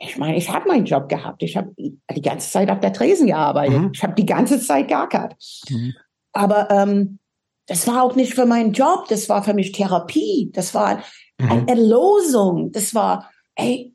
ich 0.00 0.16
meine, 0.16 0.36
ich 0.36 0.50
habe 0.50 0.68
meinen 0.68 0.86
Job 0.86 1.08
gehabt. 1.08 1.42
Ich 1.42 1.56
habe 1.56 1.72
die 1.76 2.22
ganze 2.22 2.50
Zeit 2.50 2.70
auf 2.70 2.80
der 2.80 2.92
Tresen 2.92 3.26
gearbeitet. 3.26 3.78
Mhm. 3.78 3.90
Ich 3.94 4.02
habe 4.02 4.14
die 4.14 4.26
ganze 4.26 4.58
Zeit 4.60 4.88
gackert. 4.88 5.36
Mhm. 5.68 5.94
Aber 6.32 6.70
ähm, 6.70 7.18
das 7.66 7.86
war 7.86 8.02
auch 8.02 8.16
nicht 8.16 8.34
für 8.34 8.46
meinen 8.46 8.72
Job. 8.72 9.06
Das 9.08 9.28
war 9.28 9.42
für 9.44 9.54
mich 9.54 9.72
Therapie. 9.72 10.50
Das 10.52 10.74
war 10.74 10.96
mhm. 11.38 11.50
eine 11.50 11.68
Erlosung. 11.68 12.72
Das 12.72 12.94
war, 12.94 13.30
ey, 13.56 13.94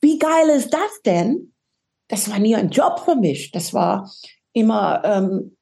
wie 0.00 0.18
geil 0.18 0.48
ist 0.48 0.72
das 0.72 1.02
denn? 1.04 1.52
Das 2.08 2.30
war 2.30 2.38
nie 2.38 2.56
ein 2.56 2.70
Job 2.70 3.00
für 3.04 3.14
mich. 3.14 3.52
Das 3.52 3.72
war 3.72 4.10
immer 4.52 5.02
ähm, 5.04 5.56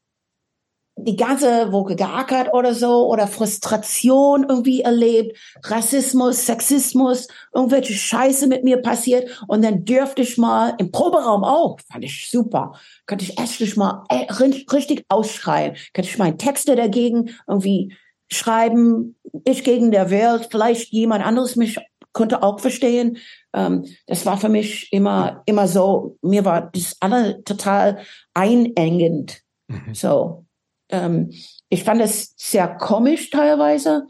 die 1.05 1.17
ganze 1.17 1.73
Woche 1.73 1.97
geackert 1.97 2.53
oder 2.53 2.75
so 2.75 3.09
oder 3.09 3.27
Frustration 3.27 4.47
irgendwie 4.49 4.83
erlebt, 4.83 5.39
Rassismus, 5.65 6.47
Sexismus, 6.47 7.29
irgendwelche 7.55 7.93
Scheiße 7.93 8.47
mit 8.47 8.65
mir 8.65 8.79
passiert 8.79 9.43
und 9.47 9.65
dann 9.65 9.85
dürfte 9.85 10.23
ich 10.23 10.39
mal 10.39 10.75
im 10.79 10.91
Proberaum 10.91 11.45
auch, 11.45 11.79
fand 11.91 12.05
ich 12.05 12.31
super, 12.31 12.73
könnte 13.07 13.25
ich 13.25 13.39
echt 13.39 13.77
mal 13.77 14.05
äh, 14.09 14.31
richtig 14.33 15.05
ausschreien, 15.09 15.77
könnte 15.93 16.11
ich 16.11 16.19
meine 16.19 16.37
Texte 16.37 16.77
dagegen 16.77 17.31
irgendwie 17.49 17.95
schreiben, 18.33 19.17
ich 19.45 19.65
gegen 19.65 19.91
der 19.91 20.11
Welt, 20.11 20.49
vielleicht 20.51 20.93
jemand 20.93 21.25
anderes 21.25 21.57
mich 21.57 21.79
konnte 22.12 22.43
auch 22.43 22.61
verstehen. 22.61 23.19
Ähm, 23.53 23.85
das 24.07 24.27
war 24.27 24.39
für 24.39 24.49
mich 24.49 24.93
immer, 24.93 25.43
immer 25.47 25.69
so, 25.69 26.17
mir 26.23 26.45
war 26.45 26.70
das 26.73 26.97
alle 27.01 27.43
total 27.45 27.99
einengend. 28.35 29.43
Mhm. 29.69 29.95
So, 29.95 30.45
ähm, 30.91 31.31
ich 31.69 31.85
fand 31.85 32.01
es 32.01 32.35
sehr 32.36 32.69
komisch 32.77 33.31
teilweise. 33.31 34.07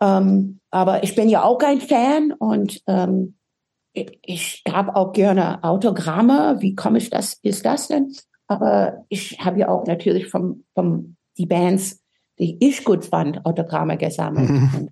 Ähm, 0.00 0.60
aber 0.70 1.02
ich 1.02 1.14
bin 1.14 1.28
ja 1.28 1.42
auch 1.42 1.58
kein 1.58 1.80
Fan 1.80 2.32
und 2.32 2.82
ähm, 2.86 3.36
ich, 3.92 4.62
gab 4.64 4.94
auch 4.96 5.12
gerne 5.12 5.62
Autogramme. 5.64 6.56
Wie 6.60 6.74
komisch 6.74 7.10
das 7.10 7.34
ist 7.42 7.66
das 7.66 7.88
denn? 7.88 8.14
Aber 8.46 9.04
ich 9.08 9.38
habe 9.44 9.60
ja 9.60 9.68
auch 9.68 9.86
natürlich 9.86 10.28
vom, 10.28 10.64
vom 10.74 11.16
die 11.36 11.46
Bands, 11.46 12.00
die 12.38 12.56
ich 12.60 12.84
gut 12.84 13.04
fand, 13.04 13.44
Autogramme 13.44 13.96
gesammelt. 13.96 14.48
Mhm. 14.48 14.88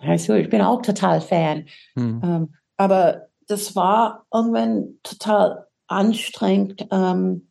Also 0.00 0.34
ich 0.34 0.48
bin 0.48 0.62
auch 0.62 0.82
total 0.82 1.20
Fan. 1.20 1.66
Mhm. 1.94 2.20
Ähm, 2.24 2.54
Aber 2.76 3.28
das 3.46 3.74
war 3.74 4.26
irgendwann 4.32 4.98
total 5.02 5.66
anstrengend, 5.88 6.86
ähm, 6.90 7.47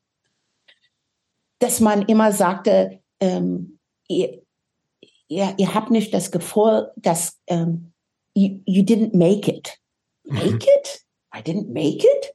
dass 1.60 1.80
man 1.80 2.04
immer 2.04 2.32
sagte, 2.32 3.00
ähm, 3.20 3.80
ihr, 4.08 4.42
ihr, 5.28 5.54
ihr 5.58 5.74
habt 5.74 5.92
nicht 5.92 6.14
das 6.14 6.32
Gefühl, 6.32 6.92
dass 6.96 7.40
ähm, 7.48 7.94
you, 8.34 8.60
you 8.66 8.84
didn't 8.84 9.16
make 9.16 9.52
it. 9.52 9.80
Make 10.24 10.50
mhm. 10.50 10.56
it? 10.56 11.02
I 11.36 11.40
didn't 11.40 11.70
make 11.74 12.06
it? 12.06 12.34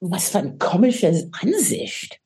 Was 0.00 0.28
für 0.28 0.38
eine 0.38 0.56
komische 0.58 1.28
Ansicht. 1.40 2.20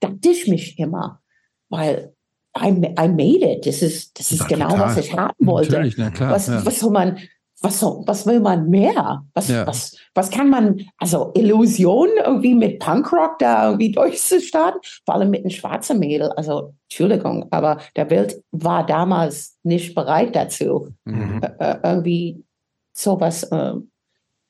Dachte 0.00 0.30
ich 0.30 0.48
mich 0.48 0.78
immer. 0.78 1.20
Weil 1.68 2.14
I, 2.58 2.68
I 2.68 3.08
made 3.08 3.44
it. 3.44 3.66
Das 3.66 3.82
ist, 3.82 4.18
das 4.18 4.32
ist 4.32 4.40
ja, 4.40 4.46
genau, 4.46 4.68
total. 4.70 4.88
was 4.88 4.96
ich 4.98 5.12
haben 5.16 5.46
wollte. 5.46 5.72
Natürlich, 5.72 5.96
na 5.96 6.10
klar, 6.10 6.32
was, 6.32 6.48
ja. 6.48 6.64
was 6.64 6.80
soll 6.80 6.90
man, 6.90 7.18
was, 7.62 7.78
soll, 7.78 8.02
was 8.06 8.26
will 8.26 8.40
man 8.40 8.68
mehr? 8.68 9.24
Was, 9.34 9.48
ja. 9.48 9.66
was, 9.66 9.96
was 10.14 10.30
kann 10.30 10.50
man, 10.50 10.86
also 10.98 11.32
Illusion 11.34 12.08
irgendwie 12.24 12.54
mit 12.54 12.80
Punkrock 12.80 13.38
da 13.38 13.66
irgendwie 13.66 13.92
durchzustarten? 13.92 14.80
Vor 15.04 15.14
allem 15.14 15.30
mit 15.30 15.40
einem 15.40 15.50
schwarzen 15.50 15.98
Mädel. 15.98 16.32
Also, 16.32 16.74
Entschuldigung, 16.88 17.46
aber 17.50 17.78
der 17.96 18.10
Welt 18.10 18.42
war 18.50 18.84
damals 18.84 19.58
nicht 19.62 19.94
bereit 19.94 20.34
dazu. 20.34 20.92
Mhm. 21.04 21.40
Äh, 21.58 21.78
irgendwie 21.84 22.44
sowas 22.92 23.44
äh, 23.44 23.74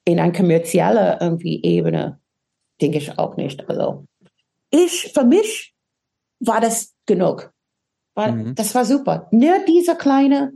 in 0.05 0.19
einer 0.19 0.33
kommerziellen 0.33 1.19
irgendwie 1.21 1.63
Ebene, 1.63 2.19
denke 2.81 2.99
ich 2.99 3.19
auch 3.19 3.37
nicht. 3.37 3.69
Also, 3.69 4.07
ich, 4.71 5.13
für 5.13 5.25
mich 5.25 5.75
war 6.41 6.61
das 6.61 6.95
genug. 7.07 7.53
War, 8.15 8.33
mhm. 8.33 8.55
Das 8.55 8.75
war 8.75 8.85
super. 8.85 9.29
Nur 9.31 9.59
diese 9.67 9.97
kleine 9.97 10.53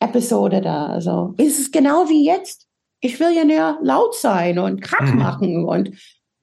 Episode 0.00 0.60
da. 0.60 0.86
Also 0.86 1.34
ist 1.36 1.60
es 1.60 1.70
genau 1.70 2.08
wie 2.08 2.24
jetzt. 2.24 2.66
Ich 3.00 3.20
will 3.20 3.34
ja 3.34 3.44
nur 3.44 3.78
laut 3.82 4.14
sein 4.14 4.58
und 4.58 4.80
Krack 4.82 5.12
mhm. 5.12 5.18
machen 5.18 5.64
und 5.64 5.90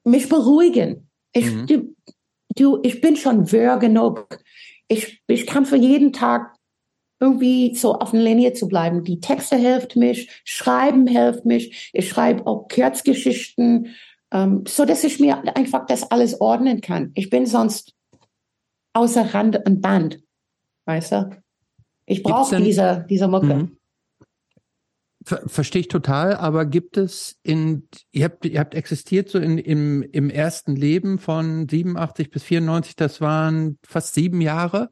mich 0.04 0.28
beruhigen. 0.28 1.08
Ich, 1.32 1.52
mhm. 1.52 1.66
du, 1.66 1.96
du, 2.56 2.78
ich 2.82 3.00
bin 3.00 3.16
schon 3.16 3.52
wirr 3.52 3.76
genug. 3.78 4.38
Ich, 4.88 5.22
ich 5.26 5.46
kann 5.46 5.66
für 5.66 5.76
jeden 5.76 6.12
Tag 6.12 6.54
irgendwie 7.20 7.74
so 7.74 7.94
auf 7.94 8.12
der 8.12 8.22
Linie 8.22 8.52
zu 8.52 8.68
bleiben. 8.68 9.04
Die 9.04 9.20
Texte 9.20 9.56
hilft 9.56 9.96
mich, 9.96 10.42
Schreiben 10.44 11.06
hilft 11.06 11.44
mich. 11.44 11.90
Ich 11.92 12.08
schreibe 12.08 12.46
auch 12.46 12.68
Kurzgeschichten, 12.68 13.94
ähm, 14.32 14.64
so 14.66 14.84
dass 14.84 15.04
ich 15.04 15.18
mir 15.18 15.56
einfach 15.56 15.86
das 15.86 16.10
alles 16.10 16.40
ordnen 16.40 16.80
kann. 16.80 17.10
Ich 17.14 17.28
bin 17.28 17.46
sonst 17.46 17.94
außer 18.94 19.34
Rand 19.34 19.60
und 19.66 19.80
Band. 19.80 20.20
Weißt 20.86 21.12
du? 21.12 21.42
Ich 22.08 22.22
brauche 22.22 22.60
diese, 22.60 23.04
diese 23.08 23.28
Mucke. 23.28 23.54
Mhm. 23.54 23.76
Ver 25.24 25.42
Verstehe 25.46 25.80
ich 25.80 25.88
total, 25.88 26.36
aber 26.36 26.64
gibt 26.64 26.96
es 26.96 27.38
in, 27.42 27.86
ihr 28.12 28.24
habt, 28.24 28.46
ihr 28.46 28.60
habt 28.60 28.74
existiert 28.74 29.28
so 29.28 29.38
in, 29.38 29.58
im, 29.58 30.02
im 30.02 30.30
ersten 30.30 30.74
Leben 30.74 31.18
von 31.18 31.68
87 31.68 32.30
bis 32.30 32.44
94, 32.44 32.96
das 32.96 33.20
waren 33.20 33.78
fast 33.86 34.14
sieben 34.14 34.40
Jahre. 34.40 34.88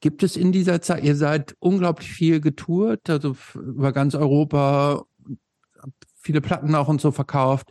Gibt 0.00 0.22
es 0.22 0.36
in 0.36 0.52
dieser 0.52 0.82
Zeit, 0.82 1.04
ihr 1.04 1.16
seid 1.16 1.56
unglaublich 1.58 2.10
viel 2.10 2.40
getourt, 2.40 3.08
also 3.08 3.34
über 3.54 3.92
ganz 3.92 4.14
Europa, 4.14 5.04
viele 6.20 6.42
Platten 6.42 6.74
auch 6.74 6.88
und 6.88 7.00
so 7.00 7.12
verkauft 7.12 7.70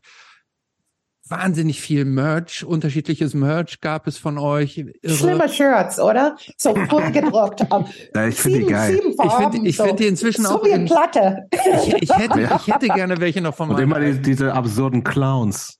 wahnsinnig 1.32 1.82
viel 1.82 2.06
Merch, 2.06 2.64
unterschiedliches 2.64 3.34
Merch 3.34 3.82
gab 3.82 4.06
es 4.06 4.18
von 4.18 4.38
euch. 4.38 4.78
Irre. 4.78 4.94
Schlimme 5.06 5.50
Shirts, 5.50 6.00
oder? 6.00 6.36
So 6.58 6.76
voll 6.76 7.12
gedruckt. 7.12 7.62
ja, 8.16 8.28
ich 8.28 8.36
finde 8.36 8.60
die 8.60 8.66
geil. 8.66 8.94
Sieben 8.96 9.16
Farben, 9.16 9.32
ich 9.32 9.54
finde 9.54 9.70
ich 9.70 9.78
so. 9.78 9.84
find 9.86 10.00
die 10.00 10.08
inzwischen 10.08 10.44
so 10.44 10.60
auch. 10.60 10.66
Wie 10.66 10.70
in 10.70 10.86
Platte. 10.86 11.48
Ich, 11.52 11.94
ich, 12.04 12.18
hätte, 12.18 12.42
ich 12.42 12.68
hätte 12.68 12.88
gerne 12.90 13.20
welche 13.20 13.42
noch 13.42 13.56
von 13.56 13.72
Und 13.72 13.80
immer 13.80 14.00
die, 14.00 14.22
diese 14.22 14.54
absurden 14.54 15.04
Clowns. 15.04 15.80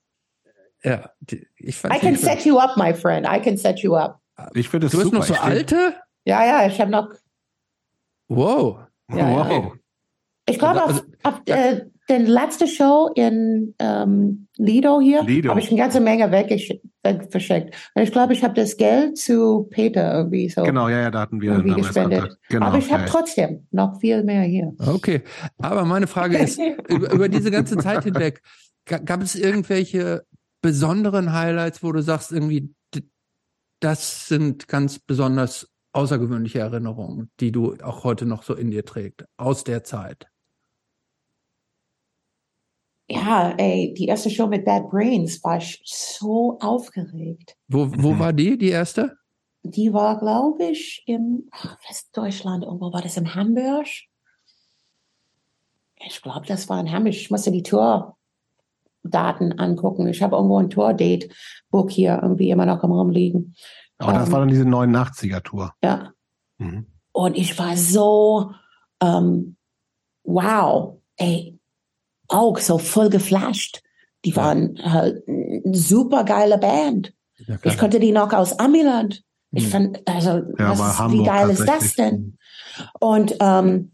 Ja, 0.82 1.10
die, 1.20 1.46
ich 1.58 1.76
fand 1.76 1.94
I 1.94 1.98
can 1.98 2.16
set 2.16 2.44
you 2.44 2.58
up, 2.58 2.76
my 2.76 2.92
friend. 2.92 3.26
I 3.30 3.40
can 3.40 3.56
set 3.56 3.80
you 3.80 3.94
up. 3.94 4.18
Ich 4.54 4.68
finde 4.68 4.86
es 4.86 4.92
Du 4.92 5.00
hast 5.00 5.12
noch 5.12 5.22
so 5.22 5.34
alte? 5.34 5.94
Ja, 6.24 6.44
ja, 6.44 6.66
ich 6.66 6.80
habe 6.80 6.90
noch. 6.90 7.08
Wow. 8.28 8.80
Ja, 9.10 9.28
wow. 9.28 9.50
Ja. 9.50 9.72
Ich 10.46 10.58
glaube, 10.58 10.82
also, 10.82 11.02
auf, 11.22 11.34
auf 11.34 11.40
äh, 11.46 11.82
den 12.08 12.26
letzte 12.26 12.66
Show 12.66 13.10
in 13.14 13.74
ähm, 13.78 14.48
Lido 14.56 15.00
hier 15.00 15.20
habe 15.20 15.60
ich 15.60 15.68
eine 15.70 15.78
ganze 15.78 16.00
Menge 16.00 16.28
verschickt. 17.30 17.74
Und 17.94 18.02
ich 18.02 18.12
glaube, 18.12 18.32
ich 18.32 18.42
habe 18.42 18.54
das 18.54 18.76
Geld 18.76 19.16
zu 19.16 19.68
Peter 19.70 20.14
irgendwie 20.14 20.48
so. 20.48 20.62
Genau, 20.62 20.88
ja, 20.88 21.00
ja, 21.02 21.10
da 21.10 21.20
hatten 21.20 21.40
wir 21.40 21.52
irgendwie 21.52 21.80
gespendet. 21.80 22.36
Genau, 22.48 22.66
aber 22.66 22.78
ich 22.78 22.86
okay. 22.86 22.94
habe 22.94 23.04
trotzdem 23.06 23.66
noch 23.70 24.00
viel 24.00 24.24
mehr 24.24 24.42
hier. 24.42 24.72
Okay, 24.78 25.22
aber 25.58 25.84
meine 25.84 26.06
Frage 26.06 26.38
ist, 26.38 26.58
über, 26.88 27.12
über 27.12 27.28
diese 27.28 27.50
ganze 27.50 27.76
Zeit 27.76 28.04
hinweg, 28.04 28.42
gab 28.84 29.22
es 29.22 29.34
irgendwelche 29.34 30.24
besonderen 30.60 31.32
Highlights, 31.32 31.82
wo 31.82 31.92
du 31.92 32.02
sagst, 32.02 32.32
irgendwie, 32.32 32.74
das 33.80 34.28
sind 34.28 34.68
ganz 34.68 34.98
besonders 34.98 35.68
außergewöhnliche 35.92 36.60
Erinnerungen, 36.60 37.30
die 37.40 37.52
du 37.52 37.74
auch 37.82 38.04
heute 38.04 38.26
noch 38.26 38.42
so 38.42 38.54
in 38.54 38.70
dir 38.70 38.84
trägst, 38.84 39.24
aus 39.36 39.64
der 39.64 39.84
Zeit? 39.84 40.31
Ja, 43.12 43.50
ey, 43.58 43.92
die 43.92 44.06
erste 44.06 44.30
Show 44.30 44.46
mit 44.46 44.64
Bad 44.64 44.88
Brains 44.90 45.44
war 45.44 45.58
ich 45.58 45.82
so 45.84 46.58
aufgeregt. 46.60 47.56
Wo, 47.68 47.86
wo 47.90 48.12
mhm. 48.12 48.18
war 48.18 48.32
die, 48.32 48.56
die 48.56 48.70
erste? 48.70 49.18
Die 49.62 49.92
war, 49.92 50.18
glaube 50.18 50.64
ich, 50.64 51.02
im 51.06 51.48
Westdeutschland. 51.86 52.64
Irgendwo 52.64 52.92
war 52.92 53.02
das 53.02 53.18
in 53.18 53.34
Hamburg. 53.34 53.86
Ich 56.04 56.22
glaube, 56.22 56.46
das 56.46 56.68
war 56.70 56.80
in 56.80 56.90
Hamburg. 56.90 57.12
Ich 57.12 57.30
musste 57.30 57.52
die 57.52 57.62
Tourdaten 57.62 58.16
angucken. 59.58 60.08
Ich 60.08 60.22
habe 60.22 60.36
irgendwo 60.36 60.58
ein 60.58 60.70
Tour-Date-Book 60.70 61.90
hier 61.90 62.18
irgendwie 62.22 62.50
immer 62.50 62.66
noch 62.66 62.82
im 62.82 62.92
Rumliegen. 62.92 63.54
Aber 63.98 64.14
das 64.14 64.28
ähm, 64.28 64.32
war 64.32 64.40
dann 64.40 64.48
diese 64.48 64.64
89er-Tour. 64.64 65.74
Ja. 65.84 66.12
Mhm. 66.56 66.86
Und 67.12 67.36
ich 67.36 67.58
war 67.58 67.76
so, 67.76 68.52
ähm, 69.00 69.56
wow, 70.24 70.98
ey, 71.16 71.58
auch 72.32 72.58
so 72.58 72.78
voll 72.78 73.10
geflasht. 73.10 73.82
Die 74.24 74.36
waren 74.36 74.78
halt 74.82 75.26
eine 75.28 75.74
super 75.74 76.24
geile 76.24 76.58
Band. 76.58 77.12
Ja, 77.46 77.56
ich 77.64 77.76
konnte 77.76 77.98
die 77.98 78.12
noch 78.12 78.32
aus 78.32 78.58
Amiland. 78.58 79.24
Ich 79.50 79.64
hm. 79.64 79.70
fand, 79.70 80.08
also, 80.08 80.42
ja, 80.58 80.78
was, 80.78 81.12
wie 81.12 81.24
geil 81.24 81.50
ist 81.50 81.66
das 81.66 81.94
denn? 81.94 82.38
Und 83.00 83.36
ähm, 83.40 83.92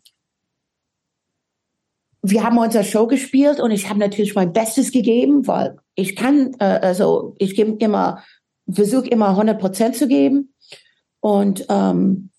wir 2.22 2.44
haben 2.44 2.58
unsere 2.58 2.84
Show 2.84 3.06
gespielt 3.06 3.58
und 3.58 3.70
ich 3.70 3.88
habe 3.88 3.98
natürlich 3.98 4.34
mein 4.34 4.52
Bestes 4.52 4.92
gegeben, 4.92 5.46
weil 5.46 5.78
ich 5.94 6.14
kann, 6.14 6.54
äh, 6.60 6.64
also 6.64 7.34
ich 7.38 7.56
gebe 7.56 7.76
immer, 7.78 8.22
versuche 8.70 9.08
immer 9.08 9.30
100 9.30 9.58
Prozent 9.58 9.96
zu 9.96 10.06
geben. 10.06 10.54
Und 11.20 11.66
ähm, 11.68 12.30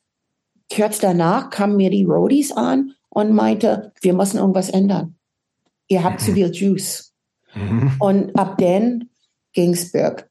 kurz 0.74 1.00
danach 1.00 1.50
kamen 1.50 1.76
mir 1.76 1.90
die 1.90 2.06
Roadies 2.06 2.52
an 2.52 2.94
und 3.10 3.34
meinte, 3.34 3.92
wir 4.02 4.14
müssen 4.14 4.38
irgendwas 4.38 4.70
ändern 4.70 5.19
ihr 5.90 6.04
habt 6.04 6.22
zu 6.22 6.34
viel 6.34 6.52
Juice. 6.54 7.14
Mhm. 7.54 7.96
Und 8.00 8.36
ab 8.38 8.58
dann 8.58 9.10
ging's 9.52 9.92
berg. 9.92 10.30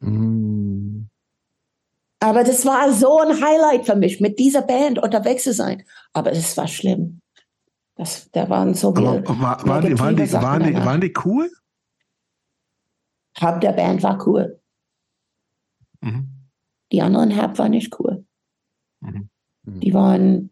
Mhm. 0.00 1.08
Aber 2.20 2.44
das 2.44 2.66
war 2.66 2.92
so 2.92 3.18
ein 3.20 3.40
Highlight 3.40 3.86
für 3.86 3.96
mich, 3.96 4.20
mit 4.20 4.38
dieser 4.38 4.62
Band 4.62 4.98
unterwegs 4.98 5.44
zu 5.44 5.52
sein. 5.52 5.84
Aber 6.12 6.32
es 6.32 6.56
war 6.56 6.68
schlimm. 6.68 7.20
Das, 7.94 8.30
da 8.30 8.48
waren 8.48 8.74
so 8.74 8.94
viele. 8.94 9.26
War, 9.26 9.66
waren, 9.66 9.86
die, 9.86 9.98
waren, 9.98 10.16
die, 10.16 10.32
waren, 10.32 10.62
die, 10.62 10.74
waren 10.74 11.00
die 11.00 11.14
cool? 11.24 11.50
Hab 13.40 13.60
der 13.60 13.72
Band 13.72 14.02
war 14.02 14.26
cool. 14.26 14.60
Mhm. 16.00 16.28
Die 16.92 17.02
anderen 17.02 17.36
Hab 17.36 17.58
war 17.58 17.68
nicht 17.68 17.98
cool. 17.98 18.24
Mhm. 19.00 19.30
Die 19.64 19.94
waren 19.94 20.50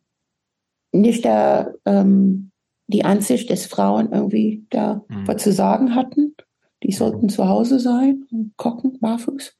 nicht 0.92 1.24
der 1.24 1.74
ähm, 1.84 2.52
die 2.88 3.04
Ansicht, 3.04 3.50
dass 3.50 3.66
Frauen 3.66 4.12
irgendwie 4.12 4.66
da 4.70 5.04
mhm. 5.08 5.26
was 5.26 5.42
zu 5.42 5.52
sagen 5.52 5.94
hatten. 5.94 6.34
Die 6.82 6.92
sollten 6.92 7.28
zu 7.28 7.48
Hause 7.48 7.80
sein 7.80 8.26
und 8.30 8.56
kochen, 8.56 8.98
barfuß. 9.00 9.56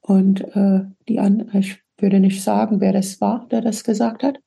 Und 0.00 0.40
äh, 0.56 0.80
die 1.08 1.18
an, 1.18 1.50
ich 1.52 1.80
würde 1.98 2.20
nicht 2.20 2.42
sagen, 2.42 2.80
wer 2.80 2.92
das 2.92 3.20
war, 3.20 3.46
der 3.50 3.60
das 3.60 3.84
gesagt 3.84 4.22
hat. 4.22 4.38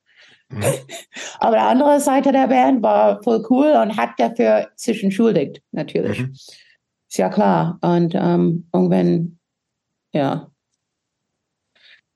Mhm. 0.49 0.64
Aber 1.40 1.56
die 1.56 1.61
andere 1.61 1.99
Seite 1.99 2.32
der 2.32 2.48
Band 2.48 2.82
war 2.82 3.22
voll 3.24 3.45
cool 3.49 3.72
und 3.82 3.98
hat 3.98 4.11
dafür 4.17 4.69
sich 4.75 5.03
entschuldigt, 5.03 5.61
natürlich. 5.72 6.19
Mhm. 6.19 6.32
Ist 6.32 7.17
ja 7.17 7.30
klar. 7.30 7.80
Und 7.82 8.14
ähm, 8.16 8.67
irgendwann, 8.74 9.40
ja, 10.14 10.51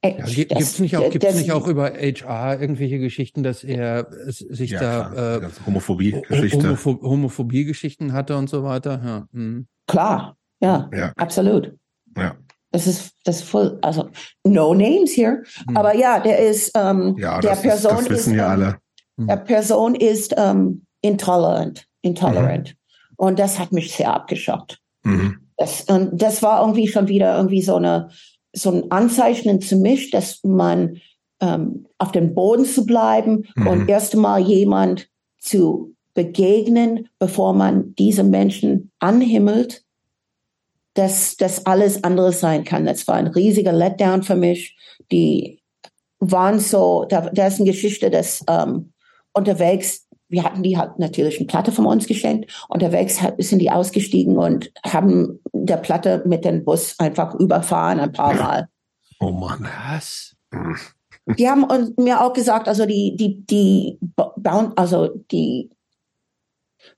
ja, 0.03 0.25
gibt 0.25 0.51
es 0.51 0.80
nicht, 0.80 0.98
auch, 0.98 1.09
gibt's 1.09 1.35
nicht 1.35 1.51
auch 1.51 1.67
über 1.67 1.91
HR 1.91 2.59
irgendwelche 2.59 2.99
Geschichten, 2.99 3.41
dass 3.43 3.64
er 3.64 4.07
sich 4.27 4.72
ja, 4.72 4.80
da 4.80 5.38
äh, 5.38 5.49
Homophobie-Geschichte 5.65 6.64
Homopho 6.64 6.99
Homophobie-Geschichten 7.01 8.11
hatte 8.14 8.35
und 8.35 8.49
so 8.49 8.64
weiter? 8.64 9.01
Ja. 9.03 9.27
Hm. 9.33 9.67
Klar, 9.88 10.38
ja, 10.61 10.90
ja, 10.93 11.14
absolut. 11.15 11.73
Ja. 12.17 12.35
Das 12.72 12.88
ist 12.88 13.14
das 13.23 13.38
ist 13.38 13.49
voll, 13.49 13.77
also 13.82 14.09
no 14.43 14.73
names 14.73 15.11
hier, 15.11 15.43
hm. 15.67 15.77
aber 15.77 15.95
ja, 15.95 16.19
der 16.19 16.40
ist 16.40 16.72
ähm, 16.75 17.15
ja, 17.17 17.40
der 17.40 17.51
das 17.51 17.61
Person 17.61 17.91
ist, 17.99 18.09
das 18.09 18.09
wissen 18.09 18.33
ist, 18.33 18.38
ja 18.38 18.45
ähm, 18.45 18.51
alle. 18.51 18.77
Der 19.17 19.38
Person 19.38 19.95
ist 19.95 20.33
ähm, 20.38 20.85
intolerant, 21.01 21.88
intolerant. 22.01 22.69
Mhm. 22.69 22.75
Und 23.15 23.40
das 23.40 23.59
hat 23.59 23.72
mich 23.72 23.95
sehr 23.95 24.11
abgeschockt. 24.11 24.80
Mhm. 25.03 25.40
Das, 25.57 25.83
und 25.83 26.19
das 26.19 26.41
war 26.41 26.61
irgendwie 26.61 26.88
schon 26.88 27.07
wieder 27.07 27.38
irgendwie 27.38 27.61
so 27.61 27.75
eine, 27.75 28.09
so 28.53 28.72
ein 28.72 28.91
Anzeichen 28.91 29.61
zu 29.61 29.77
mich, 29.77 30.11
dass 30.11 30.43
man 30.43 31.01
ähm, 31.41 31.88
auf 31.98 32.11
dem 32.11 32.33
Boden 32.33 32.65
zu 32.65 32.85
bleiben 32.85 33.45
mhm. 33.56 33.67
und 33.67 33.90
erst 33.90 34.14
einmal 34.14 34.41
jemand 34.41 35.09
zu 35.40 35.93
begegnen, 36.14 37.09
bevor 37.19 37.53
man 37.53 37.95
diese 37.95 38.23
Menschen 38.23 38.91
anhimmelt, 38.99 39.83
dass 40.93 41.35
das 41.38 41.65
alles 41.65 42.03
anderes 42.03 42.40
sein 42.40 42.64
kann. 42.64 42.85
Das 42.85 43.07
war 43.07 43.15
ein 43.15 43.27
riesiger 43.27 43.73
Letdown 43.73 44.22
für 44.22 44.35
mich. 44.35 44.77
Die 45.11 45.59
waren 46.19 46.59
so, 46.59 47.06
da, 47.09 47.22
da 47.32 47.48
ist 47.48 47.59
eine 47.59 47.69
Geschichte, 47.72 48.11
dass 48.11 48.43
ähm, 48.48 48.93
unterwegs, 49.33 50.02
wir 50.33 50.43
hatten 50.43 50.63
die 50.63 50.77
halt 50.77 50.97
natürlich 50.97 51.37
eine 51.37 51.45
Platte 51.45 51.71
von 51.71 51.85
uns 51.85 52.07
geschenkt. 52.07 52.51
Unterwegs 52.67 53.19
sind 53.37 53.59
die 53.59 53.69
ausgestiegen 53.69 54.37
und 54.37 54.71
haben 54.83 55.39
der 55.53 55.77
Platte 55.77 56.23
mit 56.25 56.43
dem 56.43 56.65
Bus 56.65 56.95
einfach 56.99 57.35
überfahren 57.35 57.99
ein 57.99 58.11
paar 58.11 58.33
Mal. 58.33 58.67
Oh 59.19 59.31
Mann, 59.31 59.67
was? 59.87 60.35
Die 61.37 61.47
haben 61.47 61.63
uns, 61.63 61.95
mir 61.97 62.19
auch 62.21 62.33
gesagt, 62.33 62.67
also 62.67 62.87
die, 62.87 63.15
die, 63.15 63.45
die, 63.45 63.99
also 64.75 65.09
die 65.31 65.69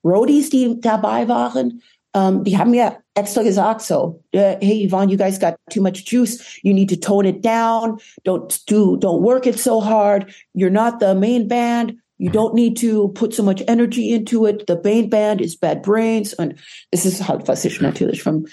Roadies, 0.04 0.50
die 0.50 0.80
dabei 0.80 1.28
waren, 1.28 1.82
um, 2.16 2.46
die 2.46 2.58
haben 2.58 2.72
mir 2.72 3.00
extra 3.14 3.44
gesagt 3.44 3.82
so, 3.82 4.24
hey 4.32 4.88
Yvonne, 4.88 5.12
you 5.12 5.18
guys 5.18 5.38
got 5.38 5.56
too 5.70 5.82
much 5.82 6.06
juice. 6.06 6.58
You 6.64 6.74
need 6.74 6.90
to 6.90 6.96
tone 6.96 7.28
it 7.28 7.44
down. 7.44 8.00
Don't 8.24 8.66
do, 8.68 8.96
don't 8.96 9.22
work 9.22 9.46
it 9.46 9.60
so 9.60 9.82
hard. 9.82 10.34
You're 10.54 10.70
not 10.70 11.02
the 11.02 11.14
main 11.14 11.50
band. 11.50 11.98
You 12.18 12.32
don't 12.32 12.54
need 12.54 12.80
to 12.80 13.10
put 13.10 13.34
so 13.34 13.44
much 13.44 13.62
energy 13.68 14.14
into 14.14 14.46
it. 14.46 14.64
The 14.68 14.80
main 14.84 15.10
band 15.10 15.42
is 15.42 15.58
Bad 15.58 15.82
Brains. 15.82 16.34
Und 16.34 16.56
es 16.92 17.06
ist 17.06 17.28
halt, 17.28 17.48
was 17.48 17.66
ich 17.66 17.82
natürlich 17.82 18.24
vom, 18.24 18.46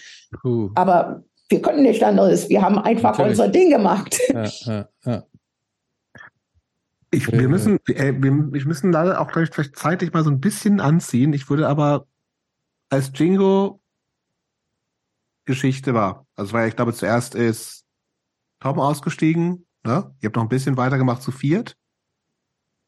uh. 0.44 0.70
aber 0.74 1.22
wir 1.48 1.62
konnten 1.62 1.82
nicht 1.82 2.02
anderes. 2.02 2.48
Wir 2.48 2.62
haben 2.62 2.78
einfach 2.78 3.18
natürlich. 3.18 3.30
unser 3.30 3.48
Ding 3.48 3.70
gemacht. 3.70 4.18
Ja, 4.28 4.44
ja, 4.44 4.88
ja. 5.04 5.24
Ich, 7.14 7.30
wir 7.30 7.48
müssen, 7.48 7.78
äh, 7.88 8.14
wir, 8.16 8.52
wir 8.52 8.64
müssen 8.64 8.90
leider 8.90 9.20
auch 9.20 9.30
gleich 9.30 9.50
vielleicht 9.52 9.76
zeitlich 9.76 10.12
mal 10.14 10.24
so 10.24 10.30
ein 10.30 10.40
bisschen 10.40 10.80
anziehen. 10.80 11.34
Ich 11.34 11.50
würde 11.50 11.68
aber 11.68 12.06
als 12.88 13.12
Jingo 13.14 13.80
Geschichte 15.44 15.92
war, 15.92 16.26
also 16.36 16.52
war 16.52 16.62
ja, 16.62 16.68
ich 16.68 16.76
glaube, 16.76 16.94
zuerst 16.94 17.34
ist 17.34 17.84
Tom 18.60 18.80
ausgestiegen, 18.80 19.66
ne? 19.84 20.14
Ihr 20.20 20.28
habt 20.28 20.36
noch 20.36 20.44
ein 20.44 20.48
bisschen 20.48 20.76
weitergemacht 20.76 21.20
zu 21.20 21.32
viert, 21.32 21.76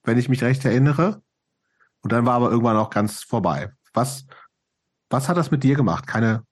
wenn 0.05 0.19
ich 0.19 0.29
mich 0.29 0.43
recht 0.43 0.65
erinnere. 0.65 1.23
Und 2.03 2.13
dann 2.13 2.27
war 2.27 2.35
aber 2.35 2.51
irgendwann 2.51 2.77
auch 2.77 2.91
ganz 2.91 3.23
vorbei. 3.23 3.73
Was, 3.93 4.27
was 5.11 5.29
hat 5.29 5.37
das 5.37 5.51
mit 5.51 5.65
dir 5.65 5.75
gemacht, 5.75 6.07
keine 6.07 6.45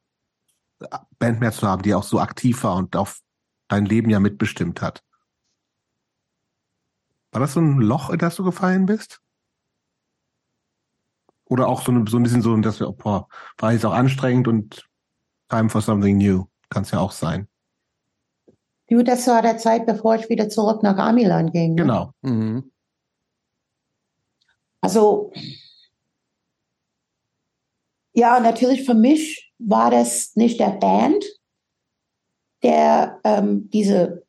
Band 1.19 1.41
mehr 1.41 1.53
zu 1.53 1.69
haben, 1.69 1.83
die 1.83 1.95
auch 1.95 2.03
so 2.03 2.19
aktiv 2.19 2.65
war 2.65 2.77
und 2.77 2.97
auf 2.97 3.21
dein 3.69 3.85
Leben 3.85 4.11
ja 4.11 4.19
mitbestimmt 4.19 4.81
hat? 4.83 5.03
War 7.31 7.41
das 7.41 7.53
so 7.55 7.61
ein 7.61 7.79
Loch, 7.79 8.11
in 8.11 8.19
das 8.19 8.37
du 8.37 8.45
gefallen 8.45 8.87
bist? 8.87 9.21
Oder 11.45 11.69
auch 11.69 11.83
so, 11.83 11.93
so 12.07 12.17
ein 12.17 12.23
bisschen 12.23 12.43
so, 12.43 12.57
dass 12.57 12.81
wir, 12.81 12.91
boah, 12.93 13.29
war 13.59 13.73
jetzt 13.73 13.85
auch 13.85 13.93
anstrengend 13.93 14.49
und 14.49 14.89
time 15.49 15.69
for 15.69 15.83
something 15.83 16.17
new. 16.17 16.47
Kann 16.71 16.83
es 16.83 16.91
ja 16.91 16.99
auch 16.99 17.13
sein. 17.13 17.49
Du, 18.89 19.03
das 19.03 19.27
war 19.27 19.43
der 19.43 19.59
Zeit, 19.59 19.87
bevor 19.87 20.17
ich 20.17 20.29
wieder 20.29 20.49
zurück 20.49 20.83
nach 20.83 20.97
Amiland 20.97 21.53
ging. 21.53 21.75
Ne? 21.75 21.83
Genau. 21.83 22.13
Mhm. 22.23 22.72
Also, 24.83 25.33
ja, 28.13 28.41
natürlich 28.41 28.85
für 28.85 28.95
mich 28.95 29.53
war 29.59 29.91
das 29.91 30.37
nicht 30.37 30.61
der 30.61 30.73
Band, 30.73 31.25
der 32.63 33.21
ähm, 33.25 33.71
diese 33.71 34.25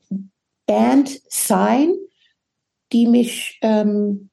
Band 0.66 1.20
sein, 1.28 1.96
die 2.92 3.08
mich 3.08 3.60
ähm, 3.62 4.30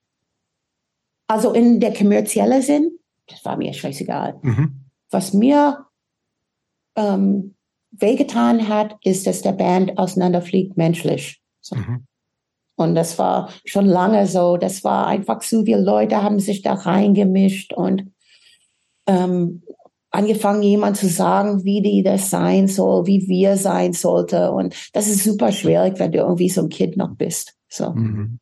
also 1.27 1.53
in 1.53 1.81
der 1.81 1.95
kommerzielle 1.95 2.61
Sinn, 2.61 2.99
das 3.29 3.45
war 3.45 3.57
mir 3.57 3.73
scheißegal. 3.73 4.39
Mhm. 4.43 4.85
Was 5.11 5.33
mir 5.33 5.87
ähm, 6.97 7.55
wehgetan 7.93 8.69
hat, 8.69 8.97
ist, 9.05 9.27
dass 9.27 9.43
der 9.43 9.53
Band 9.53 9.97
auseinanderfliegt 9.97 10.77
menschlich. 10.77 11.41
So. 11.61 11.77
Mhm. 11.77 12.07
Und 12.81 12.95
das 12.95 13.19
war 13.19 13.51
schon 13.65 13.87
lange 13.87 14.27
so. 14.27 14.57
Das 14.57 14.85
war 14.85 15.07
einfach 15.07 15.41
zu 15.41 15.65
viele 15.65 15.81
Leute 15.81 16.23
haben 16.23 16.41
sich 16.41 16.63
da 16.63 16.75
reingemischt 16.75 17.73
und 17.73 18.13
ähm, 19.07 19.63
angefangen, 20.11 20.63
jemand 20.63 20.97
zu 20.97 21.09
sagen, 21.09 21.65
wie 21.65 21.83
die 21.83 22.03
das 22.03 22.31
sein 22.31 22.67
soll, 22.67 23.07
wie 23.07 23.29
wir 23.29 23.57
sein 23.57 23.93
sollte. 23.93 24.51
Und 24.53 24.75
das 24.93 25.09
ist 25.09 25.25
super 25.25 25.53
schwierig, 25.53 25.99
wenn 25.99 26.13
du 26.13 26.19
irgendwie 26.19 26.49
so 26.49 26.63
ein 26.63 26.69
Kind 26.69 26.97
noch 26.97 27.15
bist. 27.15 27.55
So. 27.69 27.91
Mhm 27.91 28.41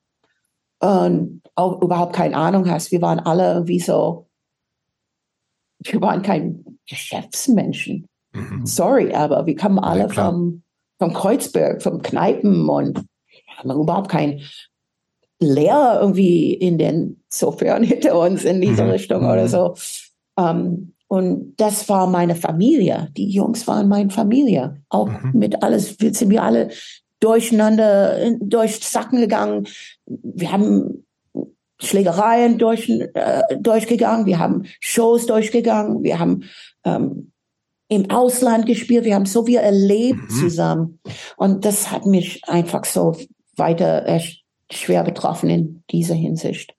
und 0.81 1.43
auch 1.55 1.83
überhaupt 1.83 2.15
keine 2.15 2.37
Ahnung 2.37 2.71
hast. 2.71 2.93
Wir 2.93 3.03
waren 3.03 3.21
alle 3.21 3.53
irgendwie 3.55 3.81
so, 3.81 4.29
wir 5.81 6.01
waren 6.01 6.23
kein 6.23 6.65
Geschäftsmenschen. 6.89 8.07
Mhm. 8.33 8.67
Sorry, 8.67 9.13
aber 9.15 9.47
wir 9.47 9.57
kamen 9.57 9.79
alle 9.79 10.03
ja, 10.03 10.09
vom, 10.09 10.63
vom 10.99 11.13
Kreuzberg, 11.13 11.83
vom 11.83 12.03
Kneipen 12.03 12.69
und 12.69 13.05
haben 13.59 13.71
überhaupt 13.71 14.11
kein 14.11 14.41
Lehrer 15.41 16.01
irgendwie 16.01 16.55
in 16.55 16.79
den 16.79 17.23
Sofern 17.29 17.83
hinter 17.83 18.19
uns 18.19 18.45
in 18.45 18.61
diese 18.61 18.85
mhm. 18.85 18.91
Richtung 18.91 19.19
oder 19.19 19.45
mhm. 19.45 19.49
so. 19.49 19.75
Um, 20.37 20.47
ähm, 20.47 20.95
und 21.11 21.55
das 21.57 21.89
war 21.89 22.07
meine 22.07 22.35
Familie. 22.35 23.09
Die 23.17 23.31
Jungs 23.31 23.67
waren 23.67 23.89
meine 23.89 24.11
Familie. 24.11 24.83
Auch 24.91 25.09
mhm. 25.09 25.31
mit 25.33 25.63
alles, 25.63 25.99
wir 26.01 26.13
sind 26.13 26.31
wir 26.31 26.43
alle 26.43 26.69
durcheinander, 27.21 28.31
durch 28.41 28.79
Sacken 28.81 29.19
gegangen. 29.19 29.67
Wir 30.07 30.53
haben 30.53 31.07
Schlägereien 31.81 32.59
durch, 32.59 32.89
äh, 32.89 33.57
durchgegangen, 33.59 34.27
wir 34.27 34.39
haben 34.39 34.65
Shows 34.81 35.27
durchgegangen, 35.27 36.03
wir 36.03 36.19
haben 36.19 36.45
ähm, 36.85 37.33
im 37.89 38.11
Ausland 38.11 38.67
gespielt, 38.67 39.05
wir 39.05 39.15
haben 39.15 39.27
so 39.27 39.47
viel 39.47 39.59
erlebt 39.59 40.21
mhm. 40.21 40.35
zusammen. 40.35 41.01
Und 41.37 41.65
das 41.65 41.91
hat 41.91 42.05
mich 42.05 42.43
einfach 42.47 42.85
so 42.85 43.17
weiter 43.59 44.07
äh, 44.07 44.21
schwer 44.71 45.05
betroffen 45.05 45.51
in 45.51 45.83
dieser 45.91 46.15
Hinsicht. 46.15 46.75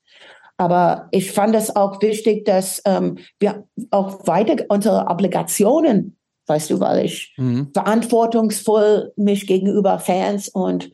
Aber 0.58 1.08
ich 1.12 1.32
fand 1.32 1.56
es 1.56 1.76
auch 1.76 2.02
wichtig, 2.02 2.46
dass 2.46 2.82
ähm, 2.86 3.18
wir 3.40 3.66
auch 3.92 4.28
weiter 4.28 4.66
unsere 4.68 5.08
Obligationen 5.08 6.18
weißt 6.50 6.72
du, 6.72 6.80
weil 6.80 7.06
ich 7.06 7.34
mhm. 7.38 7.70
verantwortungsvoll 7.74 9.14
mich 9.16 9.48
gegenüber 9.48 10.00
Fans 10.00 10.50
und 10.50 10.92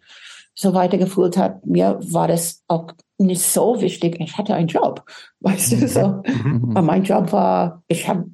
so 0.53 0.73
weiter 0.73 0.97
gefühlt 0.97 1.37
hat. 1.37 1.65
Mir 1.65 1.99
war 2.11 2.27
das 2.27 2.63
auch 2.67 2.91
nicht 3.17 3.41
so 3.41 3.81
wichtig. 3.81 4.17
Ich 4.19 4.37
hatte 4.37 4.53
einen 4.53 4.67
Job, 4.67 5.03
weißt 5.39 5.71
du, 5.71 5.87
so. 5.87 6.21
Mhm. 6.25 6.73
mein 6.85 7.03
Job 7.03 7.31
war, 7.31 7.83
ich 7.87 8.07
habe 8.07 8.25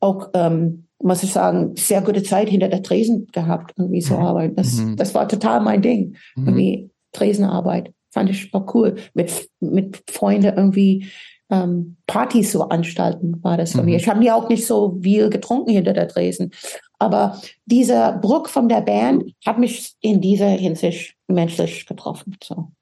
auch, 0.00 0.28
ähm, 0.34 0.88
muss 1.02 1.22
ich 1.22 1.32
sagen, 1.32 1.74
sehr 1.76 2.02
gute 2.02 2.22
Zeit 2.22 2.48
hinter 2.48 2.68
der 2.68 2.82
Tresen 2.82 3.26
gehabt, 3.32 3.74
irgendwie 3.76 4.00
so 4.00 4.16
mhm. 4.16 4.22
arbeiten. 4.22 4.56
Das, 4.56 4.76
mhm. 4.76 4.96
das 4.96 5.14
war 5.14 5.28
total 5.28 5.60
mein 5.60 5.82
Ding. 5.82 6.16
Mhm. 6.36 6.48
Irgendwie 6.48 6.90
Tresenarbeit. 7.12 7.92
Fand 8.12 8.30
ich 8.30 8.52
auch 8.52 8.74
cool. 8.74 8.96
Mit, 9.14 9.48
mit 9.60 10.02
Freunden 10.10 10.56
irgendwie 10.56 11.06
ähm, 11.50 11.96
Partys 12.06 12.52
so 12.52 12.68
anstalten, 12.68 13.42
war 13.42 13.56
das 13.56 13.72
für 13.72 13.78
mhm. 13.78 13.86
mich. 13.86 13.96
Ich 13.96 14.08
habe 14.08 14.24
ja 14.24 14.34
auch 14.34 14.48
nicht 14.48 14.66
so 14.66 14.98
viel 15.02 15.30
getrunken 15.30 15.70
hinter 15.70 15.92
der 15.92 16.08
Tresen. 16.08 16.52
Aber 16.98 17.40
dieser 17.64 18.18
Bruch 18.18 18.48
von 18.48 18.68
der 18.68 18.82
Band 18.82 19.32
hat 19.44 19.58
mich 19.58 19.94
in 20.00 20.20
dieser 20.20 20.48
Hinsicht 20.48 21.14
menschlich 21.28 21.86
getroffen. 21.86 22.36
So. 22.42 22.72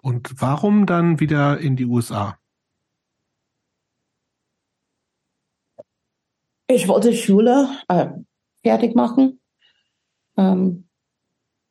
Und 0.00 0.40
warum 0.40 0.86
dann 0.86 1.20
wieder 1.20 1.58
in 1.58 1.76
die 1.76 1.84
USA? 1.84 2.38
Ich 6.70 6.86
wollte 6.86 7.14
Schule 7.14 7.70
äh, 7.88 8.08
fertig 8.62 8.94
machen. 8.94 9.40
Ähm, 10.36 10.88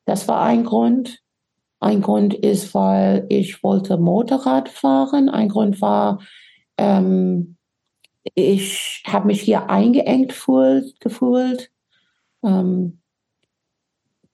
das 0.06 0.28
war 0.28 0.42
ein 0.42 0.64
Grund. 0.64 1.22
Ein 1.80 2.02
Grund 2.02 2.34
ist, 2.34 2.74
weil 2.74 3.28
ich 3.30 3.62
wollte 3.62 3.98
Motorrad 3.98 4.70
fahren. 4.70 5.30
Ein 5.30 5.50
Grund 5.50 5.82
war, 5.82 6.20
ähm, 6.80 7.58
ich 8.34 9.04
habe 9.06 9.28
mich 9.28 9.42
hier 9.42 9.70
eingeengt 9.70 10.34
gefühlt. 11.00 11.72
Ähm, 12.44 13.00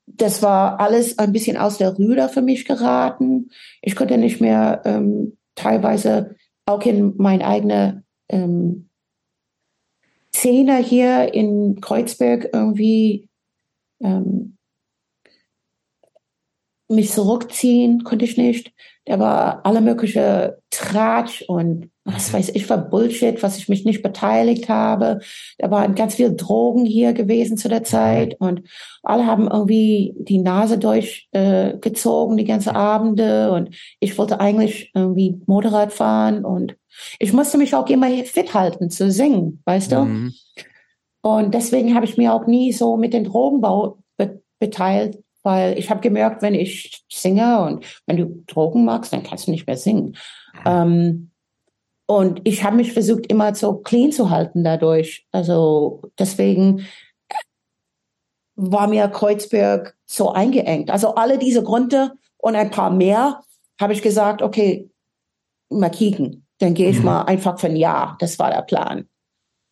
das 0.05 0.41
war 0.41 0.79
alles 0.79 1.17
ein 1.17 1.33
bisschen 1.33 1.57
aus 1.57 1.77
der 1.77 1.97
Rüder 1.97 2.29
für 2.29 2.41
mich 2.41 2.63
geraten. 2.63 3.49
Ich 3.81 3.97
konnte 3.97 4.17
nicht 4.17 4.39
mehr 4.39 4.81
ähm, 4.85 5.37
teilweise 5.55 6.37
auch 6.65 6.83
in 6.83 7.15
meine 7.17 7.45
eigene 7.45 8.05
ähm, 8.29 8.89
Szene 10.35 10.77
hier 10.77 11.33
in 11.33 11.79
Kreuzberg 11.79 12.49
irgendwie 12.53 13.29
ähm, 14.01 14.57
mich 16.87 17.11
zurückziehen 17.11 18.03
konnte 18.03 18.25
ich 18.25 18.37
nicht. 18.37 18.73
Da 19.05 19.19
war 19.19 19.65
alle 19.65 19.81
mögliche 19.81 20.61
Tratsch 20.69 21.43
und 21.47 21.89
was 22.05 22.33
weiß 22.33 22.49
ich 22.49 22.65
für 22.65 22.77
Bullshit, 22.77 23.41
was 23.43 23.57
ich 23.57 23.69
mich 23.69 23.85
nicht 23.85 24.01
beteiligt 24.01 24.67
habe. 24.67 25.19
Da 25.57 25.71
waren 25.71 25.95
ganz 25.95 26.15
viel 26.15 26.35
Drogen 26.35 26.85
hier 26.85 27.13
gewesen 27.13 27.57
zu 27.57 27.69
der 27.69 27.79
mhm. 27.79 27.85
Zeit 27.85 28.35
und 28.39 28.63
alle 29.03 29.25
haben 29.25 29.47
irgendwie 29.47 30.13
die 30.17 30.39
Nase 30.39 30.77
durchgezogen 30.77 32.37
äh, 32.37 32.41
die 32.41 32.47
ganze 32.47 32.75
Abende 32.75 33.51
und 33.51 33.75
ich 33.99 34.17
wollte 34.17 34.39
eigentlich 34.39 34.91
irgendwie 34.93 35.39
Motorrad 35.45 35.93
fahren 35.93 36.43
und 36.43 36.75
ich 37.19 37.33
musste 37.33 37.57
mich 37.57 37.73
auch 37.73 37.87
immer 37.87 38.09
fit 38.25 38.53
halten 38.53 38.89
zu 38.89 39.09
singen, 39.09 39.61
weißt 39.65 39.91
du? 39.93 39.99
Mhm. 40.01 40.33
Und 41.21 41.53
deswegen 41.53 41.95
habe 41.95 42.05
ich 42.05 42.17
mir 42.17 42.33
auch 42.33 42.47
nie 42.47 42.73
so 42.73 42.97
mit 42.97 43.13
dem 43.13 43.23
Drogenbau 43.23 43.99
be 44.17 44.41
beteilt, 44.59 45.23
weil 45.41 45.77
ich 45.79 45.89
habe 45.89 46.01
gemerkt, 46.01 46.41
wenn 46.41 46.53
ich 46.53 47.03
singe 47.09 47.61
und 47.63 47.85
wenn 48.05 48.17
du 48.17 48.43
Drogen 48.47 48.83
magst, 48.83 49.13
dann 49.13 49.23
kannst 49.23 49.47
du 49.47 49.51
nicht 49.51 49.67
mehr 49.67 49.77
singen. 49.77 50.17
Mhm. 50.53 50.61
Ähm, 50.65 51.29
und 52.05 52.41
ich 52.43 52.63
habe 52.63 52.75
mich 52.75 52.93
versucht, 52.93 53.27
immer 53.27 53.55
so 53.55 53.77
clean 53.77 54.11
zu 54.11 54.29
halten 54.29 54.63
dadurch. 54.63 55.25
Also 55.31 56.01
deswegen 56.19 56.85
war 58.55 58.87
mir 58.87 59.07
Kreuzberg 59.07 59.95
so 60.05 60.31
eingeengt. 60.31 60.91
Also 60.91 61.15
alle 61.15 61.37
diese 61.37 61.63
Gründe 61.63 62.13
und 62.37 62.55
ein 62.55 62.71
paar 62.71 62.91
mehr 62.91 63.41
habe 63.79 63.93
ich 63.93 64.01
gesagt, 64.01 64.41
okay, 64.41 64.89
mal 65.69 65.89
kicken. 65.89 66.45
Dann 66.59 66.73
gehe 66.73 66.89
ich 66.89 66.99
mhm. 66.99 67.05
mal 67.05 67.21
einfach 67.23 67.59
für 67.59 67.67
ein 67.67 67.75
Jahr. 67.75 68.17
Das 68.19 68.37
war 68.37 68.51
der 68.51 68.61
Plan. 68.61 69.07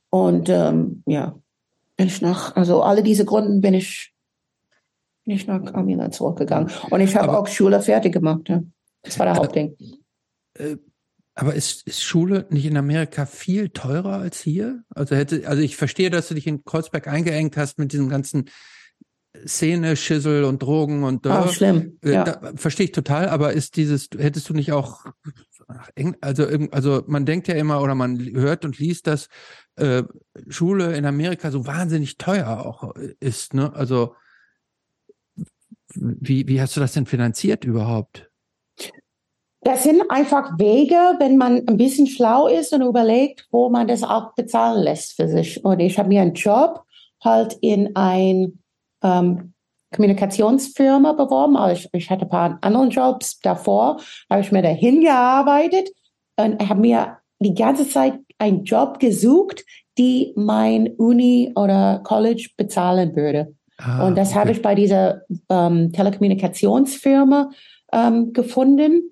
Und 0.10 0.50
ähm, 0.50 1.03
ja, 1.06 1.35
bin 1.95 2.08
ich 2.08 2.22
nach, 2.22 2.56
also 2.56 2.82
alle 2.82 3.03
diese 3.03 3.26
Gründen 3.26 3.61
bin 3.61 3.74
ich, 3.74 4.14
bin 5.26 5.35
ich 5.35 5.48
nach 5.48 5.74
Armenien 5.74 6.11
zurückgegangen. 6.11 6.72
Und 6.90 7.01
ich 7.01 7.16
habe 7.16 7.38
auch 7.38 7.48
Schule 7.48 7.82
fertig 7.82 8.14
gemacht. 8.14 8.50
Ja. 8.50 8.64
Das 9.03 9.19
war 9.19 9.26
der 9.26 9.35
Hauptding. 9.35 9.76
Äh, 10.56 10.77
aber 11.35 11.56
ist, 11.56 11.88
ist 11.88 12.03
Schule 12.03 12.45
nicht 12.50 12.66
in 12.66 12.77
Amerika 12.77 13.26
viel 13.26 13.69
teurer 13.69 14.19
als 14.19 14.42
hier? 14.42 14.84
Also 14.90 15.16
hätte, 15.16 15.48
also 15.48 15.61
ich 15.61 15.77
verstehe, 15.77 16.10
dass 16.10 16.27
du 16.27 16.34
dich 16.34 16.48
in 16.48 16.64
Kreuzberg 16.66 17.08
eingeengt 17.08 17.58
hast 17.58 17.80
mit 17.80 17.93
diesem 17.93 18.10
ganzen 18.10 18.50
Szene, 19.48 19.95
Schissel 19.95 20.43
und 20.43 20.61
Drogen 20.61 21.03
und. 21.03 21.26
Oh, 21.26 21.48
schlimm. 21.48 21.98
Äh, 22.03 22.14
ja. 22.14 22.24
Da, 22.26 22.51
verstehe 22.56 22.85
ich 22.85 22.92
total, 22.92 23.30
aber 23.30 23.53
ist 23.53 23.77
dieses, 23.77 24.10
hättest 24.18 24.50
du 24.50 24.53
nicht 24.53 24.74
auch, 24.74 25.06
also, 26.19 26.48
also 26.72 27.03
man 27.08 27.26
denkt 27.26 27.48
ja 27.48 27.56
immer 27.56 27.82
oder 27.82 27.95
man 27.95 28.19
hört 28.19 28.66
und 28.66 28.77
liest, 28.77 29.08
dass 29.08 29.30
äh, 29.77 30.03
Schule 30.50 30.95
in 30.98 31.06
Amerika 31.06 31.50
so 31.50 31.66
wahnsinnig 31.66 32.18
teuer 32.18 32.66
auch 32.66 32.93
ist, 33.19 33.53
ne? 33.53 33.74
Also 33.74 34.16
wie, 35.95 36.48
wie 36.48 36.61
hast 36.61 36.76
du 36.76 36.80
das 36.80 36.93
denn 36.93 37.06
finanziert 37.06 37.64
überhaupt? 37.64 38.31
Das 39.64 39.84
sind 39.84 40.02
einfach 40.10 40.58
Wege, 40.58 40.96
wenn 41.20 41.38
man 41.38 41.68
ein 41.68 41.78
bisschen 41.78 42.08
schlau 42.08 42.48
ist 42.48 42.74
und 42.74 42.82
überlegt, 42.82 43.48
wo 43.52 43.70
man 43.70 43.88
das 43.88 44.04
auch 44.04 44.34
bezahlen 44.34 44.82
lässt 44.82 45.16
für 45.16 45.28
sich. 45.28 45.64
Und 45.64 45.80
ich 45.80 46.00
habe 46.00 46.10
mir 46.10 46.22
einen 46.22 46.34
Job 46.34 46.84
halt 47.24 47.58
in 47.62 47.96
ein 47.96 48.60
ähm, 49.04 49.54
Kommunikationsfirma 49.94 51.14
beworben. 51.14 51.58
Also 51.58 51.74
ich, 51.74 51.90
ich 51.94 52.10
hatte 52.10 52.26
ein 52.26 52.30
paar 52.30 52.58
andere 52.62 52.88
Jobs 52.88 53.40
davor, 53.40 54.00
habe 54.30 54.42
ich 54.42 54.52
mir 54.52 54.62
dahin 54.64 55.02
gearbeitet 55.02 55.90
und 56.38 56.68
habe 56.68 56.82
mir 56.82 57.18
die 57.40 57.54
ganze 57.54 57.88
Zeit 57.88 58.16
einen 58.40 58.64
Job 58.64 59.00
gesucht, 59.00 59.64
die 59.98 60.34
mein 60.36 60.88
Uni 60.96 61.52
oder 61.56 62.02
College 62.04 62.50
bezahlen 62.58 63.16
würde. 63.16 63.56
Ah, 63.78 64.08
und 64.08 64.18
das 64.18 64.30
okay. 64.30 64.40
habe 64.40 64.52
ich 64.52 64.62
bei 64.62 64.76
dieser 64.76 65.22
ähm, 65.50 65.92
Telekommunikationsfirma 65.92 67.52
ähm, 67.92 68.34
gefunden. 68.34 69.12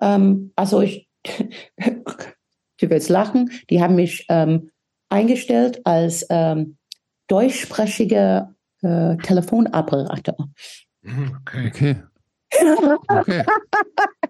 Ähm, 0.00 0.52
also 0.56 0.80
ich, 0.80 1.08
du 1.26 2.90
wirst 2.90 3.08
lachen, 3.08 3.50
die 3.70 3.82
haben 3.82 3.94
mich 3.94 4.26
ähm, 4.28 4.70
eingestellt 5.08 5.80
als 5.84 6.26
ähm, 6.30 6.76
deutschsprachige 7.28 8.54
äh, 8.82 9.16
Telefonoperator. 9.16 10.48
Hm, 11.02 11.38
okay. 11.40 11.66
okay. 11.68 11.96
okay. 13.08 13.44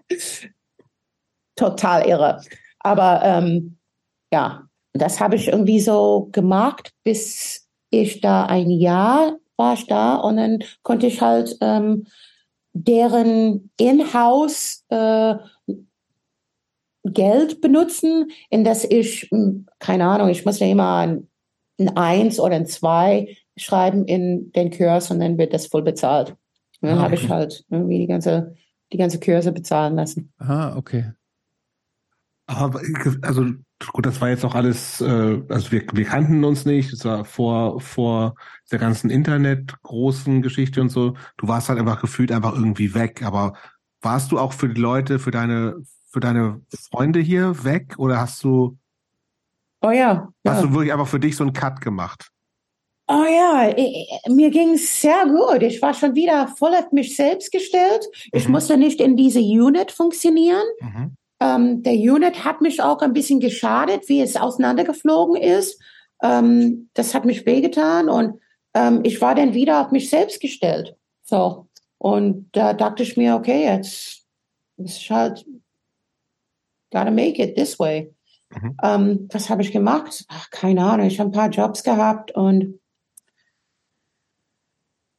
Total 1.55 2.07
irre. 2.07 2.41
Aber 2.79 3.21
ähm, 3.23 3.77
ja, 4.31 4.67
das 4.93 5.19
habe 5.19 5.35
ich 5.35 5.47
irgendwie 5.47 5.79
so 5.79 6.29
gemacht, 6.31 6.91
bis 7.03 7.67
ich 7.89 8.21
da 8.21 8.45
ein 8.45 8.69
Jahr 8.69 9.37
war 9.57 9.73
ich 9.73 9.87
da 9.87 10.15
und 10.15 10.37
dann 10.37 10.59
konnte 10.83 11.07
ich 11.07 11.21
halt 11.21 11.57
ähm, 11.61 12.05
deren 12.83 13.69
Inhouse 13.77 14.83
äh, 14.89 15.35
Geld 17.03 17.61
benutzen, 17.61 18.31
in 18.49 18.63
das 18.63 18.83
ich, 18.83 19.27
hm, 19.31 19.67
keine 19.79 20.05
Ahnung, 20.05 20.29
ich 20.29 20.45
muss 20.45 20.59
ja 20.59 20.67
immer 20.67 20.97
ein, 20.97 21.27
ein 21.79 21.95
Eins 21.95 22.39
oder 22.39 22.55
ein 22.55 22.65
Zwei 22.65 23.37
schreiben 23.55 24.05
in 24.05 24.51
den 24.51 24.71
Kurs 24.71 25.09
und 25.11 25.19
dann 25.19 25.37
wird 25.37 25.53
das 25.53 25.67
voll 25.67 25.83
bezahlt. 25.83 26.31
Und 26.81 26.89
dann 26.89 26.99
ah, 26.99 27.03
habe 27.03 27.15
ich 27.15 27.29
halt 27.29 27.65
irgendwie 27.69 27.99
die 27.99 28.07
ganze, 28.07 28.55
die 28.91 28.97
ganze 28.97 29.19
Kurse 29.19 29.51
bezahlen 29.51 29.95
lassen. 29.95 30.33
Ah, 30.37 30.75
okay. 30.75 31.11
Aber 32.45 32.81
also 33.21 33.45
gut, 33.93 34.05
das 34.05 34.21
war 34.21 34.29
jetzt 34.29 34.43
auch 34.43 34.55
alles, 34.55 35.01
äh, 35.01 35.41
also 35.49 35.71
wir, 35.71 35.83
wir 35.93 36.05
kannten 36.05 36.43
uns 36.43 36.65
nicht, 36.65 36.91
das 36.91 37.05
war 37.05 37.25
vor, 37.25 37.79
vor 37.79 38.35
der 38.71 38.79
ganzen 38.79 39.09
Internet 39.09 39.81
großen 39.83 40.41
Geschichte 40.41 40.81
und 40.81 40.89
so. 40.89 41.15
Du 41.37 41.47
warst 41.47 41.69
halt 41.69 41.79
einfach 41.79 42.01
gefühlt 42.01 42.31
einfach 42.31 42.53
irgendwie 42.53 42.93
weg. 42.93 43.23
Aber 43.23 43.53
warst 44.01 44.31
du 44.31 44.39
auch 44.39 44.53
für 44.53 44.69
die 44.69 44.81
Leute, 44.81 45.19
für 45.19 45.31
deine, 45.31 45.75
für 46.09 46.19
deine 46.19 46.61
Freunde 46.89 47.19
hier 47.19 47.63
weg 47.63 47.95
oder 47.97 48.19
hast 48.19 48.43
du 48.43 48.77
Oh 49.81 49.91
ja. 49.91 50.27
Hast 50.45 50.61
ja. 50.61 50.67
du 50.67 50.73
wirklich 50.73 50.91
einfach 50.91 51.07
für 51.07 51.19
dich 51.19 51.35
so 51.35 51.43
einen 51.43 51.53
Cut 51.53 51.81
gemacht? 51.81 52.29
Oh 53.07 53.23
ja, 53.23 53.73
ich, 53.75 54.09
mir 54.27 54.49
ging 54.49 54.73
es 54.73 55.01
sehr 55.01 55.25
gut. 55.25 55.63
Ich 55.63 55.81
war 55.81 55.93
schon 55.93 56.15
wieder 56.15 56.47
voll 56.47 56.73
auf 56.75 56.91
mich 56.91 57.15
selbst 57.15 57.51
gestellt. 57.51 58.05
Ich 58.33 58.47
mhm. 58.47 58.53
musste 58.53 58.77
nicht 58.77 58.99
in 58.99 59.15
diese 59.15 59.39
Unit 59.39 59.91
funktionieren. 59.91 60.65
Mhm. 60.81 61.15
Ähm, 61.39 61.83
der 61.83 61.93
Unit 61.93 62.43
hat 62.45 62.61
mich 62.61 62.81
auch 62.81 63.01
ein 63.01 63.13
bisschen 63.13 63.39
geschadet, 63.39 64.09
wie 64.09 64.21
es 64.21 64.35
auseinandergeflogen 64.35 65.35
ist. 65.35 65.81
Ähm, 66.21 66.89
das 66.93 67.13
hat 67.13 67.25
mich 67.25 67.45
wehgetan 67.45 68.09
und 68.09 68.39
ähm, 68.73 69.01
ich 69.03 69.21
war 69.21 69.35
dann 69.35 69.53
wieder 69.53 69.81
auf 69.81 69.91
mich 69.91 70.09
selbst 70.09 70.41
gestellt. 70.41 70.95
So. 71.23 71.67
Und 71.99 72.49
da 72.53 72.73
dachte 72.73 73.03
ich 73.03 73.17
mir, 73.17 73.35
okay, 73.35 73.63
jetzt 73.65 74.25
ist 74.77 75.09
halt 75.09 75.45
gotta 76.91 77.11
make 77.11 77.41
it 77.41 77.55
this 77.55 77.77
way. 77.79 78.13
Mhm. 78.49 78.77
Ähm, 78.81 79.29
was 79.31 79.49
habe 79.49 79.61
ich 79.61 79.71
gemacht? 79.71 80.25
Ach, 80.29 80.49
keine 80.51 80.83
Ahnung. 80.83 81.07
Ich 81.07 81.19
habe 81.19 81.29
ein 81.29 81.33
paar 81.33 81.49
Jobs 81.49 81.83
gehabt 81.83 82.31
und 82.31 82.79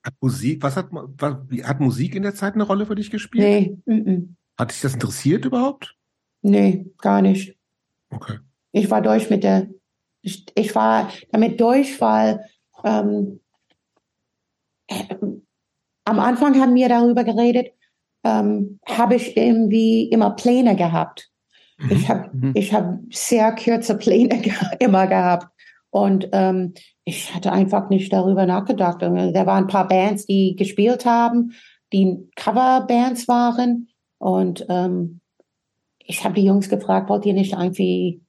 hat 0.04 0.14
Musik, 0.20 0.62
was 0.62 0.76
hat, 0.76 0.88
was, 0.90 1.36
hat 1.64 1.80
Musik 1.80 2.14
in 2.14 2.22
der 2.22 2.34
Zeit 2.34 2.54
eine 2.54 2.62
Rolle 2.62 2.86
für 2.86 2.94
dich 2.94 3.10
gespielt? 3.10 3.44
Nee. 3.44 3.78
Mm 3.84 4.08
-mm. 4.08 4.28
Hat 4.56 4.70
dich 4.70 4.80
das 4.80 4.94
interessiert 4.94 5.44
überhaupt? 5.44 5.97
Nee, 6.42 6.86
gar 6.98 7.22
nicht. 7.22 7.56
Okay. 8.10 8.38
Ich 8.72 8.90
war 8.90 9.02
durch 9.02 9.30
mit 9.30 9.44
der, 9.44 9.68
ich, 10.22 10.46
ich 10.54 10.74
war 10.74 11.10
damit 11.30 11.60
durch, 11.60 12.00
weil 12.00 12.44
ähm, 12.84 13.40
äh, 14.86 15.14
am 16.04 16.18
Anfang 16.18 16.58
haben 16.60 16.74
wir 16.74 16.88
darüber 16.88 17.24
geredet, 17.24 17.72
ähm, 18.24 18.80
habe 18.86 19.16
ich 19.16 19.36
irgendwie 19.36 20.04
immer 20.04 20.30
Pläne 20.30 20.76
gehabt. 20.76 21.30
Mhm. 21.78 21.90
Ich 21.90 22.08
habe 22.08 22.30
mhm. 22.32 22.52
ich 22.54 22.72
hab 22.72 22.98
sehr 23.10 23.54
kurze 23.54 23.96
Pläne 23.96 24.42
immer 24.78 25.06
gehabt. 25.06 25.46
Und 25.90 26.28
ähm, 26.32 26.74
ich 27.04 27.34
hatte 27.34 27.52
einfach 27.52 27.88
nicht 27.88 28.12
darüber 28.12 28.44
nachgedacht. 28.46 29.02
Und 29.02 29.32
da 29.32 29.46
waren 29.46 29.64
ein 29.64 29.70
paar 29.70 29.88
Bands, 29.88 30.26
die 30.26 30.54
gespielt 30.56 31.06
haben, 31.06 31.52
die 31.92 32.28
Coverbands 32.36 33.26
waren. 33.28 33.88
Und 34.18 34.66
ähm, 34.68 35.20
ich 36.08 36.24
habe 36.24 36.34
die 36.34 36.44
Jungs 36.44 36.68
gefragt, 36.68 37.10
wollt 37.10 37.26
ihr 37.26 37.34
nicht 37.34 37.52
irgendwie 37.52 38.22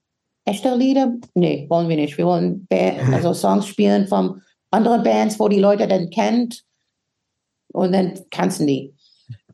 echte 0.45 0.75
Lieder? 0.75 1.13
Nee, 1.33 1.65
wollen 1.69 1.87
wir 1.87 1.95
nicht. 1.95 2.17
Wir 2.17 2.25
wollen 2.25 2.67
Band, 2.67 2.99
also 3.13 3.33
Songs 3.33 3.65
spielen 3.65 4.07
von 4.07 4.41
anderen 4.69 5.01
Bands, 5.01 5.39
wo 5.39 5.47
die 5.47 5.59
Leute 5.59 5.87
dann 5.87 6.09
kennt. 6.09 6.63
Und 7.71 7.93
dann 7.93 8.13
du 8.59 8.65
die. 8.65 8.93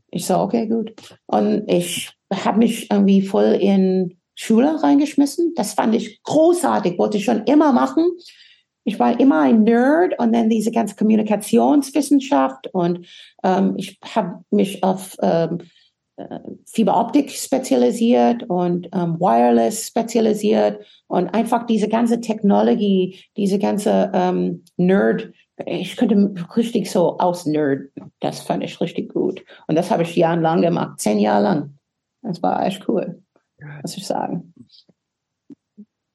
Ich 0.09 0.25
so, 0.25 0.37
okay, 0.39 0.67
gut. 0.67 0.93
Und 1.27 1.69
ich 1.69 2.11
habe 2.33 2.57
mich 2.57 2.89
irgendwie 2.89 3.21
voll 3.21 3.57
in 3.59 4.17
Schule 4.33 4.81
reingeschmissen. 4.81 5.53
Das 5.55 5.73
fand 5.73 5.93
ich 5.93 6.21
großartig, 6.23 6.97
wollte 6.97 7.17
ich 7.17 7.25
schon 7.25 7.43
immer 7.43 7.73
machen. 7.73 8.05
Ich 8.85 8.99
war 8.99 9.19
immer 9.19 9.41
ein 9.41 9.63
Nerd 9.63 10.17
und 10.19 10.33
dann 10.33 10.49
diese 10.49 10.71
ganze 10.71 10.95
Kommunikationswissenschaft 10.95 12.67
und 12.71 13.07
ähm, 13.43 13.73
ich 13.77 13.97
habe 14.13 14.43
mich 14.51 14.83
auf 14.83 15.17
ähm, 15.21 15.59
Fiberoptik 16.66 17.30
spezialisiert 17.32 18.44
und 18.44 18.88
ähm, 18.94 19.19
Wireless 19.19 19.88
spezialisiert 19.88 20.85
und 21.08 21.34
einfach 21.34 21.66
diese 21.66 21.90
ganze 21.90 22.22
Technologie, 22.22 23.19
diese 23.35 23.60
ganze 23.60 24.11
ähm, 24.14 24.64
Nerd, 24.77 25.32
ich 25.66 25.95
könnte 25.98 26.34
richtig 26.56 26.90
so 26.90 27.18
aus 27.18 27.45
Nerd, 27.45 27.92
das 28.22 28.40
fand 28.40 28.64
ich 28.64 28.80
richtig 28.80 29.14
gut. 29.14 29.44
Und 29.68 29.76
das 29.76 29.92
habe 29.92 30.03
ich 30.03 30.16
jahrelang 30.16 30.61
gemacht, 30.61 31.00
zehn 31.00 31.19
Jahre 31.19 31.44
lang. 31.44 31.77
Das 32.22 32.42
war 32.42 32.66
echt 32.66 32.88
cool, 32.88 33.22
muss 33.82 33.98
ich 33.98 34.08
sagen. 34.08 34.53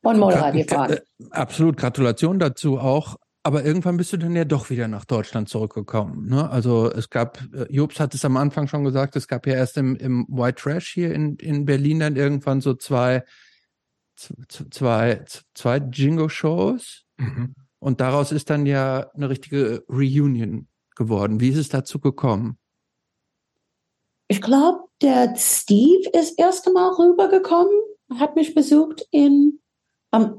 Und 0.02 0.18
gefahren. 0.52 0.92
Äh, 0.92 1.00
absolut, 1.30 1.76
Gratulation 1.76 2.38
dazu 2.38 2.78
auch. 2.78 3.16
Aber 3.42 3.64
irgendwann 3.64 3.96
bist 3.96 4.12
du 4.12 4.18
dann 4.18 4.36
ja 4.36 4.44
doch 4.44 4.68
wieder 4.68 4.86
nach 4.86 5.06
Deutschland 5.06 5.48
zurückgekommen. 5.48 6.28
Ne? 6.28 6.50
Also 6.50 6.90
es 6.90 7.08
gab, 7.08 7.40
äh, 7.54 7.66
Jobs 7.70 7.98
hat 7.98 8.14
es 8.14 8.24
am 8.24 8.36
Anfang 8.36 8.68
schon 8.68 8.84
gesagt, 8.84 9.16
es 9.16 9.28
gab 9.28 9.46
ja 9.46 9.54
erst 9.54 9.78
im, 9.78 9.96
im 9.96 10.26
White 10.28 10.60
Trash 10.60 10.92
hier 10.92 11.14
in, 11.14 11.36
in 11.36 11.64
Berlin 11.64 12.00
dann 12.00 12.16
irgendwann 12.16 12.60
so 12.60 12.74
zwei, 12.74 13.24
zwei, 14.16 15.24
zwei 15.54 15.76
Jingo-Shows. 15.78 17.06
Mhm. 17.16 17.54
Und 17.78 18.02
daraus 18.02 18.30
ist 18.30 18.50
dann 18.50 18.66
ja 18.66 19.10
eine 19.14 19.30
richtige 19.30 19.84
Reunion 19.88 20.68
geworden. 20.94 21.40
Wie 21.40 21.48
ist 21.48 21.56
es 21.56 21.70
dazu 21.70 21.98
gekommen? 21.98 22.58
Ich 24.28 24.42
glaube, 24.42 24.84
der 25.00 25.34
Steve 25.36 26.10
ist 26.12 26.38
erst 26.38 26.68
einmal 26.68 26.90
rübergekommen, 26.90 27.72
hat 28.18 28.36
mich 28.36 28.54
besucht 28.54 29.06
in, 29.10 29.60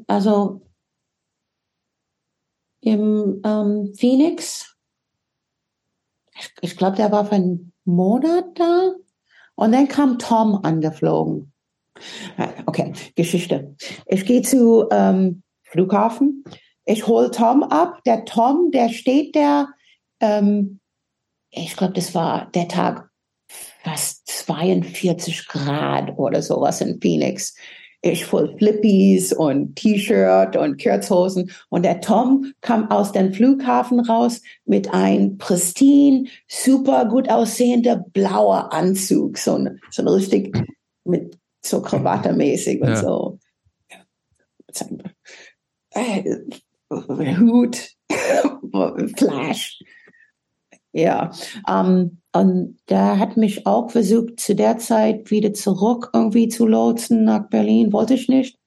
also 0.06 0.62
im 2.82 3.42
ähm, 3.46 3.94
Phoenix. 3.96 4.76
Ich, 6.38 6.52
ich 6.62 6.78
glaube, 6.78 6.98
der 6.98 7.12
war 7.12 7.26
für 7.26 7.36
einen 7.36 7.74
Monat 7.86 8.46
da. 8.56 8.94
Und 9.56 9.72
dann 9.74 9.88
kam 9.88 10.18
Tom 10.18 10.60
angeflogen. 10.64 11.54
Okay, 12.66 12.94
Geschichte. 13.16 13.76
Ich 14.08 14.26
gehe 14.26 14.42
zu 14.42 14.88
ähm, 14.92 15.44
Flughafen. 15.64 16.44
Ich 16.86 17.06
hole 17.08 17.30
Tom 17.32 17.64
ab. 17.64 18.02
Der 18.06 18.26
Tom, 18.26 18.72
der 18.72 18.90
steht 18.90 19.36
da. 19.36 19.68
Ähm, 20.20 20.80
ich 21.52 21.76
glaube, 21.76 21.94
das 21.94 22.16
war 22.16 22.50
der 22.52 22.68
Tag 22.68 23.10
fast 23.84 24.28
42 24.28 25.48
Grad 25.48 26.18
oder 26.18 26.42
sowas 26.42 26.82
in 26.82 27.00
Phoenix 27.02 27.56
ich 28.02 28.26
voll 28.26 28.56
Flippies 28.58 29.32
und 29.32 29.76
T-Shirt 29.76 30.56
und 30.56 30.82
Kurzhosen. 30.82 31.52
Und 31.70 31.84
der 31.84 32.02
Tom 32.02 32.54
kam 32.62 32.90
aus 32.90 33.12
dem 33.12 33.34
Flughafen 33.34 34.00
raus 34.00 34.42
mit 34.66 34.92
ein 34.94 35.38
pristine, 35.38 36.26
super 36.48 37.06
gut 37.06 37.30
aussehender 37.30 37.98
blauer 37.98 38.74
Anzug. 38.74 39.38
So 39.38 39.56
ein, 39.56 39.80
so 39.92 40.02
ein 40.02 40.08
richtig 40.08 40.58
mit 41.04 41.38
so 41.62 41.82
Krawattemäßig 41.82 42.82
und 42.82 42.90
ja. 42.90 42.96
so. 42.96 43.40
Äh, 45.92 46.24
Hut, 46.90 47.90
Flash. 49.18 49.80
Ja, 50.94 51.32
ähm, 51.70 52.21
und 52.34 52.78
der 52.90 53.20
hat 53.20 53.36
mich 53.36 53.68
auch 53.68 53.92
versucht, 53.92 54.40
zu 54.40 54.56
der 54.56 54.78
Zeit 54.78 55.32
wieder 55.32 55.54
zurück 55.54 56.12
irgendwie 56.14 56.48
zu 56.48 56.66
lotsen 56.66 57.26
nach 57.26 57.50
Berlin. 57.50 57.92
Wollte 57.92 58.14
ich 58.14 58.30
nicht. 58.30 58.58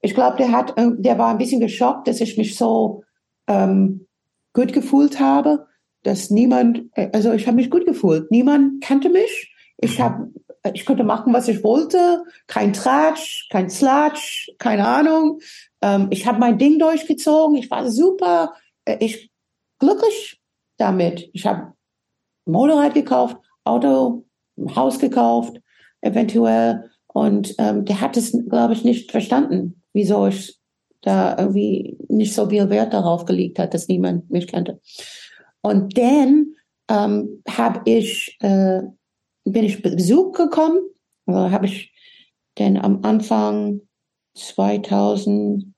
Ich 0.00 0.14
glaube, 0.14 0.36
der 0.36 0.52
hat, 0.52 0.74
der 0.76 1.18
war 1.18 1.28
ein 1.28 1.38
bisschen 1.38 1.60
geschockt, 1.60 2.06
dass 2.06 2.20
ich 2.20 2.38
mich 2.38 2.56
so 2.56 3.02
ähm, 3.48 4.06
gut 4.52 4.72
gefühlt 4.72 5.18
habe, 5.18 5.66
dass 6.04 6.30
niemand, 6.30 6.84
äh, 6.92 7.10
also 7.12 7.32
ich 7.32 7.46
habe 7.46 7.56
mich 7.56 7.70
gut 7.70 7.86
gefühlt. 7.86 8.30
Niemand 8.30 8.82
kannte 8.84 9.08
mich. 9.08 9.52
Ich 9.78 10.00
habe, 10.00 10.30
ich 10.72 10.86
konnte 10.86 11.02
machen, 11.02 11.32
was 11.32 11.48
ich 11.48 11.64
wollte. 11.64 12.22
Kein 12.46 12.72
Tratsch, 12.72 13.48
kein 13.50 13.68
Slatsch, 13.68 14.48
keine 14.58 14.86
Ahnung. 14.86 15.40
Ähm, 15.82 16.06
ich 16.10 16.26
habe 16.26 16.38
mein 16.38 16.58
Ding 16.58 16.78
durchgezogen. 16.78 17.56
Ich 17.56 17.68
war 17.70 17.90
super. 17.90 18.54
Äh, 18.84 18.98
ich 19.00 19.30
glücklich 19.80 20.40
damit. 20.76 21.28
Ich 21.32 21.46
habe 21.46 21.75
Motorrad 22.46 22.94
gekauft, 22.94 23.36
Auto, 23.64 24.24
Haus 24.74 24.98
gekauft, 24.98 25.60
eventuell. 26.00 26.90
Und 27.08 27.54
ähm, 27.58 27.84
der 27.84 28.00
hat 28.00 28.16
es, 28.16 28.36
glaube 28.48 28.74
ich, 28.74 28.84
nicht 28.84 29.10
verstanden, 29.10 29.82
wieso 29.92 30.26
ich 30.26 30.58
da 31.02 31.36
irgendwie 31.38 31.96
nicht 32.08 32.34
so 32.34 32.48
viel 32.48 32.68
Wert 32.70 32.92
darauf 32.92 33.24
gelegt 33.24 33.58
hat, 33.58 33.74
dass 33.74 33.88
niemand 33.88 34.30
mich 34.30 34.46
kannte. 34.46 34.80
Und 35.62 35.96
dann 35.98 36.54
ähm, 36.88 37.42
habe 37.48 37.82
ich, 37.84 38.36
äh, 38.40 38.82
bin 39.44 39.64
ich 39.64 39.82
Besuch 39.82 40.32
gekommen, 40.32 40.80
also 41.26 41.50
habe 41.50 41.66
ich 41.66 41.92
denn 42.58 42.76
am 42.76 43.00
Anfang 43.02 43.82
2000 44.34 45.74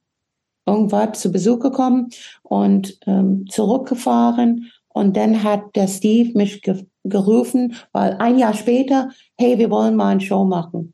irgendwas 0.66 1.20
zu 1.20 1.32
Besuch 1.32 1.60
gekommen 1.60 2.10
und 2.42 2.98
ähm, 3.06 3.46
zurückgefahren 3.48 4.70
und 4.98 5.16
dann 5.16 5.44
hat 5.44 5.76
der 5.76 5.86
Steve 5.86 6.36
mich 6.36 6.60
ge 6.60 6.84
gerufen, 7.04 7.76
weil 7.92 8.14
ein 8.14 8.36
Jahr 8.36 8.52
später, 8.52 9.10
hey, 9.38 9.56
wir 9.58 9.70
wollen 9.70 9.94
mal 9.94 10.08
eine 10.08 10.20
Show 10.20 10.44
machen. 10.44 10.92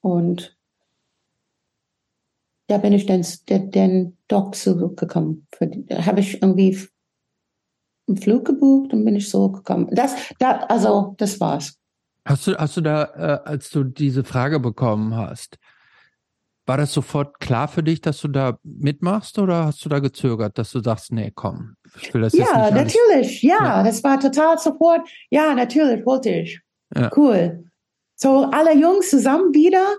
Und 0.00 0.56
da 2.68 2.78
bin 2.78 2.92
ich 2.92 3.06
dann, 3.06 3.26
den 3.48 4.16
Doc 4.28 4.54
zurückgekommen. 4.54 5.48
Da 5.58 6.06
habe 6.06 6.20
ich 6.20 6.40
irgendwie 6.40 6.78
einen 8.08 8.16
Flug 8.18 8.46
gebucht 8.46 8.92
und 8.92 9.04
bin 9.04 9.16
ich 9.16 9.28
zurückgekommen. 9.28 9.88
Das, 9.90 10.14
da, 10.38 10.60
also, 10.68 11.14
das 11.18 11.40
war's. 11.40 11.76
Hast 12.24 12.46
du, 12.46 12.54
hast 12.54 12.76
du 12.76 12.80
da, 12.82 13.04
äh, 13.16 13.48
als 13.48 13.68
du 13.68 13.82
diese 13.82 14.22
Frage 14.22 14.60
bekommen 14.60 15.14
hast, 15.16 15.58
war 16.66 16.78
das 16.78 16.92
sofort 16.92 17.40
klar 17.40 17.68
für 17.68 17.82
dich, 17.82 18.00
dass 18.00 18.20
du 18.20 18.28
da 18.28 18.58
mitmachst 18.62 19.38
oder 19.38 19.66
hast 19.66 19.84
du 19.84 19.88
da 19.88 19.98
gezögert, 19.98 20.56
dass 20.58 20.72
du 20.72 20.80
sagst, 20.80 21.12
nee, 21.12 21.30
komm, 21.34 21.76
ich 22.00 22.12
will 22.14 22.22
das 22.22 22.32
ja, 22.32 22.44
jetzt 22.44 22.74
nicht 22.74 22.96
natürlich, 22.96 23.42
ja, 23.42 23.56
ja, 23.60 23.82
das 23.82 24.02
war 24.02 24.18
total 24.18 24.58
sofort. 24.58 25.06
Ja, 25.30 25.54
natürlich 25.54 26.04
wollte 26.06 26.30
ich. 26.30 26.60
Ja. 26.94 27.10
Cool. 27.14 27.70
So 28.16 28.48
alle 28.50 28.74
Jungs 28.74 29.10
zusammen 29.10 29.52
wieder. 29.52 29.96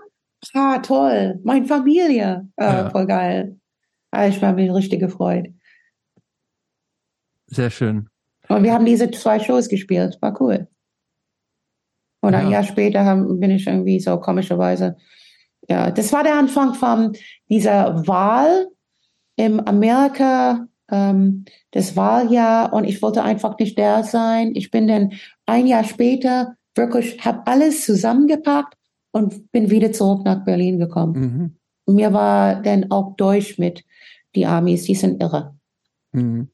Ah, 0.54 0.78
toll. 0.78 1.38
Meine 1.44 1.66
Familie. 1.66 2.48
Ah, 2.56 2.64
ja. 2.64 2.90
Voll 2.90 3.06
geil. 3.06 3.58
Ah, 4.10 4.26
ich 4.26 4.40
war 4.42 4.52
mir 4.52 4.74
richtig 4.74 5.00
gefreut. 5.00 5.48
Sehr 7.46 7.70
schön. 7.70 8.08
Und 8.48 8.62
wir 8.62 8.72
haben 8.72 8.86
diese 8.86 9.10
zwei 9.10 9.38
Shows 9.38 9.68
gespielt. 9.68 10.18
War 10.20 10.40
cool. 10.40 10.68
Und 12.20 12.34
ein 12.34 12.50
Jahr 12.50 12.64
später 12.64 13.04
haben, 13.04 13.38
bin 13.38 13.50
ich 13.50 13.66
irgendwie 13.66 14.00
so 14.00 14.18
komischerweise 14.18 14.96
ja, 15.68 15.90
das 15.90 16.12
war 16.12 16.22
der 16.22 16.38
Anfang 16.38 16.74
von 16.74 17.12
dieser 17.48 18.06
Wahl 18.06 18.68
im 19.36 19.60
Amerika, 19.60 20.68
ähm, 20.90 21.44
das 21.72 21.96
Wahljahr 21.96 22.72
und 22.72 22.84
ich 22.84 23.02
wollte 23.02 23.22
einfach 23.22 23.58
nicht 23.58 23.76
der 23.76 24.04
sein. 24.04 24.52
Ich 24.54 24.70
bin 24.70 24.88
dann 24.88 25.12
ein 25.46 25.66
Jahr 25.66 25.84
später 25.84 26.56
wirklich, 26.74 27.24
habe 27.24 27.46
alles 27.46 27.84
zusammengepackt 27.84 28.74
und 29.12 29.50
bin 29.52 29.70
wieder 29.70 29.92
zurück 29.92 30.24
nach 30.24 30.44
Berlin 30.44 30.78
gekommen. 30.78 31.58
Mhm. 31.86 31.94
Mir 31.94 32.12
war 32.12 32.62
dann 32.62 32.90
auch 32.90 33.16
durch 33.16 33.58
mit 33.58 33.84
die 34.34 34.46
Amis, 34.46 34.84
die 34.84 34.94
sind 34.94 35.22
irre. 35.22 35.54
Mhm. 36.12 36.48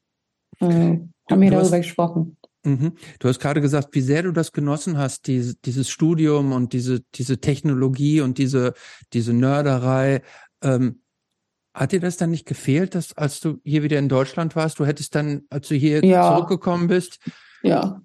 Äh, 0.59 0.99
haben 1.29 1.41
wir 1.41 1.51
darüber 1.51 1.77
gesprochen. 1.77 2.37
Mhm. 2.63 2.93
Du 3.19 3.27
hast 3.27 3.39
gerade 3.39 3.61
gesagt, 3.61 3.89
wie 3.91 4.01
sehr 4.01 4.23
du 4.23 4.31
das 4.31 4.51
genossen 4.51 4.97
hast, 4.97 5.27
diese, 5.27 5.55
dieses 5.55 5.89
Studium 5.89 6.51
und 6.51 6.73
diese, 6.73 7.01
diese 7.15 7.39
Technologie 7.39 8.21
und 8.21 8.37
diese, 8.37 8.73
diese 9.13 9.33
Nörderei. 9.33 10.21
Ähm, 10.61 11.01
hat 11.73 11.91
dir 11.91 11.99
das 11.99 12.17
dann 12.17 12.29
nicht 12.29 12.45
gefehlt, 12.45 12.93
dass 12.93 13.17
als 13.17 13.39
du 13.39 13.59
hier 13.63 13.81
wieder 13.81 13.97
in 13.97 14.07
Deutschland 14.07 14.55
warst, 14.55 14.79
du 14.79 14.85
hättest 14.85 15.15
dann, 15.15 15.41
als 15.49 15.67
du 15.67 15.75
hier 15.75 16.05
ja. 16.05 16.35
zurückgekommen 16.35 16.87
bist, 16.87 17.19
ja 17.63 18.01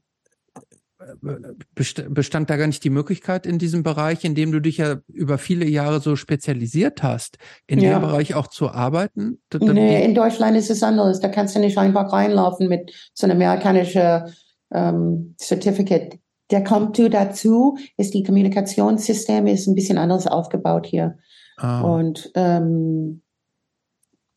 bestand 1.75 2.51
da 2.51 2.57
gar 2.57 2.67
nicht 2.67 2.83
die 2.83 2.91
Möglichkeit 2.91 3.47
in 3.47 3.59
diesem 3.59 3.83
Bereich, 3.83 4.25
in 4.25 4.35
dem 4.35 4.53
du 4.53 4.61
dich 4.61 4.79
ja 4.79 4.97
über 5.09 5.39
viele 5.39 5.67
Jahre 5.67 6.01
so 6.01 6.17
spezialisiert 6.17 7.03
hast, 7.03 7.39
in 7.67 7.79
ja. 7.79 7.99
dem 7.99 8.03
Bereich 8.03 8.35
auch 8.35 8.49
zu 8.49 8.71
arbeiten? 8.71 9.41
Nee, 9.61 10.05
in 10.05 10.15
Deutschland 10.15 10.57
ist 10.57 10.71
es 10.71 10.83
anders. 10.83 11.21
Da 11.21 11.29
kannst 11.29 11.55
du 11.55 11.61
nicht 11.61 11.79
einfach 11.79 12.13
reinlaufen 12.13 12.69
mit 12.69 12.93
so 13.15 13.27
einem 13.27 13.41
amerikanischen 13.41 14.35
ähm, 14.73 15.35
Certificate. 15.41 16.19
Der 16.51 16.65
kommt 16.65 16.99
dazu, 16.99 17.77
ist 17.97 18.15
die 18.15 18.23
Kommunikationssystem 18.23 19.47
ist 19.47 19.67
ein 19.67 19.75
bisschen 19.75 19.99
anders 19.99 20.27
aufgebaut 20.27 20.87
hier. 20.87 21.19
Ah. 21.59 21.83
Und 21.83 22.31
ähm, 22.35 23.23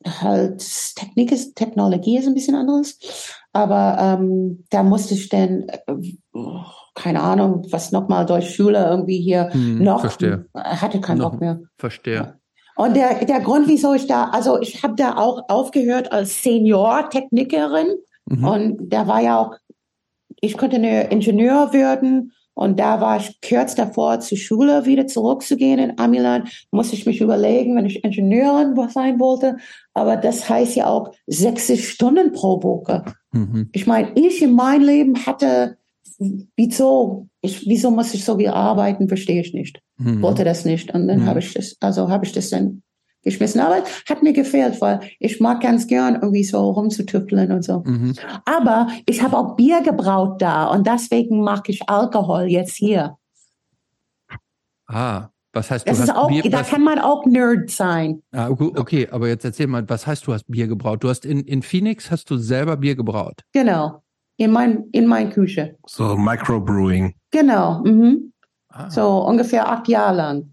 halt 0.05 0.59
Technik 0.95 1.31
ist, 1.31 1.55
Technologie 1.55 2.17
ist 2.17 2.27
ein 2.27 2.33
bisschen 2.33 2.55
anders. 2.55 2.97
Aber 3.53 3.97
ähm, 3.99 4.63
da 4.69 4.83
musste 4.83 5.13
ich 5.13 5.29
dann, 5.29 5.67
äh, 5.69 5.79
keine 6.95 7.21
Ahnung, 7.21 7.65
was 7.69 7.91
nochmal 7.91 8.25
durch 8.25 8.55
Schule 8.55 8.85
irgendwie 8.85 9.19
hier 9.19 9.51
hm, 9.51 9.83
noch, 9.83 10.01
verstehe. 10.01 10.45
hatte 10.53 11.01
keinen 11.01 11.19
noch, 11.19 11.31
Bock 11.31 11.41
mehr. 11.41 11.59
Verstehe. 11.77 12.39
Und 12.75 12.95
der, 12.95 13.25
der 13.25 13.41
Grund, 13.41 13.67
wieso 13.67 13.93
ich 13.93 14.07
da, 14.07 14.29
also 14.29 14.59
ich 14.59 14.81
habe 14.83 14.95
da 14.95 15.17
auch 15.17 15.43
aufgehört 15.49 16.11
als 16.11 16.41
Senior-Technikerin. 16.41 17.87
Mhm. 18.25 18.43
Und 18.43 18.89
da 18.89 19.07
war 19.07 19.21
ja 19.21 19.37
auch 19.37 19.55
ich 20.41 20.57
konnte 20.57 20.75
eine 20.75 21.09
Ingenieur 21.09 21.71
werden 21.71 22.33
und 22.53 22.79
da 22.79 22.99
war 22.99 23.17
ich 23.17 23.39
kurz 23.41 23.75
davor, 23.75 24.19
zur 24.19 24.37
Schule 24.37 24.85
wieder 24.85 25.07
zurückzugehen 25.07 25.79
in 25.79 25.99
Amiland. 25.99 26.65
Musste 26.71 26.95
ich 26.95 27.05
mich 27.05 27.21
überlegen, 27.21 27.75
wenn 27.75 27.85
ich 27.85 28.03
Ingenieurin 28.03 28.75
sein 28.89 29.19
wollte. 29.19 29.57
Aber 29.93 30.17
das 30.17 30.49
heißt 30.49 30.75
ja 30.75 30.87
auch 30.87 31.13
60 31.27 31.87
Stunden 31.87 32.33
pro 32.33 32.61
Woche. 32.61 33.05
Mhm. 33.31 33.69
Ich 33.71 33.87
meine, 33.87 34.11
ich 34.15 34.41
in 34.41 34.53
meinem 34.53 34.83
Leben 34.83 35.25
hatte 35.25 35.77
wieso, 36.55 37.27
ich, 37.41 37.67
wieso 37.67 37.89
muss 37.89 38.13
ich 38.13 38.23
so 38.23 38.37
viel 38.37 38.49
arbeiten, 38.49 39.07
verstehe 39.07 39.41
ich 39.41 39.53
nicht. 39.53 39.81
Mhm. 39.97 40.21
Wollte 40.21 40.43
das 40.43 40.65
nicht. 40.65 40.93
Und 40.93 41.07
dann 41.07 41.21
mhm. 41.21 41.25
habe 41.25 41.39
ich 41.39 41.53
das, 41.53 41.77
also 41.79 42.09
habe 42.09 42.25
ich 42.25 42.31
das 42.31 42.49
dann 42.49 42.83
geschmissen. 43.23 43.61
Aber 43.61 43.83
hat 44.07 44.23
mir 44.23 44.33
gefehlt, 44.33 44.81
weil 44.81 45.01
ich 45.19 45.39
mag 45.39 45.61
ganz 45.61 45.87
gern 45.87 46.15
irgendwie 46.15 46.43
so 46.43 46.71
rumzutüfteln 46.71 47.51
und 47.51 47.63
so. 47.63 47.83
Mhm. 47.85 48.15
Aber 48.45 48.87
ich 49.05 49.21
habe 49.21 49.37
auch 49.37 49.55
Bier 49.55 49.81
gebraut 49.81 50.41
da 50.41 50.65
und 50.65 50.87
deswegen 50.87 51.41
mag 51.41 51.69
ich 51.69 51.87
Alkohol 51.89 52.43
jetzt 52.43 52.75
hier. 52.75 53.17
Ah, 54.87 55.29
was 55.53 55.69
heißt 55.69 55.87
das 55.87 55.97
du 55.97 56.03
ist 56.03 56.09
hast 56.09 56.17
auch, 56.17 56.27
Bier, 56.29 56.43
Da 56.43 56.59
was, 56.59 56.69
kann 56.69 56.83
man 56.83 56.99
auch 56.99 57.25
Nerd 57.25 57.69
sein. 57.69 58.23
Ah, 58.31 58.49
okay, 58.49 59.07
aber 59.11 59.27
jetzt 59.27 59.43
erzähl 59.43 59.67
mal, 59.67 59.87
was 59.89 60.07
heißt 60.07 60.25
du 60.27 60.33
hast 60.33 60.45
Bier 60.47 60.67
gebraut? 60.67 61.03
Du 61.03 61.09
hast 61.09 61.25
in, 61.25 61.41
in 61.41 61.61
Phoenix 61.61 62.09
hast 62.09 62.29
du 62.29 62.37
selber 62.37 62.77
Bier 62.77 62.95
gebraut. 62.95 63.41
Genau. 63.51 64.01
In 64.37 64.51
mein, 64.51 64.85
in 64.91 65.07
mein 65.07 65.29
Küche. 65.29 65.77
So 65.85 66.15
Microbrewing. 66.15 67.13
Genau. 67.31 67.83
Mhm. 67.83 68.33
Ah. 68.69 68.89
So 68.89 69.25
ungefähr 69.25 69.69
acht 69.69 69.87
Jahre 69.87 70.15
lang. 70.15 70.50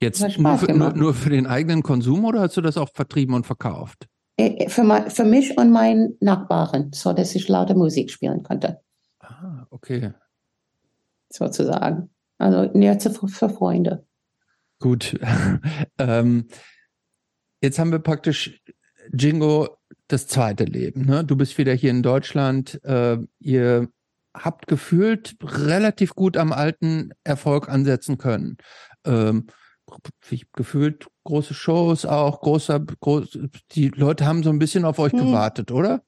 Jetzt 0.00 0.38
nur 0.38 0.58
für, 0.58 0.72
nur, 0.72 0.92
nur 0.92 1.14
für, 1.14 1.30
den 1.30 1.46
eigenen 1.46 1.82
Konsum 1.82 2.24
oder 2.24 2.40
hast 2.40 2.56
du 2.56 2.60
das 2.60 2.76
auch 2.76 2.90
vertrieben 2.92 3.34
und 3.34 3.46
verkauft? 3.46 4.06
Äh, 4.36 4.64
äh, 4.64 4.68
für, 4.68 5.10
für 5.10 5.24
mich 5.24 5.56
und 5.56 5.70
meinen 5.70 6.16
Nachbarn, 6.20 6.90
so 6.92 7.12
dass 7.12 7.34
ich 7.34 7.48
laute 7.48 7.74
Musik 7.74 8.10
spielen 8.10 8.42
konnte. 8.42 8.80
Ah, 9.20 9.66
okay. 9.70 10.12
Sozusagen. 11.30 12.10
Also 12.38 12.70
näher 12.72 13.00
für, 13.00 13.28
für 13.28 13.48
Freunde. 13.48 14.06
Gut. 14.78 15.18
ähm, 15.98 16.48
jetzt 17.62 17.78
haben 17.78 17.92
wir 17.92 17.98
praktisch 17.98 18.62
Jingo 19.12 19.78
das 20.08 20.26
zweite 20.26 20.64
Leben. 20.64 21.06
Ne? 21.06 21.24
Du 21.24 21.36
bist 21.36 21.56
wieder 21.56 21.72
hier 21.72 21.90
in 21.90 22.02
Deutschland. 22.02 22.82
Äh, 22.84 23.18
ihr 23.38 23.88
habt 24.34 24.66
gefühlt 24.66 25.36
relativ 25.42 26.14
gut 26.14 26.36
am 26.36 26.52
alten 26.52 27.12
Erfolg 27.24 27.70
ansetzen 27.70 28.18
können. 28.18 28.58
Ähm, 29.04 29.46
gefühlt 30.52 31.06
große 31.24 31.54
Shows 31.54 32.04
auch, 32.04 32.40
großer, 32.40 32.80
groß, 33.00 33.38
die 33.72 33.88
Leute 33.88 34.26
haben 34.26 34.42
so 34.42 34.50
ein 34.50 34.58
bisschen 34.58 34.84
auf 34.84 34.98
euch 34.98 35.12
hm. 35.12 35.26
gewartet, 35.26 35.70
oder? 35.70 36.02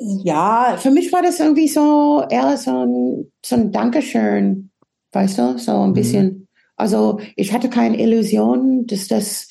Ja, 0.00 0.76
für 0.78 0.90
mich 0.90 1.12
war 1.12 1.22
das 1.22 1.40
irgendwie 1.40 1.68
so 1.68 2.24
eher 2.30 2.56
so 2.56 2.70
ein, 2.70 3.32
so 3.44 3.56
ein 3.56 3.72
Dankeschön, 3.72 4.70
weißt 5.12 5.38
du, 5.38 5.58
so 5.58 5.72
ein 5.72 5.90
mhm. 5.90 5.94
bisschen. 5.94 6.48
Also 6.76 7.20
ich 7.34 7.52
hatte 7.52 7.68
keine 7.68 8.00
Illusion, 8.00 8.86
dass 8.86 9.08
das 9.08 9.48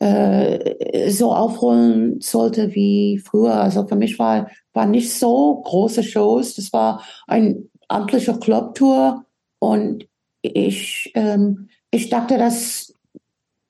äh, 0.00 1.10
so 1.10 1.32
aufholen 1.32 2.20
sollte 2.20 2.74
wie 2.74 3.18
früher. 3.24 3.54
Also 3.54 3.86
für 3.86 3.96
mich 3.96 4.18
war 4.18 4.48
war 4.78 4.86
nicht 4.86 5.12
so 5.12 5.60
große 5.64 6.04
Shows. 6.04 6.54
Das 6.54 6.72
war 6.72 7.02
ein 7.26 7.68
amtlicher 7.88 8.38
Clubtour 8.38 9.24
und 9.58 10.06
ich 10.42 11.10
ähm, 11.14 11.68
ich 11.90 12.10
dachte, 12.10 12.38
dass 12.38 12.92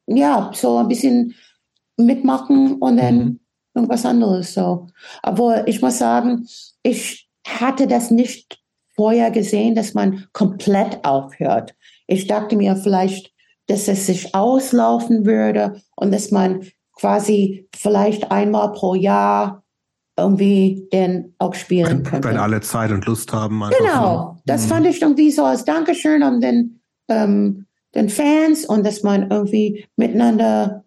ja 0.07 0.51
so 0.55 0.79
ein 0.79 0.89
bisschen 0.89 1.35
mitmachen 1.97 2.75
und 2.77 2.97
dann 2.97 3.17
mhm 3.17 3.41
irgendwas 3.79 4.05
anderes 4.05 4.55
so. 4.55 4.89
Aber 5.23 5.67
ich 5.69 5.81
muss 5.81 5.99
sagen, 5.99 6.47
ich 6.83 7.29
hatte 7.47 7.87
das 7.87 8.11
nicht 8.11 8.61
vorher 8.95 9.31
gesehen, 9.31 9.75
dass 9.75 9.95
man 9.95 10.27
komplett 10.33 11.05
aufhört. 11.05 11.75
Ich 12.07 12.27
dachte 12.27 12.57
mir 12.57 12.77
vielleicht, 12.77 13.33
dass 13.67 13.87
es 13.87 14.07
sich 14.07 14.35
auslaufen 14.35 15.25
würde 15.25 15.81
und 15.95 16.13
dass 16.13 16.31
man 16.31 16.67
quasi 16.93 17.69
vielleicht 17.75 18.31
einmal 18.33 18.73
pro 18.73 18.95
Jahr 18.95 19.63
irgendwie 20.19 20.89
den 20.93 21.35
auch 21.39 21.55
spielen 21.55 21.89
wenn, 21.89 22.03
könnte. 22.03 22.29
Wenn 22.29 22.37
alle 22.37 22.61
Zeit 22.61 22.91
und 22.91 23.07
Lust 23.07 23.33
haben. 23.33 23.63
Genau, 23.79 24.35
so. 24.37 24.43
das 24.47 24.65
mhm. 24.65 24.69
fand 24.69 24.87
ich 24.87 25.01
irgendwie 25.01 25.31
so 25.31 25.45
als 25.45 25.65
Dankeschön 25.65 26.23
an 26.23 26.41
den, 26.41 26.81
ähm, 27.09 27.67
den 27.95 28.09
Fans 28.09 28.65
und 28.65 28.85
dass 28.85 29.03
man 29.03 29.31
irgendwie 29.31 29.87
miteinander 29.97 30.85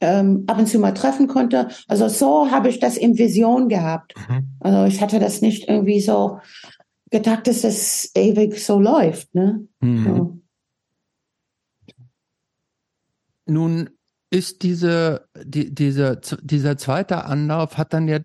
ähm, 0.00 0.44
ab 0.46 0.58
und 0.58 0.66
zu 0.66 0.78
mal 0.78 0.92
treffen 0.92 1.26
konnte. 1.26 1.68
Also 1.88 2.08
so 2.08 2.50
habe 2.50 2.68
ich 2.68 2.78
das 2.78 2.96
in 2.96 3.18
Vision 3.18 3.68
gehabt. 3.68 4.14
Mhm. 4.28 4.48
Also 4.60 4.84
ich 4.84 5.00
hatte 5.00 5.18
das 5.18 5.40
nicht 5.42 5.68
irgendwie 5.68 6.00
so 6.00 6.38
gedacht, 7.10 7.46
dass 7.46 7.62
das 7.62 8.10
ewig 8.14 8.62
so 8.62 8.78
läuft. 8.78 9.34
Ne? 9.34 9.66
Mhm. 9.80 10.04
So. 10.04 10.40
Nun 13.48 13.90
ist 14.30 14.62
diese, 14.62 15.28
die, 15.44 15.74
diese, 15.74 16.20
dieser 16.42 16.76
zweite 16.76 17.24
Anlauf 17.24 17.78
hat 17.78 17.92
dann 17.92 18.08
ja 18.08 18.18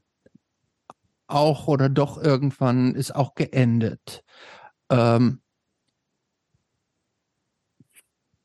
auch 1.31 1.67
oder 1.67 1.89
doch 1.89 2.21
irgendwann 2.21 2.95
ist 2.95 3.15
auch 3.15 3.35
geendet. 3.35 4.23
Ähm, 4.89 5.41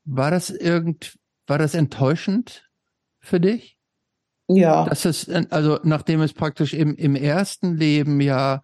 war 0.05 0.31
das 0.31 0.49
irgend, 0.49 1.17
war 1.47 1.57
das 1.57 1.73
enttäuschend? 1.73 2.67
für 3.27 3.39
dich? 3.39 3.77
Ja. 4.47 4.85
Das 4.85 5.05
ist, 5.05 5.29
also 5.51 5.79
nachdem 5.83 6.21
es 6.21 6.33
praktisch 6.33 6.73
im, 6.73 6.95
im 6.95 7.15
ersten 7.15 7.75
Leben 7.75 8.21
ja 8.21 8.61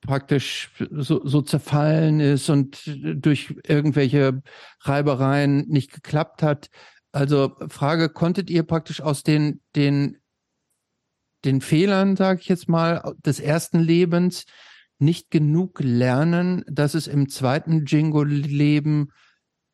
praktisch 0.00 0.70
so, 0.90 1.24
so 1.24 1.42
zerfallen 1.42 2.20
ist 2.20 2.48
und 2.48 2.82
durch 2.86 3.54
irgendwelche 3.64 4.42
Reibereien 4.80 5.68
nicht 5.68 5.92
geklappt 5.92 6.42
hat. 6.42 6.68
Also 7.12 7.56
Frage, 7.68 8.08
konntet 8.08 8.50
ihr 8.50 8.64
praktisch 8.64 9.00
aus 9.00 9.22
den, 9.22 9.60
den, 9.76 10.19
den 11.44 11.60
Fehlern, 11.60 12.16
sage 12.16 12.40
ich 12.40 12.48
jetzt 12.48 12.68
mal, 12.68 13.14
des 13.24 13.40
ersten 13.40 13.80
Lebens 13.80 14.44
nicht 14.98 15.30
genug 15.30 15.80
lernen, 15.80 16.64
dass 16.66 16.94
es 16.94 17.06
im 17.06 17.28
zweiten 17.28 17.86
Jingo-Leben 17.86 19.12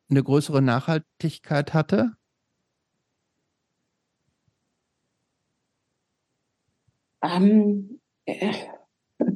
eine 0.09 0.23
größere 0.23 0.61
Nachhaltigkeit 0.61 1.73
hatte? 1.73 2.13
Ähm, 7.21 7.99
äh, 8.25 8.53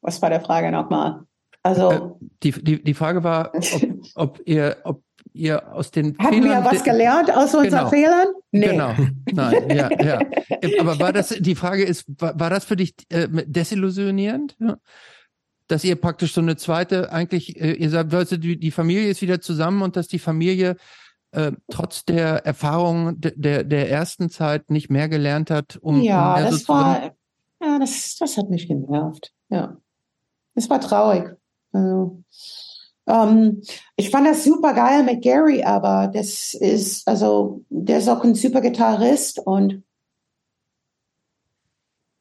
was 0.00 0.22
war 0.22 0.30
der 0.30 0.40
Frage 0.40 0.70
nochmal? 0.70 1.26
Also 1.66 1.90
äh, 1.90 2.00
die, 2.42 2.52
die, 2.52 2.82
die 2.82 2.94
Frage 2.94 3.24
war, 3.24 3.52
ob, 3.54 3.82
ob 4.14 4.40
ihr, 4.44 4.76
ob 4.84 5.02
ihr 5.32 5.72
aus 5.72 5.90
den 5.90 6.16
Haben 6.18 6.42
Fehlern, 6.42 6.64
wir 6.64 6.70
was 6.70 6.84
gelernt 6.84 7.30
aus 7.30 7.54
unseren 7.54 7.70
genau, 7.70 7.88
Fehlern? 7.88 8.28
Nee. 8.52 8.68
Genau. 8.68 8.94
Nein, 9.32 9.70
ja, 9.70 9.90
ja. 10.00 10.20
Aber 10.80 10.98
war 11.00 11.12
das, 11.12 11.30
die 11.30 11.56
Frage 11.56 11.84
ist, 11.84 12.04
war, 12.20 12.38
war 12.38 12.50
das 12.50 12.64
für 12.64 12.76
dich 12.76 12.94
äh, 13.10 13.28
desillusionierend? 13.46 14.56
Ja? 14.60 14.76
Dass 15.66 15.82
ihr 15.82 15.96
praktisch 15.96 16.32
so 16.32 16.40
eine 16.40 16.56
zweite, 16.56 17.12
eigentlich, 17.12 17.60
äh, 17.60 17.72
ihr 17.72 17.90
sagt, 17.90 18.12
du, 18.12 18.38
die, 18.38 18.58
die 18.58 18.70
Familie 18.70 19.08
ist 19.08 19.20
wieder 19.20 19.40
zusammen 19.40 19.82
und 19.82 19.96
dass 19.96 20.06
die 20.06 20.20
Familie 20.20 20.76
äh, 21.32 21.50
trotz 21.68 22.04
der 22.04 22.46
Erfahrung 22.46 23.20
der, 23.20 23.64
der 23.64 23.90
ersten 23.90 24.30
Zeit 24.30 24.70
nicht 24.70 24.90
mehr 24.90 25.08
gelernt 25.08 25.50
hat, 25.50 25.76
um. 25.82 26.00
Ja, 26.00 26.40
das 26.40 26.68
war, 26.68 27.16
ja, 27.60 27.78
das, 27.80 28.16
das 28.18 28.36
hat 28.36 28.48
mich 28.48 28.68
genervt. 28.68 29.32
Ja. 29.48 29.76
Es 30.54 30.70
war 30.70 30.80
traurig. 30.80 31.36
Also, 31.76 32.22
ähm, 33.06 33.62
ich 33.96 34.10
fand 34.10 34.26
das 34.26 34.44
super 34.44 34.74
geil 34.74 35.02
mit 35.02 35.22
Gary, 35.22 35.62
aber 35.62 36.10
das 36.12 36.54
ist, 36.54 37.06
also, 37.06 37.62
der 37.68 37.98
ist 37.98 38.08
auch 38.08 38.24
ein 38.24 38.34
super 38.34 38.60
Gitarrist 38.60 39.38
und 39.38 39.82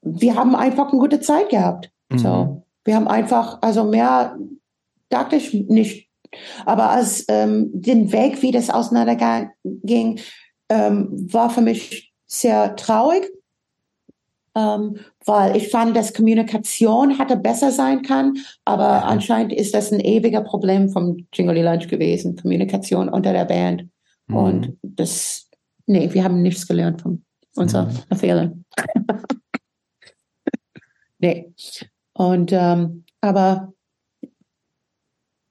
wir 0.01 0.35
haben 0.35 0.56
einfach 0.56 0.90
eine 0.90 1.00
gute 1.00 1.19
Zeit 1.19 1.50
gehabt. 1.50 1.92
Mhm. 2.09 2.17
So, 2.17 2.64
wir 2.84 2.95
haben 2.95 3.08
einfach, 3.08 3.59
also 3.61 3.84
mehr 3.84 4.38
dachte 5.09 5.35
ich 5.35 5.53
nicht. 5.53 6.09
Aber 6.66 6.90
als 6.90 7.25
ähm, 7.30 7.69
den 7.74 8.11
Weg, 8.11 8.42
wie 8.42 8.51
das 8.51 8.69
auseinanderging, 8.69 10.19
ähm, 10.69 11.34
war 11.34 11.50
für 11.50 11.61
mich 11.61 12.14
sehr 12.25 12.75
traurig 12.75 13.32
ähm, 14.56 15.00
weil 15.26 15.58
ich 15.58 15.70
fand, 15.70 15.95
dass 15.95 16.14
Kommunikation 16.14 17.18
hatte 17.18 17.36
besser 17.36 17.72
sein 17.72 18.04
kann, 18.04 18.38
aber 18.64 19.06
anscheinend 19.06 19.54
ist 19.54 19.74
das 19.74 19.92
ein 19.92 20.00
ewiger 20.00 20.42
Problem 20.42 20.90
vom 20.90 21.28
Jingly 21.34 21.64
Lunch 21.64 21.88
gewesen, 21.88 22.36
Kommunikation 22.36 23.10
unter 23.10 23.34
der 23.34 23.45
Band. 23.45 23.90
Mhm. 24.28 24.36
Und 24.36 24.78
das, 24.84 25.50
nee, 25.88 26.14
wir 26.14 26.24
haben 26.24 26.42
nichts 26.42 26.68
gelernt 26.68 27.02
von 27.02 27.24
unseren 27.56 27.88
mhm. 28.10 28.16
Fehlern. 28.16 28.66
nee. 31.20 31.54
Und, 32.14 32.52
ähm, 32.54 33.06
aber 33.22 33.74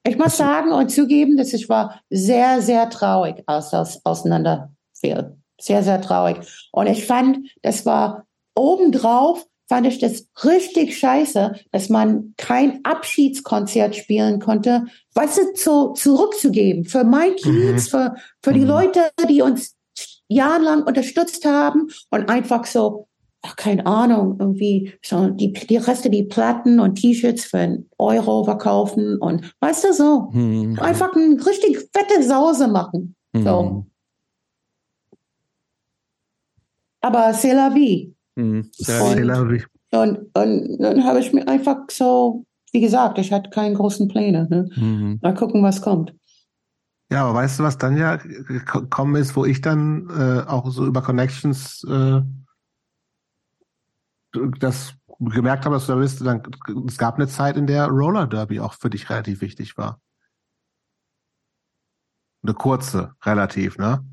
ich 0.07 0.19
muss 0.19 0.37
sagen 0.37 0.71
und 0.71 0.91
zugeben, 0.91 1.37
dass 1.37 1.53
ich 1.53 1.69
war 1.69 2.01
sehr, 2.11 2.61
sehr 2.61 2.91
traurig, 2.91 3.43
als 3.47 3.71
das 3.71 4.05
auseinanderfiel. 4.05 5.37
Sehr, 5.61 5.83
sehr 5.83 6.01
traurig. 6.01 6.69
Und 6.73 6.89
ich 6.89 7.07
fand, 7.07 7.39
das 7.63 7.87
war 7.87 8.27
obendrauf 8.55 9.47
fand 9.69 9.87
ich 9.87 9.99
das 9.99 10.29
richtig 10.45 10.99
scheiße, 10.99 11.55
dass 11.73 11.89
man 11.89 12.35
kein 12.37 12.81
Abschiedskonzert 12.85 13.97
spielen 13.97 14.41
konnte, 14.41 14.85
weißt 15.15 15.39
du, 15.39 15.53
zu, 15.55 15.93
zurückzugeben 15.93 16.85
für 16.85 17.05
mein 17.05 17.35
Kids, 17.37 17.87
mhm. 17.87 17.91
für, 17.91 18.15
für 18.43 18.53
die 18.53 18.61
mhm. 18.61 18.69
Leute, 18.69 19.11
die 19.29 19.43
uns 19.43 19.77
jahrelang 20.29 20.83
unterstützt 20.83 21.45
haben 21.45 21.89
und 22.11 22.29
einfach 22.29 22.67
so 22.67 23.09
ach, 23.45 23.57
keine 23.57 23.85
Ahnung, 23.85 24.37
irgendwie 24.39 24.95
so 25.03 25.29
die, 25.29 25.53
die 25.53 25.77
Reste, 25.77 26.09
die 26.09 26.23
Platten 26.23 26.81
und 26.81 26.95
T-Shirts 26.95 27.45
für 27.45 27.59
einen 27.59 27.91
Euro 27.99 28.45
verkaufen 28.45 29.19
und 29.19 29.55
weißt 29.61 29.85
du 29.85 29.93
so, 29.93 30.31
hm. 30.33 30.79
einfach 30.81 31.15
eine 31.15 31.45
richtig 31.45 31.79
fette 31.93 32.23
Sause 32.23 32.69
machen. 32.69 33.15
So. 33.35 33.61
Hm. 33.61 33.87
Aber 37.03 37.35
c'est 37.35 37.53
la 37.53 37.69
vie. 37.69 38.15
Hm. 38.37 38.71
La 38.87 39.49
vie. 39.49 39.65
Und, 39.93 40.19
und 40.35 40.79
dann 40.79 41.05
habe 41.05 41.21
ich 41.21 41.33
mir 41.33 41.47
einfach 41.47 41.77
so, 41.89 42.45
wie 42.73 42.81
gesagt, 42.81 43.19
ich 43.19 43.33
hatte 43.33 43.51
keine 43.51 43.75
großen 43.75 44.09
Pläne. 44.09 44.49
Ne? 44.51 44.69
Mhm. 44.75 45.19
Mal 45.23 45.35
gucken, 45.35 45.63
was 45.63 45.81
kommt. 45.81 46.15
Ja, 47.13 47.25
aber 47.25 47.35
weißt 47.35 47.61
du, 47.61 47.63
was 47.63 47.79
dann 47.79 47.97
ja 47.97 48.17
gekommen 48.17 49.15
ist, 49.17 49.37
wo 49.37 49.45
ich 49.45 49.61
dann 49.61 50.09
äh, 50.11 50.49
auch 50.49 50.69
so 50.71 50.85
über 50.85 51.03
Connections 51.03 51.85
äh, 51.89 52.23
das 54.59 54.95
gemerkt 55.21 55.65
habe, 55.65 55.77
dass 55.77 55.87
du 55.87 55.93
da 55.93 55.99
bist, 55.99 56.21
dann, 56.27 56.43
es 56.89 56.99
gab 56.99 57.15
eine 57.15 57.29
Zeit, 57.29 57.57
in 57.57 57.69
der 57.69 57.87
Roller 57.87 58.27
Derby 58.27 58.59
auch 58.59 58.75
für 58.75 58.91
dich 58.91 59.09
relativ 59.11 59.41
wichtig 59.43 59.77
war. 59.77 60.01
Eine 62.43 62.55
kurze, 62.55 63.15
relativ, 63.23 63.79
ne? 63.79 64.05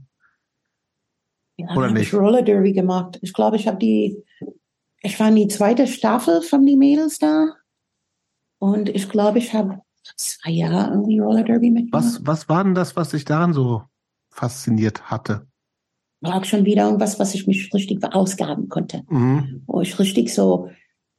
Ja, 1.58 1.76
Oder 1.76 1.92
nicht? 1.92 2.08
Ich 2.08 2.14
Roller 2.14 2.42
Derby 2.42 2.74
gemacht. 2.74 3.20
Ich 3.22 3.34
glaube, 3.34 3.56
ich 3.56 3.68
habe 3.68 3.78
die, 3.78 4.24
ich 5.02 5.20
war 5.20 5.30
in 5.30 5.36
die 5.36 5.48
zweite 5.48 5.88
Staffel 5.88 6.42
von 6.42 6.66
die 6.66 6.78
Mädels 6.78 7.20
da. 7.20 7.56
Und 8.60 8.90
ich 8.90 9.10
glaube, 9.10 9.40
ich 9.40 9.54
habe 9.54 9.82
zwei 10.16 10.52
Jahre 10.52 10.92
irgendwie 10.92 11.20
Roller 11.20 11.44
Derby 11.44 11.72
mitgemacht. 11.72 12.06
Was, 12.06 12.26
was 12.26 12.50
war 12.50 12.64
denn 12.64 12.76
das, 12.76 12.96
was 12.96 13.10
dich 13.10 13.26
daran 13.26 13.54
so 13.54 13.84
fasziniert 14.30 15.10
hatte? 15.10 15.48
War 16.22 16.36
auch 16.36 16.46
schon 16.46 16.66
wieder 16.66 16.86
irgendwas, 16.86 17.20
was 17.20 17.34
ich 17.34 17.48
mich 17.48 17.74
richtig 17.74 18.00
verausgaben 18.00 18.70
konnte. 18.70 19.04
Mhm. 19.10 19.64
Wo 19.66 19.82
ich 19.82 19.98
richtig 19.98 20.34
so, 20.34 20.70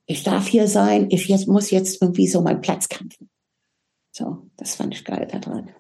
ich 0.07 0.23
darf 0.23 0.47
hier 0.47 0.69
sein, 0.69 1.09
ich 1.11 1.28
jetzt, 1.28 1.49
muss 1.49 1.70
jetzt 1.70 2.01
irgendwie 2.01 2.28
so 2.28 2.41
meinen 2.41 2.61
Platz 2.61 2.89
kämpfen. 2.89 3.28
So, 4.12 4.49
das 4.57 4.77
fand 4.77 4.94
ich 4.94 5.05
geil 5.05 5.27
daran. 5.27 5.70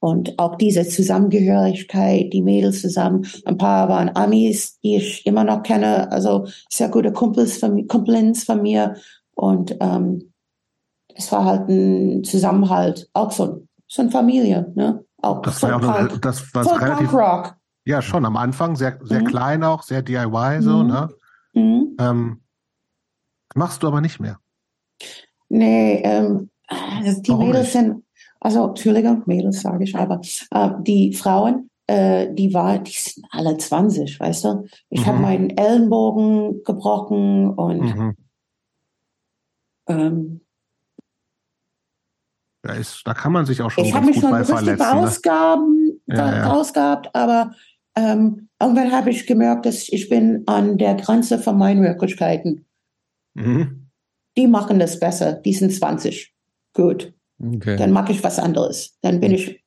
Und 0.00 0.38
auch 0.38 0.56
diese 0.56 0.86
Zusammengehörigkeit, 0.86 2.32
die 2.32 2.42
Mädels 2.42 2.80
zusammen. 2.82 3.26
Ein 3.44 3.58
paar 3.58 3.88
waren 3.88 4.14
Amis, 4.14 4.78
die 4.80 4.96
ich 4.96 5.26
immer 5.26 5.42
noch 5.42 5.64
kenne, 5.64 6.12
also 6.12 6.46
sehr 6.70 6.88
gute 6.88 7.12
Kumpels 7.12 7.58
von, 7.58 7.86
Kumpelins 7.88 8.44
von 8.44 8.62
mir. 8.62 8.96
Und 9.34 9.76
ähm, 9.80 10.32
es 11.16 11.32
war 11.32 11.44
halt 11.44 11.68
ein 11.68 12.22
Zusammenhalt, 12.22 13.10
auch 13.12 13.32
so, 13.32 13.66
so 13.88 14.02
eine 14.02 14.10
Familie, 14.10 14.72
ne? 14.76 15.04
Auch 15.20 15.42
das 15.42 15.62
war 15.62 15.70
ja 15.70 15.76
auch 15.76 16.18
das 16.18 16.54
war 16.54 16.80
relativ, 16.80 17.12
Rock. 17.12 17.56
Ja, 17.84 18.02
schon 18.02 18.24
am 18.24 18.36
Anfang 18.36 18.76
sehr 18.76 18.98
sehr 19.02 19.20
mhm. 19.20 19.24
klein 19.24 19.64
auch, 19.64 19.82
sehr 19.82 20.02
DIY 20.02 20.58
so, 20.60 20.84
mhm. 20.84 20.86
ne? 20.86 21.08
Mhm. 21.54 21.96
Ähm, 21.98 22.40
machst 23.54 23.82
du 23.82 23.88
aber 23.88 24.00
nicht 24.00 24.20
mehr. 24.20 24.38
Nee, 25.48 26.02
ähm, 26.04 26.50
also 26.68 27.20
die 27.20 27.30
Warum 27.30 27.46
Mädels 27.46 27.64
nicht? 27.64 27.72
sind, 27.72 28.04
also 28.40 28.68
Entschuldigung, 28.68 29.22
Mädels 29.26 29.60
sage 29.60 29.84
ich 29.84 29.96
aber, 29.96 30.20
äh, 30.50 30.70
die 30.80 31.12
Frauen, 31.12 31.70
äh, 31.86 32.32
die 32.32 32.52
war, 32.54 32.78
die 32.78 32.92
sind 32.92 33.26
alle 33.30 33.56
20, 33.56 34.20
weißt 34.20 34.44
du? 34.44 34.66
Ich 34.90 35.00
mhm. 35.00 35.06
habe 35.06 35.18
meinen 35.18 35.50
Ellenbogen 35.50 36.62
gebrochen 36.64 37.50
und 37.50 37.80
mhm. 37.80 38.16
ähm, 39.88 40.40
da, 42.62 42.74
ist, 42.74 43.02
da 43.06 43.14
kann 43.14 43.32
man 43.32 43.46
sich 43.46 43.62
auch 43.62 43.70
schon 43.70 43.84
ich 43.84 43.92
ganz 43.92 44.06
mich 44.06 44.16
gut 44.16 44.22
schon 44.22 44.30
bei 44.30 44.44
verletzen. 44.44 44.78
Ne? 44.78 44.94
Ausgaben, 44.94 46.00
ja, 46.06 46.36
ja. 46.36 46.50
ausgabt, 46.50 47.14
aber 47.14 47.52
ähm, 47.96 48.48
irgendwann 48.60 48.92
habe 48.92 49.10
ich 49.10 49.26
gemerkt, 49.26 49.66
dass 49.66 49.88
ich 49.88 50.08
bin 50.08 50.42
an 50.46 50.78
der 50.78 50.94
Grenze 50.94 51.38
von 51.38 51.56
meinen 51.56 51.80
Möglichkeiten. 51.80 52.66
Mhm. 53.34 53.90
Die 54.36 54.46
machen 54.46 54.78
das 54.78 55.00
besser, 55.00 55.32
die 55.32 55.54
sind 55.54 55.72
20. 55.72 56.34
Gut. 56.74 57.14
Okay. 57.38 57.76
Dann 57.76 57.92
mache 57.92 58.12
ich 58.12 58.22
was 58.22 58.38
anderes. 58.38 58.96
Dann 59.00 59.20
bin 59.20 59.32
ich 59.32 59.62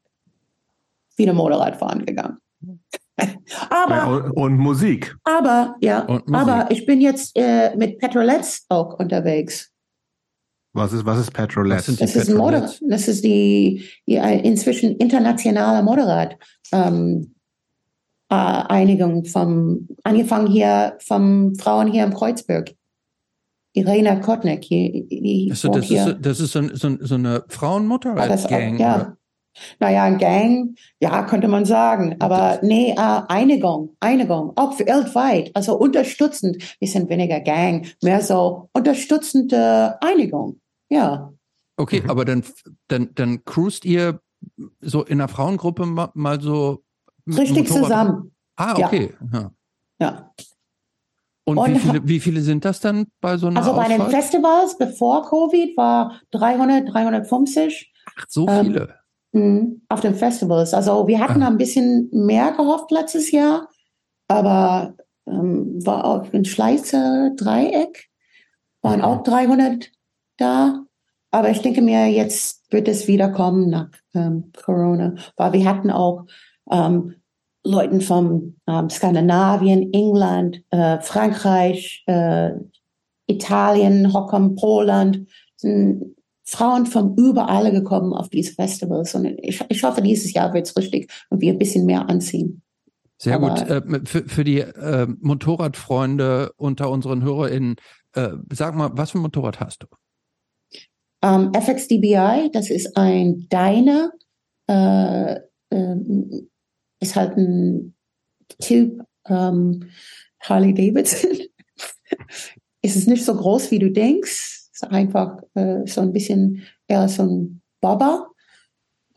wieder 1.16 1.34
Motorradfahren 1.34 2.06
gegangen. 2.06 2.38
aber, 3.70 3.96
ja, 3.96 4.06
und, 4.06 4.32
und, 4.32 4.58
Musik. 4.58 5.16
Aber, 5.24 5.76
ja, 5.82 6.06
Musik. 6.08 6.34
aber 6.34 6.72
ich 6.72 6.86
bin 6.86 7.02
jetzt 7.02 7.38
äh, 7.38 7.76
mit 7.76 8.00
Petrolets 8.00 8.66
auch 8.70 9.00
unterwegs. 9.00 9.72
Was 10.74 10.94
ist, 10.94 11.06
was 11.06 11.20
ist 11.20 11.34
Petrolet? 11.34 11.78
das 11.78 12.16
ist 12.16 12.30
ein 12.30 12.38
Motor, 12.38 12.70
das 12.88 13.08
ist 13.08 13.26
die, 13.26 13.86
die 14.08 14.16
inzwischen 14.16 14.96
internationale 14.98 15.84
Motorrad, 15.84 16.38
ähm, 16.72 17.36
äh, 18.30 18.36
Einigung 18.36 19.26
vom, 19.26 19.90
angefangen 20.04 20.48
hier 20.48 20.96
vom 21.00 21.56
Frauen 21.56 21.92
hier 21.92 22.06
im 22.06 22.14
Kreuzberg. 22.14 22.74
Irena 23.74 24.16
Kotnek, 24.18 24.62
die, 24.62 25.08
die 25.08 25.48
also 25.50 25.70
das, 25.70 25.86
hier. 25.86 26.08
Ist, 26.08 26.18
das 26.22 26.40
ist 26.40 26.52
so, 26.52 26.62
so, 26.74 26.98
so 27.00 27.16
eine 27.16 27.44
Frauenmotorrad-Gang. 27.48 28.78
Ja, 28.78 28.98
ja. 28.98 29.18
Naja, 29.80 30.04
ein 30.04 30.18
Gang, 30.18 30.76
ja, 31.02 31.24
könnte 31.24 31.48
man 31.48 31.66
sagen. 31.66 32.16
Aber 32.20 32.60
nee, 32.62 32.92
äh, 32.92 33.22
Einigung, 33.28 33.96
Einigung, 34.00 34.54
auch 34.56 34.80
weltweit, 34.80 35.52
also 35.54 35.78
unterstützend. 35.78 36.78
Wir 36.80 36.88
sind 36.88 37.10
weniger 37.10 37.42
Gang, 37.42 37.88
mehr 38.02 38.22
so 38.22 38.70
unterstützende 38.74 39.98
Einigung. 40.02 40.60
Ja. 40.90 41.34
Okay, 41.78 42.02
mhm. 42.02 42.10
aber 42.10 42.26
dann, 42.26 42.44
dann, 42.88 43.10
dann 43.16 43.44
cruist 43.44 43.86
ihr 43.86 44.22
so 44.80 45.04
in 45.04 45.20
einer 45.20 45.28
Frauengruppe 45.28 45.86
mal, 45.86 46.10
mal 46.14 46.40
so. 46.42 46.84
Richtig 47.28 47.68
zusammen. 47.68 48.32
Ah, 48.56 48.74
okay. 48.78 49.14
Ja. 49.32 49.52
ja. 50.00 50.32
Und, 51.44 51.58
Und 51.58 51.74
wie, 51.74 51.80
viele, 51.80 52.08
wie 52.08 52.20
viele 52.20 52.42
sind 52.42 52.66
das 52.66 52.80
dann 52.80 53.08
bei 53.20 53.38
so 53.38 53.48
einer 53.48 53.60
Also 53.60 53.74
bei 53.76 53.88
den 53.88 54.02
Festivals 54.10 54.78
bevor 54.78 55.28
Covid 55.30 55.76
war 55.78 56.20
300, 56.32 56.92
350. 56.92 57.92
Ach, 58.18 58.26
so 58.28 58.48
viele. 58.48 58.96
Ähm, 59.34 59.82
auf 59.90 60.02
den 60.02 60.16
Festivals. 60.16 60.74
Also 60.74 61.08
wir 61.08 61.20
hatten 61.20 61.42
ah. 61.44 61.48
ein 61.48 61.58
bisschen 61.58 62.10
mehr 62.12 62.52
gehofft 62.52 62.92
letztes 62.92 63.32
Jahr, 63.32 63.70
aber 64.28 64.96
ähm, 65.26 65.86
war 65.86 66.06
auch 66.06 66.34
ein 66.34 66.46
Schleizer 66.46 67.32
Dreieck, 67.36 68.10
waren 68.82 69.00
mhm. 69.00 69.06
auch 69.06 69.24
300 69.24 69.90
da. 70.38 70.84
Aber 71.32 71.50
ich 71.50 71.62
denke 71.62 71.82
mir, 71.82 72.08
jetzt 72.08 72.72
wird 72.74 72.90
es 72.90 73.08
wieder 73.08 73.30
kommen 73.30 73.70
nach 73.70 73.90
ähm, 74.14 74.52
Corona, 74.66 75.16
weil 75.38 75.54
wir 75.54 75.66
hatten 75.66 75.90
auch 75.90 76.26
ähm, 76.70 77.21
Leuten 77.64 78.02
von 78.02 78.56
ähm, 78.68 78.90
Skandinavien, 78.90 79.94
England, 79.94 80.64
äh, 80.72 81.00
Frankreich, 81.00 82.04
äh, 82.08 82.52
Italien, 83.28 84.14
Hockholm, 84.14 84.56
Poland, 84.56 85.28
sind 85.56 86.16
Frauen 86.44 86.86
von 86.86 87.16
überall 87.18 87.72
gekommen 87.72 88.14
auf 88.14 88.30
diese 88.30 88.54
Festivals. 88.54 89.16
Und 89.16 89.26
ich, 89.42 89.64
ich 89.70 89.84
hoffe, 89.84 90.02
dieses 90.02 90.34
Jahr 90.34 90.54
wird 90.54 90.68
es 90.68 90.76
richtig 90.76 91.12
und 91.30 91.40
wir 91.40 91.54
ein 91.54 91.60
bisschen 91.60 91.86
mehr 91.86 92.10
anziehen. 92.10 92.62
Sehr 93.18 93.36
Aber, 93.36 93.50
gut. 93.50 93.70
Äh, 93.70 94.06
für, 94.06 94.28
für 94.28 94.44
die 94.44 94.60
äh, 94.60 95.08
Motorradfreunde 95.20 96.52
unter 96.58 96.90
unseren 96.90 97.24
HörerInnen, 97.24 97.76
äh, 98.16 98.30
sag 98.52 98.76
mal, 98.76 98.90
was 98.94 99.12
für 99.12 99.20
ein 99.20 99.22
Motorrad 99.22 99.60
hast 99.60 99.84
du? 99.84 99.88
Ähm, 101.24 101.52
FXDBI, 101.54 102.50
das 102.52 102.72
ist 102.72 102.98
ein 102.98 103.48
Dyna, 103.52 104.12
äh, 104.68 105.36
äh, 105.70 105.96
ist 107.02 107.16
halt 107.16 107.36
ein 107.38 107.94
Typ 108.62 109.02
ähm, 109.28 109.90
Harley 110.40 110.74
Davidson. 110.74 111.32
ist 112.82 112.96
es 112.96 113.08
nicht 113.08 113.26
so 113.26 113.36
groß, 113.36 113.72
wie 113.72 113.80
du 113.80 113.92
denkst. 113.92 114.70
Ist 114.74 114.84
einfach 114.86 115.38
äh, 115.56 115.86
so 115.86 116.02
ein 116.02 116.14
bisschen 116.14 116.64
eher 116.88 117.10
so 117.10 117.24
ein 117.24 117.62
Bobber. 117.82 118.30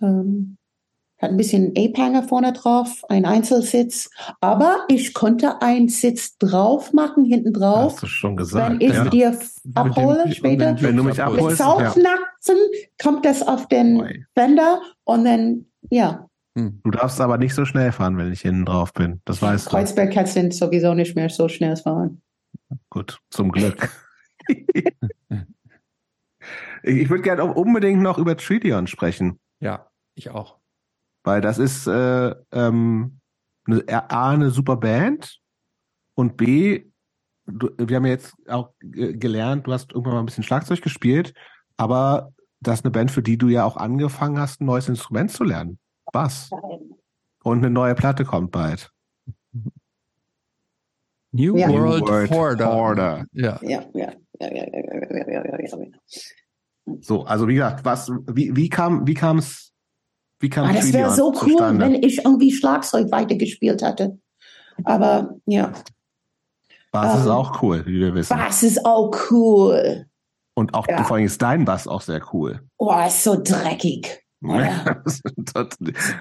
Ähm, 0.00 0.56
hat 1.24 1.30
ein 1.30 1.36
bisschen 1.36 1.72
A-Panger 1.76 2.24
vorne 2.24 2.52
drauf, 2.52 3.02
ein 3.08 3.24
Einzelsitz. 3.24 4.10
Aber 4.40 4.84
ich 4.88 5.14
konnte 5.14 5.62
einen 5.62 5.88
Sitz 5.88 6.36
drauf 6.38 6.92
machen, 6.92 7.24
hinten 7.24 7.52
drauf. 7.52 7.94
Hast 7.94 8.02
du 8.02 8.06
schon 8.06 8.36
gesagt. 8.36 8.72
Wenn 8.72 8.80
ich 8.80 8.94
ja. 8.94 9.08
dir 9.08 9.38
abhole 9.74 10.24
den, 10.24 10.34
später. 10.34 10.76
Wenn, 10.80 10.96
du 10.96 11.04
mich 11.04 11.22
abholst. 11.22 11.46
Mit 11.46 11.56
Saugnachsen 11.58 12.56
ja. 12.56 12.88
kommt 13.02 13.24
das 13.24 13.46
auf 13.46 13.68
den 13.68 14.24
Fender 14.34 14.82
und 15.04 15.24
dann, 15.24 15.66
ja. 15.90 16.28
Hm. 16.57 16.81
Du 16.84 16.91
darfst 16.91 17.20
aber 17.20 17.39
nicht 17.39 17.55
so 17.55 17.65
schnell 17.65 17.91
fahren, 17.92 18.16
wenn 18.16 18.33
ich 18.33 18.42
hinten 18.42 18.65
drauf 18.65 18.92
bin. 18.92 19.20
Das 19.24 19.42
weißt 19.42 19.68
Kreuzberg 19.68 20.10
du. 20.10 20.15
Kreuzberg 20.15 20.34
kannst 20.34 20.60
du 20.60 20.66
sowieso 20.66 20.94
nicht 20.94 21.16
mehr 21.16 21.28
so 21.28 21.49
schnell 21.49 21.76
fahren. 21.76 22.23
Gut, 22.91 23.18
zum 23.31 23.50
Glück. 23.50 23.89
ich 26.83 27.10
würde 27.10 27.23
gerne 27.23 27.44
unbedingt 27.44 28.02
noch 28.02 28.18
über 28.18 28.36
Tridion 28.36 28.86
sprechen. 28.86 29.41
Ja, 29.60 29.91
ich 30.15 30.31
auch. 30.31 30.58
Weil 31.24 31.41
das 31.41 31.58
ist 31.58 31.86
äh, 31.86 32.34
ähm, 32.52 33.18
eine, 33.66 34.10
A, 34.10 34.31
eine 34.31 34.50
super 34.50 34.76
Band 34.76 35.41
und 36.15 36.36
B, 36.36 36.84
du, 37.47 37.70
wir 37.78 37.97
haben 37.97 38.05
ja 38.05 38.12
jetzt 38.12 38.34
auch 38.49 38.70
gelernt, 38.81 39.66
du 39.66 39.73
hast 39.73 39.92
irgendwann 39.92 40.15
mal 40.15 40.20
ein 40.20 40.26
bisschen 40.26 40.44
Schlagzeug 40.44 40.83
gespielt, 40.83 41.34
aber 41.76 42.33
das 42.60 42.81
ist 42.81 42.84
eine 42.84 42.92
Band, 42.92 43.10
für 43.10 43.23
die 43.23 43.39
du 43.39 43.49
ja 43.49 43.65
auch 43.65 43.76
angefangen 43.76 44.39
hast, 44.39 44.60
ein 44.60 44.66
neues 44.66 44.89
Instrument 44.89 45.31
zu 45.31 45.44
lernen. 45.44 45.78
Was? 46.15 46.51
Und 47.43 47.59
eine 47.59 47.70
neue 47.70 47.94
Platte 47.94 48.25
kommt 48.25 48.52
bald. 48.52 48.91
New, 51.33 51.57
ja. 51.57 51.68
World, 51.68 52.09
World 52.09 52.31
Order. 52.31 52.73
Order. 52.73 53.26
Ja. 53.33 53.59
Ja, 53.62 53.84
ja, 53.93 54.12
ja, 54.41 54.55
ja, 54.55 54.65
ja, 54.73 55.26
ja, 55.26 55.44
ja, 55.44 55.60
ja, 55.60 55.89
So, 57.01 57.25
also 57.25 57.49
wie 57.49 57.55
gesagt, 57.55 57.84
was, 57.84 58.09
wie, 58.28 58.55
wie 58.55 58.68
kam, 58.68 59.05
es, 59.39 59.73
wie 60.39 60.49
kam 60.49 60.68
ah, 60.68 60.73
Das 60.73 60.93
wäre 60.93 61.10
so 61.10 61.33
cool, 61.43 61.51
zustande? 61.51 61.84
wenn 61.84 61.94
ich 61.94 62.25
irgendwie 62.25 62.52
Schlagzeug 62.52 63.10
weitergespielt 63.10 63.83
hätte. 63.83 64.17
Aber 64.84 65.34
ja. 65.47 65.73
Bass 66.93 67.15
um, 67.15 67.20
ist 67.20 67.26
ähm, 67.26 67.33
auch 67.33 67.62
cool, 67.62 67.84
wie 67.86 67.99
wir 67.99 68.15
wissen. 68.15 68.36
Bass 68.36 68.62
ist 68.62 68.86
auch 68.86 69.12
cool. 69.33 70.07
Und 70.55 70.75
auch 70.75 70.86
ja. 70.86 71.02
vor 71.02 71.17
allem 71.17 71.26
ist 71.26 71.43
dein 71.43 71.65
Bass 71.65 71.89
auch 71.89 72.01
sehr 72.01 72.23
cool. 72.33 72.60
Oh, 72.76 72.94
ist 73.05 73.25
so 73.25 73.43
dreckig. 73.43 74.23
Ja. 74.44 75.02
Das- 75.55 75.70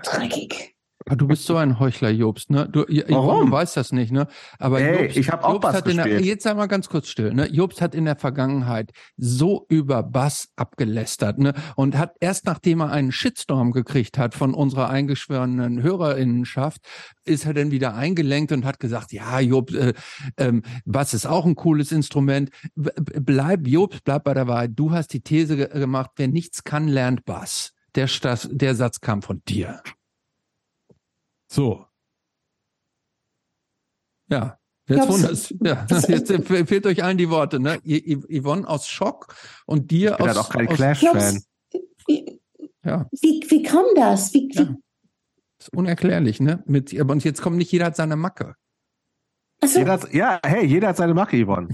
Dreckig. 0.04 0.76
Aber 1.06 1.18
du 1.18 1.28
bist 1.28 1.46
so 1.46 1.58
ein 1.58 1.80
Heuchler, 1.80 2.12
Jobst, 2.12 2.50
ne? 2.50 2.70
Du, 2.72 2.86
ich, 2.88 3.04
Warum? 3.10 3.48
Du 3.48 3.52
weißt 3.52 3.76
das 3.76 3.92
nicht, 3.92 4.14
ne? 4.14 4.26
Aber 4.58 4.80
Ey, 4.80 5.02
Jobst, 5.04 5.18
ich 5.18 5.30
hab 5.30 5.44
auch 5.44 5.50
Jobst 5.56 5.62
Bass 5.64 5.76
hat 5.76 5.88
in 5.90 5.98
der, 5.98 6.06
gespielt. 6.06 6.26
Jetzt 6.26 6.44
sei 6.44 6.54
mal 6.54 6.68
ganz 6.68 6.88
kurz 6.88 7.10
still, 7.10 7.34
ne? 7.34 7.48
Jobst 7.52 7.82
hat 7.82 7.94
in 7.94 8.06
der 8.06 8.16
Vergangenheit 8.16 8.92
so 9.18 9.66
über 9.68 10.02
Bass 10.02 10.48
abgelästert, 10.56 11.40
ne? 11.40 11.54
Und 11.76 11.98
hat 11.98 12.16
erst 12.22 12.46
nachdem 12.46 12.80
er 12.80 12.92
einen 12.92 13.12
Shitstorm 13.12 13.74
gekriegt 13.74 14.18
hat 14.18 14.34
von 14.34 14.54
unserer 14.54 14.90
eingeschworenen 14.90 15.82
Hörerinnenschaft, 15.84 16.80
ist 17.26 17.46
er 17.46 17.54
dann 17.54 17.72
wieder 17.72 17.96
eingelenkt 17.96 18.54
und 18.54 18.64
hat 18.64 18.80
gesagt, 18.80 19.12
ja, 19.12 19.42
Jobst, 19.42 19.76
äh, 19.76 19.94
ähm, 20.38 20.62
Bass 20.86 21.14
ist 21.14 21.26
auch 21.26 21.46
ein 21.46 21.56
cooles 21.56 21.92
Instrument. 21.92 22.50
B 22.76 22.92
b- 22.96 23.20
bleib, 23.20 23.68
Jobst, 23.68 24.06
bleib 24.06 24.24
bei 24.24 24.34
der 24.34 24.48
Wahrheit. 24.48 24.72
Du 24.76 24.92
hast 24.92 25.10
die 25.12 25.20
These 25.22 25.58
ge 25.58 25.68
gemacht, 25.68 26.12
wer 26.16 26.30
nichts 26.30 26.64
kann, 26.64 26.88
lernt 26.88 27.26
Bass. 27.26 27.73
Der, 27.96 28.08
Stas- 28.08 28.50
der 28.52 28.76
Satz 28.76 29.00
kam 29.02 29.22
von 29.22 29.42
dir. 29.48 29.82
So. 31.52 31.86
Ja. 34.30 34.58
Jetzt 34.88 35.54
ja, 35.64 35.86
jetzt 36.10 36.28
fe- 36.46 36.66
fehlt 36.66 36.86
euch 36.86 37.04
allen 37.04 37.18
die 37.18 37.30
Worte, 37.30 37.60
ne? 37.60 37.80
Yvonne 37.86 38.68
aus 38.68 38.88
Schock 38.88 39.34
und 39.66 39.92
dir 39.92 40.12
Ich 40.12 40.18
bin 40.18 40.28
aus, 40.30 40.36
halt 40.36 40.38
auch 40.46 40.50
kein 40.50 40.68
aus 40.68 40.76
Clash-Fan. 40.76 41.44
Ja, 42.84 43.08
wie, 43.22 43.46
wie 43.48 43.64
kam 43.64 43.86
das? 43.96 44.34
Wie, 44.34 44.50
wie, 44.52 44.56
Ja. 44.60 44.76
ist 45.58 45.72
unerklärlich, 45.74 46.42
ne? 46.42 46.64
Mit, 46.66 47.00
aber 47.00 47.14
und 47.14 47.24
jetzt 47.24 47.42
kommt 47.42 47.56
nicht 47.56 47.72
jeder 47.72 47.86
hat 47.86 47.96
seine 47.96 48.18
Macke. 48.18 48.56
Also, 49.64 49.80
Jeder 49.80 49.92
hat, 49.94 50.14
ja, 50.14 50.40
hey, 50.46 50.66
jeder 50.66 50.90
hat 50.90 50.98
seine 50.98 51.14
Macke, 51.14 51.44
Yvonne. 51.44 51.70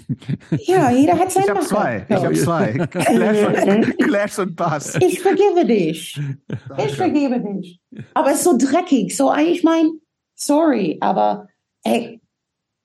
ja, 0.51 0.91
jeder 0.91 1.17
hat 1.17 1.31
sein 1.31 1.43
Ich 1.43 1.49
habe 1.49 1.59
Mache. 1.59 1.67
zwei. 1.69 2.05
Ich 2.07 2.15
habe 2.15 2.33
zwei. 2.35 2.87
Clash 2.87 3.67
und, 3.67 3.97
Clash 4.03 4.39
und 4.39 4.55
Bass. 4.55 4.95
Ich 5.01 5.19
vergebe 5.21 5.65
dich. 5.65 6.19
Ich 6.85 6.95
vergebe 6.95 7.39
dich. 7.39 7.79
Aber 8.13 8.29
es 8.29 8.37
ist 8.37 8.43
so 8.43 8.57
dreckig. 8.57 9.15
So, 9.17 9.33
ich 9.35 9.63
meine, 9.63 9.89
sorry, 10.35 10.97
aber 11.01 11.47
ey, 11.83 12.21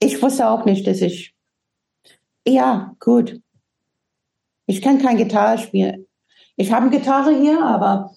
ich 0.01 0.21
wusste 0.23 0.49
auch 0.49 0.65
nicht, 0.65 0.87
dass 0.87 1.01
ich. 1.03 1.35
Ja, 2.47 2.95
gut. 2.99 3.41
Ich 4.67 4.81
kann 4.81 4.99
kein 4.99 5.19
Gitarre 5.19 5.59
spielen. 5.59 6.07
Ich 6.57 6.73
habe 6.73 6.87
eine 6.87 6.97
Gitarre 6.97 7.39
hier, 7.39 7.63
aber 7.63 8.17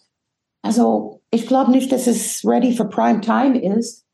also 0.61 1.21
ich 1.31 1.47
glaube 1.47 1.71
nicht, 1.71 1.91
dass 1.91 2.07
es 2.07 2.45
ready 2.45 2.73
for 2.73 2.89
prime 2.89 3.19
time 3.21 3.59
ist. 3.59 4.05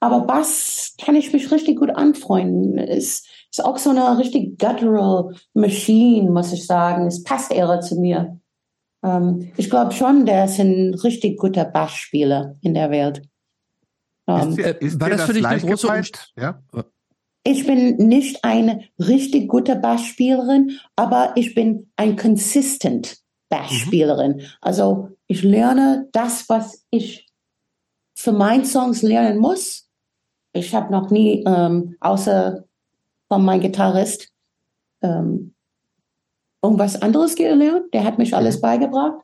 Aber 0.00 0.20
Bass 0.20 0.94
kann 1.00 1.16
ich 1.16 1.32
mich 1.32 1.50
richtig 1.50 1.78
gut 1.78 1.90
anfreunden. 1.90 2.78
Es 2.78 3.24
ist 3.50 3.64
auch 3.64 3.78
so 3.78 3.90
eine 3.90 4.18
richtig 4.18 4.58
guttural 4.58 5.34
Machine, 5.54 6.30
muss 6.30 6.52
ich 6.52 6.66
sagen. 6.66 7.06
Es 7.06 7.24
passt 7.24 7.52
eher 7.52 7.80
zu 7.80 7.96
mir. 7.96 8.38
Ähm, 9.02 9.50
ich 9.56 9.70
glaube 9.70 9.92
schon, 9.92 10.26
der 10.26 10.44
ist 10.44 10.58
ein 10.60 10.94
richtig 10.94 11.38
guter 11.38 11.64
Bassspieler 11.64 12.56
in 12.62 12.74
der 12.74 12.90
Welt. 12.90 13.22
Ähm, 14.28 14.50
Ist 14.50 14.58
dir, 14.58 14.82
ist 14.82 15.00
war 15.00 15.08
dir 15.08 15.16
das 15.16 15.26
für 15.26 15.32
dich 15.32 15.44
eine 15.44 15.54
leicht 15.54 15.66
große 15.66 15.86
gefallen? 15.86 16.06
Ja? 16.36 16.62
ich 17.44 17.66
bin 17.66 17.96
nicht 17.96 18.44
eine 18.44 18.84
richtig 18.98 19.48
gute 19.48 19.74
Bassspielerin, 19.76 20.78
aber 20.96 21.32
ich 21.34 21.54
bin 21.54 21.90
ein 21.96 22.16
consistent 22.16 23.18
Bassspielerin. 23.48 24.42
Also 24.60 25.16
ich 25.26 25.42
lerne 25.42 26.08
das, 26.12 26.48
was 26.50 26.84
ich 26.90 27.26
für 28.14 28.32
meine 28.32 28.66
Songs 28.66 29.00
lernen 29.00 29.38
muss. 29.38 29.87
Ich 30.52 30.74
habe 30.74 30.92
noch 30.92 31.10
nie, 31.10 31.44
ähm, 31.46 31.96
außer 32.00 32.64
von 33.28 33.44
meinem 33.44 33.60
Gitarrist, 33.60 34.28
ähm, 35.02 35.54
irgendwas 36.62 37.00
anderes 37.00 37.34
gelernt. 37.34 37.92
Der 37.92 38.04
hat 38.04 38.18
mich 38.18 38.34
alles 38.34 38.60
beigebracht. 38.60 39.22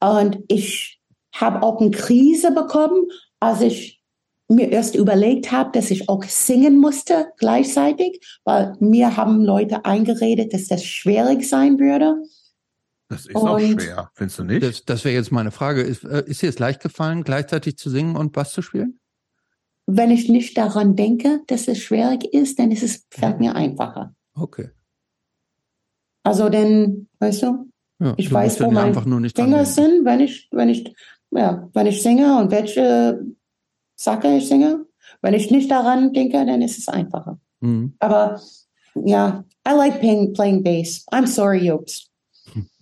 Und 0.00 0.38
ich 0.48 1.00
habe 1.32 1.62
auch 1.62 1.80
eine 1.80 1.90
Krise 1.90 2.52
bekommen, 2.52 3.06
als 3.40 3.60
ich 3.62 4.00
mir 4.48 4.70
erst 4.70 4.94
überlegt 4.94 5.50
habe, 5.50 5.70
dass 5.72 5.90
ich 5.90 6.08
auch 6.08 6.22
singen 6.24 6.78
musste 6.78 7.32
gleichzeitig, 7.38 8.20
weil 8.44 8.76
mir 8.78 9.16
haben 9.16 9.42
Leute 9.42 9.84
eingeredet, 9.84 10.52
dass 10.52 10.68
das 10.68 10.84
schwierig 10.84 11.48
sein 11.48 11.78
würde. 11.78 12.16
Das 13.08 13.26
ist 13.26 13.36
auch 13.36 13.54
Und- 13.54 13.80
schwer, 13.80 14.10
findest 14.14 14.38
du 14.38 14.44
nicht? 14.44 14.62
Das, 14.62 14.84
das 14.84 15.04
wäre 15.04 15.14
jetzt 15.14 15.32
meine 15.32 15.50
Frage. 15.50 15.82
Ist, 15.82 16.04
äh, 16.04 16.24
ist 16.26 16.42
dir 16.42 16.48
es 16.48 16.58
leicht 16.58 16.80
gefallen, 16.80 17.22
gleichzeitig 17.24 17.76
zu 17.76 17.90
singen 17.90 18.16
und 18.16 18.32
Bass 18.32 18.52
zu 18.52 18.62
spielen? 18.62 18.98
Wenn 19.86 20.10
ich 20.10 20.28
nicht 20.28 20.58
daran 20.58 20.96
denke, 20.96 21.40
dass 21.46 21.68
es 21.68 21.78
schwierig 21.78 22.24
ist, 22.34 22.58
dann 22.58 22.72
ist 22.72 22.82
es, 22.82 23.06
fällt 23.10 23.38
mir 23.38 23.54
einfacher. 23.54 24.14
Okay. 24.34 24.70
Also 26.24 26.48
denn, 26.48 27.08
weißt 27.20 27.42
du, 27.44 27.70
Ja, 28.00 28.14
Ich 28.16 28.28
du 28.28 28.34
weiß, 28.34 28.56
dann 28.56 28.66
wo 28.66 28.70
mein 28.72 28.86
einfach 28.86 29.04
nur 29.06 29.20
nicht 29.20 29.38
dran 29.38 29.46
Finger 29.46 29.64
sind, 29.64 30.04
wenn 30.04 30.20
ich, 30.20 30.48
wenn 30.50 30.68
ich, 30.68 30.92
ja, 31.30 31.68
wenn 31.72 31.86
ich 31.86 32.02
singe 32.02 32.36
und 32.38 32.50
welche 32.50 33.24
Sache 33.94 34.28
ich 34.36 34.48
singe. 34.48 34.84
Wenn 35.22 35.34
ich 35.34 35.50
nicht 35.52 35.70
daran 35.70 36.12
denke, 36.12 36.44
dann 36.44 36.62
ist 36.62 36.78
es 36.78 36.88
einfacher. 36.88 37.38
Mhm. 37.60 37.94
Aber 38.00 38.40
ja, 38.96 39.44
I 39.66 39.70
like 39.72 40.00
playing, 40.00 40.32
playing 40.34 40.64
bass. 40.64 41.06
I'm 41.12 41.26
sorry, 41.26 41.64
Jobst. 41.64 42.10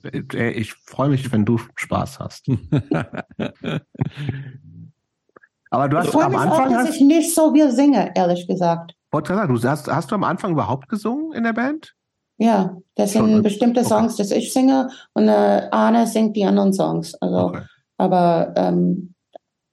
Äh, 0.03 0.51
Ich 0.53 0.73
freue 0.73 1.11
mich, 1.11 1.31
wenn 1.33 1.45
du 1.45 1.59
Spaß 1.77 2.19
hast. 2.19 2.47
Aber 5.75 5.89
du 5.89 5.97
Ich 5.99 6.05
hast 6.05 6.13
freue 6.13 6.25
am 6.27 6.33
mich 6.33 6.41
auch, 6.41 6.45
Anfang 6.45 6.71
dass 6.73 6.89
hast, 6.89 6.95
ich 6.95 7.01
nicht 7.01 7.35
so 7.35 7.53
viel 7.53 7.71
singe, 7.73 8.13
ehrlich 8.15 8.47
gesagt. 8.47 8.95
wollte 9.11 9.33
ich 9.33 9.61
du 9.61 9.69
hast, 9.69 9.89
hast 9.89 10.11
du 10.11 10.15
am 10.15 10.25
Anfang 10.25 10.53
überhaupt 10.53 10.89
gesungen 10.89 11.33
in 11.33 11.43
der 11.43 11.53
Band? 11.53 11.95
Ja, 12.39 12.77
das 12.95 13.13
Schon, 13.13 13.27
ne? 13.27 13.33
sind 13.35 13.43
bestimmte 13.43 13.81
Okay. 13.81 13.89
Songs, 13.89 14.17
dass 14.17 14.31
ich 14.31 14.53
singe 14.53 14.89
und 15.15 15.29
äh, 15.29 15.69
Arne 15.71 16.07
singt 16.07 16.37
die 16.37 16.45
anderen 16.45 16.73
Songs. 16.73 17.15
Also, 17.15 17.37
Okay. 17.39 17.63
aber 17.99 18.53
ähm, 18.57 19.15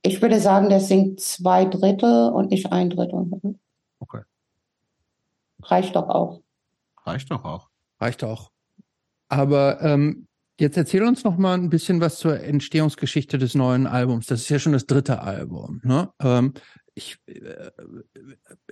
ich 0.03 0.21
würde 0.21 0.39
sagen, 0.39 0.69
der 0.69 0.79
singt 0.79 1.19
zwei 1.19 1.65
Drittel 1.65 2.29
und 2.31 2.51
ich 2.51 2.71
ein 2.71 2.89
Drittel. 2.89 3.23
Okay. 3.99 4.21
Reicht 5.63 5.95
doch 5.95 6.09
auch. 6.09 6.41
Reicht 7.05 7.29
doch 7.29 7.45
auch. 7.45 7.69
Reicht 7.99 8.23
auch. 8.23 8.49
Aber 9.29 9.81
ähm, 9.81 10.27
jetzt 10.61 10.77
erzähl 10.77 11.03
uns 11.03 11.23
noch 11.23 11.37
mal 11.37 11.55
ein 11.55 11.69
bisschen 11.69 11.99
was 11.99 12.17
zur 12.19 12.39
Entstehungsgeschichte 12.39 13.37
des 13.37 13.55
neuen 13.55 13.87
Albums. 13.87 14.27
Das 14.27 14.41
ist 14.41 14.49
ja 14.49 14.59
schon 14.59 14.73
das 14.73 14.85
dritte 14.85 15.21
Album. 15.21 15.81
Ne? 15.83 16.09
Ähm, 16.21 16.53
ich 16.93 17.17
äh, 17.25 17.71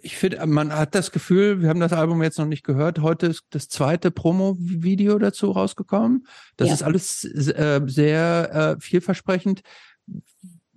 ich 0.02 0.16
finde, 0.18 0.46
man 0.46 0.72
hat 0.74 0.94
das 0.96 1.12
Gefühl, 1.12 1.62
wir 1.62 1.70
haben 1.70 1.80
das 1.80 1.94
Album 1.94 2.22
jetzt 2.22 2.38
noch 2.38 2.46
nicht 2.46 2.64
gehört. 2.64 3.00
Heute 3.00 3.28
ist 3.28 3.44
das 3.50 3.68
zweite 3.68 4.12
Promo-Video 4.12 5.18
dazu 5.20 5.52
rausgekommen. 5.52 6.26
Das 6.58 6.68
Ja. 6.70 6.74
ist 6.76 6.84
alles 6.84 7.24
äh, 7.26 7.82
sehr 7.88 8.78
äh, 8.78 8.82
vielversprechend. 8.82 9.62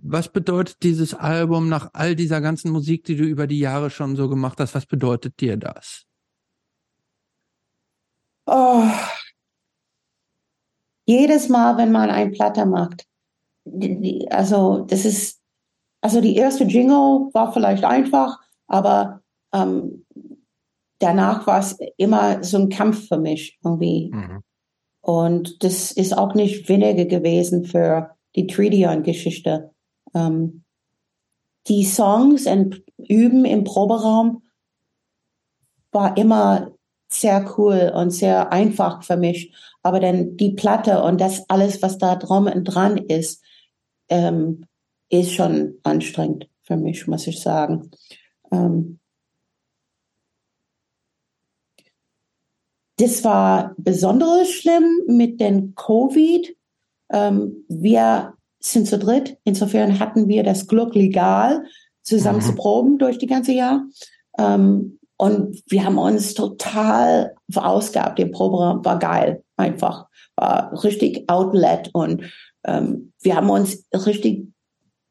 Was 0.05 0.33
bedeutet 0.33 0.83
dieses 0.83 1.15
Album 1.15 1.69
nach 1.69 1.91
all 1.93 2.17
dieser 2.17 2.41
ganzen 2.41 2.73
Musik, 2.73 3.05
die 3.05 3.17
du 3.17 3.25
über 3.25 3.47
die 3.47 3.61
Jahre 3.61 3.91
schon 3.91 4.17
so 4.17 4.29
gemacht 4.29 4.59
hast? 4.59 4.75
Was 4.75 4.87
bedeutet 4.87 5.41
dir 5.41 5.57
das? 5.57 6.05
Oh. 8.47 8.85
Jedes 11.13 11.49
Mal, 11.49 11.77
wenn 11.77 11.93
man 11.93 12.11
ein 12.11 12.33
Platte 12.33 12.65
macht, 12.65 13.07
also 14.31 14.85
das 14.89 15.05
ist, 15.05 15.41
also 16.01 16.21
die 16.21 16.37
erste 16.37 16.65
Jingle 16.65 17.29
war 17.33 17.53
vielleicht 17.53 17.85
einfach, 17.85 18.39
aber 18.67 19.21
ähm, 19.53 20.05
danach 20.99 21.47
war 21.47 21.61
es 21.61 21.79
immer 21.97 22.43
so 22.43 22.59
ein 22.59 22.69
Kampf 22.69 23.09
für 23.09 23.19
mich 23.19 23.59
irgendwie. 23.63 24.11
Mhm. 24.13 24.43
Und 25.01 25.63
das 25.65 25.93
ist 25.93 26.17
auch 26.17 26.35
nicht 26.35 26.69
weniger 26.69 27.05
gewesen 27.05 27.65
für 27.65 28.17
die 28.35 28.47
Tridion-Geschichte. 28.47 29.71
Ähm, 30.15 30.63
die 31.69 31.85
Songs 31.85 32.47
und 32.47 32.83
Üben 32.97 33.45
im 33.45 33.65
Proberaum 33.65 34.43
war 35.91 36.17
immer 36.17 36.73
sehr 37.13 37.53
cool 37.57 37.93
und 37.95 38.11
sehr 38.11 38.53
einfach 38.53 39.03
für 39.03 39.17
mich. 39.17 39.55
Aber 39.83 40.01
dann 40.01 40.37
die 40.37 40.53
Platte 40.53 41.03
und 41.03 41.21
das 41.21 41.49
alles, 41.49 41.83
was 41.83 41.99
da 41.99 42.17
drum 42.17 42.47
und 42.47 42.65
dran 42.65 42.97
ist, 42.97 43.43
ähm, 44.09 44.65
ist 45.09 45.33
schon 45.33 45.75
anstrengend 45.83 46.49
für 46.63 46.77
mich, 46.77 47.07
muss 47.07 47.27
ich 47.27 47.41
sagen. 47.41 47.91
Ähm, 48.51 48.99
das 52.99 53.25
war 53.25 53.75
besonders 53.77 54.51
schlimm 54.51 55.03
mit 55.07 55.41
den 55.41 55.75
Covid. 55.75 56.57
Ähm, 57.11 57.65
wir 57.69 58.35
sind 58.61 58.87
zu 58.87 58.99
dritt. 58.99 59.39
Insofern 59.45 59.99
hatten 59.99 60.29
wir 60.29 60.45
das 60.45 60.67
Glück, 60.67 60.95
legal 60.95 61.65
zusammen 62.03 62.39
Mhm. 62.39 62.43
zu 62.43 62.55
proben 62.55 62.99
durch 62.99 63.19
die 63.19 63.27
ganze 63.27 63.53
Jahr. 63.53 63.85
Ähm, 64.39 64.99
und 65.23 65.63
wir 65.69 65.85
haben 65.85 65.99
uns 65.99 66.35
total 66.35 67.37
verausgabt. 67.49 68.19
Der 68.19 68.27
Proberaum 68.27 68.85
war 68.85 68.99
geil, 68.99 69.45
einfach. 69.57 70.09
War 70.35 70.83
richtig 70.83 71.31
Outlet 71.31 71.91
und 71.93 72.25
ähm, 72.67 73.13
wir 73.21 73.37
haben 73.37 73.49
uns 73.49 73.87
richtig 73.95 74.49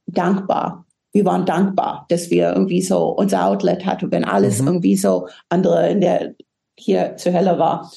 dankbar. 0.08 0.86
Wir 1.14 1.24
waren 1.24 1.46
dankbar, 1.46 2.08
dass 2.10 2.30
wir 2.30 2.52
irgendwie 2.52 2.82
so 2.82 3.08
unser 3.08 3.46
Outlet 3.46 3.86
hatten, 3.86 4.12
wenn 4.12 4.26
alles 4.26 4.62
mhm. 4.62 4.68
irgendwie 4.68 4.98
so 4.98 5.30
andere 5.48 5.90
in 5.90 6.02
der 6.02 6.36
hier 6.78 7.16
zur 7.16 7.32
Hölle 7.32 7.58
war. 7.58 7.90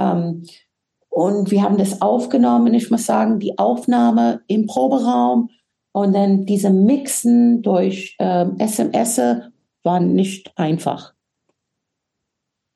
Ähm, 0.00 0.42
und 1.08 1.52
wir 1.52 1.62
haben 1.62 1.78
das 1.78 2.02
aufgenommen. 2.02 2.74
Ich 2.74 2.90
muss 2.90 3.06
sagen, 3.06 3.38
die 3.38 3.58
Aufnahme 3.58 4.40
im 4.48 4.66
Proberaum 4.66 5.50
und 5.92 6.14
dann 6.16 6.46
diese 6.46 6.70
Mixen 6.70 7.62
durch 7.62 8.16
ähm, 8.18 8.56
SMS 8.58 9.20
war 9.84 10.00
nicht 10.00 10.50
einfach. 10.56 11.14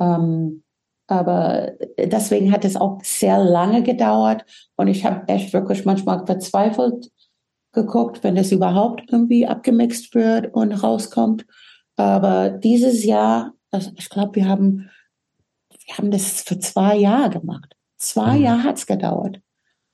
Ähm, 0.01 0.65
aber 1.07 1.73
deswegen 1.99 2.51
hat 2.51 2.65
es 2.65 2.77
auch 2.77 2.99
sehr 3.03 3.39
lange 3.39 3.83
gedauert 3.83 4.45
und 4.77 4.89
ich 4.89 5.05
habe 5.05 5.29
echt 5.29 5.53
wirklich 5.53 5.85
manchmal 5.85 6.25
verzweifelt 6.25 7.11
geguckt, 7.73 8.23
wenn 8.23 8.37
es 8.37 8.53
überhaupt 8.53 9.03
irgendwie 9.11 9.47
abgemixt 9.47 10.15
wird 10.15 10.55
und 10.55 10.73
rauskommt. 10.73 11.45
Aber 11.97 12.51
dieses 12.51 13.05
Jahr, 13.05 13.53
also 13.71 13.91
ich 13.97 14.09
glaube, 14.09 14.37
wir 14.37 14.49
haben, 14.49 14.91
wir 15.87 15.99
haben 15.99 16.11
das 16.11 16.43
für 16.43 16.59
zwei 16.59 16.97
Jahre 16.97 17.31
gemacht. 17.31 17.77
Zwei 17.99 18.39
mhm. 18.39 18.45
Jahre 18.45 18.63
hat 18.63 18.79
es 18.79 18.87
gedauert. 18.87 19.41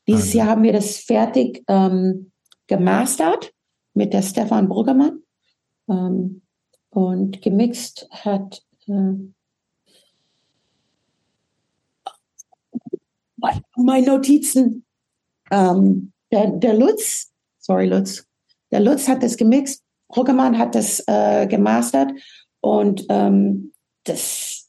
Dieses 0.06 0.26
also. 0.26 0.38
Jahr 0.38 0.46
haben 0.48 0.62
wir 0.62 0.72
das 0.72 0.98
fertig 0.98 1.64
ähm, 1.68 2.30
gemastert 2.66 3.52
mit 3.94 4.12
der 4.12 4.22
Stefan 4.22 4.68
Bruggermann 4.68 5.22
ähm, 5.88 6.42
und 6.90 7.42
gemixt 7.42 8.08
hat 8.10 8.62
äh, 8.86 9.14
meine 13.76 14.06
Notizen. 14.06 14.84
Ähm, 15.50 16.12
der, 16.32 16.48
der 16.50 16.74
Lutz, 16.74 17.32
sorry 17.58 17.86
Lutz, 17.86 18.24
der 18.70 18.80
Lutz 18.80 19.08
hat 19.08 19.22
das 19.22 19.36
gemixt, 19.36 19.82
Ruckermann 20.14 20.58
hat 20.58 20.74
das 20.74 21.02
äh, 21.06 21.46
gemastert 21.46 22.12
und 22.60 23.06
ähm, 23.08 23.72
das 24.04 24.68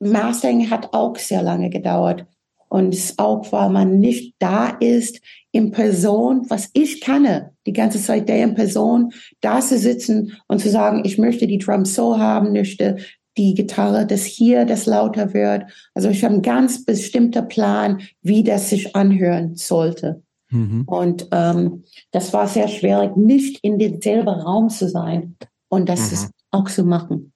Mastering 0.00 0.70
hat 0.70 0.92
auch 0.92 1.16
sehr 1.16 1.42
lange 1.42 1.70
gedauert. 1.70 2.26
Und 2.68 3.14
auch, 3.18 3.52
weil 3.52 3.70
man 3.70 4.00
nicht 4.00 4.34
da 4.40 4.68
ist 4.68 5.20
in 5.52 5.70
Person, 5.70 6.44
was 6.48 6.68
ich 6.72 7.00
kann, 7.00 7.50
die 7.64 7.72
ganze 7.72 8.02
Zeit 8.02 8.28
der 8.28 8.42
in 8.42 8.54
Person, 8.54 9.12
da 9.40 9.60
zu 9.60 9.78
sitzen 9.78 10.36
und 10.48 10.60
zu 10.60 10.68
sagen, 10.68 11.02
ich 11.04 11.16
möchte 11.16 11.46
die 11.46 11.58
Drums 11.58 11.94
so 11.94 12.18
haben, 12.18 12.52
möchte 12.52 12.96
die 13.36 13.54
Gitarre, 13.54 14.06
dass 14.06 14.24
hier 14.24 14.64
das 14.64 14.86
lauter 14.86 15.34
wird. 15.34 15.64
Also 15.94 16.08
ich 16.08 16.24
habe 16.24 16.34
einen 16.34 16.42
ganz 16.42 16.84
bestimmten 16.84 17.46
Plan, 17.48 18.02
wie 18.22 18.42
das 18.42 18.70
sich 18.70 18.96
anhören 18.96 19.56
sollte. 19.56 20.22
Mhm. 20.50 20.84
Und 20.86 21.28
ähm, 21.32 21.84
das 22.12 22.32
war 22.32 22.46
sehr 22.48 22.68
schwierig, 22.68 23.16
nicht 23.16 23.58
in 23.62 23.78
demselben 23.78 24.28
Raum 24.28 24.68
zu 24.68 24.88
sein 24.88 25.36
und 25.68 25.88
das 25.88 26.10
mhm. 26.10 26.30
auch 26.50 26.70
zu 26.70 26.84
machen. 26.84 27.32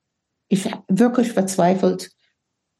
Ich 0.49 0.71
habe 0.71 0.83
wirklich 0.89 1.33
verzweifelt, 1.33 2.11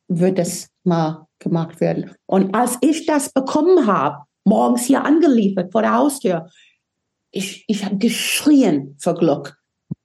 wird 0.09 0.39
das 0.39 0.69
mal 0.85 1.27
gemacht 1.39 1.81
werden. 1.81 2.13
Und 2.27 2.55
als 2.55 2.79
ich 2.81 3.07
das 3.07 3.33
bekommen 3.33 3.87
habe, 3.87 4.25
morgens 4.45 4.85
hier 4.85 5.05
angeliefert 5.05 5.73
vor 5.73 5.83
der 5.83 5.95
Haustür, 5.95 6.49
ich, 7.31 7.65
ich 7.69 7.85
habe 7.85 7.97
geschrien 7.97 8.97
vor 8.99 9.15
Glück. 9.15 9.60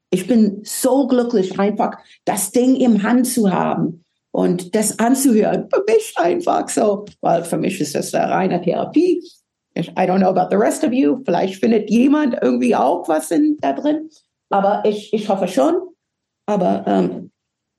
Ich 0.09 0.27
bin 0.27 0.61
so 0.63 1.07
glücklich, 1.07 1.59
einfach 1.59 1.97
das 2.25 2.51
Ding 2.51 2.75
im 2.75 3.03
Hand 3.03 3.27
zu 3.27 3.51
haben 3.51 4.05
und 4.31 4.75
das 4.75 4.99
anzuhören. 4.99 5.69
Für 5.73 5.83
mich 5.87 6.13
einfach 6.17 6.69
so, 6.69 7.05
weil 7.21 7.43
für 7.43 7.57
mich 7.57 7.79
ist 7.79 7.95
das 7.95 8.13
eine 8.13 8.31
reine 8.31 8.61
Therapie. 8.61 9.21
I 9.77 9.81
don't 9.81 10.19
know 10.19 10.29
about 10.29 10.49
the 10.51 10.57
rest 10.57 10.83
of 10.83 10.93
you. 10.93 11.21
Vielleicht 11.25 11.59
findet 11.59 11.89
jemand 11.89 12.37
irgendwie 12.41 12.75
auch 12.75 13.07
was 13.09 13.31
in, 13.31 13.57
da 13.59 13.73
drin. 13.73 14.09
Aber 14.49 14.83
ich, 14.85 15.13
ich 15.13 15.27
hoffe 15.27 15.47
schon. 15.47 15.75
Aber 16.45 16.85
ähm, 16.87 17.31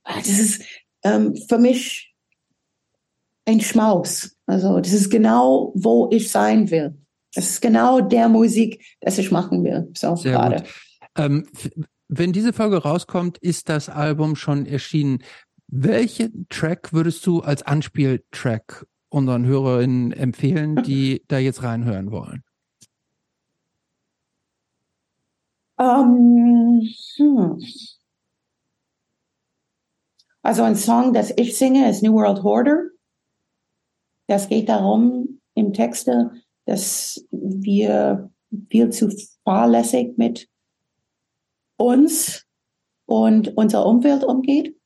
das 0.05 0.29
ist 0.29 0.63
ähm, 1.05 1.37
für 1.49 1.59
mich 1.59 2.15
ein 3.47 3.61
Schmaus. 3.61 4.37
Also 4.47 4.81
das 4.81 4.93
ist 4.93 5.11
genau, 5.11 5.73
wo 5.75 6.09
ich 6.11 6.31
sein 6.31 6.71
will. 6.71 6.97
Das 7.35 7.51
ist 7.51 7.61
genau 7.61 8.01
der 8.01 8.29
Musik, 8.29 8.85
das 9.01 9.19
ich 9.19 9.31
machen 9.31 9.63
will. 9.65 9.91
So 9.97 10.17
Sehr 10.17 10.33
gerade. 10.33 10.65
Ähm, 11.17 11.47
wenn 12.09 12.33
diese 12.33 12.52
Folge 12.52 12.78
rauskommt, 12.78 13.39
ist 13.39 13.68
das 13.68 13.89
Album 13.89 14.36
schon 14.36 14.67
erschienen. 14.67 15.23
Welchen 15.68 16.47
Track 16.49 16.93
würdest 16.93 17.26
du 17.26 17.41
als 17.41 17.62
Anspieltrack 17.62 18.86
unseren 19.09 19.44
Hörerinnen 19.44 20.12
empfehlen, 20.12 20.83
die 20.83 21.25
da 21.28 21.39
jetzt 21.39 21.62
reinhören 21.62 22.10
wollen? 22.10 22.43
Um, 25.78 26.81
ähm, 26.81 26.89
hm. 27.17 27.59
Also 30.43 30.62
ein 30.62 30.76
Song, 30.76 31.12
das 31.12 31.33
ich 31.36 31.59
singe, 31.59 31.91
ist 31.91 32.02
New 32.02 32.15
World 32.15 32.44
Hoarder. 32.44 32.91
Das 34.28 34.49
geht 34.49 34.68
darum 34.68 35.41
im 35.55 35.73
Texte, 35.73 36.31
dass 36.67 37.26
wir 37.31 38.31
viel 38.70 38.91
zu 38.91 39.10
fahrlässig 39.44 40.17
mit 40.17 40.49
uns 41.77 42.47
und 43.07 43.57
unserer 43.57 43.87
Umwelt 43.87 44.25
umgeht 44.25 44.77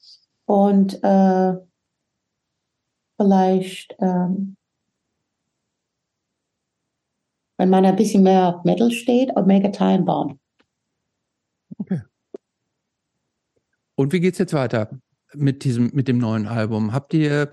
und 0.44 1.02
äh, 1.02 1.54
vielleicht, 3.16 3.96
ähm, 4.00 4.56
wenn 7.56 7.70
man 7.70 7.84
ein 7.84 7.96
bisschen 7.96 8.22
mehr 8.22 8.48
auf 8.48 8.64
Metal 8.64 8.90
steht, 8.90 9.36
Omega 9.36 9.68
Time 9.68 10.02
bauen. 10.02 10.40
Okay. 11.78 12.02
Und 13.94 14.12
wie 14.12 14.20
geht's 14.20 14.38
jetzt 14.38 14.54
weiter 14.54 14.90
mit 15.34 15.64
diesem, 15.64 15.90
mit 15.92 16.08
dem 16.08 16.18
neuen 16.18 16.46
Album? 16.46 16.92
Habt 16.92 17.14
ihr 17.14 17.50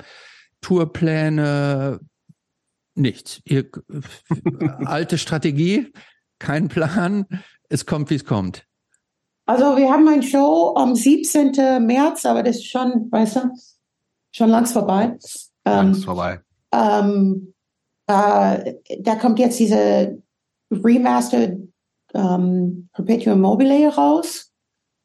Tourpläne? 0.61 1.99
Nichts. 2.95 3.41
Ihr, 3.45 3.69
alte 4.85 5.17
Strategie, 5.17 5.93
kein 6.39 6.67
Plan. 6.67 7.25
Es 7.69 7.85
kommt, 7.85 8.09
wie 8.09 8.15
es 8.15 8.25
kommt. 8.25 8.66
Also 9.47 9.77
wir 9.77 9.89
haben 9.89 10.07
eine 10.07 10.23
Show 10.23 10.75
am 10.75 10.93
17. 10.93 11.85
März, 11.85 12.25
aber 12.25 12.43
das 12.43 12.57
ist 12.57 12.67
schon, 12.67 13.09
weißt 13.09 13.37
du, 13.37 13.41
schon 14.35 14.49
langs 14.49 14.73
vorbei. 14.73 15.17
Langs 15.65 15.97
ähm, 15.97 16.03
vorbei. 16.03 16.41
Ähm, 16.73 17.53
äh, 18.07 18.73
da 18.99 19.15
kommt 19.15 19.39
jetzt 19.39 19.57
diese 19.57 20.21
Remastered 20.69 21.59
ähm, 22.13 22.89
Perpetuum 22.93 23.39
Mobile 23.39 23.87
raus 23.87 24.51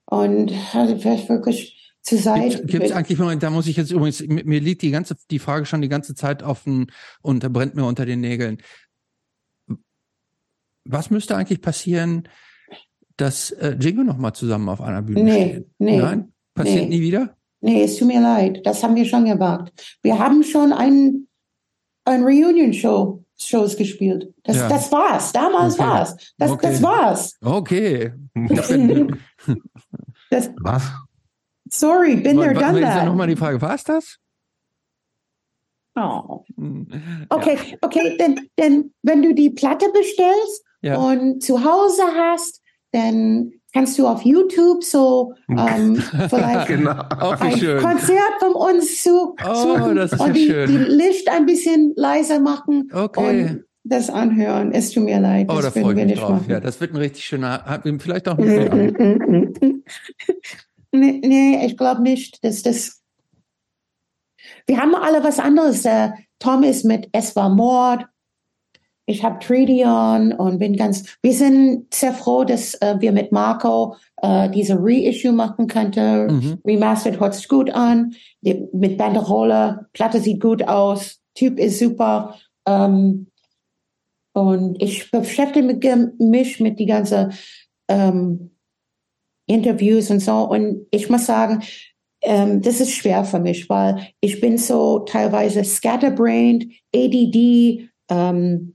und 0.06 0.52
also 0.74 0.98
vielleicht 0.98 1.28
wirklich 1.28 1.94
zur 2.02 2.18
Seite. 2.18 2.64
Gibt 2.66 2.84
es 2.84 2.90
eigentlich, 2.90 3.18
da 3.38 3.50
muss 3.50 3.68
ich 3.68 3.76
jetzt 3.76 3.92
übrigens, 3.92 4.20
mir 4.26 4.60
liegt 4.60 4.82
die 4.82 4.90
ganze, 4.90 5.16
die 5.30 5.38
Frage 5.38 5.66
schon 5.66 5.82
die 5.82 5.88
ganze 5.88 6.16
Zeit 6.16 6.42
offen 6.42 6.90
und 7.22 7.52
brennt 7.52 7.76
mir 7.76 7.84
unter 7.84 8.06
den 8.06 8.20
Nägeln. 8.20 8.58
Was 10.84 11.10
müsste 11.10 11.36
eigentlich 11.36 11.60
passieren, 11.60 12.28
dass 13.16 13.50
äh, 13.52 13.76
Jingo 13.78 14.02
nochmal 14.02 14.32
zusammen 14.32 14.68
auf 14.68 14.80
einer 14.80 15.02
Bühne 15.02 15.22
nee, 15.22 15.50
steht? 15.50 15.66
Nee, 15.78 15.98
Nein? 15.98 16.32
Passiert 16.54 16.88
nee. 16.88 16.96
nie 16.96 17.00
wieder? 17.00 17.36
Nee, 17.60 17.84
es 17.84 17.96
tut 17.96 18.08
mir 18.08 18.20
leid. 18.20 18.60
Das 18.64 18.82
haben 18.82 18.96
wir 18.96 19.04
schon 19.04 19.24
gewagt. 19.24 19.72
Wir 20.02 20.18
haben 20.18 20.42
schon 20.42 20.72
ein, 20.72 21.28
ein 22.04 22.22
Reunion-Show 22.24 23.22
Shows 23.36 23.76
gespielt. 23.76 24.32
Das, 24.44 24.56
ja. 24.56 24.68
das 24.68 24.90
war's. 24.92 25.32
Damals 25.32 25.74
okay. 25.74 25.88
war's. 25.88 26.16
Das, 26.38 26.50
okay. 26.50 26.66
das 26.68 26.82
war's. 26.82 27.36
Okay. 27.42 28.12
das, 30.30 30.50
Was? 30.60 30.90
Sorry, 31.68 32.16
bin 32.16 32.38
there, 32.38 32.54
done 32.54 32.80
that. 32.80 33.06
nochmal 33.06 33.26
die 33.26 33.36
Frage, 33.36 33.60
war's 33.60 33.84
das? 33.84 34.18
Oh. 35.94 36.44
Okay, 37.28 37.58
ja. 37.70 37.76
okay, 37.82 38.16
denn, 38.18 38.48
denn 38.58 38.94
wenn 39.02 39.22
du 39.22 39.34
die 39.34 39.50
Platte 39.50 39.86
bestellst 39.92 40.64
ja. 40.80 40.96
und 40.96 41.42
zu 41.42 41.64
Hause 41.64 42.02
hast, 42.02 42.61
dann 42.92 43.52
kannst 43.72 43.98
du 43.98 44.06
auf 44.06 44.22
YouTube 44.22 44.84
so 44.84 45.34
ähm, 45.48 45.96
vielleicht 46.28 46.68
genau. 46.68 47.02
ein. 47.08 47.78
Konzert 47.78 48.34
von 48.38 48.52
uns 48.54 49.02
zu 49.02 49.34
oh, 49.44 49.92
das 49.94 50.12
ist 50.12 50.20
und 50.20 50.34
die, 50.34 50.46
schön. 50.46 50.68
die 50.68 50.76
Licht 50.76 51.28
ein 51.30 51.46
bisschen 51.46 51.92
leiser 51.96 52.38
machen 52.38 52.90
okay. 52.92 53.44
und 53.44 53.64
das 53.84 54.10
anhören. 54.10 54.72
Es 54.72 54.92
tut 54.92 55.04
mir 55.04 55.20
leid. 55.20 55.46
Oh, 55.50 55.56
das 55.56 55.74
da 55.74 55.80
freue 55.80 55.98
ich 55.98 56.06
mich 56.06 56.18
drauf. 56.18 56.30
Machen. 56.30 56.50
Ja, 56.50 56.60
das 56.60 56.80
wird 56.80 56.92
ein 56.92 56.98
richtig 56.98 57.24
schöner, 57.24 57.82
vielleicht 57.98 58.28
auch 58.28 58.38
ein 58.38 59.82
nee, 60.92 61.20
nee, 61.24 61.66
ich 61.66 61.76
glaube 61.76 62.02
nicht, 62.02 62.44
dass 62.44 62.62
das 62.62 63.02
wir 64.66 64.78
haben 64.78 64.94
alle 64.94 65.24
was 65.24 65.38
anderes. 65.38 65.84
Tom 66.38 66.62
ist 66.62 66.84
mit 66.84 67.08
Es 67.12 67.34
war 67.36 67.48
Mord. 67.48 68.04
Ich 69.12 69.22
habe 69.22 69.38
Tridion 69.38 70.32
und 70.32 70.58
bin 70.58 70.76
ganz, 70.76 71.04
wir 71.22 71.34
sind 71.34 71.92
sehr 71.92 72.12
froh, 72.12 72.44
dass 72.44 72.74
äh, 72.76 72.96
wir 72.98 73.12
mit 73.12 73.30
Marco 73.30 73.96
äh, 74.16 74.48
diese 74.50 74.76
Reissue 74.78 75.32
machen 75.32 75.66
könnten. 75.66 76.26
Mhm. 76.26 76.58
Remastered 76.64 77.20
hört 77.20 77.34
sich 77.34 77.46
gut 77.46 77.70
an, 77.70 78.14
die, 78.40 78.66
mit 78.72 78.96
Banderole, 78.96 79.86
Platte 79.92 80.20
sieht 80.20 80.40
gut 80.40 80.66
aus, 80.66 81.20
Typ 81.34 81.58
ist 81.58 81.78
super. 81.78 82.38
Ähm, 82.66 83.28
und 84.34 84.82
ich 84.82 85.10
beschäftige 85.10 86.14
mich 86.18 86.60
mit 86.60 86.78
die 86.78 86.86
ganze 86.86 87.30
ähm, 87.88 88.50
Interviews 89.46 90.10
und 90.10 90.20
so. 90.20 90.48
Und 90.48 90.86
ich 90.90 91.10
muss 91.10 91.26
sagen, 91.26 91.62
ähm, 92.22 92.62
das 92.62 92.80
ist 92.80 92.92
schwer 92.92 93.24
für 93.24 93.40
mich, 93.40 93.68
weil 93.68 94.08
ich 94.20 94.40
bin 94.40 94.56
so 94.56 95.00
teilweise 95.00 95.64
scatterbrained, 95.64 96.64
ADD. 96.94 97.90
Ähm, 98.08 98.74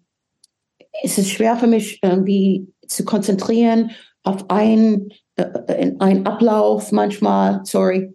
es 1.04 1.18
ist 1.18 1.30
schwer 1.30 1.58
für 1.58 1.68
mich 1.68 2.00
irgendwie 2.02 2.68
zu 2.88 3.06
konzentrieren 3.06 3.92
auf 4.24 4.50
ein, 4.50 5.10
äh, 5.36 5.94
ein 6.00 6.26
Ablauf 6.26 6.92
manchmal. 6.92 7.62
Sorry, 7.64 8.14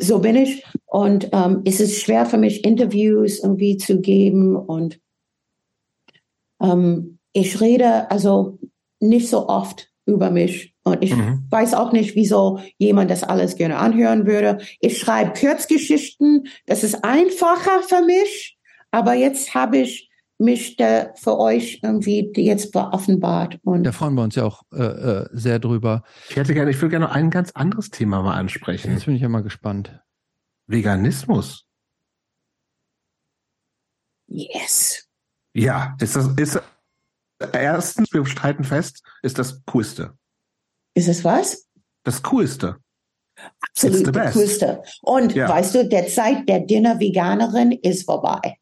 so 0.00 0.18
bin 0.18 0.36
ich. 0.36 0.64
Und 0.86 1.30
ähm, 1.32 1.62
es 1.64 1.80
ist 1.80 2.00
schwer 2.00 2.26
für 2.26 2.38
mich, 2.38 2.64
Interviews 2.64 3.40
irgendwie 3.42 3.76
zu 3.76 4.00
geben. 4.00 4.56
Und 4.56 5.00
ähm, 6.62 7.18
ich 7.32 7.60
rede 7.60 8.10
also 8.10 8.58
nicht 9.00 9.28
so 9.28 9.48
oft 9.48 9.90
über 10.06 10.30
mich. 10.30 10.74
Und 10.84 11.02
ich 11.02 11.16
mhm. 11.16 11.46
weiß 11.50 11.74
auch 11.74 11.92
nicht, 11.92 12.14
wieso 12.14 12.60
jemand 12.76 13.10
das 13.10 13.24
alles 13.24 13.56
gerne 13.56 13.78
anhören 13.78 14.26
würde. 14.26 14.58
Ich 14.80 14.98
schreibe 14.98 15.32
Kurzgeschichten. 15.38 16.46
Das 16.66 16.84
ist 16.84 17.02
einfacher 17.04 17.82
für 17.82 18.04
mich. 18.04 18.58
Aber 18.90 19.14
jetzt 19.14 19.54
habe 19.54 19.78
ich 19.78 20.10
mich 20.44 20.76
da 20.76 21.12
für 21.14 21.38
euch 21.38 21.80
irgendwie 21.82 22.30
jetzt 22.36 22.72
beoffenbart. 22.72 23.58
Und 23.62 23.84
da 23.84 23.92
freuen 23.92 24.14
wir 24.14 24.22
uns 24.22 24.34
ja 24.34 24.44
auch 24.44 24.62
äh, 24.72 24.82
äh, 24.82 25.28
sehr 25.32 25.58
drüber. 25.58 26.02
Ich 26.28 26.36
hätte 26.36 26.54
gerne, 26.54 26.70
ich 26.70 26.80
würde 26.80 26.90
gerne 26.90 27.06
noch 27.06 27.14
ein 27.14 27.30
ganz 27.30 27.52
anderes 27.52 27.90
Thema 27.90 28.22
mal 28.22 28.34
ansprechen. 28.34 28.92
Jetzt 28.92 29.06
bin 29.06 29.16
ich 29.16 29.22
ja 29.22 29.28
mal 29.28 29.42
gespannt. 29.42 30.00
Veganismus. 30.66 31.66
Yes. 34.26 35.08
Ja, 35.52 35.96
ist 36.00 36.16
das, 36.16 36.28
ist, 36.36 36.60
erstens, 37.52 38.12
wir 38.12 38.24
streiten 38.26 38.64
fest, 38.64 39.02
ist 39.22 39.38
das 39.38 39.64
coolste. 39.66 40.16
Ist 40.94 41.08
es 41.08 41.24
was? 41.24 41.68
Das 42.04 42.22
coolste. 42.22 42.78
Absolut 43.60 44.14
das 44.14 44.34
coolste. 44.34 44.82
Und 45.02 45.34
ja. 45.34 45.48
weißt 45.48 45.74
du, 45.74 45.88
der 45.88 46.06
Zeit 46.06 46.48
der 46.48 46.60
Dinner-Veganerin 46.60 47.72
ist 47.72 48.04
vorbei. 48.04 48.58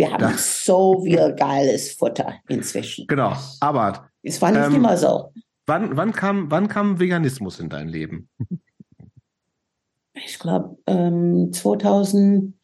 Wir 0.00 0.12
haben 0.12 0.20
das, 0.20 0.64
so 0.64 1.02
viel 1.02 1.34
geiles 1.34 1.92
Futter 1.92 2.36
inzwischen. 2.48 3.06
Genau, 3.06 3.36
aber 3.60 4.08
es 4.22 4.40
war 4.40 4.50
nicht 4.50 4.64
ähm, 4.64 4.76
immer 4.76 4.96
so. 4.96 5.30
Wann, 5.66 5.94
wann, 5.94 6.12
kam, 6.12 6.50
wann 6.50 6.68
kam 6.68 6.98
Veganismus 6.98 7.60
in 7.60 7.68
dein 7.68 7.86
Leben? 7.86 8.30
Ich 10.14 10.38
glaube, 10.38 10.78
ähm, 10.86 11.52
2000, 11.52 12.54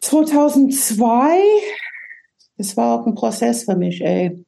2002. 0.00 1.38
Das 2.58 2.76
war 2.76 3.00
auch 3.00 3.06
ein 3.06 3.14
Prozess 3.14 3.64
für 3.64 3.74
mich, 3.74 4.02
ey. 4.02 4.44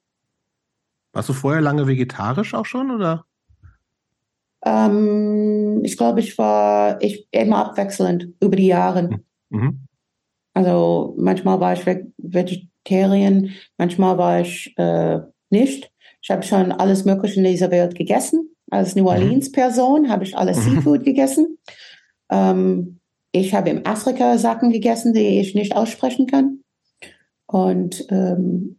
Warst 1.12 1.30
du 1.30 1.32
vorher 1.32 1.62
lange 1.62 1.86
vegetarisch 1.86 2.52
auch 2.52 2.66
schon, 2.66 2.90
oder? 2.90 3.24
Ähm, 4.62 5.80
ich 5.84 5.96
glaube, 5.96 6.20
ich 6.20 6.36
war 6.36 7.00
ich 7.00 7.26
immer 7.30 7.64
abwechselnd 7.70 8.28
über 8.40 8.56
die 8.56 8.66
Jahre. 8.66 9.20
Mhm. 9.48 9.85
Also 10.56 11.14
manchmal 11.18 11.60
war 11.60 11.74
ich 11.74 11.84
Vegetarier, 12.16 13.50
manchmal 13.76 14.16
war 14.16 14.40
ich 14.40 14.72
äh, 14.78 15.18
nicht. 15.50 15.92
Ich 16.22 16.30
habe 16.30 16.44
schon 16.44 16.72
alles 16.72 17.04
Mögliche 17.04 17.40
in 17.40 17.44
dieser 17.44 17.70
Welt 17.70 17.94
gegessen. 17.94 18.56
Als 18.70 18.96
New 18.96 19.02
mhm. 19.02 19.08
Orleans-Person 19.08 20.08
habe 20.08 20.24
ich 20.24 20.34
alles 20.34 20.56
mhm. 20.64 20.76
Seafood 20.76 21.04
gegessen. 21.04 21.58
Ähm, 22.30 23.00
ich 23.32 23.52
habe 23.52 23.68
im 23.68 23.86
Afrika 23.86 24.38
Sachen 24.38 24.72
gegessen, 24.72 25.12
die 25.12 25.40
ich 25.40 25.54
nicht 25.54 25.76
aussprechen 25.76 26.26
kann. 26.26 26.60
Und 27.46 28.06
ähm, 28.08 28.78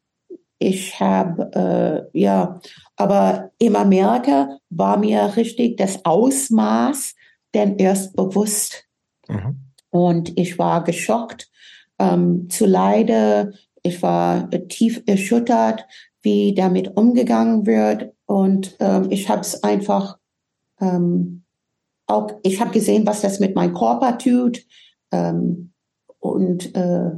ich 0.58 1.00
habe, 1.00 2.10
äh, 2.12 2.20
ja, 2.20 2.60
aber 2.96 3.52
in 3.60 3.76
Amerika 3.76 4.58
war 4.72 4.98
mir 4.98 5.38
richtig 5.38 5.78
das 5.78 6.04
Ausmaß 6.06 7.14
denn 7.54 7.78
erst 7.78 8.16
bewusst. 8.16 8.86
Mhm. 9.28 9.60
Und 9.92 10.40
ich 10.40 10.58
war 10.58 10.84
geschockt 10.84 11.52
ähm, 12.00 12.50
zu 12.50 12.66
Leide. 12.66 13.54
Ich 13.84 14.02
war 14.02 14.50
tief 14.68 15.04
erschüttert, 15.06 15.86
wie 16.22 16.54
damit 16.54 16.96
umgegangen 16.98 17.66
wird. 17.66 18.14
Und 18.26 18.76
ähm, 18.80 19.08
ich 19.10 19.30
habe 19.30 19.42
es 19.42 19.64
einfach 19.64 20.18
ähm, 20.82 21.44
auch, 22.06 22.32
ich 22.44 22.60
habe 22.60 22.72
gesehen, 22.72 23.06
was 23.06 23.22
das 23.22 23.40
mit 23.40 23.56
meinem 23.56 23.74
Körper 23.74 24.18
tut. 24.18 24.66
Ähm, 25.12 25.74
und 26.20 26.76
äh, 26.76 27.12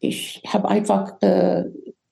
ich 0.00 0.42
habe 0.46 0.68
einfach 0.68 1.20
äh, 1.22 1.64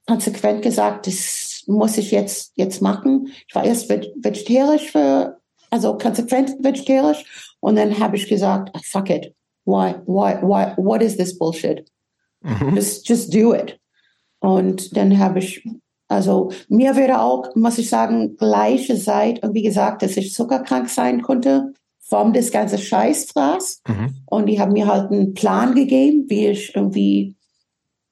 konsequent 0.06 0.62
gesagt, 0.62 1.06
das 1.06 1.64
muss 1.66 1.98
ich 1.98 2.10
jetzt, 2.10 2.52
jetzt 2.56 2.80
machen. 2.80 3.28
Ich 3.46 3.54
war 3.54 3.64
erst 3.64 3.88
vegetarisch 3.88 4.90
für, 4.90 5.40
also 5.70 5.96
konsequent 5.98 6.56
vegetarisch. 6.60 7.56
Und 7.60 7.76
dann 7.76 7.98
habe 7.98 8.16
ich 8.16 8.28
gesagt, 8.28 8.70
ah, 8.74 8.80
fuck 8.82 9.10
it. 9.10 9.34
Why, 9.68 9.96
why, 10.06 10.38
why, 10.40 10.72
what 10.78 11.02
is 11.02 11.18
this 11.18 11.36
bullshit? 11.36 11.90
Mhm. 12.42 12.74
Just, 12.74 13.06
just 13.06 13.30
do 13.30 13.52
it. 13.52 13.78
Und 14.40 14.96
dann 14.96 15.18
habe 15.18 15.40
ich, 15.40 15.62
also 16.08 16.50
mir 16.70 16.96
wäre 16.96 17.20
auch, 17.20 17.54
muss 17.54 17.76
ich 17.76 17.90
sagen, 17.90 18.36
gleiche 18.36 18.98
Zeit, 18.98 19.42
und 19.42 19.52
wie 19.52 19.62
gesagt, 19.62 20.00
dass 20.00 20.16
ich 20.16 20.32
zuckerkrank 20.32 20.88
sein 20.88 21.20
konnte, 21.20 21.74
vom 21.98 22.32
das 22.32 22.50
ganze 22.50 22.78
Scheißfraß. 22.78 23.82
Mhm. 23.86 24.14
Und 24.24 24.46
die 24.46 24.58
haben 24.58 24.72
mir 24.72 24.86
halt 24.86 25.12
einen 25.12 25.34
Plan 25.34 25.74
gegeben, 25.74 26.24
wie 26.28 26.46
ich 26.46 26.74
irgendwie 26.74 27.36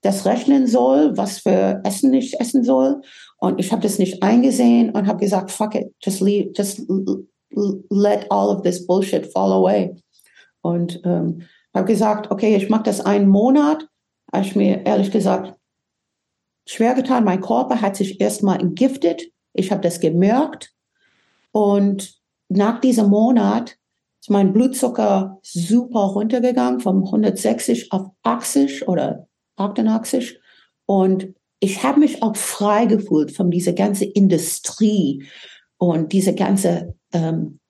das 0.03 0.27
rechnen 0.27 0.67
soll, 0.67 1.17
was 1.17 1.39
für 1.39 1.81
Essen 1.85 2.13
ich 2.13 2.39
essen 2.39 2.65
soll. 2.65 3.01
Und 3.39 3.59
ich 3.59 3.73
habe 3.73 3.81
das 3.81 3.99
nicht 3.99 4.23
eingesehen 4.23 4.91
und 4.91 5.07
habe 5.07 5.21
gesagt, 5.21 5.51
fuck 5.51 5.75
it, 5.75 5.91
just 6.03 6.21
leave, 6.21 6.51
just 6.55 6.83
let 7.89 8.31
all 8.31 8.55
of 8.55 8.61
this 8.61 8.87
bullshit 8.87 9.33
fall 9.33 9.53
away. 9.53 9.97
Und 10.63 11.01
ähm, 11.05 11.43
habe 11.75 11.87
gesagt, 11.87 12.31
okay, 12.31 12.57
ich 12.57 12.69
mache 12.69 12.85
das 12.85 13.01
einen 13.01 13.29
Monat. 13.29 13.87
Habe 14.33 14.45
ich 14.45 14.57
mir 14.57 14.85
ehrlich 14.85 15.11
gesagt 15.11 15.55
schwer 16.67 16.95
getan. 16.95 17.25
Mein 17.25 17.41
Körper 17.41 17.81
hat 17.81 17.97
sich 17.97 18.21
erstmal 18.21 18.61
entgiftet. 18.61 19.23
Ich 19.53 19.71
habe 19.71 19.83
das 19.83 20.01
gemerkt. 20.01 20.73
Und 21.53 22.21
nach 22.49 22.81
diesem 22.81 23.09
Monat 23.09 23.77
ist 24.21 24.31
mein 24.31 24.53
Blutzucker 24.53 25.39
super 25.43 26.01
runtergegangen, 26.01 26.81
vom 26.81 27.05
160 27.05 27.93
auf 27.93 28.11
80 28.23 28.89
oder 28.89 29.29
88. 29.57 30.41
Und 30.87 31.35
ich 31.61 31.83
habe 31.83 32.01
mich 32.01 32.23
auch 32.23 32.37
frei 32.37 32.87
gefühlt 32.87 33.31
von 33.31 33.51
dieser 33.51 33.73
ganzen 33.73 34.11
Industrie 34.11 35.27
und 35.79 36.13
diese 36.13 36.35
ganze, 36.35 36.95
ähm, 37.13 37.61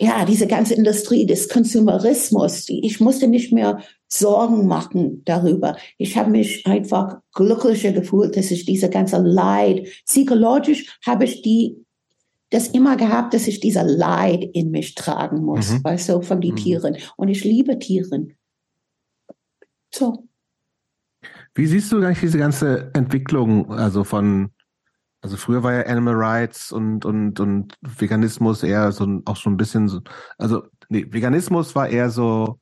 ja, 0.00 0.24
diese 0.24 0.46
ganze 0.46 0.74
Industrie 0.74 1.26
des 1.26 1.48
Konsumerismus. 1.50 2.64
Ich 2.68 3.00
musste 3.00 3.28
nicht 3.28 3.52
mehr 3.52 3.80
Sorgen 4.08 4.66
machen 4.66 5.22
darüber. 5.26 5.76
Ich 5.98 6.16
habe 6.16 6.30
mich 6.30 6.66
einfach 6.66 7.18
glücklicher 7.34 7.92
gefühlt, 7.92 8.34
dass 8.36 8.50
ich 8.50 8.64
diese 8.64 8.88
ganze 8.88 9.18
Leid, 9.18 9.86
psychologisch 10.06 10.98
habe 11.04 11.24
ich 11.24 11.42
die 11.42 11.84
das 12.52 12.66
immer 12.68 12.96
gehabt, 12.96 13.32
dass 13.32 13.46
ich 13.46 13.60
dieser 13.60 13.84
Leid 13.84 14.42
in 14.54 14.72
mich 14.72 14.96
tragen 14.96 15.44
muss, 15.44 15.70
mhm. 15.70 15.84
weißt 15.84 16.08
du, 16.08 16.22
von 16.22 16.40
den 16.40 16.52
mhm. 16.52 16.56
Tieren. 16.56 16.96
Und 17.16 17.28
ich 17.28 17.44
liebe 17.44 17.78
Tieren. 17.78 18.32
So. 19.94 20.26
Wie 21.54 21.66
siehst 21.66 21.92
du 21.92 21.98
eigentlich 21.98 22.20
diese 22.20 22.38
ganze 22.38 22.90
Entwicklung, 22.94 23.72
also 23.72 24.02
von, 24.02 24.50
also 25.22 25.36
früher 25.36 25.62
war 25.62 25.74
ja 25.74 25.86
Animal 25.86 26.14
Rights 26.14 26.72
und, 26.72 27.04
und, 27.04 27.40
und 27.40 27.74
Veganismus 27.82 28.62
eher 28.62 28.90
so, 28.92 29.20
auch 29.26 29.36
schon 29.36 29.54
ein 29.54 29.58
bisschen 29.58 29.88
so, 29.88 30.00
also, 30.38 30.64
nee, 30.88 31.06
Veganismus 31.10 31.74
war 31.74 31.88
eher 31.88 32.10
so 32.10 32.58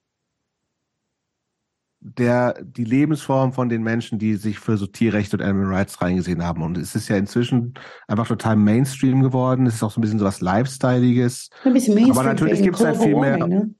der, 2.01 2.55
die 2.63 2.85
Lebensform 2.85 3.53
von 3.53 3.69
den 3.69 3.83
Menschen, 3.83 4.19
die 4.19 4.37
sich 4.37 4.59
für 4.59 4.77
so 4.77 4.87
Tierrechte 4.87 5.37
und 5.37 5.43
Animal 5.43 5.75
Rights 5.75 6.01
reingesehen 6.01 6.45
haben. 6.45 6.63
Und 6.63 6.79
es 6.79 6.95
ist 6.95 7.09
ja 7.09 7.17
inzwischen 7.17 7.75
einfach 8.07 8.29
total 8.29 8.57
Mainstream 8.57 9.23
geworden. 9.23 9.67
Es 9.67 9.75
ist 9.75 9.83
auch 9.83 9.91
so 9.91 9.99
ein 9.99 10.03
bisschen 10.03 10.19
so 10.19 10.25
was 10.25 10.41
Lifestyleiges. 10.41 11.51
Ein 11.65 11.73
bisschen 11.73 11.95
Mainstream. 11.95 12.19
Aber 12.19 12.29
natürlich 12.29 12.63
gibt 12.63 12.77
es 12.77 12.85
halt 12.85 12.99
viel 12.99 13.17
mehr. 13.17 13.45
Ne? 13.47 13.75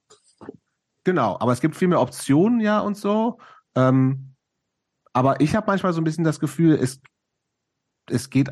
Genau, 1.05 1.37
aber 1.41 1.53
es 1.53 1.61
gibt 1.61 1.77
viel 1.77 1.89
mehr 1.89 2.01
Optionen, 2.01 2.61
ja, 2.61 2.81
und 2.81 2.97
so. 2.97 3.39
Ähm, 3.77 4.35
aber 5.13 5.41
ich 5.41 5.55
habe 5.55 5.67
manchmal 5.67 5.93
so 5.93 6.01
ein 6.01 6.05
bisschen 6.05 6.25
das 6.25 6.41
Gefühl, 6.41 6.75
es, 6.75 7.01
es 8.11 8.31
geht 8.31 8.51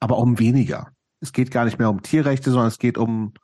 aber 0.00 0.18
um 0.18 0.38
weniger. 0.38 0.92
Es 1.20 1.32
geht 1.32 1.50
gar 1.50 1.64
nicht 1.64 1.78
mehr 1.78 1.90
um 1.90 2.02
Tierrechte, 2.02 2.50
sondern 2.50 2.68
es 2.68 2.78
geht 2.78 2.96
um 2.96 3.34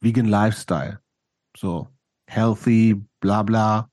Vegan 0.00 0.26
Lifestyle. 0.26 1.00
So, 1.56 1.88
healthy, 2.28 3.02
bla 3.20 3.42
bla. 3.42 3.90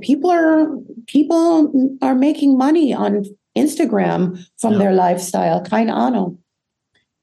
People 0.00 0.30
are 0.30 0.68
people 1.06 1.96
are 2.00 2.14
making 2.14 2.56
money 2.56 2.94
on 2.94 3.24
Instagram 3.54 4.38
from 4.56 4.74
ja. 4.74 4.78
their 4.78 4.92
lifestyle. 4.92 5.62
Keine 5.62 5.94
Ahnung. 5.94 6.42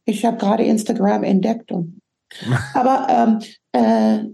Ich 0.05 0.25
habe 0.25 0.37
gerade 0.37 0.63
Instagram 0.63 1.23
entdeckt 1.23 1.71
aber 2.73 3.07
ähm, 3.09 3.39
äh, 3.73 4.25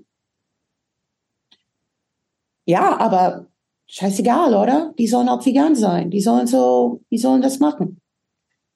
ja, 2.66 2.98
aber 2.98 3.47
scheißegal, 3.88 4.54
oder? 4.54 4.94
Die 4.98 5.08
sollen 5.08 5.30
auch 5.30 5.46
vegan 5.46 5.76
sein. 5.76 6.10
Die 6.10 6.22
sollen 6.22 6.48
so, 6.48 7.02
die 7.12 7.18
sollen 7.18 7.42
das 7.42 7.60
machen. 7.60 8.02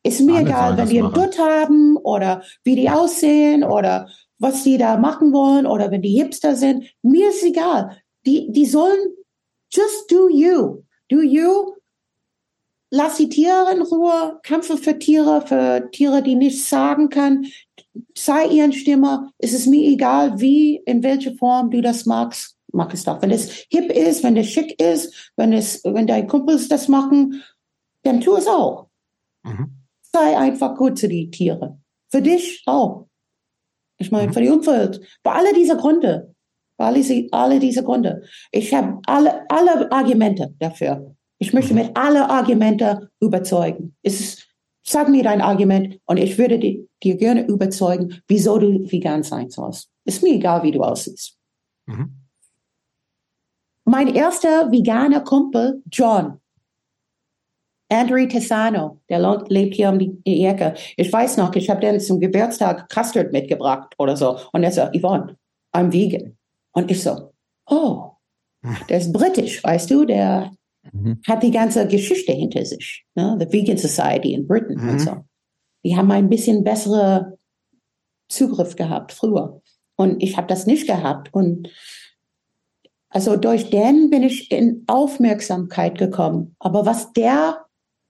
Ist 0.03 0.21
mir 0.21 0.35
Alle 0.35 0.45
egal, 0.45 0.77
wenn 0.77 0.89
die 0.89 1.01
einen 1.01 1.13
Dutt 1.13 1.37
haben 1.37 1.97
oder 1.97 2.43
wie 2.63 2.75
die 2.75 2.89
aussehen 2.89 3.63
oder 3.63 4.07
was 4.39 4.63
die 4.63 4.77
da 4.77 4.97
machen 4.97 5.31
wollen 5.33 5.67
oder 5.67 5.91
wenn 5.91 6.01
die 6.01 6.17
Hipster 6.17 6.55
sind. 6.55 6.85
Mir 7.03 7.29
ist 7.29 7.43
egal. 7.43 7.97
Die, 8.25 8.51
die 8.51 8.65
sollen 8.65 8.99
just 9.71 10.11
do 10.11 10.29
you. 10.29 10.83
Do 11.09 11.21
you. 11.21 11.75
Lass 12.89 13.17
die 13.17 13.29
Tiere 13.29 13.71
in 13.73 13.81
Ruhe, 13.83 14.39
kämpfe 14.43 14.75
für 14.75 14.97
Tiere, 14.97 15.45
für 15.45 15.89
Tiere, 15.91 16.21
die 16.21 16.35
nichts 16.35 16.69
sagen 16.69 17.09
können. 17.09 17.45
Sei 18.17 18.47
ihren 18.47 18.73
Stimme. 18.73 19.31
Es 19.37 19.53
ist 19.53 19.67
mir 19.67 19.87
egal, 19.87 20.39
wie, 20.41 20.81
in 20.85 21.03
welcher 21.03 21.33
Form 21.35 21.69
du 21.69 21.81
das 21.81 22.05
magst 22.05 22.57
mach 22.73 22.93
es 22.93 23.03
doch. 23.03 23.21
Wenn 23.21 23.31
es 23.31 23.65
hip 23.69 23.91
ist, 23.91 24.23
wenn 24.23 24.37
es 24.37 24.47
schick 24.47 24.79
ist, 24.81 25.31
wenn 25.35 25.53
es, 25.53 25.83
wenn 25.83 26.07
deine 26.07 26.27
Kumpels 26.27 26.67
das 26.67 26.87
machen, 26.87 27.43
dann 28.03 28.21
tu 28.21 28.35
es 28.35 28.47
auch. 28.47 28.87
Mhm. 29.43 29.77
Sei 30.01 30.37
einfach 30.37 30.75
gut 30.75 30.97
zu 30.97 31.07
den 31.07 31.31
Tieren. 31.31 31.83
Für 32.09 32.21
dich 32.21 32.63
auch. 32.65 33.07
Ich 33.97 34.11
meine, 34.11 34.27
mhm. 34.27 34.33
für 34.33 34.41
die 34.41 34.49
Umwelt. 34.49 35.01
Für 35.23 35.31
alle 35.31 35.53
diese 35.53 35.77
Gründe. 35.77 36.33
Für 36.77 36.85
alle, 36.85 37.27
alle 37.31 37.59
diese 37.59 37.83
Gründe. 37.83 38.23
Ich 38.51 38.73
habe 38.73 38.99
alle, 39.05 39.49
alle 39.49 39.91
Argumente 39.91 40.53
dafür. 40.59 41.15
Ich 41.37 41.53
möchte 41.53 41.73
mhm. 41.73 41.81
mit 41.81 41.97
alle 41.97 42.29
Argumente 42.29 43.09
überzeugen. 43.19 43.95
Ist, 44.03 44.47
sag 44.83 45.09
mir 45.09 45.23
dein 45.23 45.41
Argument 45.41 45.99
und 46.05 46.17
ich 46.17 46.37
würde 46.37 46.59
dir, 46.59 46.85
dir 47.03 47.15
gerne 47.15 47.45
überzeugen, 47.47 48.21
wieso 48.27 48.57
du 48.59 48.91
vegan 48.91 49.23
sein 49.23 49.49
sollst. 49.49 49.89
Ist 50.05 50.23
mir 50.23 50.33
egal, 50.35 50.63
wie 50.63 50.71
du 50.71 50.81
aussiehst. 50.81 51.37
Mhm. 51.85 52.20
Mein 53.91 54.07
erster 54.07 54.71
veganer 54.71 55.19
Kumpel, 55.19 55.83
John. 55.91 56.39
Andrew 57.89 58.25
Tessano, 58.25 59.01
der 59.09 59.43
lebt 59.49 59.75
hier 59.75 59.89
um 59.89 59.99
die 59.99 60.45
Ecke. 60.45 60.75
Ich 60.95 61.11
weiß 61.11 61.35
noch, 61.35 61.53
ich 61.55 61.69
habe 61.69 61.81
den 61.81 61.99
zum 61.99 62.21
Geburtstag 62.21 62.87
Custard 62.87 63.33
mitgebracht 63.33 63.93
oder 63.97 64.15
so. 64.15 64.39
Und 64.53 64.63
er 64.63 64.71
so, 64.71 64.83
Yvonne, 64.97 65.35
I'm 65.75 65.91
vegan. 65.91 66.37
Und 66.71 66.89
ich 66.89 67.03
so, 67.03 67.33
oh, 67.69 68.11
der 68.89 68.97
ist 68.97 69.11
britisch, 69.11 69.61
weißt 69.61 69.91
du, 69.91 70.05
der 70.05 70.53
mhm. 70.93 71.19
hat 71.27 71.43
die 71.43 71.51
ganze 71.51 71.85
Geschichte 71.85 72.31
hinter 72.31 72.63
sich. 72.63 73.03
Ne? 73.15 73.35
The 73.41 73.51
Vegan 73.51 73.77
Society 73.77 74.33
in 74.33 74.47
Britain 74.47 74.81
mhm. 74.81 74.89
und 74.89 74.99
so. 74.99 75.17
Die 75.83 75.97
haben 75.97 76.09
ein 76.11 76.29
bisschen 76.29 76.63
bessere 76.63 77.37
Zugriff 78.29 78.77
gehabt 78.77 79.11
früher. 79.11 79.61
Und 79.97 80.23
ich 80.23 80.37
habe 80.37 80.47
das 80.47 80.65
nicht 80.65 80.87
gehabt. 80.87 81.33
Und 81.33 81.67
also 83.11 83.35
durch 83.35 83.69
den 83.69 84.09
bin 84.09 84.23
ich 84.23 84.51
in 84.51 84.83
Aufmerksamkeit 84.87 85.97
gekommen. 85.97 86.55
Aber 86.59 86.85
was 86.85 87.11
der 87.13 87.65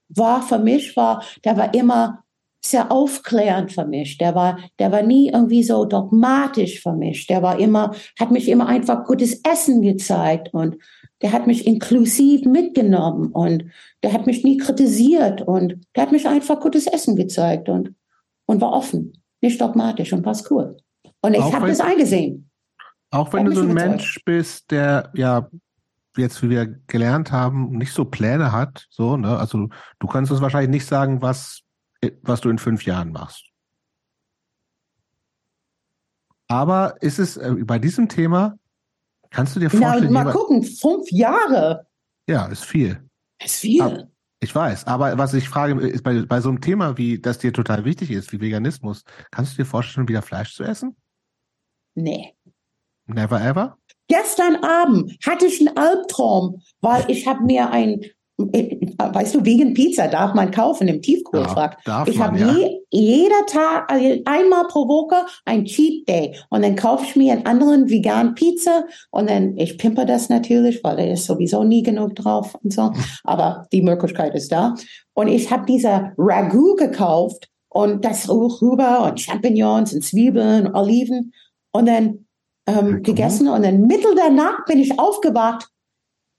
war 0.09 0.41
für 0.43 0.59
mich, 0.59 0.95
war, 0.95 1.23
der 1.43 1.57
war 1.57 1.73
immer 1.73 2.23
sehr 2.63 2.91
aufklärend 2.91 3.71
für 3.71 3.85
mich. 3.85 4.19
Der 4.19 4.35
war, 4.35 4.59
der 4.77 4.91
war 4.91 5.01
nie 5.01 5.29
irgendwie 5.29 5.63
so 5.63 5.85
dogmatisch 5.85 6.81
für 6.81 6.93
mich. 6.93 7.25
Der 7.25 7.41
war 7.41 7.59
immer, 7.59 7.95
hat 8.19 8.29
mich 8.29 8.47
immer 8.47 8.67
einfach 8.67 9.05
gutes 9.05 9.41
Essen 9.43 9.81
gezeigt 9.81 10.53
und 10.53 10.77
der 11.23 11.31
hat 11.31 11.47
mich 11.47 11.65
inklusiv 11.65 12.45
mitgenommen 12.45 13.31
und 13.31 13.65
der 14.03 14.13
hat 14.13 14.27
mich 14.27 14.43
nie 14.43 14.57
kritisiert 14.57 15.41
und 15.41 15.79
der 15.95 16.03
hat 16.03 16.11
mich 16.11 16.27
einfach 16.27 16.59
gutes 16.59 16.85
Essen 16.85 17.15
gezeigt 17.15 17.67
und, 17.69 17.95
und 18.45 18.61
war 18.61 18.73
offen, 18.73 19.13
nicht 19.41 19.59
dogmatisch 19.59 20.13
und 20.13 20.23
war 20.25 20.37
cool. 20.51 20.77
Und 21.23 21.33
ich 21.35 21.53
habe 21.53 21.67
das 21.67 21.79
eingesehen. 21.79 22.50
Auch 23.11 23.33
wenn 23.33 23.45
du 23.45 23.53
so 23.53 23.61
ein 23.61 23.73
Mensch 23.73 24.21
bist, 24.25 24.71
der 24.71 25.11
ja 25.13 25.49
jetzt, 26.17 26.41
wie 26.41 26.49
wir 26.49 26.65
gelernt 26.87 27.31
haben, 27.31 27.71
nicht 27.71 27.93
so 27.93 28.05
Pläne 28.05 28.51
hat, 28.51 28.87
so, 28.89 29.17
ne? 29.17 29.37
Also 29.37 29.69
du 29.99 30.07
kannst 30.07 30.31
uns 30.31 30.41
wahrscheinlich 30.41 30.71
nicht 30.71 30.85
sagen, 30.85 31.21
was, 31.21 31.61
was 32.21 32.41
du 32.41 32.49
in 32.49 32.57
fünf 32.57 32.85
Jahren 32.85 33.11
machst. 33.11 33.45
Aber 36.47 37.01
ist 37.01 37.19
es 37.19 37.37
äh, 37.37 37.53
bei 37.63 37.79
diesem 37.79 38.09
Thema, 38.09 38.57
kannst 39.29 39.55
du 39.55 39.59
dir 39.59 39.69
vorstellen. 39.69 40.11
Na, 40.11 40.25
mal 40.25 40.33
gucken, 40.33 40.63
fünf 40.63 41.09
Jahre. 41.11 41.87
Ja, 42.27 42.47
ist 42.47 42.65
viel. 42.65 43.09
Ist 43.43 43.59
viel. 43.59 43.81
Aber, 43.81 44.07
ich 44.41 44.53
weiß, 44.53 44.87
aber 44.87 45.17
was 45.17 45.33
ich 45.33 45.47
frage, 45.47 45.79
ist 45.87 46.03
bei, 46.03 46.23
bei 46.23 46.41
so 46.41 46.49
einem 46.49 46.61
Thema, 46.61 46.97
wie 46.97 47.19
das 47.19 47.37
dir 47.37 47.53
total 47.53 47.85
wichtig 47.85 48.11
ist, 48.11 48.31
wie 48.31 48.41
Veganismus, 48.41 49.03
kannst 49.31 49.53
du 49.53 49.57
dir 49.57 49.65
vorstellen, 49.65 50.07
wieder 50.07 50.21
Fleisch 50.21 50.55
zu 50.55 50.63
essen? 50.63 50.97
Nee. 51.93 52.33
Never 53.13 53.41
ever? 53.41 53.77
Gestern 54.07 54.57
Abend 54.57 55.17
hatte 55.25 55.45
ich 55.45 55.59
einen 55.59 55.77
Albtraum, 55.77 56.61
weil 56.81 57.05
ich 57.07 57.27
habe 57.27 57.43
mir 57.43 57.71
ein, 57.71 58.01
weißt 58.37 59.35
du, 59.35 59.45
wegen 59.45 59.73
Pizza 59.73 60.09
darf 60.09 60.33
man 60.33 60.51
kaufen 60.51 60.89
im 60.89 61.01
Tiefkühlfach. 61.01 61.77
Ja, 61.87 62.05
ich 62.05 62.19
habe 62.19 62.37
ja. 62.37 62.51
je, 62.51 62.79
jeder 62.89 63.45
Tag, 63.45 63.89
also 63.89 64.21
einmal 64.25 64.67
pro 64.67 64.87
Woche 64.89 65.25
ein 65.45 65.63
Cheat 65.63 66.09
Day 66.09 66.35
und 66.49 66.63
dann 66.63 66.75
kaufe 66.75 67.05
ich 67.05 67.15
mir 67.15 67.31
einen 67.31 67.45
anderen 67.45 67.89
veganen 67.89 68.35
Pizza 68.35 68.83
und 69.11 69.29
dann, 69.29 69.55
ich 69.55 69.77
pimper 69.77 70.03
das 70.03 70.27
natürlich, 70.27 70.83
weil 70.83 70.97
da 70.97 71.03
ist 71.03 71.25
sowieso 71.25 71.63
nie 71.63 71.83
genug 71.83 72.15
drauf 72.15 72.57
und 72.61 72.73
so, 72.73 72.91
aber 73.23 73.65
die 73.71 73.81
Möglichkeit 73.81 74.35
ist 74.35 74.51
da. 74.51 74.75
Und 75.13 75.29
ich 75.29 75.51
habe 75.51 75.65
dieser 75.65 76.11
Ragout 76.17 76.75
gekauft 76.75 77.47
und 77.69 78.03
das 78.03 78.29
rüber 78.29 79.05
und 79.05 79.21
Champignons 79.21 79.93
und 79.93 80.03
Zwiebeln, 80.03 80.75
Oliven 80.75 81.31
und 81.71 81.87
dann 81.87 82.25
ähm, 82.79 83.03
gegessen 83.03 83.47
und 83.47 83.63
in 83.63 83.87
Mittel 83.87 84.15
der 84.15 84.29
Nacht 84.29 84.65
bin 84.65 84.79
ich 84.79 84.99
aufgewacht 84.99 85.67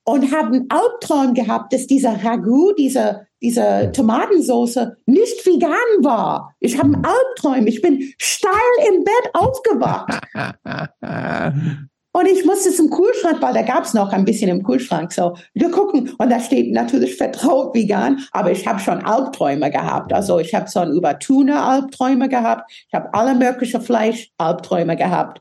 und 0.05 0.33
habe 0.33 0.57
einen 0.57 0.67
Albtraum 0.69 1.35
gehabt, 1.35 1.73
dass 1.73 1.87
dieser 1.87 2.25
Ragout, 2.25 2.75
diese, 2.79 3.27
diese 3.41 3.93
Tomatensauce 3.95 4.79
nicht 5.07 5.47
vegan 5.47 5.71
war. 6.01 6.55
Ich 6.61 6.77
habe 6.79 6.95
einen 6.95 7.05
Albtraum. 7.05 7.67
Ich 7.67 7.81
bin 7.81 8.13
steil 8.19 8.53
im 8.89 9.05
Bett 9.05 9.31
aufgewacht. 9.35 10.21
Und 12.15 12.27
ich 12.27 12.45
musste 12.45 12.71
zum 12.71 12.91
Kühlschrank, 12.91 13.41
weil 13.41 13.55
da 13.55 13.63
gab's 13.63 13.95
noch 13.95 14.13
ein 14.13 14.27
bisschen 14.27 14.51
im 14.51 14.63
Kühlschrank. 14.63 15.13
So, 15.13 15.35
wir 15.55 15.71
gucken 15.71 16.11
und 16.19 16.31
da 16.31 16.41
steht 16.41 16.71
natürlich 16.71 17.17
vertraut 17.17 17.75
vegan, 17.75 18.21
aber 18.33 18.53
ich 18.53 18.67
habe 18.67 18.79
schon 18.81 19.03
Albträume 19.03 19.71
gehabt. 19.71 20.13
Also 20.13 20.39
ich 20.39 20.55
habe 20.55 20.71
schon 20.71 20.93
über 20.93 21.19
Tuna 21.19 21.67
Albträume 21.67 22.29
gehabt. 22.29 22.71
Ich 22.71 22.93
habe 22.93 23.15
alle 23.15 23.35
möglichen 23.35 23.81
Fleisch 23.81 24.31
Albträume 24.37 24.95
gehabt. 24.97 25.41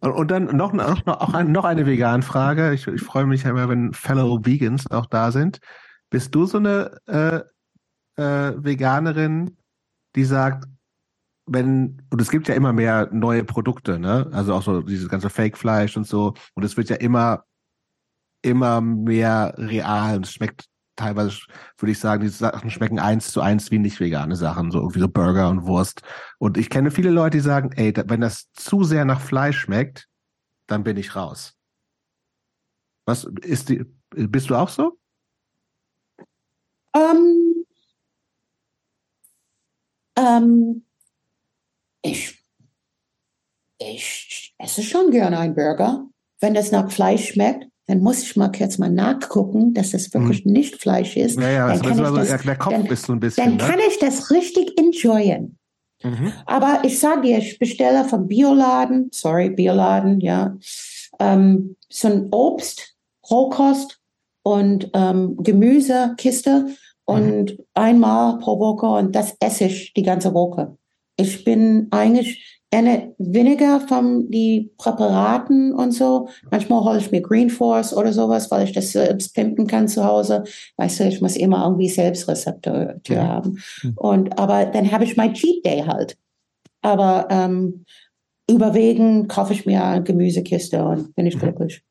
Und 0.00 0.30
dann 0.30 0.56
noch, 0.56 0.72
noch, 0.72 1.04
noch, 1.06 1.34
ein, 1.34 1.50
noch 1.50 1.64
eine 1.64 1.84
Vegan-Frage. 1.84 2.72
Ich, 2.72 2.86
ich 2.86 3.02
freue 3.02 3.26
mich 3.26 3.44
immer, 3.44 3.68
wenn 3.68 3.92
Fellow 3.92 4.44
Vegans 4.44 4.90
auch 4.90 5.06
da 5.06 5.32
sind. 5.32 5.58
Bist 6.08 6.34
du 6.34 6.46
so 6.46 6.58
eine 6.58 6.98
äh, 7.06 7.40
äh, 8.22 8.54
Veganerin, 8.56 9.56
die 10.14 10.24
sagt, 10.24 10.66
wenn, 11.46 12.02
und 12.10 12.20
es 12.20 12.30
gibt 12.30 12.46
ja 12.46 12.54
immer 12.54 12.72
mehr 12.72 13.08
neue 13.12 13.42
Produkte, 13.42 13.98
ne? 13.98 14.28
Also 14.32 14.54
auch 14.54 14.62
so 14.62 14.82
dieses 14.82 15.08
ganze 15.08 15.30
Fake-Fleisch 15.30 15.96
und 15.96 16.06
so. 16.06 16.34
Und 16.54 16.64
es 16.64 16.76
wird 16.76 16.90
ja 16.90 16.96
immer, 16.96 17.44
immer 18.42 18.80
mehr 18.80 19.54
real 19.56 20.16
und 20.16 20.26
es 20.26 20.32
schmeckt 20.32 20.66
teilweise 20.98 21.38
würde 21.78 21.92
ich 21.92 21.98
sagen, 21.98 22.22
die 22.22 22.28
Sachen 22.28 22.70
schmecken 22.70 22.98
eins 22.98 23.32
zu 23.32 23.40
eins 23.40 23.70
wie 23.70 23.78
nicht 23.78 24.00
vegane 24.00 24.36
Sachen, 24.36 24.70
so 24.70 24.78
irgendwie 24.78 25.00
so 25.00 25.08
Burger 25.08 25.48
und 25.48 25.66
Wurst. 25.66 26.02
Und 26.38 26.58
ich 26.58 26.68
kenne 26.68 26.90
viele 26.90 27.10
Leute, 27.10 27.38
die 27.38 27.42
sagen, 27.42 27.70
ey, 27.72 27.94
wenn 28.06 28.20
das 28.20 28.50
zu 28.52 28.84
sehr 28.84 29.04
nach 29.04 29.20
Fleisch 29.20 29.58
schmeckt, 29.58 30.08
dann 30.66 30.84
bin 30.84 30.96
ich 30.96 31.16
raus. 31.16 31.54
Was 33.06 33.24
ist 33.24 33.70
die, 33.70 33.84
bist 34.10 34.50
du 34.50 34.56
auch 34.56 34.68
so? 34.68 34.98
Ähm, 36.94 37.64
ähm, 40.16 40.84
ich, 42.02 42.42
ich 43.78 44.54
esse 44.58 44.82
schon 44.82 45.10
gerne 45.10 45.38
einen 45.38 45.54
Burger, 45.54 46.06
wenn 46.40 46.54
das 46.54 46.72
nach 46.72 46.90
Fleisch 46.90 47.32
schmeckt 47.32 47.68
dann 47.88 48.00
muss 48.00 48.22
ich 48.22 48.36
mal 48.36 48.52
kurz 48.52 48.76
mal 48.76 48.90
nachgucken, 48.90 49.72
dass 49.72 49.90
das 49.90 50.12
wirklich 50.12 50.44
hm. 50.44 50.52
nicht 50.52 50.80
Fleisch 50.80 51.16
ist. 51.16 51.40
Ja, 51.40 51.50
ja, 51.50 51.68
dann 51.68 51.80
kann 51.80 52.04
also 52.04 52.16
das, 52.18 52.42
der 52.42 52.56
Kopf 52.56 52.72
dann, 52.72 52.86
ist 52.86 53.06
so 53.06 53.14
ein 53.14 53.20
bisschen. 53.20 53.44
Dann 53.44 53.56
ne? 53.56 53.72
kann 53.74 53.80
ich 53.88 53.98
das 53.98 54.30
richtig 54.30 54.78
enjoyen. 54.78 55.56
Mhm. 56.02 56.32
Aber 56.46 56.82
ich 56.84 57.00
sage 57.00 57.22
dir, 57.22 57.38
ich 57.38 57.58
bestelle 57.58 58.04
vom 58.04 58.28
Bioladen, 58.28 59.08
sorry, 59.12 59.50
Bioladen, 59.50 60.20
ja, 60.20 60.56
ähm, 61.18 61.76
so 61.88 62.08
ein 62.08 62.28
Obst, 62.30 62.94
Rohkost 63.28 63.98
und 64.42 64.90
ähm, 64.92 65.36
Gemüsekiste 65.38 66.66
und 67.04 67.58
mhm. 67.58 67.64
einmal 67.72 68.38
pro 68.38 68.60
Woche 68.60 68.86
und 68.86 69.16
das 69.16 69.34
esse 69.40 69.64
ich 69.64 69.94
die 69.94 70.02
ganze 70.02 70.34
Woche. 70.34 70.76
Ich 71.16 71.42
bin 71.42 71.88
eigentlich 71.90 72.57
weniger 72.70 73.80
von 73.80 74.30
die 74.30 74.70
Präparaten 74.76 75.72
und 75.72 75.92
so. 75.92 76.28
Manchmal 76.50 76.84
hole 76.84 76.98
ich 76.98 77.10
mir 77.10 77.22
Green 77.22 77.50
Force 77.50 77.96
oder 77.96 78.12
sowas, 78.12 78.50
weil 78.50 78.64
ich 78.64 78.72
das 78.72 78.92
selbst 78.92 79.34
pimpen 79.34 79.66
kann 79.66 79.88
zu 79.88 80.04
Hause. 80.04 80.44
Weißt 80.76 81.00
du, 81.00 81.04
ich 81.04 81.20
muss 81.20 81.36
immer 81.36 81.64
irgendwie 81.64 81.88
selbst 81.88 82.28
Rezepte 82.28 83.00
ja. 83.08 83.26
haben. 83.26 83.58
Mhm. 83.82 83.92
Und 83.96 84.38
aber 84.38 84.66
dann 84.66 84.92
habe 84.92 85.04
ich 85.04 85.16
mein 85.16 85.34
Cheat 85.34 85.64
Day 85.64 85.82
halt. 85.86 86.16
Aber 86.82 87.28
ähm, 87.30 87.84
überwiegend 88.48 89.28
kaufe 89.28 89.52
ich 89.52 89.66
mir 89.66 89.82
eine 89.82 90.04
Gemüsekiste 90.04 90.84
und 90.84 91.14
bin 91.14 91.26
ich 91.26 91.36
mhm. 91.36 91.40
glücklich. 91.40 91.82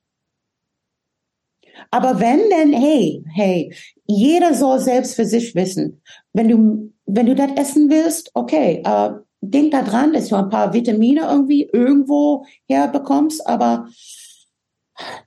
Aber 1.92 2.20
wenn 2.20 2.40
denn, 2.50 2.74
hey, 2.74 3.24
hey, 3.34 3.74
jeder 4.06 4.54
soll 4.54 4.80
selbst 4.80 5.16
für 5.16 5.26
sich 5.26 5.56
wissen. 5.56 6.02
Wenn 6.34 6.50
du, 6.50 6.94
wenn 7.06 7.26
du 7.26 7.36
das 7.36 7.52
essen 7.56 7.90
willst, 7.90 8.32
okay, 8.34 8.82
äh, 8.86 9.12
denk 9.42 9.72
da 9.72 9.82
dran, 9.82 10.14
dass 10.14 10.30
du 10.30 10.36
ein 10.36 10.50
paar 10.50 10.74
Vitamine 10.74 11.22
irgendwie 11.22 11.70
irgendwo 11.72 12.46
herbekommst, 12.68 13.46
aber 13.48 13.88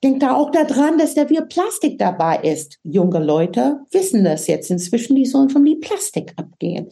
denk 0.02 0.20
da 0.20 0.34
auch 0.34 0.50
daran, 0.50 0.98
dass 0.98 1.14
da 1.14 1.26
viel 1.26 1.42
Plastik 1.47 1.98
dabei 1.98 2.39
ist. 2.39 2.78
Junge 2.82 3.22
Leute 3.22 3.80
wissen 3.92 4.24
das 4.24 4.47
jetzt 4.47 4.70
inzwischen, 4.70 5.16
die 5.16 5.26
sollen 5.26 5.50
von 5.50 5.64
die 5.64 5.76
Plastik 5.76 6.32
abgehen. 6.36 6.89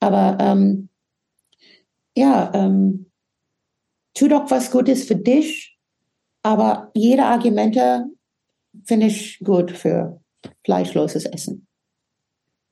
Aber 0.00 0.36
ähm, 0.40 0.88
ja, 2.16 2.50
ähm, 2.54 3.10
tu 4.14 4.28
doch 4.28 4.50
was 4.50 4.70
Gutes 4.70 5.04
für 5.04 5.16
dich, 5.16 5.78
aber 6.42 6.90
jede 6.94 7.24
Argumente 7.24 8.06
finde 8.84 9.06
ich 9.06 9.38
gut 9.40 9.70
für 9.70 10.20
fleischloses 10.64 11.26
Essen. 11.26 11.66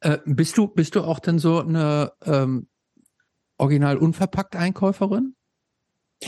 Äh, 0.00 0.18
bist 0.26 0.56
du 0.58 0.68
bist 0.68 0.94
du 0.94 1.02
auch 1.02 1.18
denn 1.18 1.38
so 1.38 1.60
eine 1.60 2.12
ähm, 2.24 2.68
original 3.58 3.96
unverpackt 3.96 4.56
Einkäuferin? 4.56 5.34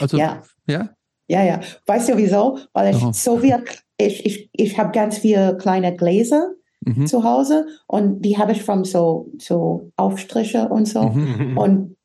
Also, 0.01 0.17
ja. 0.17 0.43
Ja? 0.67 0.91
Ja, 1.29 1.43
ja. 1.45 1.61
Weißt 1.87 2.09
du 2.09 2.17
wieso? 2.17 2.59
Weil 2.73 2.95
ich 2.95 3.03
oh. 3.03 3.13
so 3.13 3.39
viel, 3.39 3.65
ich, 3.99 4.25
ich, 4.25 4.51
ich 4.53 4.79
habe 4.79 4.93
ganz 4.93 5.19
viele 5.19 5.57
kleine 5.57 5.95
Gläser 5.97 6.53
mhm. 6.81 7.07
zu 7.07 7.25
Hause 7.25 7.67
und 7.87 8.23
die 8.23 8.39
habe 8.39 8.53
ich 8.53 8.63
von 8.63 8.85
so, 8.85 9.31
so 9.39 9.91
Aufstriche 9.97 10.69
und 10.69 10.87
so. 10.87 11.09
Mhm. 11.09 11.59
Und 11.59 11.97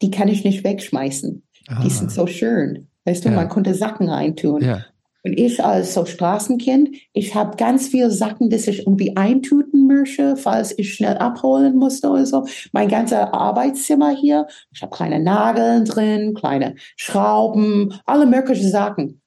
die 0.00 0.10
kann 0.10 0.28
ich 0.28 0.44
nicht 0.44 0.64
wegschmeißen. 0.64 1.42
Ah. 1.68 1.82
Die 1.82 1.90
sind 1.90 2.10
so 2.10 2.26
schön. 2.26 2.88
Weißt 3.04 3.24
du, 3.24 3.30
ja. 3.30 3.34
man 3.34 3.48
konnte 3.48 3.74
Sachen 3.74 4.08
reintun. 4.08 4.62
Ja. 4.62 4.84
Und 5.24 5.38
ich 5.38 5.62
als 5.64 5.94
so 5.94 6.04
Straßenkind, 6.04 6.90
ich 7.12 7.34
habe 7.34 7.56
ganz 7.56 7.88
viele 7.88 8.10
Sachen, 8.10 8.50
die 8.50 8.56
ich 8.56 8.80
irgendwie 8.80 9.16
eintüten 9.16 9.86
möchte, 9.86 10.36
falls 10.36 10.78
ich 10.78 10.94
schnell 10.94 11.16
abholen 11.18 11.76
musste 11.76 12.08
oder 12.08 12.24
so. 12.24 12.46
Mein 12.72 12.88
ganzes 12.88 13.18
Arbeitszimmer 13.18 14.10
hier, 14.10 14.46
ich 14.72 14.80
habe 14.80 14.94
kleine 14.94 15.20
Nageln 15.20 15.84
drin, 15.84 16.34
kleine 16.34 16.76
Schrauben, 16.96 17.94
alle 18.06 18.26
möglichen 18.26 18.70
Sachen. 18.70 19.20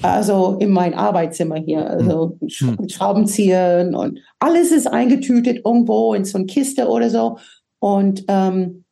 Also 0.00 0.56
in 0.58 0.70
mein 0.70 0.94
Arbeitszimmer 0.94 1.56
hier, 1.56 1.88
also 1.88 2.38
hm. 2.40 2.88
Schraubenzieher 2.88 3.90
und 3.94 4.20
alles 4.38 4.72
ist 4.72 4.86
eingetütet 4.86 5.62
irgendwo 5.66 6.14
in 6.14 6.24
so 6.24 6.38
eine 6.38 6.46
Kiste 6.46 6.88
oder 6.88 7.10
so. 7.10 7.38
Und 7.78 8.24
ähm, 8.28 8.84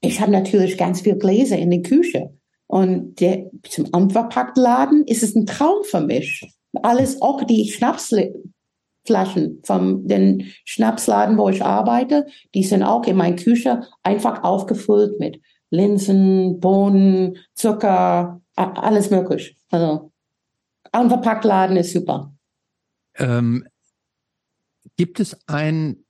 ich 0.00 0.20
habe 0.20 0.32
natürlich 0.32 0.78
ganz 0.78 1.02
viel 1.02 1.16
Gläser 1.16 1.58
in 1.58 1.70
der 1.70 1.82
Küche. 1.82 2.30
Und 2.66 3.20
der, 3.20 3.50
zum 3.68 3.86
Unverpacktladen 3.92 5.04
ist 5.06 5.22
es 5.22 5.34
ein 5.34 5.46
Traum 5.46 5.84
für 5.84 6.00
mich. 6.00 6.50
Alles, 6.82 7.20
auch 7.22 7.44
die 7.44 7.70
Schnapsflaschen 7.70 9.60
vom 9.62 10.06
den 10.06 10.52
Schnapsladen, 10.64 11.38
wo 11.38 11.48
ich 11.48 11.64
arbeite, 11.64 12.26
die 12.54 12.64
sind 12.64 12.82
auch 12.82 13.04
in 13.06 13.16
meiner 13.16 13.36
Küche 13.36 13.82
einfach 14.02 14.42
aufgefüllt 14.42 15.20
mit 15.20 15.40
Linsen, 15.70 16.60
Bohnen, 16.60 17.36
Zucker, 17.54 18.40
alles 18.56 19.10
möglich. 19.10 19.56
Also 19.70 20.12
Unverpacktladen 20.92 21.76
ist 21.76 21.92
super. 21.92 22.34
Ähm, 23.16 23.66
gibt 24.96 25.20
es 25.20 25.36
ein, 25.46 26.04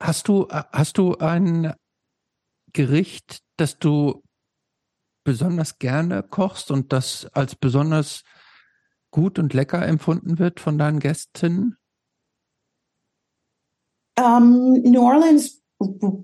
hast 0.00 0.28
du, 0.28 0.46
hast 0.48 0.98
du 0.98 1.16
ein 1.16 1.74
Gericht, 2.72 3.42
das 3.56 3.78
du 3.78 4.22
besonders 5.28 5.78
gerne 5.78 6.22
kochst 6.22 6.70
und 6.70 6.90
das 6.90 7.28
als 7.34 7.54
besonders 7.54 8.24
gut 9.10 9.38
und 9.38 9.52
lecker 9.52 9.86
empfunden 9.86 10.38
wird 10.38 10.58
von 10.58 10.78
deinen 10.78 11.00
Gästen? 11.00 11.76
Um, 14.18 14.72
New 14.72 15.02
Orleans 15.02 15.62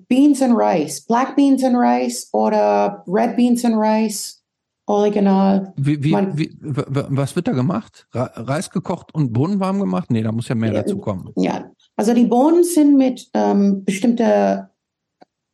beans 0.09 0.41
and 0.41 0.57
rice, 0.57 1.05
black 1.05 1.37
beans 1.37 1.63
and 1.63 1.77
rice 1.77 2.31
oder 2.33 3.05
red 3.07 3.37
beans 3.37 3.63
and 3.63 3.77
rice, 3.77 4.43
original. 4.87 5.75
Wie, 5.77 6.03
wie, 6.03 6.15
wie, 6.15 6.57
was 6.63 7.37
wird 7.37 7.47
da 7.47 7.53
gemacht? 7.53 8.09
Reis 8.15 8.71
gekocht 8.71 9.15
und 9.15 9.35
Bohnen 9.35 9.61
warm 9.61 9.81
gemacht? 9.81 10.11
Nee, 10.11 10.23
da 10.23 10.33
muss 10.33 10.49
ja 10.49 10.55
mehr 10.55 10.73
ja, 10.73 10.83
dazu 10.83 10.97
kommen. 10.97 11.31
Ja, 11.37 11.71
also 11.95 12.15
die 12.15 12.25
Bohnen 12.25 12.65
sind 12.65 12.97
mit 12.97 13.29
ähm, 13.35 13.85
bestimmter 13.85 14.74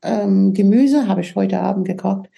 ähm, 0.03 0.55
Gemüse, 0.55 1.07
habe 1.09 1.21
ich 1.21 1.35
heute 1.35 1.61
Abend 1.61 1.87
gekocht, 1.87 2.29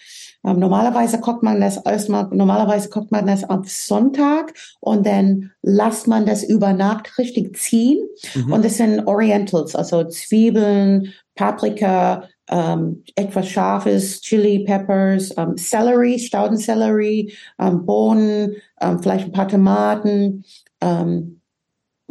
ähm, 0.44 0.58
normalerweise 0.58 1.20
kocht 1.20 1.42
man 1.42 1.60
das 1.60 1.76
erstmal, 1.76 2.28
normalerweise 2.32 2.88
kocht 2.88 3.12
man 3.12 3.26
das 3.26 3.44
am 3.44 3.64
Sonntag 3.64 4.54
und 4.80 5.06
dann 5.06 5.52
lasst 5.62 6.08
man 6.08 6.26
das 6.26 6.42
über 6.42 6.72
Nacht 6.72 7.18
richtig 7.18 7.56
ziehen. 7.56 7.98
Mhm. 8.34 8.52
Und 8.52 8.64
das 8.64 8.76
sind 8.76 9.06
Orientals, 9.06 9.76
also 9.76 10.04
Zwiebeln, 10.04 11.12
Paprika, 11.34 12.28
ähm, 12.50 13.04
etwas 13.14 13.48
Scharfes, 13.48 14.20
Chili 14.20 14.64
Peppers, 14.64 15.32
ähm, 15.36 15.56
Celery, 15.56 16.18
Staudensellerie, 16.18 17.32
ähm, 17.58 17.86
Bohnen, 17.86 18.56
ähm, 18.80 18.98
vielleicht 19.00 19.26
ein 19.26 19.32
paar 19.32 19.48
Tomaten, 19.48 20.44
ähm, 20.80 21.40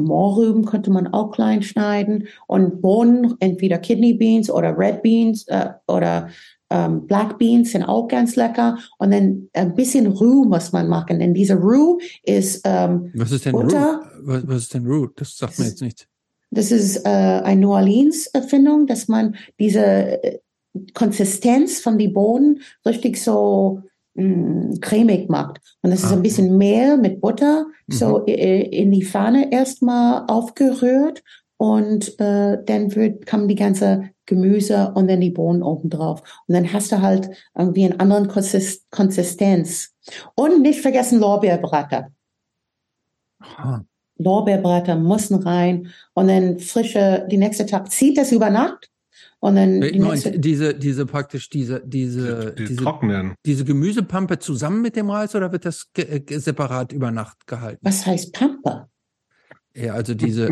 Mohrrüben 0.03 0.65
könnte 0.65 0.91
man 0.91 1.07
auch 1.07 1.31
klein 1.31 1.63
schneiden 1.63 2.27
und 2.47 2.81
Bohnen, 2.81 3.35
entweder 3.39 3.77
Kidney 3.77 4.13
Beans 4.13 4.49
oder 4.49 4.77
Red 4.77 5.01
Beans 5.01 5.47
äh, 5.47 5.69
oder 5.88 6.30
ähm, 6.71 7.05
Black 7.05 7.38
Beans 7.38 7.71
sind 7.71 7.83
auch 7.83 8.07
ganz 8.07 8.35
lecker. 8.35 8.77
Und 8.97 9.11
dann 9.11 9.49
ein 9.53 9.75
bisschen 9.75 10.07
Roux 10.07 10.45
muss 10.45 10.71
man 10.71 10.88
machen, 10.88 11.19
denn 11.19 11.33
diese 11.33 11.55
Roux 11.55 11.99
ist 12.23 12.61
ähm, 12.63 13.11
Was 13.13 13.31
ist 13.31 13.45
denn 13.45 13.51
Butter. 13.51 14.01
Roux? 14.01 14.27
Was, 14.27 14.47
was 14.47 14.57
ist 14.57 14.73
denn 14.73 14.88
Roux? 14.88 15.07
Das 15.15 15.38
sagt 15.38 15.59
mir 15.59 15.65
jetzt 15.65 15.81
nichts. 15.81 16.07
Das 16.49 16.71
ist 16.71 17.05
äh, 17.05 17.09
eine 17.09 17.61
New 17.61 17.71
Orleans 17.71 18.27
Erfindung, 18.27 18.88
dass 18.88 19.07
man 19.07 19.35
diese 19.59 20.23
äh, 20.23 20.39
Konsistenz 20.93 21.80
von 21.81 21.97
die 21.97 22.07
Bohnen 22.07 22.61
richtig 22.85 23.21
so 23.21 23.81
mh, 24.15 24.23
mm, 24.25 24.80
cremig 24.81 25.30
macht. 25.30 25.59
Und 25.81 25.91
das 25.91 26.03
ist 26.03 26.11
ah. 26.11 26.15
ein 26.15 26.22
bisschen 26.22 26.57
Mehl 26.57 26.98
mit 26.98 27.22
Butter 27.22 27.65
so 27.88 28.19
mhm. 28.19 28.27
Äh, 28.27 28.61
in 28.61 28.91
die 28.91 29.06
Pfanne 29.06 29.51
erstmal 29.51 30.25
aufgerührt 30.27 31.23
und 31.57 32.19
äh, 32.19 32.57
dann 32.65 32.95
wird, 32.95 33.25
kommen 33.25 33.48
die 33.48 33.56
ganze 33.56 34.09
Gemüse 34.25 34.93
und 34.95 35.07
dann 35.07 35.22
die 35.22 35.30
Bohnen 35.30 35.61
oben 35.61 35.90
drauf. 35.90 36.23
Und 36.48 36.56
dann 36.56 36.72
hast 36.72 36.91
du 36.91 37.01
halt 37.01 37.30
irgendwie 37.56 37.85
einen 37.85 37.99
anderen 37.99 38.27
Konsist 38.27 38.90
Konsistenz. 38.90 39.93
Und 40.35 40.61
nicht 40.61 40.81
vergessen 40.81 41.19
Lorbeerblätter. 41.19 42.09
Lorbeerblätter 44.17 44.95
müssen 44.95 45.35
rein 45.43 45.90
und 46.14 46.27
dann 46.27 46.59
frische, 46.59 47.27
die 47.30 47.38
nächste 47.38 47.65
Tag 47.65 47.91
zieht 47.91 48.17
das 48.17 48.31
über 48.31 48.49
Nacht 48.49 48.90
und 49.42 49.56
dann 49.56 49.82
die 49.82 49.98
nächste, 49.98 50.40
diese, 50.40 50.76
diese 50.76 51.08
praktisch 51.08 51.50
diese, 51.50 51.82
diese, 51.84 52.53
die, 52.56 52.64
die 52.64 52.68
diese, 52.70 52.84
trocknen. 52.84 53.34
diese 53.44 53.66
Gemüsepampe 53.66 54.38
zusammen 54.38 54.84
mit 54.84 54.95
dem 54.95 55.10
Reis 55.10 55.34
oder 55.34 55.52
wird 55.52 55.66
das 55.66 55.88
separat 56.30 56.94
über 56.94 57.10
Nacht 57.10 57.48
gehalten? 57.48 57.80
Was 57.82 58.06
heißt 58.06 58.34
Pampe? 58.34 58.88
Ja, 59.74 59.94
also 59.94 60.14
diese, 60.14 60.50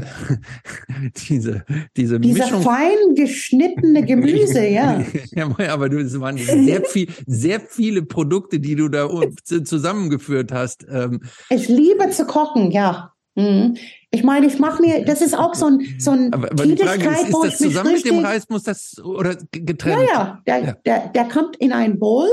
diese, 1.29 1.65
diese 1.95 2.19
Dieser 2.19 2.45
Mischung. 2.45 2.63
fein 2.63 3.15
geschnittene 3.15 4.05
Gemüse, 4.05 4.65
ja. 4.65 5.03
ja, 5.31 5.49
aber 5.69 5.89
du, 5.89 5.99
es 5.99 6.19
waren 6.19 6.37
sehr 6.37 6.83
viel, 6.83 7.09
sehr 7.27 7.59
viele 7.59 8.01
Produkte, 8.01 8.59
die 8.59 8.75
du 8.75 8.89
da 8.89 9.07
zusammengeführt 9.43 10.51
hast. 10.51 10.87
Ähm. 10.89 11.21
Ich 11.51 11.67
liebe 11.67 12.09
zu 12.09 12.25
kochen, 12.25 12.71
ja. 12.71 13.13
Mhm. 13.39 13.77
Ich 14.11 14.23
meine, 14.23 14.47
ich 14.47 14.57
mache 14.57 14.81
mir, 14.81 15.05
das 15.05 15.21
ist 15.21 15.37
auch 15.37 15.53
so 15.53 15.67
ein, 15.67 15.81
so 15.99 16.11
ein 16.11 16.33
aber, 16.33 16.51
aber 16.51 16.63
Tätigkeit, 16.63 16.99
ist, 16.99 17.29
ist 17.29 17.43
das 17.43 17.57
zusammen 17.57 17.93
mit 17.93 18.05
dem 18.05 18.19
Reis, 18.19 18.49
muss 18.49 18.63
das, 18.63 18.99
oder 19.03 19.35
getrennt? 19.51 20.07
Ja, 20.11 20.13
ja, 20.13 20.41
der, 20.47 20.63
ja. 20.63 20.75
Der, 20.85 21.07
der 21.09 21.25
kommt 21.25 21.57
in 21.57 21.71
ein 21.71 21.99
Bowl, 21.99 22.27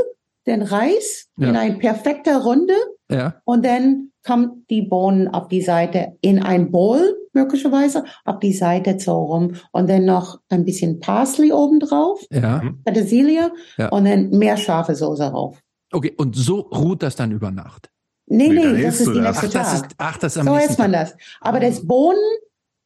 den 0.47 0.62
Reis, 0.62 1.28
ja. 1.36 1.49
in 1.49 1.57
eine 1.57 1.76
perfekte 1.76 2.43
Runde. 2.43 2.75
Ja. 3.10 3.41
Und 3.44 3.65
dann 3.65 4.10
kommt 4.25 4.70
die 4.70 4.83
Bohnen 4.83 5.28
auf 5.28 5.49
die 5.49 5.60
Seite 5.60 6.17
in 6.20 6.43
ein 6.43 6.70
Bowl, 6.70 7.15
möglicherweise, 7.33 8.05
auf 8.25 8.39
die 8.41 8.52
Seite 8.52 8.99
so 8.99 9.12
rum. 9.12 9.55
Und 9.73 9.91
dann 9.91 10.05
noch 10.05 10.41
ein 10.49 10.65
bisschen 10.65 10.99
Parsley 11.01 11.52
obendrauf. 11.52 12.25
Ja. 12.31 12.62
Petersilie. 12.85 13.52
Ja. 13.76 13.89
Und 13.91 14.07
dann 14.07 14.31
mehr 14.31 14.57
scharfe 14.57 14.94
Soße 14.94 15.31
drauf. 15.31 15.60
Okay. 15.93 16.15
Und 16.17 16.35
so 16.35 16.60
ruht 16.60 17.02
das 17.02 17.17
dann 17.17 17.33
über 17.33 17.51
Nacht? 17.51 17.91
Nee, 18.26 18.48
nee, 18.48 18.66
nee 18.66 18.82
das 18.82 19.00
ist 19.00 19.14
die 19.14 19.20
nächste 19.20 19.46
ach, 19.46 19.52
Tag. 19.52 19.62
Das 19.62 19.74
ist, 19.74 19.84
ach, 19.98 20.18
das 20.18 20.36
ist 20.36 20.38
am 20.40 20.46
So 20.46 20.56
isst 20.56 20.78
man 20.78 20.92
das. 20.92 21.14
Aber 21.40 21.60
das 21.60 21.86
Bohnen 21.86 22.18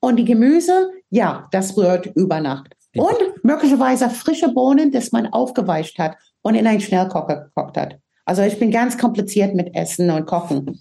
und 0.00 0.16
die 0.16 0.24
Gemüse, 0.24 0.90
ja, 1.08 1.48
das 1.50 1.76
rührt 1.76 2.06
über 2.06 2.40
Nacht. 2.40 2.76
Und 2.94 3.44
möglicherweise 3.44 4.10
frische 4.10 4.52
Bohnen, 4.52 4.90
das 4.90 5.12
man 5.12 5.28
aufgeweicht 5.28 5.98
hat 5.98 6.16
und 6.42 6.54
in 6.56 6.66
einen 6.66 6.80
Schnellkocher 6.80 7.44
gekocht 7.44 7.76
hat. 7.76 7.98
Also 8.24 8.42
ich 8.42 8.58
bin 8.58 8.70
ganz 8.70 8.98
kompliziert 8.98 9.54
mit 9.54 9.74
Essen 9.74 10.10
und 10.10 10.26
Kochen. 10.26 10.80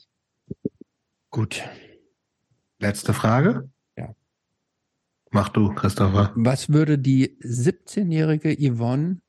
Gut. 1.30 1.64
Letzte 2.80 3.14
Frage. 3.14 3.70
Ja. 3.98 4.16
Mach 5.32 5.50
du, 5.50 5.74
Christopher. 5.74 6.32
Was 6.36 6.70
würde 6.70 6.98
die 6.98 7.38
17-jährige 7.42 8.56
Yvonne 8.56 9.22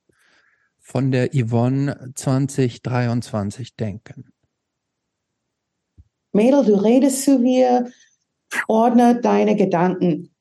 von 0.78 1.10
der 1.10 1.30
Yvonne 1.32 2.12
2023 2.14 3.76
denken? 3.76 4.29
Mädel, 6.32 6.64
du 6.64 6.74
redest 6.74 7.24
zu 7.24 7.38
mir, 7.38 7.90
ordne 8.68 9.20
deine 9.20 9.56
Gedanken, 9.56 10.34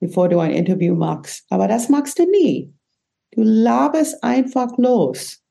bevor 0.00 0.28
du 0.28 0.38
ein 0.38 0.52
Interview 0.52 0.94
machst. 0.94 1.46
Aber 1.50 1.68
das 1.68 1.88
machst 1.88 2.18
du 2.18 2.30
nie. 2.30 2.74
Du 3.32 3.42
laberst 3.42 4.22
einfach 4.22 4.76
los. 4.78 5.42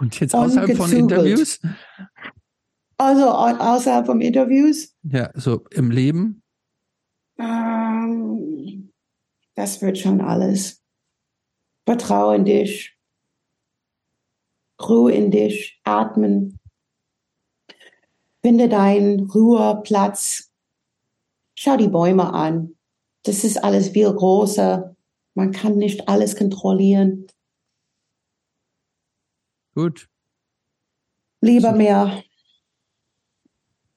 Und 0.00 0.20
jetzt 0.20 0.34
außerhalb 0.34 0.76
von 0.76 0.92
Interviews? 0.92 1.60
Also 2.98 3.28
außerhalb 3.30 4.06
von 4.06 4.20
Interviews? 4.20 4.94
Ja, 5.02 5.30
so 5.34 5.64
im 5.70 5.90
Leben? 5.90 6.42
Ähm, 7.38 8.92
das 9.54 9.80
wird 9.80 9.98
schon 9.98 10.20
alles. 10.20 10.82
Vertraue 11.86 12.36
in 12.36 12.44
dich. 12.44 12.96
Ruhe 14.80 15.12
in 15.12 15.30
dich. 15.30 15.80
Atmen. 15.84 16.58
Finde 18.44 18.68
deinen 18.68 19.30
Ruheplatz. 19.30 20.50
Schau 21.54 21.76
die 21.76 21.88
Bäume 21.88 22.32
an. 22.32 22.74
Das 23.22 23.44
ist 23.44 23.62
alles 23.62 23.90
viel 23.90 24.12
größer. 24.12 24.96
Man 25.34 25.52
kann 25.52 25.76
nicht 25.76 26.08
alles 26.08 26.36
kontrollieren. 26.36 27.28
Gut. 29.74 30.08
Lieber 31.40 31.72
mehr. 31.72 32.22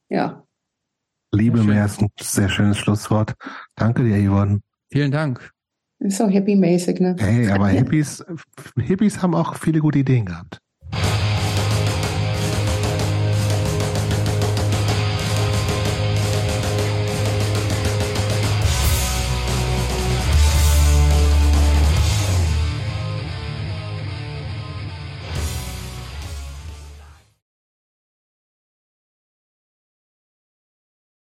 Ja. 0.10 0.46
Liebe 1.32 1.64
mehr 1.64 1.86
ist 1.86 2.02
ein 2.02 2.10
sehr 2.20 2.50
schönes 2.50 2.78
Schlusswort. 2.78 3.34
Danke 3.76 4.04
dir, 4.04 4.18
Yvonne. 4.18 4.62
Vielen 4.90 5.12
Dank. 5.12 5.52
So 6.00 6.28
hippie-mäßig, 6.28 7.00
ne? 7.02 7.16
Hey, 7.20 7.50
aber 7.50 7.70
Hippies, 7.70 8.24
Hippies 8.78 9.22
haben 9.22 9.34
auch 9.34 9.56
viele 9.56 9.80
gute 9.80 10.00
Ideen 10.00 10.26
gehabt. 10.26 10.62